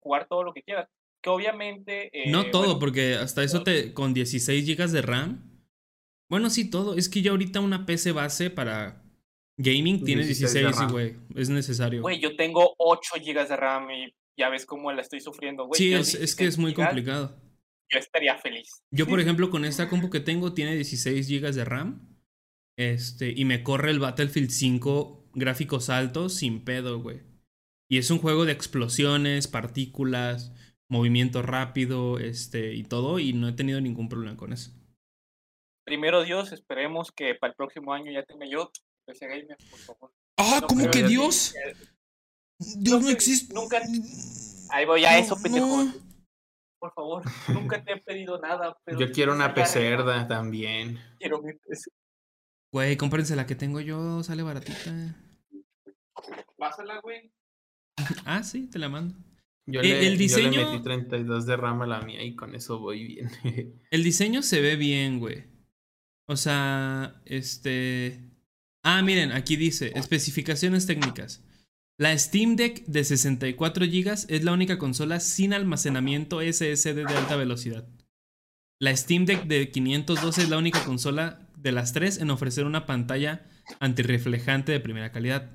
jugar 0.00 0.26
todo 0.26 0.42
lo 0.42 0.54
que 0.54 0.62
quieras. 0.62 0.88
Que 1.22 1.30
obviamente... 1.30 2.10
Eh, 2.12 2.30
no 2.30 2.50
todo, 2.50 2.78
porque 2.78 3.14
hasta 3.14 3.42
eso 3.42 3.62
te... 3.62 3.92
Con 3.94 4.14
16 4.14 4.66
GB 4.66 4.88
de 4.90 5.02
RAM. 5.02 5.62
Bueno, 6.28 6.50
sí, 6.50 6.70
todo. 6.70 6.96
Es 6.96 7.08
que 7.08 7.22
ya 7.22 7.30
ahorita 7.30 7.60
una 7.60 7.86
PC 7.86 8.12
base 8.12 8.50
para 8.50 9.02
gaming 9.56 10.04
tiene 10.04 10.24
16, 10.24 10.90
güey. 10.90 11.16
Es 11.34 11.48
necesario. 11.48 12.02
Güey, 12.02 12.20
yo 12.20 12.36
tengo 12.36 12.74
8 12.78 13.14
GB 13.16 13.48
de 13.48 13.56
RAM 13.56 13.90
y 13.90 14.14
ya 14.36 14.48
ves 14.48 14.64
cómo 14.64 14.92
la 14.92 15.02
estoy 15.02 15.20
sufriendo, 15.20 15.66
güey. 15.66 15.78
Sí, 15.78 15.92
es, 15.92 16.14
es, 16.14 16.34
que 16.34 16.46
es 16.46 16.58
muy 16.58 16.74
complicado. 16.74 17.40
Yo 17.90 17.98
estaría 17.98 18.36
feliz. 18.38 18.82
Yo, 18.90 19.06
por 19.06 19.20
ejemplo, 19.20 19.50
con 19.50 19.64
esta 19.64 19.88
compu 19.88 20.10
que 20.10 20.20
tengo, 20.20 20.52
tiene 20.52 20.74
16 20.76 21.28
GB 21.28 21.52
de 21.52 21.64
RAM. 21.64 22.16
Este, 22.78 23.32
y 23.34 23.44
me 23.44 23.64
corre 23.64 23.90
el 23.90 23.98
Battlefield 23.98 24.50
5 24.50 25.30
gráficos 25.34 25.90
altos 25.90 26.34
sin 26.34 26.64
pedo, 26.64 27.00
güey. 27.00 27.22
Y 27.90 27.98
es 27.98 28.10
un 28.10 28.18
juego 28.18 28.44
de 28.44 28.52
explosiones, 28.52 29.48
partículas, 29.48 30.52
movimiento 30.88 31.42
rápido, 31.42 32.18
este, 32.18 32.74
y 32.74 32.84
todo, 32.84 33.18
y 33.18 33.32
no 33.32 33.48
he 33.48 33.52
tenido 33.52 33.80
ningún 33.80 34.08
problema 34.08 34.36
con 34.36 34.52
eso. 34.52 34.72
Primero 35.84 36.22
Dios, 36.22 36.52
esperemos 36.52 37.12
que 37.12 37.34
para 37.34 37.52
el 37.52 37.56
próximo 37.56 37.92
año 37.92 38.12
ya 38.12 38.22
tenga 38.24 38.46
yo 38.46 38.70
PC 39.06 39.26
Gamer, 39.26 39.56
por 39.70 39.78
favor. 39.78 40.12
Ah, 40.36 40.60
¿cómo 40.68 40.90
que 40.90 41.02
Dios? 41.02 41.54
Dios 42.76 43.02
no, 43.02 43.08
existe. 43.08 43.54
Nunca. 43.54 43.80
Ahí 44.70 44.84
voy 44.84 45.04
a 45.04 45.18
eso, 45.18 45.40
pendejo. 45.40 45.86
Por 46.78 46.92
favor, 46.92 47.22
nunca 47.48 47.82
te 47.82 47.92
he 47.92 47.96
pedido 47.96 48.38
nada. 48.38 48.76
Pero 48.84 49.00
yo 49.00 49.12
quiero 49.12 49.32
una 49.32 49.54
pecerda 49.54 50.28
también. 50.28 50.98
Quiero 51.18 51.40
mi 51.42 51.54
PC. 51.54 51.90
Güey, 52.72 52.96
cómprense 52.96 53.34
la 53.34 53.46
que 53.46 53.54
tengo 53.54 53.80
yo, 53.80 54.22
sale 54.22 54.42
baratita. 54.42 55.16
Pásala, 56.56 57.00
güey. 57.00 57.32
ah, 58.26 58.42
sí, 58.42 58.68
te 58.68 58.78
la 58.78 58.88
mando. 58.88 59.14
Yo, 59.70 59.80
eh, 59.80 59.84
le, 59.84 60.06
el 60.06 60.16
diseño... 60.16 60.50
yo 60.50 60.64
le 60.64 60.70
metí 60.70 60.82
32 60.82 61.44
de 61.44 61.56
RAM 61.56 61.82
a 61.82 61.86
la 61.86 62.00
mía 62.00 62.24
y 62.24 62.34
con 62.34 62.54
eso 62.54 62.78
voy 62.78 63.04
bien. 63.04 63.30
el 63.90 64.02
diseño 64.02 64.42
se 64.42 64.62
ve 64.62 64.76
bien, 64.76 65.18
güey. 65.18 65.44
O 66.26 66.36
sea, 66.36 67.20
este... 67.26 68.20
Ah, 68.82 69.02
miren, 69.02 69.32
aquí 69.32 69.56
dice, 69.56 69.92
especificaciones 69.94 70.86
técnicas. 70.86 71.44
La 71.98 72.16
Steam 72.16 72.56
Deck 72.56 72.86
de 72.86 73.04
64 73.04 73.84
GB 73.84 74.10
es 74.28 74.44
la 74.44 74.52
única 74.52 74.78
consola 74.78 75.20
sin 75.20 75.52
almacenamiento 75.52 76.40
SSD 76.40 77.04
de 77.04 77.14
alta 77.14 77.36
velocidad. 77.36 77.86
La 78.80 78.96
Steam 78.96 79.26
Deck 79.26 79.44
de 79.44 79.70
512 79.70 80.42
es 80.42 80.48
la 80.48 80.58
única 80.58 80.82
consola 80.84 81.50
de 81.56 81.72
las 81.72 81.92
tres 81.92 82.18
en 82.18 82.30
ofrecer 82.30 82.64
una 82.64 82.86
pantalla 82.86 83.46
antirreflejante 83.80 84.72
de 84.72 84.80
primera 84.80 85.12
calidad. 85.12 85.50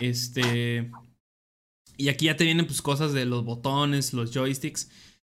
Este. 0.00 0.90
Y 1.96 2.08
aquí 2.08 2.26
ya 2.26 2.36
te 2.36 2.44
vienen 2.44 2.66
pues 2.66 2.82
cosas 2.82 3.12
de 3.12 3.24
los 3.24 3.44
botones, 3.44 4.12
los 4.12 4.32
joysticks. 4.32 4.90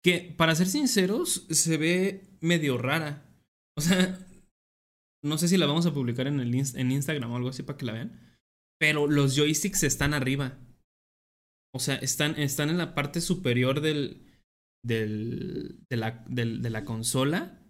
Que, 0.03 0.35
para 0.37 0.55
ser 0.55 0.69
sinceros, 0.69 1.47
se 1.51 1.77
ve 1.77 2.39
medio 2.41 2.79
rara. 2.79 3.25
O 3.77 3.81
sea, 3.81 4.19
no 5.23 5.39
sé 5.39 5.49
si 5.49 5.57
la 5.57 5.67
vamos 5.67 5.87
a 5.87 5.93
publicar 5.93 6.27
en, 6.27 6.41
el 6.41 6.55
en 6.55 6.91
Instagram 6.91 7.31
o 7.31 7.37
algo 7.37 7.51
así 7.51 7.63
para 7.63 7.77
que 7.77 7.87
la 7.87 7.93
vean. 7.93 8.39
Pero 8.79 9.07
los 9.07 9.37
joysticks 9.37 9.83
están 9.83 10.15
arriba. 10.15 10.59
O 11.75 11.79
sea, 11.79 11.97
están, 11.97 12.39
están 12.39 12.71
en 12.71 12.79
la 12.79 12.95
parte 12.95 13.21
superior 13.21 13.81
del, 13.81 14.27
del, 14.83 15.85
de, 15.91 15.97
la, 15.97 16.25
de 16.29 16.71
la 16.71 16.85
consola. 16.85 17.63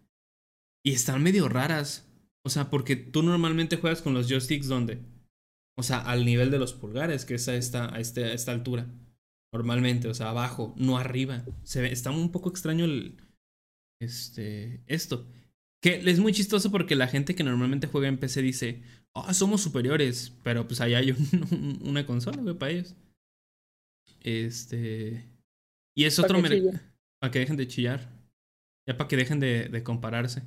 Y 0.84 0.92
están 0.92 1.22
medio 1.22 1.48
raras. 1.48 2.08
O 2.44 2.50
sea, 2.50 2.70
porque 2.70 2.94
tú 2.94 3.24
normalmente 3.24 3.76
juegas 3.76 4.02
con 4.02 4.14
los 4.14 4.28
joysticks 4.28 4.68
donde. 4.68 5.15
O 5.78 5.82
sea, 5.82 5.98
al 5.98 6.24
nivel 6.24 6.50
de 6.50 6.58
los 6.58 6.72
pulgares, 6.72 7.24
que 7.24 7.34
es 7.34 7.48
a 7.48 7.54
esta, 7.54 7.94
a 7.94 8.00
este, 8.00 8.32
esta 8.32 8.52
altura. 8.52 8.86
Normalmente, 9.52 10.08
o 10.08 10.14
sea, 10.14 10.30
abajo, 10.30 10.74
no 10.76 10.98
arriba. 10.98 11.44
Se 11.62 11.82
ve, 11.82 11.92
está 11.92 12.10
un 12.10 12.32
poco 12.32 12.48
extraño 12.48 12.86
el. 12.86 13.16
Este. 14.00 14.82
Esto. 14.86 15.26
Que 15.82 15.96
es 15.96 16.18
muy 16.18 16.32
chistoso 16.32 16.70
porque 16.70 16.96
la 16.96 17.08
gente 17.08 17.34
que 17.34 17.44
normalmente 17.44 17.86
juega 17.86 18.08
en 18.08 18.18
PC 18.18 18.42
dice. 18.42 18.82
Ah, 19.14 19.34
somos 19.34 19.60
superiores. 19.60 20.32
Pero 20.42 20.66
pues 20.66 20.80
ahí 20.80 20.94
hay 20.94 21.14
una 21.82 22.06
consola, 22.06 22.40
güey, 22.40 22.56
para 22.56 22.72
ellos. 22.72 22.94
Este. 24.20 25.28
Y 25.94 26.04
es 26.04 26.18
otro. 26.18 26.40
Para 26.40 27.32
que 27.32 27.38
dejen 27.38 27.56
de 27.56 27.68
chillar. 27.68 28.10
Ya 28.88 28.96
para 28.96 29.08
que 29.08 29.16
dejen 29.16 29.40
de, 29.40 29.68
de 29.68 29.82
compararse 29.82 30.42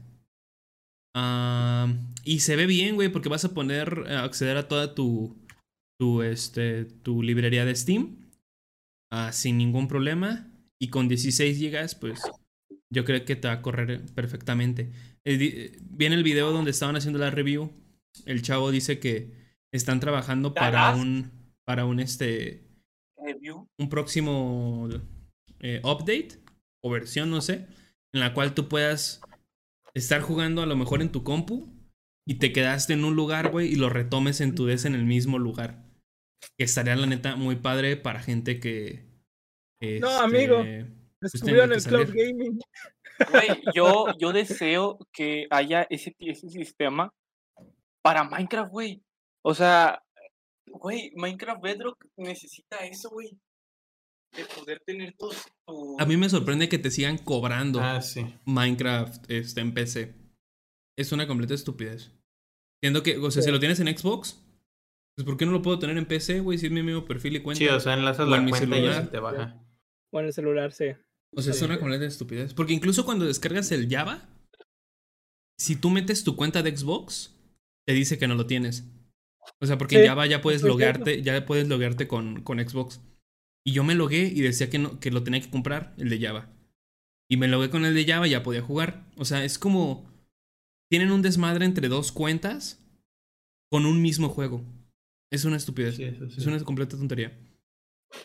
y 2.23 2.39
se 2.39 2.55
ve 2.55 2.65
bien, 2.65 2.95
güey, 2.95 3.09
porque 3.09 3.29
vas 3.29 3.45
a 3.45 3.53
poner, 3.53 4.05
eh, 4.07 4.15
acceder 4.15 4.57
a 4.57 4.67
toda 4.67 4.95
tu, 4.95 5.35
tu, 5.99 6.21
este, 6.21 6.85
tu 6.85 7.23
librería 7.23 7.65
de 7.65 7.75
Steam 7.75 8.31
uh, 9.11 9.31
sin 9.31 9.57
ningún 9.57 9.88
problema. 9.88 10.47
Y 10.81 10.89
con 10.89 11.07
16 11.07 11.59
GB, 11.59 11.99
pues 11.99 12.21
yo 12.93 13.03
creo 13.03 13.25
que 13.25 13.35
te 13.35 13.47
va 13.47 13.55
a 13.55 13.61
correr 13.61 14.05
perfectamente. 14.15 14.91
viene 15.25 16.15
el 16.15 16.23
video 16.23 16.51
donde 16.51 16.71
estaban 16.71 16.95
haciendo 16.95 17.19
la 17.19 17.31
review. 17.31 17.71
El 18.25 18.41
chavo 18.41 18.71
dice 18.71 18.99
que 18.99 19.31
están 19.73 19.99
trabajando 19.99 20.53
para 20.53 20.95
un, 20.95 21.31
para 21.65 21.85
un, 21.85 21.99
este, 21.99 22.63
un 23.77 23.89
próximo 23.89 24.88
eh, 25.59 25.81
update 25.83 26.39
o 26.81 26.89
versión, 26.89 27.29
no 27.29 27.41
sé 27.41 27.67
en 28.13 28.19
la 28.19 28.33
cual 28.33 28.53
tú 28.53 28.67
puedas 28.67 29.21
estar 29.93 30.21
jugando 30.21 30.61
a 30.61 30.65
lo 30.65 30.75
mejor 30.75 31.01
en 31.01 31.11
tu 31.11 31.23
compu 31.23 31.73
y 32.27 32.35
te 32.35 32.53
quedaste 32.53 32.93
en 32.93 33.05
un 33.05 33.15
lugar, 33.15 33.51
güey, 33.51 33.71
y 33.71 33.75
lo 33.75 33.89
retomes 33.89 34.41
en 34.41 34.55
tu 34.55 34.67
DS 34.67 34.85
en 34.85 34.95
el 34.95 35.05
mismo 35.05 35.39
lugar. 35.39 35.83
Que 36.57 36.65
estaría, 36.65 36.95
la 36.95 37.07
neta, 37.07 37.35
muy 37.35 37.55
padre 37.55 37.97
para 37.97 38.21
gente 38.21 38.59
que. 38.59 39.05
no, 39.99 40.09
amigo. 40.09 40.63
Pues, 41.19 41.33
Descubrieron 41.33 41.73
el 41.73 41.83
cloud 41.83 42.07
gaming. 42.07 42.59
Güey, 43.31 43.61
yo, 43.73 44.05
yo 44.19 44.31
deseo 44.31 44.97
que 45.11 45.47
haya 45.49 45.85
ese, 45.89 46.15
ese 46.19 46.49
sistema 46.49 47.13
para 48.01 48.23
Minecraft, 48.23 48.71
güey. 48.71 49.03
O 49.41 49.53
sea, 49.53 50.01
güey, 50.67 51.11
Minecraft 51.15 51.61
Bedrock 51.61 52.05
necesita 52.15 52.77
eso, 52.85 53.09
güey. 53.09 53.37
De 54.35 54.45
poder 54.45 54.82
tener 54.85 55.16
tus, 55.17 55.35
A 55.98 56.06
mí 56.06 56.16
me 56.16 56.30
sorprende 56.30 56.69
que 56.69 56.77
te 56.77 56.91
sigan 56.91 57.17
cobrando 57.17 57.80
ah, 57.82 58.01
sí. 58.01 58.25
Minecraft 58.45 59.30
este, 59.30 59.61
en 59.61 59.74
PC. 59.74 60.16
Es 60.98 61.11
una 61.11 61.27
completa 61.27 61.53
estupidez. 61.53 62.11
Siendo 62.82 63.03
que, 63.03 63.17
o 63.17 63.32
sea, 63.32 63.41
si 63.41 63.51
lo 63.51 63.59
tienes 63.59 63.80
en 63.80 63.98
Xbox, 63.98 64.41
pues 65.16 65.25
¿por 65.25 65.35
qué 65.35 65.45
no 65.45 65.51
lo 65.51 65.61
puedo 65.61 65.80
tener 65.80 65.98
en 65.98 66.06
PC, 66.06 66.40
güey? 66.40 66.58
Si 66.58 66.67
es 66.67 66.72
mi 66.72 66.83
mismo 66.83 67.06
perfil 67.06 67.35
y 67.35 67.41
cuenta. 67.41 67.59
Sí, 67.59 67.67
o 67.67 67.80
sea, 67.80 67.93
enlazas 67.93 68.27
la 68.27 68.38
cuenta 68.38 68.58
celular. 68.59 69.03
y 69.06 69.11
te 69.11 69.19
baja. 69.19 69.61
O 70.11 70.19
en 70.19 70.25
el 70.27 70.33
celular, 70.33 70.72
sí. 70.72 70.85
O 71.35 71.41
sea, 71.41 71.53
es 71.53 71.61
una 71.61 71.80
completa 71.80 72.06
estupidez. 72.06 72.53
Porque 72.53 72.74
incluso 72.74 73.06
cuando 73.06 73.25
descargas 73.25 73.72
el 73.72 73.90
Java, 73.90 74.30
si 75.58 75.75
tú 75.75 75.90
metes 75.90 76.24
tu 76.24 76.35
cuenta 76.35 76.64
de 76.64 76.75
Xbox, 76.75 77.35
te 77.85 77.93
dice 77.93 78.17
que 78.17 78.27
no 78.27 78.35
lo 78.35 78.48
tienes. 78.48 78.85
O 79.59 79.66
sea, 79.66 79.77
porque 79.77 79.99
en 79.99 80.08
Java 80.08 80.25
ya 80.25 80.41
puedes 80.41 80.64
loguearte, 80.64 81.22
ya 81.22 81.45
puedes 81.45 81.67
loguearte 81.67 82.08
con, 82.08 82.41
con 82.41 82.59
Xbox. 82.59 83.01
Y 83.69 83.72
yo 83.72 83.83
me 83.83 83.93
logué 83.93 84.23
y 84.23 84.41
decía 84.41 84.67
que, 84.67 84.80
no, 84.80 84.99
que 84.99 85.11
lo 85.11 85.22
tenía 85.22 85.41
que 85.41 85.51
comprar, 85.51 85.93
el 85.99 86.09
de 86.09 86.19
Java. 86.19 86.49
Y 87.30 87.38
me 87.38 87.48
logué 87.48 87.69
con 87.69 87.85
el 87.85 87.93
de 87.93 88.03
Java 88.03 88.27
y 88.27 88.31
ya 88.31 88.41
podía 88.41 88.64
jugar. 88.64 89.06
O 89.15 89.25
sea, 89.25 89.45
es 89.45 89.59
como. 89.59 90.09
Tienen 90.89 91.11
un 91.11 91.22
desmadre 91.22 91.65
entre 91.65 91.88
dos 91.88 92.11
cuentas 92.11 92.83
con 93.69 93.85
un 93.85 94.01
mismo 94.01 94.27
juego. 94.30 94.65
Es 95.31 95.45
una 95.45 95.57
estupidez. 95.57 95.99
Es 95.99 96.48
una 96.48 96.59
completa 96.64 96.98
tontería. 96.98 97.39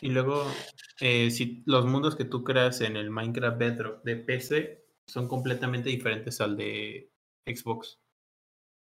Y 0.01 0.09
luego, 0.09 0.51
eh, 0.99 1.29
si 1.29 1.61
los 1.67 1.85
mundos 1.85 2.15
que 2.15 2.25
tú 2.25 2.43
creas 2.43 2.81
en 2.81 2.97
el 2.97 3.11
Minecraft 3.11 3.59
Bedrock 3.59 4.03
de 4.03 4.15
PC 4.15 4.83
son 5.05 5.27
completamente 5.27 5.89
diferentes 5.89 6.41
al 6.41 6.57
de 6.57 7.13
Xbox. 7.45 7.99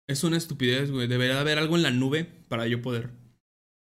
Es 0.08 0.24
una 0.24 0.38
estupidez, 0.38 0.90
güey. 0.90 1.08
Debería 1.08 1.40
haber 1.40 1.60
algo 1.60 1.76
en 1.76 1.84
la 1.84 1.92
nube 1.92 2.24
para 2.50 2.66
yo 2.66 2.82
poder 2.82 3.27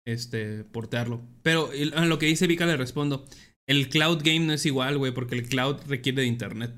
este, 0.06 0.64
portearlo. 0.64 1.22
Pero 1.42 1.70
a 1.94 2.06
lo 2.06 2.18
que 2.18 2.26
dice 2.26 2.46
Vika 2.46 2.66
le 2.66 2.76
respondo. 2.76 3.26
El 3.66 3.88
cloud 3.88 4.18
game 4.24 4.40
no 4.40 4.52
es 4.52 4.66
igual, 4.66 4.98
güey, 4.98 5.12
porque 5.12 5.34
el 5.36 5.48
cloud 5.48 5.76
requiere 5.86 6.22
de 6.22 6.28
internet. 6.28 6.74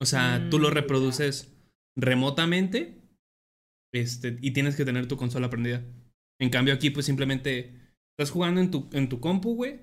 O 0.00 0.06
sea, 0.06 0.48
tú 0.50 0.58
lo 0.58 0.70
mm, 0.70 0.72
reproduces 0.72 1.54
remotamente 1.96 3.00
este, 3.92 4.38
y 4.40 4.50
tienes 4.50 4.74
que 4.74 4.84
tener 4.84 5.06
tu 5.06 5.16
consola 5.16 5.50
prendida. 5.50 5.84
En 6.40 6.50
cambio 6.50 6.74
aquí, 6.74 6.90
pues 6.90 7.06
simplemente 7.06 7.82
Estás 8.12 8.30
jugando 8.30 8.60
en 8.60 8.70
tu, 8.70 8.88
en 8.92 9.08
tu 9.08 9.20
compu, 9.20 9.54
güey. 9.54 9.80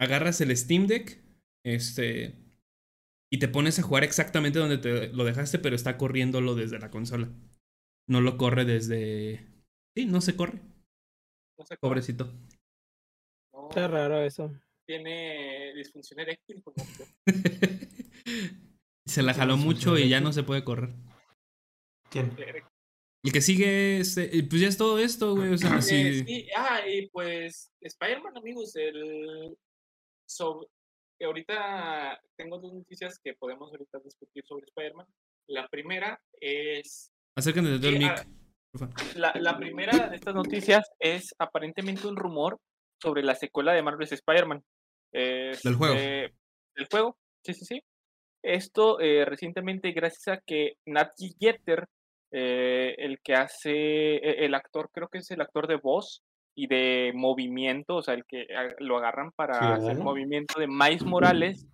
Agarras 0.00 0.40
el 0.40 0.56
Steam 0.56 0.86
Deck. 0.86 1.22
Este. 1.64 2.34
Y 3.30 3.38
te 3.38 3.48
pones 3.48 3.78
a 3.78 3.82
jugar 3.82 4.04
exactamente 4.04 4.58
donde 4.58 4.78
te 4.78 5.12
lo 5.12 5.24
dejaste, 5.24 5.58
pero 5.58 5.76
está 5.76 5.98
corriéndolo 5.98 6.54
desde 6.54 6.78
la 6.78 6.90
consola. 6.90 7.28
No 8.08 8.20
lo 8.20 8.38
corre 8.38 8.64
desde. 8.64 9.46
Sí, 9.94 10.06
no 10.06 10.20
se 10.20 10.34
corre. 10.34 10.60
No 11.58 11.64
Pobrecito. 11.80 12.32
Está 13.68 13.88
raro 13.88 14.22
eso. 14.22 14.52
Tiene 14.86 15.74
disfunción 15.74 16.20
eréctil. 16.20 16.62
se 19.06 19.22
la 19.22 19.34
jaló 19.34 19.56
mucho 19.56 19.98
y 19.98 20.08
ya 20.08 20.20
no 20.20 20.32
se 20.32 20.44
puede 20.44 20.64
correr. 20.64 20.90
¿Quién? 22.10 22.34
El 23.24 23.32
que 23.32 23.40
sigue, 23.40 23.98
este, 23.98 24.30
pues 24.44 24.62
ya 24.62 24.68
es 24.68 24.78
todo 24.78 24.98
esto, 24.98 25.34
güey. 25.34 25.52
O 25.52 25.58
sea, 25.58 25.82
sí. 25.82 26.46
Ah, 26.56 26.80
y 26.86 27.08
pues 27.08 27.72
Spider-Man, 27.80 28.36
amigos, 28.36 28.76
el. 28.76 29.56
Sobre, 30.26 30.68
ahorita 31.20 32.20
tengo 32.36 32.58
dos 32.58 32.72
noticias 32.72 33.18
que 33.18 33.34
podemos 33.34 33.70
ahorita 33.72 33.98
discutir 34.04 34.44
sobre 34.46 34.66
Spider-Man. 34.66 35.06
La 35.48 35.68
primera 35.68 36.22
es. 36.40 37.10
Acércate 37.36 37.78
del 37.78 37.98
mic. 37.98 38.37
La, 39.16 39.32
la 39.34 39.56
primera 39.56 40.08
de 40.08 40.16
estas 40.16 40.34
noticias 40.34 40.90
es 40.98 41.34
aparentemente 41.38 42.06
un 42.06 42.16
rumor 42.16 42.58
sobre 43.00 43.22
la 43.22 43.34
secuela 43.34 43.72
de 43.72 43.82
Marvel's 43.82 44.12
Spider-Man. 44.12 44.62
del 45.12 45.74
juego. 45.76 45.94
del 45.94 46.86
juego, 46.90 47.16
sí, 47.44 47.54
sí, 47.54 47.64
sí. 47.64 47.82
Esto 48.42 49.00
eh, 49.00 49.24
recientemente, 49.24 49.92
gracias 49.92 50.28
a 50.28 50.40
que 50.46 50.74
Nat 50.86 51.10
Jeter 51.40 51.86
eh, 52.30 52.94
el 52.98 53.20
que 53.20 53.34
hace, 53.34 54.16
e, 54.16 54.44
el 54.44 54.54
actor, 54.54 54.90
creo 54.92 55.08
que 55.08 55.18
es 55.18 55.30
el 55.30 55.40
actor 55.40 55.66
de 55.66 55.76
voz 55.76 56.22
y 56.54 56.66
de 56.66 57.12
movimiento, 57.14 57.96
o 57.96 58.02
sea, 58.02 58.14
el 58.14 58.24
que 58.26 58.46
lo 58.78 58.98
agarran 58.98 59.30
para 59.32 59.74
hacer 59.74 59.96
movimiento 59.98 60.58
de 60.58 60.66
Mais 60.66 61.04
Morales, 61.04 61.66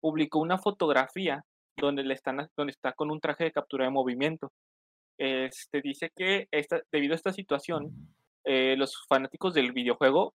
publicó 0.00 0.38
una 0.38 0.58
fotografía 0.58 1.42
donde, 1.76 2.04
le 2.04 2.14
están, 2.14 2.48
donde 2.56 2.70
está 2.70 2.92
con 2.92 3.10
un 3.10 3.20
traje 3.20 3.44
de 3.44 3.52
captura 3.52 3.84
de 3.84 3.90
movimiento. 3.90 4.50
Este, 5.18 5.82
dice 5.82 6.10
que 6.14 6.46
esta, 6.52 6.80
debido 6.92 7.14
a 7.14 7.16
esta 7.16 7.32
situación, 7.32 7.92
eh, 8.44 8.76
los 8.76 9.04
fanáticos 9.08 9.52
del 9.52 9.72
videojuego 9.72 10.34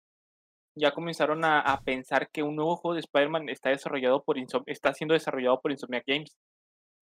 ya 0.75 0.91
comenzaron 0.91 1.45
a, 1.45 1.59
a, 1.61 1.81
pensar 1.81 2.29
que 2.31 2.43
un 2.43 2.55
nuevo 2.55 2.75
juego 2.75 2.95
de 2.95 3.01
Spider-Man 3.01 3.49
está 3.49 3.69
desarrollado 3.69 4.23
por 4.23 4.37
está 4.65 4.93
siendo 4.93 5.13
desarrollado 5.13 5.61
por 5.61 5.71
Insomniac 5.71 6.03
Games. 6.05 6.35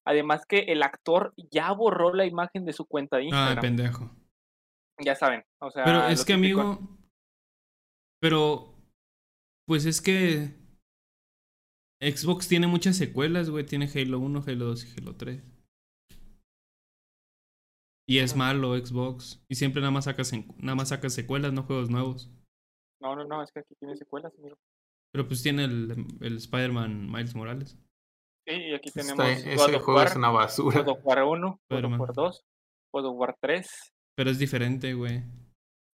Además 0.06 0.46
que 0.46 0.60
el 0.60 0.84
actor 0.84 1.34
ya 1.52 1.72
borró 1.72 2.14
la 2.14 2.26
imagen 2.26 2.66
de 2.66 2.74
su 2.74 2.86
cuenta 2.86 3.18
de 3.18 3.26
Instagram. 3.26 3.58
Ah, 3.58 3.62
pendejo. 3.62 4.12
Ya 5.00 5.16
saben, 5.16 5.44
o 5.60 5.72
sea... 5.72 5.84
Pero 5.84 6.08
es 6.08 6.26
que, 6.26 6.34
amigo... 6.34 6.80
Pero... 8.20 8.76
Pues 9.68 9.86
es 9.86 10.02
que... 10.02 10.60
Xbox 12.02 12.48
tiene 12.48 12.68
muchas 12.68 12.98
secuelas, 12.98 13.50
güey. 13.50 13.66
Tiene 13.66 13.90
Halo 13.94 14.20
1, 14.20 14.44
Halo 14.48 14.66
2 14.66 14.86
y 14.86 15.00
Halo 15.00 15.16
3. 15.16 15.44
Y 18.08 18.20
es 18.20 18.36
malo 18.36 18.78
Xbox. 18.78 19.44
Y 19.48 19.56
siempre 19.56 19.82
nada 19.82 19.92
más 19.92 20.06
sacas, 20.06 20.32
nada 20.58 20.76
más 20.76 20.90
sacas 20.90 21.14
secuelas, 21.14 21.54
no 21.54 21.64
juegos 21.64 21.90
nuevos. 21.90 22.30
No, 23.02 23.16
no, 23.16 23.26
no, 23.26 23.42
es 23.42 23.52
que 23.52 23.60
aquí 23.62 23.76
tiene 23.80 23.96
secuelas, 23.96 24.34
amigo. 24.38 24.58
Pero 25.12 25.28
pues 25.28 25.44
tiene 25.44 25.66
el, 25.66 26.08
el 26.22 26.38
Spider-Man 26.38 27.12
Miles 27.12 27.36
Morales. 27.36 27.78
Sí, 28.48 28.56
y 28.56 28.74
aquí 28.74 28.92
tenemos 28.92 29.26
ese 29.26 29.80
juego 29.80 30.02
es 30.02 30.16
una 30.16 30.30
basura. 30.30 30.82
God 30.82 30.90
of 30.90 31.00
War 31.04 31.24
1, 31.24 31.62
God 31.70 31.84
of 31.84 32.00
War 32.00 32.14
2, 32.14 32.46
God 32.94 33.06
of 33.06 33.18
War 33.18 33.38
3. 33.40 33.94
Pero 34.16 34.30
es 34.30 34.40
diferente, 34.40 34.94
güey. 34.94 35.24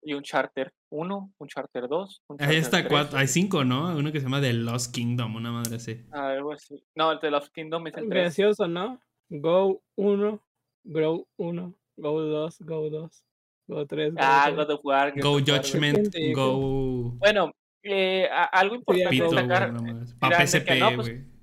Y 0.03 0.15
un 0.15 0.23
Charter 0.23 0.73
1, 0.91 1.35
un 1.37 1.49
Charter 1.49 1.89
2. 1.89 2.23
Un 2.29 2.43
Ahí 2.43 2.57
está 2.57 2.87
cuatro, 2.87 3.19
hay 3.19 3.27
cinco, 3.27 3.65
¿no? 3.65 3.97
Uno 3.97 4.13
que 4.13 4.21
se 4.21 4.27
llama 4.27 4.41
The 4.41 4.53
Lost 4.53 4.95
Kingdom, 4.95 5.35
una 5.35 5.51
madre 5.51 5.77
así. 5.77 6.05
Algo 6.13 6.53
así. 6.53 6.85
No, 6.95 7.11
el 7.11 7.19
The 7.19 7.31
Lost 7.31 7.53
Kingdom 7.53 7.87
es 7.89 7.97
el 7.97 8.09
3. 8.09 8.23
Gracioso, 8.23 8.69
¿no? 8.69 9.01
Go 9.29 9.83
1, 9.97 10.41
Grow 10.85 11.27
1, 11.37 11.75
Go 11.97 12.21
2, 12.21 12.59
Go 12.61 12.91
2, 12.91 13.25
Go 13.69 13.87
3. 13.87 14.15
Go 14.15 14.21
ah, 14.21 14.51
God 14.51 14.71
of 14.71 14.81
War. 14.85 15.13
Go 15.21 15.39
Judgment, 15.39 16.15
Go. 16.35 17.13
Bueno, 17.19 17.53
eh, 17.83 18.29
algo 18.53 18.75
importante 18.75 19.23
destacar. 19.23 19.75
Para 20.21 20.47
PSP, 20.47 20.67
pues, 20.95 20.97
güey 20.97 21.37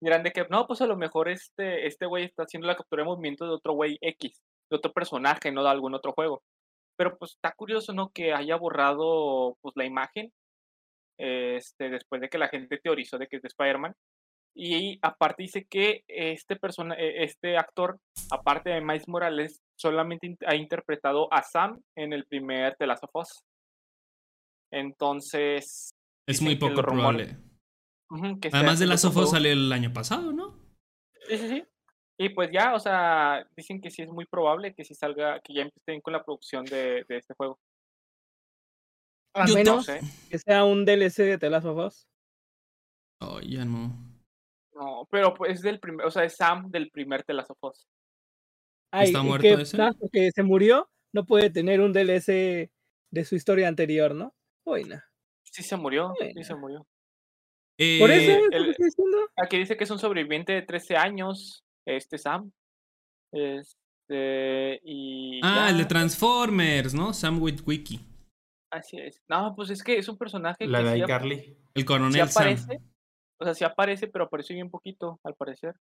de 0.00 0.32
que 0.32 0.46
no, 0.48 0.66
pues 0.66 0.80
a 0.80 0.86
lo 0.86 0.96
mejor 0.96 1.28
este 1.28 1.86
este 1.86 2.06
güey 2.06 2.24
está 2.24 2.44
haciendo 2.44 2.66
la 2.66 2.76
captura 2.76 3.02
de 3.02 3.08
movimiento 3.08 3.46
de 3.46 3.52
otro 3.52 3.72
güey 3.72 3.98
X, 4.00 4.42
de 4.70 4.76
otro 4.76 4.92
personaje, 4.92 5.50
no 5.52 5.62
de 5.62 5.70
algún 5.70 5.94
otro 5.94 6.12
juego. 6.12 6.42
Pero 6.96 7.16
pues 7.18 7.32
está 7.32 7.52
curioso, 7.52 7.92
¿no? 7.92 8.10
Que 8.10 8.32
haya 8.32 8.56
borrado 8.56 9.56
pues 9.60 9.74
la 9.76 9.84
imagen 9.84 10.32
este, 11.18 11.90
después 11.90 12.20
de 12.20 12.28
que 12.28 12.38
la 12.38 12.48
gente 12.48 12.78
teorizó 12.78 13.18
de 13.18 13.28
que 13.28 13.36
es 13.36 13.42
de 13.42 13.48
Spider-Man. 13.48 13.94
Y 14.54 14.98
aparte 15.02 15.44
dice 15.44 15.66
que 15.68 16.04
este, 16.08 16.56
persona, 16.56 16.94
e, 16.96 17.24
este 17.24 17.56
actor, 17.56 17.98
aparte 18.30 18.70
de 18.70 18.80
Miles 18.80 19.08
Morales, 19.08 19.62
solamente 19.78 20.36
ha 20.46 20.54
interpretado 20.54 21.32
a 21.32 21.42
Sam 21.42 21.80
en 21.96 22.12
el 22.12 22.26
primer 22.26 22.76
The 22.76 22.86
Last 22.86 23.04
of 23.04 23.10
Us. 23.14 23.44
Entonces... 24.72 25.90
Es 26.26 26.42
muy 26.42 26.56
poco 26.56 26.82
probable. 26.82 27.38
Además 28.52 28.78
de 28.78 28.86
la 28.86 28.98
Sofo 28.98 29.26
salió 29.26 29.52
el 29.52 29.72
año 29.72 29.92
pasado, 29.92 30.32
¿no? 30.32 30.58
Sí, 31.26 31.38
sí, 31.38 31.48
sí. 31.48 31.64
Y 32.20 32.30
pues 32.30 32.50
ya, 32.52 32.74
o 32.74 32.80
sea, 32.80 33.46
dicen 33.56 33.80
que 33.80 33.90
sí 33.90 34.02
es 34.02 34.10
muy 34.10 34.26
probable 34.26 34.74
que 34.74 34.84
sí 34.84 34.94
salga, 34.94 35.40
que 35.40 35.54
ya 35.54 35.62
empiecen 35.62 36.00
con 36.00 36.12
la 36.12 36.24
producción 36.24 36.64
de, 36.64 37.04
de 37.08 37.16
este 37.16 37.34
juego. 37.34 37.58
A 39.34 39.44
menos 39.46 39.86
que 39.86 40.38
sea 40.38 40.64
un 40.64 40.84
DLC 40.84 41.18
de 41.18 41.38
The 41.38 41.50
Last 41.50 41.66
of 41.66 41.78
Us. 41.78 42.08
Oh, 43.20 43.40
ya 43.40 43.64
no. 43.64 43.96
No, 44.74 45.06
pero 45.10 45.32
pues 45.34 45.54
es 45.54 45.62
del 45.62 45.78
primer, 45.78 46.06
o 46.06 46.10
sea, 46.10 46.24
es 46.24 46.36
Sam 46.36 46.70
del 46.70 46.90
primer 46.90 47.22
The 47.22 47.34
Last 47.34 47.50
of 47.50 47.58
Us. 47.62 47.86
¿Está 48.92 49.22
muerto 49.22 49.46
ese? 49.46 49.76
Porque 49.98 50.30
se 50.32 50.42
murió, 50.42 50.88
no 51.12 51.24
puede 51.24 51.50
tener 51.50 51.80
un 51.80 51.92
DLC 51.92 52.70
de 53.10 53.24
su 53.24 53.34
historia 53.34 53.68
anterior, 53.68 54.14
¿no? 54.14 54.34
Buena. 54.64 55.04
Sí 55.44 55.62
se 55.62 55.76
murió, 55.76 56.14
sí 56.18 56.44
se 56.44 56.54
murió. 56.54 56.86
Por 58.00 58.10
eso, 58.10 58.40
el, 58.50 58.74
aquí 59.36 59.58
dice 59.58 59.76
que 59.76 59.84
es 59.84 59.90
un 59.90 60.00
sobreviviente 60.00 60.52
de 60.52 60.62
13 60.62 60.96
años, 60.96 61.64
este 61.86 62.18
Sam. 62.18 62.50
Este, 63.32 64.80
y 64.82 65.40
ah, 65.44 65.68
el 65.70 65.78
de 65.78 65.84
Transformers, 65.84 66.92
¿no? 66.92 67.12
Sam 67.12 67.40
Witwicky. 67.40 68.00
Así 68.70 68.98
es. 68.98 69.22
No, 69.28 69.54
pues 69.54 69.70
es 69.70 69.82
que 69.82 69.96
es 69.96 70.08
un 70.08 70.18
personaje 70.18 70.66
La 70.66 70.80
que 70.80 70.84
de 70.84 70.94
sí, 70.94 71.00
iCarly. 71.02 71.56
El 71.74 71.84
coronel 71.84 72.12
sí 72.12 72.20
aparece. 72.20 72.80
O 73.40 73.44
sea, 73.44 73.54
sí 73.54 73.64
aparece, 73.64 74.08
pero 74.08 74.24
aparece 74.24 74.54
bien 74.54 74.70
poquito, 74.70 75.20
al 75.22 75.34
parecer. 75.34 75.74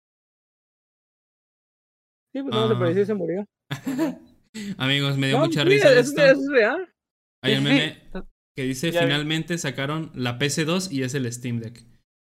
Sí, 2.36 2.42
pues 2.42 2.54
no 2.54 2.68
se 2.68 2.74
apareció 2.74 3.02
y 3.02 3.06
se 3.06 3.14
murió. 3.14 3.46
Amigos, 4.76 5.16
me 5.16 5.28
dio 5.28 5.38
No, 5.38 5.46
mucha 5.46 5.62
sí, 5.62 5.68
risa 5.70 5.90
es, 5.92 6.08
esto. 6.08 6.22
es 6.22 6.38
real. 6.50 6.92
Hay 7.42 7.54
un 7.54 7.64
meme 7.64 7.96
que 8.56 8.62
dice 8.64 8.90
Ya 8.90 9.00
vi. 9.00 9.06
finalmente 9.06 9.56
sacaron 9.56 10.10
la 10.14 10.38
PC2 10.38 10.92
y 10.92 11.02
es 11.02 11.14
el 11.14 11.32
Steam 11.32 11.60
Deck. 11.60 11.82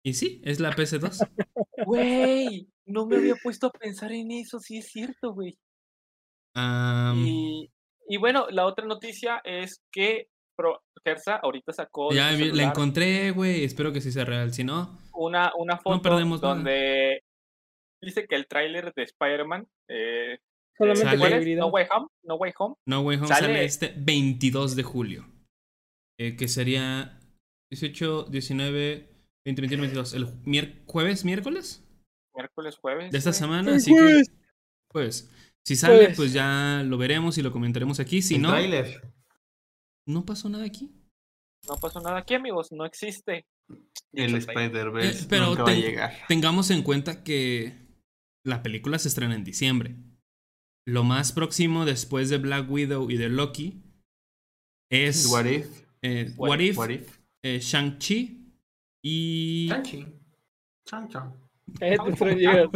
Y 0.06 0.14
sí, 0.14 0.42
es 0.46 0.62
la 0.62 0.72
PC2. 0.72 1.28
Güey, 1.86 2.70
no 2.86 3.06
me 3.06 3.18
había 3.18 3.36
puesto 3.44 3.68
a 3.68 3.72
pensar 3.72 4.14
en 4.14 4.32
eso, 4.32 4.60
sí 4.60 4.78
es 4.78 4.88
cierto, 4.88 5.34
güey. 5.34 5.58
Y, 7.16 7.70
y 8.08 8.18
bueno, 8.18 8.48
la 8.50 8.66
otra 8.66 8.86
noticia 8.86 9.42
es 9.44 9.82
que 9.92 10.28
Pro, 10.58 10.82
Gersa 11.06 11.36
ahorita 11.36 11.72
sacó 11.74 12.12
ya 12.12 12.32
la 12.32 12.64
encontré, 12.64 13.32
güey. 13.32 13.64
Espero 13.64 13.92
que 13.94 14.02
sí 14.02 14.12
sea 14.12 14.26
real. 14.26 14.54
Si 14.54 14.64
no, 14.64 14.98
una, 15.14 15.52
una 15.58 15.78
foto 15.78 16.02
perdemos 16.02 16.42
nada. 16.42 16.56
donde 16.56 17.22
dice 18.02 18.28
que 18.28 18.36
el 18.36 18.48
tráiler 18.48 18.94
de 18.94 19.04
Spider-Man 19.04 19.68
eh, 19.90 20.40
Solamente 20.78 21.06
Sale. 21.06 21.18
¿cuál 21.18 21.32
es? 21.32 21.36
jugabilidad. 21.38 21.60
No 21.62 21.68
Way 21.68 21.86
Home, 21.92 22.08
No 22.24 22.36
Way 22.36 22.54
Home, 22.60 22.76
No 22.86 23.02
Way 23.02 23.18
Home 23.18 23.28
sale, 23.28 23.48
Sale- 23.48 23.66
este 23.66 23.94
22 23.98 24.76
de 24.76 24.84
julio. 24.84 25.26
Eh, 26.20 26.36
que 26.36 26.48
sería 26.48 27.20
18, 27.72 28.26
19, 28.30 29.10
20, 29.46 29.62
21, 29.62 29.82
22. 29.82 30.14
¿El 30.14 30.28
mier- 30.44 30.84
jueves, 30.86 31.26
miércoles? 31.26 31.84
miércoles, 32.36 32.78
jueves. 32.78 33.12
De 33.12 33.18
esta 33.18 33.34
semana. 33.34 33.76
Así 33.76 33.92
que, 33.92 34.00
jueves. 34.00 34.32
pues, 34.92 35.32
si 35.66 35.76
sale, 35.76 35.96
Jueves. 35.98 36.18
pues 36.18 36.34
ya 36.34 36.84
lo 36.86 36.98
veremos 37.00 37.38
y 37.40 37.42
lo 37.42 37.52
comentaremos 37.52 38.00
aquí. 38.00 38.22
Si 38.22 38.36
el 38.36 38.44
no, 38.44 38.52
no 40.08 40.26
pasó 40.26 40.48
nada 40.50 40.66
aquí. 40.66 40.92
No 41.68 41.76
pasó 41.78 42.00
nada 42.00 42.20
aquí, 42.20 42.36
amigos, 42.36 42.72
no 42.72 42.86
existe. 42.86 43.46
El. 44.14 44.36
Spider-Verse 44.36 45.24
Eh, 45.24 45.28
pero 45.30 45.48
nunca 45.48 45.64
va 45.64 45.72
a 45.72 45.74
ten- 45.74 45.82
llegar. 45.82 46.14
Tengamos 46.28 46.70
en 46.72 46.84
cuenta 46.84 47.24
que 47.24 47.87
la 48.48 48.64
película 48.64 48.98
se 49.00 49.08
estrena 49.10 49.36
en 49.36 49.44
diciembre. 49.44 49.96
Lo 50.88 51.04
más 51.04 51.32
próximo 51.34 51.86
después 51.86 52.30
de 52.30 52.38
Black 52.38 52.70
Widow 52.72 53.12
y 53.12 53.18
de 53.18 53.30
Loki 53.30 53.84
es 54.90 55.26
What 55.28 55.46
if? 55.46 55.84
eh, 56.02 56.34
What 56.38 56.50
What 56.50 56.60
If, 56.60 56.78
What 56.78 56.90
if? 56.90 57.20
eh, 57.44 57.60
Shang-Chi 57.60 58.54
y... 59.04 59.68
Chancho. 60.88 61.36
Cállate, 61.80 62.16
Stranger. 62.16 62.70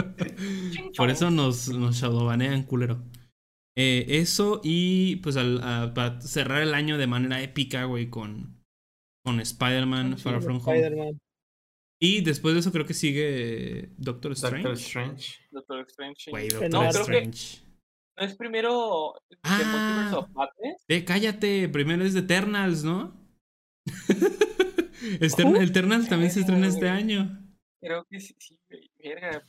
Por 0.97 1.09
eso 1.09 1.31
nos, 1.31 1.69
nos 1.69 1.95
shadowbanean, 1.95 2.63
culero. 2.63 3.01
Eh, 3.77 4.05
eso 4.09 4.59
y 4.65 5.15
pues 5.17 5.37
al- 5.37 5.63
a- 5.63 5.93
para 5.93 6.19
cerrar 6.19 6.61
el 6.61 6.73
año 6.73 6.97
de 6.97 7.07
manera 7.07 7.41
épica, 7.41 7.85
güey, 7.85 8.09
con, 8.09 8.61
con 9.23 9.39
Spider-Man 9.39 10.17
Far 10.17 10.41
From 10.41 10.59
Home. 10.65 11.17
Y 12.03 12.21
después 12.21 12.55
de 12.55 12.61
eso 12.61 12.71
creo 12.71 12.87
que 12.87 12.95
sigue 12.95 13.91
Doctor 13.97 14.31
Strange. 14.31 14.63
Doctor 14.63 14.77
Strange. 14.81 15.35
Doctor 15.51 15.85
Strange. 15.87 16.31
Güey, 16.31 16.49
Doctor 16.49 16.71
no, 16.71 16.89
Strange. 16.89 17.61
¿No 18.17 18.25
es 18.25 18.35
primero 18.35 19.13
The 19.29 19.37
Ah. 19.43 19.59
Multiverse 19.71 20.15
of 20.15 20.29
Madness? 20.35 20.83
Eh, 20.87 21.05
cállate, 21.05 21.69
primero 21.69 22.03
es 22.03 22.15
de 22.15 22.21
Eternals, 22.21 22.83
¿no? 22.83 23.15
Eternals 25.21 26.09
también 26.09 26.31
se 26.31 26.39
estrena 26.39 26.67
este 26.67 26.89
año. 26.89 27.39
Creo 27.79 28.03
que 28.09 28.19
sí, 28.19 28.35
sí, 28.39 28.59
verga. 28.97 29.43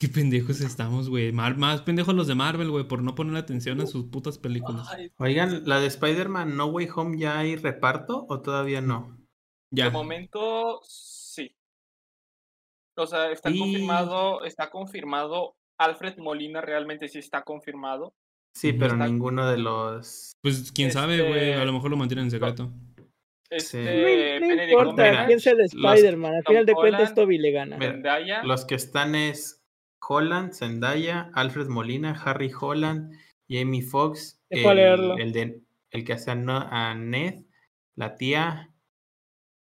Qué 0.00 0.08
pendejos 0.08 0.62
estamos, 0.62 1.10
güey. 1.10 1.30
Más 1.30 1.82
pendejos 1.82 2.14
los 2.14 2.26
de 2.26 2.34
Marvel, 2.34 2.70
güey, 2.70 2.88
por 2.88 3.02
no 3.02 3.14
poner 3.14 3.36
atención 3.36 3.82
a 3.82 3.86
sus 3.86 4.06
putas 4.06 4.38
películas. 4.38 4.88
Oigan, 5.18 5.62
¿la 5.66 5.78
de 5.78 5.88
Spider-Man 5.88 6.56
No 6.56 6.66
Way 6.66 6.88
Home 6.94 7.18
ya 7.18 7.38
hay 7.38 7.56
reparto 7.56 8.24
o 8.30 8.40
todavía 8.40 8.80
no? 8.80 9.15
Ya. 9.70 9.86
De 9.86 9.90
momento, 9.90 10.80
sí. 10.84 11.54
O 12.96 13.06
sea, 13.06 13.30
está 13.30 13.50
Y- 13.50 13.58
confirmado, 13.58 14.44
está 14.44 14.70
confirmado. 14.70 15.56
Alfred 15.78 16.16
Molina 16.18 16.60
realmente 16.60 17.08
sí 17.08 17.18
está 17.18 17.42
confirmado. 17.42 18.14
Sí, 18.54 18.72
pero 18.72 18.92
Está- 18.94 19.06
ninguno 19.06 19.50
de 19.50 19.58
los... 19.58 20.32
Pues 20.42 20.72
quién 20.72 20.90
sabe, 20.90 21.20
güey. 21.20 21.50
A 21.50 21.54
Este- 21.54 21.66
lo 21.66 21.72
mejor 21.74 21.90
lo 21.90 21.96
mantienen 21.98 22.24
en 22.26 22.30
secreto. 22.30 22.72
Este, 23.50 24.40
No, 24.40 24.46
no 24.56 24.62
importa 24.64 25.38
sea 25.38 25.52
el 25.52 25.60
Spider-Man. 25.60 26.34
Al 26.36 26.42
Tom 26.44 26.52
final 26.52 26.66
de 26.66 26.72
cuentas, 26.74 27.14
Toby 27.14 27.38
le 27.38 27.50
gana. 27.52 27.78
Zendaya, 27.78 28.42
Los 28.44 28.64
que 28.64 28.74
están 28.74 29.14
es 29.14 29.62
Holland, 30.08 30.52
Zendaya, 30.54 31.30
Alfred 31.34 31.68
Molina, 31.68 32.20
Harry 32.24 32.50
Holland, 32.58 33.12
Jamie 33.48 33.82
Foxx, 33.82 34.40
el, 34.50 35.18
el, 35.20 35.32
de, 35.32 35.62
el 35.90 36.04
que 36.04 36.12
hace 36.14 36.30
a 36.32 36.94
Ned, 36.94 37.44
la 37.94 38.16
tía, 38.16 38.72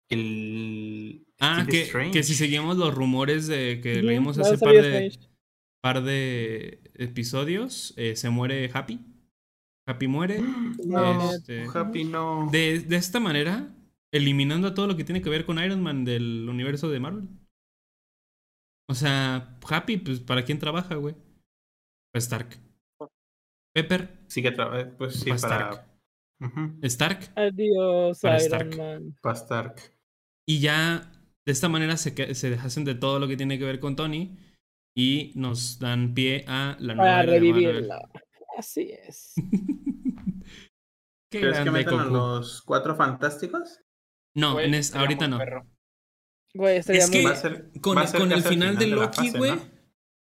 el... 0.09 1.25
Ah, 1.39 1.65
que, 1.69 2.23
si 2.23 2.33
seguimos 2.35 2.77
los 2.77 2.93
rumores 2.93 3.47
de 3.47 3.79
que 3.81 4.01
leímos 4.01 4.37
hace 4.37 4.57
par 4.57 4.73
de, 4.73 5.17
par 5.81 6.03
de 6.03 6.81
episodios, 6.95 7.93
eh, 7.97 8.15
se 8.15 8.29
muere 8.29 8.69
Happy. 8.73 8.99
Happy 9.87 10.07
muere. 10.07 10.41
No, 10.85 11.31
Este- 11.31 11.65
Happy 11.73 12.03
no. 12.03 12.49
De, 12.51 12.79
de 12.79 12.95
esta 12.95 13.19
manera, 13.19 13.73
eliminando 14.13 14.67
a 14.67 14.73
todo 14.73 14.87
lo 14.87 14.97
que 14.97 15.03
tiene 15.03 15.21
que 15.21 15.29
ver 15.29 15.45
con 15.45 15.63
Iron 15.63 15.81
Man 15.81 16.03
del 16.03 16.47
universo 16.49 16.89
de 16.89 16.99
Marvel. 16.99 17.27
O 18.89 18.95
sea, 18.95 19.57
Happy, 19.69 19.97
pues, 19.97 20.19
¿para 20.19 20.43
quién 20.43 20.59
trabaja, 20.59 20.95
güey? 20.95 21.13
Para 22.11 22.19
Stark. 22.19 22.59
Pepper, 23.73 24.19
Sí 24.27 24.41
que 24.41 24.51
tra- 24.53 24.95
pues 24.97 25.19
sí, 25.19 25.29
Pa' 25.29 25.37
para... 25.37 25.85
Stark. 26.83 27.31
Adiós, 27.35 28.17
Stark. 28.17 28.21
Para 28.21 28.43
Iron 28.45 28.61
Stark. 28.73 28.77
Man. 28.77 29.15
pa' 29.21 29.33
Stark. 29.33 29.98
Y 30.49 30.59
ya 30.61 31.11
de 31.45 31.51
esta 31.51 31.69
manera 31.69 31.95
se, 31.97 32.33
se 32.33 32.49
deshacen 32.49 32.83
de 32.85 32.95
todo 32.95 33.19
lo 33.19 33.27
que 33.27 33.37
tiene 33.37 33.59
que 33.59 33.65
ver 33.65 33.79
con 33.79 33.95
Tony 33.95 34.35
y 34.97 35.31
nos 35.35 35.77
dan 35.77 36.15
pie 36.15 36.43
a 36.47 36.75
la 36.79 36.95
nueva 36.95 37.11
Para 37.11 37.23
era 37.23 37.31
de 37.33 37.39
Marvel. 37.39 37.53
revivirla. 37.55 38.09
Así 38.57 38.91
es. 38.91 39.33
Qué 41.31 41.41
¿Crees 41.41 41.59
que 41.59 41.69
metan 41.71 41.99
a 41.99 42.05
los 42.05 42.61
cuatro 42.63 42.95
fantásticos? 42.95 43.79
No, 44.35 44.53
güey, 44.53 44.65
en 44.67 44.73
es- 44.73 44.87
sería 44.87 45.01
ahorita 45.01 45.27
no. 45.27 45.37
perro. 45.37 45.67
Güey, 46.55 46.77
Es 46.77 46.87
muy 46.87 47.11
que 47.11 47.23
Va 47.25 47.31
a 47.31 47.35
ser- 47.35 47.69
con, 47.81 47.95
va 47.97 48.01
a 48.01 48.07
ser 48.07 48.19
con 48.19 48.31
el 48.31 48.41
final 48.41 48.77
de 48.77 48.87
Loki, 48.87 49.27
fase, 49.27 49.37
güey. 49.37 49.51
¿no? 49.51 49.61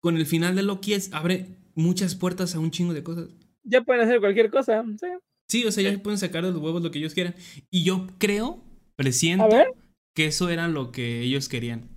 Con 0.01 0.17
el 0.17 0.25
final 0.25 0.55
de 0.55 0.63
Loki 0.63 0.93
es, 0.95 1.13
abre 1.13 1.57
muchas 1.75 2.15
puertas 2.15 2.55
a 2.55 2.59
un 2.59 2.71
chingo 2.71 2.93
de 2.93 3.03
cosas. 3.03 3.29
Ya 3.63 3.81
pueden 3.83 4.01
hacer 4.01 4.19
cualquier 4.19 4.49
cosa. 4.49 4.83
Sí. 4.99 5.07
Sí, 5.47 5.65
o 5.65 5.71
sea, 5.71 5.83
ya 5.91 6.01
pueden 6.01 6.17
sacar 6.17 6.43
de 6.43 6.51
los 6.51 6.61
huevos 6.61 6.81
lo 6.81 6.89
que 6.89 6.97
ellos 6.99 7.13
quieran. 7.13 7.35
Y 7.69 7.83
yo 7.83 8.07
creo, 8.17 8.63
presiento, 8.95 9.45
A 9.45 9.49
ver. 9.49 9.67
Que 10.19 10.25
eso 10.25 10.49
era 10.49 10.67
lo 10.67 10.91
que 10.91 11.21
ellos 11.21 11.47
querían. 11.47 11.87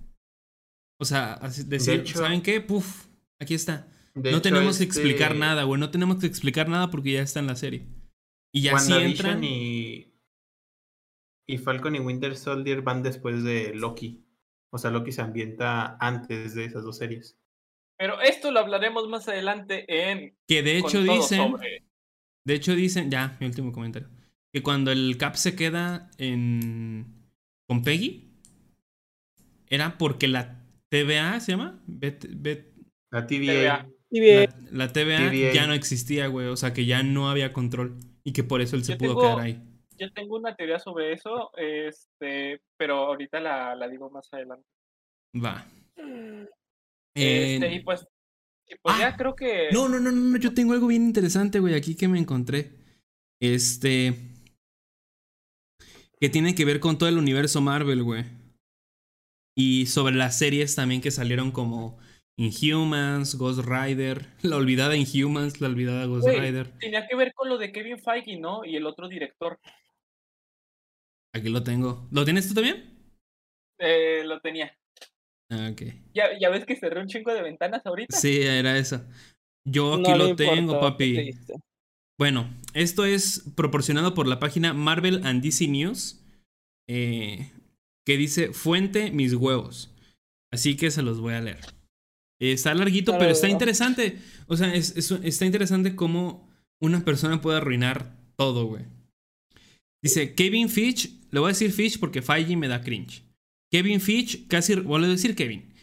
O 0.97 1.03
sea, 1.03 1.33
así 1.33 1.65
decir, 1.65 1.99
hecho- 1.99 2.19
¿saben 2.19 2.41
qué? 2.41 2.61
Puf, 2.61 3.07
aquí 3.37 3.53
está. 3.53 3.85
No 4.15 4.29
hecho, 4.29 4.41
tenemos 4.41 4.77
que 4.77 4.85
este, 4.85 4.99
explicar 5.01 5.35
nada, 5.35 5.63
güey. 5.65 5.77
No 5.77 5.91
tenemos 5.91 6.21
que 6.21 6.27
explicar 6.27 6.69
nada 6.69 6.89
porque 6.89 7.11
ya 7.11 7.21
está 7.21 7.41
en 7.41 7.47
la 7.47 7.57
serie. 7.57 7.85
Y 8.53 8.61
ya 8.61 8.79
si 8.79 8.93
WandaVision 8.93 9.27
entran. 9.29 9.43
y, 9.43 10.13
y 11.49 11.57
Falcon 11.57 11.97
y 11.97 11.99
Winter 11.99 12.37
Soldier 12.37 12.81
van 12.81 13.03
después 13.03 13.43
de 13.43 13.73
Loki. 13.75 14.23
O 14.71 14.77
sea, 14.77 14.89
Loki 14.89 15.11
se 15.11 15.21
ambienta 15.21 15.97
antes 15.99 16.55
de 16.55 16.63
esas 16.63 16.83
dos 16.85 16.97
series. 16.97 17.37
Pero 17.97 18.21
esto 18.21 18.51
lo 18.51 18.59
hablaremos 18.61 19.09
más 19.09 19.27
adelante 19.27 19.83
en. 19.87 20.37
Que 20.47 20.63
de 20.63 20.77
hecho 20.77 21.03
dicen. 21.03 21.51
sobre- 21.51 21.83
De 22.45 22.53
hecho 22.53 22.73
dicen. 22.73 23.11
Ya, 23.11 23.35
mi 23.41 23.47
último 23.47 23.73
comentario. 23.73 24.07
Que 24.53 24.63
cuando 24.63 24.91
el 24.93 25.17
Cap 25.17 25.35
se 25.35 25.57
queda 25.57 26.09
en. 26.17 27.22
Con 27.67 27.83
Peggy. 27.83 28.29
Era 29.69 29.97
porque 29.97 30.27
la 30.27 30.63
TVA 30.89 31.39
se 31.39 31.53
llama. 31.53 31.81
Bet- 31.87 32.27
Bet- 32.29 32.73
La 33.11 33.25
TVA. 33.27 33.87
La, 34.11 34.49
la 34.71 34.93
TVA, 34.93 35.17
TVA. 35.31 35.53
ya 35.53 35.65
no 35.67 35.73
existía, 35.73 36.27
güey. 36.27 36.47
O 36.47 36.55
sea 36.55 36.73
que 36.73 36.85
ya 36.85 37.01
no 37.03 37.29
había 37.29 37.51
control. 37.53 37.97
Y 38.23 38.31
que 38.33 38.43
por 38.43 38.61
eso 38.61 38.75
él 38.75 38.83
se 38.83 38.93
Yo 38.93 38.97
pudo 38.99 39.07
tengo- 39.09 39.21
quedar 39.21 39.39
ahí. 39.39 39.61
Yo 39.97 40.11
tengo 40.11 40.37
una 40.37 40.55
teoría 40.55 40.79
sobre 40.79 41.13
eso, 41.13 41.51
este, 41.55 42.61
pero 42.77 42.95
ahorita 43.05 43.39
la, 43.39 43.75
la 43.75 43.87
digo 43.87 44.09
más 44.09 44.27
adelante. 44.33 44.65
Va. 45.35 45.65
Este, 47.15 47.67
Eh, 47.67 47.75
y 47.75 47.79
pues, 47.81 48.05
y 48.67 48.75
pues 48.81 48.95
ah, 48.95 48.99
ya 48.99 49.15
creo 49.15 49.35
que. 49.35 49.69
No, 49.71 49.87
no, 49.87 49.99
no, 49.99 50.11
no, 50.11 50.37
yo 50.37 50.53
tengo 50.53 50.73
algo 50.73 50.87
bien 50.87 51.03
interesante, 51.03 51.59
güey, 51.59 51.75
aquí 51.75 51.95
que 51.95 52.07
me 52.07 52.17
encontré. 52.19 52.71
Este. 53.39 54.15
Que 56.23 56.29
tiene 56.29 56.55
que 56.55 56.63
ver 56.63 56.79
con 56.79 56.97
todo 56.97 57.09
el 57.09 57.17
universo 57.17 57.59
Marvel, 57.59 58.01
güey. 58.01 58.23
Y 59.57 59.87
sobre 59.87 60.15
las 60.15 60.37
series 60.37 60.73
también 60.73 61.01
que 61.01 61.11
salieron 61.11 61.51
como 61.51 61.99
Inhumans, 62.37 63.35
Ghost 63.35 63.59
Rider, 63.67 64.27
la 64.41 64.55
olvidada 64.55 64.95
Inhumans, 64.95 65.59
la 65.59 65.67
olvidada 65.67 66.05
Ghost 66.05 66.23
Güey. 66.23 66.39
Rider. 66.39 66.79
Tenía 66.79 67.05
que 67.09 67.17
ver 67.17 67.33
con 67.33 67.49
lo 67.49 67.57
de 67.57 67.73
Kevin 67.73 67.99
Feige, 67.99 68.37
¿no? 68.37 68.63
Y 68.63 68.77
el 68.77 68.85
otro 68.85 69.09
director. 69.09 69.59
Aquí 71.35 71.49
lo 71.49 71.61
tengo. 71.61 72.07
¿Lo 72.09 72.23
tienes 72.23 72.47
tú 72.47 72.53
también? 72.53 73.17
Eh, 73.79 74.23
lo 74.23 74.39
tenía. 74.39 74.73
Ah, 75.49 75.71
ok. 75.73 75.81
¿Ya, 76.13 76.39
¿Ya 76.39 76.49
ves 76.49 76.65
que 76.65 76.77
cerró 76.77 77.01
un 77.01 77.07
chingo 77.07 77.33
de 77.33 77.41
ventanas 77.41 77.85
ahorita? 77.85 78.15
Sí, 78.15 78.41
era 78.43 78.77
eso. 78.77 79.05
Yo 79.65 79.95
aquí 79.95 80.13
lo 80.17 80.37
tengo, 80.37 80.79
papi. 80.79 81.31
Bueno, 82.17 82.49
esto 82.73 83.05
es 83.05 83.43
proporcionado 83.55 84.13
por 84.13 84.27
la 84.27 84.39
página 84.39 84.73
Marvel 84.73 85.25
and 85.25 85.43
DC 85.43 85.67
News, 85.67 86.21
eh, 86.87 87.51
que 88.05 88.17
dice 88.17 88.53
fuente 88.53 89.11
mis 89.11 89.33
huevos. 89.33 89.91
Así 90.51 90.75
que 90.75 90.91
se 90.91 91.01
los 91.01 91.19
voy 91.19 91.33
a 91.33 91.41
leer. 91.41 91.59
está 92.39 92.73
larguito, 92.73 93.17
pero 93.17 93.31
está 93.31 93.49
interesante. 93.49 94.19
O 94.47 94.57
sea, 94.57 94.73
está 94.73 95.45
interesante 95.45 95.95
cómo 95.95 96.47
una 96.79 97.03
persona 97.03 97.41
puede 97.41 97.57
arruinar 97.57 98.15
todo, 98.35 98.65
güey. 98.65 98.83
Dice 100.03 100.35
Kevin 100.35 100.69
Fitch, 100.69 101.09
le 101.31 101.39
voy 101.39 101.47
a 101.47 101.53
decir 101.53 101.71
Fitch 101.71 101.97
porque 101.99 102.21
Feige 102.21 102.57
me 102.57 102.67
da 102.67 102.81
cringe. 102.81 103.23
Kevin 103.71 104.01
Fitch 104.01 104.47
casi, 104.47 104.75
voy 104.75 105.03
a 105.03 105.07
decir 105.07 105.35
Kevin. 105.35 105.73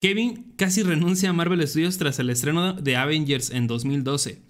Kevin 0.00 0.52
casi 0.56 0.82
renuncia 0.82 1.30
a 1.30 1.32
Marvel 1.32 1.66
Studios 1.66 1.98
tras 1.98 2.18
el 2.20 2.30
estreno 2.30 2.74
de 2.74 2.96
Avengers 2.96 3.50
en 3.50 3.66
2012. 3.66 4.40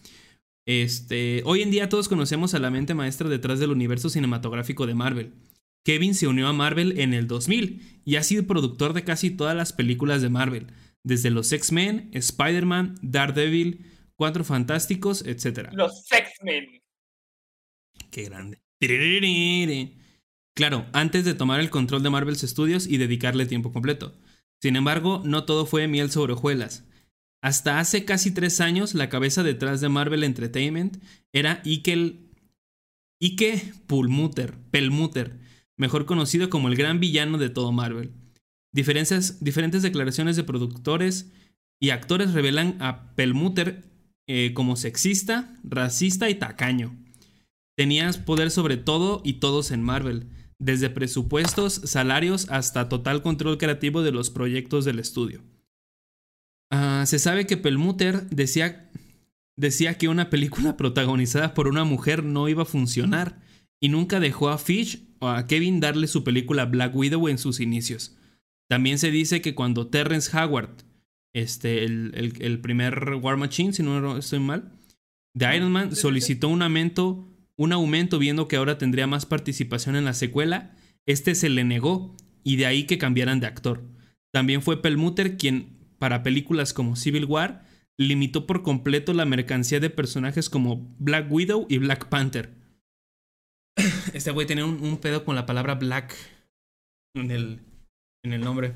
Este, 0.67 1.43
hoy 1.45 1.63
en 1.63 1.71
día 1.71 1.89
todos 1.89 2.09
conocemos 2.09 2.55
a 2.55 2.59
la 2.59 2.71
mente 2.71 2.95
maestra 2.95 3.29
detrás 3.29 3.59
del 3.59 3.71
universo 3.71 4.09
cinematográfico 4.09 4.87
de 4.87 4.95
Marvel. 4.95 5.33
Kevin 5.85 6.15
se 6.15 6.27
unió 6.27 6.49
a 6.49 6.53
Marvel 6.53 6.99
en 7.01 7.15
el 7.15 7.27
2000 7.27 8.03
y 8.05 8.17
ha 8.17 8.23
sido 8.23 8.47
productor 8.47 8.93
de 8.93 9.05
casi 9.05 9.31
todas 9.31 9.57
las 9.57 9.73
películas 9.73 10.21
de 10.23 10.29
Marvel, 10.29 10.67
desde 11.03 11.31
los 11.31 11.51
X-Men, 11.53 12.11
Spider-Man, 12.13 12.97
Daredevil, 13.03 13.87
Cuatro 14.15 14.45
Fantásticos, 14.45 15.25
etc. 15.27 15.71
Los 15.73 16.05
X-Men. 16.11 16.83
Qué 18.11 18.25
grande. 18.25 18.61
Claro, 20.55 20.87
antes 20.93 21.25
de 21.25 21.33
tomar 21.33 21.61
el 21.61 21.71
control 21.71 22.03
de 22.03 22.11
Marvel 22.11 22.37
Studios 22.37 22.87
y 22.87 22.99
dedicarle 22.99 23.47
tiempo 23.47 23.73
completo. 23.73 24.15
Sin 24.61 24.77
embargo, 24.77 25.23
no 25.25 25.45
todo 25.45 25.65
fue 25.65 25.89
miel 25.89 26.11
sobre 26.11 26.35
hojuelas. 26.35 26.85
Hasta 27.43 27.79
hace 27.79 28.05
casi 28.05 28.33
tres 28.33 28.61
años, 28.61 28.95
la 28.95 29.09
cabeza 29.09 29.43
detrás 29.43 29.81
de 29.81 29.89
Marvel 29.89 30.25
Entertainment 30.25 31.03
era 31.33 31.63
Ike, 31.65 32.19
Ike 33.21 33.73
Pulmuter, 33.87 34.59
Pelmuter, 34.71 35.41
mejor 35.79 36.05
conocido 36.05 36.51
como 36.51 36.69
el 36.69 36.77
gran 36.77 37.01
villano 37.01 37.39
de 37.39 37.49
todo 37.49 37.73
Marvel. 37.73 38.13
Diferentes, 38.73 39.43
diferentes 39.43 39.83
declaraciones 39.83 40.37
de 40.37 40.45
productores 40.45 41.33
y 41.81 41.91
actores 41.91 42.35
revelan 42.35 42.77
a 42.81 43.15
Pelmuter 43.15 43.91
eh, 44.29 44.53
como 44.53 44.77
sexista, 44.77 45.59
racista 45.65 46.29
y 46.29 46.35
tacaño. 46.35 46.97
Tenías 47.77 48.19
poder 48.19 48.51
sobre 48.51 48.77
todo 48.77 49.23
y 49.25 49.35
todos 49.35 49.71
en 49.71 49.83
Marvel, 49.83 50.29
desde 50.59 50.91
presupuestos, 50.91 51.73
salarios 51.85 52.47
hasta 52.51 52.91
total 52.91 53.23
control 53.23 53.57
creativo 53.57 54.03
de 54.03 54.13
los 54.13 54.29
proyectos 54.29 54.85
del 54.85 54.99
estudio. 54.99 55.43
Ah, 56.71 57.05
se 57.07 57.19
sabe 57.19 57.47
que 57.47 57.57
Pelmuter 57.57 58.29
decía, 58.31 58.91
decía 59.57 59.99
que 59.99 60.09
una 60.09 60.31
película 60.31 60.77
protagonizada 60.79 61.55
por 61.55 61.69
una 61.69 61.85
mujer 61.85 62.25
no 62.25 62.49
iba 62.49 62.63
a 62.63 62.67
funcionar 62.67 63.41
y 63.81 63.89
nunca 63.89 64.21
dejó 64.21 64.49
a 64.49 64.59
Fish 64.59 65.05
o 65.19 65.29
a 65.29 65.47
Kevin 65.47 65.81
darle 65.81 66.07
su 66.07 66.25
película 66.25 66.67
Black 66.67 66.95
Widow 66.95 67.29
en 67.29 67.39
sus 67.39 67.61
inicios. 67.61 68.17
También 68.69 68.99
se 68.99 69.11
dice 69.11 69.41
que 69.41 69.55
cuando 69.55 69.89
Terrence 69.89 70.37
Howard, 70.37 70.85
este, 71.33 71.85
el, 71.85 72.35
el 72.41 72.61
primer 72.61 73.15
War 73.21 73.37
Machine, 73.37 73.73
si 73.73 73.83
no 73.83 74.17
estoy 74.17 74.39
mal, 74.39 74.73
de 75.35 75.57
Iron 75.57 75.73
Man, 75.73 75.97
solicitó 75.97 76.49
un 76.49 76.63
aumento 76.63 77.31
un 77.61 77.75
aumento 77.75 78.19
viendo 78.19 78.49
que 78.49 78.57
ahora 78.57 78.79
tendría 78.79 79.07
más 79.07 79.27
participación 79.27 79.95
en 79.95 80.07
la 80.07 80.15
secuela, 80.15 80.75
este 81.05 81.35
se 81.35 81.51
le 81.51 81.63
negó 81.63 82.17
y 82.43 82.57
de 82.57 82.65
ahí 82.65 82.85
que 82.85 82.97
cambiaran 82.97 83.39
de 83.39 83.49
actor. 83.49 83.85
También 84.31 84.63
fue 84.63 84.81
Pelmuter 84.81 85.37
quien, 85.37 85.77
para 86.01 86.23
películas 86.23 86.73
como 86.73 86.97
Civil 86.97 87.27
War, 87.27 87.63
limitó 87.99 88.47
por 88.47 88.63
completo 88.63 89.13
la 89.13 89.27
mercancía 89.27 89.79
de 89.81 89.91
personajes 89.91 90.49
como 90.49 90.97
Black 90.99 91.31
Widow 91.31 91.67
y 91.69 91.77
Black 91.79 92.09
Panther. 92.09 92.55
Este 94.15 94.31
güey 94.31 94.47
tenía 94.47 94.65
un, 94.65 94.99
pedo 94.99 95.25
con 95.25 95.37
la 95.37 95.45
palabra 95.45 95.75
black 95.75 96.17
en 97.15 97.31
el, 97.31 97.61
en 98.25 98.33
el 98.33 98.41
nombre. 98.41 98.75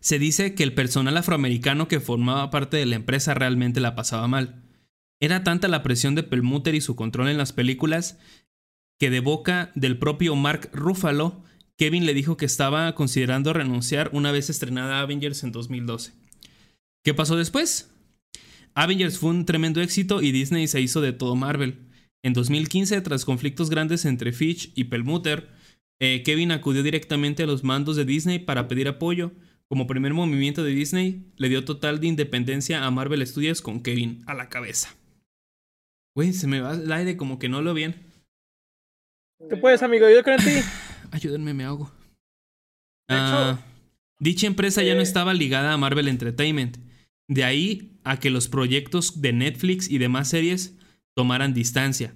Se 0.00 0.18
dice 0.18 0.54
que 0.54 0.62
el 0.62 0.72
personal 0.72 1.16
afroamericano 1.18 1.86
que 1.86 2.00
formaba 2.00 2.50
parte 2.50 2.78
de 2.78 2.86
la 2.86 2.96
empresa 2.96 3.34
realmente 3.34 3.80
la 3.80 3.94
pasaba 3.94 4.26
mal. 4.26 4.62
Era 5.20 5.44
tanta 5.44 5.68
la 5.68 5.82
presión 5.82 6.14
de 6.14 6.22
Pelmuter 6.22 6.74
y 6.74 6.80
su 6.80 6.96
control 6.96 7.28
en 7.28 7.38
las 7.38 7.52
películas 7.52 8.18
que 8.98 9.10
de 9.10 9.20
boca 9.20 9.70
del 9.74 9.98
propio 9.98 10.34
Mark 10.36 10.70
Ruffalo, 10.72 11.42
Kevin 11.76 12.06
le 12.06 12.14
dijo 12.14 12.36
que 12.36 12.46
estaba 12.46 12.94
considerando 12.94 13.52
renunciar 13.52 14.10
una 14.12 14.30
vez 14.30 14.48
estrenada 14.48 15.00
Avengers 15.00 15.42
en 15.42 15.52
2012. 15.52 16.12
¿Qué 17.04 17.14
pasó 17.14 17.36
después? 17.36 17.90
Avengers 18.74 19.18
fue 19.18 19.30
un 19.30 19.44
tremendo 19.44 19.80
éxito 19.80 20.22
y 20.22 20.32
Disney 20.32 20.66
se 20.68 20.80
hizo 20.80 21.00
de 21.00 21.12
todo 21.12 21.36
Marvel. 21.36 21.90
En 22.22 22.32
2015, 22.32 23.00
tras 23.02 23.24
conflictos 23.24 23.70
grandes 23.70 24.04
entre 24.04 24.32
Fitch 24.32 24.72
y 24.74 24.84
Pelmuter, 24.84 25.48
eh, 26.00 26.22
Kevin 26.24 26.52
acudió 26.52 26.82
directamente 26.82 27.42
a 27.42 27.46
los 27.46 27.64
mandos 27.64 27.96
de 27.96 28.04
Disney 28.04 28.38
para 28.38 28.66
pedir 28.68 28.88
apoyo. 28.88 29.32
Como 29.68 29.86
primer 29.86 30.14
movimiento 30.14 30.62
de 30.62 30.72
Disney, 30.72 31.32
le 31.36 31.48
dio 31.48 31.64
total 31.64 32.00
de 32.00 32.06
independencia 32.06 32.84
a 32.84 32.90
Marvel 32.90 33.26
Studios 33.26 33.62
con 33.62 33.82
Kevin 33.82 34.22
a 34.26 34.34
la 34.34 34.48
cabeza. 34.48 34.94
Güey, 36.14 36.32
se 36.32 36.46
me 36.46 36.60
va 36.60 36.74
el 36.74 36.92
aire 36.92 37.16
como 37.16 37.38
que 37.38 37.48
no 37.48 37.62
lo 37.62 37.74
bien. 37.74 37.96
¿Qué 39.48 39.56
puedes, 39.56 39.82
amigo? 39.82 40.08
Yo 40.08 40.22
creo 40.22 40.38
en 40.38 40.44
ti. 40.44 40.68
Ayúdenme, 41.14 41.54
me 41.54 41.62
hago. 41.62 41.92
Ah, 43.08 43.60
dicha 44.18 44.48
empresa 44.48 44.82
ya 44.82 44.94
no 44.94 45.00
eh, 45.00 45.04
estaba 45.04 45.32
ligada 45.32 45.72
a 45.72 45.76
Marvel 45.76 46.08
Entertainment. 46.08 46.78
De 47.28 47.44
ahí 47.44 48.00
a 48.02 48.18
que 48.18 48.30
los 48.30 48.48
proyectos 48.48 49.22
de 49.22 49.32
Netflix 49.32 49.88
y 49.88 49.98
demás 49.98 50.28
series 50.28 50.76
tomaran 51.14 51.54
distancia. 51.54 52.14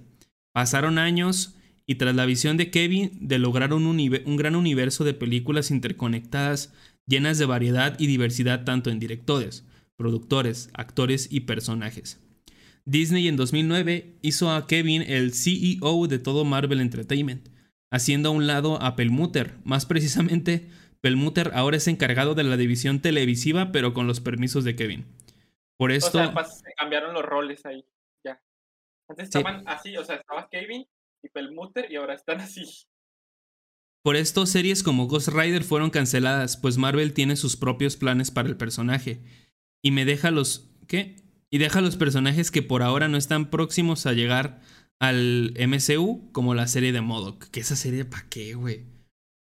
Pasaron 0.53 0.97
años 0.97 1.55
y 1.85 1.95
tras 1.95 2.13
la 2.13 2.25
visión 2.25 2.57
de 2.57 2.71
Kevin 2.71 3.11
de 3.21 3.39
lograr 3.39 3.73
un, 3.73 3.85
un 3.85 4.35
gran 4.35 4.57
universo 4.57 5.05
de 5.05 5.13
películas 5.13 5.71
interconectadas 5.71 6.73
llenas 7.07 7.37
de 7.37 7.45
variedad 7.45 7.97
y 8.01 8.07
diversidad 8.07 8.65
tanto 8.65 8.89
en 8.89 8.99
directores, 8.99 9.63
productores, 9.95 10.71
actores 10.73 11.29
y 11.31 11.41
personajes. 11.41 12.19
Disney 12.83 13.29
en 13.29 13.37
2009 13.37 14.17
hizo 14.23 14.51
a 14.51 14.67
Kevin 14.67 15.03
el 15.03 15.33
CEO 15.33 16.07
de 16.07 16.19
todo 16.19 16.43
Marvel 16.43 16.81
Entertainment, 16.81 17.47
haciendo 17.91 18.29
a 18.29 18.31
un 18.31 18.47
lado 18.47 18.81
a 18.81 18.95
Pelmuter. 18.95 19.55
Más 19.63 19.85
precisamente, 19.85 20.69
Pelmuter 21.01 21.51
ahora 21.53 21.77
es 21.77 21.87
encargado 21.87 22.35
de 22.35 22.43
la 22.43 22.57
división 22.57 23.01
televisiva, 23.01 23.71
pero 23.71 23.93
con 23.93 24.07
los 24.07 24.19
permisos 24.19 24.63
de 24.63 24.75
Kevin. 24.75 25.05
Por 25.77 25.91
esto. 25.91 26.19
O 26.19 26.33
sea, 26.33 26.43
se 26.45 26.73
cambiaron 26.77 27.13
los 27.13 27.23
roles 27.23 27.65
ahí. 27.65 27.85
Ya. 28.23 28.41
Antes 29.07 29.25
estaban 29.25 29.63
así, 29.67 29.95
o 29.97 30.03
sea, 30.03 30.17
estaba 30.17 30.49
Kevin 30.49 30.85
y 31.23 31.29
Pelmuter 31.29 31.91
y 31.91 31.95
ahora 31.95 32.13
están 32.13 32.41
así. 32.41 32.63
Por 34.01 34.15
esto, 34.15 34.45
series 34.45 34.83
como 34.83 35.07
Ghost 35.07 35.29
Rider 35.29 35.63
fueron 35.63 35.89
canceladas, 35.89 36.57
pues 36.57 36.77
Marvel 36.77 37.13
tiene 37.13 37.35
sus 37.35 37.57
propios 37.57 37.97
planes 37.97 38.31
para 38.31 38.47
el 38.47 38.57
personaje. 38.57 39.21
Y 39.81 39.91
me 39.91 40.05
deja 40.05 40.31
los. 40.31 40.69
¿Qué? 40.87 41.17
y 41.49 41.57
deja 41.57 41.81
los 41.81 41.97
personajes 41.97 42.51
que 42.51 42.61
por 42.61 42.83
ahora 42.83 43.07
no 43.07 43.17
están 43.17 43.49
próximos 43.49 44.05
a 44.05 44.13
llegar 44.13 44.61
al 44.99 45.53
MCU, 45.57 46.29
como 46.31 46.53
la 46.53 46.67
serie 46.67 46.91
de 46.91 47.01
Modoc. 47.01 47.49
Que 47.49 47.61
esa 47.61 47.75
serie, 47.75 48.05
¿para 48.05 48.27
qué, 48.29 48.53
güey? 48.53 48.85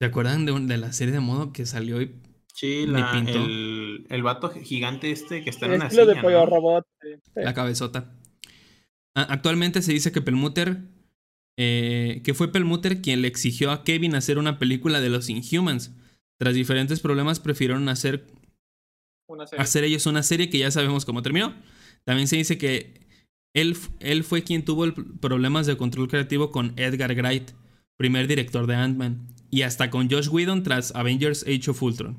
¿Se 0.00 0.06
acuerdan 0.06 0.46
de, 0.46 0.76
la 0.78 0.92
serie 0.92 1.12
de 1.12 1.20
Modoc 1.20 1.52
que 1.52 1.66
salió 1.66 2.02
y 2.02 2.12
Sí, 2.54 2.86
la, 2.86 3.18
el, 3.26 4.06
el, 4.10 4.22
vato 4.22 4.50
gigante 4.50 5.10
este 5.10 5.42
que 5.42 5.48
está 5.48 5.66
en 5.66 5.72
una 5.72 5.88
silla, 5.88 6.04
de 6.04 6.16
pollo 6.16 6.44
robot. 6.44 6.86
La 7.34 7.54
cabezota. 7.54 8.12
Actualmente 9.14 9.80
se 9.80 9.92
dice 9.92 10.12
que 10.12 10.20
Pelmuter, 10.20 10.82
eh, 11.56 12.20
que 12.24 12.34
fue 12.34 12.52
Pelmuter 12.52 13.00
quien 13.00 13.22
le 13.22 13.28
exigió 13.28 13.70
a 13.70 13.84
Kevin 13.84 14.14
hacer 14.14 14.38
una 14.38 14.58
película 14.58 15.00
de 15.00 15.08
los 15.08 15.30
Inhumans. 15.30 15.92
Tras 16.38 16.54
diferentes 16.54 17.00
problemas 17.00 17.40
prefirieron 17.40 17.88
hacer, 17.88 18.26
hacer 19.56 19.84
ellos 19.84 20.06
una 20.06 20.22
serie 20.22 20.50
que 20.50 20.58
ya 20.58 20.70
sabemos 20.70 21.04
cómo 21.04 21.22
terminó. 21.22 21.54
También 22.04 22.28
se 22.28 22.36
dice 22.36 22.58
que 22.58 23.01
él, 23.54 24.24
fue 24.24 24.42
quien 24.42 24.64
tuvo 24.64 24.86
problemas 25.20 25.66
de 25.66 25.76
control 25.76 26.08
creativo 26.08 26.50
con 26.50 26.72
Edgar 26.78 27.14
Wright, 27.14 27.50
primer 27.96 28.26
director 28.26 28.66
de 28.66 28.74
Ant-Man, 28.74 29.28
y 29.50 29.62
hasta 29.62 29.90
con 29.90 30.10
Josh 30.10 30.28
Whedon 30.28 30.62
tras 30.62 30.94
Avengers 30.94 31.44
Age 31.46 31.70
of 31.70 31.82
Ultron. 31.82 32.16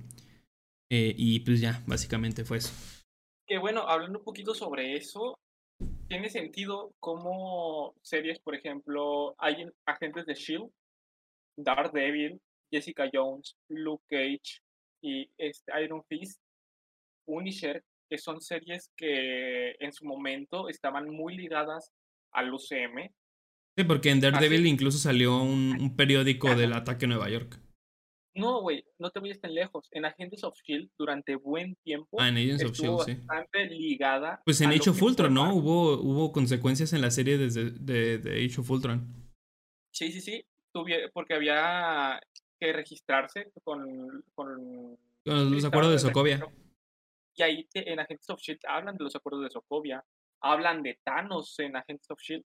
Eh, 0.92 1.16
y 1.18 1.40
pues 1.40 1.60
ya, 1.60 1.82
básicamente 1.88 2.46
fue 2.46 2.58
eso. 2.58 2.72
Que 3.48 3.58
bueno, 3.58 3.82
hablando 3.88 4.20
un 4.20 4.26
poquito 4.26 4.54
sobre 4.54 4.96
eso, 4.96 5.40
tiene 6.08 6.30
sentido 6.30 6.94
como 7.00 7.96
series, 8.04 8.40
por 8.40 8.56
ejemplo, 8.56 9.36
hay 9.40 9.66
agentes 9.86 10.26
de 10.28 10.36
Shield, 10.36 10.70
Daredevil, 11.58 12.40
Jessica 12.72 13.10
Jones, 13.12 13.56
Luke 13.70 14.04
Cage 14.10 14.62
y 15.02 15.30
este 15.38 15.72
Iron 15.84 16.04
Fist, 16.06 16.40
Punisher, 17.26 17.84
que 18.14 18.20
son 18.20 18.42
series 18.42 18.92
que 18.96 19.72
en 19.80 19.92
su 19.92 20.06
momento 20.06 20.70
estaban 20.70 21.10
muy 21.10 21.36
ligadas 21.36 21.92
al 22.32 22.54
UCM. 22.54 23.10
Sí, 23.76 23.84
porque 23.86 24.12
en 24.12 24.20
Daredevil 24.20 24.68
incluso 24.68 25.00
salió 25.00 25.42
un, 25.42 25.96
periódico 25.98 26.56
del 26.56 26.74
ataque 26.74 27.06
a 27.06 27.08
Nueva 27.08 27.28
York. 27.32 27.60
No, 28.36 28.62
güey, 28.62 28.86
no 29.00 29.10
te 29.10 29.20
vayas 29.20 29.42
tan 29.42 29.56
lejos. 29.56 29.88
En 29.90 30.06
Agentes 30.06 30.44
of 30.44 30.54
Shield, 30.64 30.92
durante 30.96 31.36
buen 31.38 31.76
tiempo, 31.84 32.22
ah, 32.22 32.30
en 32.30 32.38
Agents 32.38 32.66
of 32.66 32.74
Shield, 32.74 33.00
sí. 33.04 33.14
bastante 33.26 33.66
ligada. 33.66 34.44
Pues 34.46 34.62
en 34.62 34.70
Age 34.70 34.92
of 34.92 35.02
Ultron, 35.02 35.34
¿no? 35.34 35.56
Hubo, 35.56 36.00
hubo 36.00 36.32
consecuencias 36.32 36.94
en 36.94 37.02
la 37.02 37.10
serie 37.10 37.40
desde, 37.40 37.72
de, 37.72 38.20
de 38.20 38.46
Age 38.46 38.62
of 38.62 38.70
Ultron. 38.70 39.12
Sí, 39.92 40.12
sí, 40.12 40.22
sí. 40.22 40.46
porque 41.14 41.34
había 41.34 42.22
que 42.60 42.74
registrarse 42.74 43.52
con, 43.64 44.24
con, 44.36 45.00
los 45.26 45.66
acuerdos 45.66 45.94
de 45.94 46.00
Sokovia. 46.00 46.48
Y 47.36 47.44
ahí 47.44 47.68
en 47.74 48.00
Agents 48.00 48.30
of 48.30 48.40
Shield 48.40 48.60
hablan 48.68 48.96
de 48.96 49.04
los 49.04 49.16
acuerdos 49.16 49.44
de 49.44 49.50
Sokovia. 49.50 50.04
Hablan 50.42 50.84
de 50.84 51.00
Thanos 51.04 51.58
en 51.60 51.76
Agents 51.76 52.10
of 52.12 52.20
Shield. 52.20 52.44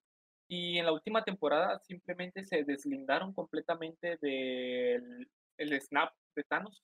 Y 0.51 0.79
en 0.79 0.87
la 0.87 0.93
última 0.93 1.23
temporada 1.25 1.79
simplemente 1.81 2.43
se 2.45 2.65
deslindaron 2.65 3.35
completamente 3.35 4.17
del 4.21 5.29
el 5.59 5.81
snap 5.81 6.13
de 6.35 6.45
Thanos. 6.45 6.83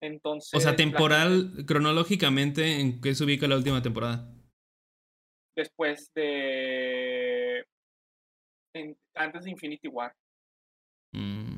Entonces. 0.00 0.54
O 0.54 0.60
sea, 0.60 0.76
temporal, 0.76 1.64
cronológicamente, 1.66 2.80
¿en 2.80 3.00
qué 3.00 3.14
se 3.14 3.24
ubica 3.24 3.46
la 3.46 3.56
última 3.56 3.82
temporada? 3.82 4.32
Después 5.56 6.12
de. 6.14 7.64
antes 9.14 9.44
de 9.44 9.50
Infinity 9.50 9.88
War. 9.88 10.14
Mm. 11.12 11.57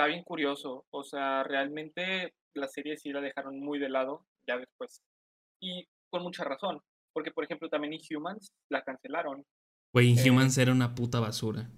Está 0.00 0.08
bien 0.08 0.24
curioso. 0.24 0.86
O 0.88 1.04
sea, 1.04 1.42
realmente 1.42 2.32
la 2.54 2.68
serie 2.68 2.96
sí 2.96 3.12
la 3.12 3.20
dejaron 3.20 3.60
muy 3.60 3.78
de 3.78 3.90
lado 3.90 4.24
ya 4.48 4.56
después. 4.56 5.02
Y 5.60 5.86
con 6.08 6.22
mucha 6.22 6.42
razón. 6.42 6.80
Porque, 7.12 7.32
por 7.32 7.44
ejemplo, 7.44 7.68
también 7.68 7.92
Inhumans 7.92 8.50
la 8.70 8.82
cancelaron. 8.82 9.44
Güey, 9.92 10.18
Inhumans 10.18 10.56
eh, 10.56 10.62
era 10.62 10.72
una 10.72 10.94
puta 10.94 11.20
basura. 11.20 11.68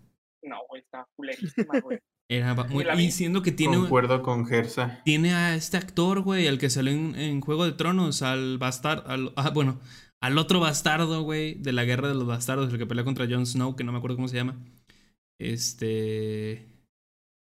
No, 0.40 0.56
güey, 0.68 0.82
está 0.82 1.04
culerísima, 1.16 1.80
güey. 1.80 1.98
Era 2.28 2.54
muy, 2.54 2.84
diciendo 2.96 3.42
que 3.42 3.50
tiene. 3.50 3.76
Concuerdo 3.76 4.22
con 4.22 4.46
Gersa. 4.46 5.02
Tiene 5.04 5.34
a 5.34 5.56
este 5.56 5.76
actor, 5.76 6.20
güey, 6.20 6.46
al 6.46 6.58
que 6.58 6.70
salió 6.70 6.92
en, 6.92 7.40
Juego 7.40 7.64
de 7.64 7.72
Tronos, 7.72 8.22
al 8.22 8.56
bastardo. 8.56 9.10
Al, 9.10 9.32
ah, 9.36 9.50
bueno, 9.50 9.80
al 10.22 10.38
otro 10.38 10.60
bastardo, 10.60 11.22
güey, 11.24 11.54
de 11.54 11.72
la 11.72 11.84
guerra 11.84 12.06
de 12.06 12.14
los 12.14 12.26
bastardos, 12.26 12.72
el 12.72 12.78
que 12.78 12.86
pelea 12.86 13.04
contra 13.04 13.26
Jon 13.28 13.46
Snow, 13.46 13.74
que 13.74 13.82
no 13.82 13.90
me 13.90 13.98
acuerdo 13.98 14.16
cómo 14.16 14.28
se 14.28 14.36
llama. 14.36 14.64
Este. 15.38 16.71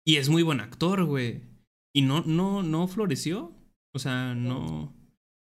Y 0.07 0.15
es 0.15 0.29
muy 0.29 0.41
buen 0.43 0.61
actor, 0.61 1.03
güey. 1.03 1.41
Y 1.93 2.01
no, 2.01 2.21
no, 2.21 2.63
no 2.63 2.87
floreció. 2.87 3.53
O 3.93 3.99
sea, 3.99 4.35
no. 4.35 4.95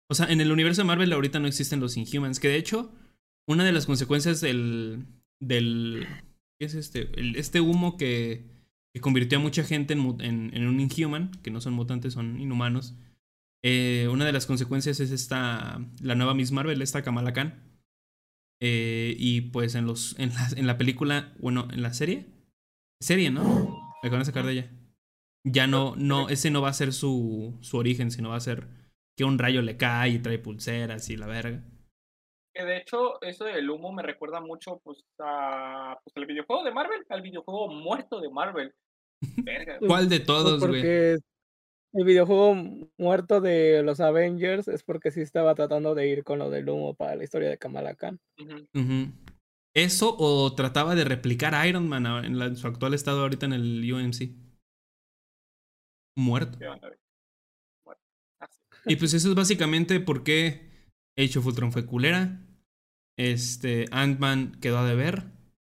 O 0.08 0.14
sea, 0.14 0.26
en 0.26 0.40
el 0.40 0.50
universo 0.50 0.82
de 0.82 0.86
Marvel 0.86 1.12
ahorita 1.12 1.38
no 1.38 1.46
existen 1.46 1.80
los 1.80 1.96
Inhumans. 1.96 2.40
Que 2.40 2.48
de 2.48 2.56
hecho, 2.56 2.92
una 3.46 3.64
de 3.64 3.72
las 3.72 3.86
consecuencias 3.86 4.40
del. 4.40 5.06
del. 5.40 6.06
¿Qué 6.58 6.66
es 6.66 6.74
este? 6.74 7.10
este 7.38 7.60
humo 7.60 7.96
que 7.96 8.56
que 8.96 9.00
convirtió 9.02 9.36
a 9.36 9.42
mucha 9.42 9.62
gente 9.62 9.92
en, 9.92 10.00
en, 10.54 10.66
un 10.66 10.80
Inhuman, 10.80 11.30
que 11.42 11.50
no 11.50 11.60
son 11.60 11.74
mutantes, 11.74 12.14
son 12.14 12.40
inhumanos. 12.40 12.94
Eh, 13.62 14.08
una 14.10 14.24
de 14.24 14.32
las 14.32 14.46
consecuencias 14.46 15.00
es 15.00 15.10
esta, 15.10 15.84
la 16.00 16.14
nueva 16.14 16.32
Miss 16.32 16.50
Marvel, 16.50 16.80
esta 16.80 17.02
Kamala 17.02 17.34
Khan. 17.34 17.62
Eh, 18.58 19.14
y 19.18 19.42
pues 19.42 19.74
en, 19.74 19.84
los, 19.84 20.18
en, 20.18 20.32
la, 20.32 20.48
en 20.56 20.66
la 20.66 20.78
película, 20.78 21.34
bueno, 21.40 21.68
en 21.72 21.82
la 21.82 21.92
serie, 21.92 22.24
serie, 22.98 23.30
¿no? 23.30 23.85
Me 24.02 24.10
van 24.10 24.20
a 24.20 24.24
sacar 24.24 24.44
de 24.44 24.52
ella. 24.52 24.70
Ya 25.44 25.66
no, 25.66 25.94
no, 25.96 26.28
ese 26.28 26.50
no 26.50 26.60
va 26.60 26.70
a 26.70 26.74
ser 26.74 26.92
su, 26.92 27.56
su 27.60 27.76
origen, 27.76 28.10
sino 28.10 28.30
va 28.30 28.36
a 28.36 28.40
ser 28.40 28.68
que 29.16 29.24
un 29.24 29.38
rayo 29.38 29.62
le 29.62 29.76
cae 29.76 30.10
y 30.10 30.18
trae 30.18 30.38
pulseras 30.38 31.08
y 31.08 31.16
la 31.16 31.26
verga. 31.26 31.62
Que 32.54 32.64
de 32.64 32.78
hecho, 32.78 33.20
eso 33.22 33.44
del 33.44 33.70
humo 33.70 33.92
me 33.92 34.02
recuerda 34.02 34.40
mucho 34.40 34.80
pues, 34.82 35.04
a, 35.18 35.98
pues, 36.02 36.16
al 36.16 36.26
videojuego 36.26 36.64
de 36.64 36.72
Marvel, 36.72 37.04
al 37.08 37.22
videojuego 37.22 37.68
muerto 37.68 38.20
de 38.20 38.30
Marvel. 38.30 38.74
¿Cuál 39.86 40.08
de 40.08 40.20
todos, 40.20 40.60
güey? 40.60 40.72
Porque 40.72 41.18
el 41.92 42.04
videojuego 42.04 42.54
muerto 42.98 43.40
de 43.40 43.82
los 43.82 44.00
Avengers 44.00 44.68
es 44.68 44.82
porque 44.82 45.10
sí 45.10 45.20
estaba 45.22 45.54
tratando 45.54 45.94
de 45.94 46.08
ir 46.08 46.24
con 46.24 46.38
lo 46.38 46.50
del 46.50 46.68
humo 46.68 46.94
para 46.94 47.16
la 47.16 47.24
historia 47.24 47.48
de 47.48 47.58
Kamala 47.58 47.94
Khan. 47.94 48.20
¿Eso 49.76 50.16
o 50.18 50.54
trataba 50.54 50.94
de 50.94 51.04
replicar 51.04 51.54
a 51.54 51.68
Iron 51.68 51.86
Man 51.86 52.06
en, 52.06 52.56
su 52.56 52.66
actual 52.66 52.94
estado 52.94 53.20
ahorita 53.20 53.44
en 53.44 53.52
el 53.52 53.92
UMC? 53.92 54.34
Muerto. 56.16 56.58
Y 58.86 58.96
pues 58.96 59.12
eso 59.12 59.28
es 59.28 59.34
básicamente 59.34 60.00
por 60.00 60.24
qué 60.24 60.70
Age 61.18 61.38
of 61.38 61.46
Ultron 61.46 61.72
fue 61.72 61.84
culera. 61.84 62.40
Este, 63.18 63.84
Ant-Man 63.90 64.58
quedó 64.62 64.78
a 64.78 64.88
deber. 64.88 65.24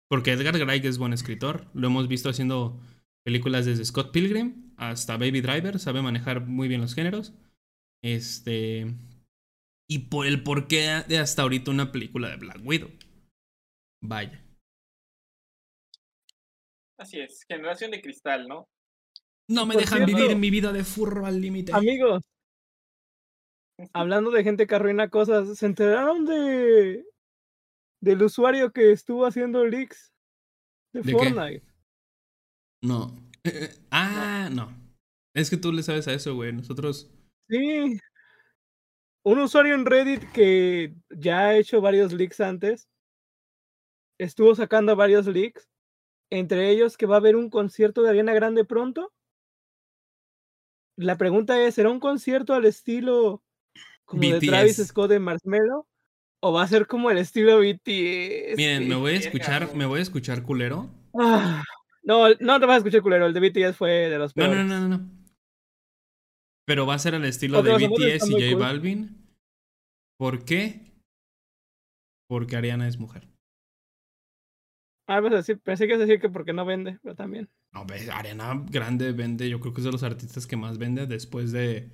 Porque 0.09 0.33
Edgar 0.33 0.57
Wright 0.57 0.85
es 0.85 0.99
buen 0.99 1.13
escritor. 1.13 1.71
Lo 1.73 1.87
hemos 1.87 2.09
visto 2.09 2.29
haciendo 2.29 2.81
películas 3.25 3.65
desde 3.65 3.85
Scott 3.85 4.11
Pilgrim 4.11 4.73
hasta 4.77 5.19
Baby 5.19 5.41
Driver, 5.41 5.79
sabe 5.79 6.03
manejar 6.03 6.47
muy 6.47 6.67
bien 6.67 6.81
los 6.81 6.95
géneros. 6.97 7.33
Este. 8.03 8.93
Y 9.89 9.99
por 10.09 10.27
el 10.27 10.43
porqué 10.43 11.05
de 11.07 11.19
hasta 11.19 11.43
ahorita 11.43 11.71
una 11.71 11.93
película 11.93 12.29
de 12.29 12.39
Black 12.39 12.61
Widow. 12.65 12.91
Vaya. 14.03 14.45
Así 16.99 17.20
es, 17.20 17.45
generación 17.49 17.91
de 17.91 18.01
cristal, 18.01 18.47
¿no? 18.47 18.69
No 19.49 19.67
me 19.67 19.75
dejan 19.75 20.07
vivir 20.07 20.37
mi 20.37 20.51
vida 20.51 20.73
de 20.73 20.85
furro 20.85 21.27
al 21.27 21.41
límite. 21.41 21.73
Amigos, 21.73 22.23
hablando 23.93 24.31
de 24.31 24.45
gente 24.45 24.67
que 24.67 24.75
arruina 24.75 25.09
cosas, 25.09 25.59
¿se 25.59 25.67
enteraron 25.67 26.25
de 26.25 27.05
del 28.03 28.23
usuario 28.23 28.73
que 28.73 28.93
estuvo 28.93 29.27
haciendo 29.27 29.67
leaks 29.67 30.12
de, 30.93 31.03
Fortnite? 31.03 31.62
No. 32.83 33.12
Eh, 33.45 33.51
eh, 33.55 33.69
ah, 33.91 34.49
no. 34.51 34.73
Es 35.35 35.51
que 35.51 35.57
tú 35.57 35.73
le 35.73 35.83
sabes 35.83 36.09
a 36.09 36.15
eso, 36.15 36.35
güey. 36.35 36.53
Nosotros. 36.53 37.11
Sí. 37.49 37.99
Un 39.23 39.39
usuario 39.39 39.75
en 39.75 39.85
Reddit 39.85 40.31
que 40.33 40.95
ya 41.11 41.41
ha 41.41 41.57
hecho 41.57 41.81
varios 41.81 42.12
leaks 42.12 42.41
antes. 42.41 42.89
Estuvo 44.20 44.55
sacando 44.55 44.94
varios 44.97 45.26
leaks. 45.26 45.66
Entre 46.31 46.70
ellos 46.70 46.97
que 46.97 47.07
va 47.07 47.16
a 47.16 47.18
haber 47.18 47.36
un 47.36 47.49
concierto 47.49 48.02
de 48.02 48.10
Ariana 48.10 48.34
Grande 48.34 48.65
pronto. 48.65 49.12
La 50.97 51.16
pregunta 51.16 51.60
es: 51.60 51.74
¿será 51.74 51.90
un 51.90 52.00
concierto 52.00 52.52
al 52.52 52.66
estilo 52.66 53.42
como 54.05 54.23
de 54.23 54.39
Travis 54.39 54.76
Scott 54.86 55.10
de 55.10 55.18
Marshmello? 55.18 55.86
¿O 56.42 56.52
va 56.52 56.62
a 56.62 56.68
ser 56.68 56.86
como 56.86 57.10
el 57.10 57.18
estilo 57.18 57.58
BTS? 57.58 58.57
Miren, 58.57 58.89
me 58.89 58.94
voy 58.94 59.12
a 59.12 59.18
escuchar, 59.18 59.74
me 59.74 59.86
voy 59.86 60.00
a 60.00 60.02
escuchar 60.02 60.42
culero. 60.42 60.89
Ah. 61.18 61.65
No, 62.02 62.28
no 62.40 62.60
te 62.60 62.66
vas 62.66 62.74
a 62.74 62.78
escuchar 62.78 63.02
culero. 63.02 63.26
El 63.26 63.34
de 63.34 63.40
BTS 63.40 63.76
fue 63.76 63.90
de 64.08 64.18
los 64.18 64.32
peores. 64.34 64.57
No, 64.57 64.65
no, 64.65 64.81
no, 64.81 64.99
no. 64.99 65.10
Pero 66.66 66.86
va 66.86 66.94
a 66.94 66.99
ser 66.99 67.15
al 67.15 67.24
estilo 67.24 67.62
de 67.62 67.73
BTS 67.73 68.28
y 68.28 68.32
J 68.32 68.57
Balvin. 68.57 69.26
¿Por 70.18 70.44
qué? 70.44 70.92
Porque 72.28 72.57
Ariana 72.57 72.86
es 72.86 72.99
mujer. 72.99 73.30
Ah, 75.13 75.19
vas 75.19 75.33
a 75.33 75.37
decir, 75.39 75.59
pensé 75.59 75.89
que 75.89 75.95
ibas 75.95 76.05
a 76.05 76.07
decir 76.07 76.21
que 76.21 76.29
porque 76.29 76.53
no 76.53 76.65
vende, 76.65 77.01
pero 77.03 77.17
también. 77.17 77.51
No, 77.73 77.85
Ariana 78.13 78.65
Grande 78.71 79.11
vende, 79.11 79.51
yo 79.51 79.59
creo 79.59 79.75
que 79.75 79.81
es 79.81 79.85
de 79.85 79.91
los 79.91 80.05
artistas 80.05 80.47
que 80.47 80.57
más 80.57 80.79
vende 80.79 81.09
después 81.09 81.51
de 81.51 81.91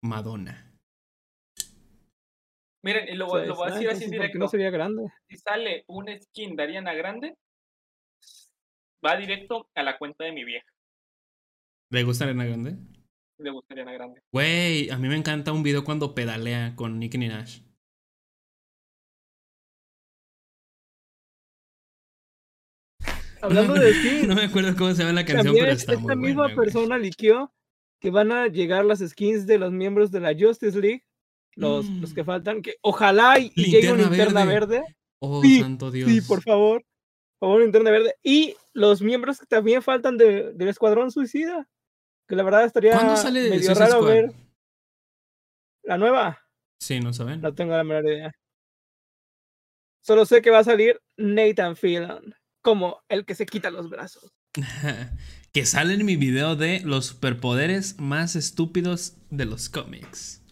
Madonna. 0.00 0.78
Miren, 2.84 3.08
y 3.08 3.16
lo, 3.16 3.26
voy 3.26 3.48
a 3.48 3.74
decir 3.74 3.90
así 3.90 4.08
directo. 4.08 4.38
no 4.38 4.46
sería 4.46 4.70
grande? 4.70 5.12
Si 5.28 5.36
sale 5.38 5.82
un 5.88 6.06
skin 6.20 6.54
de 6.54 6.62
Ariana 6.62 6.94
Grande, 6.94 7.36
va 9.04 9.16
directo 9.16 9.68
a 9.74 9.82
la 9.82 9.98
cuenta 9.98 10.22
de 10.22 10.30
mi 10.30 10.44
vieja. 10.44 10.70
¿Le 11.90 12.04
gusta 12.04 12.26
Ariana 12.26 12.44
Grande? 12.44 12.76
Le 13.38 13.50
gusta 13.50 13.74
Ariana 13.74 13.92
Grande. 13.92 14.20
Güey, 14.30 14.88
a 14.88 14.98
mí 14.98 15.08
me 15.08 15.16
encanta 15.16 15.50
un 15.50 15.64
video 15.64 15.82
cuando 15.82 16.14
pedalea 16.14 16.76
con 16.76 17.00
Nicki 17.00 17.18
Minaj. 17.18 17.71
Hablando 23.42 23.74
de 23.74 23.92
skins. 23.92 24.26
no 24.28 24.34
me 24.34 24.44
acuerdo 24.44 24.74
cómo 24.76 24.92
se 24.92 25.02
llama 25.02 25.12
la 25.12 25.24
canción, 25.24 25.54
pero 25.54 25.72
está 25.72 25.92
esta 25.92 26.14
misma 26.14 26.54
persona 26.54 26.96
liqueó 26.96 27.52
que 28.00 28.10
van 28.10 28.32
a 28.32 28.46
llegar 28.46 28.84
las 28.84 29.00
skins 29.00 29.46
de 29.46 29.58
los 29.58 29.72
miembros 29.72 30.10
de 30.10 30.20
la 30.20 30.34
Justice 30.36 30.80
League, 30.80 31.04
los, 31.54 31.88
los 31.88 32.14
que 32.14 32.22
mm. 32.22 32.26
faltan, 32.26 32.62
que 32.62 32.76
ojalá 32.80 33.38
y, 33.38 33.50
llegue 33.50 33.92
una 33.92 34.08
linterna 34.08 34.44
verde. 34.44 34.82
Oh, 35.20 35.42
santo 35.60 35.90
Dios. 35.90 36.10
Sí, 36.10 36.20
por 36.22 36.42
favor 36.42 36.82
favor, 37.42 37.60
Linterna 37.60 37.90
Verde. 37.90 38.14
Y 38.22 38.56
los 38.72 39.02
miembros 39.02 39.40
que 39.40 39.46
también 39.46 39.82
faltan 39.82 40.16
de, 40.16 40.52
del 40.52 40.68
Escuadrón 40.68 41.10
Suicida. 41.10 41.68
Que 42.28 42.36
la 42.36 42.44
verdad 42.44 42.64
estaría 42.64 42.94
medio 43.32 43.74
raro 43.74 44.02
ver. 44.04 44.32
¿La 45.82 45.98
nueva? 45.98 46.38
Sí, 46.78 47.00
no 47.00 47.12
saben. 47.12 47.40
No 47.40 47.52
tengo 47.52 47.76
la 47.76 47.82
menor 47.82 48.06
idea. 48.06 48.32
Solo 50.02 50.24
sé 50.24 50.40
que 50.40 50.50
va 50.50 50.60
a 50.60 50.64
salir 50.64 51.00
Nathan 51.16 51.74
Fillion 51.74 52.34
como 52.62 53.02
el 53.08 53.24
que 53.24 53.34
se 53.34 53.46
quita 53.46 53.70
los 53.70 53.90
brazos. 53.90 54.32
que 55.52 55.66
sale 55.66 55.94
en 55.94 56.04
mi 56.06 56.16
video 56.16 56.56
de 56.56 56.80
los 56.80 57.06
superpoderes 57.06 57.98
más 57.98 58.36
estúpidos 58.36 59.16
de 59.30 59.44
los 59.44 59.68
cómics. 59.68 60.42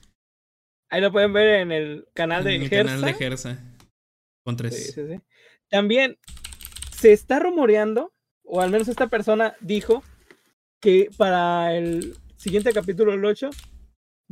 Ahí 0.90 1.00
lo 1.00 1.12
pueden 1.12 1.32
ver 1.32 1.60
en 1.60 1.72
el 1.72 2.08
canal 2.14 2.44
de 2.44 2.56
en 2.56 2.62
el 2.62 2.70
canal 2.70 3.00
de 3.00 3.14
Gersa. 3.14 3.76
Con 4.44 4.56
tres. 4.56 4.76
Sí, 4.76 4.92
sí, 4.92 5.00
sí. 5.06 5.20
También 5.68 6.18
se 6.90 7.12
está 7.12 7.38
rumoreando, 7.38 8.12
o 8.42 8.60
al 8.60 8.70
menos 8.70 8.88
esta 8.88 9.06
persona 9.06 9.54
dijo, 9.60 10.02
que 10.80 11.10
para 11.16 11.76
el 11.76 12.16
siguiente 12.36 12.72
capítulo, 12.72 13.12
el 13.12 13.24
8, 13.24 13.50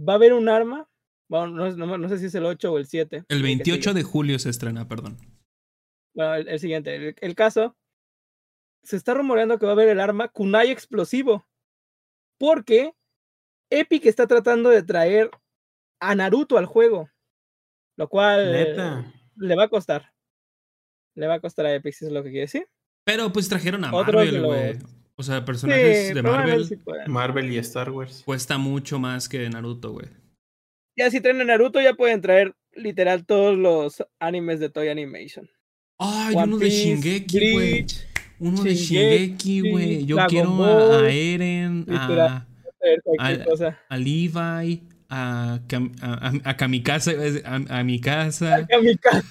va 0.06 0.14
a 0.14 0.16
haber 0.16 0.32
un 0.32 0.48
arma. 0.48 0.88
Bueno, 1.28 1.48
no, 1.48 2.08
sé 2.08 2.18
si 2.18 2.26
es 2.26 2.34
el 2.34 2.46
8 2.46 2.72
o 2.72 2.78
el 2.78 2.86
7. 2.86 3.24
El 3.28 3.42
28 3.42 3.92
de 3.92 4.02
julio 4.02 4.38
se 4.38 4.48
estrena, 4.48 4.88
perdón. 4.88 5.18
Bueno, 6.18 6.34
el, 6.34 6.58
siguiente. 6.58 7.14
El, 7.20 7.34
caso. 7.36 7.76
Se 8.82 8.96
está 8.96 9.14
rumoreando 9.14 9.56
que 9.56 9.66
va 9.66 9.72
a 9.72 9.74
haber 9.74 9.88
el 9.88 10.00
arma 10.00 10.26
Kunai 10.26 10.68
explosivo. 10.72 11.46
Porque 12.40 12.92
Epic 13.70 14.04
está 14.06 14.26
tratando 14.26 14.70
de 14.70 14.82
traer 14.82 15.30
a 16.00 16.16
Naruto 16.16 16.58
al 16.58 16.66
juego. 16.66 17.08
Lo 17.96 18.08
cual 18.08 18.52
le 19.36 19.54
va 19.54 19.64
a 19.64 19.68
costar. 19.68 20.12
Le 21.14 21.28
va 21.28 21.34
a 21.34 21.40
costar 21.40 21.66
a 21.66 21.74
Epic, 21.74 21.94
si 21.94 22.06
es 22.06 22.10
lo 22.10 22.24
que 22.24 22.30
quiere 22.30 22.46
decir. 22.46 22.68
Pero 23.04 23.32
pues 23.32 23.48
trajeron 23.48 23.84
a 23.84 23.92
Marvel, 23.92 24.42
güey. 24.42 24.76
O 25.14 25.22
sea, 25.22 25.44
personajes 25.44 26.14
de 26.16 26.22
Marvel. 26.22 26.82
Marvel 27.06 27.52
y 27.52 27.58
Star 27.58 27.90
Wars. 27.90 28.24
Cuesta 28.24 28.58
mucho 28.58 28.98
más 28.98 29.28
que 29.28 29.48
Naruto, 29.48 29.92
güey. 29.92 30.08
Ya 30.96 31.12
si 31.12 31.20
traen 31.20 31.40
a 31.42 31.44
Naruto, 31.44 31.80
ya 31.80 31.94
pueden 31.94 32.20
traer 32.20 32.56
literal 32.72 33.24
todos 33.24 33.56
los 33.56 34.04
animes 34.18 34.58
de 34.58 34.68
Toy 34.68 34.88
Animation. 34.88 35.48
Ay, 35.98 36.34
uno 36.36 36.58
de 36.58 36.70
Shingeki, 36.70 37.52
güey. 37.52 37.86
Uno 38.38 38.62
de 38.62 38.74
Shingeki, 38.74 39.70
güey. 39.70 40.06
Yo 40.06 40.16
quiero 40.28 40.64
a, 40.64 41.10
Eren, 41.10 41.84
a, 41.90 42.46
a, 43.88 43.96
Levi, 43.96 44.82
a, 45.08 45.58
a, 45.58 46.32
a, 46.44 46.56
Kamikaze, 46.56 47.42
a, 47.44 47.82
mi 47.82 48.00
casa. 48.00 48.56
A 48.56 48.66
Kamikaze. 48.66 49.26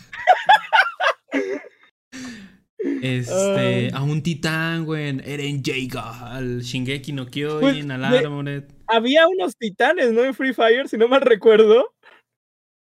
Este, 3.02 3.92
a 3.94 4.02
un 4.02 4.22
titán, 4.22 4.86
güey, 4.86 5.20
Eren 5.24 5.62
Jaeger, 5.64 6.02
al 6.22 6.62
Shingeki 6.62 7.14
no 7.14 7.28
Kyojin, 7.28 7.92
al 7.92 8.04
Armored. 8.04 8.64
Había 8.88 9.28
unos 9.28 9.56
titanes, 9.58 10.12
¿no? 10.12 10.24
En 10.24 10.34
Free 10.34 10.54
Fire, 10.54 10.88
si 10.90 10.98
no 10.98 11.08
mal 11.08 11.22
recuerdo. 11.22 11.94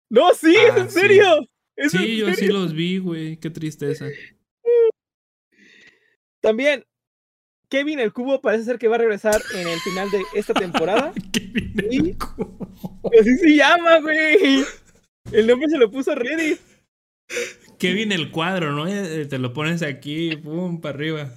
No, 0.09 0.33
sí, 0.33 0.55
es 0.55 0.71
ah, 0.71 0.79
en 0.79 0.89
serio. 0.89 1.47
Sí, 1.89 2.17
yo 2.17 2.33
sí 2.33 2.47
los 2.47 2.73
vi, 2.73 2.97
güey. 2.97 3.37
Qué 3.37 3.49
tristeza. 3.49 4.07
También, 6.41 6.85
Kevin 7.69 7.99
el 7.99 8.13
Cubo 8.13 8.41
parece 8.41 8.65
ser 8.65 8.79
que 8.79 8.87
va 8.87 8.95
a 8.95 8.99
regresar 8.99 9.41
en 9.53 9.67
el 9.67 9.79
final 9.79 10.09
de 10.09 10.23
esta 10.33 10.53
temporada. 10.53 11.13
Kevin 11.31 11.73
el 11.77 12.17
Cubo. 12.17 12.57
Así 13.19 13.37
se 13.37 13.55
llama, 13.55 13.99
güey. 13.99 14.63
El 15.31 15.47
nombre 15.47 15.69
se 15.69 15.77
lo 15.77 15.91
puso 15.91 16.15
Reddit. 16.15 16.59
Kevin 17.77 18.11
el 18.11 18.31
cuadro, 18.31 18.71
¿no? 18.71 18.87
Eh, 18.87 19.25
te 19.25 19.37
lo 19.37 19.53
pones 19.53 19.83
aquí, 19.83 20.35
pum, 20.35 20.81
para 20.81 20.95
arriba. 20.95 21.31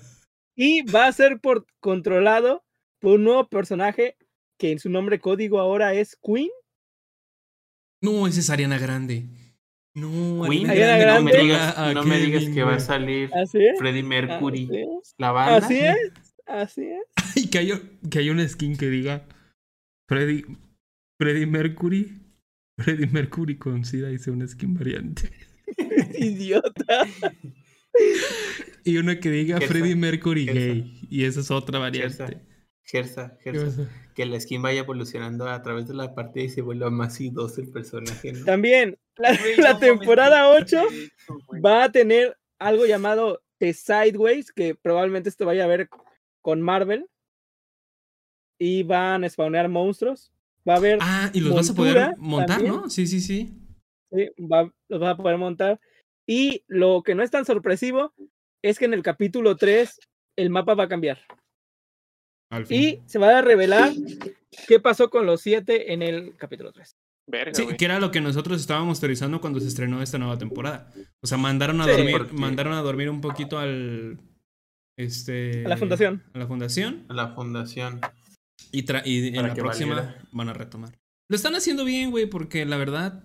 Y 0.57 0.83
va 0.83 1.07
a 1.07 1.13
ser 1.13 1.39
por, 1.41 1.67
controlado 1.81 2.65
por 2.99 3.15
un 3.17 3.25
nuevo 3.25 3.49
personaje 3.49 4.17
que 4.59 4.73
en 4.73 4.79
su 4.79 4.89
nombre 4.89 5.21
código 5.21 5.61
ahora 5.61 5.95
es 5.95 6.17
Queen. 6.17 6.51
No, 8.01 8.27
esa 8.27 8.41
es 8.41 8.51
Ariana 8.51 8.79
Grande. 8.79 9.27
No, 9.95 10.45
Ariana 10.45 10.97
Grande. 10.97 11.33
No 11.33 11.39
me 11.39 11.43
digas, 11.43 11.95
no 11.95 12.05
me 12.05 12.19
digas 12.19 12.45
que 12.45 12.63
va 12.63 12.77
a 12.77 12.81
salir 12.81 13.31
Freddie 13.79 14.03
Mercury. 14.03 14.69
La 15.19 15.33
banda. 15.33 15.57
Así 15.59 15.79
es, 15.79 15.97
así 16.47 16.83
es. 16.83 17.37
Y 17.37 17.51
que 17.51 17.59
hay, 17.59 17.73
que 18.11 18.19
hay 18.21 18.31
una 18.31 18.49
skin 18.49 18.77
que 18.77 18.89
diga 18.89 19.27
Freddie, 20.09 20.45
Freddie 21.19 21.47
Mercury. 21.47 22.19
Freddie 22.79 23.07
Mercury 23.07 23.59
con 23.59 23.85
SIDA 23.85 24.11
hice 24.11 24.31
una 24.31 24.47
skin 24.49 24.75
variante. 24.75 25.31
Idiota. 26.19 27.07
Y 28.85 28.97
uno 28.97 29.13
que 29.21 29.31
diga 29.31 29.61
Freddie 29.61 29.95
Mercury 29.95 30.47
gay. 30.47 30.99
Y 31.11 31.25
esa 31.25 31.41
es 31.41 31.51
otra 31.51 31.79
variante. 31.79 32.41
Gersa, 32.83 33.37
Gersa. 33.43 33.89
Que 34.15 34.27
la 34.27 34.39
skin 34.39 34.63
vaya 34.63 34.81
evolucionando 34.81 35.49
a 35.49 35.63
través 35.63 35.89
de 35.89 35.95
la 35.95 36.15
partida 36.15 36.45
y 36.45 36.49
se 36.49 36.63
vuelva 36.63 36.91
más 36.91 37.21
idoso 37.21 37.61
el 37.61 37.71
personaje. 37.71 38.33
También, 38.45 38.99
la, 39.17 39.79
temporada 39.79 40.49
8 40.51 40.83
va 41.65 41.85
a 41.85 41.93
tener 41.93 42.37
algo 42.59 42.87
llamado 42.87 43.43
The 43.59 43.73
Sideways, 43.73 44.53
que 44.53 44.75
probablemente 44.75 45.29
esto 45.29 45.47
vaya 45.47 45.65
a 45.65 45.69
ver 45.69 45.89
con 46.41 46.61
Marvel. 46.61 47.07
Y 48.59 48.83
van 48.85 49.25
a 49.25 49.29
spawnear 49.29 49.69
monstruos. 49.69 50.33
Va 50.69 50.75
a 50.75 50.77
haber. 50.77 50.99
Ah, 51.01 51.31
y 51.33 51.41
los 51.41 51.55
vas 51.55 51.71
a 51.71 51.75
poder 51.75 52.15
montar, 52.19 52.63
¿no? 52.63 52.89
Sí, 52.89 53.07
sí, 53.07 53.21
sí. 53.21 53.53
Sí, 54.13 54.29
los 54.37 55.01
vas 55.01 55.15
a 55.15 55.17
poder 55.17 55.39
montar. 55.39 55.81
Y 56.27 56.65
lo 56.69 57.03
que 57.03 57.15
no 57.15 57.23
es 57.23 57.31
tan 57.31 57.45
sorpresivo 57.45 58.13
es 58.63 58.79
que 58.79 58.85
en 58.85 58.95
el 58.95 59.03
capítulo 59.03 59.57
3 59.57 59.99
el 60.37 60.51
mapa 60.51 60.75
va 60.75 60.85
a 60.85 60.89
cambiar. 60.89 61.19
Y 62.69 63.01
se 63.07 63.19
va 63.19 63.39
a 63.39 63.43
revelar 63.43 63.93
qué 64.69 64.81
pasó 64.81 65.11
con 65.11 65.27
los 65.27 65.41
siete 65.41 65.93
en 65.93 66.03
el 66.03 66.37
capítulo 66.37 66.73
3. 66.73 66.97
sí, 67.53 67.67
que 67.79 67.85
era 67.85 68.01
lo 68.01 68.11
que 68.11 68.21
nosotros 68.21 68.61
estábamos 68.61 69.01
teorizando 69.01 69.41
cuando 69.41 69.61
se 69.61 69.69
estrenó 69.69 70.03
esta 70.03 70.19
nueva 70.19 70.39
temporada. 70.39 70.93
O 71.21 71.27
sea, 71.27 71.39
mandaron 71.39 71.81
a 71.81 71.87
dormir, 71.87 72.33
mandaron 72.33 72.75
a 72.75 72.83
dormir 72.83 73.11
un 73.11 73.21
poquito 73.21 73.59
al 73.59 74.19
este 74.97 75.65
a 75.65 75.69
la 75.69 75.77
fundación. 75.77 76.23
A 76.35 76.39
la 76.39 76.47
fundación. 76.47 77.07
A 77.09 77.15
la 77.15 77.29
fundación. 77.29 78.01
Y, 78.71 78.85
y 79.05 79.29
en 79.37 79.47
la 79.47 79.55
próxima 79.55 80.17
van 80.31 80.49
a 80.49 80.53
retomar. 80.53 80.99
Lo 81.29 81.37
están 81.37 81.55
haciendo 81.55 81.85
bien, 81.85 82.11
güey, 82.11 82.27
porque 82.27 82.67
la 82.67 82.77
verdad 82.77 83.23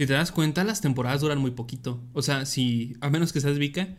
si 0.00 0.06
te 0.06 0.12
das 0.12 0.30
cuenta, 0.30 0.62
las 0.62 0.80
temporadas 0.80 1.22
duran 1.22 1.38
muy 1.38 1.50
poquito. 1.50 2.00
O 2.12 2.22
sea, 2.22 2.46
si, 2.46 2.94
a 3.00 3.10
menos 3.10 3.32
que 3.32 3.40
seas 3.40 3.58
Vika, 3.58 3.96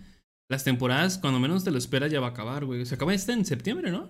las 0.49 0.63
temporadas, 0.63 1.17
cuando 1.17 1.41
menos 1.41 1.65
te 1.65 1.71
lo 1.71 1.77
esperas, 1.77 2.09
ya 2.09 2.21
va 2.21 2.27
a 2.27 2.29
acabar, 2.29 2.63
güey. 2.63 2.85
Se 2.85 2.95
acaba 2.95 3.13
este 3.13 3.33
en 3.33 3.43
septiembre, 3.43 3.91
¿no? 3.91 4.09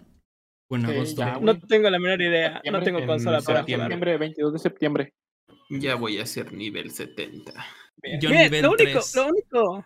O 0.69 0.75
en 0.75 0.85
agosto. 0.85 1.23
no 1.41 1.59
tengo 1.59 1.89
la 1.89 1.99
menor 1.99 2.21
idea. 2.21 2.61
No 2.71 2.81
tengo 2.81 3.05
consola 3.05 3.41
para 3.41 3.59
septiembre, 3.59 4.17
22 4.17 4.53
de 4.53 4.59
septiembre. 4.59 5.13
Ya 5.69 5.95
voy 5.95 6.19
a 6.19 6.25
ser 6.25 6.53
nivel 6.53 6.91
70. 6.91 7.53
Yo 8.21 8.29
nivel 8.29 8.63
lo 8.63 8.71
único, 8.71 8.99
lo 9.15 9.27
único, 9.27 9.85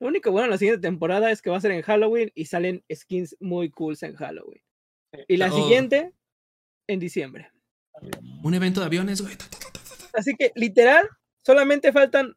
lo 0.00 0.08
único 0.08 0.30
bueno 0.30 0.46
en 0.46 0.50
la 0.52 0.58
siguiente 0.58 0.80
temporada 0.80 1.30
es 1.30 1.42
que 1.42 1.50
va 1.50 1.58
a 1.58 1.60
ser 1.60 1.72
en 1.72 1.82
Halloween 1.82 2.32
y 2.34 2.46
salen 2.46 2.82
skins 2.92 3.36
muy 3.38 3.70
cools 3.70 4.02
en 4.02 4.14
Halloween. 4.14 4.62
Y 5.28 5.36
la 5.36 5.52
oh. 5.52 5.56
siguiente 5.56 6.12
en 6.88 6.98
diciembre. 6.98 7.50
Un 8.42 8.54
evento 8.54 8.80
de 8.80 8.86
aviones, 8.86 9.20
güey. 9.20 9.36
Así 10.14 10.34
que 10.36 10.52
literal, 10.54 11.08
Solamente 11.44 11.92
faltan 11.92 12.36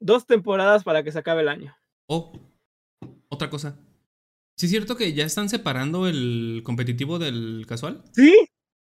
dos 0.00 0.26
temporadas 0.26 0.84
para 0.84 1.02
que 1.02 1.12
se 1.12 1.18
acabe 1.18 1.42
el 1.42 1.48
año. 1.48 1.76
Oh, 2.08 2.32
otra 3.28 3.50
cosa. 3.50 3.78
¿Sí 4.56 4.66
es 4.66 4.70
cierto 4.70 4.96
que 4.96 5.12
ya 5.12 5.24
están 5.24 5.48
separando 5.48 6.08
el 6.08 6.62
competitivo 6.64 7.18
del 7.18 7.66
casual? 7.68 8.02
Sí, 8.12 8.34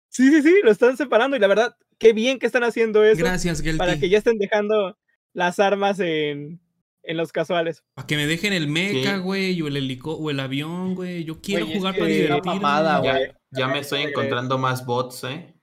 sí, 0.08 0.30
sí, 0.30 0.42
sí, 0.42 0.54
lo 0.62 0.70
están 0.70 0.96
separando 0.96 1.36
y 1.36 1.40
la 1.40 1.48
verdad, 1.48 1.76
qué 1.98 2.14
bien 2.14 2.38
que 2.38 2.46
están 2.46 2.64
haciendo 2.64 3.04
eso. 3.04 3.22
Gracias, 3.22 3.60
Gelty. 3.60 3.78
Para 3.78 3.98
que 3.98 4.08
ya 4.08 4.18
estén 4.18 4.38
dejando 4.38 4.96
las 5.34 5.58
armas 5.58 6.00
en, 6.00 6.60
en 7.02 7.16
los 7.18 7.30
casuales. 7.30 7.84
Para 7.94 8.06
que 8.06 8.16
me 8.16 8.26
dejen 8.26 8.54
el 8.54 8.68
mecha, 8.68 9.18
güey, 9.18 9.60
o 9.60 9.68
el 9.68 9.76
helico 9.76 10.14
o 10.14 10.30
el 10.30 10.40
avión, 10.40 10.94
güey. 10.94 11.24
Yo 11.24 11.42
quiero 11.42 11.66
jugar 11.66 11.94
para 11.94 12.06
divertirme. 12.06 12.60
ya, 13.04 13.18
ya 13.50 13.68
me 13.68 13.80
estoy 13.80 14.02
encontrando 14.02 14.56
más 14.56 14.86
bots, 14.86 15.24
¿eh? 15.24 15.54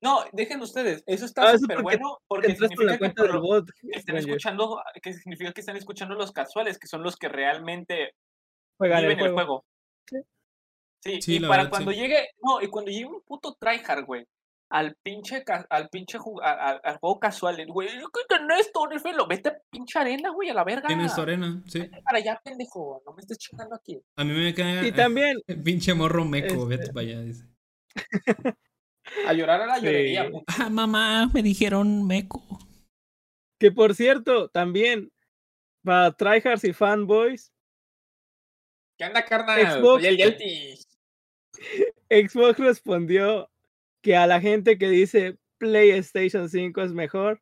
No, 0.00 0.24
dejen 0.32 0.60
ustedes, 0.60 1.02
eso 1.06 1.24
está 1.24 1.50
ah, 1.50 1.58
súper 1.58 1.82
bueno 1.82 2.18
porque 2.28 2.54
significa 2.54 2.98
que, 2.98 3.06
están 3.96 4.16
escuchando, 4.16 4.80
que 5.02 5.12
significa 5.12 5.52
que 5.52 5.60
están 5.60 5.76
escuchando 5.76 6.14
los 6.14 6.30
casuales, 6.30 6.78
que 6.78 6.86
son 6.86 7.02
los 7.02 7.16
que 7.16 7.28
realmente 7.28 8.12
Juegan 8.78 9.02
viven 9.02 9.20
el 9.20 9.32
juego. 9.32 9.64
Sí, 11.00 11.18
y 11.26 11.40
para 11.40 11.70
cuando 11.70 11.92
llegue, 11.92 12.28
no, 12.42 12.60
y 12.60 12.66
cuando 12.68 12.90
llegue 12.90 13.06
un 13.06 13.22
puto 13.22 13.56
tryhard, 13.60 14.04
güey, 14.04 14.26
al 14.70 14.96
pinche, 15.02 15.44
al 15.70 15.88
pinche 15.88 16.18
al, 16.42 16.80
al, 16.82 16.98
juego 16.98 17.20
casual, 17.20 17.64
güey, 17.68 17.88
yo 18.00 18.10
creo 18.10 18.26
que 18.28 18.44
no 18.44 18.56
es 18.56 18.72
todo 18.72 18.86
lo 18.86 19.26
vete 19.26 19.48
a 19.50 19.58
pinche 19.70 19.98
arena, 19.98 20.30
güey, 20.30 20.50
a 20.50 20.54
la 20.54 20.64
verga. 20.64 20.88
Tienes 20.88 21.16
arena, 21.16 21.62
sí. 21.66 21.88
para 22.04 22.18
allá, 22.18 22.40
pendejo, 22.44 23.02
no 23.06 23.14
me 23.14 23.20
estés 23.20 23.38
chingando 23.38 23.76
aquí. 23.76 24.00
A 24.16 24.24
mí 24.24 24.32
me 24.32 24.52
cae. 24.54 24.88
Y 24.88 24.92
también. 24.92 25.38
Pinche 25.64 25.94
morro 25.94 26.24
meco, 26.24 26.66
vete 26.66 26.82
este 26.82 26.92
para 26.92 27.06
allá, 27.06 27.20
dice. 27.22 27.44
A 29.26 29.32
llorar 29.32 29.62
a 29.62 29.66
la 29.66 29.78
llorería. 29.78 30.30
Ah, 30.46 30.68
mamá, 30.68 31.30
me 31.32 31.42
dijeron 31.42 32.06
meco. 32.06 32.42
Que 33.58 33.72
por 33.72 33.94
cierto, 33.94 34.50
también, 34.50 35.10
para 35.82 36.12
tryhards 36.12 36.64
y 36.64 36.74
fanboys. 36.74 37.50
¿Qué 38.98 39.04
anda, 39.04 39.24
carnal? 39.24 39.60
Xbox, 39.60 40.04
el 40.04 40.18
Xbox 42.28 42.58
respondió 42.58 43.48
que 44.02 44.16
a 44.16 44.26
la 44.26 44.40
gente 44.40 44.76
que 44.76 44.88
dice 44.88 45.38
PlayStation 45.58 46.48
5 46.48 46.82
es 46.82 46.92
mejor, 46.92 47.40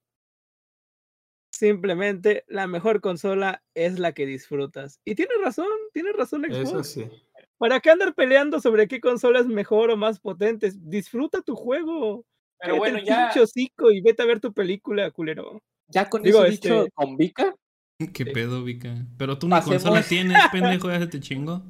simplemente 1.51 2.44
la 2.47 2.67
mejor 2.67 3.01
consola 3.01 3.62
es 3.75 3.99
la 3.99 4.12
que 4.12 4.26
disfrutas. 4.26 5.01
Y 5.05 5.15
tiene 5.15 5.33
razón, 5.43 5.68
tiene 5.94 6.12
razón 6.12 6.43
Xbox. 6.43 6.59
Eso 6.59 6.85
sí. 6.85 7.09
¿Para 7.57 7.81
qué 7.81 7.91
andar 7.91 8.15
peleando 8.15 8.60
sobre 8.60 8.86
qué 8.86 9.01
consola 9.01 9.41
es 9.41 9.47
mejor 9.47 9.91
o 9.91 9.97
más 9.97 10.20
potente? 10.20 10.70
Disfruta 10.75 11.41
tu 11.41 11.57
juego. 11.57 12.26
Pero 12.59 12.76
bueno, 12.76 12.99
ya. 12.99 13.33
y 13.35 14.01
vete 14.02 14.23
a 14.23 14.26
ver 14.26 14.41
tu 14.41 14.52
película, 14.52 15.10
culero. 15.10 15.62
Ya 15.89 16.09
con 16.09 16.23
Digo, 16.23 16.44
eso 16.44 16.51
dicho, 16.51 16.81
este 16.81 16.91
con 16.93 17.17
Vika. 17.17 17.55
¿Qué 18.12 18.26
pedo, 18.26 18.62
Vika? 18.65 18.94
Pero 19.18 19.39
tú 19.39 19.49
ni 19.49 19.60
consola 19.60 20.02
tienes, 20.02 20.36
pendejo, 20.52 20.91
ya 20.91 20.99
se 21.00 21.07
te 21.07 21.20
chingo. 21.20 21.62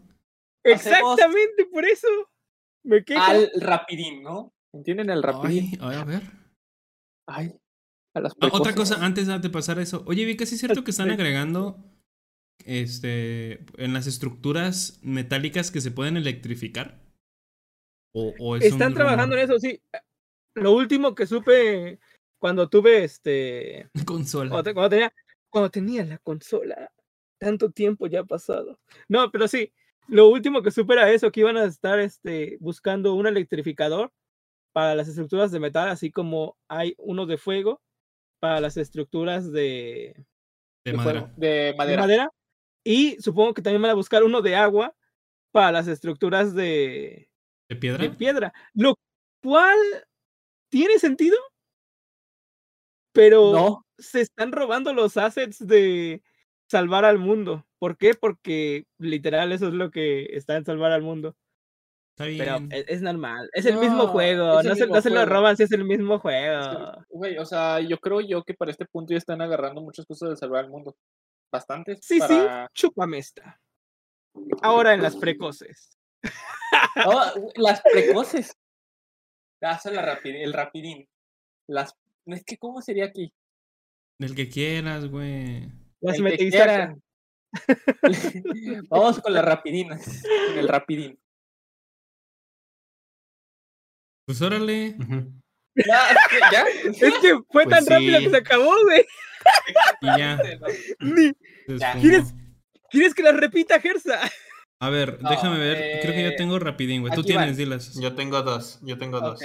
Exactamente, 0.64 1.66
por 1.72 1.84
eso. 1.84 2.08
Me 2.84 3.04
quejo. 3.04 3.22
Al 3.22 3.50
rapidín, 3.60 4.22
¿no? 4.22 4.52
¿Entienden 4.72 5.10
el 5.10 5.22
rapidín? 5.22 5.78
Ay, 5.80 5.96
a 5.96 6.04
ver. 6.04 6.22
Ay. 7.28 7.52
A 8.14 8.20
las 8.20 8.32
Ah, 8.40 8.48
otra 8.52 8.74
cosa, 8.74 9.04
antes 9.04 9.26
de 9.26 9.50
pasar 9.50 9.78
eso. 9.78 10.02
Oye, 10.06 10.24
vi 10.24 10.36
que 10.36 10.46
sí 10.46 10.54
es 10.54 10.60
cierto 10.60 10.82
que 10.84 10.90
están 10.90 11.10
agregando 11.10 11.84
este 12.64 13.64
en 13.76 13.92
las 13.92 14.06
estructuras 14.06 14.98
metálicas 15.02 15.70
que 15.70 15.80
se 15.80 15.90
pueden 15.90 16.16
electrificar. 16.16 17.00
O, 18.14 18.32
o 18.38 18.56
es 18.56 18.64
Están 18.64 18.94
trabajando 18.94 19.36
rumor? 19.36 19.38
en 19.38 19.44
eso, 19.44 19.58
sí. 19.60 19.80
Lo 20.54 20.72
último 20.72 21.14
que 21.14 21.26
supe 21.26 21.98
cuando 22.40 22.68
tuve 22.68 23.04
este. 23.04 23.88
consola. 24.06 24.50
Cuando, 24.50 24.64
te- 24.64 24.74
cuando 24.74 24.90
tenía, 24.90 25.12
cuando 25.56 25.70
tenía 25.70 26.04
la 26.04 26.18
consola. 26.18 26.92
Tanto 27.38 27.70
tiempo 27.70 28.06
ya 28.08 28.20
ha 28.20 28.24
pasado. 28.24 28.78
No, 29.08 29.30
pero 29.30 29.48
sí. 29.48 29.72
Lo 30.06 30.28
último 30.28 30.60
que 30.60 30.70
supe 30.70 30.92
era 30.92 31.10
eso, 31.10 31.32
que 31.32 31.40
iban 31.40 31.56
a 31.56 31.64
estar 31.64 31.98
este, 31.98 32.58
buscando 32.60 33.14
un 33.14 33.26
electrificador 33.26 34.12
para 34.74 34.94
las 34.94 35.08
estructuras 35.08 35.50
de 35.52 35.58
metal, 35.60 35.88
así 35.88 36.10
como 36.10 36.58
hay 36.68 36.94
uno 36.98 37.24
de 37.24 37.38
fuego 37.38 37.80
para 38.38 38.60
las 38.60 38.76
estructuras 38.76 39.50
de, 39.50 40.26
de 40.84 40.92
de, 40.92 40.92
madera. 40.92 41.32
de 41.38 41.48
de 41.48 41.74
madera. 41.74 42.02
madera. 42.02 42.30
Y 42.84 43.16
supongo 43.22 43.54
que 43.54 43.62
también 43.62 43.80
van 43.80 43.92
a 43.92 43.94
buscar 43.94 44.24
uno 44.24 44.42
de 44.42 44.56
agua 44.56 44.94
para 45.52 45.72
las 45.72 45.88
estructuras 45.88 46.54
de, 46.54 47.30
¿De 47.70 47.76
piedra? 47.76 48.02
de 48.02 48.10
piedra. 48.10 48.52
Lo 48.74 48.94
cual 49.42 49.78
tiene 50.68 50.98
sentido, 50.98 51.38
pero 53.12 53.52
No, 53.54 53.85
se 53.98 54.20
están 54.20 54.52
robando 54.52 54.92
los 54.94 55.16
assets 55.16 55.64
de 55.66 56.22
salvar 56.68 57.04
al 57.04 57.18
mundo. 57.18 57.66
¿Por 57.78 57.96
qué? 57.96 58.14
Porque 58.14 58.86
literal 58.98 59.52
eso 59.52 59.68
es 59.68 59.74
lo 59.74 59.90
que 59.90 60.24
está 60.36 60.56
en 60.56 60.64
salvar 60.64 60.92
al 60.92 61.02
mundo. 61.02 61.36
Está 62.18 62.24
bien. 62.26 62.68
Pero 62.68 62.80
es, 62.80 62.84
es 62.88 63.02
normal. 63.02 63.50
Es 63.52 63.66
el 63.66 63.76
mismo 63.76 64.08
juego. 64.08 64.60
el 64.60 64.66
No, 64.68 64.74
se, 64.74 64.80
mismo 64.82 64.94
no 64.96 65.02
se 65.02 65.10
lo 65.10 65.26
roban 65.26 65.56
si 65.56 65.64
es 65.64 65.72
el 65.72 65.84
mismo 65.84 66.14
es 66.14 66.20
que, 66.20 66.22
juego. 66.22 67.04
güey, 67.10 67.38
o 67.38 67.44
sea, 67.44 67.80
yo 67.80 67.98
creo 67.98 68.20
yo 68.22 68.42
que 68.42 68.54
para 68.54 68.70
este 68.70 68.86
punto 68.86 69.12
ya 69.12 69.18
están 69.18 69.40
agarrando 69.42 69.82
muchas 69.82 70.06
cosas 70.06 70.30
de 70.30 70.36
salvar 70.36 70.64
el 70.64 70.70
mundo. 70.70 70.96
Bastantes. 71.52 71.98
Sí, 72.02 72.18
para... 72.18 72.66
sí, 72.66 72.72
chúpame 72.74 73.18
esta. 73.18 73.60
Ahora 74.62 74.94
en 74.94 75.02
las 75.02 75.14
precoces. 75.16 75.98
Oh, 77.06 77.22
las 77.56 77.82
precoces. 77.82 78.56
Hace 79.62 79.92
la 79.92 80.02
rapid- 80.02 80.42
el 80.42 80.52
rapidín. 80.52 81.06
Las... 81.68 81.94
Es 82.26 82.44
que, 82.44 82.56
¿cómo 82.56 82.80
sería 82.80 83.04
aquí? 83.06 83.32
El 84.18 84.34
que 84.34 84.48
quieras, 84.48 85.06
güey. 85.06 85.68
Las 86.00 86.16
quieran. 86.20 87.02
Vamos 88.90 89.20
con 89.20 89.32
las 89.32 89.44
rapidinas. 89.44 90.22
Con 90.48 90.58
el 90.58 90.68
rapidín. 90.68 91.18
Pues 94.26 94.42
órale. 94.42 94.96
Ujú. 94.98 95.32
Ya, 95.76 96.16
ya. 96.52 96.64
Es 96.84 96.98
que 97.20 97.34
fue 97.50 97.64
Pues 97.64 97.68
tan 97.68 97.86
rápido 97.86 98.18
sí. 98.18 98.24
que 98.24 98.30
se 98.30 98.36
acabó, 98.38 98.72
güey. 98.82 99.04
Y 100.00 100.06
ya. 100.06 100.40
¿Quieres? 102.00 102.34
¿Quieres 102.90 103.14
que 103.14 103.22
la 103.22 103.32
repita, 103.32 103.80
Gersa? 103.80 104.20
A 104.80 104.90
ver, 104.90 105.20
No, 105.22 105.30
déjame 105.30 105.58
ver. 105.58 106.00
Creo 106.00 106.14
que 106.14 106.22
yo 106.22 106.28
eh, 106.30 106.36
tengo 106.36 106.58
rapidín, 106.58 107.02
güey. 107.02 107.12
Tú 107.14 107.20
aquí 107.20 107.32
van. 107.32 107.44
tienes, 107.44 107.56
dilas. 107.56 107.94
Yo 108.00 108.14
tengo 108.14 108.42
dos, 108.42 108.80
yo 108.82 108.98
tengo 108.98 109.20
dos. 109.20 109.40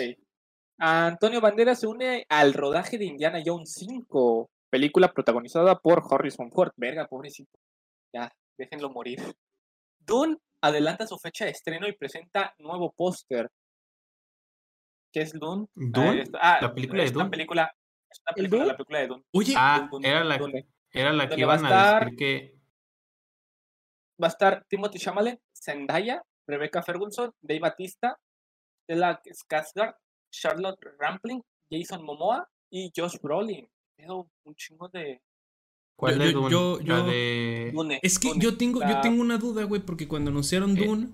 Antonio 0.80 1.41
Banderas 1.41 1.80
se 1.80 1.88
une 1.88 2.25
al 2.30 2.53
rodaje 2.53 2.98
de 2.98 3.06
Indiana 3.06 3.41
Jones 3.45 3.74
5, 3.74 4.50
película 4.72 5.11
protagonizada 5.14 5.77
por 5.80 6.01
Harrison 6.09 6.51
Ford. 6.51 6.72
Verga, 6.77 7.08
pobrecito. 7.08 7.51
Ya, 8.14 8.32
déjenlo 8.58 8.90
morir. 8.90 9.19
Dune 10.00 10.38
adelanta 10.61 11.06
su 11.06 11.17
fecha 11.19 11.45
de 11.45 11.51
estreno 11.51 11.88
y 11.88 11.93
presenta 11.95 12.56
nuevo 12.58 12.91
póster. 12.91 13.50
¿Qué 15.14 15.22
es 15.22 15.33
Dune? 15.33 15.67
Ah, 15.69 15.74
¿Dune? 15.75 16.24
ah, 16.41 16.59
¿La 16.61 16.74
película 16.74 17.03
de 17.03 17.09
es 17.09 17.16
una 17.16 17.25
Dune? 17.25 17.32
película. 17.32 17.75
Es 18.09 18.19
una 18.25 18.32
¿El 18.32 18.35
película, 18.35 18.66
la 18.66 18.77
película 18.77 19.00
de 19.00 19.08
Dune. 19.08 19.24
Oye, 19.33 19.53
Ah, 19.58 19.88
Dune, 19.91 20.08
era 20.09 20.24
la, 20.24 20.38
Dune. 20.38 20.67
era 20.91 21.11
la 21.14 21.24
que 21.25 21.30
Donde 21.32 21.45
va 21.45 21.53
a 21.53 21.58
iban 21.59 21.66
a 21.66 21.69
estar- 21.69 22.03
decir 22.06 22.17
que... 22.17 22.56
Va 24.24 24.27
a 24.27 24.30
estar 24.30 24.66
Timothy 24.69 25.00
Chalamet, 25.00 25.41
Zendaya, 25.53 26.24
Rebecca 26.48 26.82
Ferguson, 26.83 27.33
Dave 27.41 27.59
Batista, 27.59 28.17
Stella 28.83 29.19
Skarsgård, 29.25 29.95
Charlotte 30.32 30.80
Rampling, 31.00 31.41
Jason 31.72 32.03
Momoa 32.06 32.48
y 32.69 32.91
Josh 32.95 33.17
Brolin. 33.22 33.67
Un 34.09 34.55
chingo 34.55 34.88
de 34.89 35.21
¿Cuál 35.97 36.17
Yo- 36.17 36.23
de 36.23 36.31
yo- 36.31 36.39
Dune? 36.41 36.51
yo- 36.51 36.80
La 36.97 37.03
de... 37.03 37.71
Dune. 37.73 37.99
es 38.01 38.17
que 38.17 38.30
Dune. 38.30 38.41
yo 38.43 38.57
tengo, 38.57 38.81
yo 38.81 39.01
tengo 39.01 39.21
una 39.21 39.38
duda, 39.38 39.63
güey, 39.65 39.81
porque 39.81 40.07
cuando 40.07 40.31
anunciaron 40.31 40.75
Eh. 40.77 40.85
Dune, 40.85 41.09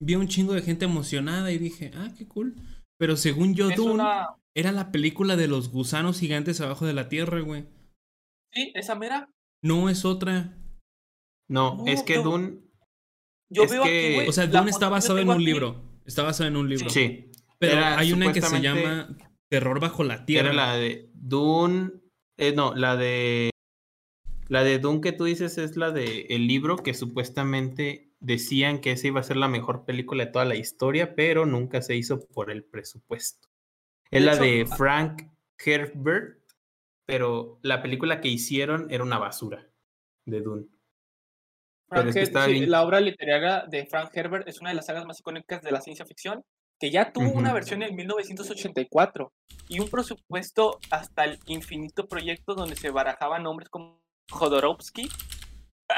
vi 0.00 0.14
un 0.14 0.26
chingo 0.28 0.54
de 0.54 0.62
gente 0.62 0.86
emocionada 0.86 1.52
y 1.52 1.58
dije, 1.58 1.90
ah, 1.94 2.12
qué 2.16 2.26
cool. 2.26 2.54
Pero 2.98 3.16
según 3.16 3.54
yo, 3.54 3.68
es 3.70 3.76
Dune 3.76 3.94
una- 3.94 4.28
era 4.54 4.72
la 4.72 4.90
película 4.90 5.36
de 5.36 5.48
los 5.48 5.70
gusanos 5.70 6.18
gigantes 6.18 6.60
abajo 6.62 6.86
de 6.86 6.94
la 6.94 7.08
tierra, 7.10 7.40
güey. 7.40 7.66
Sí, 8.52 8.72
esa 8.74 8.94
mera. 8.94 9.28
No 9.62 9.88
es 9.90 10.04
otra. 10.06 10.56
No, 11.48 11.76
No, 11.76 11.86
es 11.86 12.02
que 12.02 12.14
yo- 12.14 12.22
Dune... 12.22 12.58
Yo 13.50 13.64
Es 13.64 13.70
veo 13.70 13.82
que- 13.82 14.06
aquí, 14.06 14.14
güey, 14.14 14.28
O 14.28 14.32
sea, 14.32 14.46
Dune 14.46 14.70
está 14.70 14.88
basado 14.88 15.18
en 15.18 15.28
un 15.28 15.34
aquí, 15.34 15.44
libro. 15.44 15.82
Está 16.06 16.22
basado 16.22 16.48
en 16.48 16.56
un 16.56 16.68
libro. 16.70 16.88
Sí, 16.88 17.30
Pero 17.58 17.74
Era 17.74 17.98
hay 17.98 18.12
una 18.12 18.32
que 18.32 18.40
se 18.40 18.60
llama 18.62 19.14
Terror 19.50 19.78
bajo 19.78 20.02
la 20.04 20.24
tierra. 20.24 20.48
era 20.48 20.56
la 20.56 20.76
de 20.76 21.10
Dune... 21.14 21.90
eh, 22.36 22.52
no, 22.54 22.74
la 22.74 22.96
de... 22.96 23.50
La 24.48 24.64
de 24.64 24.78
Dune 24.78 25.00
que 25.00 25.12
tú 25.12 25.24
dices 25.24 25.56
es 25.56 25.76
la 25.76 25.92
de 25.92 26.22
el 26.28 26.46
libro 26.46 26.76
que 26.76 26.92
supuestamente 26.94 28.10
decían 28.20 28.80
que 28.80 28.92
esa 28.92 29.06
iba 29.06 29.20
a 29.20 29.24
ser 29.24 29.36
la 29.36 29.48
mejor 29.48 29.84
película 29.84 30.26
de 30.26 30.30
toda 30.32 30.44
la 30.44 30.56
historia, 30.56 31.14
pero 31.14 31.46
nunca 31.46 31.80
se 31.80 31.96
hizo 31.96 32.20
por 32.28 32.50
el 32.50 32.62
presupuesto. 32.64 33.48
Es 34.10 34.22
la 34.22 34.34
hecho, 34.34 34.42
de 34.42 34.66
ah- 34.70 34.76
Frank 34.76 35.22
Herbert, 35.64 36.38
pero 37.06 37.58
la 37.62 37.82
película 37.82 38.20
que 38.20 38.28
hicieron 38.28 38.90
era 38.90 39.02
una 39.04 39.18
basura 39.18 39.66
de 40.26 40.40
Dune. 40.40 40.66
Frank 41.88 42.04
pero 42.04 42.08
es 42.10 42.14
que 42.14 42.20
Her- 42.20 42.24
estaba 42.24 42.46
sí, 42.46 42.52
bien- 42.52 42.70
La 42.70 42.82
obra 42.82 43.00
literaria 43.00 43.64
de 43.68 43.86
Frank 43.86 44.10
Herbert 44.14 44.48
es 44.48 44.60
una 44.60 44.70
de 44.70 44.76
las 44.76 44.86
sagas 44.86 45.06
más 45.06 45.20
icónicas 45.20 45.62
de 45.62 45.72
la 45.72 45.80
ciencia 45.80 46.04
ficción, 46.04 46.44
que 46.82 46.90
ya 46.90 47.12
tuvo 47.12 47.30
una 47.30 47.52
versión 47.52 47.84
en 47.84 47.94
1984 47.94 49.32
y 49.68 49.78
un 49.78 49.88
presupuesto 49.88 50.80
hasta 50.90 51.22
el 51.24 51.38
infinito 51.46 52.08
proyecto 52.08 52.56
donde 52.56 52.74
se 52.74 52.90
barajaban 52.90 53.44
nombres 53.44 53.68
como 53.68 54.02
Jodorowsky, 54.32 55.08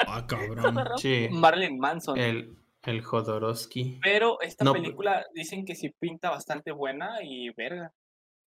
Ah, 0.07 0.27
cabrón. 0.29 0.99
Sí, 0.99 1.29
Marilyn 1.31 1.79
Manson. 1.79 2.19
el, 2.19 2.55
el 2.83 3.01
Jodorowsky. 3.01 3.99
Pero 4.03 4.43
esta 4.43 4.63
No, 4.63 4.75
película 4.75 5.25
dicen 5.35 5.65
que 5.65 5.75
sí 5.75 5.91
pinta 5.99 6.29
bastante 6.29 6.71
buena 6.71 7.23
y 7.23 7.49
verga. 7.57 7.91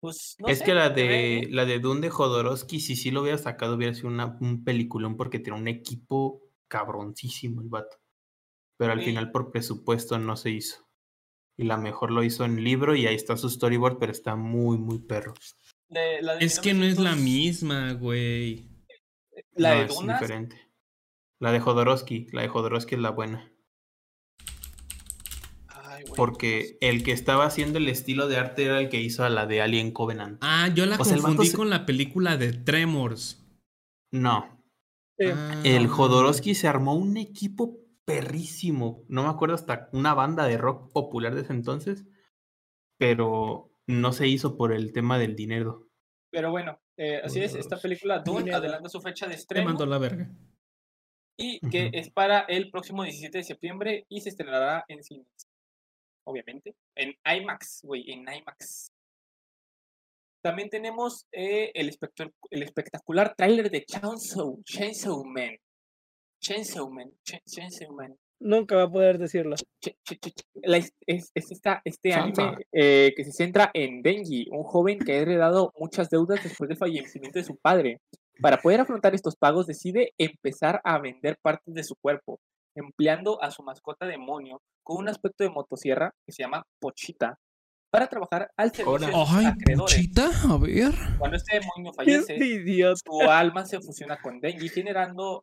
Pues 0.01 0.35
no 0.39 0.49
es 0.49 0.59
sé, 0.59 0.65
que 0.65 0.73
la 0.73 0.89
de 0.89 1.47
la 1.51 1.63
de 1.63 1.79
Dune 1.79 2.01
de 2.01 2.09
Jodorowsky, 2.09 2.81
si 2.81 2.97
sí 2.97 3.11
lo 3.11 3.21
hubiera 3.21 3.37
sacado, 3.37 3.75
hubiera 3.75 3.93
sido 3.93 4.09
una, 4.09 4.37
un 4.41 4.65
peliculón 4.65 5.15
porque 5.15 5.39
tiene 5.39 5.57
un 5.57 5.69
equipo 5.69 6.41
cabroncísimo 6.67 7.61
el 7.61 7.69
vato. 7.69 7.95
Pero 8.77 8.91
al 8.91 8.99
Sí. 8.99 9.05
final 9.05 9.31
por 9.31 9.51
presupuesto 9.51 10.19
no 10.19 10.35
se 10.35 10.49
hizo. 10.49 10.84
Y 11.57 11.63
la 11.63 11.77
mejor 11.77 12.11
lo 12.11 12.23
hizo 12.23 12.43
en 12.45 12.63
libro 12.63 12.95
y 12.95 13.07
ahí 13.07 13.15
está 13.15 13.37
su 13.37 13.49
storyboard, 13.49 13.97
pero 13.97 14.11
está 14.11 14.35
muy, 14.35 14.77
muy 14.77 14.99
perro. 14.99 15.33
de- 15.89 16.21
la 16.21 16.35
de 16.35 16.45
Es 16.45 16.59
que 16.59 16.73
no 16.73 16.83
es 16.83 16.99
la 16.99 17.15
1900 17.15 17.23
misma, 17.23 17.93
güey. 17.93 18.69
La 19.55 19.75
No, 19.75 19.79
de 19.79 19.85
es 19.85 19.99
diferente. 20.19 20.71
La 21.39 21.51
de 21.51 21.59
Jodorowsky, 21.59 22.27
la 22.31 22.41
de 22.41 22.47
Jodorowsky 22.49 22.95
es 22.95 23.01
la 23.01 23.11
buena. 23.11 23.51
Ay, 25.67 26.03
güey, 26.03 26.15
Porque 26.15 26.77
el 26.81 27.03
que 27.03 27.11
estaba 27.11 27.45
haciendo 27.45 27.77
el 27.77 27.87
estilo 27.87 28.27
de 28.27 28.37
arte 28.37 28.65
era 28.65 28.79
el 28.79 28.89
que 28.89 28.99
hizo 29.01 29.23
a 29.23 29.29
la 29.29 29.45
de 29.45 29.61
Alien 29.61 29.91
Covenant. 29.91 30.37
Ah, 30.41 30.69
yo 30.73 30.85
la 30.85 30.97
O 30.97 31.05
sea, 31.05 31.17
confundí 31.17 31.47
se- 31.47 31.57
con 31.57 31.69
la 31.69 31.85
película 31.85 32.37
de 32.37 32.53
Tremors. 32.53 33.41
No. 34.11 34.51
Ah. 35.25 35.61
el 35.63 35.87
Jodorowsky 35.87 36.55
se 36.55 36.67
armó 36.67 36.93
un 36.95 37.15
equipo 37.15 37.77
perrísimo. 38.05 39.03
No 39.07 39.23
me 39.23 39.29
acuerdo 39.29 39.55
hasta 39.55 39.89
una 39.91 40.13
banda 40.13 40.45
de 40.47 40.57
rock 40.57 40.91
popular 40.93 41.35
de 41.35 41.41
ese 41.41 41.53
entonces, 41.53 42.05
pero 42.97 43.71
no 43.87 44.13
se 44.13 44.27
hizo 44.27 44.57
por 44.57 44.71
el 44.71 44.93
tema 44.93 45.17
del 45.17 45.35
dinero. 45.35 45.89
Pero 46.31 46.51
bueno, 46.51 46.79
eh, 46.97 47.21
así 47.23 47.41
es, 47.41 47.55
esta 47.55 47.77
película 47.77 48.19
Dune 48.19 48.53
adelanta 48.53 48.89
su 48.89 49.01
fecha 49.01 49.25
de 49.25 49.33
Te 49.33 49.39
estreno 49.39 49.65
mando 49.65 49.83
a 49.83 49.87
la 49.87 49.97
verga. 49.97 50.29
y 51.37 51.59
que 51.69 51.89
es 51.93 52.09
para 52.09 52.41
el 52.41 52.69
próximo 52.71 53.03
17 53.03 53.37
de 53.37 53.43
septiembre 53.43 54.05
y 54.09 54.21
se 54.21 54.29
estrenará 54.29 54.85
en 54.87 55.03
cines. 55.03 55.27
Obviamente, 56.27 56.75
en 56.95 57.15
IMAX, 57.25 57.81
güey, 57.83 58.11
en 58.11 58.21
IMAX. 58.21 58.91
También 60.43 60.69
tenemos 60.69 61.25
eh, 61.31 61.71
el 61.73 62.61
espectacular 62.63 63.33
tráiler 63.35 63.69
de 63.71 63.83
Chainsaw, 63.85 64.61
Chainsaw 64.63 65.23
Man. 65.23 65.57
Chainsaw 66.39 66.89
Man, 66.89 67.11
Cha- 67.23 67.41
Chainsaw 67.45 67.91
Man. 67.93 68.15
Nunca 68.39 68.75
va 68.75 68.83
a 68.83 68.91
poder 68.91 69.17
decirlo. 69.17 69.55
Ch- 69.55 69.65
ch- 69.81 69.97
ch- 70.03 70.19
ch- 70.33 70.43
la 70.63 70.77
es, 70.77 70.91
es 71.07 71.31
esta- 71.35 71.81
este 71.85 72.11
Santa. 72.11 72.49
anime 72.49 72.65
eh, 72.73 73.13
que 73.15 73.23
se 73.23 73.31
centra 73.31 73.71
en 73.73 74.01
Denji, 74.01 74.47
un 74.51 74.63
joven 74.63 74.99
que 74.99 75.13
ha 75.13 75.17
heredado 75.17 75.71
muchas 75.79 76.09
deudas 76.09 76.43
después 76.43 76.67
del 76.67 76.77
fallecimiento 76.77 77.39
de 77.39 77.45
su 77.45 77.55
padre. 77.57 78.01
Para 78.41 78.61
poder 78.61 78.81
afrontar 78.81 79.15
estos 79.15 79.37
pagos 79.37 79.65
decide 79.65 80.13
empezar 80.17 80.81
a 80.83 80.99
vender 80.99 81.37
partes 81.41 81.73
de 81.73 81.83
su 81.83 81.95
cuerpo. 81.95 82.39
empleando 82.77 83.41
a 83.41 83.51
su 83.51 83.63
mascota 83.63 84.05
demonio 84.05 84.61
con 84.83 84.97
un 84.97 85.07
aspecto 85.07 85.45
de 85.45 85.49
motosierra 85.49 86.11
que 86.25 86.33
se 86.33 86.43
llama 86.43 86.61
Pochita 86.77 87.39
para 87.89 88.07
trabajar 88.07 88.49
al 88.57 88.73
servicio 88.73 89.07
de 89.07 89.13
Ay, 89.15 89.45
Pochita, 89.77 90.29
a 90.49 90.57
ver. 90.57 90.91
Cuando 91.17 91.37
este 91.37 91.57
demonio 91.61 91.93
fallece, 91.93 92.37
su 93.01 93.21
alma 93.21 93.65
se 93.65 93.79
fusiona 93.79 94.17
con 94.21 94.41
Denji, 94.41 94.67
generando, 94.67 95.39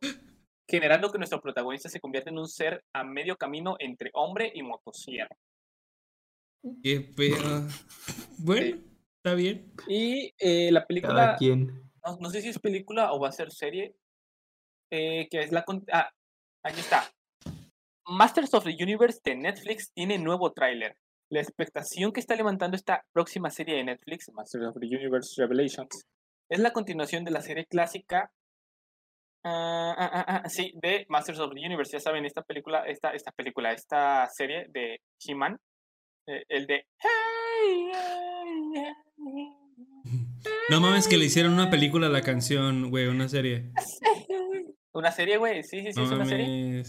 generando 0.69 1.11
que 1.11 1.17
nuestro 1.17 1.41
protagonista 1.41 1.89
se 1.89 1.99
convierta 1.99 2.29
en 2.29 2.39
un 2.39 2.47
ser 2.47 2.83
a 2.93 3.03
medio 3.03 3.37
camino 3.37 3.75
entre 3.79 4.09
hombre 4.13 4.51
y 4.53 4.63
motosierra. 4.63 5.35
Qué 6.81 7.01
pedo. 7.01 7.67
Bueno, 8.39 8.77
está 9.17 9.35
bien. 9.35 9.71
Y 9.87 10.33
eh, 10.37 10.71
la 10.71 10.85
película. 10.85 11.37
No, 11.39 12.17
no, 12.19 12.29
sé 12.29 12.41
si 12.41 12.49
es 12.49 12.59
película 12.59 13.13
o 13.13 13.19
va 13.19 13.29
a 13.29 13.31
ser 13.31 13.51
serie. 13.51 13.95
Eh, 14.91 15.27
que 15.29 15.39
es 15.39 15.51
la. 15.51 15.63
Ah, 15.91 16.09
ahí 16.63 16.77
está. 16.77 17.09
Masters 18.05 18.53
of 18.53 18.65
the 18.65 18.75
Universe 18.83 19.21
de 19.23 19.35
Netflix 19.35 19.91
tiene 19.93 20.17
nuevo 20.19 20.51
tráiler. 20.51 20.97
La 21.29 21.39
expectación 21.39 22.11
que 22.11 22.19
está 22.19 22.35
levantando 22.35 22.75
esta 22.75 23.05
próxima 23.13 23.49
serie 23.49 23.75
de 23.75 23.85
Netflix, 23.85 24.29
Masters 24.33 24.67
of 24.67 24.77
the 24.79 24.85
Universe 24.85 25.41
Revelations, 25.41 26.05
es 26.49 26.59
la 26.59 26.73
continuación 26.73 27.23
de 27.23 27.31
la 27.31 27.41
serie 27.41 27.65
clásica. 27.65 28.31
Ah, 29.45 29.93
ah, 29.97 30.41
ah, 30.45 30.49
sí, 30.49 30.71
de 30.81 31.05
Masters 31.09 31.39
of 31.39 31.53
the 31.53 31.59
Universe. 31.59 31.91
Ya 31.91 31.99
saben, 31.99 32.25
esta 32.25 32.43
película, 32.43 32.85
esta, 32.87 33.11
esta 33.11 33.31
película, 33.31 33.73
esta 33.73 34.27
serie 34.29 34.67
de 34.69 35.01
He-Man, 35.25 35.57
eh, 36.27 36.43
el 36.47 36.65
de. 36.65 36.85
No 40.69 40.79
mames 40.79 41.07
que 41.07 41.17
le 41.17 41.25
hicieron 41.25 41.53
una 41.53 41.69
película 41.69 42.07
a 42.07 42.09
la 42.09 42.21
canción, 42.21 42.89
güey, 42.89 43.07
una 43.07 43.27
serie. 43.27 43.71
Una 44.95 45.11
serie, 45.11 45.37
güey, 45.37 45.63
sí, 45.63 45.79
sí, 45.79 45.91
sí, 45.91 46.03
es 46.03 46.11
una 46.11 46.23
serie. 46.23 46.83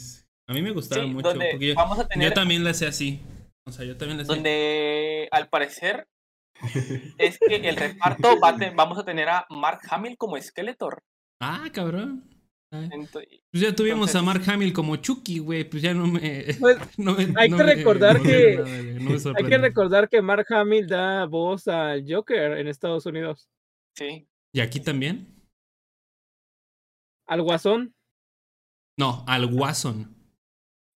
A 0.46 0.52
mí 0.52 0.60
me 0.60 0.72
gustaba 0.72 1.06
mucho. 1.06 1.30
Porque 1.30 1.56
yo, 1.58 1.74
vamos 1.74 1.98
a 1.98 2.06
tener, 2.06 2.28
yo, 2.28 2.34
también 2.34 2.62
la 2.62 2.72
hacía 2.72 2.88
así. 2.88 3.22
O 3.64 3.72
sea, 3.72 3.86
yo 3.86 3.96
también 3.96 4.18
la 4.18 4.24
hacía. 4.24 4.34
Donde 4.34 5.26
al 5.30 5.48
parecer 5.48 6.06
es 7.18 7.38
que 7.38 7.56
el 7.56 7.76
reparto 7.76 8.38
va 8.38 8.54
vamos 8.74 8.98
a 8.98 9.06
tener 9.06 9.30
a 9.30 9.46
Mark 9.48 9.80
Hamill 9.88 10.18
como 10.18 10.38
Skeletor. 10.38 11.02
Ah, 11.40 11.66
cabrón. 11.72 12.33
Pues 13.50 13.62
ya 13.62 13.74
tuvimos 13.74 14.14
a 14.14 14.22
Mark 14.22 14.42
Hamill 14.46 14.72
como 14.72 14.96
Chucky, 14.96 15.38
güey, 15.38 15.64
pues 15.64 15.82
ya 15.82 15.94
no 15.94 16.06
me. 16.06 16.46
Pues, 16.60 16.78
hay 17.36 17.50
que 17.50 17.62
recordar 17.62 18.20
que. 18.20 18.96
hay 19.36 19.44
que 19.44 19.58
recordar 19.58 20.08
que 20.08 20.22
Mark 20.22 20.46
Hamill 20.50 20.86
da 20.86 21.26
voz 21.26 21.68
al 21.68 22.04
Joker 22.08 22.58
en 22.58 22.68
Estados 22.68 23.06
Unidos. 23.06 23.48
Sí. 23.96 24.26
¿Y 24.52 24.60
aquí 24.60 24.80
también? 24.80 25.34
¿Al 27.26 27.42
Guasón? 27.42 27.94
No, 28.96 29.24
al 29.26 29.46
Guasón. 29.46 30.14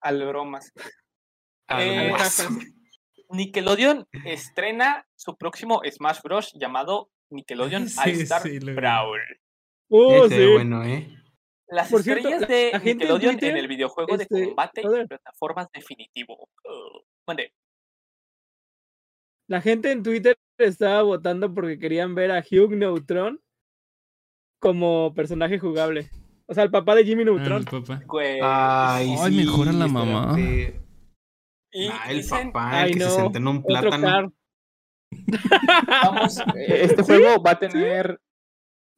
Al 0.00 0.26
bromas. 0.26 0.72
Eh, 1.70 2.14
Nickelodeon 3.28 4.06
estrena 4.24 5.06
su 5.16 5.36
próximo 5.36 5.82
Smash 5.84 6.22
Bros. 6.22 6.50
llamado 6.54 7.10
Nickelodeon 7.28 7.82
All-Star 7.98 8.48
Brawl. 8.74 9.20
Oh, 9.90 10.26
sí. 10.30 10.46
bueno, 10.54 10.82
¿eh? 10.84 11.17
Las 11.70 11.92
estrellas 11.92 12.48
de 12.48 12.72
Nickelodeon 12.82 13.38
en, 13.42 13.56
el 13.56 13.68
videojuego 13.68 14.16
de 14.16 14.22
este, 14.22 14.46
combate 14.46 14.80
y 14.80 15.06
plataformas 15.06 15.68
definitivo. 15.72 16.48
La 19.48 19.60
gente 19.60 19.90
en 19.90 20.02
Twitter 20.02 20.38
estaba 20.58 21.02
votando 21.02 21.52
porque 21.52 21.78
querían 21.78 22.14
ver 22.14 22.30
a 22.32 22.40
Hugh 22.40 22.72
Neutron 22.72 23.40
como 24.60 25.12
personaje 25.14 25.58
jugable. 25.58 26.10
O 26.46 26.54
sea, 26.54 26.64
el 26.64 26.70
papá 26.70 26.94
de 26.94 27.04
Jimmy 27.04 27.24
Neutron. 27.24 27.64
Ay, 28.42 29.14
Ay 29.18 29.36
mejora 29.36 29.72
la 29.72 29.88
mamá. 29.88 30.36
Y 30.40 31.88
ah, 31.88 32.10
el 32.10 32.26
papá, 32.26 32.86
el 32.86 32.94
que 32.94 33.00
se 33.00 33.10
sentó 33.10 33.38
en 33.38 33.46
un 33.46 33.62
plátano. 33.62 34.32
Vamos, 35.86 36.42
este 36.56 37.02
juego 37.02 37.42
va 37.42 37.52
a 37.52 37.58
tener 37.58 38.18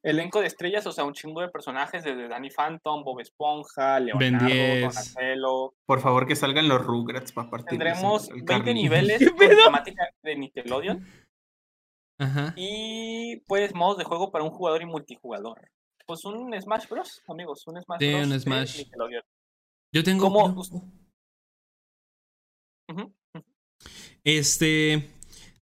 elenco 0.03 0.41
de 0.41 0.47
estrellas, 0.47 0.87
o 0.87 0.93
sea, 0.93 1.05
un 1.05 1.13
chingo 1.13 1.41
de 1.41 1.49
personajes 1.49 2.05
desde 2.05 2.29
Danny 2.29 2.51
Phantom, 2.51 3.05
Bob 3.05 3.21
Esponja, 3.21 4.01
Leonardo, 4.01 4.49
Donatello. 4.49 5.75
Por 5.87 6.01
favor, 6.01 6.27
que 6.27 6.37
salgan 6.37 6.69
los 6.69 6.85
Rugrats 6.85 7.33
para 7.33 7.51
partir. 7.51 7.79
Tendremos 7.79 8.29
20 8.31 8.75
niveles 8.75 9.21
de 9.39 9.57
temática 9.57 10.09
de 10.23 10.37
Nickelodeon. 10.37 11.07
Ajá. 12.19 12.53
Y 12.57 13.37
pues 13.47 13.75
modos 13.75 13.99
de 13.99 14.05
juego 14.05 14.31
para 14.31 14.45
un 14.45 14.51
jugador 14.51 14.83
y 14.83 14.87
multijugador. 14.87 15.71
Pues 16.07 16.25
un 16.25 16.53
Smash 16.61 16.89
Bros, 16.89 17.23
amigos, 17.29 17.67
un 17.67 17.81
Smash 17.81 17.99
sí, 18.01 18.13
Bros. 18.13 18.27
un 18.27 18.41
Smash. 18.41 18.85
Yo 19.93 20.05
tengo. 20.05 20.25
¿Cómo? 20.25 20.65
Este. 24.25 25.11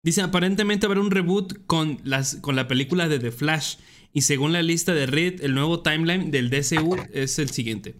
Dice, 0.03 0.21
aparentemente 0.23 0.87
habrá 0.87 0.99
un 0.99 1.11
reboot 1.11 1.65
con, 1.67 1.99
las, 2.03 2.37
con 2.37 2.55
la 2.55 2.67
película 2.67 3.07
de 3.07 3.19
The 3.19 3.31
Flash. 3.31 3.77
Y 4.13 4.21
según 4.21 4.51
la 4.51 4.61
lista 4.61 4.93
de 4.93 5.05
Red, 5.05 5.41
el 5.41 5.53
nuevo 5.53 5.81
timeline 5.81 6.31
del 6.31 6.49
DCU 6.49 6.97
es 7.13 7.39
el 7.39 7.49
siguiente. 7.49 7.95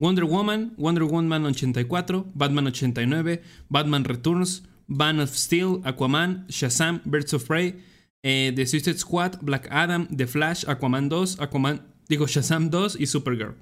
Wonder 0.00 0.24
Woman, 0.24 0.74
Wonder 0.76 1.04
Woman 1.04 1.46
84, 1.46 2.32
Batman 2.34 2.66
89, 2.66 3.42
Batman 3.68 4.04
Returns, 4.04 4.64
Band 4.86 5.20
of 5.20 5.34
Steel, 5.34 5.80
Aquaman, 5.84 6.46
Shazam, 6.48 7.00
Birds 7.04 7.32
of 7.32 7.44
Prey, 7.46 7.80
eh, 8.22 8.52
The 8.54 8.66
Suicide 8.66 8.98
Squad, 8.98 9.38
Black 9.40 9.68
Adam, 9.70 10.08
The 10.14 10.26
Flash, 10.26 10.64
Aquaman 10.66 11.08
2, 11.08 11.40
Aquaman, 11.40 11.80
digo 12.08 12.26
Shazam 12.26 12.70
2 12.70 13.00
y 13.00 13.06
Supergirl. 13.06 13.54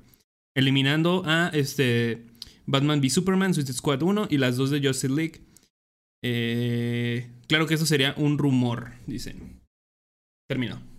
Eliminando 0.55 1.22
a 1.26 1.50
este 1.52 2.26
Batman 2.66 3.00
v 3.00 3.10
Superman, 3.10 3.55
Suicide 3.55 3.74
Squad 3.74 4.02
1 4.02 4.28
y 4.31 4.39
las 4.39 4.56
dos 4.56 4.70
de 4.70 4.81
Justice 4.81 5.14
League. 5.14 5.40
Eh, 6.22 7.31
claro 7.48 7.66
que 7.66 7.74
eso 7.74 7.86
sería 7.86 8.14
un 8.16 8.39
rumor, 8.39 8.92
dicen. 9.06 9.60
Terminó. 10.48 10.92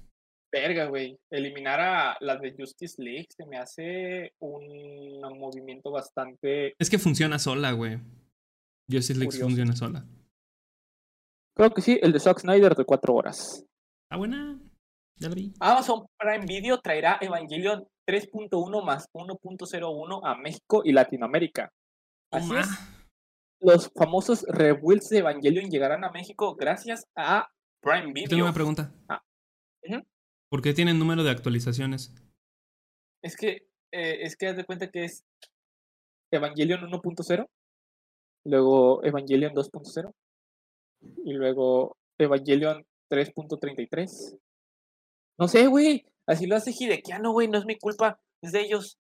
Verga, 0.53 0.85
güey. 0.85 1.19
Eliminar 1.32 1.82
a 1.82 2.15
las 2.19 2.40
de 2.40 2.53
Justice 2.56 3.01
League 3.01 3.27
se 3.35 3.43
me 3.48 3.57
hace 3.57 4.35
un 4.40 5.19
movimiento 5.40 5.90
bastante. 5.90 6.75
Es 6.77 6.91
que 6.91 6.99
funciona 6.99 7.40
sola, 7.40 7.72
güey. 7.72 7.99
Justice 8.88 9.19
League 9.19 9.35
funciona 9.35 9.75
sola. 9.75 10.06
Creo 11.56 11.72
que 11.72 11.82
sí, 11.82 11.99
el 12.03 12.11
de 12.11 12.19
Zack 12.19 12.41
Snyder 12.41 12.75
de 12.75 12.85
4 12.85 13.15
horas. 13.15 13.65
Ah, 14.11 14.17
buena. 14.17 14.59
Ya 15.15 15.30
lo 15.30 15.35
vi. 15.35 15.53
Amazon 15.59 16.06
Prime 16.19 16.45
Video 16.45 16.80
traerá 16.80 17.17
Evangelion 17.19 17.88
3.1 18.07 18.83
más 18.83 19.07
1.01 19.11 20.22
a 20.23 20.35
México 20.35 20.83
y 20.85 20.91
Latinoamérica. 20.91 21.72
Así 22.32 22.56
es. 22.56 22.67
Los 23.59 23.91
famosos 23.95 24.45
rebuilds 24.48 25.09
de 25.09 25.19
Evangelion 25.19 25.69
llegarán 25.72 26.03
a 26.03 26.11
México 26.11 26.56
gracias 26.56 27.07
a 27.15 27.48
Prime 27.82 28.14
Video. 28.14 28.30
Tengo 28.30 28.43
una 28.43 28.53
pregunta. 28.53 28.93
Ah. 29.09 29.22
¿Por 29.82 30.12
qué 30.61 30.73
tienen 30.73 30.99
número 30.99 31.23
de 31.23 31.32
actualizaciones? 31.32 32.14
Es 33.23 33.35
que, 33.35 33.67
eh, 33.91 34.19
es 34.22 34.35
que 34.35 34.48
haz 34.48 34.57
de 34.57 34.65
cuenta 34.65 34.91
que 34.91 35.06
es 35.06 35.23
Evangelion 36.32 36.82
1.0, 36.82 37.48
luego 38.45 39.03
Evangelion 39.03 39.53
2.0 39.53 40.14
y 41.25 41.33
luego 41.33 41.98
Evangelion 42.17 42.85
3.33. 43.09 44.38
No 45.40 45.48
sé, 45.48 45.67
güey. 45.67 46.06
Así 46.25 46.48
lo 46.48 46.56
hace 46.56 46.72
Hidekiano, 46.72 47.32
güey, 47.32 47.48
no 47.48 47.57
es 47.57 47.65
mi 47.65 47.77
culpa, 47.77 48.19
es 48.41 48.51
de 48.51 48.61
ellos. 48.61 48.98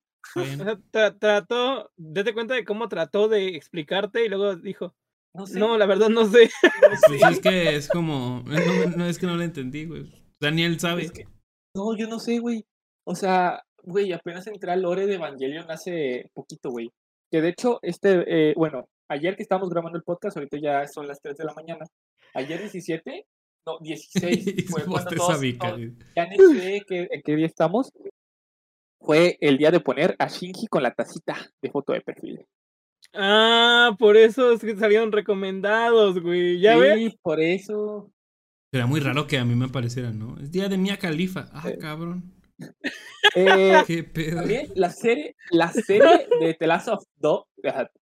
trató, 0.91 1.91
date 1.97 2.33
cuenta 2.33 2.53
de 2.53 2.65
cómo 2.65 2.87
trató 2.87 3.27
de 3.27 3.55
explicarte 3.55 4.25
y 4.25 4.29
luego 4.29 4.55
dijo, 4.55 4.93
no, 5.33 5.77
la 5.77 5.85
verdad 5.85 6.09
no 6.09 6.25
sé. 6.25 6.49
Pues 7.07 7.21
es 7.31 7.39
que 7.39 7.75
es 7.75 7.87
como, 7.87 8.43
no, 8.97 9.05
es 9.05 9.17
que 9.17 9.25
no 9.25 9.35
lo 9.35 9.43
entendí, 9.43 9.85
güey. 9.85 10.11
Daniel 10.39 10.79
sabe. 10.79 11.11
No, 11.73 11.95
yo 11.95 12.07
no 12.07 12.19
sé, 12.19 12.39
güey. 12.39 12.65
O 13.05 13.15
sea, 13.15 13.63
güey, 13.83 14.13
apenas 14.13 14.47
entré 14.47 14.71
al 14.71 14.81
lore 14.81 15.05
de 15.05 15.15
Evangelion 15.15 15.69
hace 15.69 16.29
poquito, 16.33 16.69
güey. 16.71 16.91
Que 17.31 17.41
de 17.41 17.49
hecho, 17.49 17.79
este, 17.81 18.23
eh, 18.27 18.53
bueno, 18.55 18.87
ayer 19.09 19.35
que 19.35 19.43
estábamos 19.43 19.69
grabando 19.69 19.97
el 19.97 20.03
podcast, 20.03 20.37
ahorita 20.37 20.57
ya 20.57 20.87
son 20.87 21.07
las 21.07 21.21
3 21.21 21.37
de 21.37 21.45
la 21.45 21.53
mañana. 21.53 21.85
Ayer 22.33 22.59
17 22.59 23.25
no, 23.65 23.79
16 23.79 24.65
fue 24.69 24.85
cuando 24.85 25.11
todos, 25.11 25.41
ya 25.41 26.27
ni 26.27 26.37
sé 26.37 26.81
en 26.89 27.21
qué 27.23 27.35
día 27.35 27.45
estamos, 27.45 27.91
fue 28.99 29.37
el 29.41 29.57
día 29.57 29.71
de 29.71 29.79
poner 29.79 30.15
a 30.19 30.27
Shinji 30.27 30.67
con 30.67 30.83
la 30.83 30.93
tacita 30.93 31.37
de 31.61 31.71
foto 31.71 31.93
de 31.93 32.01
perfil. 32.01 32.45
Ah, 33.13 33.95
por 33.99 34.17
eso 34.17 34.53
es 34.53 34.61
que 34.61 34.75
salieron 34.75 35.11
recomendados, 35.11 36.19
güey. 36.19 36.59
¿Ya 36.59 36.77
sí, 36.95 37.17
por 37.21 37.39
eso. 37.39 38.11
Era 38.73 38.87
muy 38.87 38.99
raro 38.99 39.27
que 39.27 39.37
a 39.37 39.45
mí 39.45 39.53
me 39.53 39.65
apareciera, 39.65 40.11
¿no? 40.11 40.35
Es 40.39 40.51
día 40.51 40.67
de 40.67 40.79
Mia 40.79 40.97
Califa. 40.97 41.47
Ah, 41.53 41.69
cabrón. 41.79 42.33
Eh, 43.35 43.83
Qué 43.87 44.03
pedo. 44.03 44.41
la 44.75 44.89
serie, 44.89 45.35
la 45.51 45.71
serie 45.71 46.27
de 46.39 46.53
The 46.55 46.67
Last 46.67 46.87
of 46.87 47.03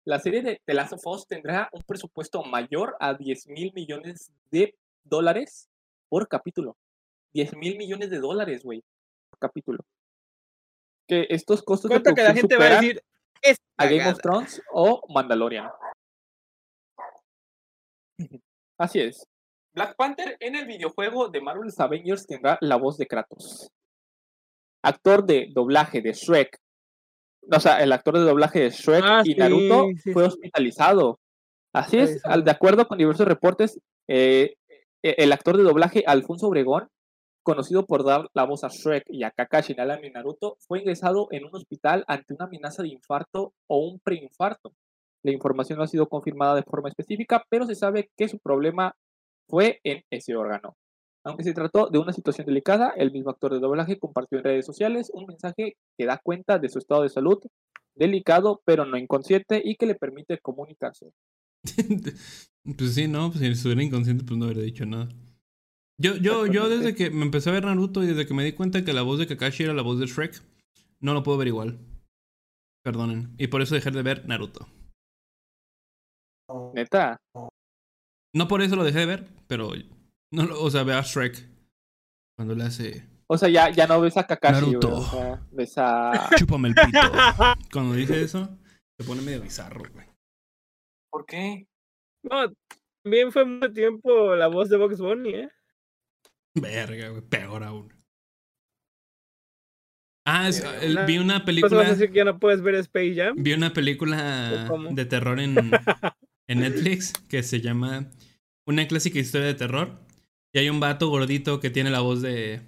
la 0.05 0.19
serie 0.19 0.43
de 0.43 0.63
The 0.65 0.75
Last 0.75 0.93
of 0.93 1.07
Us 1.07 1.27
tendrá 1.27 1.69
un 1.73 1.83
presupuesto 1.83 2.43
mayor 2.45 2.97
a 3.01 3.15
10 3.15 3.49
mil 3.49 3.73
millones 3.75 4.33
de 4.51 4.77
dólares 5.03 5.69
por 6.09 6.29
capítulo. 6.29 6.77
10 7.35 7.57
mil 7.57 7.77
millones 7.77 8.11
de 8.11 8.19
dólares, 8.19 8.63
güey, 8.63 8.83
por 9.29 9.39
capítulo. 9.41 9.85
Que 11.09 11.27
estos 11.31 11.63
costos 11.63 11.91
de 11.91 12.15
que 12.15 12.23
la 12.23 12.35
gente 12.35 12.57
va 12.57 12.67
a 12.67 12.81
decir, 12.81 13.03
a 13.77 13.87
Game 13.87 14.09
of 14.09 14.21
Thrones 14.21 14.63
o 14.73 15.03
Mandalorian. 15.13 15.69
Así 18.79 19.01
es. 19.01 19.27
Black 19.73 19.95
Panther 19.97 20.37
en 20.41 20.57
el 20.57 20.67
videojuego 20.67 21.29
de 21.29 21.41
Marvel's 21.41 21.79
Avengers 21.79 22.27
tendrá 22.27 22.59
la 22.61 22.77
voz 22.77 22.99
de 22.99 23.07
Kratos. 23.07 23.71
Actor 24.83 25.25
de 25.25 25.49
doblaje 25.53 26.01
de 26.03 26.13
Shrek. 26.13 26.59
O 27.53 27.61
sea, 27.61 27.83
el 27.83 27.93
actor 27.93 28.19
de 28.19 28.25
doblaje 28.25 28.61
de 28.61 28.71
Shrek 28.71 29.05
ah, 29.05 29.23
y 29.25 29.35
Naruto 29.35 29.89
fue 30.13 30.25
hospitalizado. 30.25 31.21
Así 31.73 31.99
es, 31.99 32.21
de 32.23 32.51
acuerdo 32.51 32.89
con 32.89 32.99
diversos 32.99 33.29
reportes, 33.29 33.79
eh, 34.09 34.55
e, 35.03 35.15
el 35.19 35.33
actor 35.33 35.57
de 35.57 35.63
doblaje 35.63 36.03
Alfonso 36.05 36.49
Obregón, 36.49 36.89
conocido 37.45 37.87
por 37.87 38.05
dar 38.05 38.29
la 38.35 38.45
voz 38.45 38.65
a 38.65 38.69
Shrek 38.69 39.05
y 39.09 39.23
a 39.23 39.31
Kakashi 39.31 39.75
en 39.75 39.81
anime 39.81 40.11
Naruto, 40.11 40.57
fue 40.67 40.81
ingresado 40.81 41.29
en 41.31 41.45
un 41.45 41.55
hospital 41.55 42.05
ante 42.09 42.35
una 42.35 42.47
amenaza 42.47 42.83
de 42.83 42.89
infarto 42.89 43.55
o 43.69 43.79
un 43.87 44.01
preinfarto. 44.01 44.73
La 45.23 45.31
información 45.31 45.79
no 45.79 45.85
ha 45.85 45.89
sido 45.89 46.09
confirmada 46.09 46.57
de 46.57 46.65
forma 46.65 46.89
específica, 46.89 47.45
pero 47.49 47.67
se 47.67 47.77
sabe 47.77 48.11
que 48.17 48.29
su 48.29 48.39
problema 48.39 48.97
fue 49.51 49.81
en 49.85 50.03
ese 50.11 50.37
órgano. 50.37 50.77
Aunque 51.25 51.45
se 51.45 51.53
trató 51.53 51.89
de 51.91 51.99
una 51.99 52.13
situación 52.13 52.47
delicada, 52.47 52.95
el 52.97 53.13
mismo 53.13 53.31
actor 53.31 53.53
de 53.53 53.61
doblaje 53.61 53.99
compartió 53.99 54.39
en 54.39 54.45
redes 54.45 54.65
sociales 54.65 55.11
un 55.13 55.27
mensaje 55.27 55.77
que 55.99 56.07
da 56.07 56.19
cuenta 56.23 56.59
de 56.59 56.71
su 56.71 56.79
estado 56.79 57.03
de 57.03 57.11
salud 57.11 57.39
delicado, 57.95 58.63
pero 58.65 58.87
no 58.87 58.97
inconsciente, 58.97 59.61
y 59.63 59.77
que 59.77 59.87
le 59.87 59.95
permite 59.95 60.39
comunicarse. 60.39 61.13
pues 62.79 62.95
sí, 62.95 63.09
no, 63.09 63.29
pues 63.29 63.41
si 63.41 63.47
estuviera 63.49 63.83
inconsciente, 63.83 64.25
pues 64.25 64.39
no 64.39 64.47
habría 64.47 64.63
dicho 64.63 64.87
nada. 64.87 65.09
Yo, 65.99 66.17
yo, 66.17 66.47
yo 66.47 66.71
desde 66.71 66.95
que 66.95 67.11
me 67.11 67.27
empecé 67.27 67.51
a 67.51 67.53
ver 67.53 67.65
Naruto 67.65 68.03
y 68.03 68.07
desde 68.07 68.27
que 68.27 68.33
me 68.33 68.45
di 68.45 68.53
cuenta 68.53 68.83
que 68.85 68.95
la 68.95 69.03
voz 69.03 69.19
de 69.19 69.27
Kakashi 69.27 69.65
era 69.65 69.75
la 69.75 69.83
voz 69.83 69.99
de 70.01 70.07
Shrek, 70.07 70.41
no 71.01 71.13
lo 71.13 71.23
puedo 71.23 71.37
ver 71.37 71.49
igual. 71.49 71.79
Perdonen. 72.83 73.35
Y 73.37 73.49
por 73.49 73.61
eso 73.61 73.75
dejé 73.75 73.91
de 73.91 74.03
ver 74.03 74.27
Naruto. 74.27 74.67
Neta. 76.73 77.21
No 78.35 78.47
por 78.49 78.63
eso 78.63 78.77
lo 78.77 78.85
dejé 78.85 79.01
de 79.01 79.07
ver, 79.07 79.29
pero 79.47 79.73
no 80.33 80.45
o 80.61 80.71
sea, 80.71 80.85
ve 80.85 80.95
a 80.95 81.03
Shrek 81.03 81.49
cuando 82.37 82.55
le 82.55 82.65
hace. 82.65 83.09
O 83.27 83.37
sea, 83.37 83.49
ya, 83.49 83.71
ya 83.71 83.87
no 83.87 84.01
ves 84.01 84.17
a 84.17 84.27
Kakashi. 84.27 84.67
Naruto. 84.67 85.41
ves 85.53 85.75
a. 85.77 86.31
Chúpame 86.39 86.69
el 86.69 86.75
pito. 86.75 86.99
Cuando 87.73 87.95
dice 87.95 88.23
eso, 88.23 88.49
se 88.99 89.07
pone 89.07 89.23
medio 89.23 89.41
bizarro, 89.41 89.83
güey. 89.93 90.07
¿Por 91.11 91.27
qué? 91.27 91.67
No, 92.23 92.53
también 93.03 93.33
fue 93.33 93.45
mucho 93.45 93.73
tiempo 93.73 94.35
la 94.37 94.47
voz 94.47 94.69
de 94.69 94.77
Box 94.77 94.99
Bunny, 94.99 95.31
¿eh? 95.31 95.49
Verga, 96.55 97.09
güey, 97.09 97.23
peor 97.23 97.65
aún. 97.65 97.93
Ah, 100.27 100.51
vi 101.07 101.19
una 101.19 101.45
película. 101.45 101.77
¿Vas 101.77 101.87
a 101.89 101.91
decir 101.93 102.11
que 102.11 102.19
ya 102.19 102.25
no 102.25 102.39
puedes 102.39 102.63
ver 102.63 102.77
Space 102.77 103.15
Jam? 103.17 103.37
Vi 103.39 103.53
una 103.53 103.73
película 103.73 104.69
de 104.91 105.05
terror 105.05 105.41
en, 105.41 105.57
en 106.51 106.61
Netflix 106.61 107.13
que 107.29 107.45
se 107.45 107.61
llama 107.61 108.11
Una 108.67 108.89
clásica 108.89 109.21
historia 109.21 109.47
de 109.47 109.55
terror. 109.55 110.01
Y 110.53 110.59
hay 110.59 110.69
un 110.69 110.81
vato 110.81 111.09
gordito 111.09 111.61
que 111.61 111.71
tiene 111.71 111.91
la 111.91 112.01
voz 112.01 112.23
de, 112.23 112.61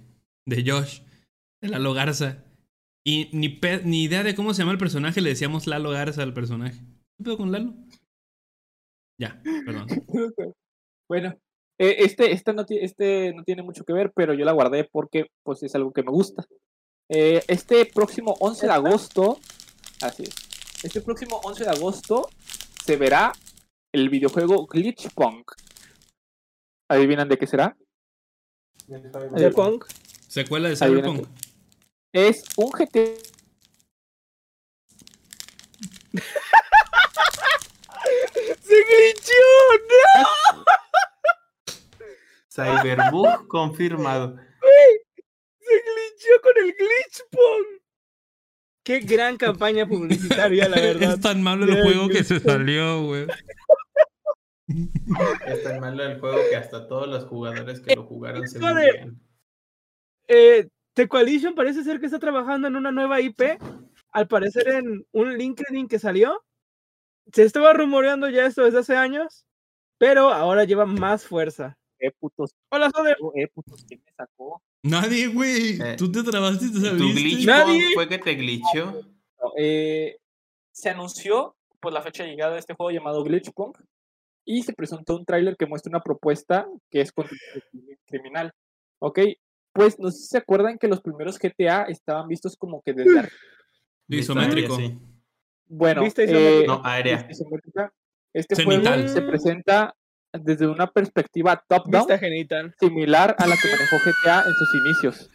de 0.45 0.63
Josh, 0.65 1.01
de 1.61 1.67
Lalo 1.67 1.93
Garza. 1.93 2.45
Y 3.05 3.29
ni, 3.33 3.59
ni 3.83 4.03
idea 4.03 4.23
de 4.23 4.35
cómo 4.35 4.53
se 4.53 4.61
llama 4.61 4.71
el 4.71 4.77
personaje, 4.77 5.19
le 5.19 5.31
decíamos 5.31 5.67
Lalo 5.67 5.91
Garza 5.91 6.23
al 6.23 6.33
personaje. 6.33 6.79
¿Qué 7.17 7.25
pedo 7.25 7.37
con 7.37 7.51
Lalo? 7.51 7.73
Ya, 9.19 9.41
perdón. 9.65 9.87
bueno, 11.09 11.37
eh, 11.77 11.97
este, 11.99 12.31
este, 12.31 12.53
no, 12.53 12.65
este 12.69 13.33
no 13.33 13.43
tiene 13.43 13.63
mucho 13.63 13.83
que 13.83 13.91
ver, 13.91 14.13
pero 14.15 14.33
yo 14.33 14.45
la 14.45 14.53
guardé 14.53 14.85
porque 14.89 15.27
pues 15.43 15.61
es 15.61 15.75
algo 15.75 15.91
que 15.91 16.03
me 16.03 16.11
gusta. 16.11 16.45
Eh, 17.09 17.43
este 17.49 17.85
próximo 17.85 18.33
11 18.39 18.65
de 18.65 18.71
agosto, 18.71 19.39
así 20.01 20.23
es, 20.23 20.35
este 20.83 21.01
próximo 21.01 21.41
11 21.43 21.65
de 21.65 21.69
agosto 21.69 22.29
se 22.85 22.95
verá 22.95 23.33
el 23.93 24.09
videojuego 24.09 24.65
Glitchpunk. 24.65 25.53
¿Adivinan 26.89 27.29
de 27.29 27.37
qué 27.37 27.47
será? 27.47 27.77
Cyberpunk. 28.87 29.85
Secuela 30.27 30.67
de 30.69 30.75
Cyberpunk. 30.75 31.27
Es 32.11 32.43
un 32.57 32.71
GT. 32.71 33.17
¡Se 38.61 38.83
glitchó! 38.83 39.43
¡No! 39.89 40.65
Cyberbug 42.83 43.47
confirmado. 43.47 44.35
Se 44.35 45.75
glitchó 45.81 46.41
con 46.41 46.53
el 46.63 46.73
Glitchpunk. 46.73 47.83
Qué 48.83 48.99
gran 48.99 49.37
campaña 49.37 49.87
publicitaria, 49.87 50.67
la 50.67 50.75
verdad. 50.81 51.13
Es 51.13 51.21
tan 51.21 51.41
malo 51.41 51.65
el 51.65 51.81
juego 51.81 52.09
que 52.09 52.23
se 52.23 52.39
salió, 52.39 53.03
güey. 53.03 53.27
Es 54.67 55.63
tan 55.63 55.79
malo 55.79 56.03
el 56.03 56.19
juego 56.19 56.37
que 56.49 56.55
hasta 56.55 56.87
todos 56.87 57.07
los 57.07 57.25
jugadores 57.25 57.81
que 57.81 57.95
lo 57.95 58.03
jugaron 58.05 58.47
se 58.47 58.59
murieron. 58.59 59.19
Eh, 60.27 60.69
The 60.93 61.07
Coalition 61.07 61.55
parece 61.55 61.83
ser 61.83 61.99
que 61.99 62.05
está 62.05 62.19
trabajando 62.19 62.67
en 62.67 62.75
una 62.75 62.91
nueva 62.91 63.19
IP. 63.19 63.41
Al 64.11 64.27
parecer 64.27 64.67
en 64.69 65.05
un 65.11 65.37
LinkedIn 65.37 65.87
que 65.87 65.99
salió. 65.99 66.43
Se 67.31 67.43
estaba 67.43 67.73
rumoreando 67.73 68.29
ya 68.29 68.45
esto 68.45 68.63
desde 68.63 68.79
hace 68.79 68.95
años, 68.95 69.45
pero 69.97 70.29
ahora 70.31 70.65
lleva 70.65 70.85
más 70.85 71.25
fuerza. 71.25 71.77
Eh, 71.99 72.11
putos. 72.11 72.53
Hola, 72.69 72.91
Soder. 72.91 73.17
Eh, 73.35 73.47
putos, 73.47 73.85
¿quién 73.87 74.03
me 74.05 74.11
sacó? 74.11 74.61
Nadie, 74.83 75.27
güey. 75.27 75.81
Eh, 75.81 75.95
Tú 75.97 76.11
te 76.11 76.21
trabaste 76.21 76.65
y 76.65 76.73
te 76.73 76.79
saliste. 76.81 76.97
¿Tu 76.97 77.13
glitch 77.13 77.45
Nadie. 77.45 77.93
fue 77.93 78.07
que 78.09 78.17
te 78.19 78.35
glitchó? 78.35 79.01
Eh, 79.57 80.17
se 80.71 80.89
anunció 80.89 81.55
por 81.79 81.93
la 81.93 82.01
fecha 82.01 82.23
de 82.23 82.29
llegada 82.29 82.53
de 82.53 82.59
este 82.59 82.73
juego 82.73 82.91
llamado 82.91 83.23
Glitchpunk 83.23 83.77
y 84.45 84.63
se 84.63 84.73
presentó 84.73 85.15
un 85.15 85.25
tráiler 85.25 85.55
que 85.57 85.65
muestra 85.65 85.89
una 85.89 86.01
propuesta 86.01 86.67
que 86.89 87.01
es 87.01 87.13
criminal. 88.05 88.51
¿Ok? 88.99 89.19
Pues 89.73 89.99
no 89.99 90.11
sé 90.11 90.19
si 90.19 90.27
se 90.27 90.37
acuerdan 90.37 90.77
que 90.77 90.87
los 90.87 91.01
primeros 91.01 91.39
GTA 91.39 91.83
estaban 91.83 92.27
vistos 92.27 92.55
como 92.57 92.81
que 92.81 92.93
desde... 92.93 93.29
Isométrico. 94.07 94.75
Sí. 94.75 94.99
Bueno, 95.65 96.03
eh, 96.05 96.65
no, 96.67 96.81
aérea. 96.83 97.27
Este 98.33 98.63
juego 98.63 99.07
se 99.07 99.21
presenta 99.21 99.95
desde 100.31 100.67
una 100.67 100.87
perspectiva 100.87 101.63
top-down, 101.67 102.07
similar 102.79 103.35
a 103.37 103.47
la 103.47 103.55
que 103.55 103.69
manejó 103.69 103.97
GTA 103.97 104.43
en 104.47 104.53
sus 104.53 104.75
inicios. 104.85 105.29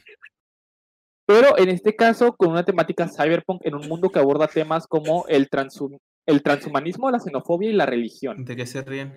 Pero 1.26 1.58
en 1.58 1.68
este 1.68 1.94
caso, 1.94 2.34
con 2.36 2.50
una 2.50 2.64
temática 2.64 3.08
cyberpunk 3.08 3.60
en 3.64 3.74
un 3.74 3.86
mundo 3.86 4.10
que 4.10 4.18
aborda 4.18 4.48
temas 4.48 4.86
como 4.86 5.26
el, 5.28 5.48
el 6.28 6.42
transhumanismo, 6.42 7.10
la 7.10 7.18
xenofobia 7.18 7.70
y 7.70 7.73
la 7.73 7.86
religión. 7.86 8.44
¿De 8.44 8.55
qué 8.55 8.66
se 8.66 8.82
ríen? 8.82 9.15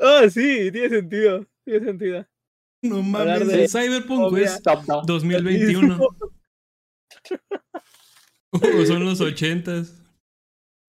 Ah, 0.00 0.22
sí, 0.30 0.72
tiene 0.72 0.88
sentido. 0.88 1.46
Tiene 1.64 1.86
sentido. 1.86 2.26
No 2.82 3.02
mames, 3.02 3.48
el 3.48 3.68
cyberpunk 3.68 4.38
es 4.38 4.62
2021. 5.06 5.98
o 8.52 8.86
son 8.86 9.04
los 9.04 9.20
ochentas. 9.20 10.02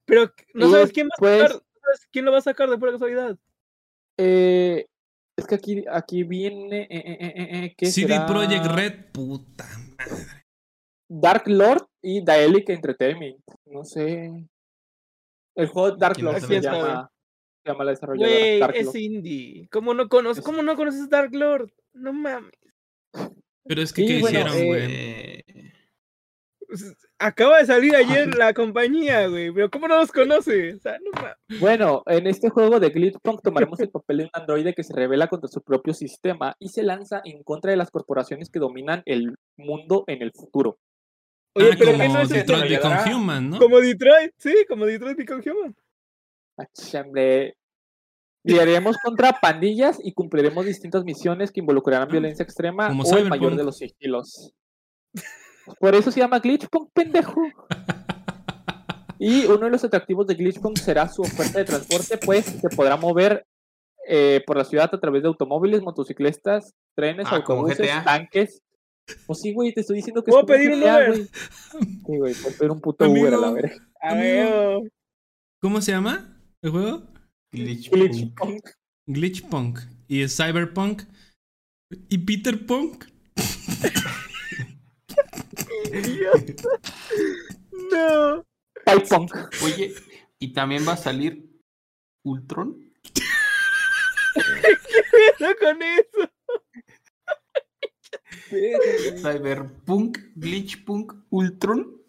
Pero 0.06 0.32
no 0.54 0.72
sabes 0.72 0.94
quién 0.94 1.08
va 1.08 1.16
a 1.16 1.20
pues 1.20 1.42
sacar, 1.42 1.62
quién 2.12 2.26
lo 2.26 2.32
va 2.32 2.38
a 2.38 2.42
sacar 2.42 2.70
de 2.70 2.78
pura 2.78 2.94
casualidad. 2.94 3.38
Eh, 4.18 4.86
es 5.36 5.48
que 5.48 5.56
aquí, 5.56 5.84
aquí 5.92 6.24
viene. 6.24 6.84
Eh, 6.84 6.88
eh, 6.90 7.34
eh 7.36 7.76
¿qué 7.78 7.88
CD 7.88 8.22
Projekt 8.26 8.68
Red, 8.68 9.12
puta 9.12 9.68
madre. 9.98 10.46
Dark 11.10 11.44
Lord 11.48 11.90
y 12.02 12.24
Daelic 12.24 12.70
Entertainment. 12.70 13.44
No 13.66 13.84
sé. 13.84 14.48
El 15.58 15.68
juego 15.68 15.98
Dark 15.98 16.20
Lord 16.22 16.40
se 16.42 16.62
llama, 16.62 17.12
se 17.64 17.72
llama 17.72 17.84
la 17.84 17.92
desarrolladora. 17.92 18.60
Dark 18.60 18.76
es 18.76 18.96
indie. 18.96 19.68
¿Cómo 19.72 19.96
no, 19.96 20.08
conoces, 20.08 20.44
¿Cómo 20.44 20.62
no 20.62 20.76
conoces 20.76 21.10
Dark 21.10 21.34
Lord? 21.34 21.72
No 21.94 22.14
mames. 22.14 22.54
Pero 23.66 23.82
es 23.82 23.92
que, 23.92 24.06
¿qué 24.06 24.14
hicieron, 24.20 24.66
güey? 24.66 25.44
Pues, 26.68 26.96
acaba 27.18 27.58
de 27.58 27.66
salir 27.66 27.96
ayer 27.96 28.36
la 28.36 28.54
compañía, 28.54 29.28
güey, 29.28 29.52
pero 29.52 29.72
¿cómo 29.72 29.88
no 29.88 29.98
los 29.98 30.12
conoce? 30.12 30.78
bueno, 31.60 32.04
en 32.06 32.28
este 32.28 32.50
juego 32.50 32.80
de 32.80 32.90
Glitchpunk 32.90 33.42
tomaremos 33.42 33.80
el 33.80 33.90
papel 33.90 34.18
de 34.18 34.24
un 34.26 34.30
androide 34.34 34.76
que 34.76 34.84
se 34.84 34.94
revela 34.94 35.28
contra 35.28 35.48
su 35.48 35.62
propio 35.62 35.94
sistema 35.94 36.56
y 36.60 36.70
se 36.70 36.84
lanza 36.84 37.22
en 37.26 37.42
contra 37.44 37.72
de 37.72 37.78
las 37.78 37.90
corporaciones 37.90 38.52
que 38.52 38.60
dominan 38.60 39.02
el 39.06 39.36
mundo 39.56 40.04
en 40.08 40.22
el 40.22 40.32
futuro. 40.34 40.78
Oye, 41.58 41.72
ah, 41.74 41.76
pero 41.78 41.92
como 41.94 42.14
no 42.14 42.22
es 42.22 42.30
Detroit 42.30 42.70
Become 42.70 43.16
Human, 43.16 43.50
¿no? 43.50 43.60
Como 43.60 43.80
Detroit, 43.80 44.32
sí, 44.38 44.54
como 44.68 44.86
Detroit 44.86 45.18
Become 45.18 45.44
Human. 45.52 45.76
Liaremos 48.44 48.96
contra 49.04 49.34
pandillas 49.34 50.00
y 50.02 50.14
cumpliremos 50.14 50.66
distintas 50.66 51.04
misiones 51.04 51.52
que 51.52 51.60
involucrarán 51.60 52.08
violencia 52.08 52.44
extrema 52.44 52.90
o 52.90 53.18
el 53.18 53.28
mayor 53.28 53.56
de 53.56 53.64
los 53.64 53.78
sigilos. 53.78 54.54
Por 55.80 55.96
eso 55.96 56.12
se 56.12 56.20
llama 56.20 56.40
Glitchpunk, 56.40 56.92
pendejo. 56.94 57.42
Y 59.20 59.46
uno 59.46 59.66
de 59.66 59.72
los 59.72 59.84
atractivos 59.84 60.28
de 60.28 60.36
Glitchpunk 60.36 60.78
será 60.78 61.10
su 61.10 61.24
oferta 61.24 61.60
de 61.60 61.66
transporte, 61.66 62.18
pues 62.18 62.46
se 62.46 62.70
podrá 62.70 62.96
mover 62.96 63.46
eh, 64.08 64.44
por 64.46 64.58
la 64.58 64.64
ciudad 64.64 64.90
a 64.94 65.00
través 65.00 65.24
de 65.24 65.28
automóviles, 65.28 65.82
motocicletas, 65.82 66.74
trenes, 66.96 67.28
ah, 67.30 67.38
autobuses, 67.38 67.90
tanques. 68.06 68.62
Pues 69.26 69.40
sí, 69.40 69.54
güey, 69.54 69.74
te 69.74 69.82
estoy 69.82 69.98
diciendo 69.98 70.24
que 70.24 70.32
¿Puedo 70.32 70.46
pedir 70.46 70.72
un 70.72 70.84
Uber? 70.84 71.16
Sí, 71.16 72.18
güey, 72.18 72.34
puedo 72.34 72.58
pedir 72.58 72.72
un 72.72 72.82
puto 72.82 73.10
Uber 73.10 73.34
a 73.34 73.38
la 73.38 73.52
verga. 73.52 73.76
¿Cómo 75.62 75.82
se 75.82 75.92
llama 75.92 76.42
el 76.62 76.72
juego? 76.72 77.04
Glitchpunk. 77.52 78.70
Glitchpunk. 79.08 79.80
Y 80.08 80.28
Cyberpunk. 80.28 81.04
¿Y 82.10 82.18
Peter 82.20 82.66
Punk? 82.66 83.06
no. 87.92 88.46
Punk. 89.10 89.34
Oye, 89.64 89.94
¿y 90.40 90.54
también 90.54 90.88
va 90.88 90.94
a 90.94 90.98
salir 90.98 91.50
Ultron? 92.24 92.94
¿Qué 94.34 95.04
pedo 95.38 95.56
con 95.60 95.82
eso? 95.82 96.32
Cyberpunk, 99.22 100.20
Glitchpunk, 100.36 101.14
Ultron. 101.30 102.02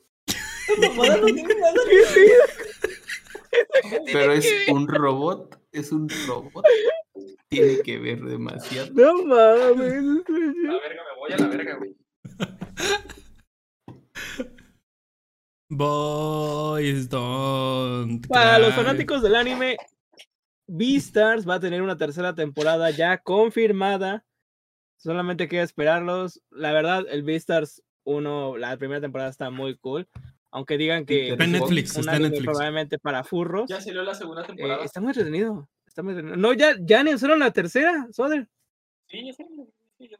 Pero 4.12 4.32
es 4.32 4.46
un 4.68 4.86
robot, 4.88 5.60
es 5.72 5.92
un 5.92 6.08
robot. 6.26 6.64
Tiene 7.48 7.80
que 7.82 7.98
ver 7.98 8.20
demasiado. 8.20 8.90
No 8.92 9.24
mames. 9.24 10.04
La 10.04 10.78
verga, 10.78 11.02
me 11.02 11.14
voy 11.18 11.32
a 11.32 11.38
la 11.38 11.48
verga, 11.48 11.76
güey. 11.76 11.96
Boys 15.70 17.08
don't. 17.08 18.26
Para 18.26 18.58
los 18.58 18.74
fanáticos 18.74 19.22
del 19.22 19.34
anime, 19.34 19.76
Beastars 20.66 21.48
va 21.48 21.54
a 21.54 21.60
tener 21.60 21.82
una 21.82 21.96
tercera 21.96 22.34
temporada 22.34 22.90
ya 22.90 23.18
confirmada. 23.18 24.24
Solamente 24.98 25.48
queda 25.48 25.62
esperarlos. 25.62 26.42
La 26.50 26.72
verdad, 26.72 27.04
el 27.08 27.22
Beastars 27.22 27.82
1, 28.04 28.56
la 28.58 28.76
primera 28.76 29.00
temporada 29.00 29.30
está 29.30 29.48
muy 29.50 29.76
cool. 29.78 30.06
Aunque 30.50 30.76
digan 30.78 31.04
que 31.06 31.30
Está 31.30 31.44
en 31.44 31.52
Netflix, 31.52 31.94
un 31.94 32.00
está 32.00 32.12
en 32.12 32.16
anime 32.16 32.28
Netflix. 32.30 32.44
probablemente 32.46 32.98
para 32.98 33.22
furros. 33.24 33.68
Ya 33.68 33.80
salió 33.80 34.02
la 34.02 34.14
segunda 34.14 34.42
eh, 34.42 34.46
temporada. 34.46 34.84
está 34.84 35.00
muy 35.00 35.10
entretenido. 35.10 35.68
Está 35.86 36.02
muy 36.02 36.12
entretenido. 36.12 36.36
No, 36.40 36.52
ya, 36.54 36.74
ya 36.80 37.00
anunciaron 37.00 37.38
la 37.38 37.50
tercera, 37.52 38.06
Soder. 38.12 38.48
Sí, 39.06 39.24
ya 39.26 39.32
salió. 39.32 39.66
sí, 39.98 40.08
ya. 40.08 40.16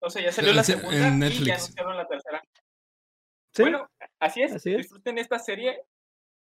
O 0.00 0.10
sea, 0.10 0.22
ya 0.22 0.32
salió 0.32 0.50
En 0.50 0.56
la 0.56 0.64
se- 0.64 0.72
segunda 0.72 1.06
en 1.08 1.14
y 1.14 1.18
Netflix. 1.18 1.46
ya 1.46 1.54
anunciaron 1.54 1.96
la 1.96 2.06
tercera. 2.08 2.42
¿Sí? 3.54 3.62
Bueno, 3.62 3.90
así 4.18 4.42
es. 4.42 4.52
Así 4.54 4.70
es. 4.72 4.78
Disfruten 4.78 5.18
esta 5.18 5.38
serie 5.38 5.82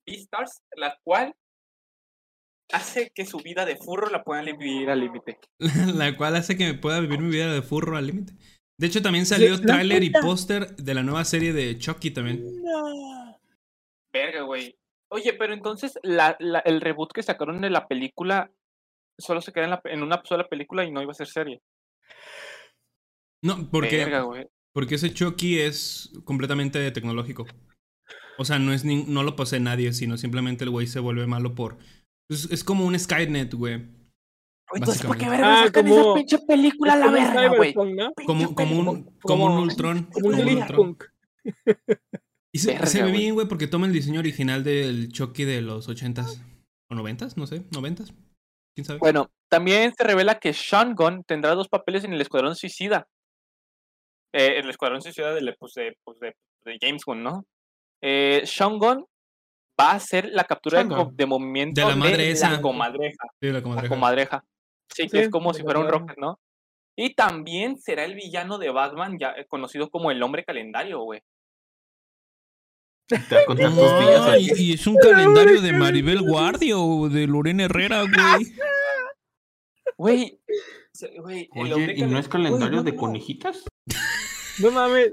Beastars, 0.06 0.62
la 0.76 0.98
cual 1.04 1.36
hace 2.74 3.12
que 3.14 3.26
su 3.26 3.38
vida 3.40 3.66
de 3.66 3.76
furro 3.78 4.10
la 4.10 4.24
puedan 4.24 4.46
vivir 4.46 4.90
al 4.90 5.00
límite. 5.00 5.40
La 5.96 6.16
cual 6.18 6.36
hace 6.36 6.58
que 6.58 6.66
me 6.66 6.74
pueda 6.74 7.00
vivir 7.00 7.20
mi 7.20 7.30
vida 7.32 7.54
de 7.54 7.62
furro 7.62 7.98
al 7.98 8.08
límite. 8.08 8.34
De 8.80 8.88
hecho, 8.88 9.02
también 9.02 9.26
salió 9.26 9.56
¿se 9.58 9.64
dan 9.64 9.78
tráiler 9.78 10.04
y 10.04 10.10
póster 10.10 10.76
de 10.76 10.94
la 10.94 11.04
nueva 11.04 11.24
serie 11.26 11.54
de 11.54 11.78
Chucky 11.78 12.12
también. 12.12 12.44
Verga, 14.14 14.42
güey. 14.42 14.76
Oye, 15.12 15.34
pero 15.34 15.54
entonces 15.54 16.00
la, 16.04 16.36
la- 16.40 16.60
el 16.60 16.82
reboot 16.82 17.12
que 17.12 17.22
sacaron 17.24 17.62
de 17.62 17.70
la 17.70 17.88
película 17.88 18.52
solo 19.20 19.42
se 19.42 19.52
queda 19.52 19.66
en, 19.66 19.70
la 19.72 19.82
pe- 19.82 19.94
en 19.94 20.04
una 20.04 20.22
sola 20.24 20.48
película 20.48 20.84
y 20.86 20.92
no 20.92 21.02
iba 21.02 21.12
a 21.12 21.16
ser 21.16 21.28
serie. 21.28 21.62
No, 23.44 23.70
porque, 23.70 23.98
Verga, 23.98 24.26
porque 24.74 24.96
ese 24.96 25.14
Chucky 25.14 25.60
es 25.60 26.12
completamente 26.24 26.90
tecnológico. 26.92 27.46
O 28.38 28.46
sea, 28.46 28.58
no 28.60 28.74
es 28.74 28.84
ni- 28.86 29.04
no 29.04 29.24
lo 29.24 29.36
posee 29.36 29.60
nadie, 29.60 29.94
sino 29.94 30.18
simplemente 30.18 30.64
el 30.64 30.70
güey 30.70 30.88
se 30.88 31.00
vuelve 31.00 31.28
malo 31.28 31.54
por. 31.56 31.78
Es, 32.32 32.46
es 32.52 32.64
como 32.64 32.86
un 32.86 32.98
Skynet, 32.98 33.54
güey. 33.54 33.86
Entonces, 34.74 35.06
¿por 35.06 35.18
qué 35.18 35.28
verga 35.28 35.62
Ah, 35.62 35.66
sacan 35.66 35.88
como- 35.88 36.02
esa 36.02 36.14
pinche 36.16 36.38
película 36.48 36.94
a 36.94 36.96
la 36.98 37.12
verga, 37.12 37.48
güey? 37.58 37.74
Como, 37.74 38.56
como 38.56 38.80
un, 38.80 38.86
Como- 38.86 39.06
como 39.22 39.46
un 39.48 39.58
Ultron. 39.64 40.04
Como 40.14 40.28
un 40.30 40.40
Ultron. 40.40 40.98
Y 42.54 42.60
se, 42.60 42.74
Verga, 42.74 42.86
se 42.88 43.04
ve 43.04 43.12
bien, 43.12 43.34
güey, 43.34 43.48
porque 43.48 43.68
toma 43.68 43.88
el 43.88 43.94
diseño 43.94 44.20
original 44.20 44.64
del 44.64 45.12
Chucky 45.12 45.44
de 45.46 45.62
los 45.62 45.88
80s. 45.90 46.42
O 46.90 46.96
90s, 46.96 47.36
no 47.38 47.48
sé, 47.48 47.62
90s. 47.72 48.14
¿Quién 48.76 48.86
sabe? 48.86 49.00
Bueno, 49.00 49.30
también 49.50 49.94
se 49.98 50.04
revela 50.04 50.40
que 50.40 50.54
Sean 50.54 50.94
Gunn 50.96 51.24
tendrá 51.26 51.54
dos 51.56 51.68
papeles 51.70 52.04
en 52.04 52.14
el 52.14 52.22
Escuadrón 52.22 52.56
Suicida. 52.56 53.08
Eh, 54.34 54.60
el 54.60 54.70
Escuadrón 54.70 55.02
Suicida 55.02 55.34
de, 55.34 55.56
pues, 55.60 55.74
de, 55.74 55.98
pues, 56.04 56.20
de- 56.20 56.36
de 56.66 56.78
James 56.82 57.04
Gunn, 57.06 57.24
¿no? 57.24 57.46
Eh, 58.02 58.44
Sean 58.46 58.78
Gunn 58.80 59.06
va 59.82 59.92
a 59.92 60.00
ser 60.00 60.30
la 60.32 60.44
captura 60.44 60.84
de, 60.84 61.08
de 61.14 61.26
movimiento 61.26 61.82
De 61.82 61.88
la 61.88 61.96
madre 61.96 62.32
esa. 62.32 62.50
la 62.52 62.62
comadreja. 62.62 63.28
Sí, 63.40 63.48
la 63.48 63.54
La 63.54 63.62
comadreja. 63.64 63.90
comadreja. 63.96 64.46
Sí, 64.94 65.04
que 65.04 65.10
Sí, 65.10 65.18
es 65.20 65.30
como 65.30 65.52
de 65.52 65.58
si 65.60 65.64
fuera 65.64 65.80
un 65.80 65.86
comadreja. 65.86 66.06
Rocket, 66.14 66.18
¿no? 66.22 66.40
Y 66.98 67.14
también 67.16 67.78
será 67.80 68.04
el 68.06 68.16
villano 68.16 68.58
de 68.58 68.70
Batman, 68.70 69.18
ya 69.18 69.32
eh, 69.32 69.46
conocido 69.48 69.90
como 69.90 70.12
el 70.12 70.22
Hombre 70.22 70.44
Calendario, 70.44 71.00
güey. 71.02 71.22
Te 73.08 73.36
va 73.36 73.42
a 73.42 73.46
contar 73.46 73.70
tus 73.70 73.76
días 73.78 74.22
Ah, 74.22 74.38
y, 74.38 74.50
y 74.58 74.74
es 74.74 74.88
un 74.88 74.96
calendario 74.98 75.62
de 75.62 75.74
Maribel 75.74 76.22
Guardia 76.22 76.78
o 76.78 77.10
de 77.10 77.28
Lorena 77.28 77.64
Herrera, 77.66 78.04
güey. 78.04 78.54
Güey. 79.98 80.40
Oye, 81.56 81.94
¿y 81.98 82.04
no 82.04 82.20
es 82.20 82.28
calendario 82.28 82.78
no, 82.78 82.84
de 82.84 82.92
no. 82.92 82.98
conejitas? 82.98 83.64
No 84.60 84.72
mames. 84.72 85.12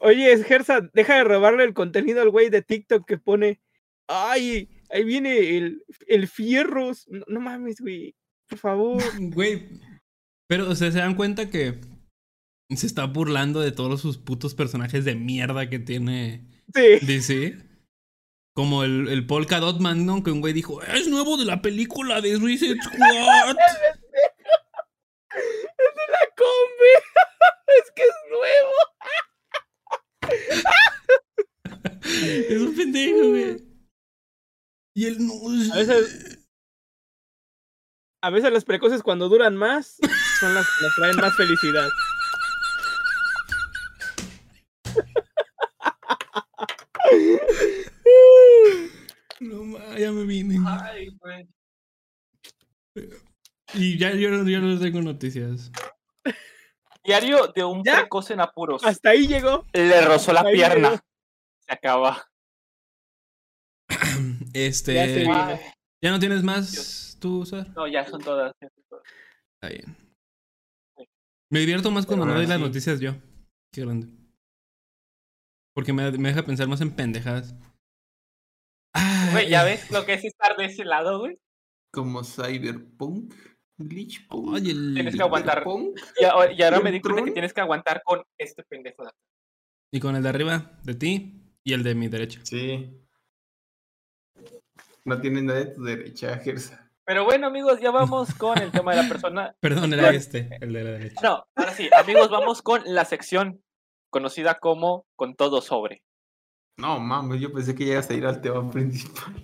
Oye, 0.00 0.42
Gersa, 0.44 0.80
deja 0.92 1.16
de 1.16 1.24
robarle 1.24 1.64
el 1.64 1.74
contenido 1.74 2.22
al 2.22 2.30
güey 2.30 2.50
de 2.50 2.62
TikTok 2.62 3.06
que 3.06 3.18
pone. 3.18 3.60
Ay, 4.08 4.68
ahí 4.90 5.04
viene 5.04 5.56
el, 5.56 5.84
el 6.06 6.26
fierros. 6.28 7.06
No, 7.08 7.24
no 7.28 7.40
mames, 7.40 7.80
güey. 7.80 8.14
Por 8.48 8.58
favor. 8.58 9.02
Güey. 9.34 9.68
Pero, 10.48 10.70
o 10.70 10.74
sea, 10.74 10.90
se 10.90 10.98
dan 10.98 11.14
cuenta 11.14 11.50
que 11.50 11.80
se 12.74 12.86
está 12.86 13.04
burlando 13.04 13.60
de 13.60 13.72
todos 13.72 14.00
sus 14.00 14.16
putos 14.18 14.54
personajes 14.54 15.04
de 15.04 15.14
mierda 15.14 15.68
que 15.68 15.78
tiene 15.78 16.48
Sí. 16.74 17.06
DC. 17.06 17.56
Como 18.54 18.82
el, 18.82 19.08
el 19.08 19.26
Polka 19.26 19.60
Dot 19.60 19.80
Man, 19.80 20.04
¿no? 20.06 20.22
Que 20.22 20.30
un 20.30 20.40
güey 20.40 20.52
dijo, 20.52 20.82
es 20.82 21.06
nuevo 21.08 21.36
de 21.36 21.44
la 21.44 21.62
película 21.62 22.20
de 22.20 22.36
Suicide 22.36 22.76
Squad. 22.82 23.56
La 26.08 26.28
combi. 26.36 26.94
es 27.84 27.90
que 27.94 28.02
es 28.02 28.14
nuevo. 28.30 28.72
es 32.48 32.60
un 32.60 32.74
pendejo, 32.74 33.28
güey. 33.28 33.67
Y 34.98 35.06
él 35.06 35.16
no. 35.24 35.34
A 35.74 35.76
veces- 35.76 36.38
A 38.20 38.30
veces 38.30 38.52
las 38.52 38.64
precoces 38.64 39.00
cuando 39.04 39.28
duran 39.28 39.54
más 39.54 39.96
son 40.40 40.52
las 40.54 40.66
que 40.66 40.84
nos 40.86 40.94
traen 40.96 41.16
más 41.18 41.36
felicidad. 41.36 41.88
No, 49.40 49.62
ma, 49.64 49.96
ya 49.98 50.10
me 50.12 50.24
vine. 50.24 50.58
Ay, 50.66 51.08
güey. 51.20 51.48
Y 53.74 53.98
ya 53.98 54.10
yo, 54.12 54.30
yo 54.44 54.60
no 54.60 54.78
tengo 54.80 55.00
noticias. 55.02 55.70
Diario 57.04 57.48
de 57.54 57.64
un 57.64 57.82
¿Ya? 57.84 58.00
precoz 58.00 58.30
en 58.30 58.40
apuros. 58.40 58.84
Hasta 58.84 59.10
ahí 59.10 59.26
llegó. 59.26 59.64
Le 59.72 60.00
rozó 60.02 60.32
la 60.32 60.44
pierna. 60.44 61.00
Se 61.60 61.72
acaba. 61.72 62.28
Este. 64.54 64.94
Ya 64.94 65.06
se 65.06 65.20
vino. 65.20 65.58
No 66.02 66.18
tienes 66.20 66.42
más, 66.42 67.16
tú, 67.20 67.44
Sar? 67.44 67.68
no, 67.74 67.86
ya 67.88 68.06
son 68.06 68.20
todas. 68.22 68.52
ya 68.60 68.68
son 68.68 68.84
todas. 68.88 69.04
Está 69.60 69.74
bien. 69.74 69.96
Me 71.50 71.60
divierto 71.60 71.90
más 71.90 72.06
cuando 72.06 72.26
no 72.26 72.34
doy 72.34 72.46
las 72.46 72.60
noticias 72.60 73.00
yo. 73.00 73.14
Qué 73.72 73.80
grande. 73.82 74.08
Porque 75.74 75.92
me, 75.92 76.10
me 76.12 76.28
deja 76.28 76.44
pensar 76.44 76.68
más 76.68 76.80
en 76.80 76.90
pendejadas. 76.94 77.54
Güey, 79.32 79.48
¿ya 79.48 79.64
ves 79.64 79.90
lo 79.90 80.04
que 80.04 80.14
es 80.14 80.24
estar 80.24 80.56
de 80.56 80.66
ese 80.66 80.84
lado, 80.84 81.20
güey? 81.20 81.38
Como 81.92 82.22
Cyberpunk, 82.24 83.34
Glitchpunk. 83.78 84.48
Oye, 84.48 84.72
el- 84.72 84.94
Tienes 84.94 85.16
que 85.16 85.22
aguantar. 85.22 85.64
Y, 86.20 86.24
ahora- 86.24 86.52
y 86.52 86.62
ahora 86.62 86.80
me 86.80 86.90
di 86.92 87.00
cuenta 87.00 87.24
que 87.24 87.30
tienes 87.32 87.52
que 87.52 87.60
aguantar 87.60 88.02
con 88.04 88.22
este 88.38 88.62
pendejo. 88.64 89.02
de 89.04 89.08
acá. 89.10 89.18
Y 89.92 90.00
con 90.00 90.16
el 90.16 90.22
de 90.22 90.28
arriba, 90.28 90.78
de 90.84 90.94
ti, 90.94 91.42
y 91.64 91.72
el 91.72 91.82
de 91.82 91.94
mi 91.94 92.08
derecha. 92.08 92.40
Sí. 92.44 92.90
No 95.08 95.20
tiene 95.20 95.40
nada 95.42 95.58
de 95.60 95.66
tu 95.66 95.82
derecha, 95.82 96.36
Gersa. 96.38 96.84
Pero 97.06 97.24
bueno, 97.24 97.46
amigos, 97.46 97.80
ya 97.80 97.90
vamos 97.90 98.34
con 98.34 98.58
el 98.58 98.70
tema 98.70 98.94
de 98.94 99.02
la 99.02 99.08
persona. 99.08 99.54
Perdón, 99.60 99.94
era 99.94 100.10
este, 100.10 100.58
el 100.60 100.72
de 100.74 100.84
la 100.84 100.90
derecha. 100.90 101.20
No, 101.22 101.44
ahora 101.56 101.72
sí, 101.72 101.88
amigos, 101.98 102.28
vamos 102.28 102.60
con 102.60 102.82
la 102.84 103.04
sección 103.06 103.62
conocida 104.10 104.58
como 104.58 105.06
Con 105.16 105.34
todo 105.34 105.62
sobre. 105.62 106.02
No, 106.78 107.00
mames, 107.00 107.40
yo 107.40 107.52
pensé 107.52 107.74
que 107.74 107.86
ya 107.86 107.92
ibas 107.94 108.10
a 108.10 108.14
ir 108.14 108.26
al 108.26 108.40
tema 108.42 108.70
principal. 108.70 109.34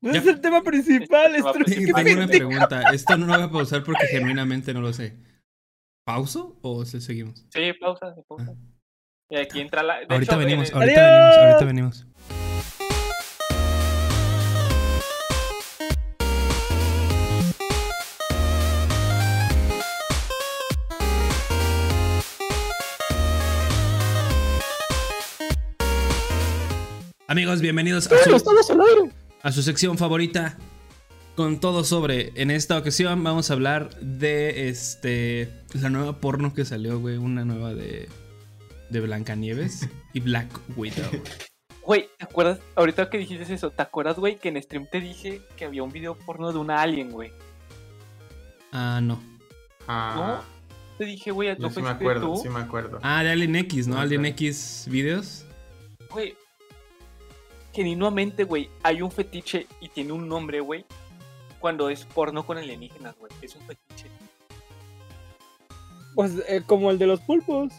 No 0.00 0.12
Ya. 0.12 0.20
es 0.20 0.26
el 0.28 0.40
tema 0.40 0.62
principal, 0.62 1.34
Este 1.34 1.52
tema 1.52 1.64
Sí, 1.66 1.86
¿qué 1.86 1.92
tengo 1.92 2.12
una 2.22 2.28
pregunta. 2.28 2.82
Esto 2.92 3.16
no 3.16 3.26
lo 3.26 3.34
voy 3.34 3.42
a 3.42 3.50
pausar 3.50 3.82
porque 3.82 4.06
genuinamente 4.06 4.72
no 4.72 4.80
lo 4.80 4.92
sé. 4.92 5.18
¿Pauso 6.06 6.56
o 6.62 6.84
se 6.84 7.00
seguimos? 7.00 7.44
Sí, 7.50 7.72
pausa, 7.80 8.14
sí, 8.14 8.20
pausa. 8.28 8.54
Y 9.28 9.36
aquí 9.36 9.60
entra 9.60 9.82
la. 9.82 9.98
de 9.98 10.06
ahorita 10.08 10.32
hecho, 10.34 10.38
venimos, 10.38 10.70
eh, 10.70 10.72
ahorita 10.74 11.00
Adiós. 11.00 11.36
venimos, 11.36 11.52
ahorita 11.52 11.64
venimos. 11.66 12.47
Amigos, 27.30 27.60
bienvenidos 27.60 28.06
a 28.06 28.24
su, 28.24 29.14
a 29.42 29.52
su 29.52 29.62
sección 29.62 29.98
favorita 29.98 30.56
con 31.36 31.60
todo 31.60 31.84
sobre. 31.84 32.32
En 32.36 32.50
esta 32.50 32.78
ocasión 32.78 33.22
vamos 33.22 33.50
a 33.50 33.52
hablar 33.52 33.90
de 34.00 34.70
este 34.70 35.52
la 35.74 35.90
nueva 35.90 36.20
porno 36.20 36.54
que 36.54 36.64
salió, 36.64 36.98
güey, 36.98 37.18
una 37.18 37.44
nueva 37.44 37.74
de 37.74 38.08
de 38.88 39.00
Blancanieves 39.02 39.86
y 40.14 40.20
Black 40.20 40.48
Widow. 40.74 41.04
Güey, 41.82 42.08
¿te 42.16 42.24
acuerdas? 42.24 42.60
Ahorita 42.74 43.10
que 43.10 43.18
dijiste 43.18 43.52
eso, 43.52 43.72
¿te 43.72 43.82
acuerdas, 43.82 44.16
güey, 44.16 44.38
que 44.38 44.48
en 44.48 44.62
stream 44.62 44.86
te 44.90 45.02
dije 45.02 45.42
que 45.58 45.66
había 45.66 45.82
un 45.82 45.92
video 45.92 46.14
porno 46.14 46.50
de 46.50 46.58
una 46.58 46.80
alien, 46.80 47.10
güey? 47.10 47.30
Ah, 48.72 49.00
no. 49.02 49.22
Ah. 49.86 50.14
¿No? 50.16 50.96
Te 50.96 51.04
dije, 51.04 51.30
güey, 51.30 51.54
¿no 51.58 51.68
sí 51.68 51.82
me 51.82 51.90
acuerdo, 51.90 52.36
sí 52.36 52.48
me 52.48 52.60
acuerdo. 52.60 53.00
Ah, 53.02 53.22
de 53.22 53.32
Alien 53.32 53.54
X, 53.54 53.86
¿no? 53.86 53.98
Alien 53.98 54.24
X 54.24 54.86
videos. 54.88 55.44
Güey, 56.10 56.34
genuinamente, 57.78 58.42
güey, 58.42 58.68
hay 58.82 59.02
un 59.02 59.12
fetiche 59.12 59.68
y 59.80 59.88
tiene 59.88 60.12
un 60.12 60.28
nombre, 60.28 60.58
güey, 60.58 60.84
cuando 61.60 61.90
es 61.90 62.04
porno 62.06 62.44
con 62.44 62.58
alienígenas, 62.58 63.14
güey. 63.20 63.30
Es 63.40 63.54
un 63.54 63.62
fetiche. 63.62 64.10
Pues 66.16 66.32
eh, 66.48 66.62
como 66.66 66.90
el 66.90 66.98
de 66.98 67.06
los 67.06 67.20
pulpos. 67.20 67.72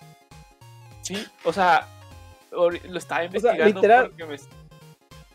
Sí, 1.02 1.18
o 1.44 1.52
sea, 1.52 1.86
lo 2.50 2.98
estaba 2.98 3.26
investigando 3.26 3.82
porque 3.82 4.26
me... 4.26 4.38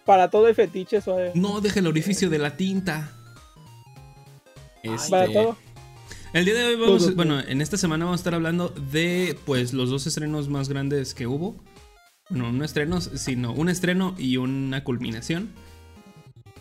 Para 0.07 0.31
todo 0.31 0.49
el 0.49 0.55
fetiche, 0.55 0.97
eso 0.97 1.19
No, 1.35 1.61
deja 1.61 1.81
el 1.81 1.87
orificio 1.87 2.31
de 2.31 2.39
la 2.39 2.57
tinta. 2.57 3.13
Este... 4.83 5.11
Para 5.11 5.31
todo. 5.31 5.59
El 6.33 6.47
día 6.47 6.55
de 6.55 6.65
hoy 6.65 6.77
vamos, 6.77 7.15
bueno, 7.15 7.39
en 7.39 7.61
esta 7.61 7.77
semana 7.77 8.07
vamos 8.07 8.21
a 8.21 8.23
estar 8.23 8.35
hablando 8.35 8.71
de 8.71 9.39
pues 9.45 9.75
los 9.75 9.91
dos 9.91 10.07
estrenos 10.07 10.49
más 10.49 10.71
grandes 10.71 11.13
que 11.13 11.27
hubo. 11.27 11.55
Bueno, 12.31 12.53
no 12.53 12.65
estrenos, 12.65 13.11
sino 13.15 13.53
un 13.53 13.69
estreno 13.69 14.15
y 14.19 14.39
una 14.39 14.83
culminación. 14.85 15.51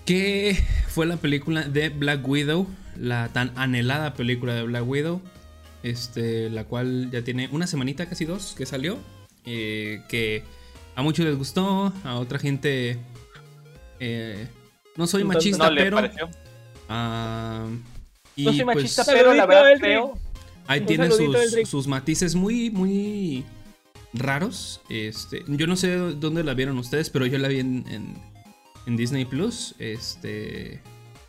Que 0.06 0.58
fue 0.90 1.06
la 1.06 1.18
película 1.18 1.64
de 1.64 1.90
Black 1.90 2.28
Widow, 2.28 2.68
la 3.00 3.30
tan 3.30 3.54
anhelada 3.56 4.14
película 4.14 4.54
de 4.54 4.64
Black 4.64 4.88
Widow. 4.88 5.22
Este, 5.82 6.50
la 6.50 6.66
cual 6.66 7.10
ya 7.12 7.24
tiene 7.24 7.50
una 7.52 7.68
semanita, 7.68 8.08
casi 8.08 8.26
dos, 8.26 8.56
que 8.58 8.66
salió. 8.66 9.00
Eh, 9.46 10.02
que 10.10 10.44
a 10.96 11.02
muchos 11.02 11.26
les 11.26 11.38
gustó, 11.38 11.94
a 12.04 12.16
otra 12.16 12.40
gente. 12.40 13.00
Eh, 14.00 14.48
no 14.98 15.08
soy 15.08 15.24
machista, 15.24 15.70
pero. 15.74 15.98
Ah, 16.90 17.68
y 18.36 18.46
no 18.46 18.52
soy 18.52 18.64
pues, 18.64 18.76
machista, 18.76 19.04
pero 19.06 19.34
la 19.34 19.46
verdad 19.46 19.80
creo. 19.80 20.18
Ahí 20.68 20.82
tiene 20.82 21.10
sus, 21.12 21.70
sus, 21.70 21.88
matices 21.88 22.36
muy, 22.36 22.70
muy 22.70 23.44
raros. 24.14 24.82
Este, 24.90 25.44
yo 25.48 25.68
no 25.68 25.76
sé 25.76 25.96
dónde 25.96 26.44
la 26.44 26.54
vieron 26.54 26.78
ustedes, 26.78 27.10
pero 27.10 27.26
yo 27.26 27.38
la 27.38 27.48
vi 27.48 27.60
en, 27.60 27.86
en, 28.86 28.96
Disney 28.98 29.26
Plus. 29.26 29.76
Este, 29.80 30.82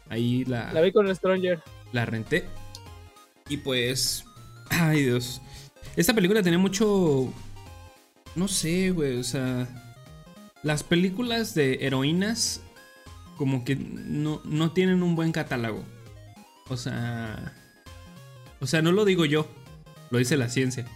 ahí 0.08 0.44
la. 0.44 0.72
La 0.72 0.80
vi 0.80 0.92
con 0.92 1.14
Stranger. 1.14 1.62
La 1.92 2.06
renté. 2.06 2.44
Y 3.48 3.58
pues. 3.58 4.24
Ay, 4.70 5.02
Dios. 5.02 5.40
Esta 5.96 6.14
película 6.14 6.42
tenía 6.42 6.58
mucho. 6.58 7.32
No 8.34 8.48
sé, 8.48 8.90
güey. 8.90 9.18
O 9.18 9.24
sea. 9.24 9.68
Las 10.62 10.82
películas 10.82 11.54
de 11.54 11.78
heroínas. 11.86 12.60
Como 13.36 13.64
que 13.64 13.74
no, 13.74 14.40
no 14.44 14.72
tienen 14.72 15.02
un 15.02 15.16
buen 15.16 15.32
catálogo. 15.32 15.84
O 16.68 16.76
sea. 16.76 17.54
O 18.64 18.66
sea, 18.66 18.80
no 18.80 18.92
lo 18.92 19.04
digo 19.04 19.26
yo, 19.26 19.46
lo 20.10 20.18
dice 20.18 20.38
la 20.38 20.48
ciencia. 20.48 20.86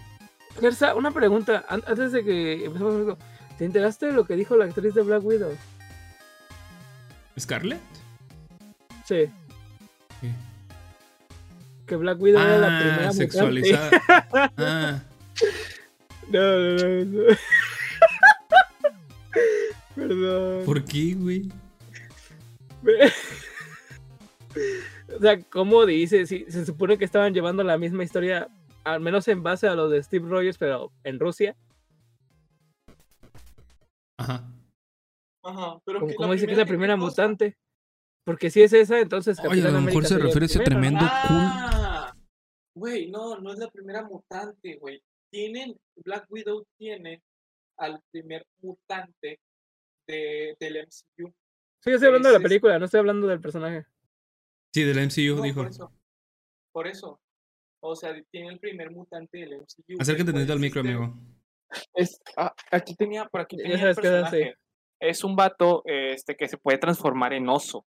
Gersa, 0.60 0.94
una 0.94 1.10
pregunta. 1.10 1.64
Antes 1.68 2.12
de 2.12 2.24
que 2.24 2.64
empezamos 2.64 3.16
¿te 3.56 3.64
enteraste 3.64 4.06
de 4.06 4.12
lo 4.12 4.24
que 4.24 4.36
dijo 4.36 4.56
la 4.56 4.64
actriz 4.66 4.94
de 4.94 5.02
Black 5.02 5.24
Widow? 5.24 5.56
¿Scarlett? 7.38 7.80
Sí. 9.04 9.30
Que 11.86 11.96
Black 11.96 12.20
Widow 12.20 12.40
era 12.40 12.58
la 12.58 12.76
ah, 12.76 12.80
primera 12.80 13.12
sexualizada. 13.12 13.90
ah. 14.58 15.02
No, 16.28 16.40
no, 16.40 16.74
no. 16.76 17.04
no. 17.04 17.36
Perdón. 19.94 20.64
¿Por 20.64 20.84
qué, 20.84 21.14
güey? 21.14 21.48
O 25.16 25.20
sea, 25.20 25.40
¿cómo 25.40 25.86
dice? 25.86 26.26
Si 26.26 26.44
se 26.48 26.66
supone 26.66 26.98
que 26.98 27.04
estaban 27.04 27.32
llevando 27.32 27.64
la 27.64 27.78
misma 27.78 28.04
historia, 28.04 28.48
al 28.92 29.00
menos 29.00 29.28
en 29.28 29.42
base 29.42 29.68
a 29.68 29.74
lo 29.74 29.88
de 29.88 30.02
Steve 30.02 30.28
Rogers, 30.28 30.58
pero 30.58 30.92
en 31.04 31.18
Rusia. 31.18 31.56
Ajá. 34.16 34.50
Ajá, 35.42 35.78
pero 35.84 36.00
¿Cómo, 36.16 36.32
dice 36.32 36.46
que 36.46 36.52
es 36.52 36.58
la 36.58 36.66
primera 36.66 36.96
mutante? 36.96 37.56
Porque 38.24 38.50
si 38.50 38.62
es 38.62 38.72
esa, 38.72 39.00
entonces. 39.00 39.38
Oye, 39.48 39.66
a 39.66 39.70
lo 39.70 39.80
mejor 39.80 40.04
se 40.04 40.18
refiere 40.18 40.44
a 40.44 40.46
ese 40.46 40.60
tremendo 40.60 41.00
ah, 41.02 42.12
Güey, 42.74 43.10
no, 43.10 43.38
no 43.40 43.52
es 43.52 43.58
la 43.58 43.70
primera 43.70 44.02
mutante, 44.04 44.76
güey. 44.76 45.02
Tienen, 45.30 45.76
Black 46.04 46.26
Widow 46.28 46.66
tiene 46.76 47.22
al 47.78 48.00
primer 48.10 48.46
mutante 48.60 49.40
de, 50.06 50.56
del 50.58 50.86
MCU. 50.86 51.28
Sí, 51.80 51.90
yo 51.90 51.94
estoy 51.94 52.08
hablando 52.08 52.28
de 52.28 52.38
la 52.38 52.42
película, 52.42 52.78
no 52.78 52.84
estoy 52.84 52.98
hablando 52.98 53.26
del 53.26 53.40
personaje. 53.40 53.86
Sí, 54.74 54.82
del 54.84 55.06
MCU 55.06 55.42
dijo. 55.42 55.62
Por 55.62 55.68
eso. 55.68 55.92
Por 56.72 56.86
eso. 56.86 57.20
O 57.80 57.94
sea, 57.94 58.14
tiene 58.30 58.48
el 58.48 58.58
primer 58.58 58.90
mutante 58.90 59.38
del 59.38 59.56
MCU. 59.56 59.96
Acércate 60.00 60.32
tantito 60.32 60.52
al 60.52 60.60
micro, 60.60 60.80
amigo. 60.80 61.14
Es, 61.94 62.20
ah, 62.36 62.54
aquí 62.70 62.94
tenía, 62.94 63.26
por 63.26 63.40
aquí 63.40 63.56
tenía 63.56 63.74
el 63.74 63.94
personaje. 63.94 64.54
Es 65.00 65.22
un 65.22 65.36
vato 65.36 65.82
este, 65.84 66.36
que 66.36 66.48
se 66.48 66.58
puede 66.58 66.78
transformar 66.78 67.32
en 67.32 67.48
oso. 67.48 67.86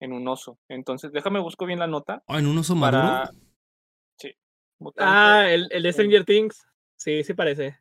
En 0.00 0.12
un 0.12 0.26
oso. 0.26 0.58
Entonces, 0.68 1.12
déjame 1.12 1.40
busco 1.40 1.66
bien 1.66 1.78
la 1.78 1.86
nota. 1.86 2.22
Ah, 2.26 2.38
en 2.38 2.46
un 2.46 2.58
oso 2.58 2.74
maduro. 2.74 3.30
Sí. 4.18 4.34
ah, 4.98 5.46
el, 5.48 5.68
el 5.70 5.82
de 5.82 5.92
Stranger 5.92 6.24
Things. 6.24 6.66
Sí, 6.96 7.22
sí 7.22 7.34
parece. 7.34 7.78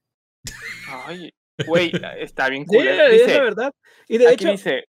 Ay, 0.90 1.34
güey, 1.66 1.92
está 2.18 2.50
bien 2.50 2.66
cool. 2.66 2.82
Sí, 2.82 2.88
es 2.88 3.34
la 3.34 3.42
verdad. 3.42 3.74
Y 4.08 4.18
de 4.18 4.34
hecho, 4.34 4.50
dice, 4.50 4.86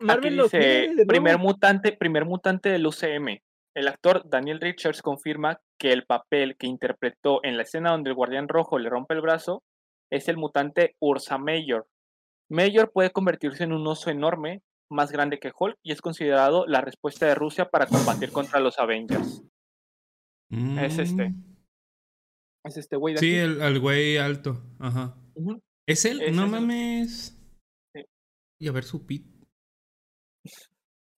Marvel 0.00 0.36
dice, 0.36 0.90
primer 1.06 1.38
mutante, 1.38 1.92
primer 1.92 2.24
mutante 2.24 2.70
del 2.70 2.86
UCM. 2.86 3.40
El 3.78 3.86
actor 3.86 4.28
Daniel 4.28 4.60
Richards 4.60 5.02
confirma 5.02 5.60
que 5.78 5.92
el 5.92 6.04
papel 6.04 6.56
que 6.56 6.66
interpretó 6.66 7.38
en 7.44 7.56
la 7.56 7.62
escena 7.62 7.92
donde 7.92 8.10
el 8.10 8.16
Guardián 8.16 8.48
Rojo 8.48 8.76
le 8.76 8.90
rompe 8.90 9.14
el 9.14 9.20
brazo 9.20 9.62
es 10.10 10.26
el 10.26 10.36
mutante 10.36 10.96
Ursa 10.98 11.38
Major. 11.38 11.86
Major 12.50 12.90
puede 12.90 13.12
convertirse 13.12 13.62
en 13.62 13.72
un 13.72 13.86
oso 13.86 14.10
enorme, 14.10 14.62
más 14.90 15.12
grande 15.12 15.38
que 15.38 15.52
Hulk, 15.56 15.78
y 15.84 15.92
es 15.92 16.02
considerado 16.02 16.66
la 16.66 16.80
respuesta 16.80 17.26
de 17.26 17.36
Rusia 17.36 17.68
para 17.68 17.86
combatir 17.86 18.32
contra 18.32 18.58
los 18.58 18.80
Avengers. 18.80 19.44
Es 20.50 20.98
este. 20.98 21.28
Mm. 21.28 21.56
Es 22.64 22.76
este 22.78 22.96
güey 22.96 23.14
de 23.14 23.20
Sí, 23.20 23.36
el, 23.36 23.78
güey 23.78 24.16
alto. 24.16 24.60
Ajá. 24.80 25.16
¿Es 25.86 26.04
él? 26.04 26.34
no 26.34 26.48
mames. 26.48 27.40
Y 28.58 28.66
a 28.66 28.72
ver 28.72 28.82
su 28.82 29.06
pit. 29.06 29.24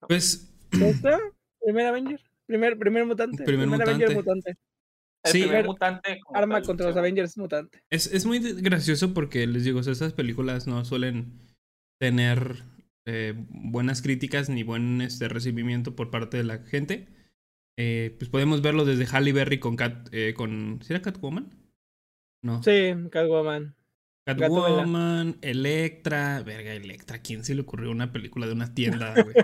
Pues. 0.07 0.55
¿Está? 0.73 1.19
¿Primer 1.61 1.87
Avenger? 1.87 2.30
Primer, 2.51 2.77
primer 2.77 3.07
mutante. 3.07 3.45
Primer, 3.45 3.69
mutante. 3.69 3.93
Avenger 3.93 4.17
mutante. 4.17 4.57
sí, 5.23 5.43
primer 5.43 5.65
mutante 5.65 6.21
arma 6.35 6.61
contra 6.63 6.89
los 6.89 6.97
Avengers 6.97 7.39
mutante. 7.39 7.85
Es, 7.91 8.13
es 8.13 8.27
muy 8.27 8.41
gracioso 8.41 9.15
porque 9.15 9.47
les 9.47 9.63
digo, 9.63 9.79
esas 9.79 10.13
películas 10.15 10.67
no 10.67 10.85
suelen 10.85 11.39
tener 12.01 12.65
eh, 13.07 13.35
buenas 13.37 14.03
críticas 14.03 14.49
ni 14.49 14.65
buen 14.65 15.01
este, 15.01 15.29
recibimiento 15.29 15.95
por 15.95 16.11
parte 16.11 16.39
de 16.39 16.43
la 16.43 16.59
gente. 16.59 17.07
Eh, 17.79 18.17
pues 18.19 18.29
podemos 18.29 18.63
verlo 18.63 18.85
desde 18.85 19.07
Halle 19.07 19.33
Berry 19.33 19.61
con 19.61 19.77
Cat, 19.77 20.09
eh, 20.11 20.35
con 20.35 20.81
¿sí 20.83 20.93
era 20.93 21.03
Catwoman? 21.03 21.55
No. 22.43 22.65
Sí, 22.65 22.95
Catwoman. 23.13 23.77
Catwoman, 24.27 25.39
Electra, 25.41 26.43
verga, 26.43 26.75
Electra, 26.75 27.23
¿quién 27.23 27.45
se 27.45 27.55
le 27.55 27.61
ocurrió 27.61 27.93
una 27.93 28.11
película 28.11 28.49
de 28.49 28.55
una 28.55 28.75
tienda, 28.75 29.15
güey? 29.23 29.37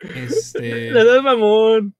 este. 0.00 0.92
Le 0.92 1.04
das 1.04 1.22
mamón. 1.22 1.94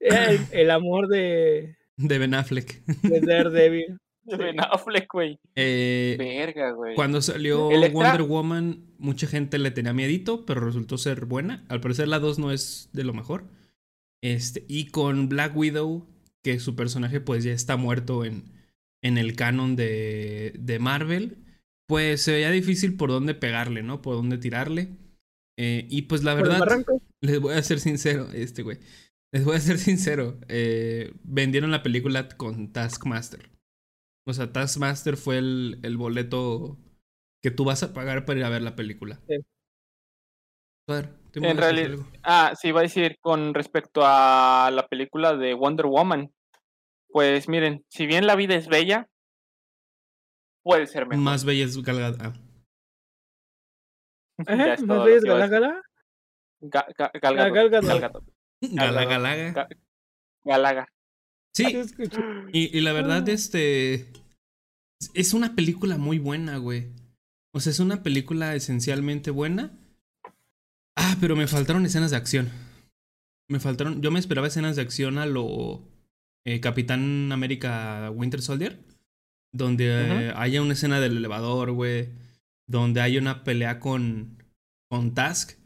El, 0.00 0.40
el, 0.52 0.70
amor 0.70 1.08
de. 1.08 1.76
De 1.96 2.18
Ben 2.18 2.34
Affleck. 2.34 2.84
De 3.02 3.20
Daredevil. 3.20 3.98
De 4.24 4.36
Ben 4.36 4.60
Affleck, 4.60 5.06
güey. 5.12 5.38
Eh, 5.54 6.16
verga, 6.18 6.72
güey. 6.72 6.94
Cuando 6.94 7.20
salió 7.22 7.68
Wonder 7.68 8.22
Woman, 8.22 8.84
mucha 8.98 9.26
gente 9.26 9.58
le 9.58 9.70
tenía 9.70 9.92
miedito, 9.92 10.44
pero 10.44 10.60
resultó 10.60 10.98
ser 10.98 11.24
buena. 11.24 11.64
Al 11.68 11.80
parecer 11.80 12.08
la 12.08 12.18
2 12.18 12.38
no 12.38 12.52
es 12.52 12.90
de 12.92 13.04
lo 13.04 13.14
mejor. 13.14 13.44
Este, 14.22 14.64
y 14.68 14.86
con 14.90 15.28
Black 15.28 15.56
Widow, 15.56 16.06
que 16.42 16.60
su 16.60 16.76
personaje 16.76 17.20
pues 17.20 17.44
ya 17.44 17.52
está 17.52 17.76
muerto 17.76 18.24
en, 18.24 18.44
en 19.02 19.18
el 19.18 19.34
canon 19.36 19.76
de, 19.76 20.54
de 20.58 20.78
Marvel, 20.78 21.38
pues 21.86 22.22
se 22.22 22.32
veía 22.32 22.50
difícil 22.50 22.96
por 22.96 23.10
dónde 23.10 23.34
pegarle, 23.34 23.82
¿no? 23.82 24.02
Por 24.02 24.14
dónde 24.14 24.38
tirarle. 24.38 24.90
Eh, 25.56 25.86
y 25.88 26.02
pues 26.02 26.22
la 26.22 26.34
verdad, 26.34 26.60
les 27.20 27.40
voy 27.40 27.54
a 27.54 27.62
ser 27.62 27.80
sincero, 27.80 28.28
este 28.32 28.62
güey. 28.62 28.78
Les 29.32 29.44
voy 29.44 29.56
a 29.56 29.60
ser 29.60 29.78
sincero. 29.78 30.38
Eh, 30.48 31.12
vendieron 31.22 31.70
la 31.70 31.82
película 31.82 32.28
con 32.28 32.72
Taskmaster. 32.72 33.50
O 34.26 34.32
sea, 34.32 34.52
Taskmaster 34.52 35.16
fue 35.16 35.38
el, 35.38 35.80
el 35.82 35.96
boleto 35.96 36.78
que 37.42 37.50
tú 37.50 37.64
vas 37.64 37.82
a 37.82 37.92
pagar 37.92 38.24
para 38.24 38.38
ir 38.38 38.44
a 38.44 38.50
ver 38.50 38.62
la 38.62 38.76
película. 38.76 39.20
Sí. 39.28 39.36
en 41.34 41.56
realidad, 41.56 41.98
ah, 42.22 42.52
sí, 42.58 42.68
iba 42.68 42.80
a 42.80 42.84
decir 42.84 43.18
con 43.20 43.54
respecto 43.54 44.00
a 44.04 44.70
la 44.72 44.86
película 44.88 45.36
de 45.36 45.54
Wonder 45.54 45.86
Woman. 45.86 46.32
Pues 47.10 47.48
miren, 47.48 47.84
si 47.88 48.06
bien 48.06 48.26
la 48.26 48.36
vida 48.36 48.54
es 48.54 48.68
bella, 48.68 49.08
puede 50.62 50.86
ser 50.86 51.06
mejor. 51.06 51.24
Más 51.24 51.44
bella 51.44 51.64
es 51.64 51.82
Galgada. 51.82 52.34
¿Más 54.38 55.04
bella 55.04 55.16
es 55.16 55.24
Galagala? 55.24 55.82
Galgado. 56.60 58.22
Galagalaga. 58.72 59.68
Galaga. 60.44 60.88
Sí. 61.54 61.64
Y, 62.52 62.76
y 62.76 62.80
la 62.80 62.92
verdad, 62.92 63.28
este. 63.28 64.12
Es 65.14 65.32
una 65.32 65.54
película 65.54 65.96
muy 65.96 66.18
buena, 66.18 66.56
güey. 66.58 66.88
O 67.52 67.60
sea, 67.60 67.70
es 67.70 67.80
una 67.80 68.02
película 68.02 68.54
esencialmente 68.54 69.30
buena. 69.30 69.72
Ah, 70.96 71.16
pero 71.20 71.36
me 71.36 71.46
faltaron 71.46 71.86
escenas 71.86 72.10
de 72.10 72.16
acción. 72.16 72.50
Me 73.48 73.60
faltaron. 73.60 74.02
Yo 74.02 74.10
me 74.10 74.18
esperaba 74.18 74.46
escenas 74.46 74.76
de 74.76 74.82
acción 74.82 75.18
a 75.18 75.26
lo. 75.26 75.82
Eh, 76.44 76.60
Capitán 76.60 77.30
América 77.32 78.10
Winter 78.12 78.42
Soldier. 78.42 78.78
Donde 79.52 80.32
haya 80.36 80.60
una 80.60 80.74
escena 80.74 81.00
del 81.00 81.16
elevador, 81.16 81.72
güey. 81.72 82.10
Donde 82.66 83.00
haya 83.00 83.20
una 83.20 83.44
pelea 83.44 83.80
con. 83.80 84.42
con 84.88 85.14
Task. 85.14 85.57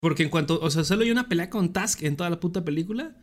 Porque 0.00 0.22
en 0.22 0.30
cuanto. 0.30 0.60
O 0.60 0.70
sea, 0.70 0.84
solo 0.84 1.02
hay 1.02 1.10
una 1.10 1.28
pelea 1.28 1.50
con 1.50 1.72
Task 1.72 2.02
en 2.02 2.16
toda 2.16 2.30
la 2.30 2.40
puta 2.40 2.64
película. 2.64 3.16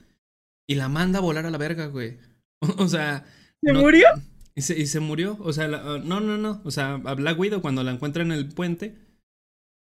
Y 0.67 0.75
la 0.75 0.89
manda 0.89 1.19
a 1.19 1.21
volar 1.21 1.45
a 1.45 1.51
la 1.51 1.57
verga, 1.57 1.87
güey. 1.87 2.17
o 2.77 2.87
sea. 2.87 3.25
¿Se 3.61 3.73
murió? 3.73 4.07
Y 4.55 4.61
se, 4.61 4.79
y 4.79 4.87
se, 4.87 4.99
murió. 4.99 5.37
O 5.41 5.53
sea, 5.53 5.65
ah, 5.65 5.99
no, 6.03 6.19
no, 6.19 6.37
no. 6.37 6.61
O 6.63 6.71
sea, 6.71 6.93
a 6.93 7.13
Black 7.13 7.39
Widow 7.39 7.61
cuando 7.61 7.83
la 7.83 7.91
encuentra 7.91 8.23
en 8.23 8.31
el 8.31 8.49
puente. 8.49 8.95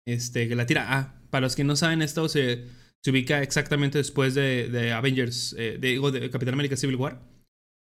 Este, 0.07 0.49
que 0.49 0.57
la 0.57 0.67
tira. 0.67 0.87
Ah, 0.89 1.21
para 1.31 1.43
los 1.43 1.57
que 1.57 1.65
no 1.65 1.77
saben, 1.77 2.03
esto 2.03 2.29
se, 2.29 2.67
se 3.03 3.11
ubica 3.11 3.43
exactamente 3.43 3.99
después 3.99 4.35
de, 4.35 4.69
de 4.69 4.93
Avengers. 4.93 5.55
Eh, 5.59 5.79
de, 5.79 5.89
digo, 5.89 6.11
de 6.11 6.31
Capitán 6.31 6.55
América 6.55 6.77
Civil 6.77 6.97
War. 6.97 7.21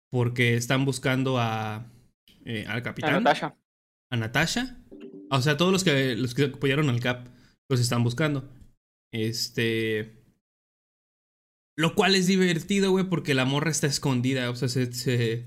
Porque 0.09 0.55
están 0.55 0.85
buscando 0.85 1.37
a. 1.39 1.91
Eh, 2.45 2.65
al 2.67 2.81
capitán. 2.81 3.15
A 3.15 3.19
Natasha. 3.19 3.57
A 4.09 4.17
Natasha. 4.17 4.77
O 5.29 5.41
sea, 5.41 5.57
todos 5.57 5.71
los 5.71 5.83
que, 5.83 6.15
los 6.15 6.33
que 6.33 6.45
apoyaron 6.45 6.89
al 6.89 7.01
Cap 7.01 7.27
los 7.69 7.81
están 7.81 8.03
buscando. 8.03 8.49
Este. 9.11 10.23
Lo 11.77 11.93
cual 11.93 12.15
es 12.15 12.27
divertido, 12.27 12.91
güey, 12.91 13.05
porque 13.05 13.33
la 13.33 13.45
morra 13.45 13.69
está 13.69 13.87
escondida. 13.87 14.49
O 14.49 14.55
sea, 14.55 14.67
se, 14.67 15.45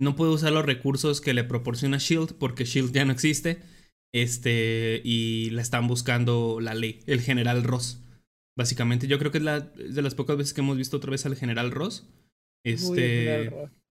no 0.00 0.16
puede 0.16 0.32
usar 0.32 0.52
los 0.52 0.64
recursos 0.64 1.20
que 1.20 1.34
le 1.34 1.44
proporciona 1.44 1.98
Shield 1.98 2.34
porque 2.38 2.64
Shield 2.64 2.92
ya 2.92 3.04
no 3.04 3.12
existe. 3.12 3.60
Este, 4.14 5.02
y 5.04 5.50
la 5.50 5.60
están 5.60 5.86
buscando 5.86 6.60
la 6.60 6.74
ley, 6.74 7.00
el 7.06 7.20
general 7.20 7.64
Ross. 7.64 8.02
Básicamente, 8.56 9.06
yo 9.06 9.18
creo 9.18 9.30
que 9.30 9.38
es 9.38 9.44
la, 9.44 9.60
de 9.60 10.02
las 10.02 10.14
pocas 10.14 10.36
veces 10.36 10.54
que 10.54 10.62
hemos 10.62 10.76
visto 10.76 10.96
otra 10.96 11.10
vez 11.10 11.26
al 11.26 11.36
general 11.36 11.70
Ross. 11.70 12.08
Este, 12.64 13.52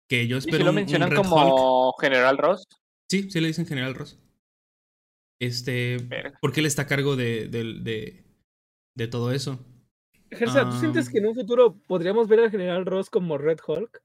que 0.09 0.29
yo 0.29 0.37
espero. 0.37 0.57
¿Y 0.57 0.61
si 0.61 0.65
lo 0.65 0.73
mencionan 0.73 1.15
como 1.15 1.95
general 2.01 2.39
Ross? 2.39 2.65
Sí, 3.11 3.31
sí 3.31 3.41
le 3.41 3.49
dicen 3.49 3.67
general 3.67 3.95
Ross. 3.95 4.19
Este, 5.41 5.97
porque 6.41 6.61
él 6.61 6.67
está 6.67 6.83
a 6.83 6.87
cargo 6.87 7.17
de, 7.17 7.49
de, 7.49 7.65
de 7.81 8.22
todo 9.11 9.33
eso. 9.33 9.59
Gersa, 10.31 10.69
¿tú 10.69 10.77
sientes 10.79 11.11
que 11.11 11.19
en 11.19 11.27
un 11.27 11.35
futuro 11.35 11.77
podríamos 11.87 12.29
ver 12.29 12.41
al 12.41 12.51
general 12.51 12.87
Ross 12.87 13.11
como 13.11 13.37
Red 13.37 13.59
Hulk? 13.67 14.03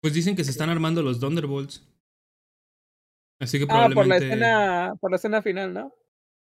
Pues 0.00 0.14
dicen 0.14 0.36
que 0.36 0.44
se 0.44 0.50
están 0.50 0.70
armando 0.70 1.02
los 1.02 1.20
Thunderbolts. 1.20 1.86
Así 3.38 3.58
que 3.58 3.66
probablemente. 3.66 4.00
Ah, 4.00 4.02
por 4.02 4.08
la 4.08 4.16
escena, 4.16 4.94
por 5.00 5.10
la 5.10 5.16
escena 5.16 5.42
final, 5.42 5.74
¿no? 5.74 5.92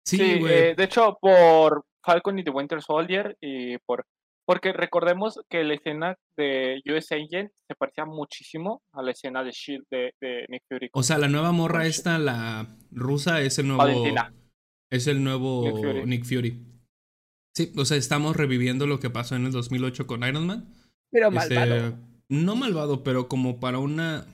Sí, 0.05 0.19
eh, 0.21 0.73
de 0.75 0.83
hecho, 0.83 1.17
por 1.21 1.85
Falcon 2.03 2.39
y 2.39 2.43
The 2.43 2.51
Winter 2.51 2.81
Soldier 2.81 3.37
y 3.41 3.77
por. 3.79 4.05
Porque 4.45 4.73
recordemos 4.73 5.39
que 5.47 5.63
la 5.63 5.75
escena 5.75 6.15
de 6.35 6.81
US 6.87 7.11
Agent 7.11 7.51
se 7.67 7.75
parecía 7.75 8.05
muchísimo 8.05 8.81
a 8.93 9.03
la 9.03 9.11
escena 9.11 9.43
de 9.43 9.51
Shield 9.51 9.85
de, 9.91 10.45
Nick 10.49 10.63
Fury. 10.67 10.89
O 10.93 11.03
sea, 11.03 11.19
la 11.19 11.27
nueva 11.27 11.51
morra 11.51 11.85
esta, 11.85 12.17
la 12.17 12.65
rusa, 12.89 13.41
es 13.41 13.59
el 13.59 13.67
nuevo. 13.67 14.05
Es 14.89 15.05
el 15.05 15.23
nuevo 15.23 15.69
Nick 16.03 16.25
Fury. 16.25 16.78
Sí, 17.55 17.71
o 17.75 17.85
sea, 17.85 17.97
estamos 17.97 18.35
reviviendo 18.35 18.87
lo 18.87 18.99
que 18.99 19.09
pasó 19.09 19.35
en 19.35 19.45
el 19.45 19.51
2008 19.51 20.07
con 20.07 20.23
Iron 20.23 20.45
Man. 20.45 20.73
Pero 21.11 21.29
este, 21.29 21.55
malvado. 21.55 21.97
no 22.29 22.55
malvado, 22.55 23.03
pero 23.03 23.27
como 23.27 23.59
para 23.59 23.79
una 23.79 24.25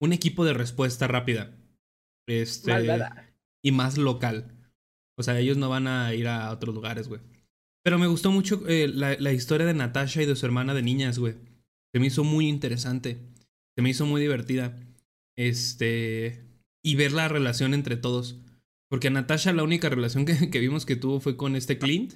un 0.00 0.12
equipo 0.12 0.44
de 0.44 0.54
respuesta 0.54 1.06
rápida. 1.06 1.56
Este 2.26 2.72
y 3.62 3.72
más 3.72 3.96
local. 3.98 4.52
O 5.16 5.22
sea, 5.22 5.38
ellos 5.38 5.56
no 5.56 5.68
van 5.68 5.86
a 5.86 6.12
ir 6.14 6.28
a 6.28 6.50
otros 6.50 6.74
lugares, 6.74 7.08
güey. 7.08 7.20
Pero 7.82 7.98
me 7.98 8.06
gustó 8.06 8.30
mucho 8.30 8.62
eh, 8.66 8.88
la, 8.88 9.16
la, 9.18 9.32
historia 9.32 9.66
de 9.66 9.74
Natasha 9.74 10.22
y 10.22 10.26
de 10.26 10.36
su 10.36 10.44
hermana 10.46 10.74
de 10.74 10.82
niñas, 10.82 11.18
güey. 11.18 11.34
Se 11.92 12.00
me 12.00 12.06
hizo 12.06 12.24
muy 12.24 12.48
interesante. 12.48 13.18
Se 13.76 13.82
me 13.82 13.90
hizo 13.90 14.06
muy 14.06 14.20
divertida. 14.20 14.78
Este. 15.36 16.44
Y 16.82 16.96
ver 16.96 17.12
la 17.12 17.28
relación 17.28 17.74
entre 17.74 17.96
todos. 17.96 18.40
Porque 18.94 19.08
a 19.08 19.10
Natasha 19.10 19.52
la 19.52 19.64
única 19.64 19.88
relación 19.88 20.24
que, 20.24 20.48
que, 20.52 20.60
vimos 20.60 20.86
que 20.86 20.94
tuvo 20.94 21.18
fue 21.18 21.36
con 21.36 21.56
este 21.56 21.80
Clint. 21.80 22.14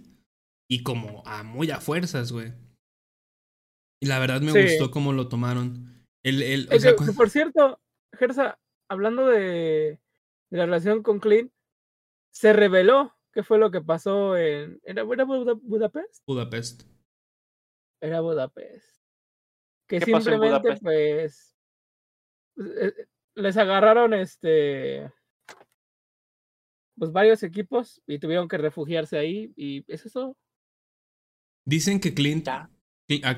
Y 0.70 0.84
como 0.84 1.24
a 1.26 1.42
muy 1.42 1.72
a 1.72 1.80
fuerzas, 1.80 2.30
güey. 2.30 2.52
Y 4.00 4.06
la 4.06 4.20
verdad 4.20 4.40
me 4.42 4.52
gustó 4.52 4.92
cómo 4.92 5.12
lo 5.12 5.26
tomaron. 5.28 6.06
El, 6.22 6.40
el, 6.40 6.68
o 6.72 6.78
sea, 6.78 6.94
Por 6.94 7.30
cierto, 7.30 7.80
Gersa, 8.16 8.60
hablando 8.88 9.26
de, 9.26 9.98
de, 10.50 10.56
la 10.56 10.66
relación 10.66 11.02
con 11.02 11.18
Clint, 11.18 11.50
se 12.32 12.52
reveló 12.52 13.12
qué 13.32 13.42
fue 13.42 13.58
lo 13.58 13.72
que 13.72 13.80
pasó 13.80 14.36
en. 14.36 14.80
¿Era, 14.84 15.02
Budapest? 15.02 16.22
Budapest. 16.28 16.82
Era 18.00 18.20
Budapest. 18.20 19.02
Que 19.88 20.00
simplemente, 20.00 20.76
pues. 20.80 21.56
Eh, 22.56 23.08
les 23.34 23.56
agarraron 23.56 24.14
este 24.14 25.10
pues 26.98 27.12
varios 27.12 27.42
equipos 27.42 28.02
y 28.06 28.18
tuvieron 28.18 28.48
que 28.48 28.58
refugiarse 28.58 29.18
ahí 29.18 29.52
y 29.56 29.84
es 29.92 30.06
eso. 30.06 30.36
Dicen 31.66 32.00
que 32.00 32.14
Clint 32.14 32.48
a 32.48 32.68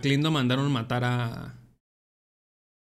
Clint 0.01 0.25
lo 0.25 0.31
mandaron 0.31 0.71
matar 0.73 1.05
a 1.05 1.57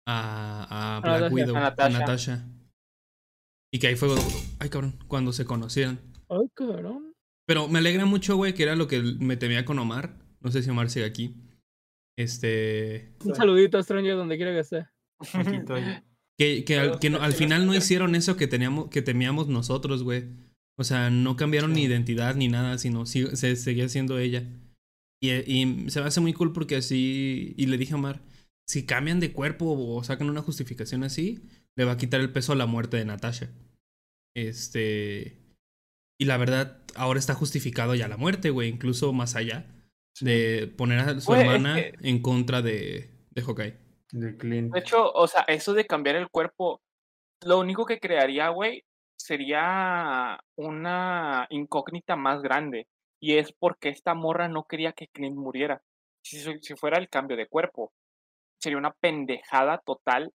a, 0.06 0.98
a 0.98 1.02
Black 1.02 1.32
Widow, 1.32 1.56
a 1.56 1.90
Natasha. 1.90 2.46
Y 3.72 3.80
que 3.80 3.88
ahí 3.88 3.96
fue 3.96 4.10
ay 4.60 4.70
cabrón, 4.70 4.98
cuando 5.08 5.32
se 5.32 5.46
conocieron. 5.46 6.00
Ay 6.30 6.50
cabrón. 6.54 7.14
Pero 7.46 7.68
me 7.68 7.80
alegra 7.80 8.06
mucho, 8.06 8.36
güey, 8.36 8.54
que 8.54 8.64
era 8.64 8.76
lo 8.76 8.88
que 8.88 9.02
me 9.02 9.38
temía 9.38 9.66
con 9.66 9.80
Omar. 9.80 10.16
No 10.40 10.52
sé 10.52 10.64
si 10.64 10.70
Omar 10.70 10.90
sigue 10.90 11.06
aquí. 11.06 11.36
Este. 12.18 13.16
Un 13.24 13.36
saludito 13.36 13.78
a 13.78 13.84
Stranger 13.84 14.16
donde 14.16 14.38
quiera 14.38 14.52
que 14.52 14.60
esté. 14.60 14.88
que, 16.38 16.64
que, 16.66 16.80
al, 16.80 17.00
que 17.00 17.08
al 17.08 17.34
final 17.34 17.66
no 17.66 17.76
hicieron 17.76 18.16
eso 18.16 18.36
que 18.36 18.48
teníamos, 18.48 18.90
que 18.90 19.02
temíamos 19.02 19.48
nosotros, 19.48 20.04
güey. 20.04 20.26
O 20.80 20.86
sea, 20.86 21.10
no 21.10 21.36
cambiaron 21.36 21.74
ni 21.74 21.84
identidad 21.84 22.36
ni 22.36 22.48
nada, 22.48 22.78
sino 22.78 23.06
se 23.06 23.56
seguía 23.58 23.90
siendo 23.90 24.18
ella. 24.18 24.46
Y, 25.22 25.32
y, 25.32 25.90
se 25.90 26.00
me 26.00 26.08
hace 26.08 26.22
muy 26.22 26.32
cool 26.32 26.54
porque 26.54 26.78
así. 26.78 27.54
Y 27.58 27.66
le 27.66 27.78
dije 27.78 27.92
a 27.92 27.98
Omar: 27.98 28.22
si 28.66 28.86
cambian 28.86 29.20
de 29.20 29.34
cuerpo 29.34 29.76
o 29.78 30.02
sacan 30.06 30.30
una 30.30 30.42
justificación 30.42 31.04
así, 31.04 31.44
le 31.76 31.84
va 31.84 31.92
a 31.92 31.98
quitar 31.98 32.22
el 32.22 32.32
peso 32.32 32.54
a 32.54 32.56
la 32.56 32.66
muerte 32.66 32.96
de 32.96 33.04
Natasha. 33.04 33.50
Este. 34.34 35.38
Y 36.18 36.26
la 36.26 36.38
verdad, 36.38 36.82
ahora 36.96 37.20
está 37.20 37.34
justificado 37.34 37.94
ya 37.94 38.08
la 38.08 38.16
muerte, 38.16 38.50
güey, 38.50 38.70
incluso 38.70 39.12
más 39.12 39.36
allá 39.36 39.66
de 40.22 40.74
poner 40.78 41.00
a 41.00 41.20
su 41.20 41.34
hermana 41.34 41.78
en 41.78 42.22
contra 42.22 42.62
de, 42.62 43.10
de 43.32 43.42
Hawkeye. 43.42 43.76
De 44.14 44.38
Clint. 44.38 44.74
De 44.74 44.80
hecho, 44.80 45.12
o 45.12 45.28
sea, 45.28 45.42
eso 45.42 45.74
de 45.74 45.86
cambiar 45.86 46.16
el 46.16 46.30
cuerpo, 46.30 46.82
lo 47.46 47.60
único 47.60 47.86
que 47.86 48.00
crearía, 48.00 48.48
güey, 48.48 48.84
sería 49.20 50.40
una 50.56 51.46
incógnita 51.50 52.16
más 52.16 52.42
grande. 52.42 52.88
Y 53.22 53.38
es 53.38 53.52
porque 53.52 53.90
esta 53.90 54.14
morra 54.14 54.48
no 54.48 54.64
quería 54.64 54.94
que 54.94 55.08
Clint 55.08 55.36
muriera. 55.36 55.82
Si, 56.24 56.40
fuera 56.76 56.98
el 56.98 57.10
cambio 57.10 57.38
de 57.38 57.48
cuerpo, 57.48 57.92
sería 58.60 58.78
una 58.78 58.94
pendejada 58.94 59.80
total. 59.86 60.32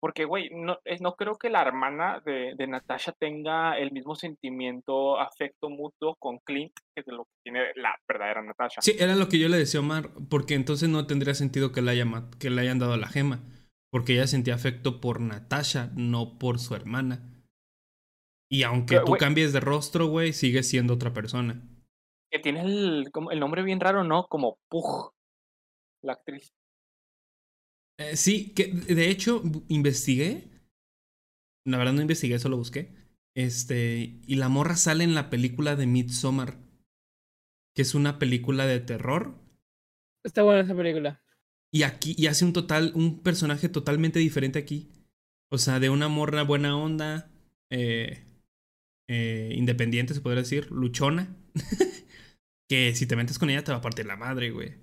Porque, 0.00 0.26
güey, 0.26 0.50
no, 0.50 0.78
no 1.00 1.14
creo 1.14 1.38
que 1.38 1.48
la 1.48 1.62
hermana 1.62 2.20
de, 2.26 2.66
Natasha 2.66 3.12
tenga 3.12 3.78
el 3.78 3.90
mismo 3.92 4.14
sentimiento, 4.16 5.18
afecto 5.18 5.70
mutuo 5.70 6.16
con 6.16 6.38
Clint 6.40 6.72
que 6.94 7.02
de 7.06 7.12
lo 7.12 7.26
tiene 7.42 7.60
la 7.76 7.96
verdadera 8.06 8.42
Natasha. 8.42 8.82
Sí, 8.82 8.94
era 8.98 9.16
lo 9.16 9.28
que 9.28 9.38
yo 9.38 9.48
le 9.48 9.56
decía 9.56 9.80
a 9.80 9.82
Omar, 9.82 10.10
porque 10.28 10.54
entonces 10.54 10.90
no 10.90 11.06
tendría 11.06 11.32
sentido 11.32 11.72
que 11.72 11.80
le, 11.80 11.92
haya, 11.92 12.04
que 12.38 12.50
le 12.50 12.60
hayan 12.60 12.80
dado 12.80 12.96
la 12.98 13.08
gema. 13.08 13.44
Porque 13.90 14.14
ella 14.14 14.26
sentía 14.26 14.56
afecto 14.56 15.00
por 15.00 15.20
Natasha, 15.20 15.90
no 15.94 16.38
por 16.38 16.58
su 16.58 16.74
hermana. 16.74 17.33
Y 18.50 18.62
aunque 18.62 19.00
tú 19.04 19.12
cambies 19.12 19.52
de 19.52 19.60
rostro, 19.60 20.06
güey, 20.06 20.32
sigue 20.32 20.62
siendo 20.62 20.94
otra 20.94 21.12
persona. 21.12 21.62
Que 22.30 22.38
tiene 22.38 22.62
el, 22.62 23.10
el 23.30 23.40
nombre 23.40 23.62
bien 23.62 23.80
raro, 23.80 24.04
¿no? 24.04 24.26
Como 24.26 24.58
Pug, 24.68 25.12
la 26.02 26.14
actriz. 26.14 26.52
Eh, 27.98 28.16
sí, 28.16 28.52
que 28.54 28.66
de 28.68 29.10
hecho 29.10 29.42
investigué. 29.68 30.50
La 31.66 31.78
verdad 31.78 31.92
no 31.92 32.02
investigué, 32.02 32.38
solo 32.38 32.56
busqué. 32.56 32.92
Este, 33.36 34.20
y 34.26 34.36
la 34.36 34.48
morra 34.48 34.76
sale 34.76 35.04
en 35.04 35.14
la 35.14 35.30
película 35.30 35.74
de 35.76 35.86
Midsommar, 35.86 36.58
que 37.74 37.82
es 37.82 37.94
una 37.94 38.18
película 38.18 38.66
de 38.66 38.80
terror. 38.80 39.34
Está 40.24 40.42
buena 40.42 40.60
esa 40.60 40.74
película. 40.74 41.22
Y 41.72 41.82
aquí, 41.82 42.14
y 42.16 42.28
hace 42.28 42.44
un 42.44 42.52
total, 42.52 42.92
un 42.94 43.22
personaje 43.22 43.68
totalmente 43.68 44.20
diferente 44.20 44.58
aquí. 44.58 44.92
O 45.50 45.58
sea, 45.58 45.80
de 45.80 45.90
una 45.90 46.08
morra 46.08 46.42
buena 46.42 46.76
onda, 46.76 47.30
eh, 47.70 48.24
eh, 49.08 49.52
independiente, 49.54 50.14
se 50.14 50.20
podría 50.20 50.42
decir, 50.42 50.70
luchona. 50.70 51.36
que 52.70 52.94
si 52.94 53.06
te 53.06 53.16
metes 53.16 53.38
con 53.38 53.50
ella 53.50 53.62
te 53.64 53.72
va 53.72 53.78
a 53.78 53.82
partir 53.82 54.06
la 54.06 54.16
madre, 54.16 54.50
güey. 54.50 54.74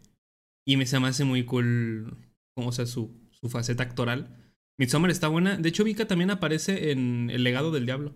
Y 0.67 0.77
me 0.77 0.85
se 0.85 0.99
me 0.99 1.07
hace 1.07 1.23
muy 1.23 1.43
cool, 1.45 2.15
como 2.55 2.71
sea, 2.71 2.85
su, 2.85 3.27
su 3.31 3.49
faceta 3.49 3.83
actoral. 3.83 4.37
Midsommar 4.79 5.11
está 5.11 5.27
buena. 5.27 5.57
De 5.57 5.69
hecho, 5.69 5.83
Vika 5.83 6.07
también 6.07 6.31
aparece 6.31 6.91
en 6.91 7.29
El 7.29 7.43
legado 7.43 7.71
del 7.71 7.85
diablo. 7.85 8.13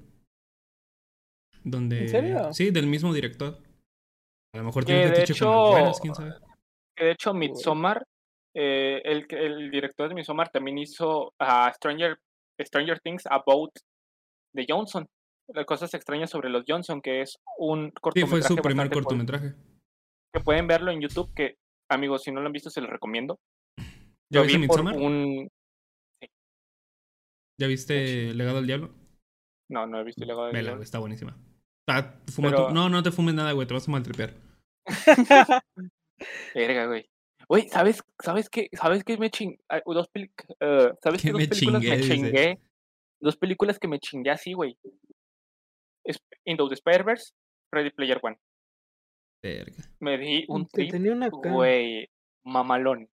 Donde, 1.63 2.01
¿En 2.01 2.09
serio? 2.09 2.53
Sí, 2.53 2.69
del 2.71 2.87
mismo 2.87 3.13
director. 3.13 3.61
A 4.53 4.59
lo 4.59 4.63
mejor 4.65 4.83
Que 4.85 4.93
tiene 4.93 5.09
de 5.09 5.15
fetiche 5.15 5.39
con 5.39 5.47
hecho- 5.49 5.71
buenas, 5.71 5.99
quién 5.99 6.15
sabe. 6.15 6.33
Que 6.95 7.05
de 7.05 7.11
hecho, 7.11 7.33
Midsommar, 7.33 8.03
eh, 8.55 9.01
el, 9.03 9.25
el 9.31 9.71
director 9.71 10.07
de 10.07 10.15
Midsommar 10.15 10.49
también 10.49 10.77
hizo 10.77 11.33
a 11.39 11.73
Stranger, 11.73 12.17
Stranger 12.61 12.99
Things 12.99 13.23
About 13.29 13.71
de 14.53 14.65
Johnson. 14.69 15.05
Las 15.47 15.65
cosas 15.65 15.93
extrañas 15.93 16.29
sobre 16.29 16.49
los 16.49 16.63
Johnson, 16.67 17.01
que 17.01 17.21
es 17.21 17.37
un 17.57 17.87
Sí, 17.87 17.91
cortometraje. 18.01 18.29
fue 18.29 18.41
su 18.41 18.55
primer 18.57 18.89
cortometraje. 18.89 19.53
Que 20.33 20.41
pueden 20.41 20.67
verlo 20.67 20.91
en 20.91 21.01
YouTube, 21.01 21.31
que 21.35 21.55
amigos, 21.89 22.23
si 22.23 22.31
no 22.31 22.41
lo 22.41 22.47
han 22.47 22.53
visto, 22.53 22.69
se 22.69 22.81
los 22.81 22.89
recomiendo. 22.89 23.39
¿Ya 24.31 24.41
viste 24.41 24.57
vi 24.57 24.67
por 24.67 24.83
Midsommar? 24.83 24.97
un. 24.97 25.47
¿Ya 27.59 27.67
viste 27.67 28.33
Legado 28.33 28.57
del 28.57 28.67
Diablo? 28.67 28.89
No, 29.69 29.87
no 29.87 29.99
he 29.99 30.03
visto 30.03 30.25
legado 30.25 30.45
del 30.45 30.53
Vela, 30.53 30.69
diablo. 30.69 30.83
está 30.83 30.99
buenísima. 30.99 31.37
Pero- 31.87 32.71
No, 32.71 32.89
no 32.89 33.01
te 33.03 33.11
fumes 33.11 33.33
nada, 33.35 33.51
güey, 33.53 33.67
te 33.67 33.73
vas 33.73 33.87
a 33.87 33.91
maltripear. 33.91 34.33
Verga, 36.55 36.87
güey. 36.87 37.09
Güey, 37.47 37.69
¿sabes, 37.69 38.01
¿sabes 38.21 38.49
qué? 38.49 38.69
¿Sabes 38.73 39.03
qué 39.03 39.17
me 39.17 39.29
ching... 39.29 39.55
Dos 39.85 40.07
peli- 40.09 40.31
eh, 40.59 40.91
¿Sabes 41.01 41.21
qué 41.21 41.31
dos 41.31 41.39
me 41.41 41.47
películas 41.47 41.81
chingué, 41.81 41.89
me 41.89 41.97
dice. 41.97 42.13
chingué? 42.15 42.59
Dos 43.21 43.37
películas 43.37 43.79
que 43.79 43.87
me 43.87 43.99
chingué 43.99 44.31
así, 44.31 44.53
güey. 44.53 44.77
Es- 46.05 46.23
Into 46.45 46.67
the 46.69 46.75
Spider-Verse, 46.75 47.33
Ready 47.73 47.89
Player 47.91 48.19
One. 48.21 48.37
Verga. 49.43 49.83
Me 49.99 50.17
di 50.17 50.45
un 50.47 50.67
trip, 50.67 50.93
güey, 51.31 52.09
mamalón. 52.43 53.09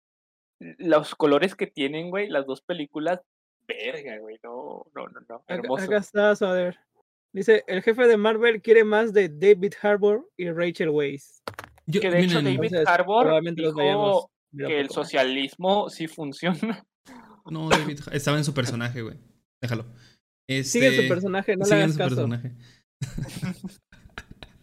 Los 0.77 1.15
colores 1.15 1.55
que 1.55 1.67
tienen, 1.67 2.09
güey, 2.09 2.29
las 2.29 2.45
dos 2.45 2.61
películas, 2.61 3.19
verga, 3.67 4.17
güey, 4.19 4.37
no, 4.43 4.85
no, 4.93 5.07
no, 5.07 5.19
no, 5.27 5.43
hermoso. 5.47 5.85
acá 5.85 5.97
está, 5.97 6.31
a 6.31 6.53
ver. 6.53 6.77
Dice, 7.33 7.63
el 7.67 7.81
jefe 7.81 8.07
de 8.07 8.17
Marvel 8.17 8.61
quiere 8.61 8.83
más 8.83 9.13
de 9.13 9.29
David 9.29 9.73
Harbour 9.81 10.29
y 10.37 10.49
Rachel 10.51 10.89
Weisz. 10.89 11.41
Yo, 11.87 11.99
Que 12.01 12.11
de 12.11 12.19
hecho 12.19 12.39
miren, 12.41 12.55
David 12.57 12.67
Entonces, 12.75 12.87
Harbour 12.87 13.23
probablemente 13.23 13.61
los 13.61 13.73
dijo 13.75 14.31
que 14.57 14.79
el 14.79 14.89
socialismo 14.89 15.89
sí 15.89 16.07
funciona. 16.07 16.85
No, 17.49 17.69
David, 17.69 17.99
estaba 18.11 18.37
en 18.37 18.43
su 18.43 18.53
personaje, 18.53 19.01
güey. 19.01 19.17
Déjalo. 19.61 19.83
Sigue 20.47 20.59
Este, 20.59 21.01
su 21.03 21.07
personaje, 21.07 21.55
no 21.55 21.59
le 21.59 21.65
sigue 21.65 21.77
en 21.77 21.83
hagas 21.85 21.93
su 21.93 21.97
caso. 21.97 22.09
personaje. 22.15 22.51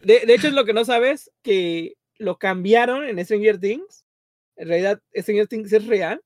De, 0.02 0.20
de 0.26 0.34
hecho, 0.34 0.48
es 0.48 0.52
lo 0.54 0.64
que 0.64 0.72
no 0.72 0.84
sabes, 0.84 1.30
que 1.42 1.96
lo 2.18 2.38
cambiaron 2.38 3.04
en 3.04 3.24
Stranger 3.24 3.58
Things. 3.58 4.04
En 4.56 4.68
realidad, 4.68 5.00
Stranger 5.14 5.46
Things 5.46 5.72
es 5.72 5.86
real. 5.86 6.20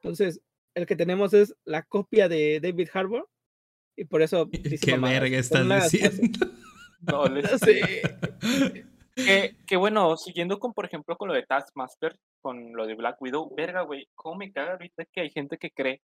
Entonces, 0.00 0.40
el 0.74 0.86
que 0.86 0.96
tenemos 0.96 1.32
es 1.34 1.54
la 1.64 1.82
copia 1.82 2.28
de 2.28 2.60
David 2.60 2.88
Harbour. 2.92 3.28
Y 3.96 4.04
por 4.04 4.22
eso... 4.22 4.48
Qué 4.82 4.96
verga 4.98 5.38
estás 5.38 5.90
diciendo. 5.92 6.46
No, 7.02 7.26
les- 7.26 7.50
Sí. 7.60 7.80
Que, 9.16 9.56
que 9.66 9.76
bueno, 9.76 10.16
siguiendo 10.16 10.58
con, 10.60 10.72
por 10.72 10.84
ejemplo, 10.86 11.16
con 11.16 11.28
lo 11.28 11.34
de 11.34 11.42
Taskmaster, 11.42 12.16
con 12.40 12.72
lo 12.74 12.86
de 12.86 12.94
Black 12.94 13.20
Widow, 13.20 13.52
verga, 13.54 13.82
güey, 13.82 14.08
cómo 14.14 14.36
me 14.36 14.52
caga 14.52 14.72
ahorita 14.72 15.04
que 15.12 15.20
hay 15.20 15.30
gente 15.30 15.58
que 15.58 15.70
cree 15.72 16.00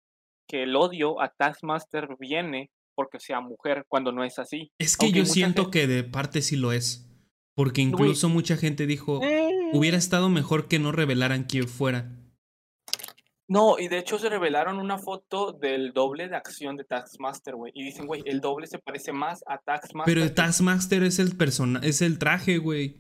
que 0.48 0.64
el 0.64 0.76
odio 0.76 1.20
a 1.20 1.30
Taskmaster 1.30 2.10
viene 2.20 2.70
porque 2.96 3.20
sea 3.20 3.42
mujer, 3.42 3.86
cuando 3.88 4.12
no 4.12 4.24
es 4.24 4.40
así. 4.40 4.72
Es 4.78 4.98
que 4.98 5.06
Aunque 5.08 5.20
yo 5.20 5.26
siento 5.26 5.64
gente- 5.64 5.80
que 5.80 5.88
de 5.88 6.04
parte 6.04 6.42
sí 6.42 6.56
lo 6.56 6.72
es. 6.72 7.08
Porque 7.56 7.82
incluso 7.82 8.30
mucha 8.30 8.58
gente 8.58 8.88
dijo, 8.88 9.22
Eh, 9.24 9.48
hubiera 9.74 9.98
estado 9.98 10.28
mejor 10.30 10.68
que 10.68 10.80
no 10.80 10.92
revelaran 10.92 11.44
quién 11.44 11.68
fuera. 11.68 12.10
No, 13.48 13.78
y 13.78 13.88
de 13.90 14.00
hecho 14.00 14.18
se 14.18 14.30
revelaron 14.30 14.80
una 14.80 14.98
foto 14.98 15.52
del 15.52 15.92
doble 15.94 16.30
de 16.30 16.36
acción 16.36 16.76
de 16.78 16.86
Taskmaster, 16.86 17.56
güey. 17.56 17.72
Y 17.76 17.84
dicen, 17.84 18.08
güey, 18.08 18.24
el 18.26 18.40
doble 18.42 18.68
se 18.68 18.80
parece 18.80 19.12
más 19.12 19.44
a 19.46 19.58
Taskmaster. 19.60 20.12
Pero 20.12 20.24
el 20.24 20.34
Taskmaster 20.34 21.04
es 21.04 21.20
el 21.20 21.36
persona, 21.36 21.80
es 21.84 22.02
el 22.02 22.18
traje, 22.18 22.58
güey. 22.58 22.98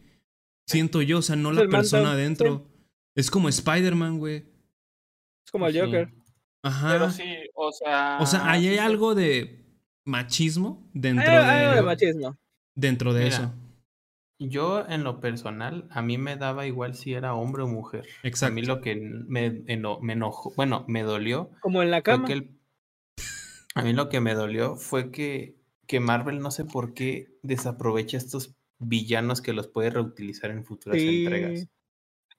Siento 0.68 1.02
yo, 1.02 1.20
o 1.20 1.22
sea, 1.22 1.36
no 1.36 1.52
Es 1.52 1.58
la 1.58 1.68
persona 1.68 2.10
sí. 2.10 2.14
adentro. 2.14 2.68
Es 3.16 3.32
como 3.32 3.50
Spider-Man, 3.50 4.20
güey. 4.20 4.36
Es 5.46 5.52
como 5.52 5.66
el 5.68 5.74
Sí. 5.74 5.80
Joker. 5.80 6.14
Ajá. 6.62 6.90
Pero 6.92 7.10
sí, 7.10 7.24
o 7.56 7.72
sea. 7.72 8.18
O 8.22 8.26
sea, 8.26 8.50
ahí 8.50 8.68
hay 8.68 8.78
algo 8.78 9.16
de 9.16 9.63
machismo 10.06 10.90
dentro 10.94 11.24
Hay 11.24 11.38
algo 11.38 11.72
de 11.72 11.76
de, 11.76 11.84
machismo. 11.84 12.38
dentro 12.76 13.14
de 13.14 13.24
Mira, 13.26 13.36
eso. 13.36 13.54
Yo, 14.40 14.86
en 14.88 15.04
lo 15.04 15.20
personal, 15.22 15.88
a 15.92 16.02
mí 16.02 16.18
me 16.18 16.36
daba 16.36 16.68
igual 16.68 16.96
si 16.96 17.14
era 17.14 17.34
hombre 17.36 17.64
o 17.64 17.68
mujer. 17.68 18.06
A 18.24 18.28
Exacto. 18.28 18.54
mí 18.56 18.62
lo 18.64 18.82
que 18.82 18.96
me, 18.96 19.64
eno- 19.68 20.00
me 20.02 20.14
enojó, 20.14 20.54
bueno, 20.56 20.86
me 20.88 21.04
dolió 21.04 21.52
Como 21.62 21.82
en 21.82 21.92
la 21.92 21.98
fue 21.98 22.04
cama. 22.04 22.28
que 22.28 22.34
el- 22.34 22.60
a 23.76 23.84
mí 23.84 23.94
lo 23.94 24.10
que 24.10 24.20
me 24.20 24.34
dolió 24.36 24.76
fue 24.76 25.12
que, 25.12 25.56
que 25.88 26.00
Marvel 26.00 26.40
no 26.40 26.52
sé 26.52 26.66
por 26.66 26.94
qué 26.94 27.38
desaprovecha 27.42 28.18
estos 28.18 28.56
villanos 28.80 29.42
que 29.42 29.54
los 29.54 29.68
puede 29.68 29.90
reutilizar 29.90 30.52
en 30.52 30.66
futuras 30.66 31.00
entregas. 31.02 31.68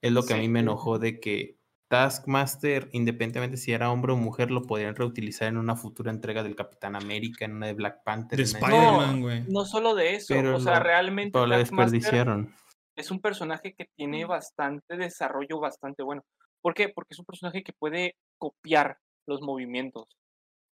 Es 0.02 0.12
lo 0.12 0.25
que 0.25 0.34
a 0.34 0.36
mí 0.39 0.49
me 0.49 0.60
enojó 0.60 0.99
de 0.99 1.20
que 1.20 1.53
Taskmaster, 1.88 2.88
independientemente 2.92 3.56
si 3.56 3.72
era 3.72 3.90
hombre 3.90 4.12
o 4.12 4.16
mujer, 4.16 4.50
lo 4.50 4.62
podrían 4.62 4.94
reutilizar 4.96 5.48
en 5.48 5.56
una 5.58 5.76
futura 5.76 6.10
entrega 6.10 6.42
del 6.42 6.56
Capitán 6.56 6.96
América, 6.96 7.44
en 7.44 7.54
una 7.56 7.66
de 7.66 7.74
Black 7.74 8.02
Panther. 8.04 8.36
De 8.38 8.42
Spider-Man, 8.44 9.20
güey. 9.20 9.42
No 9.48 9.64
solo 9.64 9.94
de 9.94 10.14
eso, 10.16 10.34
Pero 10.34 10.56
o 10.56 10.60
sea, 10.60 10.78
lo- 10.78 10.84
realmente 10.84 11.32
Pero 11.32 11.46
lo 11.46 11.56
desperdiciaron. 11.58 12.54
es 12.96 13.10
un 13.10 13.20
personaje 13.20 13.74
que 13.74 13.86
tiene 13.96 14.24
bastante 14.24 14.96
desarrollo, 14.96 15.60
bastante 15.60 16.02
bueno. 16.02 16.22
¿Por 16.62 16.74
qué? 16.74 16.88
Porque 16.88 17.12
es 17.12 17.18
un 17.18 17.26
personaje 17.26 17.62
que 17.62 17.72
puede 17.78 18.14
copiar 18.38 18.96
los 19.26 19.40
movimientos. 19.42 20.04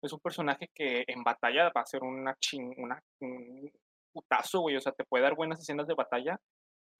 Es 0.03 0.13
un 0.13 0.19
personaje 0.19 0.69
que 0.73 1.03
en 1.07 1.23
batalla 1.23 1.65
va 1.75 1.81
a 1.81 1.85
ser 1.85 2.01
una 2.03 2.35
ching, 2.39 2.73
una, 2.77 2.99
un 3.19 3.69
putazo, 4.13 4.61
güey. 4.61 4.75
O 4.77 4.81
sea, 4.81 4.91
te 4.93 5.03
puede 5.03 5.23
dar 5.23 5.35
buenas 5.35 5.59
escenas 5.59 5.85
de 5.87 5.93
batalla. 5.93 6.39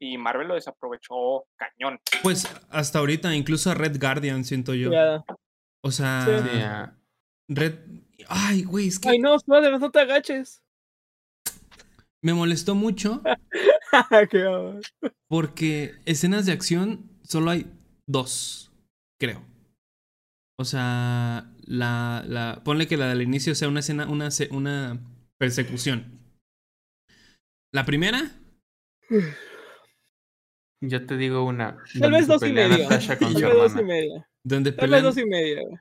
Y 0.03 0.17
Marvel 0.17 0.47
lo 0.47 0.55
desaprovechó 0.55 1.45
cañón. 1.55 1.99
Pues 2.23 2.47
hasta 2.71 2.97
ahorita, 2.97 3.35
incluso 3.35 3.69
a 3.69 3.75
Red 3.75 3.99
Guardian, 3.99 4.43
siento 4.43 4.73
yo. 4.73 4.91
Ya. 4.91 5.23
O 5.83 5.91
sea, 5.91 6.25
Sí, 6.25 7.53
Red. 7.53 7.75
Ay, 8.27 8.63
güey, 8.63 8.87
es 8.87 8.99
que 8.99 9.09
Ay, 9.09 9.19
no, 9.19 9.35
Spider, 9.35 9.79
no 9.79 9.91
te 9.91 9.99
agaches. 9.99 10.63
me 12.23 12.33
molestó 12.33 12.75
mucho 12.75 13.21
porque 15.29 15.95
escenas 16.05 16.45
de 16.45 16.51
acción 16.51 17.09
solo 17.23 17.51
hay 17.51 17.71
dos, 18.07 18.71
creo. 19.19 19.43
O 20.59 20.65
sea, 20.65 21.51
la, 21.65 22.23
la. 22.27 22.61
Ponle 22.63 22.87
que 22.87 22.97
la 22.97 23.07
del 23.07 23.21
inicio 23.21 23.53
sea 23.53 23.67
una 23.67 23.81
escena, 23.81 24.07
una, 24.07 24.29
una 24.49 24.99
persecución. 25.39 26.19
La 27.71 27.85
primera, 27.85 28.31
yo 30.81 31.05
te 31.05 31.17
digo 31.17 31.45
una. 31.45 31.77
Tal 31.99 32.01
donde 32.01 32.17
vez 32.17 32.27
dos 32.27 32.43
y 32.43 32.47
con 32.47 32.55
Tal 32.55 32.69
vez 32.69 33.39
dos 33.39 33.75
y 33.79 33.83
media. 33.83 34.29
donde 34.43 34.71
Tal 34.71 34.89
vez 34.89 35.03
dos 35.03 35.17
y 35.17 35.25
media. 35.25 35.61
güey. 35.63 35.79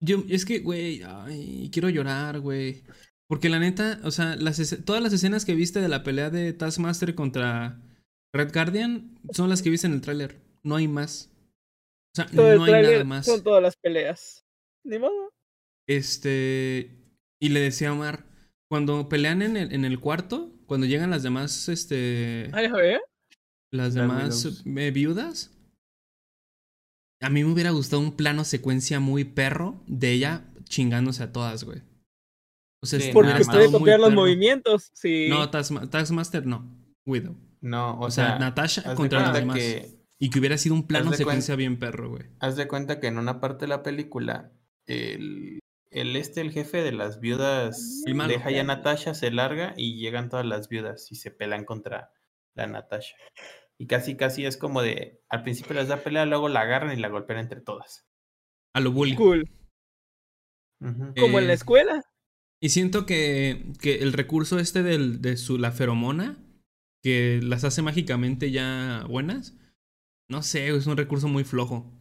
Yo, 0.00 0.22
es 0.28 0.44
que, 0.44 0.60
güey, 0.60 1.02
ay, 1.04 1.70
quiero 1.72 1.88
llorar, 1.88 2.40
güey. 2.40 2.84
Porque 3.28 3.48
la 3.48 3.58
neta, 3.58 4.00
o 4.04 4.10
sea, 4.10 4.36
las 4.36 4.58
todas 4.84 5.02
las 5.02 5.12
escenas 5.12 5.44
que 5.44 5.54
viste 5.54 5.80
de 5.80 5.88
la 5.88 6.02
pelea 6.02 6.30
de 6.30 6.52
Taskmaster 6.52 7.14
contra 7.14 7.82
Red 8.34 8.52
Guardian 8.52 9.18
son 9.32 9.50
las 9.50 9.60
que 9.60 9.70
viste 9.70 9.86
en 9.86 9.92
el 9.94 10.00
tráiler. 10.00 10.40
No 10.62 10.76
hay 10.76 10.88
más. 10.88 11.30
O 12.14 12.16
sea, 12.22 12.26
Todo 12.26 12.52
el 12.52 12.58
no 12.58 12.64
hay 12.64 12.82
nada 12.82 13.04
más. 13.04 13.26
son 13.26 13.42
todas 13.42 13.62
las 13.62 13.76
peleas. 13.76 14.44
Ni 14.84 14.98
modo. 14.98 15.30
Este. 15.86 16.90
Y 17.40 17.50
le 17.50 17.60
decía 17.60 17.90
a 17.90 17.92
Omar, 17.92 18.24
cuando 18.70 19.08
pelean 19.08 19.42
en 19.42 19.56
el, 19.56 19.72
en 19.72 19.84
el 19.84 20.00
cuarto, 20.00 20.50
cuando 20.66 20.86
llegan 20.86 21.10
las 21.10 21.22
demás, 21.22 21.68
este. 21.68 22.50
Ay, 22.52 22.66
a 22.66 22.72
ver. 22.72 23.00
Las 23.72 23.94
demás 23.94 24.62
eh, 24.64 24.90
viudas. 24.90 25.50
A 27.20 27.30
mí 27.30 27.42
me 27.42 27.52
hubiera 27.52 27.70
gustado 27.70 28.00
un 28.00 28.12
plano 28.16 28.44
secuencia 28.44 29.00
muy 29.00 29.24
perro 29.24 29.82
de 29.86 30.12
ella 30.12 30.44
chingándose 30.64 31.22
a 31.24 31.32
todas, 31.32 31.64
güey. 31.64 31.82
O 32.82 32.86
sea, 32.86 33.00
Sí, 33.00 33.10
Porque 33.12 33.44
puede 33.44 33.72
copiar 33.72 33.98
los 33.98 34.10
perro. 34.10 34.20
movimientos. 34.22 34.90
Sí. 34.94 35.26
No, 35.28 35.50
Taskma- 35.50 35.90
Taskmaster 35.90 36.46
no. 36.46 36.64
Widow. 37.06 37.34
No, 37.60 37.98
o, 37.98 38.06
O, 38.06 38.10
sea, 38.10 38.26
sea, 38.28 38.38
Natasha 38.38 38.94
contra 38.94 39.20
las 39.20 39.34
demás. 39.34 39.56
que- 39.58 39.98
Y 40.20 40.30
que 40.30 40.38
hubiera 40.38 40.58
sido 40.58 40.74
un 40.76 40.86
plano 40.86 41.12
secuencia 41.12 41.56
bien 41.56 41.78
perro, 41.78 42.10
güey. 42.10 42.24
Haz 42.40 42.56
de 42.56 42.68
cuenta 42.68 43.00
que 43.00 43.06
en 43.08 43.18
una 43.18 43.40
parte 43.40 43.64
de 43.64 43.68
la 43.68 43.82
película, 43.82 44.52
el, 44.86 45.58
el 45.90 46.16
este, 46.16 46.40
el 46.40 46.52
jefe 46.52 46.82
de 46.82 46.92
las 46.92 47.18
viudas, 47.20 48.02
deja 48.04 48.50
ya 48.50 48.60
a 48.60 48.64
Natasha, 48.64 49.14
se 49.14 49.30
larga 49.32 49.74
y 49.76 49.98
llegan 49.98 50.28
todas 50.28 50.46
las 50.46 50.68
viudas 50.68 51.10
y 51.10 51.16
se 51.16 51.30
pelan 51.32 51.64
contra 51.64 52.12
la 52.54 52.66
Natasha. 52.68 53.16
Y 53.80 53.86
casi, 53.86 54.16
casi 54.16 54.44
es 54.44 54.56
como 54.56 54.82
de, 54.82 55.22
al 55.28 55.42
principio 55.42 55.74
les 55.74 55.88
da 55.88 55.98
pelea, 55.98 56.26
luego 56.26 56.48
la 56.48 56.62
agarran 56.62 56.96
y 56.96 57.00
la 57.00 57.08
golpean 57.08 57.38
entre 57.38 57.60
todas. 57.60 58.08
A 58.74 58.80
lo 58.80 58.90
bully. 58.90 59.14
Cool. 59.14 59.48
Como 60.80 61.38
en 61.38 61.46
la 61.46 61.52
eh, 61.52 61.56
escuela. 61.56 62.04
Y 62.60 62.70
siento 62.70 63.06
que, 63.06 63.72
que 63.80 63.96
el 63.96 64.12
recurso 64.12 64.58
este 64.58 64.82
del, 64.82 65.22
de 65.22 65.36
su, 65.36 65.58
la 65.58 65.70
feromona, 65.70 66.36
que 67.02 67.40
las 67.42 67.62
hace 67.62 67.82
mágicamente 67.82 68.50
ya 68.50 69.04
buenas, 69.08 69.56
no 70.28 70.42
sé, 70.42 70.68
es 70.68 70.86
un 70.86 70.96
recurso 70.96 71.28
muy 71.28 71.44
flojo. 71.44 71.92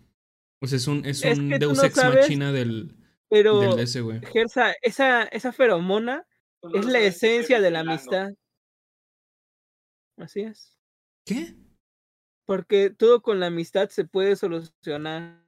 Sea, 0.66 0.78
es 0.78 0.88
un, 0.88 1.06
es, 1.06 1.24
un 1.24 1.50
Deus 1.50 1.84
Ex 1.84 1.96
Machina 1.98 2.52
del, 2.52 2.96
pero, 3.30 3.60
del 3.60 3.80
ese, 3.80 4.02
güey. 4.02 4.20
Gersa, 4.26 4.74
esa, 4.82 5.24
esa 5.26 5.52
feromona 5.52 6.26
pues 6.60 6.74
es 6.76 6.86
la 6.86 7.00
esencia 7.00 7.62
de 7.62 7.72
la 7.72 7.82
amistad. 7.82 8.30
Así 10.18 10.42
es. 10.42 10.76
¿Qué? 11.26 11.56
Porque 12.48 12.90
todo 12.90 13.22
con 13.22 13.42
la 13.42 13.48
amistad 13.48 13.90
se 13.90 14.06
puede 14.06 14.38
solucionar. 14.38 15.46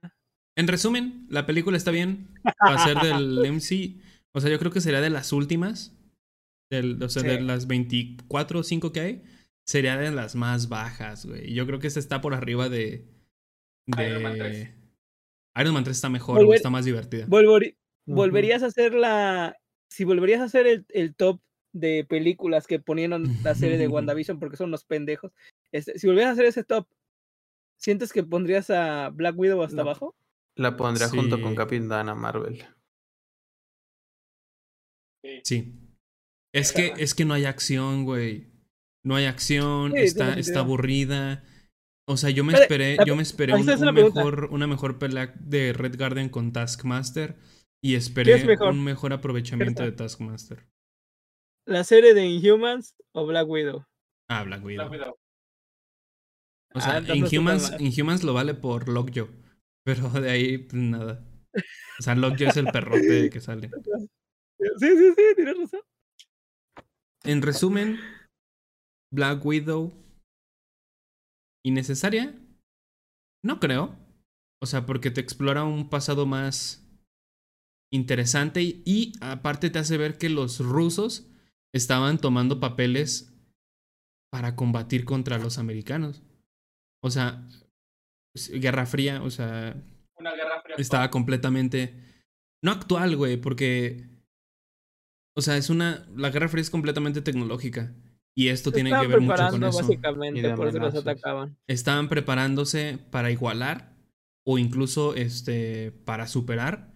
En 0.58 0.68
resumen, 0.68 1.26
la 1.30 1.46
película 1.46 1.78
está 1.78 1.92
bien. 1.92 2.28
Va 2.46 2.76
a 2.76 2.86
ser 2.86 2.98
del 2.98 3.40
MC. 3.52 4.02
O 4.34 4.42
sea, 4.42 4.52
yo 4.52 4.60
creo 4.60 4.72
que 4.72 4.82
sería 4.82 5.00
de 5.00 5.10
las 5.10 5.32
últimas. 5.32 5.98
Del, 6.70 7.02
o 7.02 7.10
sea, 7.10 7.24
de 7.24 7.40
las 7.40 7.68
24 7.68 8.60
o 8.60 8.64
5 8.64 8.92
que 8.92 9.00
hay. 9.00 9.24
Sería 9.66 9.98
de 9.98 10.12
las 10.12 10.36
más 10.36 10.68
bajas, 10.68 11.26
güey. 11.26 11.54
Yo 11.54 11.66
creo 11.66 11.80
que 11.80 11.88
esta 11.88 12.02
está 12.02 12.20
por 12.20 12.34
arriba 12.34 12.68
de. 12.68 13.08
de... 13.88 14.10
Iron 14.10 14.22
Man 14.22 14.38
3. 14.38 14.76
Iron 15.62 15.74
Man 15.74 15.84
3 15.86 15.96
está 15.96 16.10
mejor, 16.10 16.54
está 16.54 16.70
más 16.70 16.84
divertida. 16.84 17.28
Volverías 18.06 18.62
a 18.64 18.68
hacer 18.68 18.94
la. 18.94 19.56
Si 19.90 20.04
volverías 20.04 20.42
a 20.42 20.46
hacer 20.46 20.68
el, 20.68 20.86
el 20.90 21.16
top 21.16 21.40
de 21.74 22.06
películas 22.08 22.68
que 22.68 22.80
ponían 22.80 23.24
la 23.44 23.56
serie 23.56 23.78
de 23.78 23.88
WandaVision 23.90 24.40
porque 24.40 24.58
son 24.58 24.70
unos 24.70 24.86
pendejos. 24.86 25.32
Este, 25.72 25.98
si 25.98 26.08
volvieras 26.08 26.32
a 26.32 26.34
hacer 26.34 26.46
ese 26.46 26.64
top, 26.64 26.88
¿sientes 27.78 28.14
que 28.14 28.24
pondrías 28.24 28.70
a 28.70 29.10
Black 29.10 29.38
Widow 29.38 29.62
hasta 29.62 29.82
abajo? 29.82 30.16
La 30.56 30.76
pondría 30.76 31.10
junto 31.10 31.42
con 31.42 31.56
Capitana 31.56 32.16
Marvel. 32.16 32.66
Sí. 35.44 35.74
Es 36.54 36.74
que, 36.74 36.94
es 36.98 37.14
que 37.14 37.26
no 37.26 37.34
hay 37.34 37.46
acción, 37.46 38.04
güey. 38.04 38.48
No 39.04 39.16
hay 39.16 39.26
acción, 39.26 39.96
está, 39.96 40.34
está 40.34 40.60
aburrida. 40.60 41.44
O 42.08 42.18
sea, 42.18 42.32
yo 42.32 42.44
me 42.44 42.54
esperé, 42.54 42.98
yo 43.06 43.16
me 43.16 43.22
esperé 43.22 43.54
un, 43.54 43.66
mejor, 43.94 44.50
una 44.52 44.66
mejor 44.66 44.98
pelea 44.98 45.34
de 45.40 45.74
Red 45.74 45.96
Garden 45.98 46.30
con 46.30 46.52
Taskmaster 46.52 47.38
y 47.82 47.96
esperé 47.96 48.44
un 48.62 48.84
mejor 48.84 49.14
aprovechamiento 49.14 49.84
de 49.84 49.92
Taskmaster. 49.92 50.66
¿La 51.70 51.84
serie 51.84 52.16
de 52.16 52.26
Inhumans 52.26 52.96
o 53.14 53.28
Black 53.28 53.48
Widow? 53.48 53.86
Ah, 54.28 54.44
Black 54.44 54.66
Widow. 54.66 54.90
O 56.74 56.82
sea, 56.82 56.98
ah, 56.98 57.16
Inhumans, 57.16 57.80
Inhumans 57.80 58.24
lo 58.24 58.34
vale 58.34 58.56
por 58.56 58.90
Lockjaw. 58.90 59.28
Pero 59.86 60.10
de 60.10 60.32
ahí, 60.32 60.58
pues 60.58 60.82
nada. 60.82 61.24
O 62.00 62.02
sea, 62.02 62.16
Lockjaw 62.16 62.50
es 62.50 62.58
el 62.58 62.66
perrote 62.66 63.30
que 63.30 63.40
sale. 63.40 63.70
Sí, 64.80 64.88
sí, 64.98 65.14
sí, 65.16 65.24
tienes 65.36 65.58
razón. 65.60 65.82
En 67.24 67.42
resumen, 67.44 68.00
Black 69.14 69.46
Widow. 69.46 69.94
¿Innecesaria? 71.64 72.34
No 73.46 73.60
creo. 73.60 73.96
O 74.60 74.66
sea, 74.66 74.88
porque 74.88 75.12
te 75.12 75.22
explora 75.22 75.66
un 75.66 75.88
pasado 75.88 76.26
más 76.26 76.84
interesante 77.94 78.64
y 78.64 79.14
aparte 79.22 79.70
te 79.70 79.78
hace 79.78 79.98
ver 79.98 80.18
que 80.18 80.30
los 80.30 80.60
rusos 80.60 81.29
estaban 81.74 82.18
tomando 82.18 82.60
papeles 82.60 83.34
para 84.32 84.56
combatir 84.56 85.06
contra 85.06 85.38
los 85.38 85.58
americanos. 85.58 86.24
O 87.04 87.10
sea, 87.10 87.48
Guerra 88.36 88.86
Fría, 88.86 89.24
o 89.24 89.30
sea... 89.30 89.76
Una 90.18 90.36
guerra 90.36 90.62
fría. 90.62 90.76
Estaba 90.78 91.10
completamente... 91.10 91.94
No 92.64 92.72
actual, 92.72 93.16
güey, 93.16 93.38
porque... 93.38 94.10
O 95.36 95.42
sea, 95.42 95.58
es 95.58 95.70
una... 95.70 96.08
La 96.16 96.30
Guerra 96.30 96.50
Fría 96.50 96.62
es 96.62 96.70
completamente 96.70 97.22
tecnológica. 97.22 97.94
Y 98.38 98.50
esto 98.50 98.72
tiene 98.72 98.92
que 98.92 99.08
ver 99.08 99.22
mucho 99.22 99.48
con 99.50 99.64
eso. 99.64 99.80
Básicamente, 99.80 100.56
por 100.56 100.68
eso 100.68 100.80
los 100.80 100.96
atacaban. 100.96 101.58
Estaban 101.68 102.08
preparándose 102.08 102.98
para 103.12 103.32
igualar 103.32 103.96
o 104.46 104.58
incluso 104.58 105.14
este 105.16 105.92
para 105.92 106.28
superar 106.28 106.94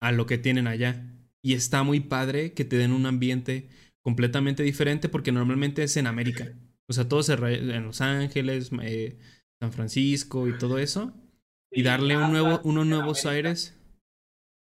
a 0.00 0.12
lo 0.12 0.26
que 0.26 0.38
tienen 0.38 0.66
allá. 0.66 1.12
Y 1.42 1.54
está 1.54 1.82
muy 1.82 2.00
padre 2.00 2.54
que 2.54 2.64
te 2.64 2.76
den 2.78 2.92
un 2.92 3.06
ambiente 3.06 3.68
completamente 4.06 4.62
diferente 4.62 5.08
porque 5.08 5.32
normalmente 5.32 5.82
es 5.82 5.96
en 5.96 6.06
América. 6.06 6.54
O 6.88 6.92
sea, 6.92 7.08
todo 7.08 7.24
se 7.24 7.32
en 7.32 7.82
Los 7.82 8.00
Ángeles, 8.00 8.70
eh, 8.80 9.18
San 9.60 9.72
Francisco 9.72 10.46
y 10.46 10.56
todo 10.56 10.78
eso. 10.78 11.12
Y 11.72 11.82
darle 11.82 12.16
un 12.16 12.30
nuevo, 12.30 12.60
unos 12.62 12.86
nuevos 12.86 13.26
aires. 13.26 13.76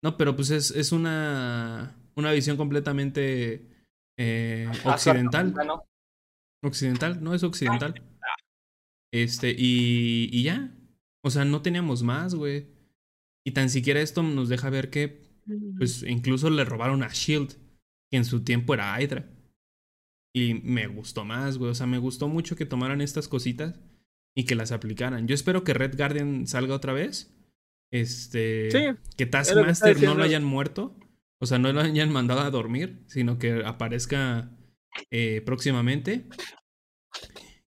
No, 0.03 0.17
pero 0.17 0.35
pues 0.35 0.49
es, 0.49 0.71
es 0.71 0.91
una, 0.91 1.95
una 2.15 2.31
visión 2.31 2.57
completamente 2.57 3.69
eh, 4.17 4.71
occidental. 4.83 5.53
Occidental, 6.63 7.23
no 7.23 7.35
es 7.35 7.43
occidental. 7.43 7.93
Este, 9.13 9.51
y, 9.51 10.31
y 10.31 10.41
ya. 10.41 10.75
O 11.23 11.29
sea, 11.29 11.45
no 11.45 11.61
teníamos 11.61 12.01
más, 12.01 12.33
güey. 12.33 12.69
Y 13.45 13.51
tan 13.51 13.69
siquiera 13.69 14.01
esto 14.01 14.23
nos 14.23 14.49
deja 14.49 14.71
ver 14.71 14.89
que, 14.89 15.29
pues, 15.77 16.01
incluso 16.01 16.49
le 16.49 16.65
robaron 16.65 17.03
a 17.03 17.09
Shield 17.09 17.66
que 18.09 18.17
en 18.17 18.25
su 18.25 18.43
tiempo 18.43 18.73
era 18.73 18.99
Hydra. 18.99 19.29
Y 20.33 20.55
me 20.55 20.87
gustó 20.87 21.25
más, 21.25 21.57
güey. 21.57 21.71
O 21.71 21.75
sea, 21.75 21.87
me 21.87 21.97
gustó 21.97 22.27
mucho 22.27 22.55
que 22.55 22.65
tomaran 22.65 23.01
estas 23.01 23.27
cositas 23.27 23.79
y 24.35 24.45
que 24.45 24.55
las 24.55 24.71
aplicaran. 24.71 25.27
Yo 25.27 25.33
espero 25.33 25.63
que 25.63 25.73
Red 25.73 25.97
Guardian 25.97 26.45
salga 26.47 26.75
otra 26.75 26.93
vez. 26.93 27.33
Este. 27.91 28.69
Sí, 28.71 28.79
que 29.15 29.25
Taskmaster 29.25 30.01
no 30.03 30.15
lo 30.15 30.23
hayan 30.23 30.43
muerto. 30.43 30.95
O 31.39 31.45
sea, 31.45 31.59
no 31.59 31.71
lo 31.71 31.81
hayan 31.81 32.11
mandado 32.11 32.41
a 32.41 32.49
dormir, 32.49 33.03
sino 33.07 33.37
que 33.37 33.63
aparezca 33.65 34.51
eh, 35.11 35.41
próximamente. 35.45 36.27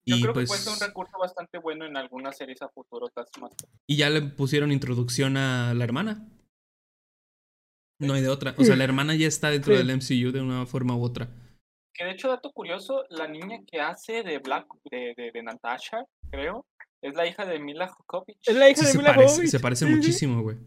Yo 0.06 0.18
creo 0.18 0.34
que 0.34 0.46
puede 0.46 0.48
ser 0.48 0.74
un 0.74 0.80
pues 0.80 0.88
recurso 0.88 1.18
bastante 1.18 1.58
bueno 1.60 1.86
en 1.86 1.96
algunas 1.96 2.38
series 2.38 2.62
a 2.62 2.70
futuro 2.70 3.08
Taskmaster. 3.08 3.70
Y 3.88 3.96
ya 3.96 4.10
le 4.10 4.22
pusieron 4.22 4.72
introducción 4.72 5.38
a 5.38 5.74
la 5.74 5.84
hermana. 5.84 6.30
No 8.00 8.14
hay 8.14 8.22
de 8.22 8.30
otra. 8.30 8.56
O 8.58 8.64
sea, 8.64 8.76
la 8.76 8.84
hermana 8.84 9.16
ya 9.16 9.28
está 9.28 9.50
dentro 9.50 9.76
del 9.76 9.96
MCU 9.96 10.32
de 10.32 10.42
una 10.42 10.66
forma 10.66 10.96
u 10.96 11.04
otra. 11.04 11.30
Que 11.94 12.06
de 12.06 12.12
hecho, 12.12 12.30
dato 12.30 12.52
curioso, 12.52 13.04
la 13.10 13.28
niña 13.28 13.60
que 13.68 13.80
hace 13.80 14.24
de 14.24 14.40
Black, 14.40 14.68
de, 14.90 15.14
de, 15.16 15.44
Natasha, 15.44 16.04
creo, 16.32 16.66
es 17.02 17.14
la 17.14 17.28
hija 17.28 17.46
de 17.46 17.60
Mila 17.60 17.88
Jokovic. 17.88 18.38
Es 18.46 18.56
la 18.56 18.70
hija 18.70 18.82
de 18.82 18.88
se 18.88 18.98
Mila 18.98 19.14
parece, 19.14 19.48
Se 19.48 19.60
parece 19.60 19.86
muchísimo, 19.86 20.42
güey. 20.42 20.58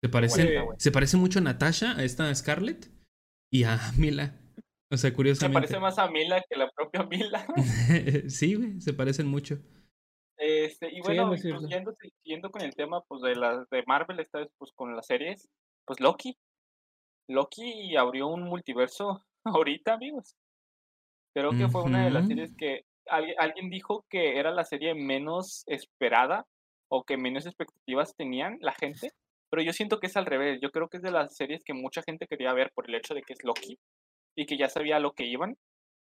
Se 0.00 0.08
parece, 0.08 0.60
se 0.78 0.92
parece 0.92 1.16
mucho 1.16 1.38
a 1.40 1.42
Natasha, 1.42 1.96
a 1.96 2.04
esta 2.04 2.32
Scarlett, 2.34 2.90
y 3.52 3.64
a 3.64 3.78
Mila. 3.96 4.34
O 4.90 4.96
sea, 4.96 5.12
curiosamente. 5.14 5.68
Se 5.68 5.74
parece 5.74 5.80
más 5.80 5.98
a 5.98 6.10
Mila 6.10 6.42
que 6.48 6.56
la 6.56 6.70
propia 6.70 7.02
Mila. 7.04 7.46
sí, 8.28 8.54
güey, 8.54 8.80
se 8.80 8.92
parecen 8.92 9.26
mucho. 9.26 9.58
Este, 10.36 10.92
y 10.92 11.00
bueno, 11.00 11.28
pues, 11.28 11.42
siguiendo, 11.42 12.50
con 12.50 12.62
el 12.62 12.74
tema 12.74 13.00
pues 13.02 13.22
de 13.22 13.36
las 13.36 13.68
de 13.70 13.84
Marvel, 13.86 14.18
esta 14.18 14.40
vez 14.40 14.48
pues 14.58 14.72
con 14.74 14.96
las 14.96 15.06
series, 15.06 15.48
pues 15.84 16.00
Loki. 16.00 16.36
Loki 17.28 17.96
abrió 17.96 18.28
un 18.28 18.44
multiverso 18.44 19.24
ahorita, 19.44 19.94
amigos. 19.94 20.36
Creo 21.34 21.50
que 21.52 21.68
fue 21.68 21.82
una 21.82 22.04
de 22.04 22.10
las 22.10 22.26
series 22.26 22.54
que 22.54 22.84
alguien 23.06 23.70
dijo 23.70 24.04
que 24.10 24.38
era 24.38 24.50
la 24.50 24.64
serie 24.64 24.94
menos 24.94 25.64
esperada 25.66 26.46
o 26.90 27.04
que 27.04 27.16
menos 27.16 27.46
expectativas 27.46 28.14
tenían 28.14 28.58
la 28.60 28.72
gente, 28.72 29.12
pero 29.50 29.62
yo 29.62 29.72
siento 29.72 29.98
que 29.98 30.08
es 30.08 30.16
al 30.16 30.26
revés. 30.26 30.60
Yo 30.60 30.70
creo 30.70 30.88
que 30.88 30.98
es 30.98 31.02
de 31.02 31.10
las 31.10 31.34
series 31.34 31.64
que 31.64 31.72
mucha 31.72 32.02
gente 32.02 32.26
quería 32.26 32.52
ver 32.52 32.70
por 32.74 32.88
el 32.88 32.94
hecho 32.94 33.14
de 33.14 33.22
que 33.22 33.32
es 33.32 33.42
Loki 33.44 33.78
y 34.36 34.44
que 34.44 34.58
ya 34.58 34.68
sabía 34.68 34.98
lo 34.98 35.12
que 35.12 35.24
iban, 35.24 35.56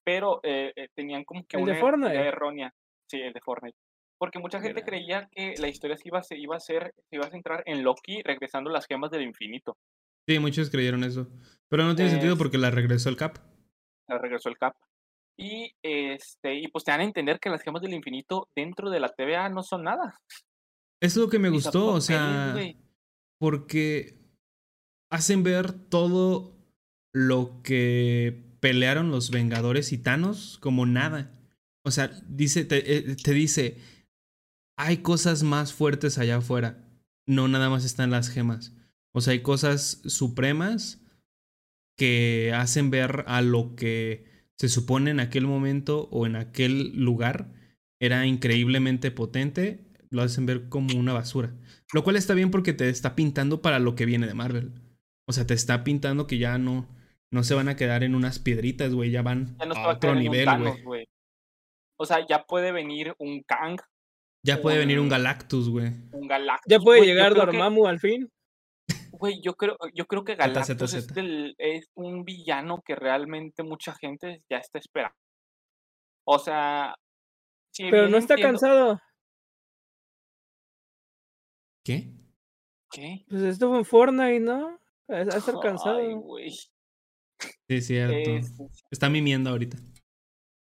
pero 0.03 0.39
eh, 0.43 0.73
eh, 0.75 0.87
tenían 0.95 1.23
como 1.23 1.45
que 1.45 1.57
una 1.57 1.77
idea 1.77 2.25
errónea. 2.25 2.73
Sí, 3.07 3.21
el 3.21 3.33
de 3.33 3.41
Fortnite. 3.41 3.77
Porque 4.17 4.39
mucha 4.39 4.61
gente 4.61 4.83
creía 4.83 5.27
que 5.31 5.55
la 5.59 5.67
historia 5.67 5.97
se 5.97 6.07
iba, 6.07 6.19
a, 6.19 6.23
iba 6.31 6.55
a 6.55 6.59
ser, 6.59 6.93
se 7.09 7.17
iba 7.17 7.25
a 7.25 7.29
centrar 7.29 7.61
en 7.65 7.83
Loki 7.83 8.21
regresando 8.23 8.71
las 8.71 8.87
gemas 8.87 9.11
del 9.11 9.23
infinito. 9.23 9.77
Sí, 10.27 10.39
muchos 10.39 10.69
creyeron 10.69 11.03
eso. 11.03 11.27
Pero 11.69 11.83
no 11.85 11.95
tiene 11.95 12.11
sentido 12.11 12.37
porque 12.37 12.57
la 12.57 12.71
regresó 12.71 13.09
el 13.09 13.17
Cap. 13.17 13.37
La 14.07 14.17
regresó 14.17 14.49
el 14.49 14.57
Cap. 14.57 14.75
Y 15.37 15.73
este, 15.81 16.55
y 16.59 16.67
pues 16.67 16.83
te 16.83 16.91
dan 16.91 17.01
a 17.01 17.05
entender 17.05 17.39
que 17.39 17.49
las 17.49 17.63
gemas 17.63 17.81
del 17.81 17.93
infinito 17.93 18.47
dentro 18.55 18.89
de 18.89 18.99
la 18.99 19.09
TVA 19.09 19.49
no 19.49 19.63
son 19.63 19.83
nada. 19.83 20.21
Es 21.01 21.17
lo 21.17 21.29
que 21.29 21.39
me 21.39 21.49
gustó, 21.49 21.87
o 21.87 22.01
sea, 22.01 22.55
porque 23.39 24.19
hacen 25.11 25.43
ver 25.43 25.73
todo 25.73 26.55
lo 27.13 27.61
que 27.63 28.55
pelearon 28.59 29.11
los 29.11 29.31
Vengadores 29.31 29.91
y 29.91 29.97
Thanos 29.97 30.59
como 30.61 30.85
nada. 30.85 31.31
O 31.83 31.91
sea, 31.91 32.09
dice, 32.27 32.63
te, 32.63 32.97
eh, 32.97 33.15
te 33.15 33.33
dice, 33.33 33.81
hay 34.77 34.97
cosas 34.97 35.43
más 35.43 35.73
fuertes 35.73 36.17
allá 36.17 36.37
afuera. 36.37 36.77
No 37.27 37.47
nada 37.47 37.69
más 37.69 37.83
están 37.83 38.11
las 38.11 38.29
gemas. 38.29 38.73
O 39.13 39.21
sea, 39.21 39.33
hay 39.33 39.41
cosas 39.41 40.01
supremas 40.05 41.01
que 41.97 42.51
hacen 42.55 42.89
ver 42.89 43.23
a 43.27 43.41
lo 43.41 43.75
que 43.75 44.25
se 44.57 44.69
supone 44.69 45.11
en 45.11 45.19
aquel 45.19 45.45
momento 45.45 46.07
o 46.11 46.25
en 46.25 46.35
aquel 46.35 46.95
lugar 46.95 47.49
era 47.99 48.25
increíblemente 48.25 49.11
potente, 49.11 49.85
lo 50.09 50.23
hacen 50.23 50.45
ver 50.45 50.67
como 50.69 50.97
una 50.97 51.13
basura. 51.13 51.53
Lo 51.93 52.03
cual 52.03 52.15
está 52.15 52.33
bien 52.33 52.51
porque 52.51 52.73
te 52.73 52.89
está 52.89 53.15
pintando 53.15 53.61
para 53.61 53.79
lo 53.79 53.95
que 53.95 54.05
viene 54.05 54.27
de 54.27 54.33
Marvel. 54.33 54.73
O 55.27 55.31
sea, 55.31 55.47
te 55.47 55.53
está 55.53 55.83
pintando 55.83 56.27
que 56.27 56.37
ya 56.37 56.57
no, 56.57 56.87
no 57.31 57.43
se 57.43 57.53
van 57.53 57.69
a 57.69 57.75
quedar 57.75 58.03
en 58.03 58.15
unas 58.15 58.39
piedritas, 58.39 58.93
güey, 58.93 59.11
ya 59.11 59.21
van 59.21 59.55
a, 59.59 59.89
otro 59.89 60.15
nivel, 60.15 60.47
güey. 60.83 61.07
O 61.97 62.05
sea, 62.05 62.25
ya 62.27 62.43
puede 62.43 62.71
venir 62.71 63.15
un 63.19 63.43
Kang. 63.43 63.79
Ya 64.45 64.61
puede 64.61 64.79
venir 64.79 64.99
un 64.99 65.07
Galactus, 65.07 65.69
güey. 65.69 65.93
Un 66.11 66.27
Galactus. 66.27 66.69
Ya 66.69 66.79
puede 66.79 67.05
llegar 67.05 67.33
Dormammu 67.33 67.87
al 67.87 67.99
fin. 67.99 68.29
Güey, 69.23 69.39
yo 69.41 69.53
creo, 69.55 69.77
yo 69.93 70.05
creo 70.05 70.25
que 70.25 70.35
Galactus 70.35 70.95
es, 70.95 71.07
es, 71.57 71.89
un 71.95 72.25
villano 72.25 72.81
que 72.85 72.93
realmente 72.93 73.63
mucha 73.63 73.95
gente 73.95 74.43
ya 74.49 74.57
está 74.57 74.79
esperando. 74.79 75.15
O 76.27 76.37
sea. 76.39 76.93
Pero 77.77 78.09
no 78.09 78.17
está 78.17 78.35
cansado. 78.35 78.99
¿Qué? 81.85 82.11
¿Qué? 82.91 83.23
Pues 83.29 83.43
estuvo 83.43 83.77
en 83.77 83.85
Fortnite, 83.85 84.41
¿no? 84.41 84.77
A 85.07 85.21
estar 85.21 85.57
cansado. 85.61 85.99
Ay, 85.99 86.15
güey. 86.15 86.51
Sí, 87.69 87.81
cierto. 87.81 88.29
Este, 88.29 88.67
está 88.91 89.07
mimiendo 89.07 89.51
ahorita. 89.51 89.77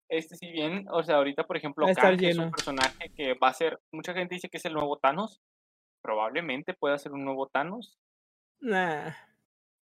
Este, 0.08 0.38
si 0.38 0.50
bien, 0.50 0.88
o 0.92 1.03
sea, 1.03 1.17
ahorita, 1.17 1.43
por 1.45 1.58
ejemplo, 1.58 1.85
Kang 1.93 2.24
es 2.24 2.38
un 2.38 2.51
personaje 2.51 3.11
que 3.17 3.34
va 3.34 3.50
a 3.50 3.53
ser. 3.53 3.82
Mucha 3.92 4.14
gente 4.14 4.35
dice 4.35 4.48
que 4.48 4.59
es 4.59 4.66
el 4.66 4.75
nuevo 4.75 4.98
Thanos. 4.98 5.42
Probablemente 6.01 6.74
pueda 6.74 6.98
ser 6.98 7.11
un 7.11 7.25
nuevo 7.25 7.48
Thanos. 7.48 8.00
Nah. 8.59 9.14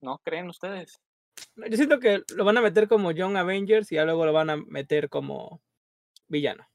¿No 0.00 0.18
creen 0.24 0.48
ustedes? 0.48 1.00
Yo 1.56 1.76
siento 1.76 2.00
que 2.00 2.22
lo 2.34 2.44
van 2.44 2.56
a 2.58 2.62
meter 2.62 2.88
como 2.88 3.12
Young 3.12 3.36
Avengers 3.36 3.92
y 3.92 3.96
ya 3.96 4.04
luego 4.04 4.26
lo 4.26 4.32
van 4.32 4.50
a 4.50 4.56
meter 4.56 5.08
como 5.08 5.62
villano. 6.28 6.66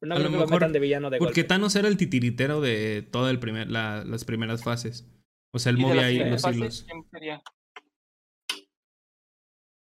No 0.00 0.16
a 0.16 0.18
lo 0.18 0.30
mejor, 0.30 0.70
de 0.70 0.78
villano 0.80 1.10
de 1.10 1.18
Porque 1.18 1.44
Thanos 1.44 1.76
era 1.76 1.86
el 1.86 1.96
titiritero 1.96 2.60
de 2.60 3.06
todas 3.08 3.30
el 3.30 3.38
primer, 3.38 3.70
las 3.70 4.24
primeras 4.24 4.64
fases. 4.64 5.08
O 5.54 5.58
sea, 5.58 5.70
él 5.70 5.78
movía 5.78 6.06
ahí 6.06 6.18
los 6.18 6.44
hilos. 6.44 6.86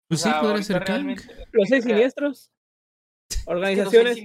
Pues 0.10 0.22
sí, 0.22 0.30
podría 0.42 0.64
ser 0.64 0.84
Kang. 0.84 1.16
Los 1.52 1.70
seis 1.70 1.86
siniestros. 1.86 2.52
Organizaciones. 3.46 4.18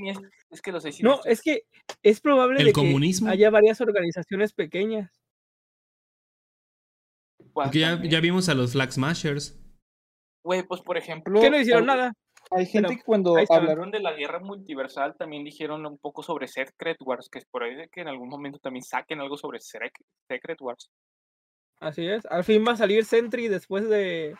Es 0.51 0.63
que 0.63 0.73
los 0.73 0.83
seis 0.83 1.01
No, 1.03 1.21
es 1.25 1.43
que 1.43 1.65
es 2.03 2.21
probable 2.21 2.61
el 2.61 2.73
comunismo. 2.73 3.29
que 3.29 3.35
haya 3.35 3.51
varias 3.51 3.81
organizaciones 3.81 4.53
pequeñas. 4.53 5.13
Porque 7.55 7.79
ya, 7.79 8.03
ya, 8.03 8.21
vimos 8.21 8.49
a 8.49 8.55
los 8.55 8.73
Flag 8.73 8.93
Smashers. 8.93 9.59
Güey, 10.45 10.65
pues 10.65 10.83
por 10.83 10.99
ejemplo. 10.99 11.41
¿Qué 11.41 11.51
no 11.51 11.59
hicieron 11.59 11.87
nada? 11.87 12.13
Hay 12.51 12.67
gente 12.67 12.97
que 12.97 13.03
cuando 13.03 13.37
hablaron 13.49 13.91
de 13.91 14.01
la 14.01 14.13
guerra 14.13 14.41
multiversal 14.41 15.17
también 15.17 15.45
dijeron 15.45 15.87
un 15.87 15.99
poco 15.99 16.23
sobre 16.23 16.47
Secret 16.47 16.99
Wars, 17.01 17.29
que 17.31 17.39
es 17.39 17.47
por 17.47 17.63
ahí 17.63 17.75
de 17.75 17.89
que 17.89 18.03
en 18.03 18.09
algún 18.09 18.29
momento 18.29 18.59
también 18.59 18.85
saquen 18.85 19.21
algo 19.21 19.37
sobre 19.37 19.61
Secret 19.61 20.61
Wars. 20.61 20.91
Así 21.81 22.07
es. 22.07 22.27
Al 22.27 22.45
fin 22.45 22.65
va 22.67 22.73
a 22.73 22.77
salir 22.77 23.05
Sentry 23.05 23.49
después 23.49 23.89
de 23.89 24.35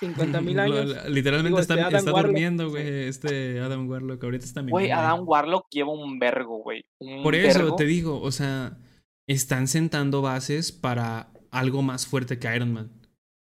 50 0.00 0.40
mil 0.40 0.58
años. 0.60 1.08
Literalmente 1.08 1.60
está, 1.60 1.80
este 1.80 1.96
está 1.96 2.10
durmiendo, 2.10 2.70
güey, 2.70 3.08
este 3.08 3.60
Adam 3.60 3.88
Warlock. 3.88 4.22
Ahorita 4.22 4.44
está 4.44 4.62
Güey, 4.62 4.90
Adam 4.90 5.26
Warlock 5.26 5.66
lleva 5.70 5.92
un 5.92 6.18
vergo, 6.18 6.58
güey. 6.58 6.84
Por 7.22 7.34
eso 7.34 7.74
te 7.74 7.84
digo, 7.84 8.20
o 8.20 8.30
sea, 8.30 8.78
están 9.26 9.68
sentando 9.68 10.22
bases 10.22 10.72
para 10.72 11.32
algo 11.50 11.82
más 11.82 12.06
fuerte 12.06 12.38
que 12.38 12.54
Iron 12.54 12.72
Man. 12.72 12.90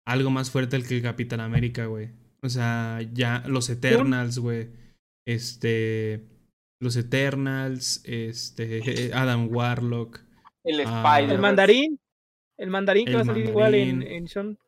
Algo 0.06 0.30
más 0.30 0.50
fuerte 0.50 0.82
que 0.82 0.96
el 0.96 1.02
Capitán 1.02 1.40
América, 1.40 1.86
güey. 1.86 2.10
O 2.42 2.48
sea, 2.48 3.00
ya 3.12 3.42
los 3.46 3.68
Eternals, 3.70 4.38
güey. 4.38 4.68
Este. 5.26 6.24
Los 6.80 6.96
Eternals, 6.96 8.02
este. 8.04 8.80
Adam 9.14 9.48
Warlock. 9.54 10.20
El 10.64 10.80
ah, 10.86 11.02
Spider. 11.16 11.34
El 11.34 11.40
mandarín. 11.40 12.00
El 12.58 12.70
mandarín 12.70 13.06
que 13.06 13.14
va 13.14 13.20
a 13.20 13.24
salir 13.24 13.46
igual 13.46 13.74
en, 13.74 14.02
en 14.02 14.28
Sean. 14.28 14.58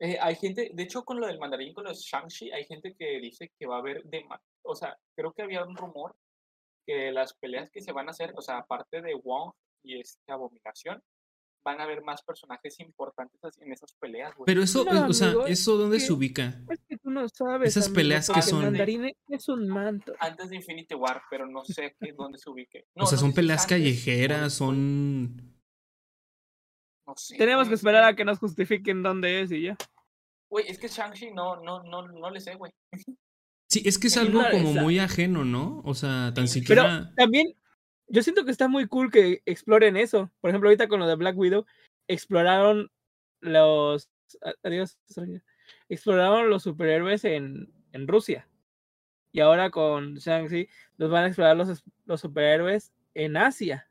Eh, 0.00 0.18
hay 0.20 0.34
gente, 0.34 0.70
de 0.74 0.82
hecho, 0.82 1.04
con 1.04 1.20
lo 1.20 1.26
del 1.26 1.38
mandarín, 1.38 1.72
con 1.72 1.84
los 1.84 2.00
Shang-Chi, 2.00 2.50
hay 2.50 2.64
gente 2.64 2.94
que 2.94 3.20
dice 3.20 3.52
que 3.58 3.66
va 3.66 3.76
a 3.76 3.78
haber. 3.78 4.02
De, 4.04 4.26
o 4.62 4.74
sea, 4.74 4.98
creo 5.16 5.32
que 5.32 5.42
había 5.42 5.64
un 5.64 5.76
rumor 5.76 6.14
que 6.86 7.12
las 7.12 7.32
peleas 7.34 7.70
que 7.70 7.80
se 7.80 7.92
van 7.92 8.08
a 8.08 8.10
hacer, 8.10 8.34
o 8.36 8.42
sea, 8.42 8.58
aparte 8.58 9.00
de 9.00 9.14
Wong 9.14 9.52
y 9.82 10.00
esta 10.00 10.34
abominación, 10.34 11.02
van 11.64 11.80
a 11.80 11.84
haber 11.84 12.02
más 12.02 12.22
personajes 12.22 12.78
importantes 12.80 13.58
en 13.58 13.72
esas 13.72 13.94
peleas, 13.94 14.34
güey. 14.36 14.44
Pero 14.46 14.62
eso, 14.62 14.84
o 14.84 15.12
sea, 15.12 15.34
¿eso 15.46 15.76
dónde 15.76 15.98
se 15.98 16.12
ubica? 16.12 16.60
Es 16.68 16.80
que 16.86 16.98
tú 16.98 17.10
no 17.10 17.28
sabes. 17.28 17.70
Esas 17.70 17.88
peleas 17.88 18.28
que 18.28 18.42
son. 18.42 18.62
Mandarín 18.62 19.10
es 19.28 19.48
un 19.48 19.66
manto. 19.68 20.12
Antes 20.20 20.50
de 20.50 20.56
Infinity 20.56 20.94
War, 20.94 21.22
pero 21.30 21.46
no 21.46 21.64
sé 21.64 21.96
dónde 22.16 22.38
se 22.38 22.50
ubique. 22.50 22.86
o 22.96 23.06
sea, 23.06 23.18
son 23.18 23.32
peleas 23.32 23.66
callejeras, 23.66 24.52
son. 24.52 25.36
No 27.06 27.14
sé. 27.16 27.36
Tenemos 27.36 27.68
que 27.68 27.74
esperar 27.74 28.04
a 28.04 28.14
que 28.14 28.24
nos 28.24 28.38
justifiquen 28.38 29.02
dónde 29.02 29.42
es 29.42 29.50
y 29.50 29.62
ya. 29.62 29.76
Güey, 30.50 30.66
es 30.68 30.78
que 30.78 30.88
Shang-Chi 30.88 31.32
no, 31.32 31.62
no, 31.62 31.82
no, 31.82 32.06
no 32.08 32.30
le 32.30 32.40
sé, 32.40 32.54
güey. 32.54 32.72
Sí, 33.68 33.82
es 33.84 33.98
que 33.98 34.06
es 34.06 34.16
algo 34.18 34.42
como 34.50 34.72
muy 34.74 34.98
ajeno, 34.98 35.44
¿no? 35.44 35.82
O 35.84 35.94
sea, 35.94 36.32
tan 36.34 36.46
siquiera. 36.46 36.82
Pero 36.82 37.14
también 37.16 37.54
yo 38.08 38.22
siento 38.22 38.44
que 38.44 38.50
está 38.50 38.68
muy 38.68 38.86
cool 38.86 39.10
que 39.10 39.42
exploren 39.46 39.96
eso. 39.96 40.30
Por 40.40 40.50
ejemplo, 40.50 40.68
ahorita 40.68 40.88
con 40.88 41.00
lo 41.00 41.06
de 41.06 41.16
Black 41.16 41.36
Widow, 41.36 41.66
exploraron 42.08 42.90
los. 43.40 44.10
Adiós, 44.62 44.98
exploraron 45.88 46.50
los 46.50 46.62
superhéroes 46.62 47.24
en, 47.24 47.72
en 47.92 48.08
Rusia. 48.08 48.48
Y 49.32 49.40
ahora 49.40 49.70
con 49.70 50.14
Shang-Chi, 50.14 50.68
los 50.96 51.10
van 51.10 51.24
a 51.24 51.26
explorar 51.28 51.56
los, 51.56 51.82
los 52.04 52.20
superhéroes 52.20 52.92
en 53.14 53.36
Asia. 53.36 53.88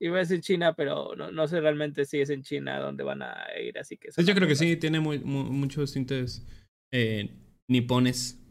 Iba 0.00 0.16
a 0.16 0.20
decir 0.20 0.40
China, 0.40 0.74
pero 0.74 1.14
no, 1.16 1.30
no 1.30 1.46
sé 1.46 1.60
realmente 1.60 2.04
si 2.04 2.20
es 2.20 2.30
en 2.30 2.42
China 2.42 2.80
donde 2.80 3.04
van 3.04 3.22
a 3.22 3.46
ir, 3.62 3.78
así 3.78 3.96
que... 3.96 4.08
Yo 4.16 4.34
creo 4.34 4.48
que 4.48 4.56
sí, 4.56 4.76
tiene 4.76 5.00
muy, 5.00 5.18
muchos 5.18 5.92
tintes 5.92 6.46
eh, 6.90 7.30
nipones. 7.68 8.43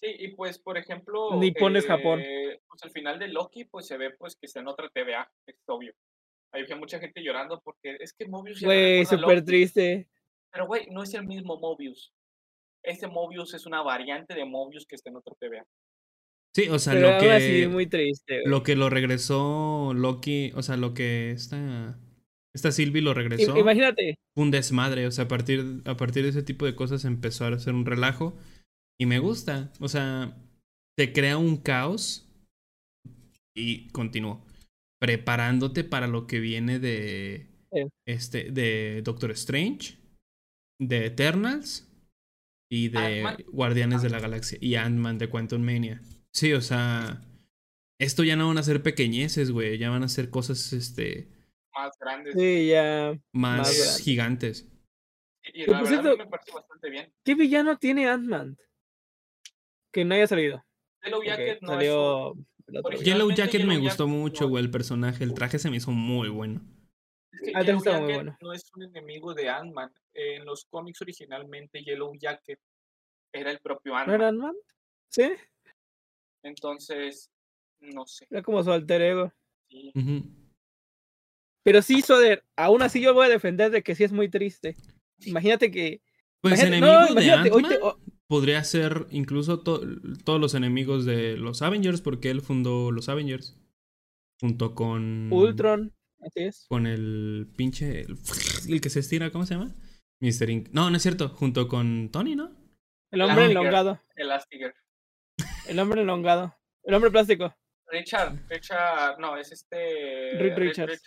Sí, 0.00 0.06
y 0.16 0.28
pues, 0.28 0.58
por 0.58 0.78
ejemplo... 0.78 1.34
Nipones 1.34 1.86
Japón. 1.86 2.20
Eh, 2.20 2.60
pues 2.68 2.82
al 2.84 2.92
final 2.92 3.18
de 3.18 3.28
Loki, 3.28 3.64
pues 3.64 3.86
se 3.88 3.96
ve 3.96 4.10
pues 4.16 4.36
que 4.36 4.46
está 4.46 4.60
en 4.60 4.68
otra 4.68 4.88
TVA, 4.90 5.28
es 5.44 5.56
obvio. 5.66 5.92
Hay 6.52 6.64
mucha 6.78 7.00
gente 7.00 7.20
llorando 7.20 7.60
porque 7.64 7.96
es 7.98 8.12
que 8.12 8.28
Mobius... 8.28 8.62
Güey, 8.62 9.04
súper 9.04 9.44
triste. 9.44 10.08
Pero, 10.52 10.66
güey, 10.66 10.86
no 10.90 11.02
es 11.02 11.12
el 11.14 11.26
mismo 11.26 11.58
Mobius. 11.58 12.12
Este 12.82 13.08
Mobius 13.08 13.54
es 13.54 13.66
una 13.66 13.82
variante 13.82 14.34
de 14.34 14.44
Mobius 14.44 14.86
que 14.86 14.94
está 14.94 15.10
en 15.10 15.16
otra 15.16 15.34
TVA. 15.40 15.66
Sí, 16.54 16.68
o 16.68 16.78
sea, 16.78 16.94
lo 16.94 17.18
que. 17.18 17.68
muy 17.68 17.86
triste. 17.86 18.42
Lo 18.46 18.62
que 18.62 18.76
lo 18.76 18.88
regresó 18.88 19.92
Loki, 19.94 20.52
o 20.54 20.62
sea, 20.62 20.76
lo 20.76 20.94
que 20.94 21.32
esta. 21.32 21.98
Esta 22.54 22.72
Sylvie 22.72 23.02
lo 23.02 23.14
regresó. 23.14 23.56
Imagínate. 23.56 24.18
Un 24.34 24.50
desmadre. 24.50 25.06
O 25.06 25.10
sea, 25.10 25.24
a 25.24 25.28
partir, 25.28 25.82
a 25.84 25.96
partir 25.96 26.22
de 26.22 26.30
ese 26.30 26.42
tipo 26.42 26.64
de 26.64 26.74
cosas 26.74 27.04
empezó 27.04 27.44
a 27.44 27.48
hacer 27.48 27.74
un 27.74 27.84
relajo. 27.84 28.36
Y 29.00 29.06
me 29.06 29.18
gusta. 29.18 29.72
O 29.80 29.88
sea, 29.88 30.36
te 30.96 31.12
crea 31.12 31.38
un 31.38 31.56
caos. 31.56 32.28
Y 33.56 33.88
continuó. 33.88 34.44
Preparándote 35.00 35.84
para 35.84 36.06
lo 36.06 36.26
que 36.26 36.40
viene 36.40 36.78
de. 36.78 37.46
Este. 38.06 38.50
De 38.50 39.02
Doctor 39.02 39.30
Strange. 39.32 39.98
De 40.80 41.06
Eternals. 41.06 41.84
Y 42.70 42.88
de 42.88 43.44
Guardianes 43.48 44.02
de 44.02 44.10
la 44.10 44.20
Galaxia. 44.20 44.58
Y 44.60 44.74
Ant-Man 44.74 45.18
de 45.18 45.28
Quantum 45.28 45.62
Mania. 45.62 46.02
Sí, 46.32 46.52
o 46.52 46.60
sea, 46.60 47.22
esto 48.00 48.22
ya 48.22 48.36
no 48.36 48.48
van 48.48 48.58
a 48.58 48.62
ser 48.62 48.82
pequeñeces, 48.82 49.50
güey, 49.50 49.76
ya 49.78 49.90
van 49.90 50.04
a 50.04 50.08
ser 50.08 50.30
cosas, 50.30 50.72
este... 50.72 51.28
Más 51.74 51.98
grandes. 51.98 52.34
Sí, 52.34 52.68
ya... 52.68 53.18
Más, 53.32 54.00
gigantes. 54.00 54.68
Y, 55.52 55.66
la 55.66 55.82
verdad 55.82 56.16
me 56.16 56.26
parece 56.26 56.52
bastante 56.52 56.90
bien. 56.90 57.12
¿Qué 57.24 57.34
villano 57.34 57.76
tiene 57.78 58.08
Ant-Man? 58.08 58.56
Que 59.92 60.04
no 60.04 60.14
haya 60.14 60.26
salido. 60.26 60.64
Yellow 61.02 61.22
Jacket 61.22 61.62
no 61.62 61.68
salió... 61.68 62.34
Yellow 63.02 63.30
Jacket 63.30 63.64
me 63.64 63.78
gustó 63.78 64.06
mucho, 64.06 64.48
güey, 64.48 64.64
el 64.64 64.70
personaje, 64.70 65.24
el 65.24 65.34
traje 65.34 65.58
se 65.58 65.70
me 65.70 65.78
hizo 65.78 65.90
muy 65.90 66.28
bueno. 66.28 66.60
Es 67.32 67.40
que 67.40 67.52
ah, 67.54 67.62
Yellow 67.62 67.82
Jacket 67.82 68.02
muy 68.02 68.14
bueno. 68.14 68.36
no 68.40 68.52
es 68.52 68.70
un 68.74 68.82
enemigo 68.82 69.32
de 69.34 69.48
Ant-Man. 69.48 69.90
En 70.12 70.44
los 70.44 70.66
cómics 70.66 71.00
originalmente 71.00 71.82
Yellow 71.82 72.12
Jacket 72.18 72.60
era 73.32 73.50
el 73.50 73.58
propio 73.60 73.94
Ant-Man. 73.94 74.08
¿No 74.08 74.14
era 74.14 74.28
Ant-Man? 74.28 74.54
Sí. 75.08 75.32
Entonces, 76.42 77.30
no 77.80 78.06
sé. 78.06 78.26
Era 78.30 78.42
como 78.42 78.62
su 78.62 78.70
alter 78.70 79.02
ego. 79.02 79.32
Pero 81.62 81.82
sí, 81.82 82.02
Soder, 82.02 82.44
aún 82.56 82.82
así 82.82 83.00
yo 83.00 83.14
voy 83.14 83.26
a 83.26 83.30
defender 83.30 83.70
de 83.70 83.82
que 83.82 83.94
sí 83.94 84.04
es 84.04 84.12
muy 84.12 84.28
triste. 84.28 84.76
Imagínate 85.20 85.70
que. 85.70 86.00
Pues 86.40 86.62
enemigo 86.62 87.14
de 87.14 87.32
ant 87.32 87.48
podría 88.28 88.62
ser 88.62 89.06
incluso 89.10 89.60
todos 89.60 90.40
los 90.40 90.54
enemigos 90.54 91.04
de 91.04 91.36
los 91.36 91.62
Avengers, 91.62 92.00
porque 92.00 92.30
él 92.30 92.42
fundó 92.42 92.92
los 92.92 93.08
Avengers. 93.08 93.56
Junto 94.40 94.74
con. 94.74 95.32
Ultron. 95.32 95.92
Así 96.20 96.40
es. 96.44 96.66
Con 96.68 96.86
el 96.86 97.48
pinche. 97.56 98.02
El, 98.02 98.18
que 98.80 98.90
se 98.90 99.00
estira, 99.00 99.30
¿cómo 99.30 99.46
se 99.46 99.54
llama? 99.54 99.74
Mr. 100.20 100.50
Ink. 100.50 100.68
No, 100.72 100.90
no 100.90 100.96
es 100.96 101.02
cierto. 101.02 101.30
Junto 101.30 101.66
con 101.68 102.10
Tony, 102.10 102.36
¿no? 102.36 102.52
El 103.10 103.22
hombre 103.22 103.46
elongado. 103.46 104.00
El 104.14 104.30
Astiger. 104.30 104.74
El 105.66 105.78
hombre 105.78 106.02
elongado. 106.02 106.54
El 106.84 106.94
hombre 106.94 107.10
plástico. 107.10 107.54
Richard, 107.90 108.38
Richard, 108.48 109.18
no, 109.18 109.36
es 109.36 109.50
este. 109.50 110.38
Reed 110.38 110.56
Richards. 110.56 111.02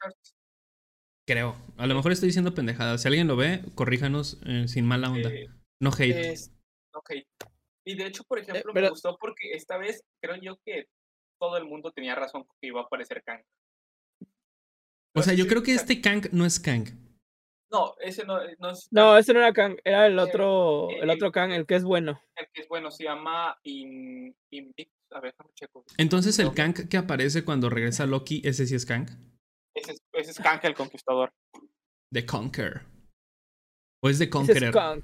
Creo. 1.27 1.56
A 1.77 1.85
lo 1.85 1.93
mejor 1.93 2.11
estoy 2.11 2.27
diciendo 2.27 2.56
pendejadas. 2.56 3.01
Si 3.01 3.08
alguien 3.08 3.27
lo 3.27 3.35
ve, 3.35 3.61
corríjanos 3.75 4.41
eh, 4.45 4.67
sin 4.67 4.85
mala 4.85 5.11
onda. 5.11 5.30
no 5.80 5.91
hate. 5.91 6.32
Es, 6.32 6.51
hate. 7.08 7.28
Y 7.86 7.95
de 7.95 8.06
hecho, 8.06 8.24
por 8.24 8.40
ejemplo, 8.40 8.74
me 8.74 8.90
gustó 8.90 9.18
porque 9.18 9.53
esta 9.53 9.78
vez 9.78 10.03
creo 10.22 10.36
yo 10.36 10.58
que 10.66 10.88
todo 11.40 11.58
el 11.58 11.66
mundo 11.66 11.92
tenía 11.92 12.16
razón 12.16 12.45
que 12.60 12.68
iba 12.68 12.82
a 12.82 12.84
aparecer 12.84 13.24
Kang. 13.24 13.42
O 15.16 15.22
sea, 15.22 15.34
yo 15.34 15.48
creo 15.48 15.64
que 15.64 15.74
este 15.74 16.00
Kang 16.00 16.28
no 16.32 16.45
es 16.45 16.60
Kang. 16.60 16.88
No, 17.72 17.95
ese 18.00 18.26
no, 18.26 18.38
no 18.60 18.70
es. 18.70 18.88
No, 18.92 19.18
ese 19.18 19.34
no 19.34 19.40
era 19.40 19.53
Kang, 19.53 19.78
era 19.84 20.06
el 20.06 20.20
otro, 20.20 20.90
el 20.90 21.10
otro 21.10 21.32
Kang, 21.32 21.52
el 21.52 21.66
que 21.66 21.76
es 21.76 21.84
bueno. 21.84 22.22
El 22.36 22.48
que 22.53 22.61
es 22.61 22.68
bueno, 22.68 22.92
se 22.92 23.06
llama 23.06 23.58
In, 23.64 24.36
A 25.11 25.20
ver, 25.22 25.34
checo. 25.56 25.86
Entonces, 25.98 26.38
el 26.40 26.53
Kang 26.53 26.88
que 26.90 26.98
aparece 26.98 27.45
cuando 27.45 27.70
regresa 27.70 28.06
Loki, 28.06 28.42
¿ese 28.44 28.68
sí 28.68 28.76
es 28.76 28.86
Kang? 28.86 29.08
Ese 29.74 29.94
es, 29.94 30.03
ese 30.14 30.32
es 30.32 30.40
Kang 30.40 30.60
el 30.64 30.76
Conquistador. 30.76 31.32
The 32.11 32.26
Conquer. 32.26 32.82
¿O 34.03 34.10
es 34.10 34.20
The 34.20 34.30
Conqueror? 34.30 34.64
es 34.70 34.72
Kang. 34.72 35.03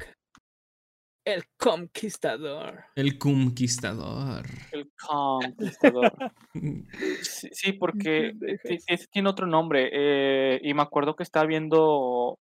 El 1.27 1.43
conquistador. 1.57 2.85
El 2.95 3.17
conquistador. 3.17 4.45
El 4.71 4.89
conquistador. 4.97 6.13
sí, 7.21 7.73
porque 7.73 8.31
tiene 9.11 9.29
otro 9.29 9.45
nombre. 9.45 9.89
Eh, 9.91 10.61
y 10.63 10.73
me 10.73 10.83
acuerdo 10.83 11.17
que 11.17 11.23
estaba 11.23 11.45
viendo 11.45 12.39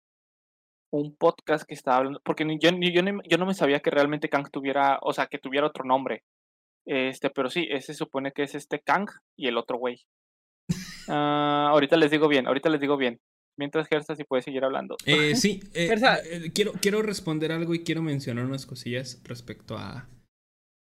un 0.91 1.15
podcast 1.15 1.65
que 1.67 1.75
estaba 1.75 1.97
hablando. 1.97 2.21
Porque 2.25 2.43
yo, 2.59 2.71
yo, 2.71 3.03
yo, 3.29 3.37
no 3.37 3.45
me 3.45 3.53
sabía 3.53 3.81
que 3.81 3.91
realmente 3.91 4.29
Kang 4.29 4.49
tuviera. 4.49 4.97
O 5.03 5.13
sea, 5.13 5.27
que 5.27 5.37
tuviera 5.37 5.67
otro 5.67 5.85
nombre. 5.85 6.23
Este, 6.83 7.29
pero 7.29 7.51
sí, 7.51 7.67
ese 7.69 7.93
se 7.93 7.99
supone 7.99 8.31
que 8.31 8.41
es 8.41 8.55
este 8.55 8.79
Kang 8.79 9.07
y 9.37 9.47
el 9.47 9.59
otro 9.59 9.77
güey. 9.77 10.01
Ah, 11.07 11.67
ahorita 11.69 11.97
les 11.97 12.09
digo 12.09 12.27
bien, 12.27 12.47
ahorita 12.47 12.69
les 12.69 12.81
digo 12.81 12.97
bien. 12.97 13.19
Mientras 13.57 13.87
Gersa, 13.87 14.15
si 14.15 14.23
puede 14.23 14.41
seguir 14.41 14.63
hablando. 14.63 14.97
Eh, 15.05 15.35
sí, 15.35 15.61
eh, 15.73 15.89
eh, 15.93 16.51
quiero, 16.53 16.73
quiero 16.73 17.01
responder 17.01 17.51
algo 17.51 17.73
y 17.73 17.83
quiero 17.83 18.01
mencionar 18.01 18.45
unas 18.45 18.65
cosillas 18.65 19.21
respecto 19.23 19.77
a, 19.77 20.09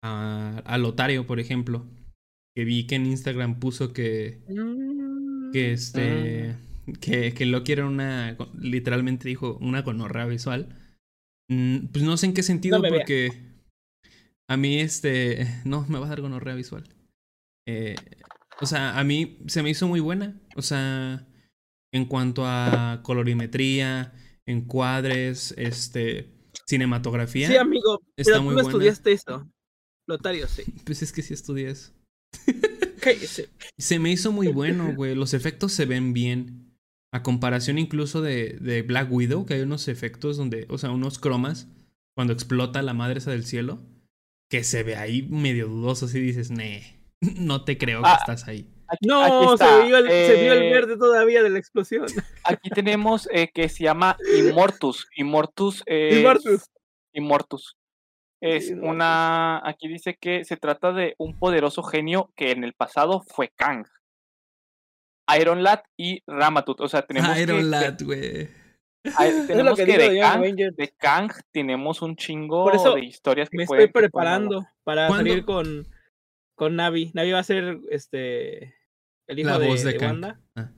a, 0.04 0.78
Lotario, 0.78 1.26
por 1.26 1.40
ejemplo. 1.40 1.88
Que 2.56 2.66
vi 2.66 2.88
que 2.88 2.96
en 2.96 3.06
Instagram 3.06 3.60
puso 3.60 3.94
que. 3.94 4.42
Que 5.54 5.72
este. 5.72 6.56
Mm. 6.86 6.94
Que, 6.94 7.34
que 7.34 7.46
lo 7.46 7.64
quiere 7.64 7.84
una. 7.84 8.36
Literalmente 8.60 9.28
dijo 9.28 9.58
una 9.62 9.84
conorrea 9.84 10.26
visual. 10.26 10.76
Mm, 11.48 11.88
pues 11.88 12.04
no 12.04 12.18
sé 12.18 12.28
en 12.28 12.34
qué 12.34 12.44
sentido, 12.44 12.82
porque. 12.82 13.32
A 14.50 14.58
mí, 14.58 14.80
este. 14.80 15.48
No, 15.64 15.86
me 15.88 16.00
va 16.00 16.08
a 16.08 16.10
dar 16.10 16.22
gonorrea 16.22 16.56
visual. 16.56 16.84
o 18.60 18.66
sea, 18.66 19.00
a 19.00 19.04
mí 19.04 19.38
se 19.48 19.64
me 19.64 19.70
hizo 19.70 19.88
muy 19.88 20.00
buena. 20.00 20.42
O 20.56 20.64
sea 20.64 21.29
en 21.92 22.06
cuanto 22.06 22.46
a 22.46 23.02
colorimetría, 23.04 24.14
encuadres, 24.46 25.54
este, 25.58 26.32
cinematografía. 26.68 27.48
Sí, 27.48 27.58
amigo, 27.58 28.02
está 28.16 28.34
pero 28.34 28.44
muy 28.44 28.56
tú 28.56 28.62
estudiaste 28.62 29.12
eso. 29.12 29.50
Lotario, 30.08 30.48
sí. 30.48 30.64
Pues 30.86 31.02
es 31.02 31.12
que 31.12 31.22
sí 31.22 31.34
estudié 31.34 31.70
eso. 31.70 31.94
Cállese. 33.02 33.50
Se 33.78 34.00
me 34.00 34.12
hizo 34.12 34.32
muy 34.32 34.48
bueno, 34.48 34.94
güey. 34.96 35.16
Los 35.16 35.34
efectos 35.34 35.72
se 35.72 35.86
ven 35.86 36.14
bien. 36.14 36.66
A 37.12 37.24
comparación 37.24 37.80
incluso 37.80 38.22
de, 38.22 38.58
de, 38.62 38.84
Black 38.84 39.12
Widow, 39.12 39.46
que 39.48 39.56
hay 39.56 39.62
unos 39.62 39.88
efectos 39.88 40.38
donde, 40.38 40.68
o 40.70 40.78
sea, 40.78 40.92
unos 40.92 41.18
cromas, 41.18 41.68
cuando 42.16 42.34
explota 42.34 42.84
la 42.84 42.94
madre 42.94 43.18
esa 43.18 43.32
del 43.32 43.46
cielo, 43.46 43.82
que 44.48 44.64
se 44.64 44.84
ve 44.84 44.96
ahí 44.96 45.24
medio 45.24 45.68
dudoso, 45.68 46.06
así 46.06 46.20
dices, 46.20 46.52
nee, 46.52 47.02
no 47.40 47.64
te 47.64 47.80
creo 47.80 48.04
que 48.04 48.10
ah, 48.10 48.18
estás 48.20 48.48
ahí 48.48 48.68
no, 49.02 49.58
se, 49.58 49.84
vio 49.84 49.98
el, 49.98 50.10
eh, 50.10 50.72
verde 50.72 50.98
todavía 50.98 51.44
de 51.44 51.50
la 51.50 51.60
explosión. 51.60 52.08
Aquí 52.44 52.70
tenemos 52.70 53.30
eh, 53.32 53.50
que 53.54 53.70
se 53.70 53.84
llama 53.84 54.18
Immortus. 54.38 55.08
Immortus. 55.16 55.84
Immortus. 55.88 56.70
Immortus. 57.14 57.78
Es 58.42 58.72
una. 58.72 59.62
Aquí 59.68 59.88
dice 59.88 60.18
que 60.20 60.46
se 60.46 60.58
trata 60.58 60.94
de 60.94 61.16
un 61.18 61.38
poderoso 61.38 61.84
genio 61.84 62.32
que 62.36 62.52
en 62.52 62.64
el 62.64 62.74
pasado 62.74 63.22
fue 63.22 63.50
Kang. 63.56 63.86
Iron 65.38 65.62
Lad 65.64 65.82
y 65.98 66.24
Ramatut. 66.26 66.80
O 66.82 66.88
sea, 66.88 67.02
tenemos. 67.02 67.38
Iron 67.38 67.70
Lad, 67.70 67.98
güey. 68.02 68.50
Tenemos 69.48 69.78
que, 69.78 69.86
de, 69.86 70.20
Kang, 70.20 70.42
de, 70.42 70.94
Kang, 70.98 71.32
tenemos 71.54 72.02
un 72.02 72.18
chingo 72.18 72.70
de 72.70 73.06
historias 73.06 73.50
que 73.50 73.56
Me 73.56 73.64
estoy 73.64 73.88
preparando 73.88 74.68
para 74.84 75.08
salir 75.08 75.46
con, 75.46 75.88
con 76.54 76.76
Navi. 76.76 77.12
Navi 77.14 77.32
va 77.32 77.40
a 77.40 77.44
ser 77.44 77.80
este 77.90 78.76
el 79.30 79.40
hijo 79.40 79.60
de, 79.60 79.98
Wanda. 80.00 80.42
Ah. 80.56 80.72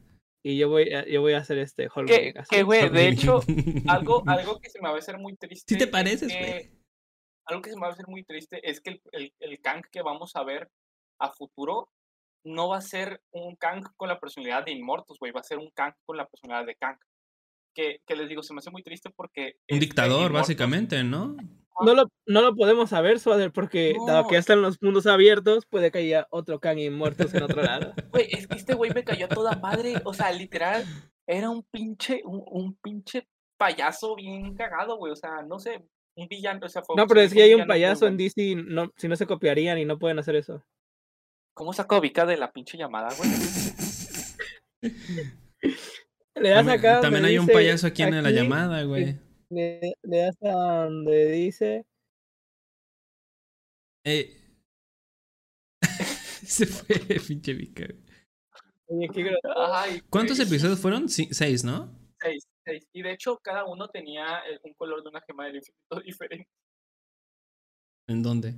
Y 0.44 0.58
yo 0.58 0.70
voy, 0.70 0.92
a, 0.94 1.08
yo 1.08 1.22
voy 1.22 1.34
a 1.34 1.38
hacer 1.38 1.58
este 1.60 1.88
Que, 2.06 2.34
que 2.50 2.64
güey, 2.64 2.90
de 2.90 3.08
hecho, 3.08 3.40
algo, 3.88 4.24
algo 4.28 4.60
que 4.60 4.70
se 4.70 4.82
me 4.82 4.90
va 4.90 4.96
a 4.96 5.00
hacer 5.00 5.18
muy 5.18 5.36
triste. 5.38 5.74
¿Sí 5.74 5.78
te 5.80 5.88
pareces, 5.88 6.28
güey? 6.28 6.72
Algo 7.46 7.62
que 7.62 7.70
se 7.70 7.76
me 7.76 7.84
va 7.84 7.88
a 7.88 7.94
hacer 7.94 8.08
muy 8.08 8.24
triste 8.24 8.60
es 8.70 8.82
que 8.82 8.92
el, 8.92 9.02
el, 9.12 9.34
el 9.40 9.62
Kang 9.62 9.84
que 9.92 10.02
vamos 10.02 10.36
a 10.36 10.44
ver 10.44 10.70
a 11.20 11.32
futuro 11.32 11.90
no 12.44 12.70
va 12.70 12.78
a 12.78 12.82
ser 12.82 13.22
un 13.32 13.56
Kang 13.56 13.84
con 13.96 14.10
la 14.10 14.20
personalidad 14.20 14.66
de 14.66 14.72
Immortus, 14.72 15.20
güey, 15.20 15.32
va 15.32 15.40
a 15.40 15.44
ser 15.44 15.60
un 15.60 15.70
Kang 15.72 15.94
con 16.06 16.18
la 16.18 16.28
personalidad 16.28 16.66
de 16.66 16.76
Kang. 16.76 16.98
Que, 17.74 18.02
que 18.06 18.16
les 18.16 18.28
digo, 18.28 18.44
se 18.44 18.54
me 18.54 18.60
hace 18.60 18.72
muy 18.72 18.84
triste 18.84 19.10
porque... 19.16 19.56
Un 19.70 19.78
este 19.78 19.86
dictador, 19.86 20.34
básicamente, 20.34 21.04
¿no? 21.06 21.38
No 21.84 21.96
lo, 21.96 22.12
no 22.26 22.42
lo 22.42 22.56
podemos 22.56 22.90
saber, 22.90 23.20
Suader, 23.20 23.52
porque 23.52 23.96
dado 24.08 24.28
que 24.28 24.34
ya 24.34 24.40
están 24.40 24.62
los 24.62 24.82
mundos 24.82 25.08
abiertos, 25.08 25.66
puede 25.66 25.92
que 25.92 26.00
haya 26.00 26.28
otro 26.30 26.60
Kang 26.60 26.80
y 26.80 26.90
muertos 26.90 27.34
en 27.34 27.44
otro 27.44 27.62
lado. 27.62 27.94
Güey, 28.12 28.28
es 28.32 28.48
que 28.48 28.58
este 28.58 28.74
güey 28.74 28.92
me 28.94 29.04
cayó 29.04 29.28
toda 29.28 29.56
madre. 29.56 29.96
O 30.04 30.14
sea, 30.14 30.32
literal, 30.32 30.86
era 31.28 31.50
un 31.50 31.64
pinche, 31.64 32.22
un, 32.26 32.78
pinche 32.82 33.28
payaso 33.58 34.16
bien 34.16 34.56
cagado, 34.56 34.98
güey. 34.98 35.12
O 35.12 35.16
sea, 35.16 35.42
no 35.44 35.60
sé, 35.60 35.86
un 36.16 36.28
villano. 36.28 36.66
O 36.66 36.70
sea, 36.70 36.82
no, 36.96 37.08
pero 37.08 37.22
es 37.22 37.34
que 37.34 37.44
hay 37.44 37.54
un 37.54 37.68
payaso 37.68 38.08
en 38.08 38.18
DC, 38.18 38.56
no, 38.56 38.92
si 38.98 39.08
no 39.08 39.16
se 39.16 39.26
copiarían 39.26 39.78
y 39.78 39.86
no 39.86 39.98
pueden 39.98 40.20
hacer 40.20 40.36
eso. 40.36 40.64
¿Cómo 41.54 41.74
sacó 41.74 42.00
Vika 42.02 42.26
de 42.26 42.38
la 42.38 42.52
pinche 42.52 42.78
llamada, 42.78 43.10
güey? 43.18 43.30
Le 46.36 46.50
das 46.50 46.68
acá. 46.68 47.02
También 47.02 47.26
hay 47.26 47.38
un 47.38 47.48
payaso 47.48 47.88
aquí 47.88 48.04
en 48.04 48.24
la 48.24 48.32
llamada, 48.32 48.84
güey 48.84 49.20
le, 49.52 49.98
das 50.04 50.38
a 50.42 50.86
donde 50.86 51.32
dice. 51.32 51.86
Eh. 54.04 54.38
Se 56.46 56.66
fue, 56.66 56.96
pinche 57.28 57.54
Vika. 57.54 57.88
¿Cuántos 60.10 60.40
episodios 60.40 60.80
fueron? 60.80 61.08
seis, 61.08 61.64
¿no? 61.64 61.98
Seis, 62.20 62.48
seis. 62.66 62.88
Y 62.94 63.02
de 63.02 63.14
hecho, 63.14 63.38
cada 63.38 63.66
uno 63.66 63.90
tenía 63.90 64.40
eh, 64.50 64.60
un 64.64 64.74
color 64.74 65.04
de 65.04 65.10
una 65.10 65.22
gema 65.22 65.46
del 65.46 65.58
infinito 65.58 66.00
diferente. 66.06 66.50
¿En 68.08 68.24
dónde? 68.24 68.56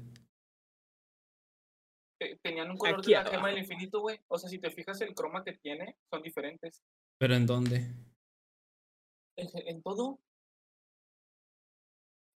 Tenían 2.41 2.71
un 2.71 2.77
color 2.77 3.03
de 3.03 3.11
una 3.11 3.25
gema 3.25 3.49
del 3.49 3.59
infinito, 3.59 3.99
güey. 3.99 4.19
O 4.27 4.37
sea, 4.37 4.49
si 4.49 4.57
te 4.57 4.71
fijas, 4.71 5.01
el 5.01 5.13
croma 5.13 5.43
que 5.43 5.53
tiene 5.53 5.97
son 6.09 6.21
diferentes. 6.21 6.81
¿Pero 7.19 7.35
en 7.35 7.45
dónde? 7.45 7.93
en 9.35 9.81
todo. 9.81 10.19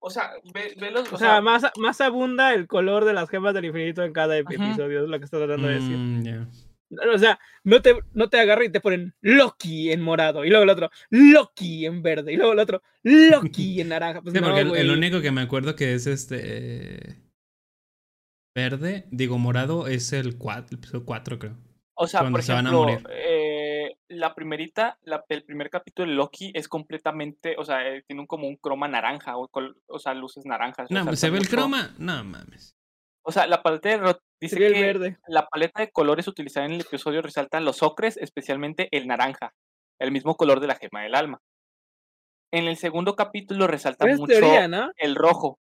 O 0.08 0.10
sea, 0.10 0.32
ve, 0.54 0.74
los. 0.90 1.12
O, 1.12 1.18
sea, 1.18 1.42
más, 1.42 1.64
más 1.78 2.00
abunda 2.00 2.54
el 2.54 2.66
color 2.66 3.04
de 3.04 3.14
las 3.14 3.30
gemas 3.30 3.54
del 3.54 3.66
infinito 3.66 4.04
en 4.04 4.14
cada 4.14 4.38
episodio, 4.38 5.04
es 5.04 5.10
lo 5.10 5.20
que 5.20 5.26
estoy 5.26 5.46
tratando 5.46 5.68
de 5.68 5.74
decir. 5.74 5.98
Mm, 5.98 6.48
o 7.14 7.18
sea, 7.18 7.38
no 7.66 7.82
te, 7.82 7.94
no 8.14 8.30
te 8.30 8.40
agarran 8.40 8.68
y 8.68 8.70
te 8.70 8.80
ponen 8.80 9.14
Loki 9.20 9.92
en 9.92 10.02
morado, 10.02 10.46
y 10.46 10.50
luego 10.50 10.64
el 10.64 10.70
otro, 10.70 10.90
Loki 11.10 11.86
en 11.86 12.02
verde, 12.02 12.32
y 12.32 12.38
luego 12.38 12.54
el 12.54 12.60
otro, 12.60 12.82
Loki 13.04 13.82
en 13.82 13.90
naranja. 13.90 14.22
Pues 14.22 14.34
porque 14.40 14.62
el, 14.62 14.92
único 14.92 15.20
que 15.20 15.32
me 15.32 15.42
acuerdo 15.42 15.76
que 15.76 15.94
es 15.94 16.08
este. 16.08 17.22
Verde, 18.56 19.08
digo 19.12 19.38
morado, 19.38 19.88
es 19.88 20.14
el 20.14 20.38
4, 20.38 20.68
el 20.72 20.78
episodio 20.78 21.06
4, 21.06 21.38
creo. 21.38 21.58
O 21.96 22.08
sea, 22.08 22.22
por 22.30 22.40
ejemplo, 22.40 22.88
la 24.10 24.34
primerita, 24.34 24.98
el 25.30 25.44
primer 25.44 25.70
capítulo 25.70 26.10
de 26.10 26.16
Loki 26.16 26.52
es 26.54 26.68
completamente, 26.68 27.56
o 27.58 27.66
sea, 27.66 27.88
eh, 27.88 28.04
tiene 28.08 28.22
un, 28.22 28.28
como 28.28 28.48
un 28.48 28.56
croma 28.56 28.88
naranja, 28.88 29.38
o, 29.38 29.50
o 29.88 30.00
sea, 30.00 30.14
luces 30.14 30.46
naranjas. 30.46 30.90
No, 30.90 31.06
pues, 31.06 31.20
¿se 31.20 31.30
ve 31.30 31.38
el 31.40 31.50
croma? 31.50 31.94
No 31.98 32.24
mames. 32.24 32.76
O 33.24 33.32
sea, 33.32 33.46
la 33.48 33.62
paleta 33.62 33.90
de 33.90 34.16
dice 34.40 34.58
que 34.58 35.18
la 35.28 35.48
paleta 35.48 35.82
de 35.82 35.92
colores 35.92 36.28
utilizada 36.28 36.66
en 36.66 36.74
el 36.74 36.82
episodio 36.82 37.22
resalta 37.22 37.60
los 37.60 37.84
ocres, 37.84 38.16
especialmente 38.18 38.88
el 38.92 39.08
naranja, 39.08 39.54
el 40.00 40.12
mismo 40.12 40.38
color 40.38 40.62
de 40.62 40.68
la 40.68 40.76
gema 40.76 41.02
del 41.02 41.16
alma. 41.16 41.42
En 42.54 42.66
el 42.68 42.78
segundo 42.78 43.18
capítulo 43.18 43.68
resalta 43.68 44.06
mucho 44.08 44.34
el 44.98 45.16
rojo. 45.16 45.60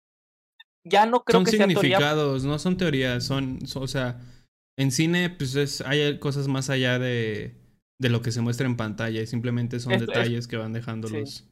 Ya 0.85 1.05
no 1.05 1.25
creo 1.25 1.39
son 1.39 1.45
que 1.45 1.51
significados, 1.51 2.45
no 2.45 2.57
son 2.57 2.77
teorías, 2.77 3.25
son, 3.25 3.59
o 3.75 3.87
sea, 3.87 4.21
en 4.77 4.91
cine 4.91 5.29
pues 5.29 5.55
es, 5.55 5.81
hay 5.81 6.17
cosas 6.19 6.47
más 6.47 6.69
allá 6.69 6.97
de 6.97 7.57
de 7.99 8.09
lo 8.09 8.21
que 8.21 8.31
se 8.31 8.41
muestra 8.41 8.65
en 8.65 8.77
pantalla 8.77 9.21
y 9.21 9.27
simplemente 9.27 9.79
son 9.79 9.99
detalles 9.99 10.47
que 10.47 10.57
van 10.57 10.73
dejando 10.73 11.09
los, 11.09 11.47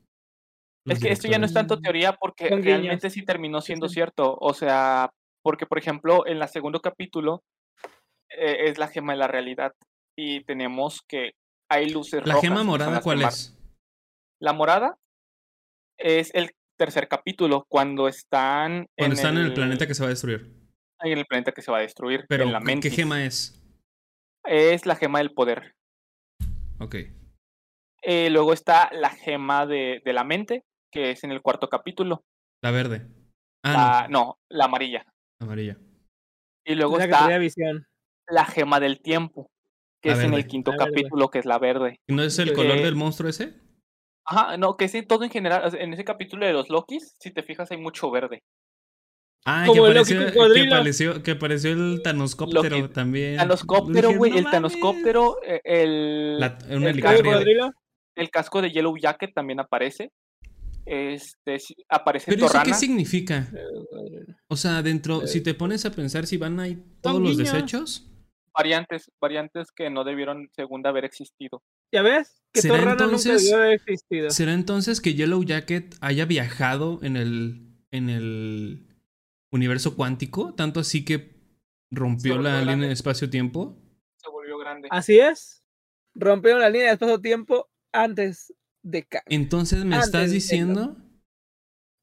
Es 0.86 1.00
que 1.00 1.12
esto 1.12 1.28
ya 1.28 1.40
no 1.40 1.46
es 1.46 1.54
tanto 1.54 1.80
teoría 1.80 2.14
porque 2.14 2.50
realmente 2.50 3.10
sí 3.10 3.24
terminó 3.24 3.62
siendo 3.62 3.90
cierto. 3.90 4.38
O 4.40 4.54
sea, 4.54 5.12
porque 5.44 5.66
por 5.66 5.78
ejemplo, 5.78 6.26
en 6.26 6.42
el 6.42 6.48
segundo 6.48 6.80
capítulo 6.80 7.44
eh, 8.30 8.70
es 8.70 8.78
la 8.78 8.88
gema 8.88 9.14
de 9.14 9.20
la 9.20 9.28
realidad 9.28 9.74
y 10.18 10.44
tenemos 10.46 11.02
que 11.08 11.34
hay 11.70 11.90
luces 11.90 12.26
¿La 12.26 12.40
gema 12.40 12.64
morada 12.64 13.02
cuál 13.02 13.22
es? 13.24 13.58
La 14.40 14.54
morada 14.54 14.98
es 15.98 16.34
el 16.34 16.52
tercer 16.78 17.08
capítulo, 17.08 17.66
cuando 17.68 18.08
están. 18.08 18.88
Cuando 18.98 19.14
en 19.14 19.20
están 19.20 19.36
el... 19.36 19.42
en 19.42 19.48
el 19.48 19.54
planeta 19.54 19.88
que 19.88 19.96
se 19.96 20.04
va 20.04 20.08
a 20.08 20.12
destruir. 20.12 20.54
En 21.02 21.18
el 21.18 21.26
planeta 21.26 21.52
que 21.52 21.62
se 21.62 21.72
va 21.72 21.80
a 21.80 21.82
destruir. 21.82 22.26
Pero, 22.30 22.46
en 22.46 22.54
la 22.54 22.62
¿qué 22.62 22.90
gema 22.90 23.26
es? 23.26 23.62
Es 24.46 24.86
la 24.86 24.96
gema 24.96 25.20
del 25.20 25.34
poder. 25.34 25.77
Ok. 26.80 26.96
Eh, 28.02 28.30
luego 28.30 28.54
está 28.54 28.90
la 28.94 29.10
gema 29.10 29.66
de, 29.66 30.02
de, 30.06 30.14
la 30.14 30.24
mente, 30.24 30.64
que 30.92 31.12
es 31.12 31.24
en 31.24 31.32
el 31.32 31.42
cuarto 31.42 31.70
capítulo. 31.70 32.24
La 32.62 32.72
verde. 32.72 33.08
Ah, 33.64 34.08
no. 34.10 34.40
la 34.50 34.66
amarilla. 34.66 35.06
Amarilla. 35.40 35.78
Y 36.66 36.76
luego 36.76 37.00
está 37.00 37.28
la 38.30 38.46
gema 38.46 38.80
del 38.80 39.02
tiempo, 39.02 39.50
que 40.02 40.12
es 40.12 40.20
en 40.20 40.34
el 40.34 40.48
quinto 40.48 40.74
capítulo, 40.78 41.30
que 41.30 41.40
es 41.40 41.46
la 41.46 41.60
verde. 41.60 42.00
¿Y 42.08 42.14
no 42.14 42.24
es 42.24 42.38
el 42.40 42.54
color 42.54 42.78
del 42.78 42.96
monstruo 42.96 43.30
ese? 43.30 43.54
Ajá, 44.26 44.58
no, 44.58 44.76
que 44.76 44.90
sí, 44.90 45.04
todo 45.04 45.24
en 45.24 45.30
general, 45.30 45.74
en 45.80 45.94
ese 45.94 46.04
capítulo 46.04 46.46
de 46.46 46.52
los 46.52 46.70
Lokis, 46.70 47.16
si 47.20 47.32
te 47.32 47.44
fijas, 47.44 47.72
hay 47.72 47.78
mucho 47.78 48.12
verde. 48.12 48.44
Ah, 49.46 49.66
que, 49.72 49.80
apareció, 49.80 51.24
que, 51.24 51.32
apareció, 51.32 51.72
el 51.72 52.02
Tanoscóptero 52.04 52.90
también. 52.90 53.38
Tanoscóptero, 53.38 54.14
güey, 54.14 54.38
el 54.38 54.44
Tanoscóptero, 54.44 55.38
eh, 55.42 55.62
el, 55.64 56.44
el, 56.68 57.02
casco, 57.02 57.32
el, 58.16 58.30
casco, 58.30 58.62
de 58.62 58.72
Yellow 58.72 58.98
Jacket 58.98 59.34
también 59.34 59.62
aparece. 59.62 60.12
Este, 60.86 61.58
aparece 61.90 62.32
¿Pero 62.32 62.46
eso 62.46 62.60
qué 62.64 62.74
significa? 62.74 63.50
O 64.48 64.56
sea, 64.58 64.82
dentro, 64.82 65.28
si 65.28 65.42
te 65.42 65.54
pones 65.54 65.86
a 65.86 65.92
pensar 65.92 66.26
si 66.28 66.38
van 66.38 66.60
ahí 66.60 66.84
todos 67.02 67.22
los 67.22 67.38
desechos. 67.38 68.10
Variantes, 68.54 69.12
variantes 69.22 69.72
que 69.72 69.90
no 69.90 70.04
debieron, 70.04 70.50
según 70.56 70.86
haber 70.88 71.06
existido. 71.06 71.62
¿Ya 71.94 72.02
ves? 72.02 72.42
Que 72.52 72.62
¿Será 72.62 72.92
entonces, 72.92 73.54
¿Será 74.30 74.54
entonces 74.54 75.00
que 75.00 75.14
Yellow 75.14 75.44
Jacket 75.44 75.96
haya 76.02 76.26
viajado 76.26 77.00
en 77.04 77.18
el, 77.18 77.78
en 77.92 78.10
el 78.10 78.87
universo 79.52 79.96
cuántico? 79.96 80.54
Tanto 80.54 80.80
así 80.80 81.06
que 81.06 81.38
rompió 81.92 82.38
la 82.38 82.62
línea 82.62 82.88
de 82.88 82.94
espacio-tiempo. 82.94 83.78
Se 84.18 84.30
volvió 84.30 84.58
grande. 84.58 84.88
Así 84.92 85.20
es. 85.20 85.64
Rompió 86.16 86.58
la 86.58 86.70
línea 86.70 86.88
de 86.88 86.94
espacio-tiempo 86.94 87.70
antes 87.94 88.54
de 88.84 89.04
caer. 89.04 89.24
Entonces 89.28 89.86
me 89.86 89.98
estás 89.98 90.32
diciendo 90.32 90.98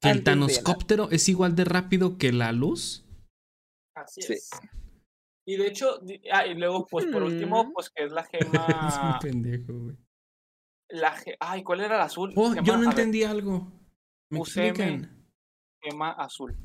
que 0.01 0.09
el 0.09 0.23
tanoscóptero 0.23 1.09
es 1.11 1.27
igual 1.29 1.55
de 1.55 1.65
rápido 1.65 2.17
que 2.17 2.31
la 2.31 2.51
luz. 2.51 3.05
Así 3.95 4.21
es. 4.33 4.49
Y 5.47 5.57
de 5.57 5.67
hecho, 5.67 6.01
ah, 6.31 6.47
y 6.47 6.55
luego, 6.55 6.87
pues 6.87 7.05
por 7.05 7.21
último, 7.21 7.65
mm. 7.65 7.73
pues 7.73 7.89
que 7.91 8.03
es 8.03 8.11
la 8.11 8.23
gema. 8.31 8.87
es 8.87 8.97
un 8.97 9.19
pendejo, 9.19 9.73
güey. 9.73 9.95
La 10.89 11.15
Ay, 11.39 11.63
¿cuál 11.63 11.81
era 11.81 11.95
el 11.95 12.01
azul? 12.01 12.33
Oh, 12.35 12.53
yo 12.61 12.77
no 12.77 12.89
entendí 12.89 13.23
algo. 13.23 13.71
¿Me 14.29 14.41
Gema 15.81 16.11
azul. 16.11 16.57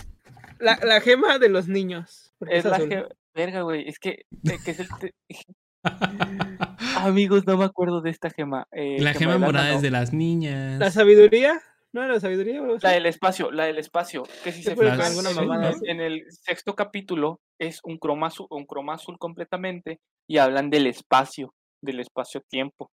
La, 0.61 0.79
la, 0.83 1.01
gema 1.01 1.39
de 1.39 1.49
los 1.49 1.69
niños. 1.69 2.33
Es, 2.49 2.65
la 2.65 2.79
gema. 2.79 3.09
Verga, 3.35 3.63
güey. 3.63 3.89
Es 3.89 3.99
que, 3.99 4.27
eh, 4.45 4.59
que 4.65 4.71
es 4.71 4.81
el. 4.81 4.89
Amigos, 6.97 7.47
no 7.47 7.57
me 7.57 7.65
acuerdo 7.65 8.01
de 8.01 8.11
esta 8.11 8.31
gema. 8.31 8.67
Eh, 8.73 9.01
la 9.01 9.15
gema, 9.15 9.39
morada 9.39 9.75
es 9.75 9.83
de 9.83 9.91
las 9.91 10.13
niñas. 10.13 10.79
¿La 10.79 10.91
sabiduría? 10.91 11.61
¿No 11.93 12.07
la 12.07 12.21
sabiduría? 12.21 12.63
La 12.83 12.91
del 12.91 13.07
espacio, 13.07 13.51
la 13.51 13.65
del 13.65 13.79
espacio. 13.79 14.23
Que 14.45 14.53
si 14.53 14.63
se 14.63 14.77
fijan, 14.77 15.01
alguna 15.01 15.73
en 15.83 16.01
el 16.01 16.25
sexto 16.31 16.75
capítulo 16.77 17.41
es 17.59 17.81
un 17.83 17.99
croma, 17.99 18.29
azul, 18.29 18.47
un 18.51 18.65
croma 18.65 18.95
azul 18.95 19.19
completamente 19.19 20.01
y 20.29 20.39
hablan 20.39 20.71
del 20.71 20.87
espacio, 20.87 21.53
del 21.83 22.01
espacio-tiempo. 22.01 22.91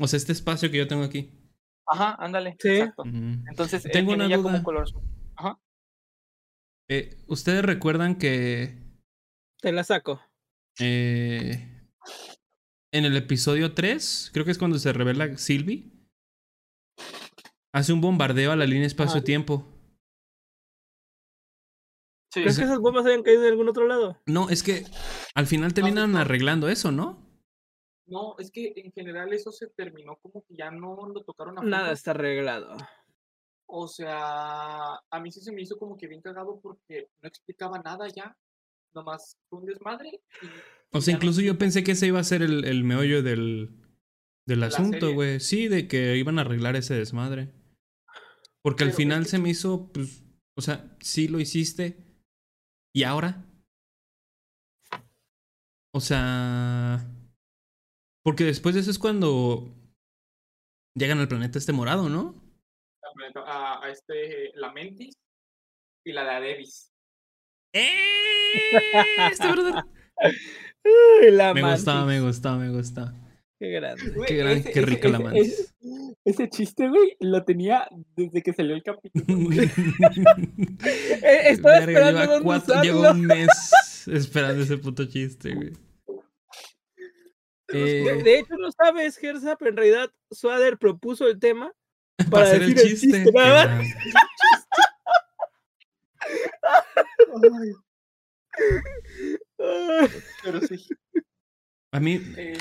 O 0.00 0.06
sea, 0.06 0.16
este 0.16 0.32
espacio 0.32 0.70
que 0.70 0.78
yo 0.78 0.86
tengo 0.86 1.02
aquí. 1.02 1.32
Ajá, 1.86 2.16
ándale. 2.20 2.56
Sí. 2.60 2.68
Exacto. 2.68 3.02
Entonces, 3.04 3.82
tengo 3.90 4.12
una 4.12 4.28
ya 4.28 4.40
como 4.40 4.62
color 4.62 4.86
Ajá. 5.34 5.58
Eh, 6.88 7.22
¿Ustedes 7.26 7.64
recuerdan 7.64 8.16
que. 8.16 8.74
Te 9.60 9.72
la 9.72 9.84
saco. 9.84 10.20
Eh, 10.80 11.88
en 12.92 13.04
el 13.04 13.16
episodio 13.16 13.74
3, 13.74 14.30
creo 14.32 14.44
que 14.44 14.52
es 14.52 14.58
cuando 14.58 14.78
se 14.78 14.92
revela 14.92 15.36
Sylvie 15.36 15.98
hace 17.72 17.92
un 17.92 18.00
bombardeo 18.00 18.52
a 18.52 18.56
la 18.56 18.66
línea 18.66 18.86
espacio-tiempo. 18.86 19.66
¿Crees 22.32 22.58
que 22.58 22.64
esas 22.64 22.78
bombas 22.78 23.06
hayan 23.06 23.22
caído 23.22 23.42
de 23.42 23.48
algún 23.48 23.68
otro 23.68 23.86
lado? 23.86 24.20
No, 24.26 24.48
es 24.48 24.62
que 24.62 24.84
al 25.34 25.46
final 25.46 25.74
terminan 25.74 26.16
arreglando 26.16 26.68
eso, 26.68 26.92
¿no? 26.92 27.26
No, 28.06 28.36
es 28.38 28.50
que 28.50 28.72
en 28.76 28.92
general 28.92 29.32
eso 29.32 29.50
se 29.52 29.68
terminó 29.68 30.16
como 30.16 30.44
que 30.46 30.56
ya 30.56 30.70
no 30.70 31.08
lo 31.08 31.24
tocaron 31.24 31.58
a 31.58 31.62
Nada 31.62 31.92
está 31.92 32.12
arreglado. 32.12 32.76
O 33.70 33.86
sea, 33.86 34.94
a 34.94 35.20
mí 35.20 35.30
sí 35.30 35.42
se 35.42 35.52
me 35.52 35.60
hizo 35.60 35.78
como 35.78 35.98
que 35.98 36.08
bien 36.08 36.22
cagado 36.22 36.58
porque 36.62 37.10
no 37.20 37.28
explicaba 37.28 37.78
nada 37.78 38.08
ya. 38.08 38.34
Nomás 38.94 39.36
un 39.50 39.66
desmadre. 39.66 40.22
o 40.90 41.00
sea, 41.02 41.14
incluso 41.14 41.42
yo 41.42 41.58
pensé 41.58 41.84
que 41.84 41.92
ese 41.92 42.06
iba 42.06 42.18
a 42.18 42.24
ser 42.24 42.40
el, 42.40 42.64
el 42.64 42.82
meollo 42.82 43.22
del, 43.22 43.70
del 44.46 44.62
asunto, 44.62 45.12
güey. 45.12 45.38
Sí, 45.40 45.68
de 45.68 45.86
que 45.86 46.16
iban 46.16 46.38
a 46.38 46.42
arreglar 46.42 46.76
ese 46.76 46.94
desmadre. 46.94 47.52
Porque 48.62 48.84
al 48.84 48.94
final 48.94 49.26
se 49.26 49.38
me 49.38 49.50
hizo, 49.50 49.92
pues, 49.92 50.24
o 50.56 50.62
sea, 50.62 50.96
sí 51.00 51.28
lo 51.28 51.38
hiciste. 51.38 52.02
¿Y 52.94 53.02
ahora? 53.02 53.44
O 55.92 56.00
sea... 56.00 57.06
Porque 58.24 58.44
después 58.44 58.74
de 58.74 58.80
eso 58.80 58.90
es 58.90 58.98
cuando 58.98 59.74
llegan 60.94 61.18
al 61.18 61.28
planeta 61.28 61.58
este 61.58 61.72
morado, 61.72 62.08
¿no? 62.08 62.47
A, 63.46 63.84
a 63.84 63.90
este, 63.90 64.52
la 64.54 64.72
Mentis 64.72 65.16
y 66.04 66.12
la 66.12 66.24
de 66.24 66.30
Adebis. 66.30 66.92
¡Eh! 67.72 68.04
Este 69.30 69.46
verdad. 69.46 69.84
me 71.54 71.70
gustaba, 71.70 72.04
me 72.06 72.20
gustaba, 72.20 72.56
me 72.56 72.70
gustaba. 72.70 73.14
Qué 73.58 73.70
grande. 73.70 74.02
qué, 74.26 74.36
grande, 74.36 74.70
qué 74.72 74.80
rica 74.82 75.08
la 75.08 75.18
Mantis. 75.18 75.74
Ese 76.24 76.48
chiste, 76.48 76.88
güey, 76.88 77.16
lo 77.20 77.44
tenía 77.44 77.88
desde 78.14 78.42
que 78.42 78.52
salió 78.52 78.74
el 78.74 78.82
capítulo. 78.82 79.24
Eh, 81.20 81.50
estaba 81.50 81.78
esperando 81.78 82.42
cuatro, 82.42 82.82
Llevo 82.82 83.10
un 83.10 83.22
mes 83.22 83.48
esperando 84.06 84.62
ese 84.62 84.78
puto 84.78 85.04
chiste, 85.06 85.54
güey. 85.54 85.72
Eh, 87.72 88.22
de, 88.22 88.38
hecho, 88.38 88.56
no 88.56 88.70
sabes, 88.72 89.16
Gersa, 89.16 89.56
pero 89.56 89.70
en 89.70 89.76
realidad 89.76 90.10
Swader 90.30 90.78
propuso 90.78 91.26
el 91.26 91.38
tema 91.38 91.72
para, 92.30 92.46
hacer 92.46 92.62
el 92.62 92.74
chiste. 92.74 93.24
pero 100.42 100.60
sí. 100.66 100.86
A 101.90 102.00
mí, 102.00 102.20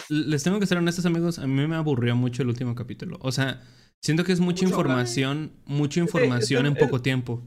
les 0.09 0.43
tengo 0.43 0.59
que 0.59 0.67
ser 0.67 0.77
honestos, 0.77 1.05
amigos, 1.05 1.37
a 1.39 1.47
mí 1.47 1.67
me 1.67 1.75
aburrió 1.75 2.15
mucho 2.15 2.43
el 2.43 2.49
último 2.49 2.75
capítulo. 2.75 3.17
O 3.21 3.31
sea, 3.31 3.61
siento 4.01 4.23
que 4.23 4.31
es 4.31 4.39
mucha 4.39 4.63
información, 4.63 5.51
mucha 5.65 5.99
información 6.01 6.65
en 6.65 6.75
poco 6.75 7.01
tiempo. 7.01 7.43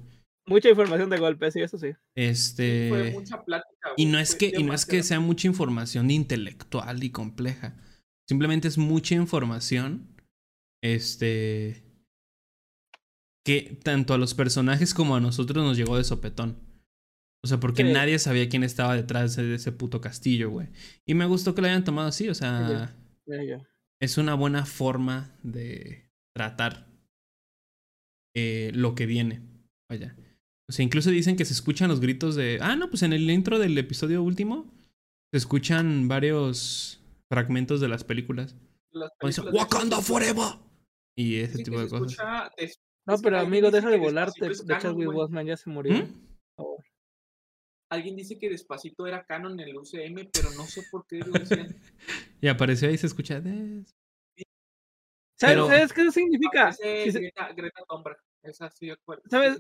Mucha 0.47 0.69
información 0.69 1.09
de 1.11 1.19
golpe, 1.19 1.51
sí, 1.51 1.61
eso 1.61 1.79
sí. 1.79 1.93
Este. 2.15 2.89
Fue 2.89 3.11
mucha 3.13 3.43
plática. 3.45 3.91
Y 3.97 4.07
no 4.07 4.19
es 4.19 4.35
que, 4.35 4.53
y 4.55 4.63
no 4.63 4.75
es 4.75 4.85
que 4.85 5.03
sea 5.03 5.21
mucha 5.21 5.47
información 5.47 6.11
intelectual 6.11 7.03
y 7.03 7.11
compleja. 7.11 7.77
Simplemente 8.29 8.69
es 8.69 8.77
mucha 8.77 9.15
información. 9.15 10.17
Este. 10.83 11.90
Que 13.45 13.79
tanto 13.83 14.15
a 14.15 14.19
los 14.19 14.35
personajes 14.35 14.95
como 14.95 15.17
a 15.17 15.21
nosotros 15.21 15.65
nos 15.65 15.77
llegó 15.77 15.97
de 15.97 16.05
sopetón. 16.05 16.59
O 17.43 17.49
sea, 17.49 17.59
porque 17.59 17.85
nadie 17.85 18.19
sabía 18.19 18.49
quién 18.49 18.65
estaba 18.65 18.95
detrás 18.95 19.37
de 19.37 19.55
ese 19.55 19.73
puto 19.73 20.01
castillo, 20.01 20.51
güey. 20.51 20.69
Y 21.07 21.15
me 21.15 21.25
gustó 21.25 21.55
que 21.55 21.63
lo 21.63 21.69
hayan 21.69 21.85
tomado 21.85 22.09
así, 22.09 22.29
o 22.29 22.35
sea. 22.35 22.95
Es 24.01 24.19
una 24.19 24.35
buena 24.35 24.67
forma 24.67 25.37
de 25.43 26.11
tratar 26.35 26.87
eh, 28.35 28.71
lo 28.75 28.95
que 28.95 29.07
viene. 29.07 29.43
Vaya. 29.89 30.17
O 30.69 30.73
sea, 30.73 30.85
incluso 30.85 31.11
dicen 31.11 31.37
que 31.37 31.45
se 31.45 31.53
escuchan 31.53 31.89
los 31.89 32.01
gritos 32.01 32.37
de. 32.37 32.59
Ah, 32.61 32.77
no, 32.77 32.91
pues 32.91 33.03
en 33.03 33.13
el 33.13 33.29
intro 33.31 33.59
del 33.59 33.77
episodio 33.77 34.23
último 34.23 34.73
se 35.33 35.39
escuchan 35.39 36.09
varios 36.09 37.01
fragmentos 37.29 37.81
de 37.81 37.89
las 37.89 38.05
películas. 38.05 38.55
Wakanda 39.53 40.01
Forever. 40.01 40.59
Y 41.17 41.37
ese 41.37 41.63
tipo 41.63 41.81
de 41.81 41.89
cosas. 41.89 42.19
No, 43.07 43.19
pero 43.19 43.39
amigo, 43.39 43.71
deja 43.71 43.91
de 43.91 43.99
volarte. 43.99 44.49
De 44.49 44.79
Chadwick 44.79 45.13
Boseman 45.13 45.47
ya 45.47 45.57
se 45.57 45.71
murió. 45.71 45.95
¿Mm? 45.95 46.31
Alguien 47.91 48.15
dice 48.15 48.39
que 48.39 48.49
Despacito 48.49 49.07
era 49.07 49.25
canon 49.25 49.59
en 49.59 49.69
el 49.69 49.77
UCM, 49.77 50.31
pero 50.33 50.51
no 50.57 50.65
sé 50.65 50.83
por 50.91 51.07
qué 51.07 51.19
lo 51.19 51.33
dicen. 51.33 51.77
Y 52.43 52.49
apareció 52.49 52.89
ahí 52.89 52.97
se 52.97 53.07
escucha. 53.07 53.43
¿Sabes, 55.37 55.93
qué 55.93 56.11
significa? 56.11 56.73
¿Sabes, 56.73 57.15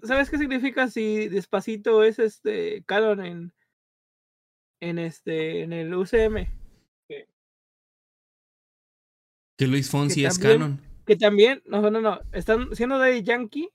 ¿Sabes 0.02 0.31
qué 0.31 0.39
significa 0.39 0.89
si 0.89 1.28
despacito 1.28 2.02
es 2.02 2.19
este 2.19 2.83
canon 2.85 3.23
en, 3.23 3.52
en 4.81 4.99
este 4.99 5.62
en 5.62 5.75
el 5.75 5.94
UCM? 5.94 6.47
Que 9.59 9.67
Luis 9.67 9.91
Fonsi 9.91 10.25
es 10.25 10.39
canon. 10.39 10.81
Que 11.07 11.17
también, 11.17 11.62
no, 11.67 11.91
no, 11.91 12.01
no, 12.01 12.20
están 12.33 12.75
siendo 12.75 12.99
de 12.99 13.23
Yankee. 13.23 13.69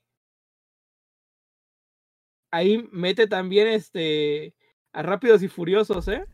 Ahí 2.52 2.88
mete 2.92 3.26
también 3.26 3.68
este 3.68 4.54
a 4.92 5.02
Rápidos 5.02 5.42
y 5.42 5.48
Furiosos, 5.48 6.08
¿eh? 6.08 6.24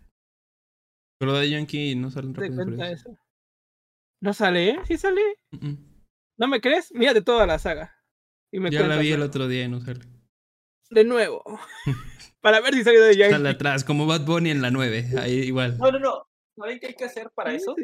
Pero 1.18 1.34
de 1.34 1.50
Yankee 1.50 1.96
no 1.96 2.10
sale 2.10 2.32
Rápidos 2.32 2.66
y 2.66 2.70
Furiosos. 2.70 3.16
¿No 4.20 4.32
sale? 4.32 4.70
¿eh? 4.70 4.78
¿Sí 4.84 4.96
sale? 4.98 5.20
¿No 6.38 6.46
me 6.46 6.60
crees? 6.60 6.92
Mírate 6.94 7.22
toda 7.22 7.46
la 7.46 7.58
saga. 7.58 7.96
Y 8.52 8.60
me 8.60 8.70
ya 8.70 8.86
la 8.86 8.98
vi 8.98 9.10
el 9.12 9.22
otro 9.22 9.48
día 9.48 9.64
en 9.64 9.80
sale. 9.80 10.00
De 10.90 11.04
nuevo. 11.04 11.42
Para 12.40 12.60
ver 12.60 12.74
si 12.74 12.84
salió 12.84 13.02
de 13.02 13.16
Yankee. 13.16 13.34
Sale 13.34 13.48
atrás, 13.48 13.84
como 13.84 14.06
Bad 14.06 14.24
Bunny 14.24 14.50
en 14.50 14.62
la 14.62 14.70
9. 14.70 15.10
Ahí 15.18 15.32
igual. 15.40 15.78
No, 15.78 15.90
no, 15.90 15.98
no. 15.98 16.26
¿Saben 16.56 16.78
qué 16.78 16.88
hay 16.88 16.94
que 16.94 17.04
hacer 17.04 17.30
para 17.34 17.54
eso? 17.54 17.74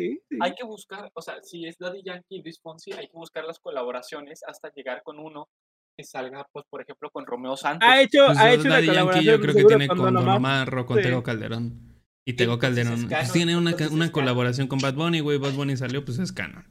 Hay 0.41 0.55
que 0.55 0.65
buscar, 0.65 1.11
o 1.15 1.23
sea, 1.23 1.43
si 1.43 1.67
es 1.67 1.79
Daddy 1.79 2.03
Yankee 2.05 2.37
y 2.37 2.43
Luis 2.43 2.61
Fonsi, 2.61 2.93
hay 2.93 3.07
que 3.07 3.17
buscar 3.17 3.45
las 3.45 3.59
colaboraciones 3.59 4.43
hasta 4.47 4.71
llegar 4.75 5.03
con 5.03 5.19
uno 5.19 5.49
que 5.97 6.05
salga, 6.05 6.47
pues, 6.53 6.65
por 6.69 6.83
ejemplo, 6.83 7.11
con 7.11 7.27
Romeo 7.27 7.57
Santos. 7.57 7.89
Ha 7.89 8.03
hecho, 8.03 8.27
pues 8.27 8.39
ha 8.39 8.53
hecho 8.53 8.69
Daddy 8.69 8.87
Yankee 8.87 9.25
yo 9.25 9.41
creo 9.41 9.55
que 9.55 9.65
tiene 9.65 9.89
con 9.89 9.99
Don 9.99 10.17
Omar 10.17 10.75
o 10.79 10.87
con 10.87 11.01
Tego 11.01 11.23
Calderón. 11.23 11.89
Y 12.27 12.35
Tego 12.35 12.59
Calderón 12.59 13.09
pues, 13.09 13.33
tiene 13.33 13.57
una, 13.57 13.75
una 13.91 14.13
colaboración 14.13 14.69
con 14.69 14.79
Bad 14.81 14.95
Bunny, 14.95 15.21
güey. 15.21 15.39
Bad 15.39 15.55
Bunny 15.55 15.79
salió, 15.79 16.05
pues 16.05 16.19
es 16.19 16.31
canon. 16.31 16.67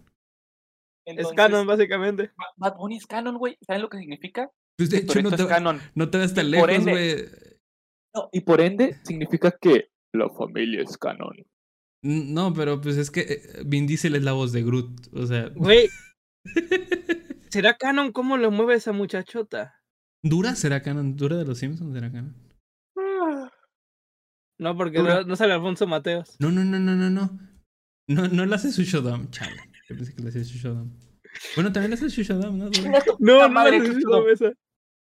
es 1.03 1.27
canon, 1.35 1.65
básicamente. 1.65 2.31
Bad 2.57 2.75
Bunny 2.77 2.97
es 2.97 3.07
canon, 3.07 3.37
güey. 3.37 3.57
¿Saben 3.65 3.81
lo 3.81 3.89
que 3.89 3.97
significa? 3.97 4.51
Pues 4.77 4.91
de 4.91 4.99
hecho, 4.99 5.19
no 5.23 5.31
te, 5.31 5.43
no 5.95 6.09
te 6.11 6.17
vas 6.19 6.33
tan 6.35 6.51
lejos, 6.51 6.85
güey. 6.85 7.25
No, 8.13 8.29
y 8.31 8.41
por 8.41 8.61
ende 8.61 8.99
significa 9.03 9.51
que 9.59 9.89
la 10.13 10.29
familia 10.29 10.83
es 10.83 10.95
canon. 10.95 11.35
No, 12.03 12.53
pero 12.53 12.79
pues 12.79 12.97
es 12.97 13.11
que 13.11 13.21
eh, 13.21 13.63
Vin 13.65 13.87
Diesel 13.87 14.15
es 14.15 14.23
la 14.23 14.33
voz 14.33 14.51
de 14.51 14.63
Groot, 14.63 15.13
o 15.13 15.25
sea. 15.25 15.49
Güey. 15.55 15.89
¿Será 17.49 17.77
canon 17.77 18.11
cómo 18.11 18.37
lo 18.37 18.51
mueve 18.51 18.75
esa 18.75 18.91
muchachota? 18.91 19.81
¿Dura 20.23 20.55
será 20.55 20.81
canon? 20.81 21.15
¿Dura 21.15 21.37
de 21.37 21.45
los 21.45 21.59
Simpsons 21.59 21.93
será 21.93 22.11
canon? 22.11 22.35
No, 24.59 24.75
porque 24.75 24.99
no, 24.99 25.35
sale 25.35 25.53
Alfonso 25.53 25.85
Mateos. 25.85 26.35
No, 26.39 26.51
no, 26.51 26.63
no, 26.63 26.79
no, 26.79 26.95
no, 26.95 27.09
no. 27.09 27.39
No, 28.07 28.27
no 28.27 28.45
le 28.45 28.55
hace 28.55 28.71
su 28.71 28.83
showdown, 28.83 29.29
chale. 29.29 29.55
Yo 29.87 29.95
pensé 29.95 30.15
que 30.15 30.23
le 30.23 30.29
hacía 30.29 30.43
su 30.43 30.57
showdown. 30.57 30.97
Bueno, 31.55 31.71
también 31.71 31.91
le 31.91 31.95
hace 31.95 32.09
su 32.09 32.23
showdown, 32.23 32.57
¿no? 32.57 32.65
No, 33.19 33.47
no, 33.47 33.69
le 33.69 33.77
hace 33.77 34.01
su 34.01 34.27
esa. 34.29 34.53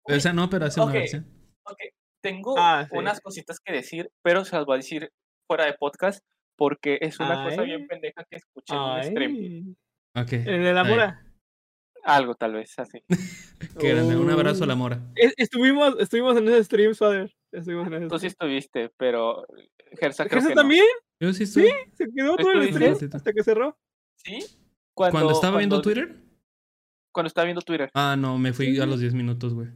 O 0.04 0.20
sea, 0.20 0.32
no, 0.32 0.48
pero 0.48 0.66
hace 0.66 0.80
una 0.80 0.92
versión. 0.92 1.26
Ok, 1.64 1.78
tengo 2.22 2.54
ah, 2.58 2.88
unas 2.92 3.20
cositas 3.20 3.58
que 3.60 3.72
decir, 3.72 4.10
pero 4.22 4.44
se 4.44 4.56
las 4.56 4.64
voy 4.64 4.74
a 4.74 4.76
decir 4.78 5.10
fuera 5.46 5.66
de 5.66 5.74
podcast 5.74 6.24
porque 6.56 6.98
es 7.00 7.18
una 7.18 7.44
cosa 7.44 7.62
bien 7.62 7.86
pendeja 7.86 8.24
que 8.24 8.36
escuché 8.36 8.74
en 8.74 8.80
un 8.80 9.04
stream. 9.04 9.76
Ok. 10.14 10.32
¿En 10.32 10.66
el 10.66 10.78
Amora? 10.78 11.22
Algo 12.04 12.34
tal 12.34 12.54
vez, 12.54 12.76
así. 12.78 13.02
Qué 13.78 13.90
grande, 13.90 14.16
un 14.16 14.30
abrazo 14.30 14.64
a 14.64 14.66
la 14.66 14.74
Mora. 14.74 15.00
Estuvimos, 15.14 15.96
estuvimos 16.00 16.36
en 16.36 16.48
ese 16.48 16.64
stream, 16.64 16.94
Father. 16.94 17.32
Estuvimos 17.52 17.86
en 17.86 17.94
ese 17.94 18.08
Tú 18.08 18.18
sí 18.18 18.26
estuviste, 18.26 18.90
pero 18.96 19.46
Gersa 20.00 20.26
creo 20.26 20.40
¿Gersa 20.40 20.54
también? 20.54 20.84
Yo 21.20 21.32
sí 21.32 21.44
estuve. 21.44 21.68
Sí, 21.68 21.90
se 21.94 22.06
quedó 22.14 22.36
todo 22.36 22.52
el 22.52 22.72
stream 22.72 23.10
hasta 23.12 23.32
que 23.32 23.44
cerró. 23.44 23.78
¿Sí? 24.16 24.40
Cuando, 24.94 25.30
estaba 25.30 25.58
viendo 25.58 25.80
Twitter? 25.80 26.16
Cuando 27.12 27.28
estaba 27.28 27.44
viendo 27.44 27.62
Twitter. 27.62 27.90
Ah, 27.94 28.16
no, 28.18 28.38
me 28.38 28.52
fui 28.52 28.78
a 28.80 28.86
los 28.86 29.00
10 29.00 29.14
minutos, 29.14 29.54
güey. 29.54 29.68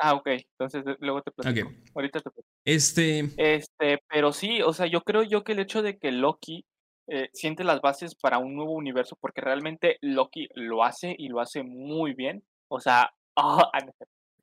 Ah, 0.00 0.14
ok. 0.14 0.26
Entonces 0.26 0.84
luego 1.00 1.22
te 1.22 1.30
platico. 1.30 1.70
Ahorita 1.94 2.20
te 2.20 2.30
platico. 2.30 2.48
Este. 2.64 3.30
Este, 3.36 4.02
pero 4.08 4.32
sí, 4.32 4.62
o 4.62 4.72
sea, 4.72 4.86
yo 4.86 5.02
creo 5.02 5.22
yo 5.22 5.44
que 5.44 5.52
el 5.52 5.60
hecho 5.60 5.82
de 5.82 5.98
que 5.98 6.12
Loki 6.12 6.64
eh, 7.08 7.30
siente 7.32 7.62
las 7.62 7.80
bases 7.80 8.16
para 8.16 8.38
un 8.38 8.56
nuevo 8.56 8.72
universo, 8.72 9.16
porque 9.20 9.40
realmente 9.40 9.98
Loki 10.00 10.48
lo 10.54 10.82
hace 10.82 11.14
y 11.16 11.28
lo 11.28 11.40
hace 11.40 11.62
muy 11.62 12.14
bien. 12.14 12.42
O 12.68 12.80
sea, 12.80 13.12
oh, 13.34 13.70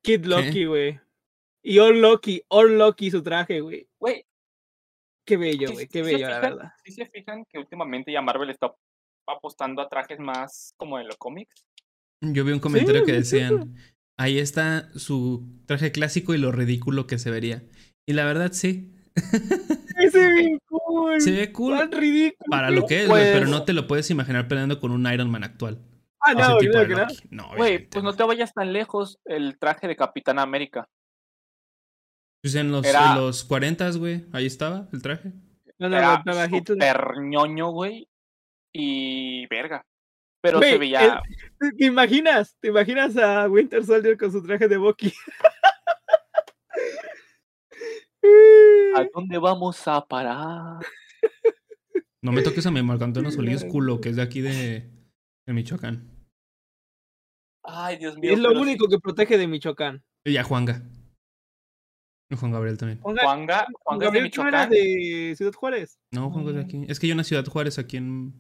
Kid 0.02 0.26
Loki, 0.26 0.66
güey. 0.66 1.00
Y 1.62 1.80
All 1.80 2.02
Loki, 2.02 2.42
All 2.50 2.78
Loki 2.78 3.12
su 3.12 3.22
traje, 3.22 3.62
güey. 3.62 3.88
Güey. 4.00 4.26
Qué 5.26 5.38
bello, 5.38 5.72
güey, 5.72 5.88
qué 5.88 6.02
bello, 6.02 6.28
la 6.28 6.40
verdad. 6.40 6.72
Si 6.84 6.92
se 6.92 7.06
fijan 7.06 7.46
que 7.46 7.58
últimamente 7.58 8.12
ya 8.12 8.22
Marvel 8.22 8.50
está 8.50 8.74
apostando 9.26 9.82
a 9.82 9.88
trajes 9.88 10.20
más 10.20 10.74
como 10.78 10.98
de 10.98 11.06
los 11.06 11.16
cómics. 11.18 11.66
Yo 12.20 12.44
vi 12.44 12.52
un 12.52 12.60
comentario 12.60 13.06
que 13.06 13.14
decían, 13.14 13.76
ahí 14.18 14.40
está 14.40 14.90
su 14.96 15.48
traje 15.66 15.92
clásico 15.92 16.34
y 16.34 16.38
lo 16.38 16.52
ridículo 16.52 17.08
que 17.08 17.20
se 17.20 17.32
vería. 17.32 17.64
Y 18.06 18.14
la 18.14 18.26
verdad, 18.26 18.52
sí. 18.52 18.94
se 20.12 20.28
ve 20.30 20.60
cool. 20.68 21.22
Se 21.22 21.32
ve 21.32 21.52
cool. 21.52 21.92
ridículo. 21.92 22.50
Para 22.50 22.72
lo 22.72 22.86
que 22.86 23.04
es, 23.04 23.10
pero 23.10 23.40
pues 23.40 23.50
no 23.50 23.64
te 23.64 23.74
lo 23.74 23.88
puedes 23.88 24.10
imaginar 24.10 24.48
peleando 24.48 24.80
con 24.80 24.92
un 24.92 25.12
Iron 25.12 25.30
Man 25.30 25.44
actual. 25.44 25.80
Ah, 26.26 26.34
no, 26.34 26.58
claro 26.58 27.08
no. 27.32 27.50
Güey, 27.56 27.88
pues 27.90 28.04
no 28.04 28.14
te 28.14 28.24
vayas 28.24 28.54
tan 28.54 28.72
lejos 28.72 29.20
el 29.26 29.58
traje 29.60 29.88
de 29.88 29.96
Capitán 29.96 30.40
América. 30.40 30.88
Pues 32.42 32.56
en 32.56 32.72
los, 32.72 32.86
Era... 32.86 33.16
los 33.16 33.44
40, 33.44 33.92
güey, 33.92 34.26
ahí 34.32 34.46
estaba 34.46 34.88
el 34.94 35.02
traje. 35.02 35.32
No, 35.80 35.90
no, 35.90 35.98
Era 35.98 36.24
super 36.50 37.18
ñoño, 37.22 37.72
güey. 37.72 38.08
Y 38.74 39.48
verga. 39.48 39.86
Pero 40.44 40.60
se 40.60 40.78
veía. 40.78 41.24
¿Te 41.78 41.86
imaginas? 41.86 42.58
¿Te 42.60 42.68
imaginas 42.68 43.16
a 43.16 43.48
Winter 43.48 43.86
Soldier 43.86 44.18
con 44.18 44.30
su 44.30 44.44
traje 44.44 44.68
de 44.68 44.76
Bucky? 44.76 45.14
¿A 48.96 49.06
dónde 49.14 49.38
vamos 49.38 49.88
a 49.88 50.06
parar? 50.06 50.86
No 52.22 52.34
me 52.34 52.42
toques 52.42 52.66
a 52.66 52.72
mi 52.72 52.84
Marco 52.84 53.06
Antonio 53.06 53.32
Solís 53.32 53.64
culo, 53.64 54.02
que 54.02 54.10
es 54.10 54.18
de 54.18 54.22
aquí 54.22 54.42
de, 54.42 54.90
de 55.48 55.54
Michoacán. 55.54 56.10
Ay, 57.64 57.98
Dios 57.98 58.18
mío. 58.18 58.34
Es 58.34 58.40
lo 58.40 58.52
único 58.52 58.90
que 58.90 59.00
protege 59.00 59.38
de 59.38 59.48
Michoacán. 59.48 60.04
Y 60.26 60.36
a 60.36 60.44
Juanga. 60.44 60.84
Juan 62.36 62.52
Gabriel 62.52 62.78
también. 62.78 63.00
Juanga, 63.00 63.66
Juanga, 63.84 64.12
de 64.12 64.22
Michoacán. 64.22 64.70
de 64.70 65.36
Ciudad 65.38 65.54
Juárez? 65.54 66.00
No, 66.12 66.30
Juan 66.32 66.50
es 66.50 66.56
de 66.56 66.62
aquí. 66.62 66.86
Es 66.90 67.00
que 67.00 67.08
yo 67.08 67.14
en 67.14 67.24
Ciudad 67.24 67.46
Juárez, 67.46 67.80
aquí 67.80 67.96
en, 67.96 68.34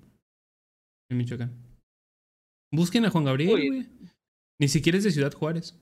en 1.09 1.17
Michoacán. 1.17 1.72
Busquen 2.73 3.05
a 3.05 3.11
Juan 3.11 3.25
Gabriel, 3.25 3.49
güey. 3.51 3.87
Ni 4.59 4.67
siquiera 4.67 4.97
es 4.97 5.03
de 5.03 5.11
Ciudad 5.11 5.31
Juárez. 5.31 5.79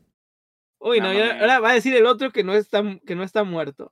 Uy, 0.78 1.00
no, 1.00 1.08
ahora 1.08 1.60
va 1.62 1.72
a 1.72 1.76
decir 1.76 1.96
el 1.96 2.06
otro 2.06 2.32
que 2.32 2.44
no 2.44 2.54
está, 2.54 2.84
que 3.06 3.16
no 3.16 3.24
está 3.24 3.46
muerto. 3.46 3.90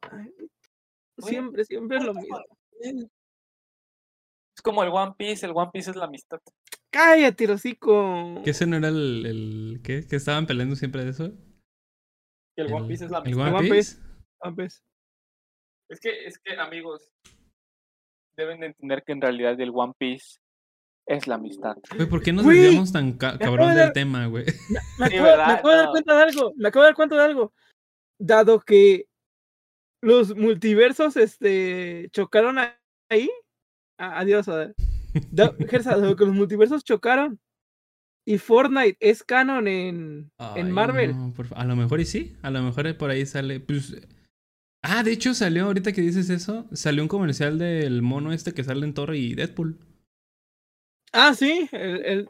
Siempre, 1.18 1.64
siempre 1.64 1.98
es 1.98 2.04
lo 2.04 2.14
mismo. 2.14 2.38
Es 2.82 4.62
como 4.62 4.84
el 4.84 4.90
One 4.90 5.14
Piece, 5.18 5.46
el 5.46 5.54
One 5.56 5.70
Piece 5.72 5.92
es 5.92 5.96
la 5.96 6.06
amistad. 6.06 6.40
Cállate, 6.92 7.48
Rosico. 7.48 8.42
¿Que 8.44 8.50
ese 8.50 8.68
no 8.68 8.76
era 8.76 8.90
el, 8.90 9.26
el 9.26 9.82
¿qué? 9.82 10.06
¿Que 10.06 10.18
estaban 10.18 10.46
peleando 10.46 10.76
siempre 10.76 11.06
de 11.06 11.12
eso? 11.12 11.32
Que 12.58 12.64
el, 12.64 12.74
One 12.74 12.88
Piece 12.88 13.06
es 13.06 13.12
la 13.12 13.20
amistad. 13.20 13.48
¿El 13.48 13.54
One 13.54 13.70
Piece? 13.70 13.98
One 14.40 14.56
Piece. 14.58 14.80
Es 15.90 16.00
que, 16.02 16.26
es 16.26 16.38
que, 16.40 16.54
amigos, 16.56 17.10
deben 18.36 18.60
de 18.60 18.68
entender 18.68 19.04
que 19.06 19.14
en 19.14 19.22
realidad 19.22 19.60
el 19.62 19.72
One 19.74 19.94
Piece 19.98 20.40
es 21.10 21.28
la 21.28 21.36
amistad. 21.36 21.76
Güey, 21.96 22.08
¿por 22.08 22.22
qué 22.22 22.32
nos 22.32 22.46
desviamos 22.46 22.92
tan 22.92 23.14
cabrón 23.14 23.76
del 23.76 23.92
tema, 23.94 24.28
güey? 24.28 24.46
Me, 25.00 25.06
acabo, 25.06 25.70
de 25.70 25.78
dar 25.78 25.90
cuenta 25.90 26.16
de 26.16 26.24
algo, 26.24 26.54
me 26.56 26.68
acabo 26.68 26.84
de 26.84 26.88
dar 26.88 26.96
cuenta 26.96 27.16
de 27.16 27.22
algo. 27.24 27.54
Dado 28.20 28.60
que 28.60 29.08
los 30.02 30.36
multiversos 30.36 31.18
este, 31.18 32.10
chocaron 32.12 32.58
ahí. 33.10 33.30
adiós, 33.98 34.48
a 34.50 34.56
ver. 34.56 34.76
Gersa, 35.70 35.98
dado 35.98 36.16
que 36.16 36.26
los 36.26 36.36
multiversos 36.36 36.84
chocaron. 36.84 37.40
Y 38.24 38.38
Fortnite 38.38 38.98
es 39.00 39.24
canon 39.24 39.68
en, 39.68 40.32
en 40.56 40.72
Marvel. 40.72 41.16
a 41.56 41.66
lo 41.66 41.76
mejor 41.76 42.00
y 42.02 42.06
sí, 42.06 42.36
a 42.44 42.52
lo 42.52 42.62
mejor 42.62 42.96
por 42.98 43.10
ahí 43.10 43.26
sale. 43.26 43.60
Pues, 43.60 43.96
ah, 44.84 45.02
de 45.02 45.12
hecho 45.12 45.34
salió, 45.34 45.66
ahorita 45.66 45.92
que 45.92 46.02
dices 46.02 46.30
eso, 46.30 46.68
salió 46.72 47.02
un 47.02 47.10
comercial 47.10 47.58
del 47.58 48.04
mono 48.04 48.32
este 48.32 48.54
que 48.54 48.64
sale 48.64 48.86
en 48.86 48.94
Thor 48.94 49.16
y 49.16 49.34
Deadpool. 49.34 49.80
Ah, 51.12 51.34
sí, 51.34 51.68
el, 51.72 52.30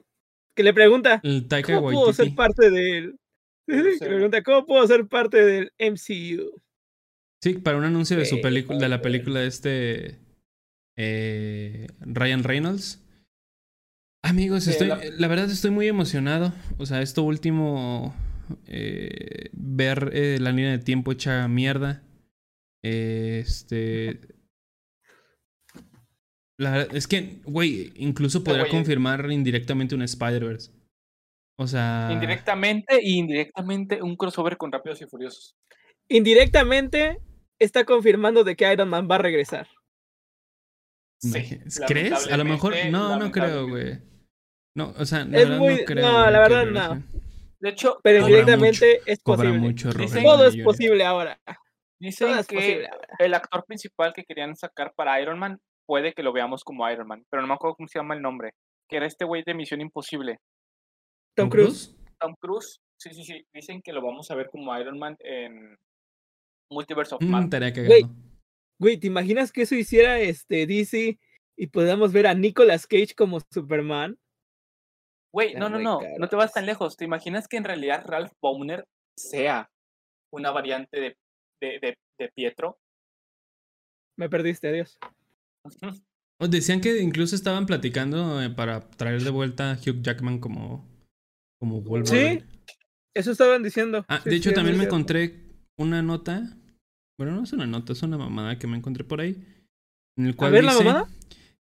que 0.55 0.63
le 0.63 0.73
pregunta, 0.73 1.21
¿cómo 1.65 1.81
puedo 1.91 2.13
ser 2.13 2.33
parte 2.35 2.69
del... 2.69 3.17
le 3.67 3.97
pregunta, 3.97 4.43
¿cómo 4.43 4.65
puedo 4.65 4.85
ser 4.87 5.07
parte 5.07 5.43
del 5.45 5.71
MCU? 5.79 6.61
Sí, 7.41 7.53
para 7.53 7.77
un 7.77 7.85
anuncio 7.85 8.17
de 8.17 8.25
su 8.25 8.41
película, 8.41 8.79
de 8.79 8.89
la 8.89 9.01
película 9.01 9.39
de 9.39 9.47
este 9.47 10.19
eh, 10.97 11.87
Ryan 12.01 12.43
Reynolds. 12.43 13.01
Amigos, 14.21 14.67
estoy, 14.67 14.89
la... 14.89 15.27
verdad 15.29 15.49
estoy 15.49 15.71
muy 15.71 15.87
emocionado. 15.87 16.53
O 16.77 16.85
sea, 16.85 17.01
esto 17.01 17.23
último, 17.23 18.13
eh, 18.67 19.49
ver 19.53 20.09
eh, 20.13 20.37
la 20.41 20.51
línea 20.51 20.71
de 20.71 20.79
tiempo 20.79 21.13
hecha 21.13 21.47
mierda. 21.47 22.03
este, 22.83 24.19
es 26.91 27.07
que, 27.07 27.39
güey, 27.43 27.91
incluso 27.95 28.43
podría 28.43 28.67
confirmar 28.67 29.31
indirectamente 29.31 29.95
un 29.95 30.01
Spider-Verse. 30.01 30.71
O 31.57 31.67
sea. 31.67 32.09
Indirectamente 32.11 32.95
e 32.95 33.09
indirectamente 33.11 34.01
un 34.01 34.15
crossover 34.15 34.57
con 34.57 34.71
Rápidos 34.71 35.01
y 35.01 35.05
Furiosos. 35.05 35.55
Indirectamente 36.09 37.19
está 37.59 37.85
confirmando 37.85 38.43
de 38.43 38.55
que 38.55 38.71
Iron 38.71 38.89
Man 38.89 39.07
va 39.09 39.15
a 39.15 39.19
regresar. 39.19 39.67
Sí, 41.21 41.59
¿Crees? 41.85 42.31
A 42.31 42.37
lo 42.37 42.45
mejor. 42.45 42.73
No, 42.89 43.17
no 43.17 43.31
creo, 43.31 43.67
güey. 43.67 43.99
No, 44.75 44.93
o 44.97 45.05
sea, 45.05 45.27
es 45.31 45.49
muy... 45.49 45.79
no 45.79 45.85
creo. 45.85 46.05
No, 46.05 46.29
la 46.29 46.39
verdad 46.39 46.65
no. 46.65 47.03
De 47.59 47.69
hecho, 47.69 47.99
pero 48.03 48.19
indirectamente 48.19 49.01
es 49.05 49.19
posible. 49.19 49.75
todo 50.23 50.45
es 50.45 50.57
posible 50.57 51.03
ahora. 51.03 51.39
Dicen 51.99 52.41
que 52.47 52.87
el 53.19 53.33
actor 53.33 53.65
principal 53.65 54.13
que 54.13 54.23
querían 54.23 54.55
sacar 54.55 54.93
para 54.95 55.21
Iron 55.21 55.37
Man 55.37 55.59
puede 55.89 56.13
que 56.13 56.21
lo 56.21 56.31
veamos 56.31 56.63
como 56.63 56.87
Iron 56.87 57.07
Man, 57.07 57.25
pero 57.31 57.41
no 57.41 57.47
me 57.47 57.55
acuerdo 57.55 57.75
cómo 57.75 57.87
se 57.87 57.97
llama 57.97 58.13
el 58.13 58.21
nombre. 58.21 58.51
Que 58.87 58.97
era 58.97 59.07
este 59.07 59.25
güey 59.25 59.41
de 59.43 59.55
Misión 59.55 59.81
Imposible. 59.81 60.37
Tom 61.35 61.49
Cruise. 61.49 61.95
Tom 62.19 62.35
Cruise. 62.39 62.79
Sí, 63.01 63.09
sí, 63.13 63.23
sí. 63.23 63.43
Dicen 63.53 63.81
que 63.81 63.91
lo 63.91 64.03
vamos 64.03 64.29
a 64.29 64.35
ver 64.35 64.49
como 64.51 64.77
Iron 64.77 64.99
Man 64.99 65.15
en 65.19 65.75
Multiverse 66.71 67.15
of 67.15 67.23
mm, 67.23 67.27
Man. 67.27 67.49
güey, 68.79 68.99
¿te 68.99 69.07
imaginas 69.07 69.51
que 69.51 69.63
eso 69.63 69.73
hiciera 69.73 70.19
este 70.19 70.67
DC 70.67 71.17
y 71.57 71.67
podamos 71.67 72.13
ver 72.13 72.27
a 72.27 72.35
Nicolas 72.35 72.85
Cage 72.85 73.15
como 73.15 73.39
Superman? 73.51 74.19
Güey, 75.33 75.55
no, 75.55 75.69
no, 75.69 75.79
no, 75.79 75.99
no 76.17 76.27
te 76.27 76.35
vas 76.35 76.53
tan 76.53 76.65
lejos. 76.65 76.97
¿Te 76.97 77.05
imaginas 77.05 77.47
que 77.47 77.57
en 77.57 77.63
realidad 77.63 78.05
Ralph 78.05 78.33
Bowner 78.41 78.85
sea 79.17 79.69
una 80.31 80.51
variante 80.51 80.99
de 80.99 81.15
de, 81.61 81.97
de, 82.17 82.29
Pietro. 82.29 82.79
Me 84.17 84.29
perdiste, 84.29 84.67
adiós. 84.67 84.97
Decían 86.49 86.79
que 86.79 87.01
incluso 87.01 87.35
estaban 87.35 87.65
platicando 87.65 88.41
eh, 88.41 88.49
para 88.49 88.89
traer 88.91 89.23
de 89.23 89.29
vuelta 89.29 89.71
a 89.71 89.75
Hugh 89.75 90.01
Jackman 90.01 90.39
como, 90.39 90.87
como 91.59 91.81
Wolverine. 91.81 92.39
Sí, 92.39 92.75
eso 93.15 93.31
estaban 93.31 93.61
diciendo. 93.61 94.05
Ah, 94.07 94.21
de 94.23 94.35
hecho, 94.35 94.53
también 94.53 94.77
me 94.77 94.85
encontré 94.85 95.35
una 95.77 96.01
nota. 96.01 96.57
Bueno, 97.17 97.35
no 97.35 97.43
es 97.43 97.51
una 97.51 97.67
nota, 97.67 97.91
es 97.91 98.01
una 98.03 98.17
mamada 98.17 98.57
que 98.57 98.67
me 98.67 98.77
encontré 98.77 99.03
por 99.03 99.19
ahí. 99.19 99.43
En 100.17 100.27
el 100.27 100.35
cual 100.35 100.51
a 100.51 100.53
ver, 100.53 100.63
la 100.63 100.73
mamada. 100.73 101.07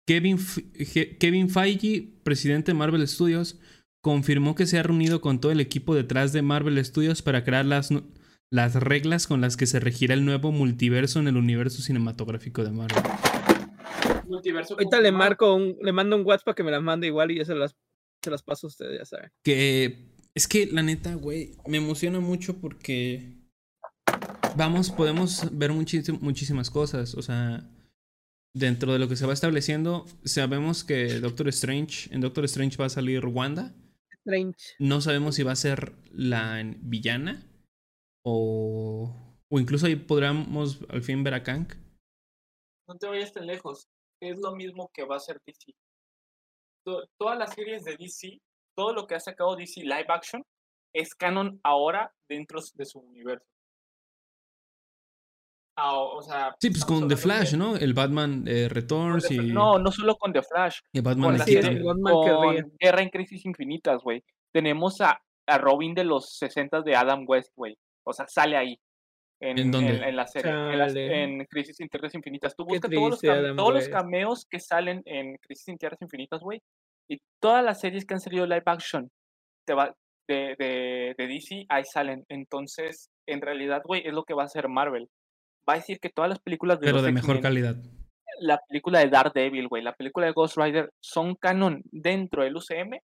Kevin, 0.08 0.40
Kevin 1.20 1.50
Feige, 1.50 2.10
presidente 2.24 2.72
de 2.72 2.78
Marvel 2.78 3.08
Studios, 3.08 3.60
confirmó 4.04 4.56
que 4.56 4.66
se 4.66 4.80
ha 4.80 4.84
reunido 4.84 5.22
con 5.22 5.40
todo 5.40 5.52
el 5.52 5.60
equipo 5.60 5.96
detrás 5.96 6.34
de 6.34 6.42
Marvel 6.42 6.84
Studios 6.84 7.22
para 7.22 7.44
crear 7.44 7.66
las 7.66 7.92
las 8.54 8.76
reglas 8.76 9.26
con 9.26 9.42
las 9.42 9.58
que 9.58 9.66
se 9.66 9.80
regirá 9.80 10.14
el 10.14 10.26
nuevo 10.26 10.52
multiverso 10.52 11.20
en 11.20 11.28
el 11.28 11.38
universo 11.38 11.82
cinematográfico 11.82 12.64
de 12.64 12.70
Marvel. 12.70 13.04
Multiverso 14.28 14.74
Ahorita 14.74 15.02
le 15.02 15.12
marco 15.12 15.56
un, 15.56 15.78
le 15.82 15.92
mando 15.92 16.16
un 16.16 16.26
WhatsApp 16.26 16.46
para 16.46 16.56
que 16.56 16.64
me 16.64 16.72
las 16.72 16.82
mande 16.82 17.08
igual 17.08 17.32
y 17.32 17.38
ya 17.38 17.46
se 17.46 17.56
las, 17.56 17.76
se 18.24 18.32
las 18.32 18.44
paso 18.44 18.68
a 18.68 18.70
ustedes, 18.70 19.00
ya 19.00 19.06
saben. 19.06 19.32
Que 19.44 20.14
es 20.36 20.48
que 20.48 20.66
la 20.68 20.82
neta, 20.82 21.16
güey, 21.16 21.56
me 21.68 21.78
emociona 21.78 22.20
mucho 22.20 22.60
porque 22.60 23.44
vamos, 24.56 24.92
podemos 24.92 25.48
ver 25.52 25.72
muchísimas 25.72 26.70
cosas. 26.70 27.16
O 27.16 27.22
sea, 27.22 27.70
dentro 28.56 28.94
de 28.94 29.00
lo 29.00 29.08
que 29.08 29.16
se 29.16 29.26
va 29.26 29.34
estableciendo, 29.34 30.06
sabemos 30.24 30.84
que 30.84 31.20
Doctor 31.20 31.48
Strange, 31.50 32.14
en 32.14 32.22
Doctor 32.22 32.46
Strange 32.46 32.78
va 32.78 32.86
a 32.86 32.90
salir 32.90 33.26
Wanda. 33.26 33.76
Strange. 34.26 34.76
No 34.80 35.02
sabemos 35.02 35.36
si 35.36 35.44
va 35.44 35.52
a 35.52 35.58
ser 35.58 35.94
la 36.12 36.62
villana 36.78 37.44
o, 38.26 39.38
o 39.52 39.60
incluso 39.60 39.86
ahí 39.86 39.96
podríamos 39.96 40.80
al 40.90 41.04
fin 41.04 41.24
ver 41.24 41.34
a 41.34 41.44
Kang. 41.44 41.68
No 42.88 42.98
te 42.98 43.08
vayas 43.08 43.34
tan 43.34 43.48
lejos. 43.48 43.88
Es 44.24 44.40
lo 44.40 44.56
mismo 44.56 44.90
que 44.94 45.04
va 45.04 45.18
a 45.18 45.20
ser 45.20 45.42
DC. 45.46 45.74
todas 47.18 47.38
las 47.38 47.54
series 47.54 47.84
de 47.84 47.98
DC, 47.98 48.40
todo 48.76 48.94
lo 48.94 49.06
que 49.06 49.16
ha 49.16 49.20
sacado 49.20 49.56
DC 49.56 49.82
live 49.82 50.06
action, 50.08 50.44
es 50.94 51.14
canon 51.14 51.60
ahora 51.64 52.14
dentro 52.30 52.62
de 52.76 52.86
su 52.86 53.00
universo. 53.00 53.46
Ah, 55.76 56.00
o 56.00 56.22
sea, 56.22 56.56
sí, 56.62 56.70
pues 56.70 56.86
con 56.86 57.08
The 57.08 57.18
Flash, 57.18 57.56
¿no? 57.56 57.76
El 57.76 57.94
Batman 57.94 58.48
eh, 58.48 58.70
Returns 58.70 59.30
y... 59.32 59.38
No, 59.40 59.80
no 59.80 59.92
solo 59.92 60.16
con 60.16 60.32
The 60.32 60.44
Flash. 60.44 60.80
El 60.94 61.02
Batman, 61.02 61.38
con, 61.82 62.02
con 62.02 62.74
Guerra 62.80 63.02
en 63.02 63.10
Crisis 63.10 63.44
Infinitas, 63.46 64.02
güey. 64.04 64.24
Tenemos 64.54 65.02
a, 65.02 65.20
a 65.48 65.58
Robin 65.58 65.96
de 65.96 66.04
los 66.04 66.38
60 66.38 66.82
de 66.82 66.96
Adam 66.96 67.26
West, 67.28 67.52
güey. 67.56 67.76
O 68.06 68.14
sea, 68.14 68.28
sale 68.28 68.56
ahí. 68.56 68.80
En, 69.44 69.58
¿En, 69.60 70.16
la 70.16 70.26
serie, 70.26 71.24
en, 71.24 71.46
Crisis 71.46 71.78
en 71.82 71.90
Tierras 71.90 72.16
Infinitas. 72.16 72.56
Tú 72.56 72.64
buscas 72.64 72.90
todos, 72.90 73.22
los, 73.22 73.56
todos 73.58 73.74
los 73.74 73.90
cameos 73.90 74.46
que 74.50 74.62
salen 74.62 75.02
en 75.06 75.36
Crisis 75.38 75.68
en 75.68 75.78
Tierras 75.78 76.02
Infinitas, 76.02 76.40
güey. 76.40 76.62
Y 77.10 77.18
todas 77.42 77.64
las 77.64 77.82
series 77.82 78.06
que 78.06 78.14
han 78.14 78.22
salido 78.22 78.46
live 78.46 78.64
action 78.66 79.10
te 79.68 79.74
va, 79.74 79.94
de, 80.30 80.56
de, 80.58 81.14
de 81.18 81.28
DC, 81.28 81.66
ahí 81.68 81.84
salen. 81.84 82.24
Entonces, 82.30 83.10
en 83.28 83.42
realidad, 83.42 83.82
güey, 83.84 84.02
es 84.06 84.14
lo 84.14 84.24
que 84.24 84.34
va 84.34 84.44
a 84.44 84.46
hacer 84.46 84.70
Marvel. 84.70 85.10
Va 85.68 85.74
a 85.74 85.78
decir 85.78 86.00
que 86.00 86.10
todas 86.10 86.30
las 86.30 86.40
películas 86.40 86.80
de 86.80 86.88
Pero 86.88 87.02
de 87.02 87.12
mejor 87.12 87.42
calidad. 87.42 87.76
La 88.40 88.60
película 88.68 89.00
de 89.00 89.10
Daredevil, 89.10 89.68
güey, 89.68 89.84
la 89.84 89.94
película 89.94 90.26
de 90.26 90.32
Ghost 90.32 90.58
Rider 90.58 90.90
son 91.02 91.36
canon 91.36 91.82
dentro 91.92 92.44
del 92.44 92.56
UCM, 92.56 92.98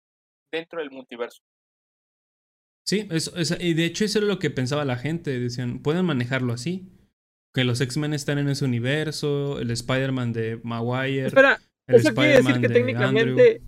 dentro 0.52 0.80
del 0.80 0.92
multiverso. 0.92 1.42
Sí, 2.86 3.08
eso, 3.12 3.32
y 3.60 3.74
de 3.74 3.86
hecho 3.86 4.06
eso 4.06 4.20
era 4.20 4.28
lo 4.28 4.40
que 4.40 4.50
pensaba 4.50 4.86
la 4.86 4.98
gente. 4.98 5.40
Decían, 5.40 5.80
pueden 5.80 6.06
manejarlo 6.06 6.54
así. 6.54 6.90
Que 7.54 7.64
los 7.64 7.82
X-Men 7.82 8.14
están 8.14 8.38
en 8.38 8.50
ese 8.50 8.66
universo, 8.66 9.60
el 9.60 9.72
Spider-Man 9.72 10.34
de 10.34 10.60
Maguire. 10.64 11.28
Espera, 11.28 11.60
eso 11.88 12.14
quiere 12.14 12.38
decir 12.38 12.62
que 12.62 12.70
técnicamente 12.70 13.62